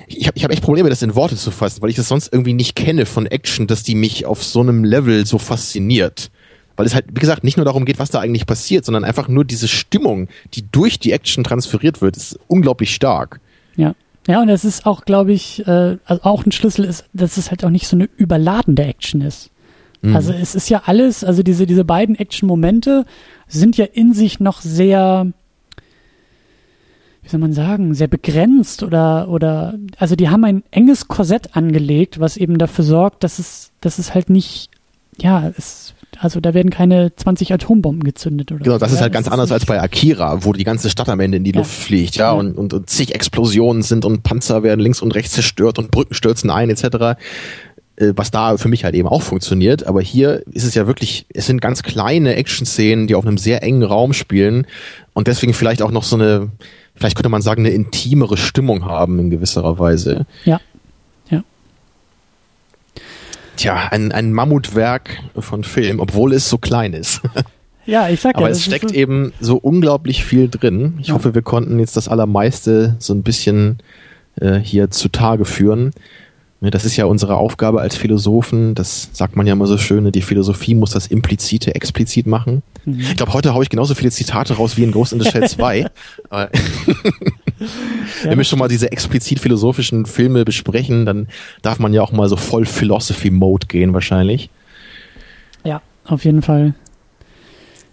ich 0.08 0.28
habe 0.28 0.38
ich 0.38 0.44
hab 0.44 0.52
echt 0.52 0.64
Probleme, 0.64 0.90
das 0.90 1.02
in 1.02 1.16
Worte 1.16 1.36
zu 1.36 1.52
fassen, 1.52 1.82
weil 1.82 1.90
ich 1.90 1.96
das 1.96 2.08
sonst 2.08 2.32
irgendwie 2.32 2.54
nicht 2.54 2.76
kenne 2.76 3.06
von 3.06 3.26
Action, 3.26 3.68
dass 3.68 3.84
die 3.84 3.96
mich 3.96 4.26
auf 4.26 4.44
so 4.44 4.62
einem 4.62 4.84
Level 4.84 5.26
so 5.26 5.38
fasziniert. 5.38 6.32
Weil 6.76 6.86
es 6.86 6.94
halt, 6.94 7.06
wie 7.10 7.20
gesagt, 7.20 7.44
nicht 7.44 7.58
nur 7.58 7.66
darum 7.66 7.86
geht, 7.86 8.00
was 8.00 8.12
da 8.12 8.20
eigentlich 8.20 8.46
passiert, 8.46 8.86
sondern 8.86 9.04
einfach 9.04 9.28
nur 9.28 9.44
diese 9.44 9.68
Stimmung, 9.68 10.28
die 10.54 10.64
durch 10.72 11.00
die 11.00 11.12
Action 11.12 11.44
transferiert 11.44 12.02
wird, 12.02 12.16
ist 12.16 12.40
unglaublich 12.48 12.94
stark. 12.94 13.40
Ja. 13.76 13.94
Ja, 14.28 14.42
und 14.42 14.50
es 14.50 14.66
ist 14.66 14.86
auch, 14.86 15.06
glaube 15.06 15.32
ich, 15.32 15.66
äh, 15.68 15.98
also 16.06 16.24
auch 16.24 16.46
ein 16.46 16.52
Schlüssel 16.52 16.84
ist, 16.84 17.06
dass 17.14 17.38
es 17.38 17.50
halt 17.50 17.64
auch 17.64 17.70
nicht 17.70 17.88
so 17.88 17.96
eine 17.96 18.10
überladende 18.18 18.84
Action 18.84 19.22
ist. 19.22 19.52
Mhm. 20.02 20.16
Also 20.16 20.34
es 20.34 20.54
ist 20.54 20.70
ja 20.70 20.84
alles, 20.86 21.24
also 21.24 21.44
diese, 21.44 21.66
diese 21.66 21.86
beiden 21.86 22.16
Action-Momente 22.16 23.06
sind 23.48 23.78
ja 23.78 23.86
in 23.86 24.14
sich 24.14 24.42
noch 24.42 24.62
sehr, 24.62 25.32
wie 27.28 27.32
soll 27.32 27.42
man 27.42 27.52
sagen, 27.52 27.94
sehr 27.94 28.08
begrenzt 28.08 28.84
oder, 28.84 29.28
oder, 29.28 29.74
also 29.98 30.16
die 30.16 30.30
haben 30.30 30.46
ein 30.46 30.64
enges 30.72 31.10
Korsett 31.10 31.58
angelegt, 31.58 32.22
was 32.22 32.38
eben 32.38 32.58
dafür 32.58 32.86
sorgt, 32.86 33.26
dass 33.26 33.38
es, 33.38 33.72
dass 33.82 34.00
es 34.00 34.14
halt 34.14 34.30
nicht, 34.30 34.70
ja, 35.20 35.52
es, 35.58 35.94
also 36.20 36.40
da 36.40 36.54
werden 36.54 36.72
keine 36.72 37.14
20 37.14 37.54
Atombomben 37.54 38.06
gezündet 38.06 38.54
oder 38.54 38.64
Genau, 38.64 38.78
das 38.78 38.92
so, 38.92 38.96
ist 38.96 39.02
halt 39.02 39.12
ganz 39.12 39.28
anders 39.28 39.52
als 39.52 39.66
bei 39.66 39.82
Akira, 39.82 40.46
wo 40.46 40.54
die 40.54 40.64
ganze 40.64 40.90
Stadt 40.90 41.10
am 41.10 41.20
Ende 41.20 41.36
in 41.36 41.44
die 41.44 41.52
ja. 41.52 41.58
Luft 41.58 41.72
fliegt, 41.72 42.16
ja, 42.16 42.28
ja. 42.28 42.32
Und, 42.32 42.58
und, 42.58 42.74
und 42.74 42.90
zig 42.90 43.14
Explosionen 43.14 43.82
sind 43.82 44.06
und 44.06 44.24
Panzer 44.24 44.64
werden 44.64 44.80
links 44.80 45.02
und 45.02 45.14
rechts 45.14 45.34
zerstört 45.34 45.80
und 45.80 45.92
Brücken 45.92 46.14
stürzen 46.14 46.50
ein, 46.50 46.70
etc 46.70 47.20
was 48.16 48.32
da 48.32 48.58
für 48.58 48.68
mich 48.70 48.84
halt 48.84 48.96
eben 48.96 49.08
auch 49.08 49.22
funktioniert. 49.22 49.86
Aber 49.88 50.02
hier 50.02 50.44
ist 50.52 50.64
es 50.66 50.76
ja 50.76 50.88
wirklich, 50.88 51.26
es 51.34 51.48
sind 51.48 51.62
ganz 51.62 51.84
kleine 51.84 52.36
Action-Szenen, 52.36 53.08
die 53.08 53.16
auf 53.16 53.26
einem 53.26 53.38
sehr 53.38 53.64
engen 53.64 53.84
Raum 53.84 54.14
spielen 54.14 54.68
und 55.14 55.28
deswegen 55.28 55.54
vielleicht 55.54 55.82
auch 55.82 55.92
noch 55.92 56.04
so 56.04 56.16
eine, 56.16 56.50
vielleicht 56.96 57.16
könnte 57.16 57.30
man 57.30 57.42
sagen, 57.42 57.66
eine 57.66 57.74
intimere 57.74 58.38
Stimmung 58.38 58.86
haben 58.86 59.20
in 59.20 59.30
gewisser 59.30 59.80
Weise. 59.80 60.26
Ja. 60.46 60.60
Ja. 61.30 61.44
Tja, 63.56 63.88
ein, 63.92 64.12
ein 64.12 64.34
Mammutwerk 64.34 65.18
von 65.38 65.64
Film, 65.64 66.00
obwohl 66.00 66.34
es 66.34 66.50
so 66.50 66.58
klein 66.58 66.94
ist. 66.94 67.22
Ja, 67.90 68.10
ich 68.10 68.20
sag 68.20 68.36
Aber 68.36 68.48
ja. 68.48 68.52
es 68.52 68.66
steckt 68.66 68.92
eben 68.92 69.32
so 69.40 69.56
unglaublich 69.56 70.26
viel 70.26 70.50
drin. 70.50 70.96
Ich 71.00 71.08
Ja. 71.08 71.14
hoffe, 71.14 71.34
wir 71.34 71.42
konnten 71.42 71.80
jetzt 71.80 71.96
das 71.96 72.10
Allermeiste 72.10 72.98
so 73.00 73.14
ein 73.14 73.24
bisschen 73.24 73.78
äh, 74.42 74.56
hier 74.56 74.92
zutage 74.92 75.46
führen. 75.46 75.92
Ne, 76.60 76.72
Das 76.72 76.86
ist 76.86 76.98
ja 76.98 77.06
unsere 77.06 77.38
Aufgabe 77.38 77.82
als 77.82 77.96
Philosophen. 77.96 78.74
Das 78.74 79.10
sagt 79.14 79.36
man 79.36 79.46
ja 79.46 79.54
immer 79.54 79.68
so 79.68 79.78
schön. 79.78 80.04
ne, 80.04 80.12
Die 80.12 80.22
Philosophie 80.22 80.74
muss 80.76 80.92
das 80.92 81.08
Implizite 81.08 81.76
explizit 81.76 82.26
machen. 82.26 82.64
Mhm. 82.86 83.00
Ich 83.00 83.16
glaube, 83.16 83.34
heute 83.34 83.54
haue 83.54 83.64
ich 83.64 83.70
genauso 83.70 83.94
viele 83.96 84.12
Zitate 84.12 84.56
raus 84.56 84.78
wie 84.78 84.84
in 84.84 84.92
Ghost 84.92 85.14
in 85.14 85.20
the 85.20 85.30
Shell 85.30 85.48
2. 85.48 85.88
Aber 86.30 86.50
Wenn 88.24 88.38
wir 88.38 88.44
schon 88.44 88.60
mal 88.60 88.68
diese 88.68 88.92
explizit 88.92 89.40
philosophischen 89.40 90.06
Filme 90.06 90.46
besprechen, 90.46 91.06
dann 91.06 91.28
darf 91.62 91.80
man 91.80 91.94
ja 91.94 92.02
auch 92.02 92.12
mal 92.12 92.30
so 92.30 92.36
voll 92.38 92.66
Philosophy-Mode 92.66 93.68
gehen 93.68 93.94
wahrscheinlich. 93.94 94.50
Ja, 95.64 95.82
auf 96.06 96.26
jeden 96.26 96.42
Fall. 96.42 96.74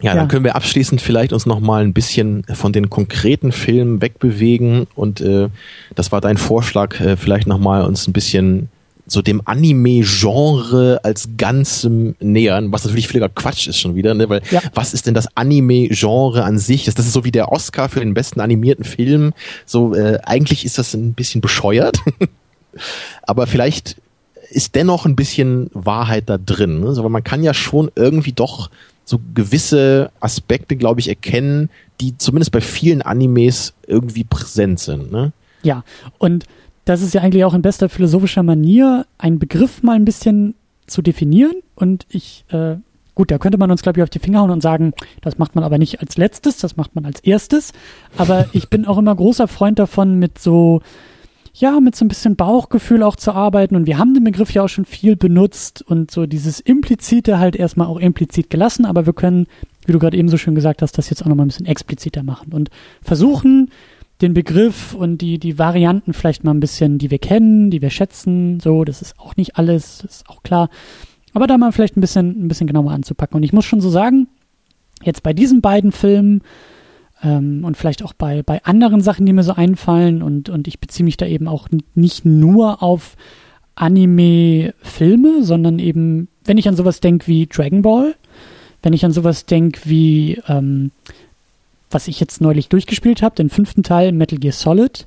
Ja, 0.00 0.10
Ja. 0.12 0.14
dann 0.16 0.28
können 0.28 0.44
wir 0.44 0.56
abschließend 0.56 1.00
vielleicht 1.00 1.32
uns 1.32 1.46
noch 1.46 1.60
mal 1.60 1.82
ein 1.82 1.92
bisschen 1.94 2.44
von 2.52 2.72
den 2.72 2.90
konkreten 2.90 3.52
Filmen 3.52 4.02
wegbewegen 4.02 4.86
und 4.94 5.20
äh, 5.20 5.48
das 5.94 6.12
war 6.12 6.20
dein 6.20 6.36
Vorschlag, 6.36 7.00
äh, 7.00 7.16
vielleicht 7.16 7.46
noch 7.46 7.58
mal 7.58 7.82
uns 7.84 8.06
ein 8.06 8.12
bisschen 8.12 8.68
so 9.06 9.20
dem 9.22 9.42
Anime-Genre 9.44 11.00
als 11.02 11.28
Ganzem 11.36 12.14
nähern, 12.20 12.72
was 12.72 12.84
natürlich 12.84 13.06
völliger 13.08 13.28
Quatsch 13.28 13.66
ist 13.66 13.78
schon 13.78 13.94
wieder, 13.94 14.14
ne? 14.14 14.28
weil 14.30 14.40
Ja. 14.50 14.60
was 14.74 14.94
ist 14.94 15.06
denn 15.06 15.14
das 15.14 15.28
Anime-Genre 15.36 16.42
an 16.42 16.58
sich? 16.58 16.84
Das 16.86 16.94
ist 16.98 17.12
so 17.12 17.24
wie 17.24 17.30
der 17.30 17.52
Oscar 17.52 17.88
für 17.88 18.00
den 18.00 18.14
besten 18.14 18.40
animierten 18.40 18.84
Film. 18.84 19.32
So 19.66 19.94
äh, 19.94 20.18
eigentlich 20.24 20.64
ist 20.64 20.78
das 20.78 20.94
ein 20.94 21.12
bisschen 21.14 21.40
bescheuert, 21.42 21.98
aber 23.22 23.46
vielleicht 23.46 23.96
ist 24.50 24.74
dennoch 24.74 25.04
ein 25.06 25.16
bisschen 25.16 25.70
Wahrheit 25.74 26.24
da 26.28 26.38
drin. 26.38 26.80
Ne? 26.80 26.94
So, 26.94 27.02
weil 27.02 27.10
man 27.10 27.24
kann 27.24 27.42
ja 27.42 27.54
schon 27.54 27.90
irgendwie 27.96 28.32
doch 28.32 28.70
so 29.04 29.20
gewisse 29.34 30.10
Aspekte, 30.20 30.76
glaube 30.76 31.00
ich, 31.00 31.08
erkennen, 31.08 31.70
die 32.00 32.16
zumindest 32.18 32.52
bei 32.52 32.60
vielen 32.60 33.02
Animes 33.02 33.74
irgendwie 33.86 34.24
präsent 34.24 34.80
sind. 34.80 35.12
Ne? 35.12 35.32
Ja, 35.62 35.84
und 36.18 36.44
das 36.84 37.02
ist 37.02 37.14
ja 37.14 37.22
eigentlich 37.22 37.44
auch 37.44 37.54
in 37.54 37.62
bester 37.62 37.88
philosophischer 37.88 38.42
Manier, 38.42 39.06
einen 39.18 39.38
Begriff 39.38 39.82
mal 39.82 39.96
ein 39.96 40.04
bisschen 40.04 40.54
zu 40.86 41.02
definieren. 41.02 41.54
Und 41.74 42.06
ich, 42.10 42.44
äh, 42.50 42.76
gut, 43.14 43.30
da 43.30 43.38
könnte 43.38 43.58
man 43.58 43.70
uns, 43.70 43.82
glaube 43.82 43.98
ich, 43.98 44.02
auf 44.02 44.10
die 44.10 44.18
Finger 44.18 44.40
hauen 44.40 44.50
und 44.50 44.62
sagen, 44.62 44.92
das 45.22 45.38
macht 45.38 45.54
man 45.54 45.64
aber 45.64 45.78
nicht 45.78 46.00
als 46.00 46.16
letztes, 46.16 46.58
das 46.58 46.76
macht 46.76 46.94
man 46.94 47.06
als 47.06 47.20
erstes. 47.20 47.72
Aber 48.16 48.46
ich 48.52 48.68
bin 48.68 48.86
auch 48.86 48.98
immer 48.98 49.14
großer 49.14 49.48
Freund 49.48 49.78
davon, 49.78 50.18
mit 50.18 50.38
so, 50.38 50.82
ja, 51.56 51.78
mit 51.78 51.94
so 51.94 52.04
ein 52.04 52.08
bisschen 52.08 52.34
Bauchgefühl 52.34 53.04
auch 53.04 53.14
zu 53.14 53.32
arbeiten. 53.32 53.76
Und 53.76 53.86
wir 53.86 53.96
haben 53.96 54.12
den 54.12 54.24
Begriff 54.24 54.50
ja 54.50 54.64
auch 54.64 54.68
schon 54.68 54.84
viel 54.84 55.14
benutzt 55.14 55.82
und 55.82 56.10
so 56.10 56.26
dieses 56.26 56.58
Implizite 56.58 57.38
halt 57.38 57.54
erstmal 57.54 57.86
auch 57.86 57.98
implizit 57.98 58.50
gelassen, 58.50 58.84
aber 58.84 59.06
wir 59.06 59.12
können, 59.12 59.46
wie 59.86 59.92
du 59.92 60.00
gerade 60.00 60.16
eben 60.16 60.28
so 60.28 60.36
schön 60.36 60.56
gesagt 60.56 60.82
hast, 60.82 60.98
das 60.98 61.10
jetzt 61.10 61.22
auch 61.22 61.28
nochmal 61.28 61.46
ein 61.46 61.48
bisschen 61.48 61.66
expliziter 61.66 62.24
machen 62.24 62.52
und 62.52 62.70
versuchen, 63.02 63.70
den 64.20 64.34
Begriff 64.34 64.94
und 64.94 65.18
die, 65.18 65.38
die 65.38 65.58
Varianten 65.58 66.12
vielleicht 66.12 66.44
mal 66.44 66.52
ein 66.52 66.60
bisschen, 66.60 66.98
die 66.98 67.10
wir 67.10 67.18
kennen, 67.18 67.70
die 67.70 67.82
wir 67.82 67.90
schätzen, 67.90 68.58
so, 68.60 68.84
das 68.84 69.00
ist 69.00 69.18
auch 69.18 69.36
nicht 69.36 69.56
alles, 69.56 69.98
das 69.98 70.16
ist 70.16 70.28
auch 70.28 70.42
klar. 70.42 70.70
Aber 71.34 71.46
da 71.46 71.58
mal 71.58 71.72
vielleicht 71.72 71.96
ein 71.96 72.00
bisschen, 72.00 72.44
ein 72.44 72.48
bisschen 72.48 72.66
genauer 72.66 72.92
anzupacken. 72.92 73.36
Und 73.36 73.42
ich 73.42 73.52
muss 73.52 73.64
schon 73.64 73.80
so 73.80 73.90
sagen, 73.90 74.28
jetzt 75.02 75.22
bei 75.22 75.32
diesen 75.32 75.60
beiden 75.60 75.92
Filmen, 75.92 76.42
ähm, 77.24 77.64
und 77.64 77.76
vielleicht 77.76 78.02
auch 78.04 78.12
bei, 78.12 78.42
bei 78.42 78.62
anderen 78.64 79.00
Sachen, 79.00 79.26
die 79.26 79.32
mir 79.32 79.42
so 79.42 79.54
einfallen. 79.54 80.22
Und, 80.22 80.48
und 80.48 80.68
ich 80.68 80.78
beziehe 80.78 81.04
mich 81.04 81.16
da 81.16 81.26
eben 81.26 81.48
auch 81.48 81.68
nicht 81.94 82.24
nur 82.24 82.82
auf 82.82 83.16
Anime-Filme, 83.74 85.42
sondern 85.42 85.78
eben, 85.78 86.28
wenn 86.44 86.58
ich 86.58 86.68
an 86.68 86.76
sowas 86.76 87.00
denke 87.00 87.26
wie 87.26 87.46
Dragon 87.46 87.82
Ball, 87.82 88.14
wenn 88.82 88.92
ich 88.92 89.04
an 89.04 89.12
sowas 89.12 89.46
denke 89.46 89.80
wie, 89.84 90.40
ähm, 90.46 90.90
was 91.90 92.08
ich 92.08 92.20
jetzt 92.20 92.40
neulich 92.40 92.68
durchgespielt 92.68 93.22
habe, 93.22 93.36
den 93.36 93.48
fünften 93.48 93.82
Teil 93.82 94.12
Metal 94.12 94.38
Gear 94.38 94.52
Solid, 94.52 95.06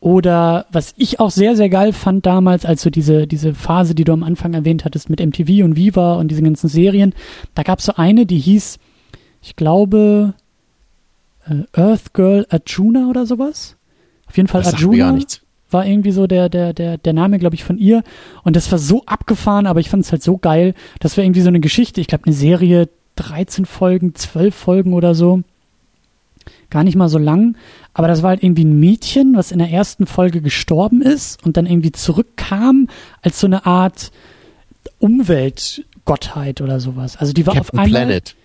oder 0.00 0.64
was 0.72 0.94
ich 0.96 1.20
auch 1.20 1.30
sehr, 1.30 1.56
sehr 1.56 1.68
geil 1.68 1.92
fand 1.92 2.24
damals, 2.24 2.64
als 2.64 2.80
so 2.80 2.88
diese, 2.88 3.26
diese 3.26 3.52
Phase, 3.52 3.94
die 3.94 4.04
du 4.04 4.14
am 4.14 4.22
Anfang 4.22 4.54
erwähnt 4.54 4.86
hattest 4.86 5.10
mit 5.10 5.20
MTV 5.20 5.62
und 5.62 5.76
Viva 5.76 6.14
und 6.14 6.28
diesen 6.28 6.44
ganzen 6.44 6.68
Serien, 6.68 7.14
da 7.54 7.62
gab 7.62 7.80
es 7.80 7.84
so 7.84 7.92
eine, 7.96 8.24
die 8.24 8.38
hieß, 8.38 8.78
ich 9.42 9.56
glaube, 9.56 10.34
Earth 11.72 12.12
Girl 12.14 12.46
Arjuna 12.50 13.08
oder 13.08 13.26
sowas. 13.26 13.76
Auf 14.26 14.36
jeden 14.36 14.48
Fall 14.48 14.62
Das 14.62 14.80
nichts. 14.80 15.40
war 15.70 15.84
irgendwie 15.86 16.12
so 16.12 16.26
der, 16.26 16.48
der, 16.48 16.72
der, 16.72 16.98
der 16.98 17.12
Name, 17.12 17.38
glaube 17.38 17.54
ich, 17.56 17.64
von 17.64 17.78
ihr. 17.78 18.02
Und 18.44 18.56
das 18.56 18.70
war 18.70 18.78
so 18.78 19.04
abgefahren, 19.06 19.66
aber 19.66 19.80
ich 19.80 19.90
fand 19.90 20.04
es 20.04 20.12
halt 20.12 20.22
so 20.22 20.38
geil. 20.38 20.74
Das 21.00 21.16
war 21.16 21.24
irgendwie 21.24 21.40
so 21.40 21.48
eine 21.48 21.60
Geschichte, 21.60 22.00
ich 22.00 22.06
glaube, 22.06 22.24
eine 22.26 22.34
Serie, 22.34 22.88
13 23.16 23.66
Folgen, 23.66 24.14
12 24.14 24.54
Folgen 24.54 24.92
oder 24.94 25.14
so. 25.14 25.42
Gar 26.70 26.84
nicht 26.84 26.94
mal 26.96 27.08
so 27.08 27.18
lang. 27.18 27.56
Aber 27.92 28.06
das 28.06 28.22
war 28.22 28.30
halt 28.30 28.42
irgendwie 28.44 28.64
ein 28.64 28.78
Mädchen, 28.78 29.36
was 29.36 29.50
in 29.50 29.58
der 29.58 29.70
ersten 29.70 30.06
Folge 30.06 30.40
gestorben 30.40 31.02
ist 31.02 31.44
und 31.44 31.56
dann 31.56 31.66
irgendwie 31.66 31.90
zurückkam 31.92 32.88
als 33.22 33.40
so 33.40 33.46
eine 33.48 33.66
Art 33.66 34.12
Umweltgottheit 35.00 36.60
oder 36.60 36.80
sowas. 36.80 37.16
Also 37.16 37.32
die 37.32 37.46
war 37.46 37.52
auf 37.54 37.66
Captain 37.72 37.80
einmal. 37.80 38.06
Planet. 38.06 38.36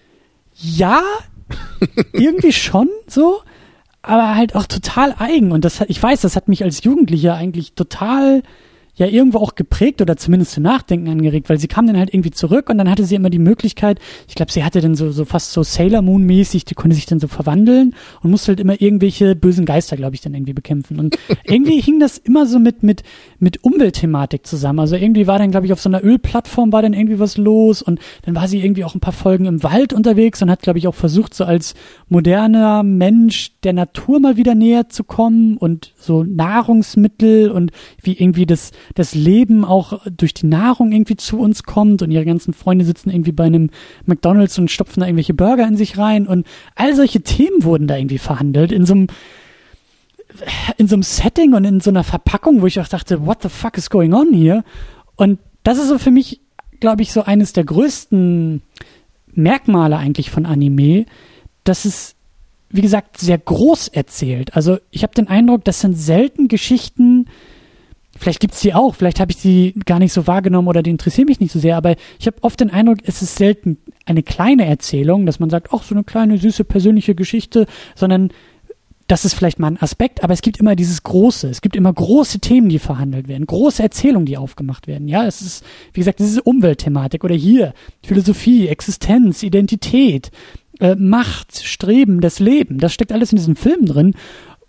Ja, 0.56 1.02
irgendwie 2.14 2.54
schon 2.54 2.90
so, 3.08 3.42
aber 4.02 4.36
halt 4.36 4.56
auch 4.56 4.66
total 4.66 5.16
eigen. 5.18 5.52
Und 5.52 5.66
das, 5.66 5.82
ich 5.88 6.02
weiß, 6.02 6.22
das 6.22 6.36
hat 6.36 6.48
mich 6.48 6.64
als 6.64 6.84
Jugendlicher 6.84 7.36
eigentlich 7.36 7.74
total 7.74 8.44
ja 8.96 9.08
irgendwo 9.08 9.40
auch 9.40 9.56
geprägt 9.56 10.02
oder 10.02 10.16
zumindest 10.18 10.54
zu 10.54 10.62
Nachdenken 10.62 11.10
angeregt, 11.10 11.50
weil 11.50 11.60
sie 11.60 11.68
kam 11.68 11.86
dann 11.86 11.98
halt 11.98 12.14
irgendwie 12.14 12.32
zurück 12.32 12.70
und 12.70 12.78
dann 12.78 12.90
hatte 12.90 13.06
sie 13.06 13.16
immer 13.16 13.30
die 13.30 13.40
Möglichkeit, 13.40 14.00
ich 14.28 14.36
glaube, 14.36 14.52
sie 14.52 14.64
hatte 14.64 14.82
dann 14.82 14.96
so, 14.96 15.12
so 15.12 15.26
fast 15.26 15.52
so 15.52 15.64
Sailor 15.64 16.02
Moon 16.02 16.24
mäßig, 16.24 16.66
die 16.66 16.76
konnte 16.76 16.96
sich 16.96 17.06
dann 17.06 17.20
so 17.20 17.28
verwandeln 17.28 17.94
und 18.22 18.32
musste 18.32 18.50
halt 18.50 18.60
immer 18.60 18.80
irgendwelche 18.82 19.36
bösen 19.36 19.66
Geister, 19.66 19.98
glaube 19.98 20.16
ich, 20.16 20.22
dann 20.22 20.34
irgendwie 20.34 20.54
bekämpfen. 20.54 21.00
Und 21.00 21.18
irgendwie 21.44 21.82
hing 21.82 22.00
das 22.00 22.18
immer 22.18 22.46
so 22.46 22.60
mit, 22.60 22.84
mit, 22.84 23.04
mit 23.40 23.64
Umweltthematik 23.64 24.45
zusammen. 24.45 24.80
Also 24.80 24.95
irgendwie 24.95 25.28
war 25.28 25.40
dann, 25.40 25.52
glaube 25.52 25.66
ich, 25.66 25.74
auf 25.74 25.82
so 25.82 25.90
einer 25.90 26.03
Ölplattform 26.03 26.72
war 26.72 26.82
dann 26.82 26.94
irgendwie 26.94 27.20
was 27.20 27.38
los 27.38 27.82
und 27.82 27.99
dann 28.24 28.36
war 28.36 28.48
sie 28.48 28.64
irgendwie 28.64 28.84
auch 28.84 28.95
ein 28.95 28.99
paar 28.99 29.14
Folgen 29.14 29.45
im 29.45 29.64
Wald 29.64 29.94
unterwegs 29.94 30.41
und 30.41 30.49
hat, 30.49 30.62
glaube 30.62 30.80
ich, 30.80 30.88
auch 30.88 30.95
versucht, 30.95 31.34
so 31.34 31.44
als 31.45 31.76
moderner 32.10 32.84
Mensch 32.84 33.52
der 33.64 33.74
Natur 33.74 34.20
mal 34.20 34.38
wieder 34.38 34.56
näher 34.56 34.90
zu 34.90 35.03
kommen 35.03 35.57
und 35.57 35.94
so 35.98 36.24
Nahrungsmittel 36.24 37.52
und 37.52 37.72
wie 38.02 38.14
irgendwie 38.14 38.45
das, 38.45 38.72
das 38.94 39.16
Leben 39.16 39.66
auch 39.66 40.02
durch 40.10 40.34
die 40.34 40.48
Nahrung 40.48 40.91
irgendwie 40.91 41.18
zu 41.18 41.40
uns 41.40 41.64
kommt 41.64 42.02
und 42.02 42.12
ihre 42.12 42.26
ganzen 42.26 42.53
Freunde 42.53 42.86
sitzen 42.86 43.10
irgendwie 43.10 43.32
bei 43.32 43.45
einem 43.45 43.70
McDonalds 44.06 44.57
und 44.60 44.72
stopfen 44.72 45.02
da 45.02 45.07
irgendwelche 45.07 45.34
Burger 45.34 45.68
in 45.68 45.78
sich 45.78 45.98
rein 45.98 46.28
und 46.28 46.45
all 46.76 46.95
solche 46.95 47.22
Themen 47.22 47.64
wurden 47.64 47.88
da 47.88 47.98
irgendwie 47.98 48.18
verhandelt 48.18 48.72
in 48.72 48.86
so 48.86 48.94
einem 48.94 49.07
in 50.78 50.88
so 50.88 50.95
einem 50.95 51.03
Setting 51.03 51.53
und 51.53 51.66
in 51.66 51.80
so 51.80 51.90
einer 51.90 52.03
Verpackung, 52.03 52.62
wo 52.62 52.68
ich 52.68 52.80
auch 52.80 52.88
dachte, 52.88 53.26
what 53.26 53.41
the 53.41 53.49
fuck 53.49 53.78
is 53.78 53.90
going 53.90 54.14
on 54.14 54.34
here? 54.34 54.64
Und 55.16 55.40
das 55.64 55.78
ist 55.78 55.88
so 55.88 55.98
für 55.98 56.12
mich, 56.12 56.41
glaube 56.80 57.02
ich, 57.02 57.12
so 57.12 57.24
eines 57.24 57.53
der 57.53 57.64
größten 57.64 58.62
Merkmale 59.34 59.98
eigentlich 59.98 60.30
von 60.30 60.45
Anime, 60.45 61.06
dass 61.64 61.86
es, 61.86 62.16
wie 62.70 62.82
gesagt, 62.82 63.18
sehr 63.18 63.38
groß 63.38 63.90
erzählt. 63.90 64.56
Also 64.56 64.78
ich 64.91 65.03
habe 65.03 65.14
den 65.14 65.28
Eindruck, 65.28 65.64
das 65.64 65.82
sind 65.82 65.98
selten 65.98 66.48
Geschichten, 66.48 67.28
vielleicht 68.18 68.40
gibt's 68.40 68.62
die 68.62 68.74
auch, 68.74 68.95
vielleicht 68.95 69.20
habe 69.20 69.32
ich 69.32 69.41
die 69.41 69.74
gar 69.86 69.99
nicht 69.99 70.14
so 70.14 70.28
wahrgenommen 70.28 70.68
oder 70.68 70.84
die 70.84 70.90
interessieren 70.90 71.28
mich 71.28 71.40
nicht 71.40 71.52
so 71.52 71.60
sehr, 71.60 71.76
aber 71.76 71.95
ich 72.20 72.28
habe 72.28 72.38
oft 72.41 72.60
den 72.60 72.70
Eindruck, 72.70 72.99
es 73.03 73.22
ist 73.22 73.36
selten 73.36 73.78
eine 74.06 74.24
kleine 74.24 74.66
Erzählung, 74.66 75.26
dass 75.26 75.40
man 75.40 75.49
sagt, 75.49 75.70
ach, 75.74 75.84
so 75.84 75.95
eine 75.95 76.03
kleine, 76.03 76.38
süße, 76.38 76.64
persönliche 76.64 77.16
Geschichte, 77.16 77.66
sondern 77.95 78.30
das 79.07 79.23
ist 79.23 79.36
vielleicht 79.36 79.60
mal 79.60 79.68
ein 79.68 79.82
Aspekt, 79.82 80.23
aber 80.23 80.34
es 80.34 80.41
gibt 80.41 80.57
immer 80.57 80.76
dieses 80.76 81.03
Große. 81.03 81.48
Es 81.48 81.61
gibt 81.61 81.76
immer 81.76 81.94
große 81.94 82.40
Themen, 82.40 82.69
die 82.69 82.80
verhandelt 82.80 83.27
werden, 83.27 83.45
große 83.45 83.84
Erzählungen, 83.84 84.26
die 84.26 84.38
aufgemacht 84.38 84.88
werden. 84.88 85.07
Ja, 85.07 85.26
es 85.26 85.41
ist, 85.41 85.64
wie 85.94 85.99
gesagt, 85.99 86.19
diese 86.19 86.41
Umweltthematik 86.41 87.23
oder 87.23 87.36
hier 87.36 87.73
Philosophie, 88.03 88.68
Existenz, 88.68 89.44
Identität, 89.44 90.32
äh, 90.80 90.95
Macht, 90.95 91.64
Streben, 91.64 92.19
das 92.19 92.40
Leben. 92.40 92.80
Das 92.80 92.94
steckt 92.94 93.11
alles 93.11 93.32
in 93.32 93.38
diesem 93.38 93.56
Film 93.56 93.86
drin. 93.86 94.15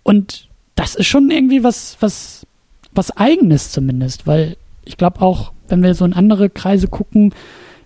Und 0.03 0.49
das 0.75 0.95
ist 0.95 1.07
schon 1.07 1.31
irgendwie 1.31 1.65
was, 1.65 1.97
was, 2.01 2.47
was 2.93 3.17
Eigenes 3.17 3.73
zumindest, 3.73 4.27
weil 4.27 4.57
ich 4.85 4.99
glaube 4.99 5.23
auch, 5.23 5.53
wenn 5.69 5.83
wir 5.83 5.95
so 5.95 6.05
in 6.05 6.13
andere 6.13 6.51
Kreise 6.51 6.89
gucken, 6.89 7.35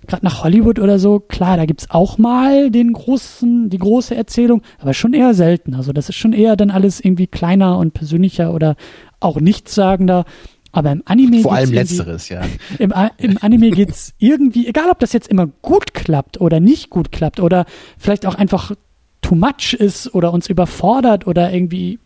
gerade 0.07 0.25
nach 0.25 0.45
Hollywood 0.45 0.79
oder 0.79 0.99
so, 0.99 1.21
klar, 1.21 1.57
da 1.57 1.67
gibt's 1.67 1.91
auch 1.91 2.19
mal 2.19 2.71
den 2.71 2.93
großen, 2.93 3.71
die 3.71 3.79
große 3.79 4.15
Erzählung, 4.15 4.63
aber 4.79 4.95
schon 4.95 5.15
eher 5.15 5.35
selten. 5.35 5.75
Also 5.75 5.93
das 5.93 6.09
ist 6.09 6.17
schon 6.17 6.33
eher 6.33 6.57
dann 6.57 6.71
alles 6.71 7.01
irgendwie 7.01 7.27
kleiner 7.27 7.79
und 7.79 7.95
persönlicher 7.95 8.53
oder 8.53 8.77
auch 9.21 9.41
nichtssagender. 9.41 10.25
Aber 10.73 10.93
im 10.93 11.03
Anime 11.05 11.41
Vor 11.41 11.55
allem 11.55 11.73
letzteres, 11.73 12.29
ja. 12.29 12.43
Im, 12.79 12.95
Im 13.19 13.39
Anime 13.41 13.71
geht's 13.71 14.15
irgendwie, 14.19 14.69
egal 14.69 14.89
ob 14.91 15.01
das 15.01 15.13
jetzt 15.13 15.29
immer 15.29 15.49
gut 15.63 15.95
klappt 15.95 16.41
oder 16.41 16.61
nicht 16.61 16.91
gut 16.91 17.11
klappt 17.11 17.41
oder 17.41 17.67
vielleicht 17.99 18.25
auch 18.25 18.37
einfach 18.37 18.73
too 19.21 19.35
much 19.35 19.75
ist 19.75 20.15
oder 20.15 20.33
uns 20.33 20.49
überfordert 20.49 21.27
oder 21.27 21.53
irgendwie 21.53 21.99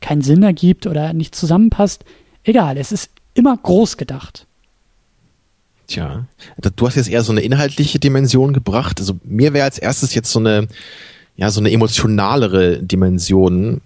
keinen 0.00 0.22
Sinn 0.22 0.42
ergibt 0.42 0.86
oder 0.86 1.12
nicht 1.12 1.34
zusammenpasst. 1.34 2.04
Egal, 2.44 2.76
es 2.78 2.92
ist 2.92 3.10
immer 3.34 3.56
groß 3.56 3.96
gedacht. 3.96 4.46
Tja, 5.92 6.24
du 6.74 6.86
hast 6.86 6.94
jetzt 6.94 7.10
eher 7.10 7.22
so 7.22 7.32
eine 7.32 7.42
inhaltliche 7.42 7.98
Dimension 7.98 8.54
gebracht. 8.54 8.98
Also 8.98 9.20
mir 9.24 9.52
wäre 9.52 9.66
als 9.66 9.76
erstes 9.76 10.14
jetzt 10.14 10.32
so 10.32 10.38
eine, 10.38 10.66
ja, 11.36 11.50
so 11.50 11.60
eine 11.60 11.70
emotionalere 11.70 12.82
Dimension 12.82 13.82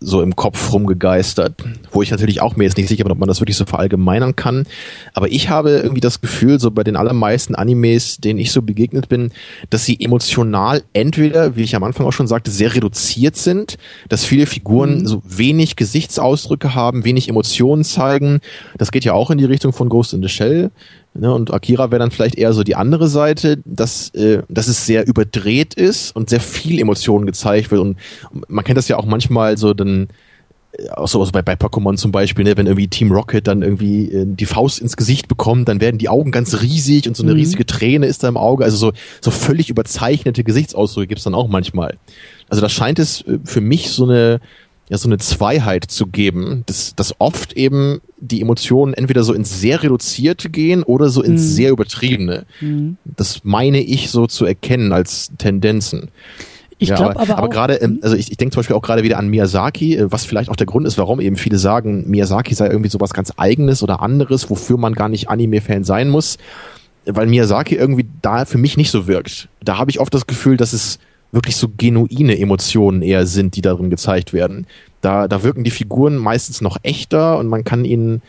so 0.00 0.22
im 0.22 0.36
Kopf 0.36 0.72
rumgegeistert, 0.72 1.54
wo 1.90 2.02
ich 2.02 2.12
natürlich 2.12 2.40
auch 2.40 2.54
mir 2.54 2.62
jetzt 2.62 2.76
nicht 2.76 2.88
sicher 2.88 3.02
bin, 3.02 3.10
ob 3.10 3.18
man 3.18 3.26
das 3.26 3.40
wirklich 3.40 3.56
so 3.56 3.64
verallgemeinern 3.64 4.36
kann. 4.36 4.66
Aber 5.14 5.32
ich 5.32 5.48
habe 5.48 5.70
irgendwie 5.70 6.00
das 6.00 6.20
Gefühl, 6.20 6.60
so 6.60 6.70
bei 6.70 6.84
den 6.84 6.94
allermeisten 6.94 7.56
Animes, 7.56 8.18
denen 8.18 8.38
ich 8.38 8.52
so 8.52 8.62
begegnet 8.62 9.08
bin, 9.08 9.32
dass 9.70 9.84
sie 9.84 10.00
emotional 10.00 10.84
entweder, 10.92 11.56
wie 11.56 11.62
ich 11.62 11.74
am 11.74 11.82
Anfang 11.82 12.06
auch 12.06 12.12
schon 12.12 12.28
sagte, 12.28 12.52
sehr 12.52 12.72
reduziert 12.72 13.34
sind, 13.34 13.78
dass 14.08 14.24
viele 14.24 14.46
Figuren 14.46 15.00
mhm. 15.00 15.06
so 15.08 15.22
wenig 15.24 15.74
Gesichtsausdrücke 15.74 16.76
haben, 16.76 17.04
wenig 17.04 17.28
Emotionen 17.28 17.82
zeigen. 17.82 18.38
Das 18.76 18.92
geht 18.92 19.04
ja 19.04 19.14
auch 19.14 19.32
in 19.32 19.38
die 19.38 19.44
Richtung 19.44 19.72
von 19.72 19.88
Ghost 19.88 20.14
in 20.14 20.22
the 20.22 20.28
Shell. 20.28 20.70
Ne, 21.18 21.34
und 21.34 21.52
Akira 21.52 21.90
wäre 21.90 21.98
dann 21.98 22.12
vielleicht 22.12 22.36
eher 22.36 22.52
so 22.52 22.62
die 22.62 22.76
andere 22.76 23.08
Seite, 23.08 23.58
dass, 23.64 24.10
äh, 24.14 24.42
dass 24.48 24.68
es 24.68 24.86
sehr 24.86 25.04
überdreht 25.04 25.74
ist 25.74 26.14
und 26.14 26.30
sehr 26.30 26.40
viel 26.40 26.80
Emotionen 26.80 27.26
gezeigt 27.26 27.72
wird. 27.72 27.80
Und 27.80 27.96
man 28.46 28.64
kennt 28.64 28.78
das 28.78 28.86
ja 28.86 28.98
auch 28.98 29.04
manchmal 29.04 29.58
so 29.58 29.74
dann, 29.74 30.08
äh, 30.72 30.88
auch 30.90 31.08
so 31.08 31.26
bei, 31.32 31.42
bei 31.42 31.54
Pokémon 31.54 31.96
zum 31.96 32.12
Beispiel, 32.12 32.44
ne, 32.44 32.56
wenn 32.56 32.66
irgendwie 32.66 32.86
Team 32.86 33.10
Rocket 33.10 33.48
dann 33.48 33.62
irgendwie 33.62 34.12
äh, 34.12 34.26
die 34.26 34.46
Faust 34.46 34.78
ins 34.78 34.96
Gesicht 34.96 35.26
bekommt, 35.26 35.68
dann 35.68 35.80
werden 35.80 35.98
die 35.98 36.08
Augen 36.08 36.30
ganz 36.30 36.62
riesig 36.62 37.08
und 37.08 37.16
so 37.16 37.24
eine 37.24 37.32
mhm. 37.32 37.38
riesige 37.38 37.66
Träne 37.66 38.06
ist 38.06 38.22
da 38.22 38.28
im 38.28 38.36
Auge. 38.36 38.62
Also 38.62 38.76
so, 38.76 38.92
so 39.20 39.32
völlig 39.32 39.70
überzeichnete 39.70 40.44
Gesichtsausdrücke 40.44 41.08
gibt's 41.08 41.24
dann 41.24 41.34
auch 41.34 41.48
manchmal. 41.48 41.96
Also 42.48 42.62
da 42.62 42.68
scheint 42.68 43.00
es 43.00 43.22
äh, 43.22 43.40
für 43.42 43.60
mich 43.60 43.90
so 43.90 44.04
eine 44.04 44.40
ja 44.88 44.96
so 44.96 45.08
eine 45.08 45.18
Zweiheit 45.18 45.84
zu 45.84 46.06
geben, 46.06 46.62
dass, 46.66 46.94
dass 46.94 47.14
oft 47.18 47.52
eben 47.52 48.00
die 48.18 48.40
Emotionen 48.40 48.94
entweder 48.94 49.22
so 49.22 49.34
ins 49.34 49.60
sehr 49.60 49.82
reduzierte 49.82 50.50
gehen 50.50 50.82
oder 50.82 51.08
so 51.10 51.22
ins 51.22 51.42
mhm. 51.42 51.46
sehr 51.46 51.70
übertriebene. 51.70 52.46
Mhm. 52.60 52.96
Das 53.04 53.44
meine 53.44 53.80
ich 53.80 54.10
so 54.10 54.26
zu 54.26 54.44
erkennen 54.46 54.92
als 54.92 55.30
Tendenzen. 55.38 56.10
Ich 56.78 56.90
ja, 56.90 56.96
glaube 56.96 57.16
aber, 57.16 57.22
aber, 57.22 57.38
aber 57.38 57.48
gerade, 57.48 57.74
ähm, 57.74 57.98
also 58.02 58.16
ich, 58.16 58.30
ich 58.30 58.36
denke 58.36 58.54
zum 58.54 58.60
Beispiel 58.60 58.76
auch 58.76 58.82
gerade 58.82 59.02
wieder 59.02 59.18
an 59.18 59.28
Miyazaki, 59.28 59.96
äh, 59.96 60.12
was 60.12 60.24
vielleicht 60.24 60.48
auch 60.48 60.56
der 60.56 60.66
Grund 60.66 60.86
ist, 60.86 60.96
warum 60.96 61.20
eben 61.20 61.36
viele 61.36 61.58
sagen, 61.58 62.08
Miyazaki 62.08 62.54
sei 62.54 62.68
irgendwie 62.68 62.88
sowas 62.88 63.12
ganz 63.12 63.32
Eigenes 63.36 63.82
oder 63.82 64.00
anderes, 64.00 64.48
wofür 64.48 64.78
man 64.78 64.94
gar 64.94 65.08
nicht 65.08 65.28
Anime-Fan 65.28 65.82
sein 65.84 66.08
muss, 66.08 66.38
weil 67.04 67.26
Miyazaki 67.26 67.74
irgendwie 67.74 68.06
da 68.22 68.44
für 68.44 68.58
mich 68.58 68.76
nicht 68.76 68.90
so 68.90 69.08
wirkt. 69.08 69.48
Da 69.62 69.76
habe 69.76 69.90
ich 69.90 69.98
oft 69.98 70.14
das 70.14 70.26
Gefühl, 70.26 70.56
dass 70.56 70.72
es 70.72 71.00
wirklich 71.32 71.56
so 71.56 71.68
genuine 71.76 72.38
Emotionen 72.38 73.02
eher 73.02 73.26
sind, 73.26 73.56
die 73.56 73.62
darin 73.62 73.90
gezeigt 73.90 74.32
werden. 74.32 74.66
Da, 75.00 75.28
da 75.28 75.42
wirken 75.42 75.64
die 75.64 75.70
Figuren 75.70 76.16
meistens 76.16 76.60
noch 76.60 76.78
echter 76.82 77.38
und 77.38 77.48
man 77.48 77.64
kann 77.64 77.84
ihnen, 77.84 78.22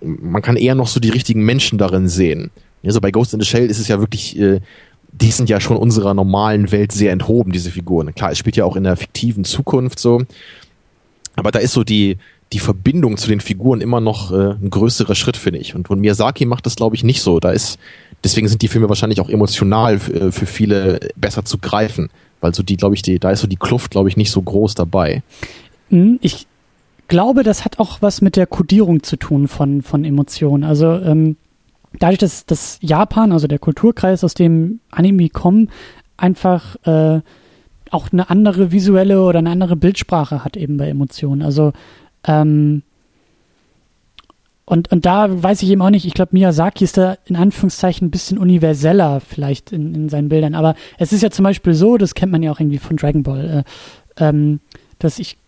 man 0.00 0.42
kann 0.42 0.56
eher 0.56 0.74
noch 0.74 0.86
so 0.86 1.00
die 1.00 1.10
richtigen 1.10 1.44
Menschen 1.44 1.78
darin 1.78 2.08
sehen. 2.08 2.50
Also 2.84 3.00
bei 3.00 3.10
Ghost 3.10 3.34
in 3.34 3.40
the 3.40 3.46
Shell 3.46 3.66
ist 3.66 3.80
es 3.80 3.88
ja 3.88 3.98
wirklich, 3.98 4.38
äh, 4.38 4.60
die 5.12 5.30
sind 5.30 5.48
ja 5.48 5.60
schon 5.60 5.76
unserer 5.76 6.14
normalen 6.14 6.70
Welt 6.70 6.92
sehr 6.92 7.12
enthoben, 7.12 7.52
diese 7.52 7.70
Figuren. 7.70 8.14
Klar, 8.14 8.32
es 8.32 8.38
spielt 8.38 8.56
ja 8.56 8.64
auch 8.64 8.76
in 8.76 8.84
der 8.84 8.96
fiktiven 8.96 9.44
Zukunft 9.44 9.98
so. 9.98 10.22
Aber 11.34 11.50
da 11.50 11.58
ist 11.58 11.72
so 11.72 11.84
die, 11.84 12.18
die 12.52 12.58
Verbindung 12.60 13.16
zu 13.16 13.28
den 13.28 13.40
Figuren 13.40 13.80
immer 13.80 14.00
noch 14.00 14.30
äh, 14.30 14.52
ein 14.52 14.70
größerer 14.70 15.14
Schritt, 15.14 15.36
finde 15.36 15.58
ich. 15.58 15.74
Und, 15.74 15.90
und 15.90 16.00
Miyazaki 16.00 16.46
macht 16.46 16.66
das, 16.66 16.76
glaube 16.76 16.94
ich, 16.94 17.02
nicht 17.02 17.22
so. 17.22 17.40
Da 17.40 17.50
ist, 17.50 17.78
deswegen 18.22 18.48
sind 18.48 18.62
die 18.62 18.68
Filme 18.68 18.88
wahrscheinlich 18.88 19.20
auch 19.20 19.28
emotional 19.28 19.94
äh, 19.94 20.30
für 20.30 20.46
viele 20.46 21.00
besser 21.16 21.44
zu 21.44 21.58
greifen. 21.58 22.08
Weil 22.46 22.54
so 22.54 22.62
die, 22.62 22.76
glaube 22.76 22.94
ich, 22.94 23.02
die, 23.02 23.18
da 23.18 23.32
ist 23.32 23.40
so 23.40 23.48
die 23.48 23.56
Kluft, 23.56 23.90
glaube 23.90 24.08
ich, 24.08 24.16
nicht 24.16 24.30
so 24.30 24.40
groß 24.40 24.76
dabei. 24.76 25.24
Hm, 25.90 26.20
ich 26.22 26.46
glaube, 27.08 27.42
das 27.42 27.64
hat 27.64 27.80
auch 27.80 28.02
was 28.02 28.20
mit 28.20 28.36
der 28.36 28.46
Kodierung 28.46 29.02
zu 29.02 29.16
tun 29.16 29.48
von, 29.48 29.82
von 29.82 30.04
Emotionen. 30.04 30.62
Also 30.62 30.92
ähm, 30.92 31.36
dadurch, 31.98 32.18
dass, 32.18 32.46
dass 32.46 32.78
Japan, 32.80 33.32
also 33.32 33.48
der 33.48 33.58
Kulturkreis, 33.58 34.22
aus 34.22 34.34
dem 34.34 34.78
Anime 34.92 35.28
kommen, 35.28 35.70
einfach 36.16 36.76
äh, 36.84 37.20
auch 37.90 38.12
eine 38.12 38.30
andere 38.30 38.70
visuelle 38.70 39.20
oder 39.24 39.40
eine 39.40 39.50
andere 39.50 39.74
Bildsprache 39.74 40.44
hat 40.44 40.56
eben 40.56 40.76
bei 40.76 40.88
Emotionen. 40.88 41.42
Also 41.42 41.72
ähm, 42.28 42.84
und, 44.68 44.90
und 44.90 45.06
da 45.06 45.42
weiß 45.42 45.62
ich 45.62 45.70
eben 45.70 45.80
auch 45.80 45.90
nicht, 45.90 46.06
ich 46.06 46.14
glaube, 46.14 46.30
Miyazaki 46.32 46.82
ist 46.82 46.96
da 46.96 47.16
in 47.24 47.36
Anführungszeichen 47.36 48.08
ein 48.08 48.10
bisschen 48.10 48.36
universeller 48.36 49.20
vielleicht 49.20 49.70
in, 49.70 49.94
in 49.94 50.08
seinen 50.08 50.28
Bildern. 50.28 50.56
Aber 50.56 50.74
es 50.98 51.12
ist 51.12 51.22
ja 51.22 51.30
zum 51.30 51.44
Beispiel 51.44 51.72
so, 51.72 51.96
das 51.96 52.14
kennt 52.14 52.32
man 52.32 52.42
ja 52.42 52.50
auch 52.50 52.58
irgendwie 52.58 52.78
von 52.78 52.96
Dragon 52.96 53.22
Ball, 53.22 53.64
äh, 54.18 54.24
ähm, 54.24 54.58
dass 54.98 55.20
ich 55.20 55.38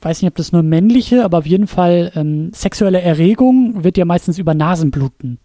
weiß 0.00 0.20
nicht, 0.20 0.28
ob 0.28 0.34
das 0.34 0.50
nur 0.50 0.64
männliche, 0.64 1.24
aber 1.24 1.38
auf 1.38 1.46
jeden 1.46 1.68
Fall 1.68 2.10
ähm, 2.16 2.50
sexuelle 2.52 3.00
Erregung 3.00 3.84
wird 3.84 3.96
ja 3.96 4.04
meistens 4.04 4.36
über 4.36 4.52
Nasenbluten 4.52 5.38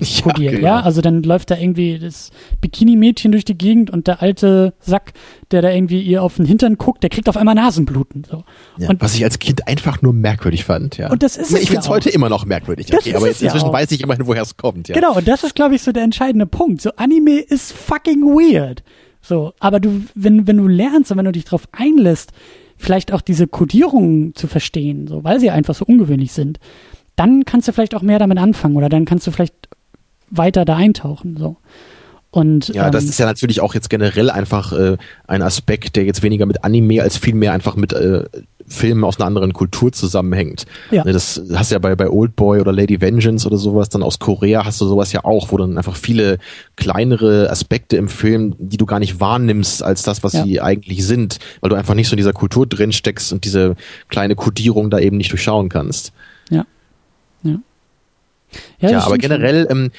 ja, 0.00 0.22
kodiert, 0.22 0.54
genau. 0.54 0.66
ja? 0.66 0.80
Also 0.80 1.00
dann 1.00 1.22
läuft 1.22 1.50
da 1.50 1.56
irgendwie 1.56 1.98
das 1.98 2.30
Bikini-Mädchen 2.60 3.32
durch 3.32 3.44
die 3.44 3.56
Gegend 3.56 3.90
und 3.90 4.06
der 4.06 4.22
alte 4.22 4.74
Sack, 4.80 5.12
der 5.50 5.62
da 5.62 5.70
irgendwie 5.70 6.00
ihr 6.00 6.22
auf 6.22 6.36
den 6.36 6.46
Hintern 6.46 6.76
guckt, 6.76 7.02
der 7.02 7.10
kriegt 7.10 7.28
auf 7.28 7.36
einmal 7.36 7.54
Nasenbluten. 7.54 8.24
So. 8.24 8.44
Ja, 8.78 8.88
und, 8.88 9.00
was 9.00 9.14
ich 9.14 9.24
als 9.24 9.38
Kind 9.38 9.66
einfach 9.66 10.02
nur 10.02 10.12
merkwürdig 10.12 10.64
fand, 10.64 10.98
ja. 10.98 11.10
Und 11.10 11.22
das 11.22 11.36
ist 11.36 11.52
ich 11.52 11.68
finde 11.68 11.80
es 11.80 11.86
ja 11.86 11.92
heute 11.92 12.10
immer 12.10 12.28
noch 12.28 12.44
merkwürdig, 12.44 12.86
das 12.86 13.00
okay, 13.00 13.14
aber 13.14 13.26
jetzt 13.26 13.42
inzwischen 13.42 13.66
ja 13.66 13.72
weiß 13.72 13.90
ich 13.92 14.02
immerhin, 14.02 14.26
woher 14.26 14.42
es 14.42 14.56
kommt, 14.56 14.88
ja. 14.88 14.94
Genau, 14.94 15.16
und 15.16 15.26
das 15.26 15.44
ist, 15.44 15.54
glaube 15.54 15.74
ich, 15.74 15.82
so 15.82 15.92
der 15.92 16.04
entscheidende 16.04 16.46
Punkt. 16.46 16.80
So, 16.80 16.90
Anime 16.96 17.40
ist 17.40 17.72
fucking 17.72 18.22
weird. 18.22 18.82
So, 19.20 19.52
aber 19.60 19.78
du, 19.78 20.02
wenn, 20.14 20.46
wenn 20.46 20.56
du 20.56 20.66
lernst 20.66 21.12
und 21.12 21.18
wenn 21.18 21.24
du 21.24 21.32
dich 21.32 21.44
drauf 21.44 21.68
einlässt, 21.72 22.32
vielleicht 22.76 23.12
auch 23.12 23.20
diese 23.20 23.46
Kodierungen 23.46 24.34
zu 24.34 24.48
verstehen, 24.48 25.06
so, 25.06 25.22
weil 25.22 25.38
sie 25.38 25.50
einfach 25.50 25.74
so 25.74 25.84
ungewöhnlich 25.84 26.32
sind, 26.32 26.58
dann 27.16 27.44
kannst 27.44 27.68
du 27.68 27.72
vielleicht 27.72 27.94
auch 27.94 28.02
mehr 28.02 28.18
damit 28.18 28.38
anfangen 28.38 28.76
oder 28.76 28.88
dann 28.88 29.04
kannst 29.04 29.26
du 29.26 29.30
vielleicht 29.30 29.54
weiter 30.30 30.64
da 30.64 30.76
eintauchen. 30.76 31.36
So. 31.36 31.56
Und, 32.30 32.68
ja, 32.68 32.86
ähm, 32.86 32.92
das 32.92 33.04
ist 33.04 33.18
ja 33.18 33.26
natürlich 33.26 33.60
auch 33.60 33.74
jetzt 33.74 33.90
generell 33.90 34.30
einfach 34.30 34.72
äh, 34.72 34.96
ein 35.26 35.42
Aspekt, 35.42 35.96
der 35.96 36.04
jetzt 36.04 36.22
weniger 36.22 36.46
mit 36.46 36.64
Anime 36.64 37.02
als 37.02 37.18
vielmehr 37.18 37.52
einfach 37.52 37.76
mit 37.76 37.92
äh, 37.92 38.24
Filmen 38.66 39.04
aus 39.04 39.18
einer 39.18 39.26
anderen 39.26 39.52
Kultur 39.52 39.92
zusammenhängt. 39.92 40.64
Ja. 40.90 41.04
Ne, 41.04 41.12
das 41.12 41.42
hast 41.52 41.70
du 41.70 41.74
ja 41.74 41.78
bei, 41.78 41.94
bei 41.94 42.08
Old 42.08 42.34
Boy 42.34 42.60
oder 42.60 42.72
Lady 42.72 43.02
Vengeance 43.02 43.46
oder 43.46 43.58
sowas, 43.58 43.90
dann 43.90 44.02
aus 44.02 44.18
Korea 44.18 44.64
hast 44.64 44.80
du 44.80 44.86
sowas 44.86 45.12
ja 45.12 45.24
auch, 45.24 45.52
wo 45.52 45.58
dann 45.58 45.76
einfach 45.76 45.94
viele 45.94 46.38
kleinere 46.76 47.50
Aspekte 47.50 47.98
im 47.98 48.08
Film, 48.08 48.54
die 48.58 48.78
du 48.78 48.86
gar 48.86 48.98
nicht 48.98 49.20
wahrnimmst 49.20 49.82
als 49.82 50.02
das, 50.02 50.24
was 50.24 50.32
ja. 50.32 50.44
sie 50.44 50.60
eigentlich 50.62 51.06
sind, 51.06 51.38
weil 51.60 51.68
du 51.68 51.76
einfach 51.76 51.94
nicht 51.94 52.08
so 52.08 52.14
in 52.14 52.18
dieser 52.18 52.32
Kultur 52.32 52.66
drin 52.66 52.92
steckst 52.92 53.32
und 53.34 53.44
diese 53.44 53.76
kleine 54.08 54.36
Kodierung 54.36 54.88
da 54.88 54.98
eben 54.98 55.18
nicht 55.18 55.32
durchschauen 55.32 55.68
kannst. 55.68 56.12
Ja. 56.50 56.64
Ja, 58.80 58.90
ja 58.90 59.04
aber 59.04 59.18
generell, 59.18 59.66
ähm, 59.70 59.90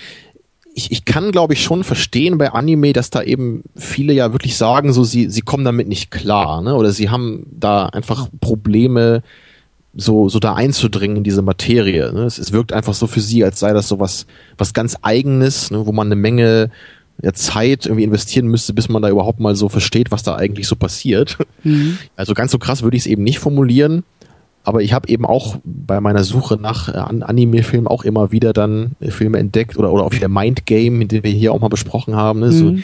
ich, 0.75 0.91
ich 0.91 1.05
kann, 1.05 1.31
glaube 1.31 1.53
ich, 1.53 1.63
schon 1.63 1.83
verstehen 1.83 2.37
bei 2.37 2.51
Anime, 2.51 2.93
dass 2.93 3.09
da 3.09 3.21
eben 3.21 3.63
viele 3.75 4.13
ja 4.13 4.31
wirklich 4.31 4.57
sagen, 4.57 4.91
so 4.91 5.03
sie, 5.03 5.29
sie 5.29 5.41
kommen 5.41 5.63
damit 5.63 5.87
nicht 5.87 6.09
klar, 6.09 6.61
ne? 6.61 6.75
Oder 6.75 6.91
sie 6.91 7.09
haben 7.09 7.45
da 7.51 7.85
einfach 7.85 8.27
Probleme, 8.41 9.21
so, 9.95 10.27
so 10.29 10.39
da 10.39 10.55
einzudringen 10.55 11.17
in 11.17 11.23
diese 11.23 11.41
Materie. 11.41 12.11
Ne? 12.13 12.23
Es, 12.23 12.39
es 12.39 12.51
wirkt 12.51 12.73
einfach 12.73 12.93
so 12.93 13.07
für 13.07 13.21
sie, 13.21 13.43
als 13.43 13.59
sei 13.59 13.73
das 13.73 13.87
so 13.87 13.99
was, 13.99 14.25
was 14.57 14.73
ganz 14.73 14.97
Eigenes, 15.01 15.71
ne? 15.71 15.85
wo 15.85 15.91
man 15.91 16.07
eine 16.07 16.15
Menge 16.15 16.71
ja, 17.21 17.33
Zeit 17.33 17.85
irgendwie 17.85 18.03
investieren 18.03 18.47
müsste, 18.47 18.73
bis 18.73 18.89
man 18.89 19.01
da 19.01 19.09
überhaupt 19.09 19.39
mal 19.39 19.55
so 19.55 19.69
versteht, 19.69 20.11
was 20.11 20.23
da 20.23 20.35
eigentlich 20.35 20.67
so 20.67 20.75
passiert. 20.75 21.37
Mhm. 21.63 21.97
Also 22.15 22.33
ganz 22.33 22.51
so 22.51 22.57
krass 22.57 22.81
würde 22.81 22.97
ich 22.97 23.03
es 23.03 23.07
eben 23.07 23.23
nicht 23.23 23.39
formulieren. 23.39 24.03
Aber 24.63 24.81
ich 24.81 24.93
habe 24.93 25.09
eben 25.09 25.25
auch 25.25 25.57
bei 25.63 25.99
meiner 25.99 26.23
Suche 26.23 26.55
nach 26.55 26.87
äh, 26.87 26.97
Anime-Filmen 26.97 27.87
auch 27.87 28.03
immer 28.03 28.31
wieder 28.31 28.53
dann 28.53 28.95
äh, 29.01 29.11
Filme 29.11 29.37
entdeckt 29.39 29.77
oder, 29.77 29.91
oder 29.91 30.05
auch 30.05 30.13
wieder 30.13 30.29
Mind 30.29 30.65
Game, 30.65 31.05
den 31.07 31.23
wir 31.23 31.31
hier 31.31 31.53
auch 31.53 31.59
mal 31.59 31.67
besprochen 31.67 32.15
haben, 32.15 32.39
ne? 32.39 32.47
Mhm. 32.47 32.51
so, 32.51 32.75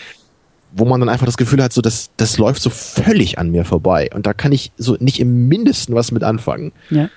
wo 0.71 0.85
man 0.85 0.99
dann 0.99 1.09
einfach 1.09 1.25
das 1.25 1.37
Gefühl 1.37 1.63
hat, 1.63 1.73
so 1.73 1.81
das, 1.81 2.11
das 2.17 2.37
läuft 2.37 2.61
so 2.61 2.69
völlig 2.69 3.39
an 3.39 3.51
mir 3.51 3.65
vorbei. 3.65 4.09
Und 4.13 4.25
da 4.25 4.33
kann 4.33 4.51
ich 4.51 4.71
so 4.77 4.97
nicht 4.99 5.19
im 5.19 5.47
Mindesten 5.47 5.95
was 5.95 6.11
mit 6.11 6.23
anfangen. 6.23 6.73
Ja. 6.89 7.09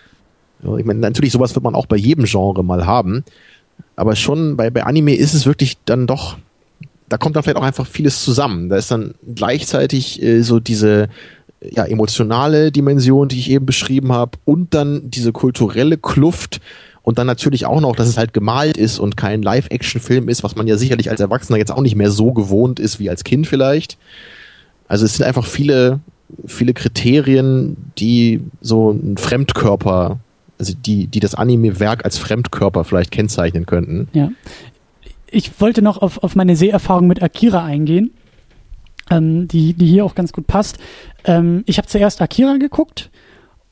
Ich 0.78 0.84
meine, 0.84 1.00
natürlich, 1.00 1.32
sowas 1.32 1.54
wird 1.54 1.64
man 1.64 1.74
auch 1.74 1.86
bei 1.86 1.96
jedem 1.96 2.24
Genre 2.24 2.62
mal 2.62 2.86
haben. 2.86 3.24
Aber 3.96 4.16
schon 4.16 4.56
bei, 4.56 4.70
bei 4.70 4.84
Anime 4.84 5.14
ist 5.14 5.34
es 5.34 5.44
wirklich 5.44 5.76
dann 5.84 6.06
doch, 6.06 6.36
da 7.08 7.18
kommt 7.18 7.36
dann 7.36 7.42
vielleicht 7.42 7.58
auch 7.58 7.64
einfach 7.64 7.86
vieles 7.86 8.24
zusammen. 8.24 8.68
Da 8.68 8.76
ist 8.76 8.90
dann 8.90 9.14
gleichzeitig 9.34 10.22
äh, 10.22 10.42
so 10.42 10.60
diese 10.60 11.08
ja, 11.70 11.84
emotionale 11.84 12.72
Dimension, 12.72 13.28
die 13.28 13.38
ich 13.38 13.50
eben 13.50 13.66
beschrieben 13.66 14.12
habe, 14.12 14.38
und 14.44 14.74
dann 14.74 15.10
diese 15.10 15.32
kulturelle 15.32 15.96
Kluft 15.96 16.60
und 17.02 17.18
dann 17.18 17.26
natürlich 17.26 17.66
auch 17.66 17.80
noch, 17.80 17.96
dass 17.96 18.08
es 18.08 18.16
halt 18.16 18.32
gemalt 18.32 18.76
ist 18.76 18.98
und 18.98 19.16
kein 19.16 19.42
Live-Action-Film 19.42 20.28
ist, 20.28 20.44
was 20.44 20.56
man 20.56 20.66
ja 20.66 20.76
sicherlich 20.76 21.10
als 21.10 21.20
Erwachsener 21.20 21.58
jetzt 21.58 21.72
auch 21.72 21.82
nicht 21.82 21.96
mehr 21.96 22.10
so 22.10 22.32
gewohnt 22.32 22.78
ist 22.78 23.00
wie 23.00 23.10
als 23.10 23.24
Kind 23.24 23.46
vielleicht. 23.46 23.98
Also 24.86 25.04
es 25.04 25.16
sind 25.16 25.26
einfach 25.26 25.46
viele, 25.46 26.00
viele 26.46 26.74
Kriterien, 26.74 27.76
die 27.98 28.40
so 28.60 28.90
einen 28.90 29.16
Fremdkörper 29.16 30.20
also 30.62 30.74
die, 30.74 31.08
die 31.08 31.18
das 31.18 31.34
Anime-Werk 31.34 32.04
als 32.04 32.18
Fremdkörper 32.18 32.84
vielleicht 32.84 33.10
kennzeichnen 33.10 33.66
könnten. 33.66 34.06
Ja. 34.12 34.30
Ich 35.28 35.60
wollte 35.60 35.82
noch 35.82 36.00
auf, 36.00 36.22
auf 36.22 36.36
meine 36.36 36.54
Seherfahrung 36.54 37.08
mit 37.08 37.20
Akira 37.20 37.64
eingehen, 37.64 38.12
ähm, 39.10 39.48
die, 39.48 39.74
die 39.74 39.86
hier 39.86 40.04
auch 40.04 40.14
ganz 40.14 40.32
gut 40.32 40.46
passt. 40.46 40.78
Ähm, 41.24 41.62
ich 41.66 41.78
habe 41.78 41.88
zuerst 41.88 42.20
Akira 42.20 42.56
geguckt 42.56 43.10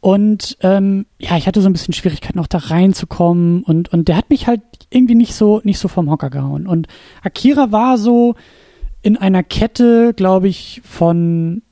und 0.01 0.57
ähm, 0.63 1.07
ja, 1.19 1.37
ich 1.37 1.47
hatte 1.47 1.61
so 1.61 1.69
ein 1.69 1.73
bisschen 1.73 1.95
Schwierigkeiten 1.95 2.39
noch 2.39 2.47
da 2.47 2.59
reinzukommen 2.59 3.63
und, 3.63 3.93
und 3.93 4.09
der 4.09 4.17
hat 4.17 4.31
mich 4.31 4.47
halt 4.47 4.63
irgendwie 4.91 5.15
nicht 5.15 5.35
so, 5.35 5.61
nicht 5.63 5.79
so 5.79 5.89
vom 5.89 6.11
Hocker 6.11 6.31
gehauen. 6.31 6.67
Und 6.67 6.89
Akira 7.23 7.71
war 7.71 7.99
so 7.99 8.35
in 9.03 9.17
einer 9.17 9.43
Kette, 9.43 10.15
glaube 10.15 10.49
ich, 10.49 10.81
von 10.85 11.63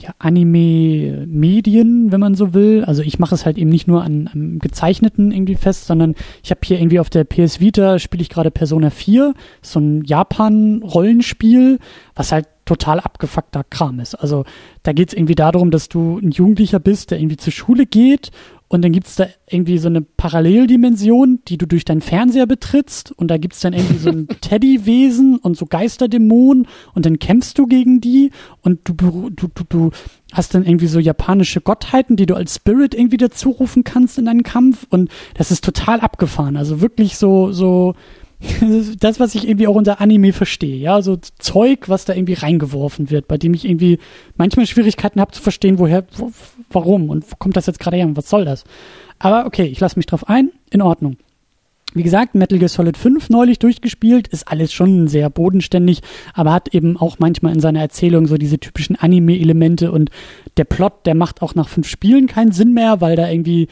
ja, 0.00 0.14
Anime-Medien, 0.18 2.12
wenn 2.12 2.20
man 2.20 2.34
so 2.34 2.54
will. 2.54 2.84
Also 2.84 3.02
ich 3.02 3.18
mache 3.18 3.34
es 3.34 3.46
halt 3.46 3.58
eben 3.58 3.70
nicht 3.70 3.86
nur 3.88 4.02
an, 4.02 4.28
an 4.32 4.58
gezeichneten 4.58 5.32
irgendwie 5.32 5.54
fest, 5.54 5.86
sondern 5.86 6.14
ich 6.42 6.50
habe 6.50 6.60
hier 6.64 6.78
irgendwie 6.78 7.00
auf 7.00 7.10
der 7.10 7.24
PS 7.24 7.60
Vita 7.60 7.98
spiele 7.98 8.22
ich 8.22 8.28
gerade 8.28 8.50
Persona 8.50 8.90
4, 8.90 9.34
so 9.62 9.80
ein 9.80 10.04
Japan-Rollenspiel, 10.04 11.78
was 12.14 12.32
halt 12.32 12.46
total 12.64 13.00
abgefuckter 13.00 13.64
Kram 13.64 14.00
ist. 14.00 14.14
Also 14.16 14.44
da 14.82 14.92
geht 14.92 15.08
es 15.08 15.14
irgendwie 15.14 15.36
darum, 15.36 15.70
dass 15.70 15.88
du 15.88 16.18
ein 16.18 16.32
Jugendlicher 16.32 16.80
bist, 16.80 17.10
der 17.10 17.20
irgendwie 17.20 17.36
zur 17.36 17.52
Schule 17.52 17.86
geht 17.86 18.32
und 18.68 18.82
dann 18.82 18.90
gibt's 18.90 19.14
da 19.14 19.26
irgendwie 19.48 19.78
so 19.78 19.88
eine 19.88 20.02
Paralleldimension, 20.02 21.40
die 21.46 21.56
du 21.56 21.66
durch 21.66 21.84
deinen 21.84 22.00
Fernseher 22.00 22.46
betrittst. 22.46 23.12
Und 23.12 23.28
da 23.28 23.38
gibt's 23.38 23.60
dann 23.60 23.72
irgendwie 23.72 23.98
so 23.98 24.10
ein 24.10 24.26
Teddywesen 24.40 25.38
und 25.38 25.56
so 25.56 25.66
Geisterdämonen. 25.66 26.66
Und 26.92 27.06
dann 27.06 27.20
kämpfst 27.20 27.58
du 27.58 27.66
gegen 27.66 28.00
die. 28.00 28.32
Und 28.62 28.80
du, 28.84 28.94
du, 29.30 29.30
du, 29.30 29.64
du 29.68 29.90
hast 30.32 30.54
dann 30.54 30.64
irgendwie 30.64 30.88
so 30.88 30.98
japanische 30.98 31.60
Gottheiten, 31.60 32.16
die 32.16 32.26
du 32.26 32.34
als 32.34 32.56
Spirit 32.56 32.92
irgendwie 32.94 33.18
dazu 33.18 33.50
rufen 33.50 33.84
kannst 33.84 34.18
in 34.18 34.24
deinen 34.24 34.42
Kampf. 34.42 34.84
Und 34.90 35.10
das 35.34 35.52
ist 35.52 35.64
total 35.64 36.00
abgefahren. 36.00 36.56
Also 36.56 36.80
wirklich 36.80 37.18
so, 37.18 37.52
so, 37.52 37.94
das, 39.00 39.18
was 39.18 39.34
ich 39.34 39.48
irgendwie 39.48 39.66
auch 39.66 39.74
unter 39.74 40.00
Anime 40.00 40.32
verstehe, 40.32 40.76
ja, 40.76 41.00
so 41.00 41.16
Zeug, 41.38 41.88
was 41.88 42.04
da 42.04 42.14
irgendwie 42.14 42.34
reingeworfen 42.34 43.10
wird, 43.10 43.28
bei 43.28 43.38
dem 43.38 43.54
ich 43.54 43.64
irgendwie 43.64 43.98
manchmal 44.36 44.66
Schwierigkeiten 44.66 45.20
habe 45.20 45.32
zu 45.32 45.40
verstehen, 45.40 45.78
woher, 45.78 46.04
wo, 46.16 46.32
warum 46.70 47.08
und 47.08 47.30
wo 47.30 47.36
kommt 47.36 47.56
das 47.56 47.66
jetzt 47.66 47.80
gerade 47.80 47.96
her 47.96 48.06
und 48.06 48.16
was 48.16 48.28
soll 48.28 48.44
das? 48.44 48.64
Aber 49.18 49.46
okay, 49.46 49.64
ich 49.64 49.80
lasse 49.80 49.98
mich 49.98 50.06
drauf 50.06 50.28
ein, 50.28 50.50
in 50.70 50.82
Ordnung. 50.82 51.16
Wie 51.94 52.02
gesagt, 52.02 52.34
Metal 52.34 52.58
Gear 52.58 52.68
Solid 52.68 52.98
5 52.98 53.30
neulich 53.30 53.58
durchgespielt, 53.58 54.28
ist 54.28 54.48
alles 54.48 54.70
schon 54.70 55.08
sehr 55.08 55.30
bodenständig, 55.30 56.02
aber 56.34 56.52
hat 56.52 56.74
eben 56.74 56.98
auch 56.98 57.18
manchmal 57.18 57.54
in 57.54 57.60
seiner 57.60 57.80
Erzählung 57.80 58.26
so 58.26 58.36
diese 58.36 58.58
typischen 58.58 58.96
Anime-Elemente 58.96 59.90
und 59.90 60.10
der 60.58 60.64
Plot, 60.64 61.06
der 61.06 61.14
macht 61.14 61.40
auch 61.40 61.54
nach 61.54 61.70
fünf 61.70 61.88
Spielen 61.88 62.26
keinen 62.26 62.52
Sinn 62.52 62.74
mehr, 62.74 63.00
weil 63.00 63.16
da 63.16 63.30
irgendwie 63.30 63.68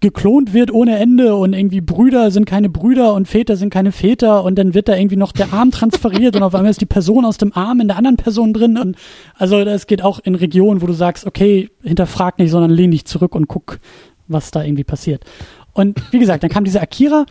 geklont 0.00 0.54
wird 0.54 0.72
ohne 0.72 0.98
Ende 0.98 1.34
und 1.34 1.52
irgendwie 1.52 1.82
Brüder 1.82 2.30
sind 2.30 2.46
keine 2.46 2.70
Brüder 2.70 3.12
und 3.12 3.28
Väter 3.28 3.56
sind 3.56 3.70
keine 3.70 3.92
Väter 3.92 4.44
und 4.44 4.58
dann 4.58 4.72
wird 4.72 4.88
da 4.88 4.96
irgendwie 4.96 5.16
noch 5.16 5.32
der 5.32 5.52
Arm 5.52 5.70
transferiert 5.70 6.36
und 6.36 6.42
auf 6.42 6.54
einmal 6.54 6.70
ist 6.70 6.80
die 6.80 6.86
Person 6.86 7.26
aus 7.26 7.36
dem 7.36 7.52
Arm 7.54 7.80
in 7.80 7.88
der 7.88 7.98
anderen 7.98 8.16
Person 8.16 8.54
drin 8.54 8.78
und 8.78 8.96
also 9.36 9.62
das 9.64 9.86
geht 9.86 10.02
auch 10.02 10.18
in 10.18 10.34
Regionen, 10.34 10.80
wo 10.80 10.86
du 10.86 10.94
sagst, 10.94 11.26
okay, 11.26 11.70
hinterfrag 11.82 12.38
nicht, 12.38 12.50
sondern 12.50 12.70
lehn 12.70 12.90
dich 12.90 13.04
zurück 13.04 13.34
und 13.34 13.46
guck, 13.46 13.78
was 14.26 14.50
da 14.50 14.64
irgendwie 14.64 14.84
passiert. 14.84 15.24
Und 15.74 16.00
wie 16.12 16.18
gesagt, 16.18 16.42
dann 16.42 16.50
kam 16.50 16.64
diese 16.64 16.80
Akira 16.80 17.26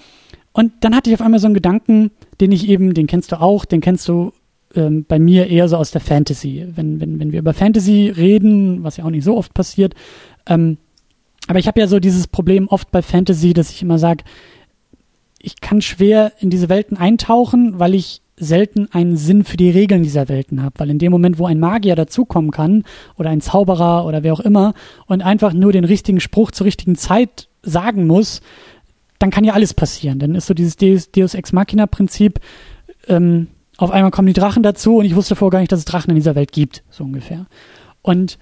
und 0.54 0.72
dann 0.82 0.96
hatte 0.96 1.10
ich 1.10 1.16
auf 1.16 1.22
einmal 1.22 1.40
so 1.40 1.48
einen 1.48 1.56
Gedanken, 1.56 2.12
den 2.40 2.52
ich 2.52 2.70
eben, 2.70 2.94
den 2.94 3.08
kennst 3.08 3.32
du 3.32 3.42
auch, 3.42 3.66
den 3.66 3.82
kennst 3.82 4.08
du 4.08 4.32
ähm, 4.76 5.06
bei 5.08 5.18
mir 5.18 5.48
eher 5.48 5.68
so 5.68 5.78
aus 5.78 5.90
der 5.92 6.02
Fantasy. 6.02 6.68
Wenn, 6.76 7.00
wenn, 7.00 7.20
wenn 7.20 7.32
wir 7.32 7.40
über 7.40 7.54
Fantasy 7.56 8.10
reden, 8.16 8.84
was 8.84 8.98
ja 8.98 9.06
auch 9.06 9.10
nicht 9.10 9.24
so 9.24 9.36
oft 9.36 9.54
passiert, 9.54 9.96
ähm, 10.48 10.78
aber 11.50 11.58
ich 11.58 11.68
habe 11.68 11.80
ja 11.80 11.88
so 11.88 12.00
dieses 12.00 12.28
Problem 12.28 12.68
oft 12.68 12.92
bei 12.92 13.02
Fantasy, 13.02 13.54
dass 13.54 13.72
ich 13.72 13.82
immer 13.82 13.98
sage, 13.98 14.24
ich 15.40 15.62
kann 15.62 15.82
schwer 15.82 16.32
in 16.40 16.52
diese 16.52 16.70
Welten 16.70 16.96
eintauchen, 16.96 17.80
weil 17.80 17.96
ich 17.96 18.22
selten 18.38 18.88
einen 18.92 19.18
Sinn 19.18 19.44
für 19.44 19.58
die 19.58 19.72
Regeln 19.72 20.04
dieser 20.04 20.30
Welten 20.30 20.62
habe. 20.62 20.76
Weil 20.78 20.92
in 20.92 21.00
dem 21.00 21.12
Moment, 21.12 21.40
wo 21.40 21.48
ein 21.48 21.60
Magier 21.60 21.96
dazukommen 21.96 22.52
kann 22.52 22.84
oder 23.18 23.32
ein 23.32 23.42
Zauberer 23.42 24.06
oder 24.06 24.22
wer 24.22 24.34
auch 24.34 24.42
immer 24.42 24.76
und 25.08 25.24
einfach 25.24 25.52
nur 25.52 25.72
den 25.72 25.86
richtigen 25.86 26.20
Spruch 26.20 26.52
zur 26.52 26.68
richtigen 26.68 26.96
Zeit 26.96 27.50
sagen 27.64 28.06
muss, 28.06 28.42
dann 29.18 29.32
kann 29.32 29.44
ja 29.44 29.54
alles 29.54 29.74
passieren. 29.74 30.20
Dann 30.20 30.36
ist 30.36 30.46
so 30.46 30.54
dieses 30.54 30.78
Deus, 30.78 31.10
Deus 31.10 31.34
Ex 31.34 31.52
Machina 31.52 31.88
Prinzip, 31.88 32.42
ähm, 33.08 33.48
auf 33.76 33.90
einmal 33.90 34.12
kommen 34.12 34.28
die 34.28 34.34
Drachen 34.34 34.62
dazu 34.62 34.98
und 34.98 35.06
ich 35.06 35.16
wusste 35.16 35.36
vorher 35.36 35.54
gar 35.54 35.60
nicht, 35.62 35.72
dass 35.72 35.80
es 35.80 35.86
Drachen 35.86 36.12
in 36.12 36.16
dieser 36.16 36.36
Welt 36.36 36.52
gibt, 36.52 36.84
so 36.92 37.04
ungefähr. 37.04 37.48
Und 38.04 38.38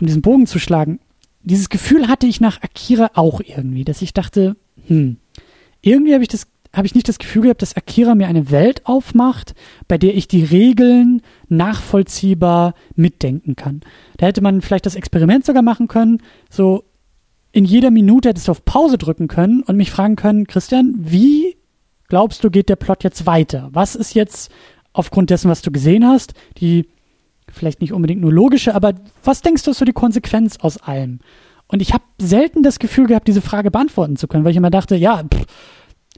um 0.00 0.08
diesen 0.08 0.20
Bogen 0.20 0.48
zu 0.48 0.58
schlagen, 0.58 0.98
dieses 1.42 1.68
Gefühl 1.68 2.08
hatte 2.08 2.26
ich 2.26 2.40
nach 2.40 2.62
Akira 2.62 3.10
auch 3.14 3.40
irgendwie, 3.40 3.84
dass 3.84 4.02
ich 4.02 4.12
dachte, 4.12 4.56
hm, 4.86 5.16
irgendwie 5.80 6.14
habe 6.14 6.22
ich 6.22 6.28
das 6.28 6.46
habe 6.72 6.86
ich 6.86 6.94
nicht 6.94 7.08
das 7.08 7.18
Gefühl 7.18 7.42
gehabt, 7.42 7.62
dass 7.62 7.76
Akira 7.76 8.14
mir 8.14 8.28
eine 8.28 8.50
Welt 8.50 8.86
aufmacht, 8.86 9.54
bei 9.88 9.98
der 9.98 10.16
ich 10.16 10.28
die 10.28 10.44
Regeln 10.44 11.20
nachvollziehbar 11.48 12.74
mitdenken 12.94 13.56
kann. 13.56 13.80
Da 14.18 14.26
hätte 14.26 14.40
man 14.40 14.60
vielleicht 14.60 14.86
das 14.86 14.94
Experiment 14.94 15.44
sogar 15.44 15.62
machen 15.62 15.88
können, 15.88 16.22
so 16.48 16.84
in 17.52 17.64
jeder 17.64 17.90
Minute 17.90 18.28
hättest 18.28 18.46
du 18.46 18.52
auf 18.52 18.64
Pause 18.64 18.98
drücken 18.98 19.26
können 19.26 19.62
und 19.62 19.76
mich 19.76 19.90
fragen 19.90 20.14
können, 20.14 20.46
Christian, 20.46 20.94
wie 20.98 21.56
glaubst 22.08 22.44
du, 22.44 22.50
geht 22.50 22.68
der 22.68 22.76
Plot 22.76 23.02
jetzt 23.02 23.26
weiter? 23.26 23.68
Was 23.72 23.96
ist 23.96 24.14
jetzt 24.14 24.52
aufgrund 24.92 25.30
dessen, 25.30 25.50
was 25.50 25.62
du 25.62 25.72
gesehen 25.72 26.06
hast, 26.06 26.34
die 26.58 26.88
vielleicht 27.50 27.80
nicht 27.80 27.92
unbedingt 27.92 28.20
nur 28.20 28.32
logische, 28.32 28.74
aber 28.74 28.94
was 29.24 29.42
denkst 29.42 29.64
du, 29.64 29.70
ist 29.70 29.78
so 29.78 29.84
die 29.84 29.92
Konsequenz 29.92 30.56
aus 30.60 30.78
allem? 30.78 31.20
Und 31.66 31.82
ich 31.82 31.92
habe 31.92 32.04
selten 32.20 32.62
das 32.62 32.78
Gefühl 32.78 33.06
gehabt, 33.06 33.28
diese 33.28 33.40
Frage 33.40 33.70
beantworten 33.70 34.16
zu 34.16 34.26
können, 34.26 34.44
weil 34.44 34.50
ich 34.50 34.56
immer 34.56 34.70
dachte, 34.70 34.96
ja, 34.96 35.22
pff, 35.22 35.46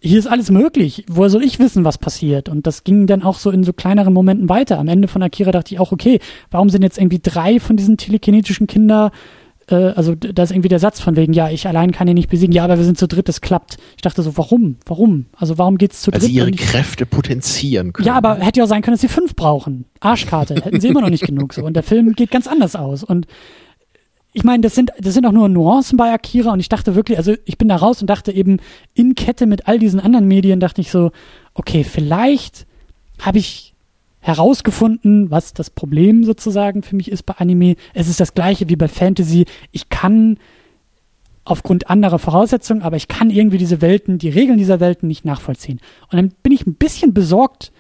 hier 0.01 0.19
ist 0.19 0.27
alles 0.27 0.51
möglich. 0.51 1.05
Woher 1.09 1.31
soll 1.31 1.45
ich 1.45 1.61
wissen, 1.61 1.85
was 1.85 1.97
passiert? 1.97 2.49
Und 2.49 2.67
das 2.67 2.83
ging 2.83 3.07
dann 3.07 3.23
auch 3.23 3.39
so 3.39 3.51
in 3.51 3.63
so 3.63 3.73
kleineren 3.73 4.13
Momenten 4.13 4.49
weiter. 4.49 4.79
Am 4.79 4.89
Ende 4.89 5.07
von 5.07 5.23
Akira 5.23 5.53
dachte 5.53 5.75
ich 5.75 5.81
auch, 5.81 5.93
okay, 5.93 6.19
warum 6.51 6.71
sind 6.71 6.83
jetzt 6.83 6.99
irgendwie 6.99 7.21
drei 7.23 7.61
von 7.61 7.77
diesen 7.77 7.99
telekinetischen 7.99 8.67
Kindern 8.67 9.13
äh, 9.69 9.75
also 9.75 10.15
da 10.15 10.43
ist 10.43 10.51
irgendwie 10.51 10.69
der 10.69 10.79
Satz 10.79 11.01
von 11.01 11.17
wegen, 11.17 11.33
ja, 11.33 11.51
ich 11.51 11.67
allein 11.67 11.93
kann 11.93 12.09
ihn 12.09 12.15
nicht 12.15 12.29
besiegen, 12.29 12.53
ja, 12.53 12.65
aber 12.65 12.79
wir 12.79 12.85
sind 12.85 12.99
zu 12.99 13.09
dritt, 13.09 13.29
es 13.29 13.41
klappt. 13.41 13.77
Ich 13.97 14.03
dachte 14.03 14.23
so, 14.23 14.37
warum? 14.37 14.77
Warum? 14.87 15.27
Also 15.37 15.59
warum 15.59 15.79
geht's 15.79 16.03
zu 16.03 16.11
dritt? 16.11 16.23
Weil 16.23 16.29
sie 16.29 16.35
ihre 16.35 16.51
Kräfte 16.53 17.07
potenzieren 17.07 17.93
können. 17.93 18.07
Ja, 18.07 18.15
aber 18.15 18.37
hätte 18.37 18.59
ja 18.59 18.65
auch 18.65 18.69
sein 18.69 18.83
können, 18.83 18.95
dass 18.95 19.01
sie 19.01 19.09
fünf 19.09 19.37
brauchen. 19.37 19.85
Arschkarte, 20.01 20.55
hätten 20.55 20.81
sie 20.81 20.89
immer 20.89 21.01
noch 21.01 21.11
nicht 21.11 21.27
genug 21.27 21.55
so. 21.55 21.65
Und 21.65 21.75
der 21.75 21.83
Film 21.83 22.13
geht 22.15 22.31
ganz 22.31 22.47
anders 22.47 22.77
aus. 22.77 23.05
Und 23.05 23.27
ich 24.33 24.45
meine, 24.45 24.63
das 24.63 24.75
sind, 24.75 24.91
das 24.99 25.15
sind 25.15 25.27
auch 25.27 25.33
nur 25.33 25.49
Nuancen 25.49 25.99
bei 25.99 26.11
Akira 26.13 26.53
und 26.53 26.61
ich 26.61 26.69
dachte 26.69 26.95
wirklich, 26.95 27.19
also 27.19 27.35
ich 27.45 27.59
bin 27.59 27.69
da 27.69 27.77
raus 27.77 28.01
und 28.01 28.09
dachte 28.09 28.33
eben 28.33 28.61
in 28.95 29.15
Kette 29.15 29.47
mit 29.47 29.69
all 29.69 29.79
diesen 29.79 30.01
anderen 30.01 30.27
Medien, 30.27 30.59
dachte 30.59 30.81
ich 30.81 30.91
so, 30.91 31.13
okay, 31.55 31.85
vielleicht 31.85 32.67
habe 33.21 33.39
ich 33.39 33.72
herausgefunden, 34.23 35.31
was 35.31 35.53
das 35.53 35.69
Problem 35.69 36.25
sozusagen 36.25 36.83
für 36.83 36.97
mich 36.97 37.11
ist 37.11 37.25
bei 37.25 37.35
Anime. 37.35 37.75
Es 37.93 38.09
ist 38.09 38.21
das 38.21 38.35
gleiche 38.35 38.69
wie 38.69 38.77
bei 38.77 38.89
Fantasy. 38.89 39.45
Ich 39.73 39.89
kann 39.89 40.39
aufgrund 41.45 41.91
anderer 41.91 42.21
Voraussetzungen, 42.21 42.83
aber 42.83 42.97
ich 42.97 43.09
kann 43.09 43.31
irgendwie 43.31 43.59
diese 43.59 43.81
Welten, 43.83 44.19
die 44.19 44.29
Regeln 44.29 44.59
dieser 44.59 44.79
Welten 44.79 45.09
nicht 45.09 45.25
nachvollziehen. 45.25 45.81
Und 46.11 46.17
dann 46.17 46.33
bin 46.43 46.53
ich 46.53 46.67
ein 46.67 46.75
bisschen 46.75 47.13
besorgt 47.13 47.73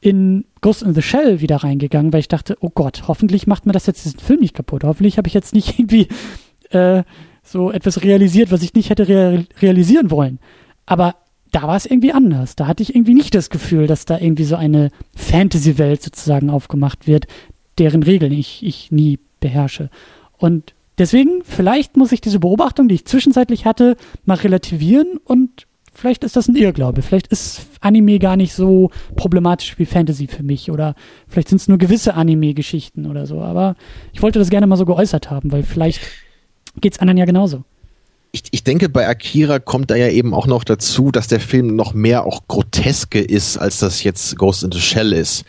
in 0.00 0.44
Ghost 0.60 0.82
in 0.82 0.94
the 0.94 1.02
Shell 1.02 1.40
wieder 1.40 1.56
reingegangen, 1.56 2.12
weil 2.12 2.20
ich 2.20 2.28
dachte, 2.28 2.56
oh 2.60 2.70
Gott, 2.72 3.08
hoffentlich 3.08 3.48
macht 3.48 3.66
mir 3.66 3.72
das 3.72 3.86
jetzt 3.86 4.04
diesen 4.04 4.20
Film 4.20 4.40
nicht 4.40 4.54
kaputt. 4.54 4.84
Hoffentlich 4.84 5.18
habe 5.18 5.26
ich 5.26 5.34
jetzt 5.34 5.52
nicht 5.52 5.78
irgendwie 5.78 6.06
äh, 6.70 7.02
so 7.42 7.72
etwas 7.72 8.02
realisiert, 8.02 8.52
was 8.52 8.62
ich 8.62 8.74
nicht 8.74 8.90
hätte 8.90 9.08
rea 9.08 9.42
realisieren 9.60 10.12
wollen. 10.12 10.38
Aber 10.86 11.16
da 11.52 11.62
war 11.62 11.76
es 11.76 11.86
irgendwie 11.86 12.12
anders. 12.12 12.56
Da 12.56 12.66
hatte 12.66 12.82
ich 12.82 12.94
irgendwie 12.94 13.14
nicht 13.14 13.34
das 13.34 13.50
Gefühl, 13.50 13.86
dass 13.86 14.06
da 14.06 14.18
irgendwie 14.18 14.44
so 14.44 14.56
eine 14.56 14.90
Fantasy-Welt 15.14 16.02
sozusagen 16.02 16.50
aufgemacht 16.50 17.06
wird, 17.06 17.26
deren 17.78 18.02
Regeln 18.02 18.32
ich, 18.32 18.64
ich 18.64 18.90
nie 18.90 19.18
beherrsche. 19.38 19.90
Und 20.38 20.74
deswegen, 20.98 21.42
vielleicht 21.44 21.96
muss 21.96 22.10
ich 22.10 22.22
diese 22.22 22.40
Beobachtung, 22.40 22.88
die 22.88 22.94
ich 22.96 23.04
zwischenzeitlich 23.04 23.66
hatte, 23.66 23.96
mal 24.24 24.38
relativieren 24.38 25.18
und 25.24 25.66
vielleicht 25.92 26.24
ist 26.24 26.36
das 26.36 26.48
ein 26.48 26.56
Irrglaube. 26.56 27.02
Vielleicht 27.02 27.26
ist 27.26 27.66
Anime 27.80 28.18
gar 28.18 28.36
nicht 28.36 28.54
so 28.54 28.90
problematisch 29.14 29.78
wie 29.78 29.84
Fantasy 29.84 30.28
für 30.28 30.42
mich 30.42 30.70
oder 30.70 30.94
vielleicht 31.28 31.50
sind 31.50 31.60
es 31.60 31.68
nur 31.68 31.76
gewisse 31.76 32.14
Anime-Geschichten 32.14 33.06
oder 33.06 33.26
so. 33.26 33.42
Aber 33.42 33.76
ich 34.14 34.22
wollte 34.22 34.38
das 34.38 34.48
gerne 34.48 34.66
mal 34.66 34.76
so 34.76 34.86
geäußert 34.86 35.30
haben, 35.30 35.52
weil 35.52 35.64
vielleicht 35.64 36.00
geht 36.80 36.94
es 36.94 36.98
anderen 36.98 37.18
ja 37.18 37.26
genauso 37.26 37.64
ich, 38.32 38.44
ich 38.50 38.64
denke, 38.64 38.88
bei 38.88 39.06
Akira 39.06 39.58
kommt 39.58 39.90
da 39.90 39.94
ja 39.94 40.08
eben 40.08 40.32
auch 40.32 40.46
noch 40.46 40.64
dazu, 40.64 41.10
dass 41.10 41.28
der 41.28 41.40
Film 41.40 41.76
noch 41.76 41.92
mehr 41.92 42.24
auch 42.24 42.48
groteske 42.48 43.20
ist, 43.20 43.58
als 43.58 43.78
das 43.78 44.02
jetzt 44.02 44.36
Ghost 44.36 44.64
in 44.64 44.72
the 44.72 44.80
Shell 44.80 45.12
ist. 45.12 45.44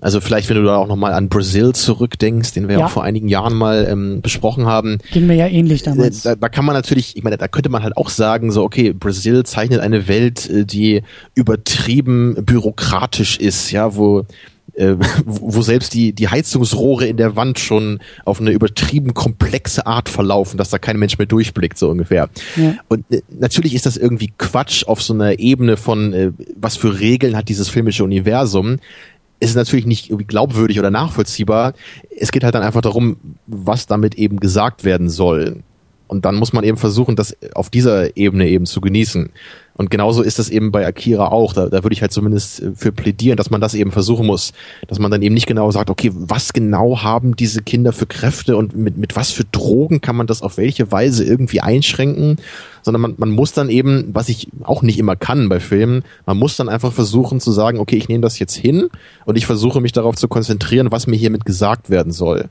Also 0.00 0.20
vielleicht, 0.20 0.48
wenn 0.48 0.56
du 0.56 0.64
da 0.64 0.76
auch 0.76 0.88
nochmal 0.88 1.12
an 1.12 1.28
Brazil 1.28 1.74
zurückdenkst, 1.74 2.52
den 2.52 2.68
wir 2.68 2.78
ja. 2.78 2.86
auch 2.86 2.90
vor 2.90 3.04
einigen 3.04 3.28
Jahren 3.28 3.54
mal 3.54 3.86
ähm, 3.88 4.20
besprochen 4.20 4.66
haben. 4.66 4.98
Ging 5.12 5.26
mir 5.26 5.36
ja 5.36 5.46
ähnlich 5.46 5.82
damals. 5.82 6.22
Da, 6.22 6.34
da 6.34 6.48
kann 6.48 6.64
man 6.64 6.74
natürlich, 6.74 7.16
ich 7.16 7.22
meine, 7.22 7.36
da 7.36 7.46
könnte 7.46 7.68
man 7.68 7.82
halt 7.82 7.96
auch 7.96 8.08
sagen, 8.08 8.50
so, 8.50 8.62
okay, 8.62 8.92
Brazil 8.92 9.44
zeichnet 9.44 9.80
eine 9.80 10.08
Welt, 10.08 10.48
äh, 10.50 10.64
die 10.64 11.02
übertrieben 11.34 12.34
bürokratisch 12.44 13.38
ist, 13.38 13.70
ja, 13.70 13.94
wo 13.94 14.26
äh, 14.74 14.94
wo 15.24 15.62
selbst 15.62 15.94
die, 15.94 16.12
die 16.12 16.28
Heizungsrohre 16.28 17.06
in 17.06 17.16
der 17.16 17.36
Wand 17.36 17.58
schon 17.58 18.00
auf 18.24 18.40
eine 18.40 18.50
übertrieben 18.50 19.14
komplexe 19.14 19.86
Art 19.86 20.08
verlaufen, 20.08 20.56
dass 20.56 20.70
da 20.70 20.78
kein 20.78 20.98
Mensch 20.98 21.18
mehr 21.18 21.26
durchblickt, 21.26 21.76
so 21.78 21.90
ungefähr. 21.90 22.30
Ja. 22.56 22.74
Und 22.88 23.04
äh, 23.10 23.22
natürlich 23.28 23.74
ist 23.74 23.86
das 23.86 23.96
irgendwie 23.96 24.32
Quatsch 24.38 24.86
auf 24.86 25.02
so 25.02 25.14
einer 25.14 25.38
Ebene 25.38 25.76
von, 25.76 26.12
äh, 26.12 26.32
was 26.56 26.76
für 26.76 27.00
Regeln 27.00 27.36
hat 27.36 27.48
dieses 27.48 27.68
filmische 27.68 28.04
Universum. 28.04 28.78
Es 29.40 29.50
ist 29.50 29.56
natürlich 29.56 29.86
nicht 29.86 30.08
irgendwie 30.08 30.26
glaubwürdig 30.26 30.78
oder 30.78 30.90
nachvollziehbar. 30.90 31.74
Es 32.16 32.30
geht 32.30 32.44
halt 32.44 32.54
dann 32.54 32.62
einfach 32.62 32.80
darum, 32.80 33.16
was 33.46 33.86
damit 33.86 34.14
eben 34.14 34.38
gesagt 34.38 34.84
werden 34.84 35.10
soll. 35.10 35.62
Und 36.06 36.24
dann 36.24 36.36
muss 36.36 36.52
man 36.52 36.62
eben 36.62 36.76
versuchen, 36.76 37.16
das 37.16 37.36
auf 37.54 37.70
dieser 37.70 38.16
Ebene 38.16 38.46
eben 38.46 38.66
zu 38.66 38.80
genießen. 38.80 39.30
Und 39.82 39.90
genauso 39.90 40.22
ist 40.22 40.38
das 40.38 40.48
eben 40.48 40.70
bei 40.70 40.86
Akira 40.86 41.32
auch. 41.32 41.54
Da, 41.54 41.66
da 41.66 41.82
würde 41.82 41.92
ich 41.92 42.02
halt 42.02 42.12
zumindest 42.12 42.62
äh, 42.62 42.70
für 42.76 42.92
plädieren, 42.92 43.36
dass 43.36 43.50
man 43.50 43.60
das 43.60 43.74
eben 43.74 43.90
versuchen 43.90 44.26
muss. 44.28 44.52
Dass 44.86 45.00
man 45.00 45.10
dann 45.10 45.22
eben 45.22 45.34
nicht 45.34 45.48
genau 45.48 45.72
sagt, 45.72 45.90
okay, 45.90 46.12
was 46.14 46.52
genau 46.52 47.02
haben 47.02 47.34
diese 47.34 47.62
Kinder 47.62 47.92
für 47.92 48.06
Kräfte 48.06 48.56
und 48.56 48.76
mit, 48.76 48.96
mit 48.96 49.16
was 49.16 49.32
für 49.32 49.42
Drogen 49.42 50.00
kann 50.00 50.14
man 50.14 50.28
das 50.28 50.40
auf 50.40 50.56
welche 50.56 50.92
Weise 50.92 51.24
irgendwie 51.24 51.60
einschränken, 51.60 52.36
sondern 52.82 53.00
man, 53.02 53.14
man 53.16 53.30
muss 53.30 53.54
dann 53.54 53.70
eben, 53.70 54.10
was 54.12 54.28
ich 54.28 54.46
auch 54.62 54.82
nicht 54.82 55.00
immer 55.00 55.16
kann 55.16 55.48
bei 55.48 55.58
Filmen, 55.58 56.04
man 56.26 56.38
muss 56.38 56.56
dann 56.56 56.68
einfach 56.68 56.92
versuchen 56.92 57.40
zu 57.40 57.50
sagen, 57.50 57.80
okay, 57.80 57.96
ich 57.96 58.08
nehme 58.08 58.22
das 58.22 58.38
jetzt 58.38 58.54
hin 58.54 58.88
und 59.24 59.36
ich 59.36 59.46
versuche 59.46 59.80
mich 59.80 59.90
darauf 59.90 60.14
zu 60.14 60.28
konzentrieren, 60.28 60.92
was 60.92 61.08
mir 61.08 61.16
hiermit 61.16 61.44
gesagt 61.44 61.90
werden 61.90 62.12
soll. 62.12 62.50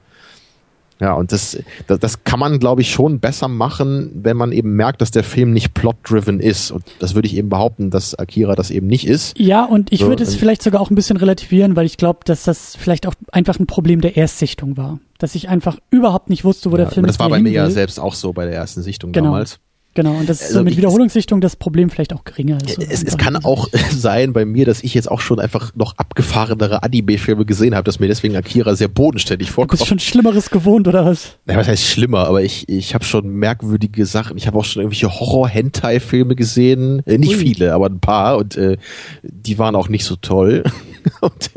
Ja, 1.01 1.13
und 1.13 1.31
das, 1.31 1.57
das, 1.87 1.97
das 1.97 2.23
kann 2.23 2.39
man, 2.39 2.59
glaube 2.59 2.81
ich, 2.81 2.91
schon 2.91 3.19
besser 3.19 3.47
machen, 3.47 4.11
wenn 4.13 4.37
man 4.37 4.51
eben 4.51 4.75
merkt, 4.75 5.01
dass 5.01 5.09
der 5.09 5.23
Film 5.23 5.51
nicht 5.51 5.73
plot-driven 5.73 6.39
ist. 6.39 6.69
Und 6.69 6.83
das 6.99 7.15
würde 7.15 7.27
ich 7.27 7.35
eben 7.35 7.49
behaupten, 7.49 7.89
dass 7.89 8.13
Akira 8.13 8.53
das 8.53 8.69
eben 8.69 8.85
nicht 8.85 9.07
ist. 9.07 9.37
Ja, 9.39 9.65
und 9.65 9.91
ich 9.91 10.01
so, 10.01 10.07
würde 10.07 10.21
es 10.21 10.35
vielleicht 10.35 10.61
sogar 10.61 10.79
auch 10.79 10.91
ein 10.91 10.95
bisschen 10.95 11.17
relativieren, 11.17 11.75
weil 11.75 11.87
ich 11.87 11.97
glaube, 11.97 12.19
dass 12.25 12.43
das 12.43 12.75
vielleicht 12.75 13.07
auch 13.07 13.15
einfach 13.31 13.59
ein 13.59 13.65
Problem 13.65 14.01
der 14.01 14.15
Erstsichtung 14.15 14.77
war. 14.77 14.99
Dass 15.17 15.33
ich 15.33 15.49
einfach 15.49 15.79
überhaupt 15.89 16.29
nicht 16.29 16.43
wusste, 16.43 16.71
wo 16.71 16.77
ja, 16.77 16.83
der 16.83 16.91
Film 16.91 17.05
ist. 17.07 17.13
Das 17.13 17.19
war 17.19 17.29
bei 17.29 17.41
mir 17.41 17.51
ja 17.51 17.69
selbst 17.71 17.99
auch 17.99 18.13
so 18.13 18.31
bei 18.31 18.45
der 18.45 18.53
ersten 18.53 18.83
Sichtung 18.83 19.11
genau. 19.11 19.31
damals. 19.31 19.59
Genau, 19.93 20.13
und 20.13 20.29
das 20.29 20.41
ist 20.41 20.47
also 20.47 20.63
mit 20.63 20.77
Wiederholungssichtung 20.77 21.41
das 21.41 21.57
Problem 21.57 21.89
vielleicht 21.89 22.13
auch 22.13 22.23
geringer. 22.23 22.57
Ist 22.65 22.81
es, 22.81 23.03
es 23.03 23.17
kann 23.17 23.35
auch 23.35 23.67
sein 23.91 24.31
bei 24.31 24.45
mir, 24.45 24.65
dass 24.65 24.83
ich 24.83 24.93
jetzt 24.93 25.11
auch 25.11 25.19
schon 25.19 25.39
einfach 25.39 25.75
noch 25.75 25.97
abgefahrenere 25.97 26.81
Anime-Filme 26.83 27.45
gesehen 27.45 27.75
habe, 27.75 27.83
dass 27.83 27.99
mir 27.99 28.07
deswegen 28.07 28.37
Akira 28.37 28.75
sehr 28.75 28.87
bodenständig 28.87 29.51
vorkommt. 29.51 29.73
Du 29.73 29.83
bist 29.83 29.89
schon 29.89 29.99
Schlimmeres 29.99 30.49
gewohnt, 30.49 30.87
oder 30.87 31.05
was? 31.05 31.37
Ja, 31.45 31.57
was 31.57 31.67
heißt 31.67 31.85
schlimmer, 31.85 32.27
aber 32.27 32.41
ich, 32.41 32.69
ich 32.69 32.93
habe 32.93 33.03
schon 33.03 33.27
merkwürdige 33.27 34.05
Sachen. 34.05 34.37
Ich 34.37 34.47
habe 34.47 34.57
auch 34.57 34.65
schon 34.65 34.81
irgendwelche 34.81 35.11
Horror-Hentai-Filme 35.11 36.35
gesehen. 36.35 37.01
Äh, 37.05 37.17
nicht 37.17 37.35
Ui. 37.35 37.39
viele, 37.39 37.73
aber 37.73 37.87
ein 37.87 37.99
paar 37.99 38.37
und 38.37 38.55
äh, 38.55 38.77
die 39.23 39.59
waren 39.59 39.75
auch 39.75 39.89
nicht 39.89 40.05
so 40.05 40.15
toll. 40.15 40.63
und 41.21 41.51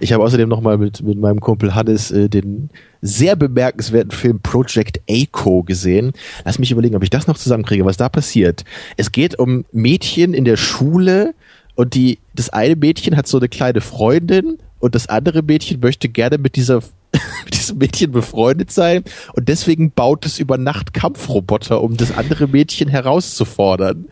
ich 0.00 0.12
habe 0.12 0.24
außerdem 0.24 0.48
noch 0.48 0.60
mal 0.60 0.78
mit, 0.78 1.02
mit 1.02 1.18
meinem 1.18 1.40
Kumpel 1.40 1.74
Hannes 1.74 2.10
äh, 2.10 2.28
den 2.28 2.70
sehr 3.00 3.36
bemerkenswerten 3.36 4.10
Film 4.10 4.40
Project 4.40 5.00
Echo 5.06 5.62
gesehen. 5.62 6.12
Lass 6.44 6.58
mich 6.58 6.70
überlegen, 6.70 6.96
ob 6.96 7.02
ich 7.02 7.10
das 7.10 7.26
noch 7.26 7.38
zusammenkriege, 7.38 7.84
was 7.84 7.96
da 7.96 8.08
passiert. 8.08 8.64
Es 8.96 9.12
geht 9.12 9.38
um 9.38 9.64
Mädchen 9.72 10.34
in 10.34 10.44
der 10.44 10.56
Schule 10.56 11.34
und 11.74 11.94
die, 11.94 12.18
das 12.34 12.50
eine 12.50 12.76
Mädchen 12.76 13.16
hat 13.16 13.28
so 13.28 13.38
eine 13.38 13.48
kleine 13.48 13.80
Freundin 13.80 14.58
und 14.80 14.94
das 14.94 15.08
andere 15.08 15.42
Mädchen 15.42 15.80
möchte 15.80 16.08
gerne 16.08 16.38
mit 16.38 16.56
dieser 16.56 16.82
mit 17.44 17.54
diesem 17.54 17.78
Mädchen 17.78 18.12
befreundet 18.12 18.70
sein 18.70 19.02
und 19.34 19.48
deswegen 19.48 19.90
baut 19.92 20.26
es 20.26 20.38
über 20.38 20.58
Nacht 20.58 20.92
Kampfroboter, 20.92 21.80
um 21.82 21.96
das 21.96 22.16
andere 22.16 22.46
Mädchen 22.46 22.88
herauszufordern. 22.88 24.06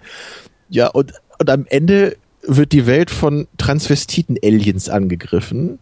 Ja, 0.71 0.89
und, 0.89 1.13
und 1.39 1.51
am 1.51 1.67
Ende 1.69 2.17
wird 2.47 2.73
die 2.73 2.87
Welt 2.87 3.11
von 3.11 3.47
Transvestiten-Aliens 3.59 4.89
angegriffen 4.89 5.79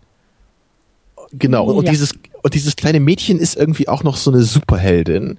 Genau, 1.39 1.65
und, 1.65 1.85
ja. 1.85 1.91
dieses, 1.91 2.15
und 2.43 2.55
dieses 2.55 2.77
kleine 2.77 3.01
Mädchen 3.01 3.39
ist 3.39 3.57
irgendwie 3.57 3.89
auch 3.89 4.05
noch 4.05 4.17
so 4.17 4.31
eine 4.31 4.43
Superheldin. 4.43 5.39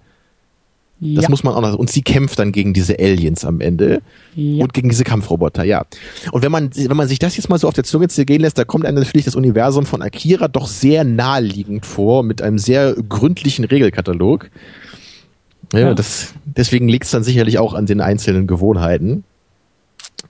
Ja. 1.02 1.22
Das 1.22 1.30
muss 1.30 1.44
man 1.44 1.54
auch 1.54 1.62
noch. 1.62 1.76
Und 1.76 1.90
sie 1.90 2.02
kämpft 2.02 2.40
dann 2.40 2.52
gegen 2.52 2.74
diese 2.74 2.98
Aliens 3.00 3.44
am 3.44 3.60
Ende 3.60 4.02
ja. 4.36 4.64
und 4.64 4.74
gegen 4.74 4.90
diese 4.90 5.04
Kampfroboter, 5.04 5.64
ja. 5.64 5.84
Und 6.32 6.42
wenn 6.42 6.52
man, 6.52 6.70
wenn 6.74 6.96
man 6.96 7.08
sich 7.08 7.20
das 7.20 7.36
jetzt 7.36 7.50
mal 7.50 7.60
so 7.60 7.68
auf 7.68 7.74
der 7.74 7.84
Zunge 7.84 8.08
zergehen 8.08 8.42
lässt, 8.42 8.58
da 8.58 8.64
kommt 8.64 8.86
einem 8.86 8.98
natürlich 8.98 9.26
das 9.26 9.36
Universum 9.36 9.86
von 9.86 10.02
Akira 10.02 10.48
doch 10.48 10.68
sehr 10.68 11.04
naheliegend 11.04 11.86
vor, 11.86 12.24
mit 12.24 12.42
einem 12.42 12.58
sehr 12.58 12.94
gründlichen 12.94 13.66
Regelkatalog. 13.66 14.50
Ja, 15.74 15.80
ja. 15.80 15.94
Das, 15.94 16.34
deswegen 16.46 16.88
liegt 16.88 17.06
es 17.06 17.12
dann 17.12 17.24
sicherlich 17.24 17.60
auch 17.60 17.74
an 17.74 17.86
den 17.86 18.00
einzelnen 18.00 18.48
Gewohnheiten. 18.48 19.26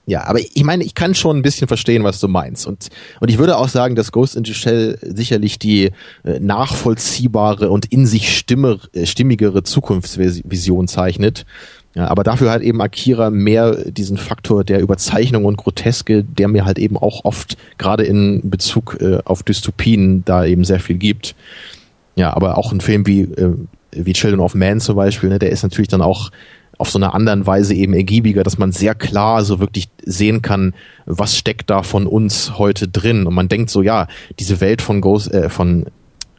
Ja, 0.04 0.24
aber 0.24 0.38
ich 0.38 0.64
meine, 0.64 0.84
ich 0.84 0.94
kann 0.94 1.14
schon 1.14 1.38
ein 1.38 1.42
bisschen 1.42 1.66
verstehen, 1.66 2.04
was 2.04 2.20
du 2.20 2.28
meinst. 2.28 2.66
Und, 2.66 2.88
und 3.20 3.28
ich 3.28 3.38
würde 3.38 3.56
auch 3.56 3.68
sagen, 3.68 3.96
dass 3.96 4.12
Ghost 4.12 4.36
in 4.36 4.44
the 4.44 4.54
Shell 4.54 4.98
sicherlich 5.02 5.58
die 5.58 5.90
äh, 6.24 6.38
nachvollziehbare 6.38 7.70
und 7.70 7.86
in 7.86 8.06
sich 8.06 8.36
stimme, 8.36 8.78
äh, 8.92 9.06
stimmigere 9.06 9.62
Zukunftsvision 9.62 10.86
zeichnet. 10.86 11.44
Ja, 11.96 12.08
aber 12.08 12.24
dafür 12.24 12.50
hat 12.50 12.60
eben 12.60 12.82
Akira 12.82 13.30
mehr 13.30 13.90
diesen 13.90 14.18
Faktor 14.18 14.64
der 14.64 14.80
Überzeichnung 14.80 15.46
und 15.46 15.56
Groteske, 15.56 16.24
der 16.24 16.46
mir 16.46 16.66
halt 16.66 16.78
eben 16.78 16.98
auch 16.98 17.24
oft 17.24 17.56
gerade 17.78 18.04
in 18.04 18.50
Bezug 18.50 18.98
äh, 19.00 19.18
auf 19.24 19.42
Dystopien 19.42 20.22
da 20.26 20.44
eben 20.44 20.64
sehr 20.64 20.78
viel 20.78 20.98
gibt. 20.98 21.34
Ja, 22.14 22.36
aber 22.36 22.58
auch 22.58 22.70
ein 22.70 22.82
Film 22.82 23.06
wie, 23.06 23.22
äh, 23.22 23.54
wie 23.92 24.12
Children 24.12 24.40
of 24.40 24.54
Man 24.54 24.80
zum 24.80 24.94
Beispiel, 24.94 25.30
ne, 25.30 25.38
der 25.38 25.50
ist 25.50 25.62
natürlich 25.62 25.88
dann 25.88 26.02
auch 26.02 26.30
auf 26.78 26.90
so 26.90 26.98
einer 26.98 27.14
anderen 27.14 27.46
Weise 27.46 27.74
eben 27.74 27.94
ergiebiger, 27.94 28.42
dass 28.42 28.58
man 28.58 28.72
sehr 28.72 28.94
klar 28.94 29.44
so 29.44 29.60
wirklich 29.60 29.88
sehen 30.04 30.42
kann, 30.42 30.74
was 31.06 31.36
steckt 31.36 31.70
da 31.70 31.82
von 31.82 32.06
uns 32.06 32.58
heute 32.58 32.88
drin. 32.88 33.26
Und 33.26 33.34
man 33.34 33.48
denkt 33.48 33.70
so, 33.70 33.82
ja, 33.82 34.08
diese 34.38 34.60
Welt 34.60 34.82
von 34.82 35.00
Ghost, 35.00 35.32
äh, 35.32 35.48
von 35.48 35.86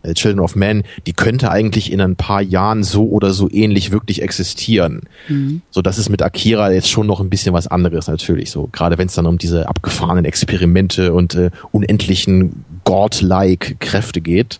äh, 0.04 0.14
Children 0.14 0.40
of 0.40 0.56
Men, 0.56 0.84
die 1.06 1.14
könnte 1.14 1.50
eigentlich 1.52 1.92
in 1.92 2.02
ein 2.02 2.16
paar 2.16 2.42
Jahren 2.42 2.84
so 2.84 3.08
oder 3.10 3.34
so 3.34 3.50
ähnlich 3.50 3.92
wirklich 3.92 4.22
existieren. 4.22 5.02
Mhm. 5.28 5.62
So, 5.72 5.82
das 5.82 5.98
ist 5.98 6.10
mit 6.10 6.22
Akira 6.22 6.72
jetzt 6.72 6.90
schon 6.90 7.08
noch 7.08 7.20
ein 7.20 7.30
bisschen 7.30 7.54
was 7.54 7.68
anderes 7.68 8.08
natürlich. 8.08 8.52
So, 8.52 8.70
gerade 8.72 8.98
wenn 8.98 9.08
es 9.08 9.16
dann 9.16 9.26
um 9.26 9.38
diese 9.38 9.68
abgefahrenen 9.68 10.26
Experimente 10.26 11.14
und 11.14 11.36
äh, 11.36 11.50
unendlichen 11.72 12.66
godlike 12.84 13.76
Kräfte 13.76 14.22
geht. 14.22 14.60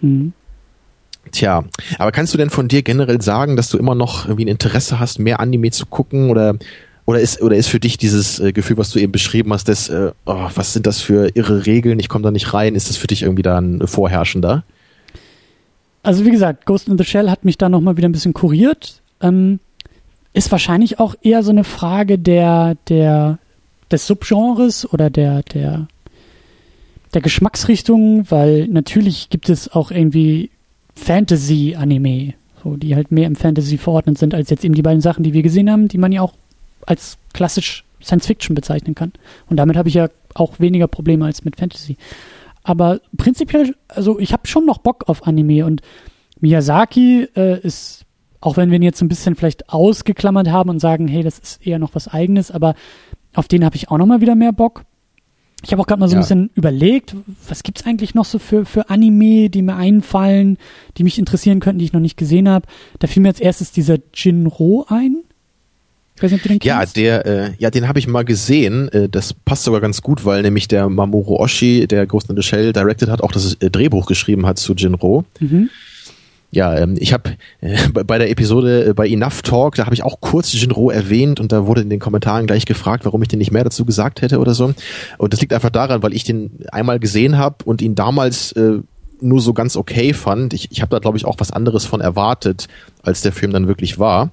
Mhm. 0.00 0.32
Tja, 1.32 1.64
aber 1.98 2.12
kannst 2.12 2.34
du 2.34 2.38
denn 2.38 2.50
von 2.50 2.68
dir 2.68 2.82
generell 2.82 3.22
sagen, 3.22 3.56
dass 3.56 3.68
du 3.68 3.78
immer 3.78 3.94
noch 3.94 4.26
irgendwie 4.26 4.44
ein 4.44 4.48
Interesse 4.48 4.98
hast, 4.98 5.18
mehr 5.18 5.40
Anime 5.40 5.70
zu 5.70 5.86
gucken 5.86 6.30
oder 6.30 6.56
oder 7.06 7.20
ist 7.20 7.42
oder 7.42 7.56
ist 7.56 7.68
für 7.68 7.80
dich 7.80 7.98
dieses 7.98 8.38
äh, 8.38 8.52
Gefühl, 8.52 8.78
was 8.78 8.90
du 8.90 8.98
eben 8.98 9.12
beschrieben 9.12 9.52
hast, 9.52 9.68
dass 9.68 9.88
äh, 9.88 10.12
oh, 10.26 10.48
was 10.54 10.72
sind 10.72 10.86
das 10.86 11.00
für 11.00 11.34
irre 11.34 11.66
Regeln, 11.66 11.98
ich 11.98 12.08
komme 12.08 12.22
da 12.22 12.30
nicht 12.30 12.54
rein, 12.54 12.74
ist 12.74 12.88
das 12.88 12.96
für 12.96 13.06
dich 13.06 13.22
irgendwie 13.22 13.42
dann 13.42 13.86
vorherrschender? 13.86 14.64
Also 16.02 16.24
wie 16.24 16.30
gesagt, 16.30 16.66
Ghost 16.66 16.88
in 16.88 16.98
the 16.98 17.04
Shell 17.04 17.30
hat 17.30 17.44
mich 17.44 17.58
da 17.58 17.68
noch 17.68 17.80
mal 17.80 17.96
wieder 17.96 18.08
ein 18.08 18.12
bisschen 18.12 18.32
kuriert. 18.32 19.02
Ähm, 19.20 19.60
ist 20.32 20.52
wahrscheinlich 20.52 21.00
auch 21.00 21.14
eher 21.22 21.42
so 21.42 21.50
eine 21.50 21.64
Frage 21.64 22.18
der 22.18 22.76
der 22.88 23.38
des 23.90 24.06
Subgenres 24.06 24.90
oder 24.92 25.10
der 25.10 25.42
der 25.42 25.88
der 27.12 27.20
Geschmacksrichtung, 27.20 28.30
weil 28.30 28.68
natürlich 28.68 29.30
gibt 29.30 29.48
es 29.48 29.72
auch 29.72 29.90
irgendwie 29.90 30.50
Fantasy-Anime, 31.00 32.34
so, 32.62 32.76
die 32.76 32.94
halt 32.94 33.10
mehr 33.10 33.26
im 33.26 33.36
Fantasy 33.36 33.78
verordnet 33.78 34.18
sind, 34.18 34.34
als 34.34 34.50
jetzt 34.50 34.64
eben 34.64 34.74
die 34.74 34.82
beiden 34.82 35.00
Sachen, 35.00 35.24
die 35.24 35.32
wir 35.32 35.42
gesehen 35.42 35.70
haben, 35.70 35.88
die 35.88 35.98
man 35.98 36.12
ja 36.12 36.22
auch 36.22 36.34
als 36.86 37.18
klassisch 37.32 37.84
Science 38.02 38.26
Fiction 38.26 38.54
bezeichnen 38.54 38.94
kann. 38.94 39.12
Und 39.48 39.56
damit 39.56 39.76
habe 39.76 39.88
ich 39.88 39.94
ja 39.94 40.08
auch 40.34 40.60
weniger 40.60 40.88
Probleme 40.88 41.24
als 41.24 41.44
mit 41.44 41.56
Fantasy. 41.56 41.96
Aber 42.62 43.00
prinzipiell, 43.16 43.74
also 43.88 44.18
ich 44.18 44.32
habe 44.32 44.46
schon 44.46 44.66
noch 44.66 44.78
Bock 44.78 45.04
auf 45.08 45.26
Anime 45.26 45.64
und 45.64 45.80
Miyazaki 46.40 47.28
äh, 47.34 47.60
ist, 47.60 48.04
auch 48.40 48.56
wenn 48.56 48.70
wir 48.70 48.76
ihn 48.76 48.82
jetzt 48.82 49.00
ein 49.02 49.08
bisschen 49.08 49.34
vielleicht 49.36 49.70
ausgeklammert 49.70 50.48
haben 50.48 50.70
und 50.70 50.80
sagen, 50.80 51.08
hey, 51.08 51.22
das 51.22 51.38
ist 51.38 51.66
eher 51.66 51.78
noch 51.78 51.94
was 51.94 52.08
eigenes, 52.08 52.50
aber 52.50 52.74
auf 53.34 53.48
den 53.48 53.64
habe 53.64 53.76
ich 53.76 53.90
auch 53.90 53.98
noch 53.98 54.06
mal 54.06 54.20
wieder 54.20 54.34
mehr 54.34 54.52
Bock. 54.52 54.84
Ich 55.62 55.72
habe 55.72 55.82
auch 55.82 55.86
gerade 55.86 56.00
mal 56.00 56.08
so 56.08 56.14
ja. 56.14 56.18
ein 56.18 56.22
bisschen 56.22 56.50
überlegt, 56.54 57.14
was 57.48 57.62
gibt's 57.62 57.84
eigentlich 57.84 58.14
noch 58.14 58.24
so 58.24 58.38
für, 58.38 58.64
für 58.64 58.88
Anime, 58.88 59.50
die 59.50 59.62
mir 59.62 59.76
einfallen, 59.76 60.56
die 60.96 61.04
mich 61.04 61.18
interessieren 61.18 61.60
könnten, 61.60 61.78
die 61.78 61.84
ich 61.84 61.92
noch 61.92 62.00
nicht 62.00 62.16
gesehen 62.16 62.48
habe. 62.48 62.66
Da 62.98 63.06
fiel 63.06 63.22
mir 63.22 63.28
als 63.28 63.40
erstes 63.40 63.72
dieser 63.72 63.98
Jinro 64.14 64.86
ein. 64.88 65.22
Ich 66.16 66.22
weiß 66.22 66.32
nicht, 66.32 66.40
ob 66.40 66.42
du 66.42 66.58
den 66.58 66.58
ja, 66.62 66.84
der, 66.84 67.26
äh, 67.26 67.52
ja, 67.58 67.70
den 67.70 67.88
habe 67.88 67.98
ich 67.98 68.06
mal 68.06 68.26
gesehen. 68.26 68.88
Äh, 68.90 69.08
das 69.08 69.32
passt 69.32 69.64
sogar 69.64 69.80
ganz 69.80 70.02
gut, 70.02 70.24
weil 70.26 70.42
nämlich 70.42 70.68
der 70.68 70.88
Mamoru 70.88 71.36
Oshii, 71.36 71.86
der 71.86 72.06
Ghost 72.06 72.28
in 72.28 72.36
the 72.36 72.42
Shell 72.42 72.74
directed 72.74 73.08
hat, 73.08 73.22
auch 73.22 73.32
das 73.32 73.54
äh, 73.54 73.70
Drehbuch 73.70 74.04
geschrieben 74.04 74.46
hat 74.46 74.58
zu 74.58 74.74
Jinro. 74.74 75.24
Mhm. 75.38 75.70
Ja, 76.52 76.76
ähm, 76.76 76.96
ich 76.98 77.12
habe 77.12 77.36
äh, 77.60 77.76
bei 78.04 78.18
der 78.18 78.30
Episode 78.30 78.86
äh, 78.86 78.94
bei 78.94 79.08
Enough 79.08 79.42
Talk, 79.42 79.76
da 79.76 79.84
habe 79.84 79.94
ich 79.94 80.02
auch 80.02 80.20
kurz 80.20 80.52
Jinro 80.52 80.90
erwähnt 80.90 81.40
und 81.40 81.52
da 81.52 81.66
wurde 81.66 81.82
in 81.82 81.90
den 81.90 82.00
Kommentaren 82.00 82.46
gleich 82.46 82.66
gefragt, 82.66 83.04
warum 83.04 83.22
ich 83.22 83.28
den 83.28 83.38
nicht 83.38 83.52
mehr 83.52 83.64
dazu 83.64 83.84
gesagt 83.84 84.22
hätte 84.22 84.38
oder 84.38 84.54
so. 84.54 84.74
Und 85.18 85.32
das 85.32 85.40
liegt 85.40 85.52
einfach 85.52 85.70
daran, 85.70 86.02
weil 86.02 86.12
ich 86.12 86.24
den 86.24 86.50
einmal 86.72 86.98
gesehen 86.98 87.38
habe 87.38 87.56
und 87.64 87.82
ihn 87.82 87.94
damals 87.94 88.52
äh, 88.52 88.80
nur 89.20 89.40
so 89.40 89.52
ganz 89.52 89.76
okay 89.76 90.12
fand. 90.12 90.54
Ich, 90.54 90.70
ich 90.72 90.82
habe 90.82 90.90
da, 90.90 90.98
glaube 90.98 91.18
ich, 91.18 91.24
auch 91.24 91.36
was 91.38 91.52
anderes 91.52 91.84
von 91.84 92.00
erwartet, 92.00 92.68
als 93.02 93.20
der 93.20 93.32
Film 93.32 93.52
dann 93.52 93.68
wirklich 93.68 93.98
war. 93.98 94.30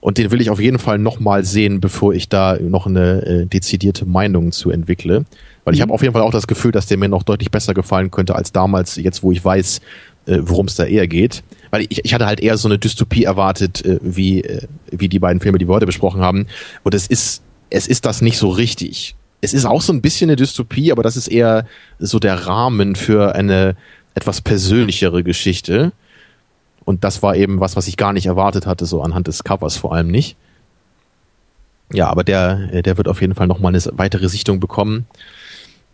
Und 0.00 0.16
den 0.18 0.30
will 0.30 0.40
ich 0.40 0.50
auf 0.50 0.60
jeden 0.60 0.78
Fall 0.78 0.98
nochmal 0.98 1.44
sehen, 1.44 1.80
bevor 1.80 2.14
ich 2.14 2.28
da 2.28 2.56
noch 2.60 2.86
eine 2.86 3.26
äh, 3.26 3.46
dezidierte 3.46 4.06
Meinung 4.06 4.52
zu 4.52 4.70
entwickle. 4.70 5.24
Weil 5.64 5.74
ich 5.74 5.80
mhm. 5.80 5.82
habe 5.82 5.94
auf 5.94 6.02
jeden 6.02 6.14
Fall 6.14 6.22
auch 6.22 6.30
das 6.30 6.46
Gefühl, 6.46 6.70
dass 6.70 6.86
der 6.86 6.98
mir 6.98 7.08
noch 7.08 7.24
deutlich 7.24 7.50
besser 7.50 7.74
gefallen 7.74 8.10
könnte 8.10 8.36
als 8.36 8.52
damals, 8.52 8.96
jetzt 8.96 9.22
wo 9.22 9.32
ich 9.32 9.44
weiß, 9.44 9.80
äh, 10.28 10.38
worum 10.42 10.66
es 10.66 10.74
da 10.74 10.84
eher 10.84 11.08
geht. 11.08 11.42
Weil 11.70 11.82
ich, 11.88 12.04
ich 12.04 12.14
hatte 12.14 12.26
halt 12.26 12.40
eher 12.40 12.56
so 12.56 12.68
eine 12.68 12.78
Dystopie 12.78 13.24
erwartet, 13.24 13.84
äh, 13.84 13.98
wie, 14.02 14.42
äh, 14.42 14.62
wie 14.90 15.08
die 15.08 15.18
beiden 15.18 15.40
Filme, 15.40 15.58
die 15.58 15.68
wir 15.68 15.74
heute 15.74 15.86
besprochen 15.86 16.20
haben. 16.20 16.46
Und 16.82 16.94
es 16.94 17.06
ist, 17.06 17.42
es 17.70 17.86
ist 17.86 18.04
das 18.04 18.22
nicht 18.22 18.38
so 18.38 18.48
richtig. 18.48 19.16
Es 19.40 19.54
ist 19.54 19.64
auch 19.64 19.82
so 19.82 19.92
ein 19.92 20.02
bisschen 20.02 20.30
eine 20.30 20.36
Dystopie, 20.36 20.92
aber 20.92 21.02
das 21.02 21.16
ist 21.16 21.28
eher 21.28 21.66
so 21.98 22.18
der 22.18 22.46
Rahmen 22.46 22.96
für 22.96 23.34
eine 23.34 23.76
etwas 24.14 24.40
persönlichere 24.40 25.22
Geschichte. 25.22 25.92
Und 26.84 27.04
das 27.04 27.22
war 27.22 27.36
eben 27.36 27.60
was, 27.60 27.76
was 27.76 27.86
ich 27.86 27.96
gar 27.96 28.12
nicht 28.12 28.26
erwartet 28.26 28.66
hatte, 28.66 28.86
so 28.86 29.02
anhand 29.02 29.28
des 29.28 29.44
Covers 29.44 29.76
vor 29.76 29.94
allem 29.94 30.08
nicht. 30.08 30.36
Ja, 31.92 32.08
aber 32.08 32.24
der, 32.24 32.68
äh, 32.72 32.82
der 32.82 32.96
wird 32.96 33.08
auf 33.08 33.20
jeden 33.20 33.34
Fall 33.34 33.46
nochmal 33.46 33.74
eine 33.74 33.82
weitere 33.92 34.28
Sichtung 34.28 34.60
bekommen. 34.60 35.06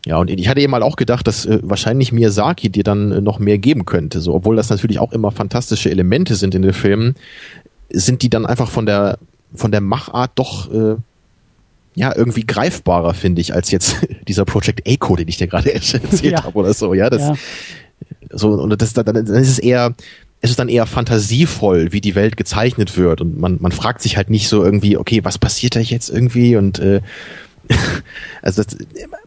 Ja, 0.07 0.19
und 0.19 0.31
ich 0.31 0.49
hatte 0.49 0.61
eben 0.61 0.71
mal 0.71 0.83
auch 0.83 0.97
gedacht, 0.97 1.27
dass 1.27 1.47
äh, 1.47 1.61
wahrscheinlich 1.63 2.13
Miyazaki 2.13 2.69
dir 2.69 2.85
dann 2.85 3.11
äh, 3.11 3.21
noch 3.21 3.39
mehr 3.39 3.59
geben 3.59 3.87
könnte. 3.87 4.21
So, 4.21 4.35
obwohl 4.35 4.57
das 4.57 4.69
natürlich 4.69 4.99
auch 4.99 5.13
immer 5.13 5.31
fantastische 5.31 5.91
Elemente 5.91 6.35
sind 6.35 6.55
in 6.55 6.63
den 6.63 6.75
Filmen, 6.75 7.15
sind 7.91 8.23
die 8.23 8.29
dann 8.29 8.45
einfach 8.45 8.71
von 8.71 8.87
der 8.87 9.19
von 9.55 9.71
der 9.71 9.81
Machart 9.81 10.33
doch 10.35 10.71
äh, 10.73 10.97
ja 11.95 12.15
irgendwie 12.15 12.45
greifbarer, 12.45 13.15
finde 13.15 13.41
ich, 13.41 13.55
als 13.55 13.71
jetzt 13.71 13.97
dieser 14.29 14.45
Project 14.45 14.87
A-Code, 14.87 15.23
den 15.23 15.29
ich 15.29 15.39
dir 15.39 15.47
gerade 15.47 15.73
erzählt 15.75 16.23
ja. 16.23 16.45
habe 16.45 16.59
oder 16.59 16.75
so. 16.75 16.93
Ja, 16.93 17.09
das 17.09 17.23
ja. 17.23 17.35
so 18.31 18.51
und 18.51 18.83
das 18.83 18.93
dann, 18.93 19.07
dann 19.07 19.17
ist 19.17 19.51
es 19.51 19.59
eher 19.59 19.95
es 20.43 20.51
ist 20.51 20.59
dann 20.59 20.69
eher 20.69 20.85
fantasievoll, 20.85 21.93
wie 21.93 22.03
die 22.03 22.15
Welt 22.15 22.37
gezeichnet 22.37 22.99
wird 22.99 23.23
und 23.23 23.41
man 23.41 23.57
man 23.61 23.73
fragt 23.73 24.03
sich 24.03 24.19
halt 24.19 24.29
nicht 24.29 24.49
so 24.49 24.63
irgendwie, 24.63 24.99
okay, 24.99 25.21
was 25.23 25.39
passiert 25.39 25.77
da 25.77 25.81
jetzt 25.81 26.11
irgendwie 26.11 26.57
und 26.57 26.79
äh, 26.79 27.01
also 28.43 28.63
das, 28.63 28.77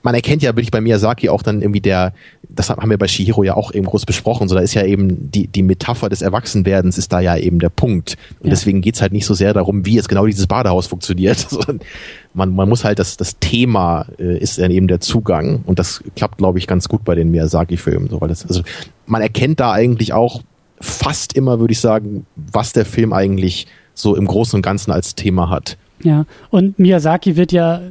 man 0.04 0.16
erkennt 0.16 0.44
ja 0.44 0.52
wirklich 0.52 0.72
bei 0.72 0.82
Miyazaki 0.82 1.30
auch 1.30 1.42
dann 1.42 1.62
irgendwie 1.62 1.82
der, 1.82 2.14
das 2.50 2.70
haben 2.70 2.90
wir 2.90 2.98
bei 2.98 3.08
Shihiro 3.08 3.44
ja 3.44 3.56
auch 3.56 3.74
eben 3.74 3.86
groß 3.86 4.06
besprochen, 4.06 4.48
so 4.48 4.56
da 4.56 4.62
ist 4.62 4.74
ja 4.74 4.84
eben 4.84 5.32
die, 5.32 5.48
die 5.48 5.64
Metapher 5.64 6.10
des 6.10 6.22
Erwachsenwerdens 6.22 6.98
ist 6.98 7.12
da 7.12 7.20
ja 7.20 7.36
eben 7.38 7.60
der 7.60 7.70
Punkt. 7.70 8.18
Und 8.40 8.48
ja. 8.48 8.50
deswegen 8.52 8.82
geht's 8.82 9.02
halt 9.02 9.14
nicht 9.14 9.26
so 9.26 9.34
sehr 9.34 9.54
darum, 9.54 9.86
wie 9.86 9.96
jetzt 9.96 10.10
genau 10.10 10.26
dieses 10.26 10.48
Badehaus 10.48 10.88
funktioniert, 10.88 11.48
man, 12.34 12.54
man 12.54 12.70
muss 12.70 12.84
halt, 12.84 13.00
das, 13.00 13.18
das 13.18 13.40
Thema 13.40 14.06
äh, 14.20 14.38
ist 14.38 14.60
dann 14.60 14.72
eben 14.72 14.88
der 14.88 15.00
Zugang 15.00 15.64
und 15.66 15.80
das 15.80 16.04
klappt, 16.16 16.38
glaube 16.38 16.60
ich, 16.60 16.68
ganz 16.68 16.88
gut 16.88 17.04
bei 17.04 17.16
den 17.16 17.32
Miyazaki-Filmen, 17.32 18.10
so, 18.10 18.22
weil 18.22 18.30
das, 18.30 18.46
also 18.46 18.62
man 19.06 19.22
erkennt 19.22 19.60
da 19.60 19.72
eigentlich 19.72 20.14
auch 20.14 20.42
fast 20.80 21.34
immer, 21.34 21.60
würde 21.60 21.72
ich 21.72 21.80
sagen, 21.80 22.26
was 22.36 22.74
der 22.74 22.86
Film 22.86 23.14
eigentlich 23.14 23.68
so 23.94 24.16
im 24.16 24.26
Großen 24.26 24.56
und 24.56 24.62
Ganzen 24.62 24.92
als 24.92 25.16
Thema 25.16 25.50
hat. 25.50 25.78
Ja, 26.04 26.26
und 26.52 26.78
Miyazaki 26.78 27.36
wird 27.36 27.52
ja 27.52 27.82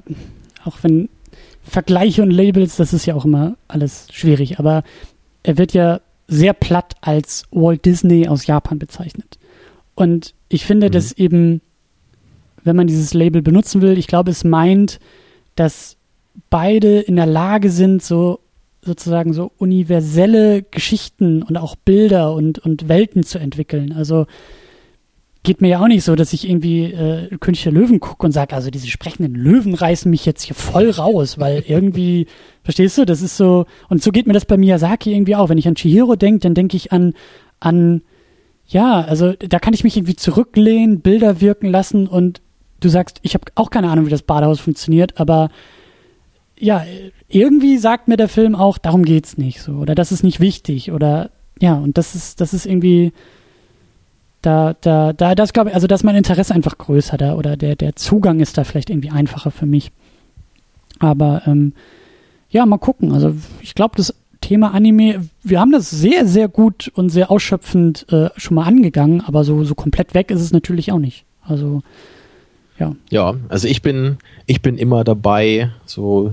auch 0.67 0.79
wenn 0.83 1.09
Vergleiche 1.63 2.23
und 2.23 2.31
Labels, 2.31 2.77
das 2.77 2.93
ist 2.93 3.07
ja 3.07 3.15
auch 3.15 3.25
immer 3.25 3.57
alles 3.69 4.09
schwierig, 4.13 4.59
aber 4.59 4.83
er 5.43 5.59
wird 5.59 5.73
ja 5.73 6.01
sehr 6.29 6.53
platt 6.53 6.95
als 7.01 7.45
Walt 7.51 7.85
Disney 7.85 8.29
aus 8.29 8.47
Japan 8.47 8.79
bezeichnet. 8.79 9.39
Und 9.95 10.35
ich 10.49 10.65
finde, 10.65 10.89
mhm. 10.89 10.93
dass 10.93 11.13
eben, 11.13 11.61
wenn 12.63 12.77
man 12.77 12.87
dieses 12.87 13.15
Label 13.15 13.43
benutzen 13.43 13.81
will, 13.83 13.99
ich 13.99 14.07
glaube, 14.07 14.31
es 14.31 14.45
meint, 14.45 15.01
dass 15.55 15.97
beide 16.51 17.01
in 17.01 17.17
der 17.17 17.27
Lage 17.27 17.71
sind, 17.71 18.03
so 18.03 18.41
sozusagen 18.83 19.33
so 19.33 19.51
universelle 19.59 20.63
Geschichten 20.63 21.43
und 21.43 21.57
auch 21.57 21.75
Bilder 21.75 22.33
und, 22.35 22.61
und 22.61 22.89
Welten 22.89 23.25
zu 23.25 23.39
entwickeln. 23.39 23.93
Also 23.93 24.27
geht 25.47 25.61
mir 25.61 25.69
ja 25.69 25.81
auch 25.81 25.87
nicht 25.87 26.03
so, 26.03 26.17
dass 26.17 26.33
ich 26.33 26.49
irgendwie 26.49 26.87
äh, 26.87 27.29
König 27.39 27.63
der 27.63 27.71
Löwen 27.71 28.01
gucke 28.01 28.27
und 28.27 28.33
sage, 28.33 28.55
also 28.55 28.69
diese 28.69 28.89
sprechenden 28.89 29.33
Löwen 29.37 29.75
reißen 29.75 30.11
mich 30.11 30.27
jetzt 30.27 30.43
hier 30.43 30.57
voll 30.57 30.91
raus, 30.91 31.39
weil 31.39 31.63
irgendwie, 31.69 32.27
verstehst 32.65 32.99
du, 32.99 33.07
das 33.07 33.23
ist 33.23 33.37
so, 33.37 33.65
und 33.89 34.03
so 34.03 34.11
geht 34.11 34.27
mir 34.27 34.33
das 34.33 34.45
bei 34.45 34.57
Miyazaki 34.57 35.15
irgendwie 35.15 35.37
auch. 35.37 35.49
Wenn 35.49 35.57
ich 35.57 35.69
an 35.69 35.77
Chihiro 35.77 36.17
denke, 36.17 36.41
dann 36.41 36.55
denke 36.55 36.77
ich 36.77 36.91
an, 36.91 37.15
an, 37.61 38.03
ja, 38.67 39.03
also 39.03 39.35
da 39.35 39.61
kann 39.61 39.73
ich 39.73 39.85
mich 39.85 39.97
irgendwie 39.97 40.17
zurücklehnen, 40.17 41.01
Bilder 41.01 41.41
wirken 41.41 41.71
lassen 41.71 42.09
und 42.09 42.43
du 42.81 42.89
sagst, 42.89 43.21
ich 43.23 43.35
habe 43.35 43.45
auch 43.55 43.71
keine 43.71 43.89
Ahnung, 43.89 44.07
wie 44.07 44.11
das 44.11 44.23
Badehaus 44.23 44.59
funktioniert, 44.59 45.21
aber 45.21 45.51
ja, 46.59 46.85
irgendwie 47.29 47.79
sagt 47.79 48.09
mir 48.09 48.17
der 48.17 48.29
Film 48.29 48.57
auch, 48.57 48.79
darum 48.79 49.05
geht's 49.05 49.39
nicht 49.39 49.63
so, 49.63 49.75
oder 49.75 49.95
das 49.95 50.11
ist 50.11 50.25
nicht 50.25 50.41
wichtig, 50.41 50.91
oder 50.91 51.31
ja, 51.61 51.75
und 51.75 51.99
das 51.99 52.17
ist, 52.17 52.41
das 52.41 52.53
ist 52.53 52.67
irgendwie, 52.67 53.13
da, 54.47 54.77
da, 54.81 55.13
da, 55.13 55.35
das 55.35 55.53
glaube 55.53 55.71
ich, 55.71 55.75
also 55.75 55.89
dass 55.89 56.05
mein 56.05 56.15
Interesse 56.15 56.55
einfach 56.55 56.79
größer 56.79 57.17
da 57.17 57.35
oder 57.35 57.57
der, 57.57 57.75
der 57.75 57.97
Zugang 57.97 58.39
ist 58.39 58.57
da 58.57 58.63
vielleicht 58.63 58.91
irgendwie 58.91 59.11
einfacher 59.11 59.51
für 59.51 59.67
mich. 59.67 59.91
Aber 61.01 61.43
ähm, 61.47 61.73
ja, 62.49 62.65
mal 62.65 62.79
gucken. 62.79 63.13
Also 63.13 63.35
ich 63.61 63.75
glaube, 63.75 63.97
das 63.97 64.15
Thema 64.41 64.73
Anime, 64.73 65.29
wir 65.43 65.59
haben 65.59 65.73
das 65.73 65.91
sehr, 65.91 66.27
sehr 66.27 66.47
gut 66.47 66.93
und 66.95 67.09
sehr 67.09 67.31
ausschöpfend 67.31 68.07
äh, 68.13 68.31
schon 68.37 68.55
mal 68.55 68.65
angegangen, 68.65 69.21
aber 69.21 69.43
so, 69.43 69.65
so 69.65 69.75
komplett 69.75 70.15
weg 70.15 70.31
ist 70.31 70.41
es 70.41 70.53
natürlich 70.53 70.93
auch 70.93 71.01
nicht. 71.01 71.25
Also 71.43 71.83
ja. 72.79 72.95
Ja, 73.11 73.35
also 73.49 73.67
ich 73.67 73.83
bin, 73.83 74.19
ich 74.47 74.63
bin 74.63 74.79
immer 74.79 75.03
dabei, 75.03 75.71
so 75.87 76.33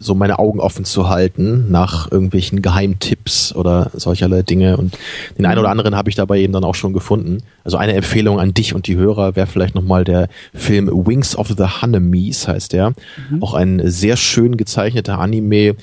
so 0.00 0.14
meine 0.14 0.38
Augen 0.38 0.60
offen 0.60 0.84
zu 0.84 1.08
halten 1.08 1.70
nach 1.70 2.10
irgendwelchen 2.10 2.62
Geheimtipps 2.62 3.54
oder 3.54 3.90
solcherlei 3.94 4.42
Dinge. 4.42 4.76
Und 4.76 4.96
den 5.36 5.46
einen 5.46 5.58
oder 5.58 5.70
anderen 5.70 5.96
habe 5.96 6.08
ich 6.10 6.16
dabei 6.16 6.38
eben 6.38 6.52
dann 6.52 6.64
auch 6.64 6.74
schon 6.74 6.92
gefunden. 6.92 7.42
Also 7.64 7.76
eine 7.76 7.94
Empfehlung 7.94 8.38
an 8.38 8.54
dich 8.54 8.74
und 8.74 8.86
die 8.86 8.96
Hörer 8.96 9.36
wäre 9.36 9.46
vielleicht 9.46 9.74
nochmal 9.74 10.04
der 10.04 10.28
Film 10.54 10.88
Wings 10.88 11.36
of 11.36 11.48
the 11.48 11.82
Honeymees 11.82 12.46
heißt 12.46 12.72
der. 12.72 12.90
Mhm. 13.30 13.42
Auch 13.42 13.54
ein 13.54 13.82
sehr 13.84 14.16
schön 14.16 14.56
gezeichneter 14.56 15.18
Anime, 15.18 15.74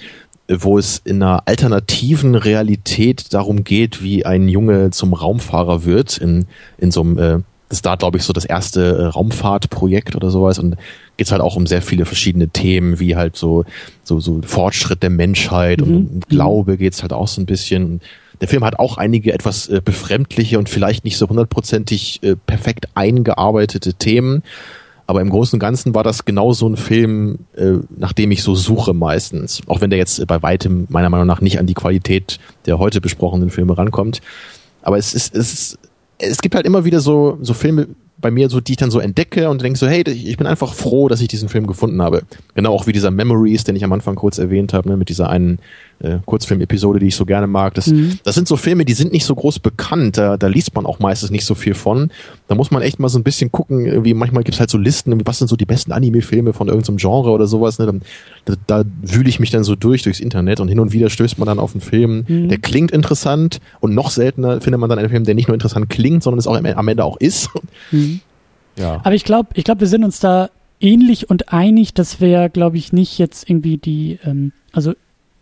wo 0.47 0.77
es 0.77 1.01
in 1.03 1.21
einer 1.21 1.43
alternativen 1.47 2.35
Realität 2.35 3.33
darum 3.33 3.63
geht, 3.63 4.03
wie 4.03 4.25
ein 4.25 4.47
Junge 4.47 4.91
zum 4.91 5.13
Raumfahrer 5.13 5.85
wird 5.85 6.17
in, 6.17 6.45
in 6.77 6.91
so 6.91 7.01
einem 7.01 7.17
äh, 7.17 7.39
ist 7.75 7.85
da, 7.85 7.95
glaube 7.95 8.17
ich, 8.17 8.23
so 8.23 8.33
das 8.33 8.45
erste 8.45 8.97
äh, 8.97 9.05
Raumfahrtprojekt 9.05 10.15
oder 10.15 10.31
sowas. 10.31 10.59
Und 10.59 10.77
geht's 11.17 11.31
halt 11.31 11.41
auch 11.41 11.55
um 11.55 11.67
sehr 11.67 11.81
viele 11.81 12.05
verschiedene 12.05 12.49
Themen, 12.49 12.99
wie 12.99 13.15
halt 13.15 13.35
so, 13.35 13.65
so, 14.03 14.19
so 14.19 14.41
Fortschritt 14.43 15.03
der 15.03 15.09
Menschheit 15.09 15.81
mhm. 15.81 15.87
und 15.87 16.09
um 16.13 16.19
Glaube 16.21 16.77
geht's 16.77 17.01
halt 17.01 17.13
auch 17.13 17.27
so 17.27 17.41
ein 17.41 17.45
bisschen. 17.45 18.01
Der 18.41 18.49
Film 18.49 18.65
hat 18.65 18.79
auch 18.79 18.97
einige 18.97 19.33
etwas 19.33 19.69
äh, 19.69 19.81
befremdliche 19.83 20.59
und 20.59 20.67
vielleicht 20.67 21.05
nicht 21.05 21.17
so 21.17 21.29
hundertprozentig 21.29 22.21
äh, 22.23 22.35
perfekt 22.35 22.87
eingearbeitete 22.95 23.93
Themen. 23.93 24.43
Aber 25.07 25.21
im 25.21 25.29
Großen 25.29 25.57
und 25.57 25.59
Ganzen 25.59 25.93
war 25.93 26.03
das 26.03 26.25
genau 26.25 26.51
so 26.51 26.67
ein 26.67 26.77
Film, 26.77 27.39
äh, 27.55 27.73
nach 27.95 28.11
dem 28.11 28.31
ich 28.31 28.41
so 28.41 28.55
suche 28.55 28.93
meistens. 28.93 29.61
Auch 29.67 29.79
wenn 29.79 29.91
der 29.91 29.99
jetzt 29.99 30.25
bei 30.27 30.41
weitem 30.41 30.87
meiner 30.89 31.09
Meinung 31.09 31.27
nach 31.27 31.41
nicht 31.41 31.59
an 31.59 31.67
die 31.67 31.75
Qualität 31.75 32.39
der 32.65 32.79
heute 32.79 33.01
besprochenen 33.01 33.51
Filme 33.51 33.77
rankommt. 33.77 34.21
Aber 34.81 34.97
es 34.97 35.13
ist, 35.13 35.35
es 35.35 35.53
ist 35.53 35.79
es 36.17 36.41
gibt 36.41 36.55
halt 36.55 36.65
immer 36.65 36.85
wieder 36.85 36.99
so, 36.99 37.37
so 37.41 37.53
Filme 37.53 37.87
bei 38.17 38.31
mir, 38.31 38.49
so, 38.49 38.61
die 38.61 38.73
ich 38.73 38.77
dann 38.77 38.91
so 38.91 38.99
entdecke 38.99 39.49
und 39.49 39.61
denke 39.61 39.77
so, 39.77 39.87
hey, 39.87 40.03
ich 40.07 40.37
bin 40.37 40.47
einfach 40.47 40.73
froh, 40.73 41.09
dass 41.09 41.21
ich 41.21 41.27
diesen 41.27 41.49
Film 41.49 41.67
gefunden 41.67 42.01
habe. 42.01 42.23
Genau 42.55 42.73
auch 42.73 42.87
wie 42.87 42.93
dieser 42.93 43.11
Memories, 43.11 43.65
den 43.65 43.75
ich 43.75 43.83
am 43.83 43.91
Anfang 43.91 44.15
kurz 44.15 44.37
erwähnt 44.37 44.73
habe, 44.73 44.89
ne, 44.89 44.97
mit 44.97 45.09
dieser 45.09 45.29
einen 45.29 45.59
äh, 45.99 46.17
Kurzfilm-Episode, 46.25 46.99
die 46.99 47.07
ich 47.07 47.15
so 47.15 47.25
gerne 47.25 47.47
mag. 47.47 47.73
Das, 47.73 47.87
mhm. 47.87 48.19
das 48.23 48.35
sind 48.35 48.47
so 48.47 48.57
Filme, 48.57 48.85
die 48.85 48.93
sind 48.93 49.11
nicht 49.11 49.25
so 49.25 49.35
groß 49.35 49.59
bekannt. 49.59 50.17
Da, 50.17 50.37
da 50.37 50.47
liest 50.47 50.75
man 50.75 50.85
auch 50.85 50.99
meistens 50.99 51.31
nicht 51.31 51.45
so 51.45 51.55
viel 51.55 51.73
von. 51.73 52.11
Da 52.47 52.55
muss 52.55 52.71
man 52.71 52.81
echt 52.81 52.99
mal 52.99 53.09
so 53.09 53.17
ein 53.17 53.23
bisschen 53.23 53.51
gucken. 53.51 53.85
Irgendwie 53.85 54.13
manchmal 54.13 54.43
gibt's 54.43 54.59
halt 54.59 54.69
so 54.69 54.77
Listen, 54.77 55.25
was 55.25 55.39
sind 55.39 55.47
so 55.47 55.55
die 55.55 55.65
besten 55.65 55.91
Anime-Filme 55.91 56.53
von 56.53 56.67
irgendeinem 56.67 56.97
Genre 56.97 57.31
oder 57.31 57.47
sowas. 57.47 57.79
Ne? 57.79 58.01
Da, 58.45 58.53
da 58.67 58.83
wühle 59.01 59.29
ich 59.29 59.39
mich 59.39 59.51
dann 59.51 59.63
so 59.63 59.75
durch 59.75 60.03
durchs 60.03 60.19
Internet 60.19 60.59
und 60.59 60.67
hin 60.67 60.79
und 60.79 60.93
wieder 60.93 61.09
stößt 61.09 61.37
man 61.37 61.47
dann 61.47 61.59
auf 61.59 61.73
einen 61.73 61.81
Film, 61.81 62.25
mhm. 62.27 62.49
der 62.49 62.57
klingt 62.57 62.91
interessant 62.91 63.59
und 63.79 63.93
noch 63.93 64.09
seltener 64.09 64.61
findet 64.61 64.79
man 64.79 64.89
dann 64.89 64.99
einen 64.99 65.09
Film, 65.09 65.23
der 65.23 65.35
nicht 65.35 65.47
nur 65.47 65.55
interessant 65.55 65.89
klingt, 65.89 66.23
sondern 66.23 66.39
es 66.39 66.47
auch 66.47 66.55
am 66.55 66.87
Ende 66.87 67.03
auch 67.03 67.17
ist. 67.17 67.49
Mhm. 67.91 68.21
Ja. 68.77 68.99
Aber 69.05 69.15
ich 69.15 69.23
glaube, 69.23 69.49
ich 69.53 69.63
glaube, 69.63 69.79
wir 69.79 69.87
sind 69.87 70.03
uns 70.03 70.19
da 70.19 70.49
ähnlich 70.79 71.29
und 71.29 71.53
einig, 71.53 71.93
dass 71.93 72.19
wir, 72.19 72.49
glaube 72.49 72.77
ich, 72.77 72.93
nicht 72.93 73.17
jetzt 73.17 73.49
irgendwie 73.49 73.77
die, 73.77 74.19
ähm, 74.23 74.51
also 74.73 74.93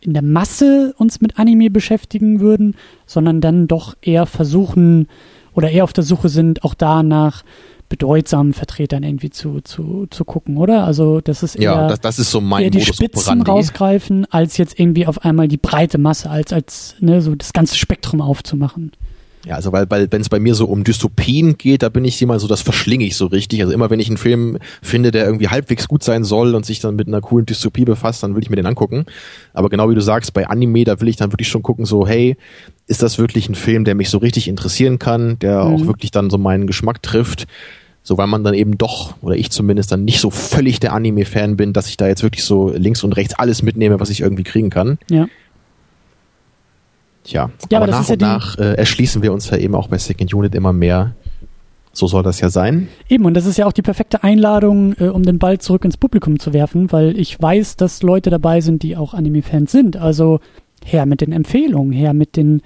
in 0.04 0.14
der 0.14 0.24
Masse 0.24 0.94
uns 0.98 1.22
mit 1.22 1.40
Anime 1.40 1.70
beschäftigen 1.70 2.40
würden, 2.40 2.76
sondern 3.06 3.42
dann 3.42 3.68
doch 3.68 3.96
eher 4.02 4.26
versuchen 4.26 5.08
oder 5.54 5.70
eher 5.70 5.84
auf 5.84 5.94
der 5.94 6.04
Suche 6.04 6.30
sind, 6.30 6.64
auch 6.64 6.74
da 6.74 7.04
nach 7.04 7.44
bedeutsamen 7.90 8.54
Vertretern 8.54 9.04
irgendwie 9.04 9.30
zu, 9.30 9.62
zu, 9.62 10.08
zu 10.10 10.26
gucken, 10.26 10.58
oder? 10.58 10.84
Also 10.84 11.22
das 11.22 11.44
ist 11.44 11.56
eher, 11.56 11.64
ja, 11.64 11.88
das, 11.88 12.00
das 12.02 12.18
ist 12.20 12.32
so 12.32 12.42
mein 12.42 12.64
eher 12.64 12.70
die 12.72 12.80
Modus 12.80 12.96
Spitzen 12.96 13.22
operandi. 13.22 13.52
rausgreifen, 13.52 14.26
als 14.32 14.58
jetzt 14.58 14.80
irgendwie 14.80 15.06
auf 15.06 15.24
einmal 15.24 15.48
die 15.48 15.58
breite 15.58 16.00
Masse, 16.00 16.30
als, 16.30 16.52
als 16.52 16.96
ne, 17.02 17.22
so 17.22 17.36
das 17.36 17.54
ganze 17.54 17.78
Spektrum 17.78 18.22
aufzumachen. 18.22 18.94
Ja, 19.46 19.56
also 19.56 19.74
weil, 19.74 19.90
weil 19.90 20.08
wenn 20.10 20.22
es 20.22 20.30
bei 20.30 20.40
mir 20.40 20.56
so 20.56 20.66
um 20.66 20.84
Dystopien 20.86 21.58
geht, 21.58 21.84
da 21.84 21.90
bin 21.90 22.06
ich 22.06 22.22
immer 22.22 22.40
so, 22.40 22.48
das 22.48 22.62
verschlinge 22.62 23.06
ich 23.06 23.18
so 23.18 23.26
richtig. 23.26 23.62
Also 23.62 23.74
immer 23.74 23.90
wenn 23.90 24.00
ich 24.00 24.08
einen 24.08 24.18
Film 24.18 24.58
finde, 24.82 25.12
der 25.12 25.26
irgendwie 25.26 25.50
halbwegs 25.50 25.88
gut 25.88 26.02
sein 26.04 26.24
soll 26.24 26.56
und 26.56 26.66
sich 26.66 26.80
dann 26.80 26.96
mit 26.96 27.08
einer 27.08 27.20
coolen 27.20 27.46
Dystopie 27.46 27.84
befasst, 27.84 28.24
dann 28.24 28.36
will 28.36 28.44
ich 28.44 28.50
mir 28.50 28.56
den 28.56 28.66
angucken. 28.66 29.06
Aber 29.54 29.70
genau 29.70 29.90
wie 29.90 29.96
du 29.96 30.02
sagst, 30.02 30.34
bei 30.34 30.48
Anime, 30.48 30.86
da 30.86 31.02
will 31.02 31.10
ich 31.10 31.18
dann 31.18 31.34
wirklich 31.34 31.50
schon 31.50 31.62
gucken, 31.62 31.86
so, 31.86 32.08
hey, 32.08 32.38
ist 32.88 33.04
das 33.04 33.18
wirklich 33.18 33.50
ein 33.50 33.56
Film, 33.56 33.84
der 33.84 33.96
mich 33.96 34.10
so 34.10 34.18
richtig 34.18 34.48
interessieren 34.48 34.98
kann, 34.98 35.40
der 35.40 35.66
mhm. 35.66 35.74
auch 35.74 35.88
wirklich 35.88 36.12
dann 36.12 36.30
so 36.30 36.38
meinen 36.38 36.66
Geschmack 36.66 37.02
trifft? 37.04 37.46
So, 38.06 38.18
weil 38.18 38.28
man 38.28 38.44
dann 38.44 38.54
eben 38.54 38.78
doch, 38.78 39.16
oder 39.22 39.36
ich 39.36 39.50
zumindest 39.50 39.92
dann 39.92 40.04
nicht 40.04 40.20
so 40.20 40.30
völlig 40.30 40.82
der 40.82 40.94
Anime-Fan 40.94 41.56
bin, 41.56 41.72
dass 41.72 41.88
ich 41.88 41.96
da 41.96 42.08
jetzt 42.08 42.22
wirklich 42.22 42.44
so 42.44 42.70
links 42.70 43.04
und 43.04 43.14
rechts 43.14 43.34
alles 43.34 43.62
mitnehme, 43.62 44.00
was 44.02 44.10
ich 44.10 44.20
irgendwie 44.20 44.44
kriegen 44.44 44.70
kann. 44.70 44.98
Ja. 45.10 45.28
Tja, 47.24 47.50
Ja, 47.72 47.78
aber 47.80 47.86
aber, 47.86 47.88
das 47.88 47.96
nach 47.96 48.02
ist 48.02 48.08
ja 48.10 48.14
und 48.14 48.22
die- 48.22 48.26
nach 48.26 48.58
äh, 48.58 48.74
erschließen 48.78 49.22
wir 49.22 49.32
uns 49.34 49.50
ja 49.50 49.58
eben 49.58 49.76
auch 49.76 49.88
bei 49.88 49.98
Second 49.98 50.34
Unit 50.34 50.56
immer 50.56 50.74
mehr. 50.74 51.14
So 51.96 52.08
soll 52.08 52.24
das 52.24 52.40
ja 52.42 52.50
sein. 52.50 52.88
Eben, 53.08 53.26
und 53.26 53.36
das 53.36 53.46
ist 53.46 53.58
ja 53.58 53.68
auch 53.68 53.72
die 53.72 53.84
perfekte 53.84 54.24
Einladung, 54.24 54.96
äh, 55.00 55.10
um 55.10 55.22
den 55.24 55.38
Ball 55.38 55.60
zurück 55.60 55.86
ins 55.86 55.96
Publikum 55.96 56.40
zu 56.40 56.52
werfen, 56.52 56.92
weil 56.92 57.20
ich 57.20 57.40
weiß, 57.40 57.76
dass 57.76 58.02
Leute 58.02 58.32
dabei 58.32 58.62
sind, 58.62 58.82
die 58.82 58.98
auch 58.98 59.14
Anime-Fans 59.14 59.72
sind. 59.72 59.96
Also 59.98 60.40
her 60.84 61.06
mit 61.06 61.22
den 61.22 61.32
Empfehlungen, 61.32 61.92
her 61.94 62.14
mit 62.16 62.36
den 62.36 62.62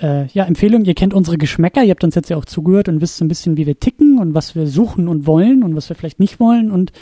äh, 0.00 0.26
ja, 0.28 0.44
Empfehlungen. 0.44 0.86
Ihr 0.86 0.94
kennt 0.94 1.12
unsere 1.14 1.36
Geschmäcker, 1.36 1.82
ihr 1.82 1.90
habt 1.90 2.04
uns 2.04 2.14
jetzt 2.14 2.30
ja 2.30 2.36
auch 2.36 2.44
zugehört 2.44 2.88
und 2.88 3.00
wisst 3.00 3.16
so 3.16 3.24
ein 3.24 3.28
bisschen, 3.28 3.56
wie 3.56 3.66
wir 3.66 3.78
ticken 3.80 4.18
und 4.20 4.34
was 4.34 4.54
wir 4.54 4.68
suchen 4.68 5.08
und 5.08 5.26
wollen 5.26 5.64
und 5.64 5.74
was 5.74 5.88
wir 5.88 5.96
vielleicht 5.96 6.20
nicht 6.20 6.38
wollen. 6.38 6.70
Und 6.70 6.92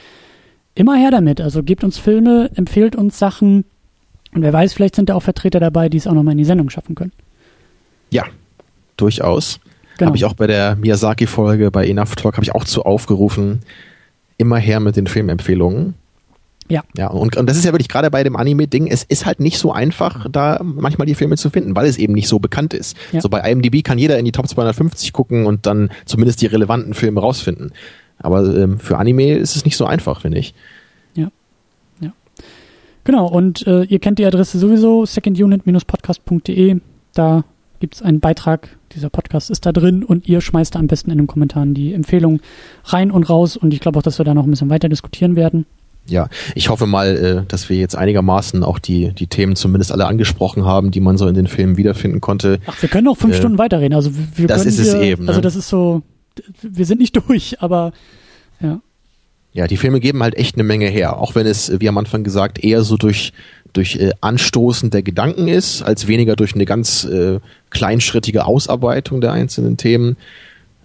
immer 0.75 0.97
her 0.97 1.11
damit. 1.11 1.41
Also 1.41 1.63
gebt 1.63 1.85
uns 1.85 1.99
Filme, 1.99 2.51
empfehlt 2.55 2.97
uns 2.97 3.19
Sachen. 3.19 3.67
Und 4.35 4.43
wer 4.43 4.53
weiß, 4.53 4.75
vielleicht 4.75 4.97
sind 4.97 5.09
da 5.09 5.15
auch 5.15 5.23
Vertreter 5.23 5.61
dabei, 5.61 5.89
die 5.89 5.97
es 5.97 6.07
auch 6.07 6.13
nochmal 6.13 6.33
in 6.33 6.39
die 6.39 6.45
Sendung 6.45 6.71
schaffen 6.71 6.95
können. 6.95 7.13
Ja, 8.11 8.25
durchaus. 8.97 9.61
Genau. 9.97 10.09
Habe 10.09 10.17
ich 10.17 10.25
auch 10.25 10.35
bei 10.35 10.47
der 10.47 10.77
Miyazaki-Folge 10.77 11.71
bei 11.71 11.87
Enough 11.87 12.15
Talk 12.17 12.35
habe 12.35 12.45
ich 12.45 12.55
auch 12.55 12.65
zu 12.65 12.85
aufgerufen, 12.85 13.61
immer 14.37 14.59
her 14.59 14.81
mit 14.81 14.97
den 14.97 15.07
Filmempfehlungen. 15.07 15.95
Ja. 16.69 16.85
Ja, 16.97 17.09
und, 17.09 17.37
und 17.37 17.49
das 17.49 17.57
ist 17.57 17.65
ja 17.65 17.73
wirklich 17.73 17.89
gerade 17.89 18.11
bei 18.11 18.23
dem 18.23 18.37
Anime-Ding, 18.37 18.87
es 18.89 19.03
ist 19.03 19.27
halt 19.27 19.41
nicht 19.41 19.59
so 19.59 19.73
einfach, 19.73 20.27
da 20.31 20.61
manchmal 20.63 21.07
die 21.07 21.15
Filme 21.15 21.37
zu 21.37 21.51
finden, 21.51 21.75
weil 21.75 21.87
es 21.87 21.97
eben 21.97 22.13
nicht 22.13 22.29
so 22.29 22.39
bekannt 22.39 22.75
ist. 22.75 22.97
Ja. 23.11 23.21
So 23.21 23.29
bei 23.29 23.41
IMDb 23.41 23.83
kann 23.83 23.99
jeder 23.99 24.19
in 24.19 24.25
die 24.25 24.33
Top 24.33 24.47
250 24.47 25.13
gucken 25.13 25.47
und 25.47 25.67
dann 25.67 25.91
zumindest 26.05 26.43
die 26.43 26.47
relevanten 26.47 26.95
Filme 26.95 27.21
rausfinden. 27.21 27.73
Aber 28.19 28.45
ähm, 28.55 28.79
für 28.79 28.99
Anime 28.99 29.37
ist 29.37 29.57
es 29.57 29.65
nicht 29.65 29.77
so 29.77 29.87
einfach, 29.87 30.21
finde 30.21 30.39
ich. 30.39 30.55
Genau, 33.09 33.27
und 33.27 33.67
äh, 33.67 33.85
ihr 33.85 34.01
kennt 34.01 34.19
die 34.19 34.27
Adresse 34.27 34.59
sowieso, 34.59 35.07
secondunit-podcast.de. 35.07 36.81
Da 37.15 37.43
gibt's 37.81 38.03
einen 38.03 38.21
Beitrag, 38.21 38.77
dieser 38.93 39.09
Podcast 39.09 39.49
ist 39.49 39.65
da 39.65 39.73
drin 39.73 40.05
und 40.05 40.29
ihr 40.29 40.43
schmeißt 40.43 40.75
da 40.75 40.79
am 40.79 40.89
besten 40.89 41.11
in 41.11 41.17
den 41.17 41.27
Kommentaren 41.27 41.73
die 41.73 41.95
Empfehlung 41.95 42.41
rein 42.85 43.11
und 43.11 43.31
raus. 43.31 43.57
Und 43.57 43.73
ich 43.73 43.81
glaube 43.81 43.99
auch, 43.99 44.03
dass 44.03 44.19
wir 44.19 44.27
da 44.27 44.35
noch 44.35 44.45
ein 44.45 44.51
bisschen 44.51 44.69
weiter 44.69 44.91
diskutieren 44.91 45.37
werden. 45.37 45.65
Ja, 46.07 46.29
ich 46.55 46.69
hoffe 46.69 46.85
mal, 46.85 47.17
äh, 47.17 47.43
dass 47.49 47.71
wir 47.71 47.79
jetzt 47.79 47.97
einigermaßen 47.97 48.63
auch 48.63 48.79
die, 48.79 49.15
die 49.15 49.27
Themen 49.27 49.57
zumindest 49.57 49.91
alle 49.91 50.05
angesprochen 50.07 50.67
haben, 50.67 50.91
die 50.91 51.01
man 51.01 51.17
so 51.17 51.27
in 51.29 51.35
den 51.35 51.47
Filmen 51.47 51.79
wiederfinden 51.79 52.21
konnte. 52.21 52.59
Ach, 52.67 52.83
wir 52.83 52.91
können 52.91 53.09
auch 53.09 53.17
fünf 53.17 53.37
Äh, 53.37 53.39
Stunden 53.39 53.57
weiterreden. 53.57 53.95
Also 53.95 54.15
wir 54.15 54.27
wir 54.35 54.49
das 54.49 54.65
können 54.65 54.69
ist 54.69 54.81
es 54.81 54.93
hier, 54.93 55.01
eben, 55.01 55.23
ne? 55.25 55.31
Also 55.31 55.41
das 55.41 55.57
ist 55.57 55.71
so, 55.71 56.03
wir 56.61 56.85
sind 56.85 57.01
nicht 57.01 57.17
durch, 57.27 57.63
aber 57.63 57.93
ja. 58.61 58.83
Ja, 59.59 59.67
die 59.67 59.77
Filme 59.77 59.99
geben 59.99 60.23
halt 60.23 60.37
echt 60.37 60.55
eine 60.55 60.63
Menge 60.63 60.87
her, 60.87 61.19
auch 61.19 61.35
wenn 61.35 61.45
es, 61.45 61.81
wie 61.81 61.89
am 61.89 61.99
Anfang 61.99 62.23
gesagt, 62.23 62.63
eher 62.63 62.83
so 62.83 62.97
durch 62.97 63.33
durch 63.73 63.97
äh, 63.97 64.13
Anstoßen 64.21 64.91
der 64.91 65.03
Gedanken 65.03 65.49
ist, 65.49 65.83
als 65.83 66.07
weniger 66.07 66.37
durch 66.37 66.55
eine 66.55 66.65
ganz 66.65 67.03
äh, 67.05 67.41
kleinschrittige 67.71 68.47
Ausarbeitung 68.47 69.21
der 69.21 69.33
einzelnen 69.33 69.77
Themen. 69.77 70.17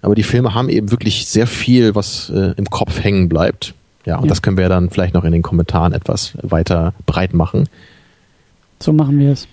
Aber 0.02 0.16
die 0.16 0.24
Filme 0.24 0.56
haben 0.56 0.70
eben 0.70 0.90
wirklich 0.90 1.28
sehr 1.28 1.46
viel, 1.46 1.94
was 1.94 2.32
äh, 2.32 2.56
im 2.58 2.66
Kopf 2.66 3.04
hängen 3.04 3.30
bleibt. 3.30 3.76
Ja, 4.08 4.18
und 4.18 4.24
Ja. 4.26 4.30
das 4.30 4.42
können 4.42 4.58
wir 4.58 4.70
dann 4.70 4.90
vielleicht 4.90 5.14
noch 5.14 5.24
in 5.24 5.32
den 5.34 5.44
Kommentaren 5.44 5.94
etwas 5.94 6.34
weiter 6.42 6.96
breit 7.06 7.36
machen. 7.36 7.70
So 8.80 8.92
machen 8.92 9.20
wir 9.20 9.34
es. 9.34 9.48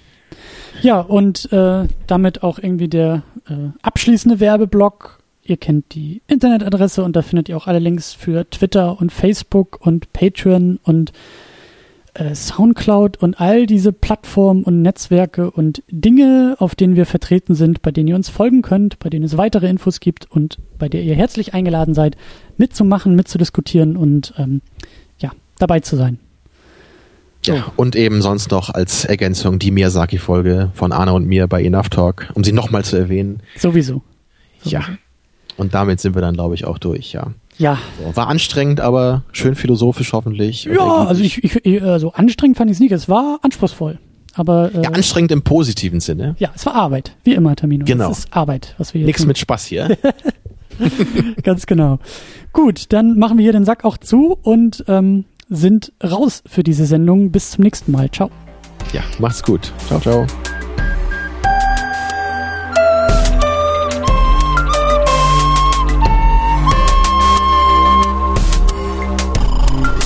Ja, 0.81 0.99
und 1.01 1.53
äh, 1.53 1.87
damit 2.07 2.43
auch 2.43 2.59
irgendwie 2.59 2.89
der 2.89 3.23
äh, 3.49 3.53
abschließende 3.83 4.41
Werbeblock. 4.41 5.20
Ihr 5.51 5.57
kennt 5.57 5.97
die 5.97 6.23
Internetadresse 6.29 7.03
und 7.03 7.17
da 7.17 7.23
findet 7.23 7.49
ihr 7.49 7.57
auch 7.57 7.67
alle 7.67 7.81
Links 7.81 8.13
für 8.13 8.49
Twitter 8.49 9.01
und 9.01 9.11
Facebook 9.11 9.85
und 9.85 10.13
Patreon 10.13 10.79
und 10.85 11.11
äh, 12.15 12.37
Soundcloud 12.37 13.17
und 13.17 13.41
all 13.41 13.67
diese 13.67 13.93
Plattformen 13.93 14.63
und 14.63 14.81
Netzwerke 14.81 15.51
und 15.51 15.83
Dinge, 15.91 16.55
auf 16.61 16.77
denen 16.77 16.95
wir 16.95 17.05
vertreten 17.05 17.57
sind, 17.57 17.83
bei 17.83 17.91
denen 17.91 18.07
ihr 18.07 18.15
uns 18.15 18.29
folgen 18.29 18.63
könnt, 18.63 19.01
bei 19.01 19.11
denen 19.11 19.25
es 19.25 19.37
weitere 19.37 19.69
Infos 19.69 19.99
gibt 19.99 20.31
und 20.31 20.59
bei 20.79 20.89
der 20.89 21.03
ihr 21.03 21.17
herzlich 21.17 21.53
eingeladen 21.53 21.95
seid, 21.95 22.17
mitzumachen, 22.57 23.17
mitzudiskutieren 23.17 23.97
und 23.97 24.33
ähm, 24.39 24.61
ja, 25.19 25.33
dabei 25.59 25.81
zu 25.81 25.97
sein. 25.97 26.21
So. 27.43 27.55
Ja, 27.55 27.73
und 27.75 27.97
eben 27.97 28.23
sonst 28.23 28.53
noch 28.53 28.71
als 28.71 29.05
Ergänzung 29.05 29.59
die 29.59 29.73
Miyazaki-Folge 29.73 30.71
von 30.75 30.93
Arne 30.93 31.13
und 31.13 31.27
mir 31.27 31.49
bei 31.49 31.65
Enough 31.65 31.89
Talk, 31.89 32.29
um 32.35 32.45
sie 32.45 32.53
nochmal 32.53 32.85
zu 32.85 32.95
erwähnen. 32.95 33.43
Sowieso. 33.57 34.03
Ja. 34.63 34.85
Und 35.61 35.75
damit 35.75 36.01
sind 36.01 36.15
wir 36.15 36.23
dann, 36.23 36.35
glaube 36.35 36.55
ich, 36.55 36.65
auch 36.65 36.79
durch, 36.79 37.13
ja. 37.13 37.29
Ja, 37.59 37.79
So, 38.03 38.17
war 38.17 38.29
anstrengend, 38.29 38.81
aber 38.81 39.23
schön 39.33 39.55
philosophisch 39.55 40.15
hoffentlich. 40.15 40.65
Ja, 40.65 41.05
also 41.05 41.23
ich, 41.23 41.45
ich, 41.45 41.83
also 41.83 42.13
anstrengend 42.15 42.57
fand 42.57 42.71
ich 42.71 42.77
es 42.77 42.81
nicht. 42.81 42.93
Es 42.93 43.11
war 43.11 43.39
anspruchsvoll. 43.43 43.99
Aber 44.35 44.71
äh, 44.75 44.83
Ja, 44.85 44.91
anstrengend 44.91 45.33
im 45.33 45.43
positiven 45.43 46.01
Sinne. 46.01 46.35
ja, 46.39 46.49
es 46.55 46.65
war 46.65 46.75
Arbeit, 46.75 47.15
wie 47.25 47.35
immer, 47.35 47.55
Termino. 47.57 47.85
Genau. 47.85 48.11
Es 48.11 48.21
ist 48.21 48.33
Arbeit, 48.35 48.75
was 48.79 48.95
wir 48.95 49.05
hier 49.05 49.13
tun. 49.13 49.27
mit 49.27 49.37
Spaß 49.39 49.67
hier. 49.67 49.99
Ganz 51.43 51.67
genau. 51.67 51.99
Gut, 52.55 52.93
dann 52.93 53.19
machen 53.19 53.37
wir 53.37 53.43
hier 53.43 53.53
den 53.53 53.67
Sack 53.67 53.85
auch 53.85 53.99
zu 53.99 54.39
und 54.43 54.85
ähm, 54.89 55.25
sind 55.51 55.93
raus 56.03 56.43
für 56.47 56.63
diese 56.63 56.87
Sendung. 56.87 57.31
Bis 57.31 57.51
zum 57.51 57.65
nächsten 57.65 57.93
Mal. 57.93 58.11
Ciao. 58.11 58.31
ja, 58.95 59.03
macht's 59.19 59.43
gut. 59.43 59.73
Ciao, 59.89 60.01
ciao. 60.01 60.27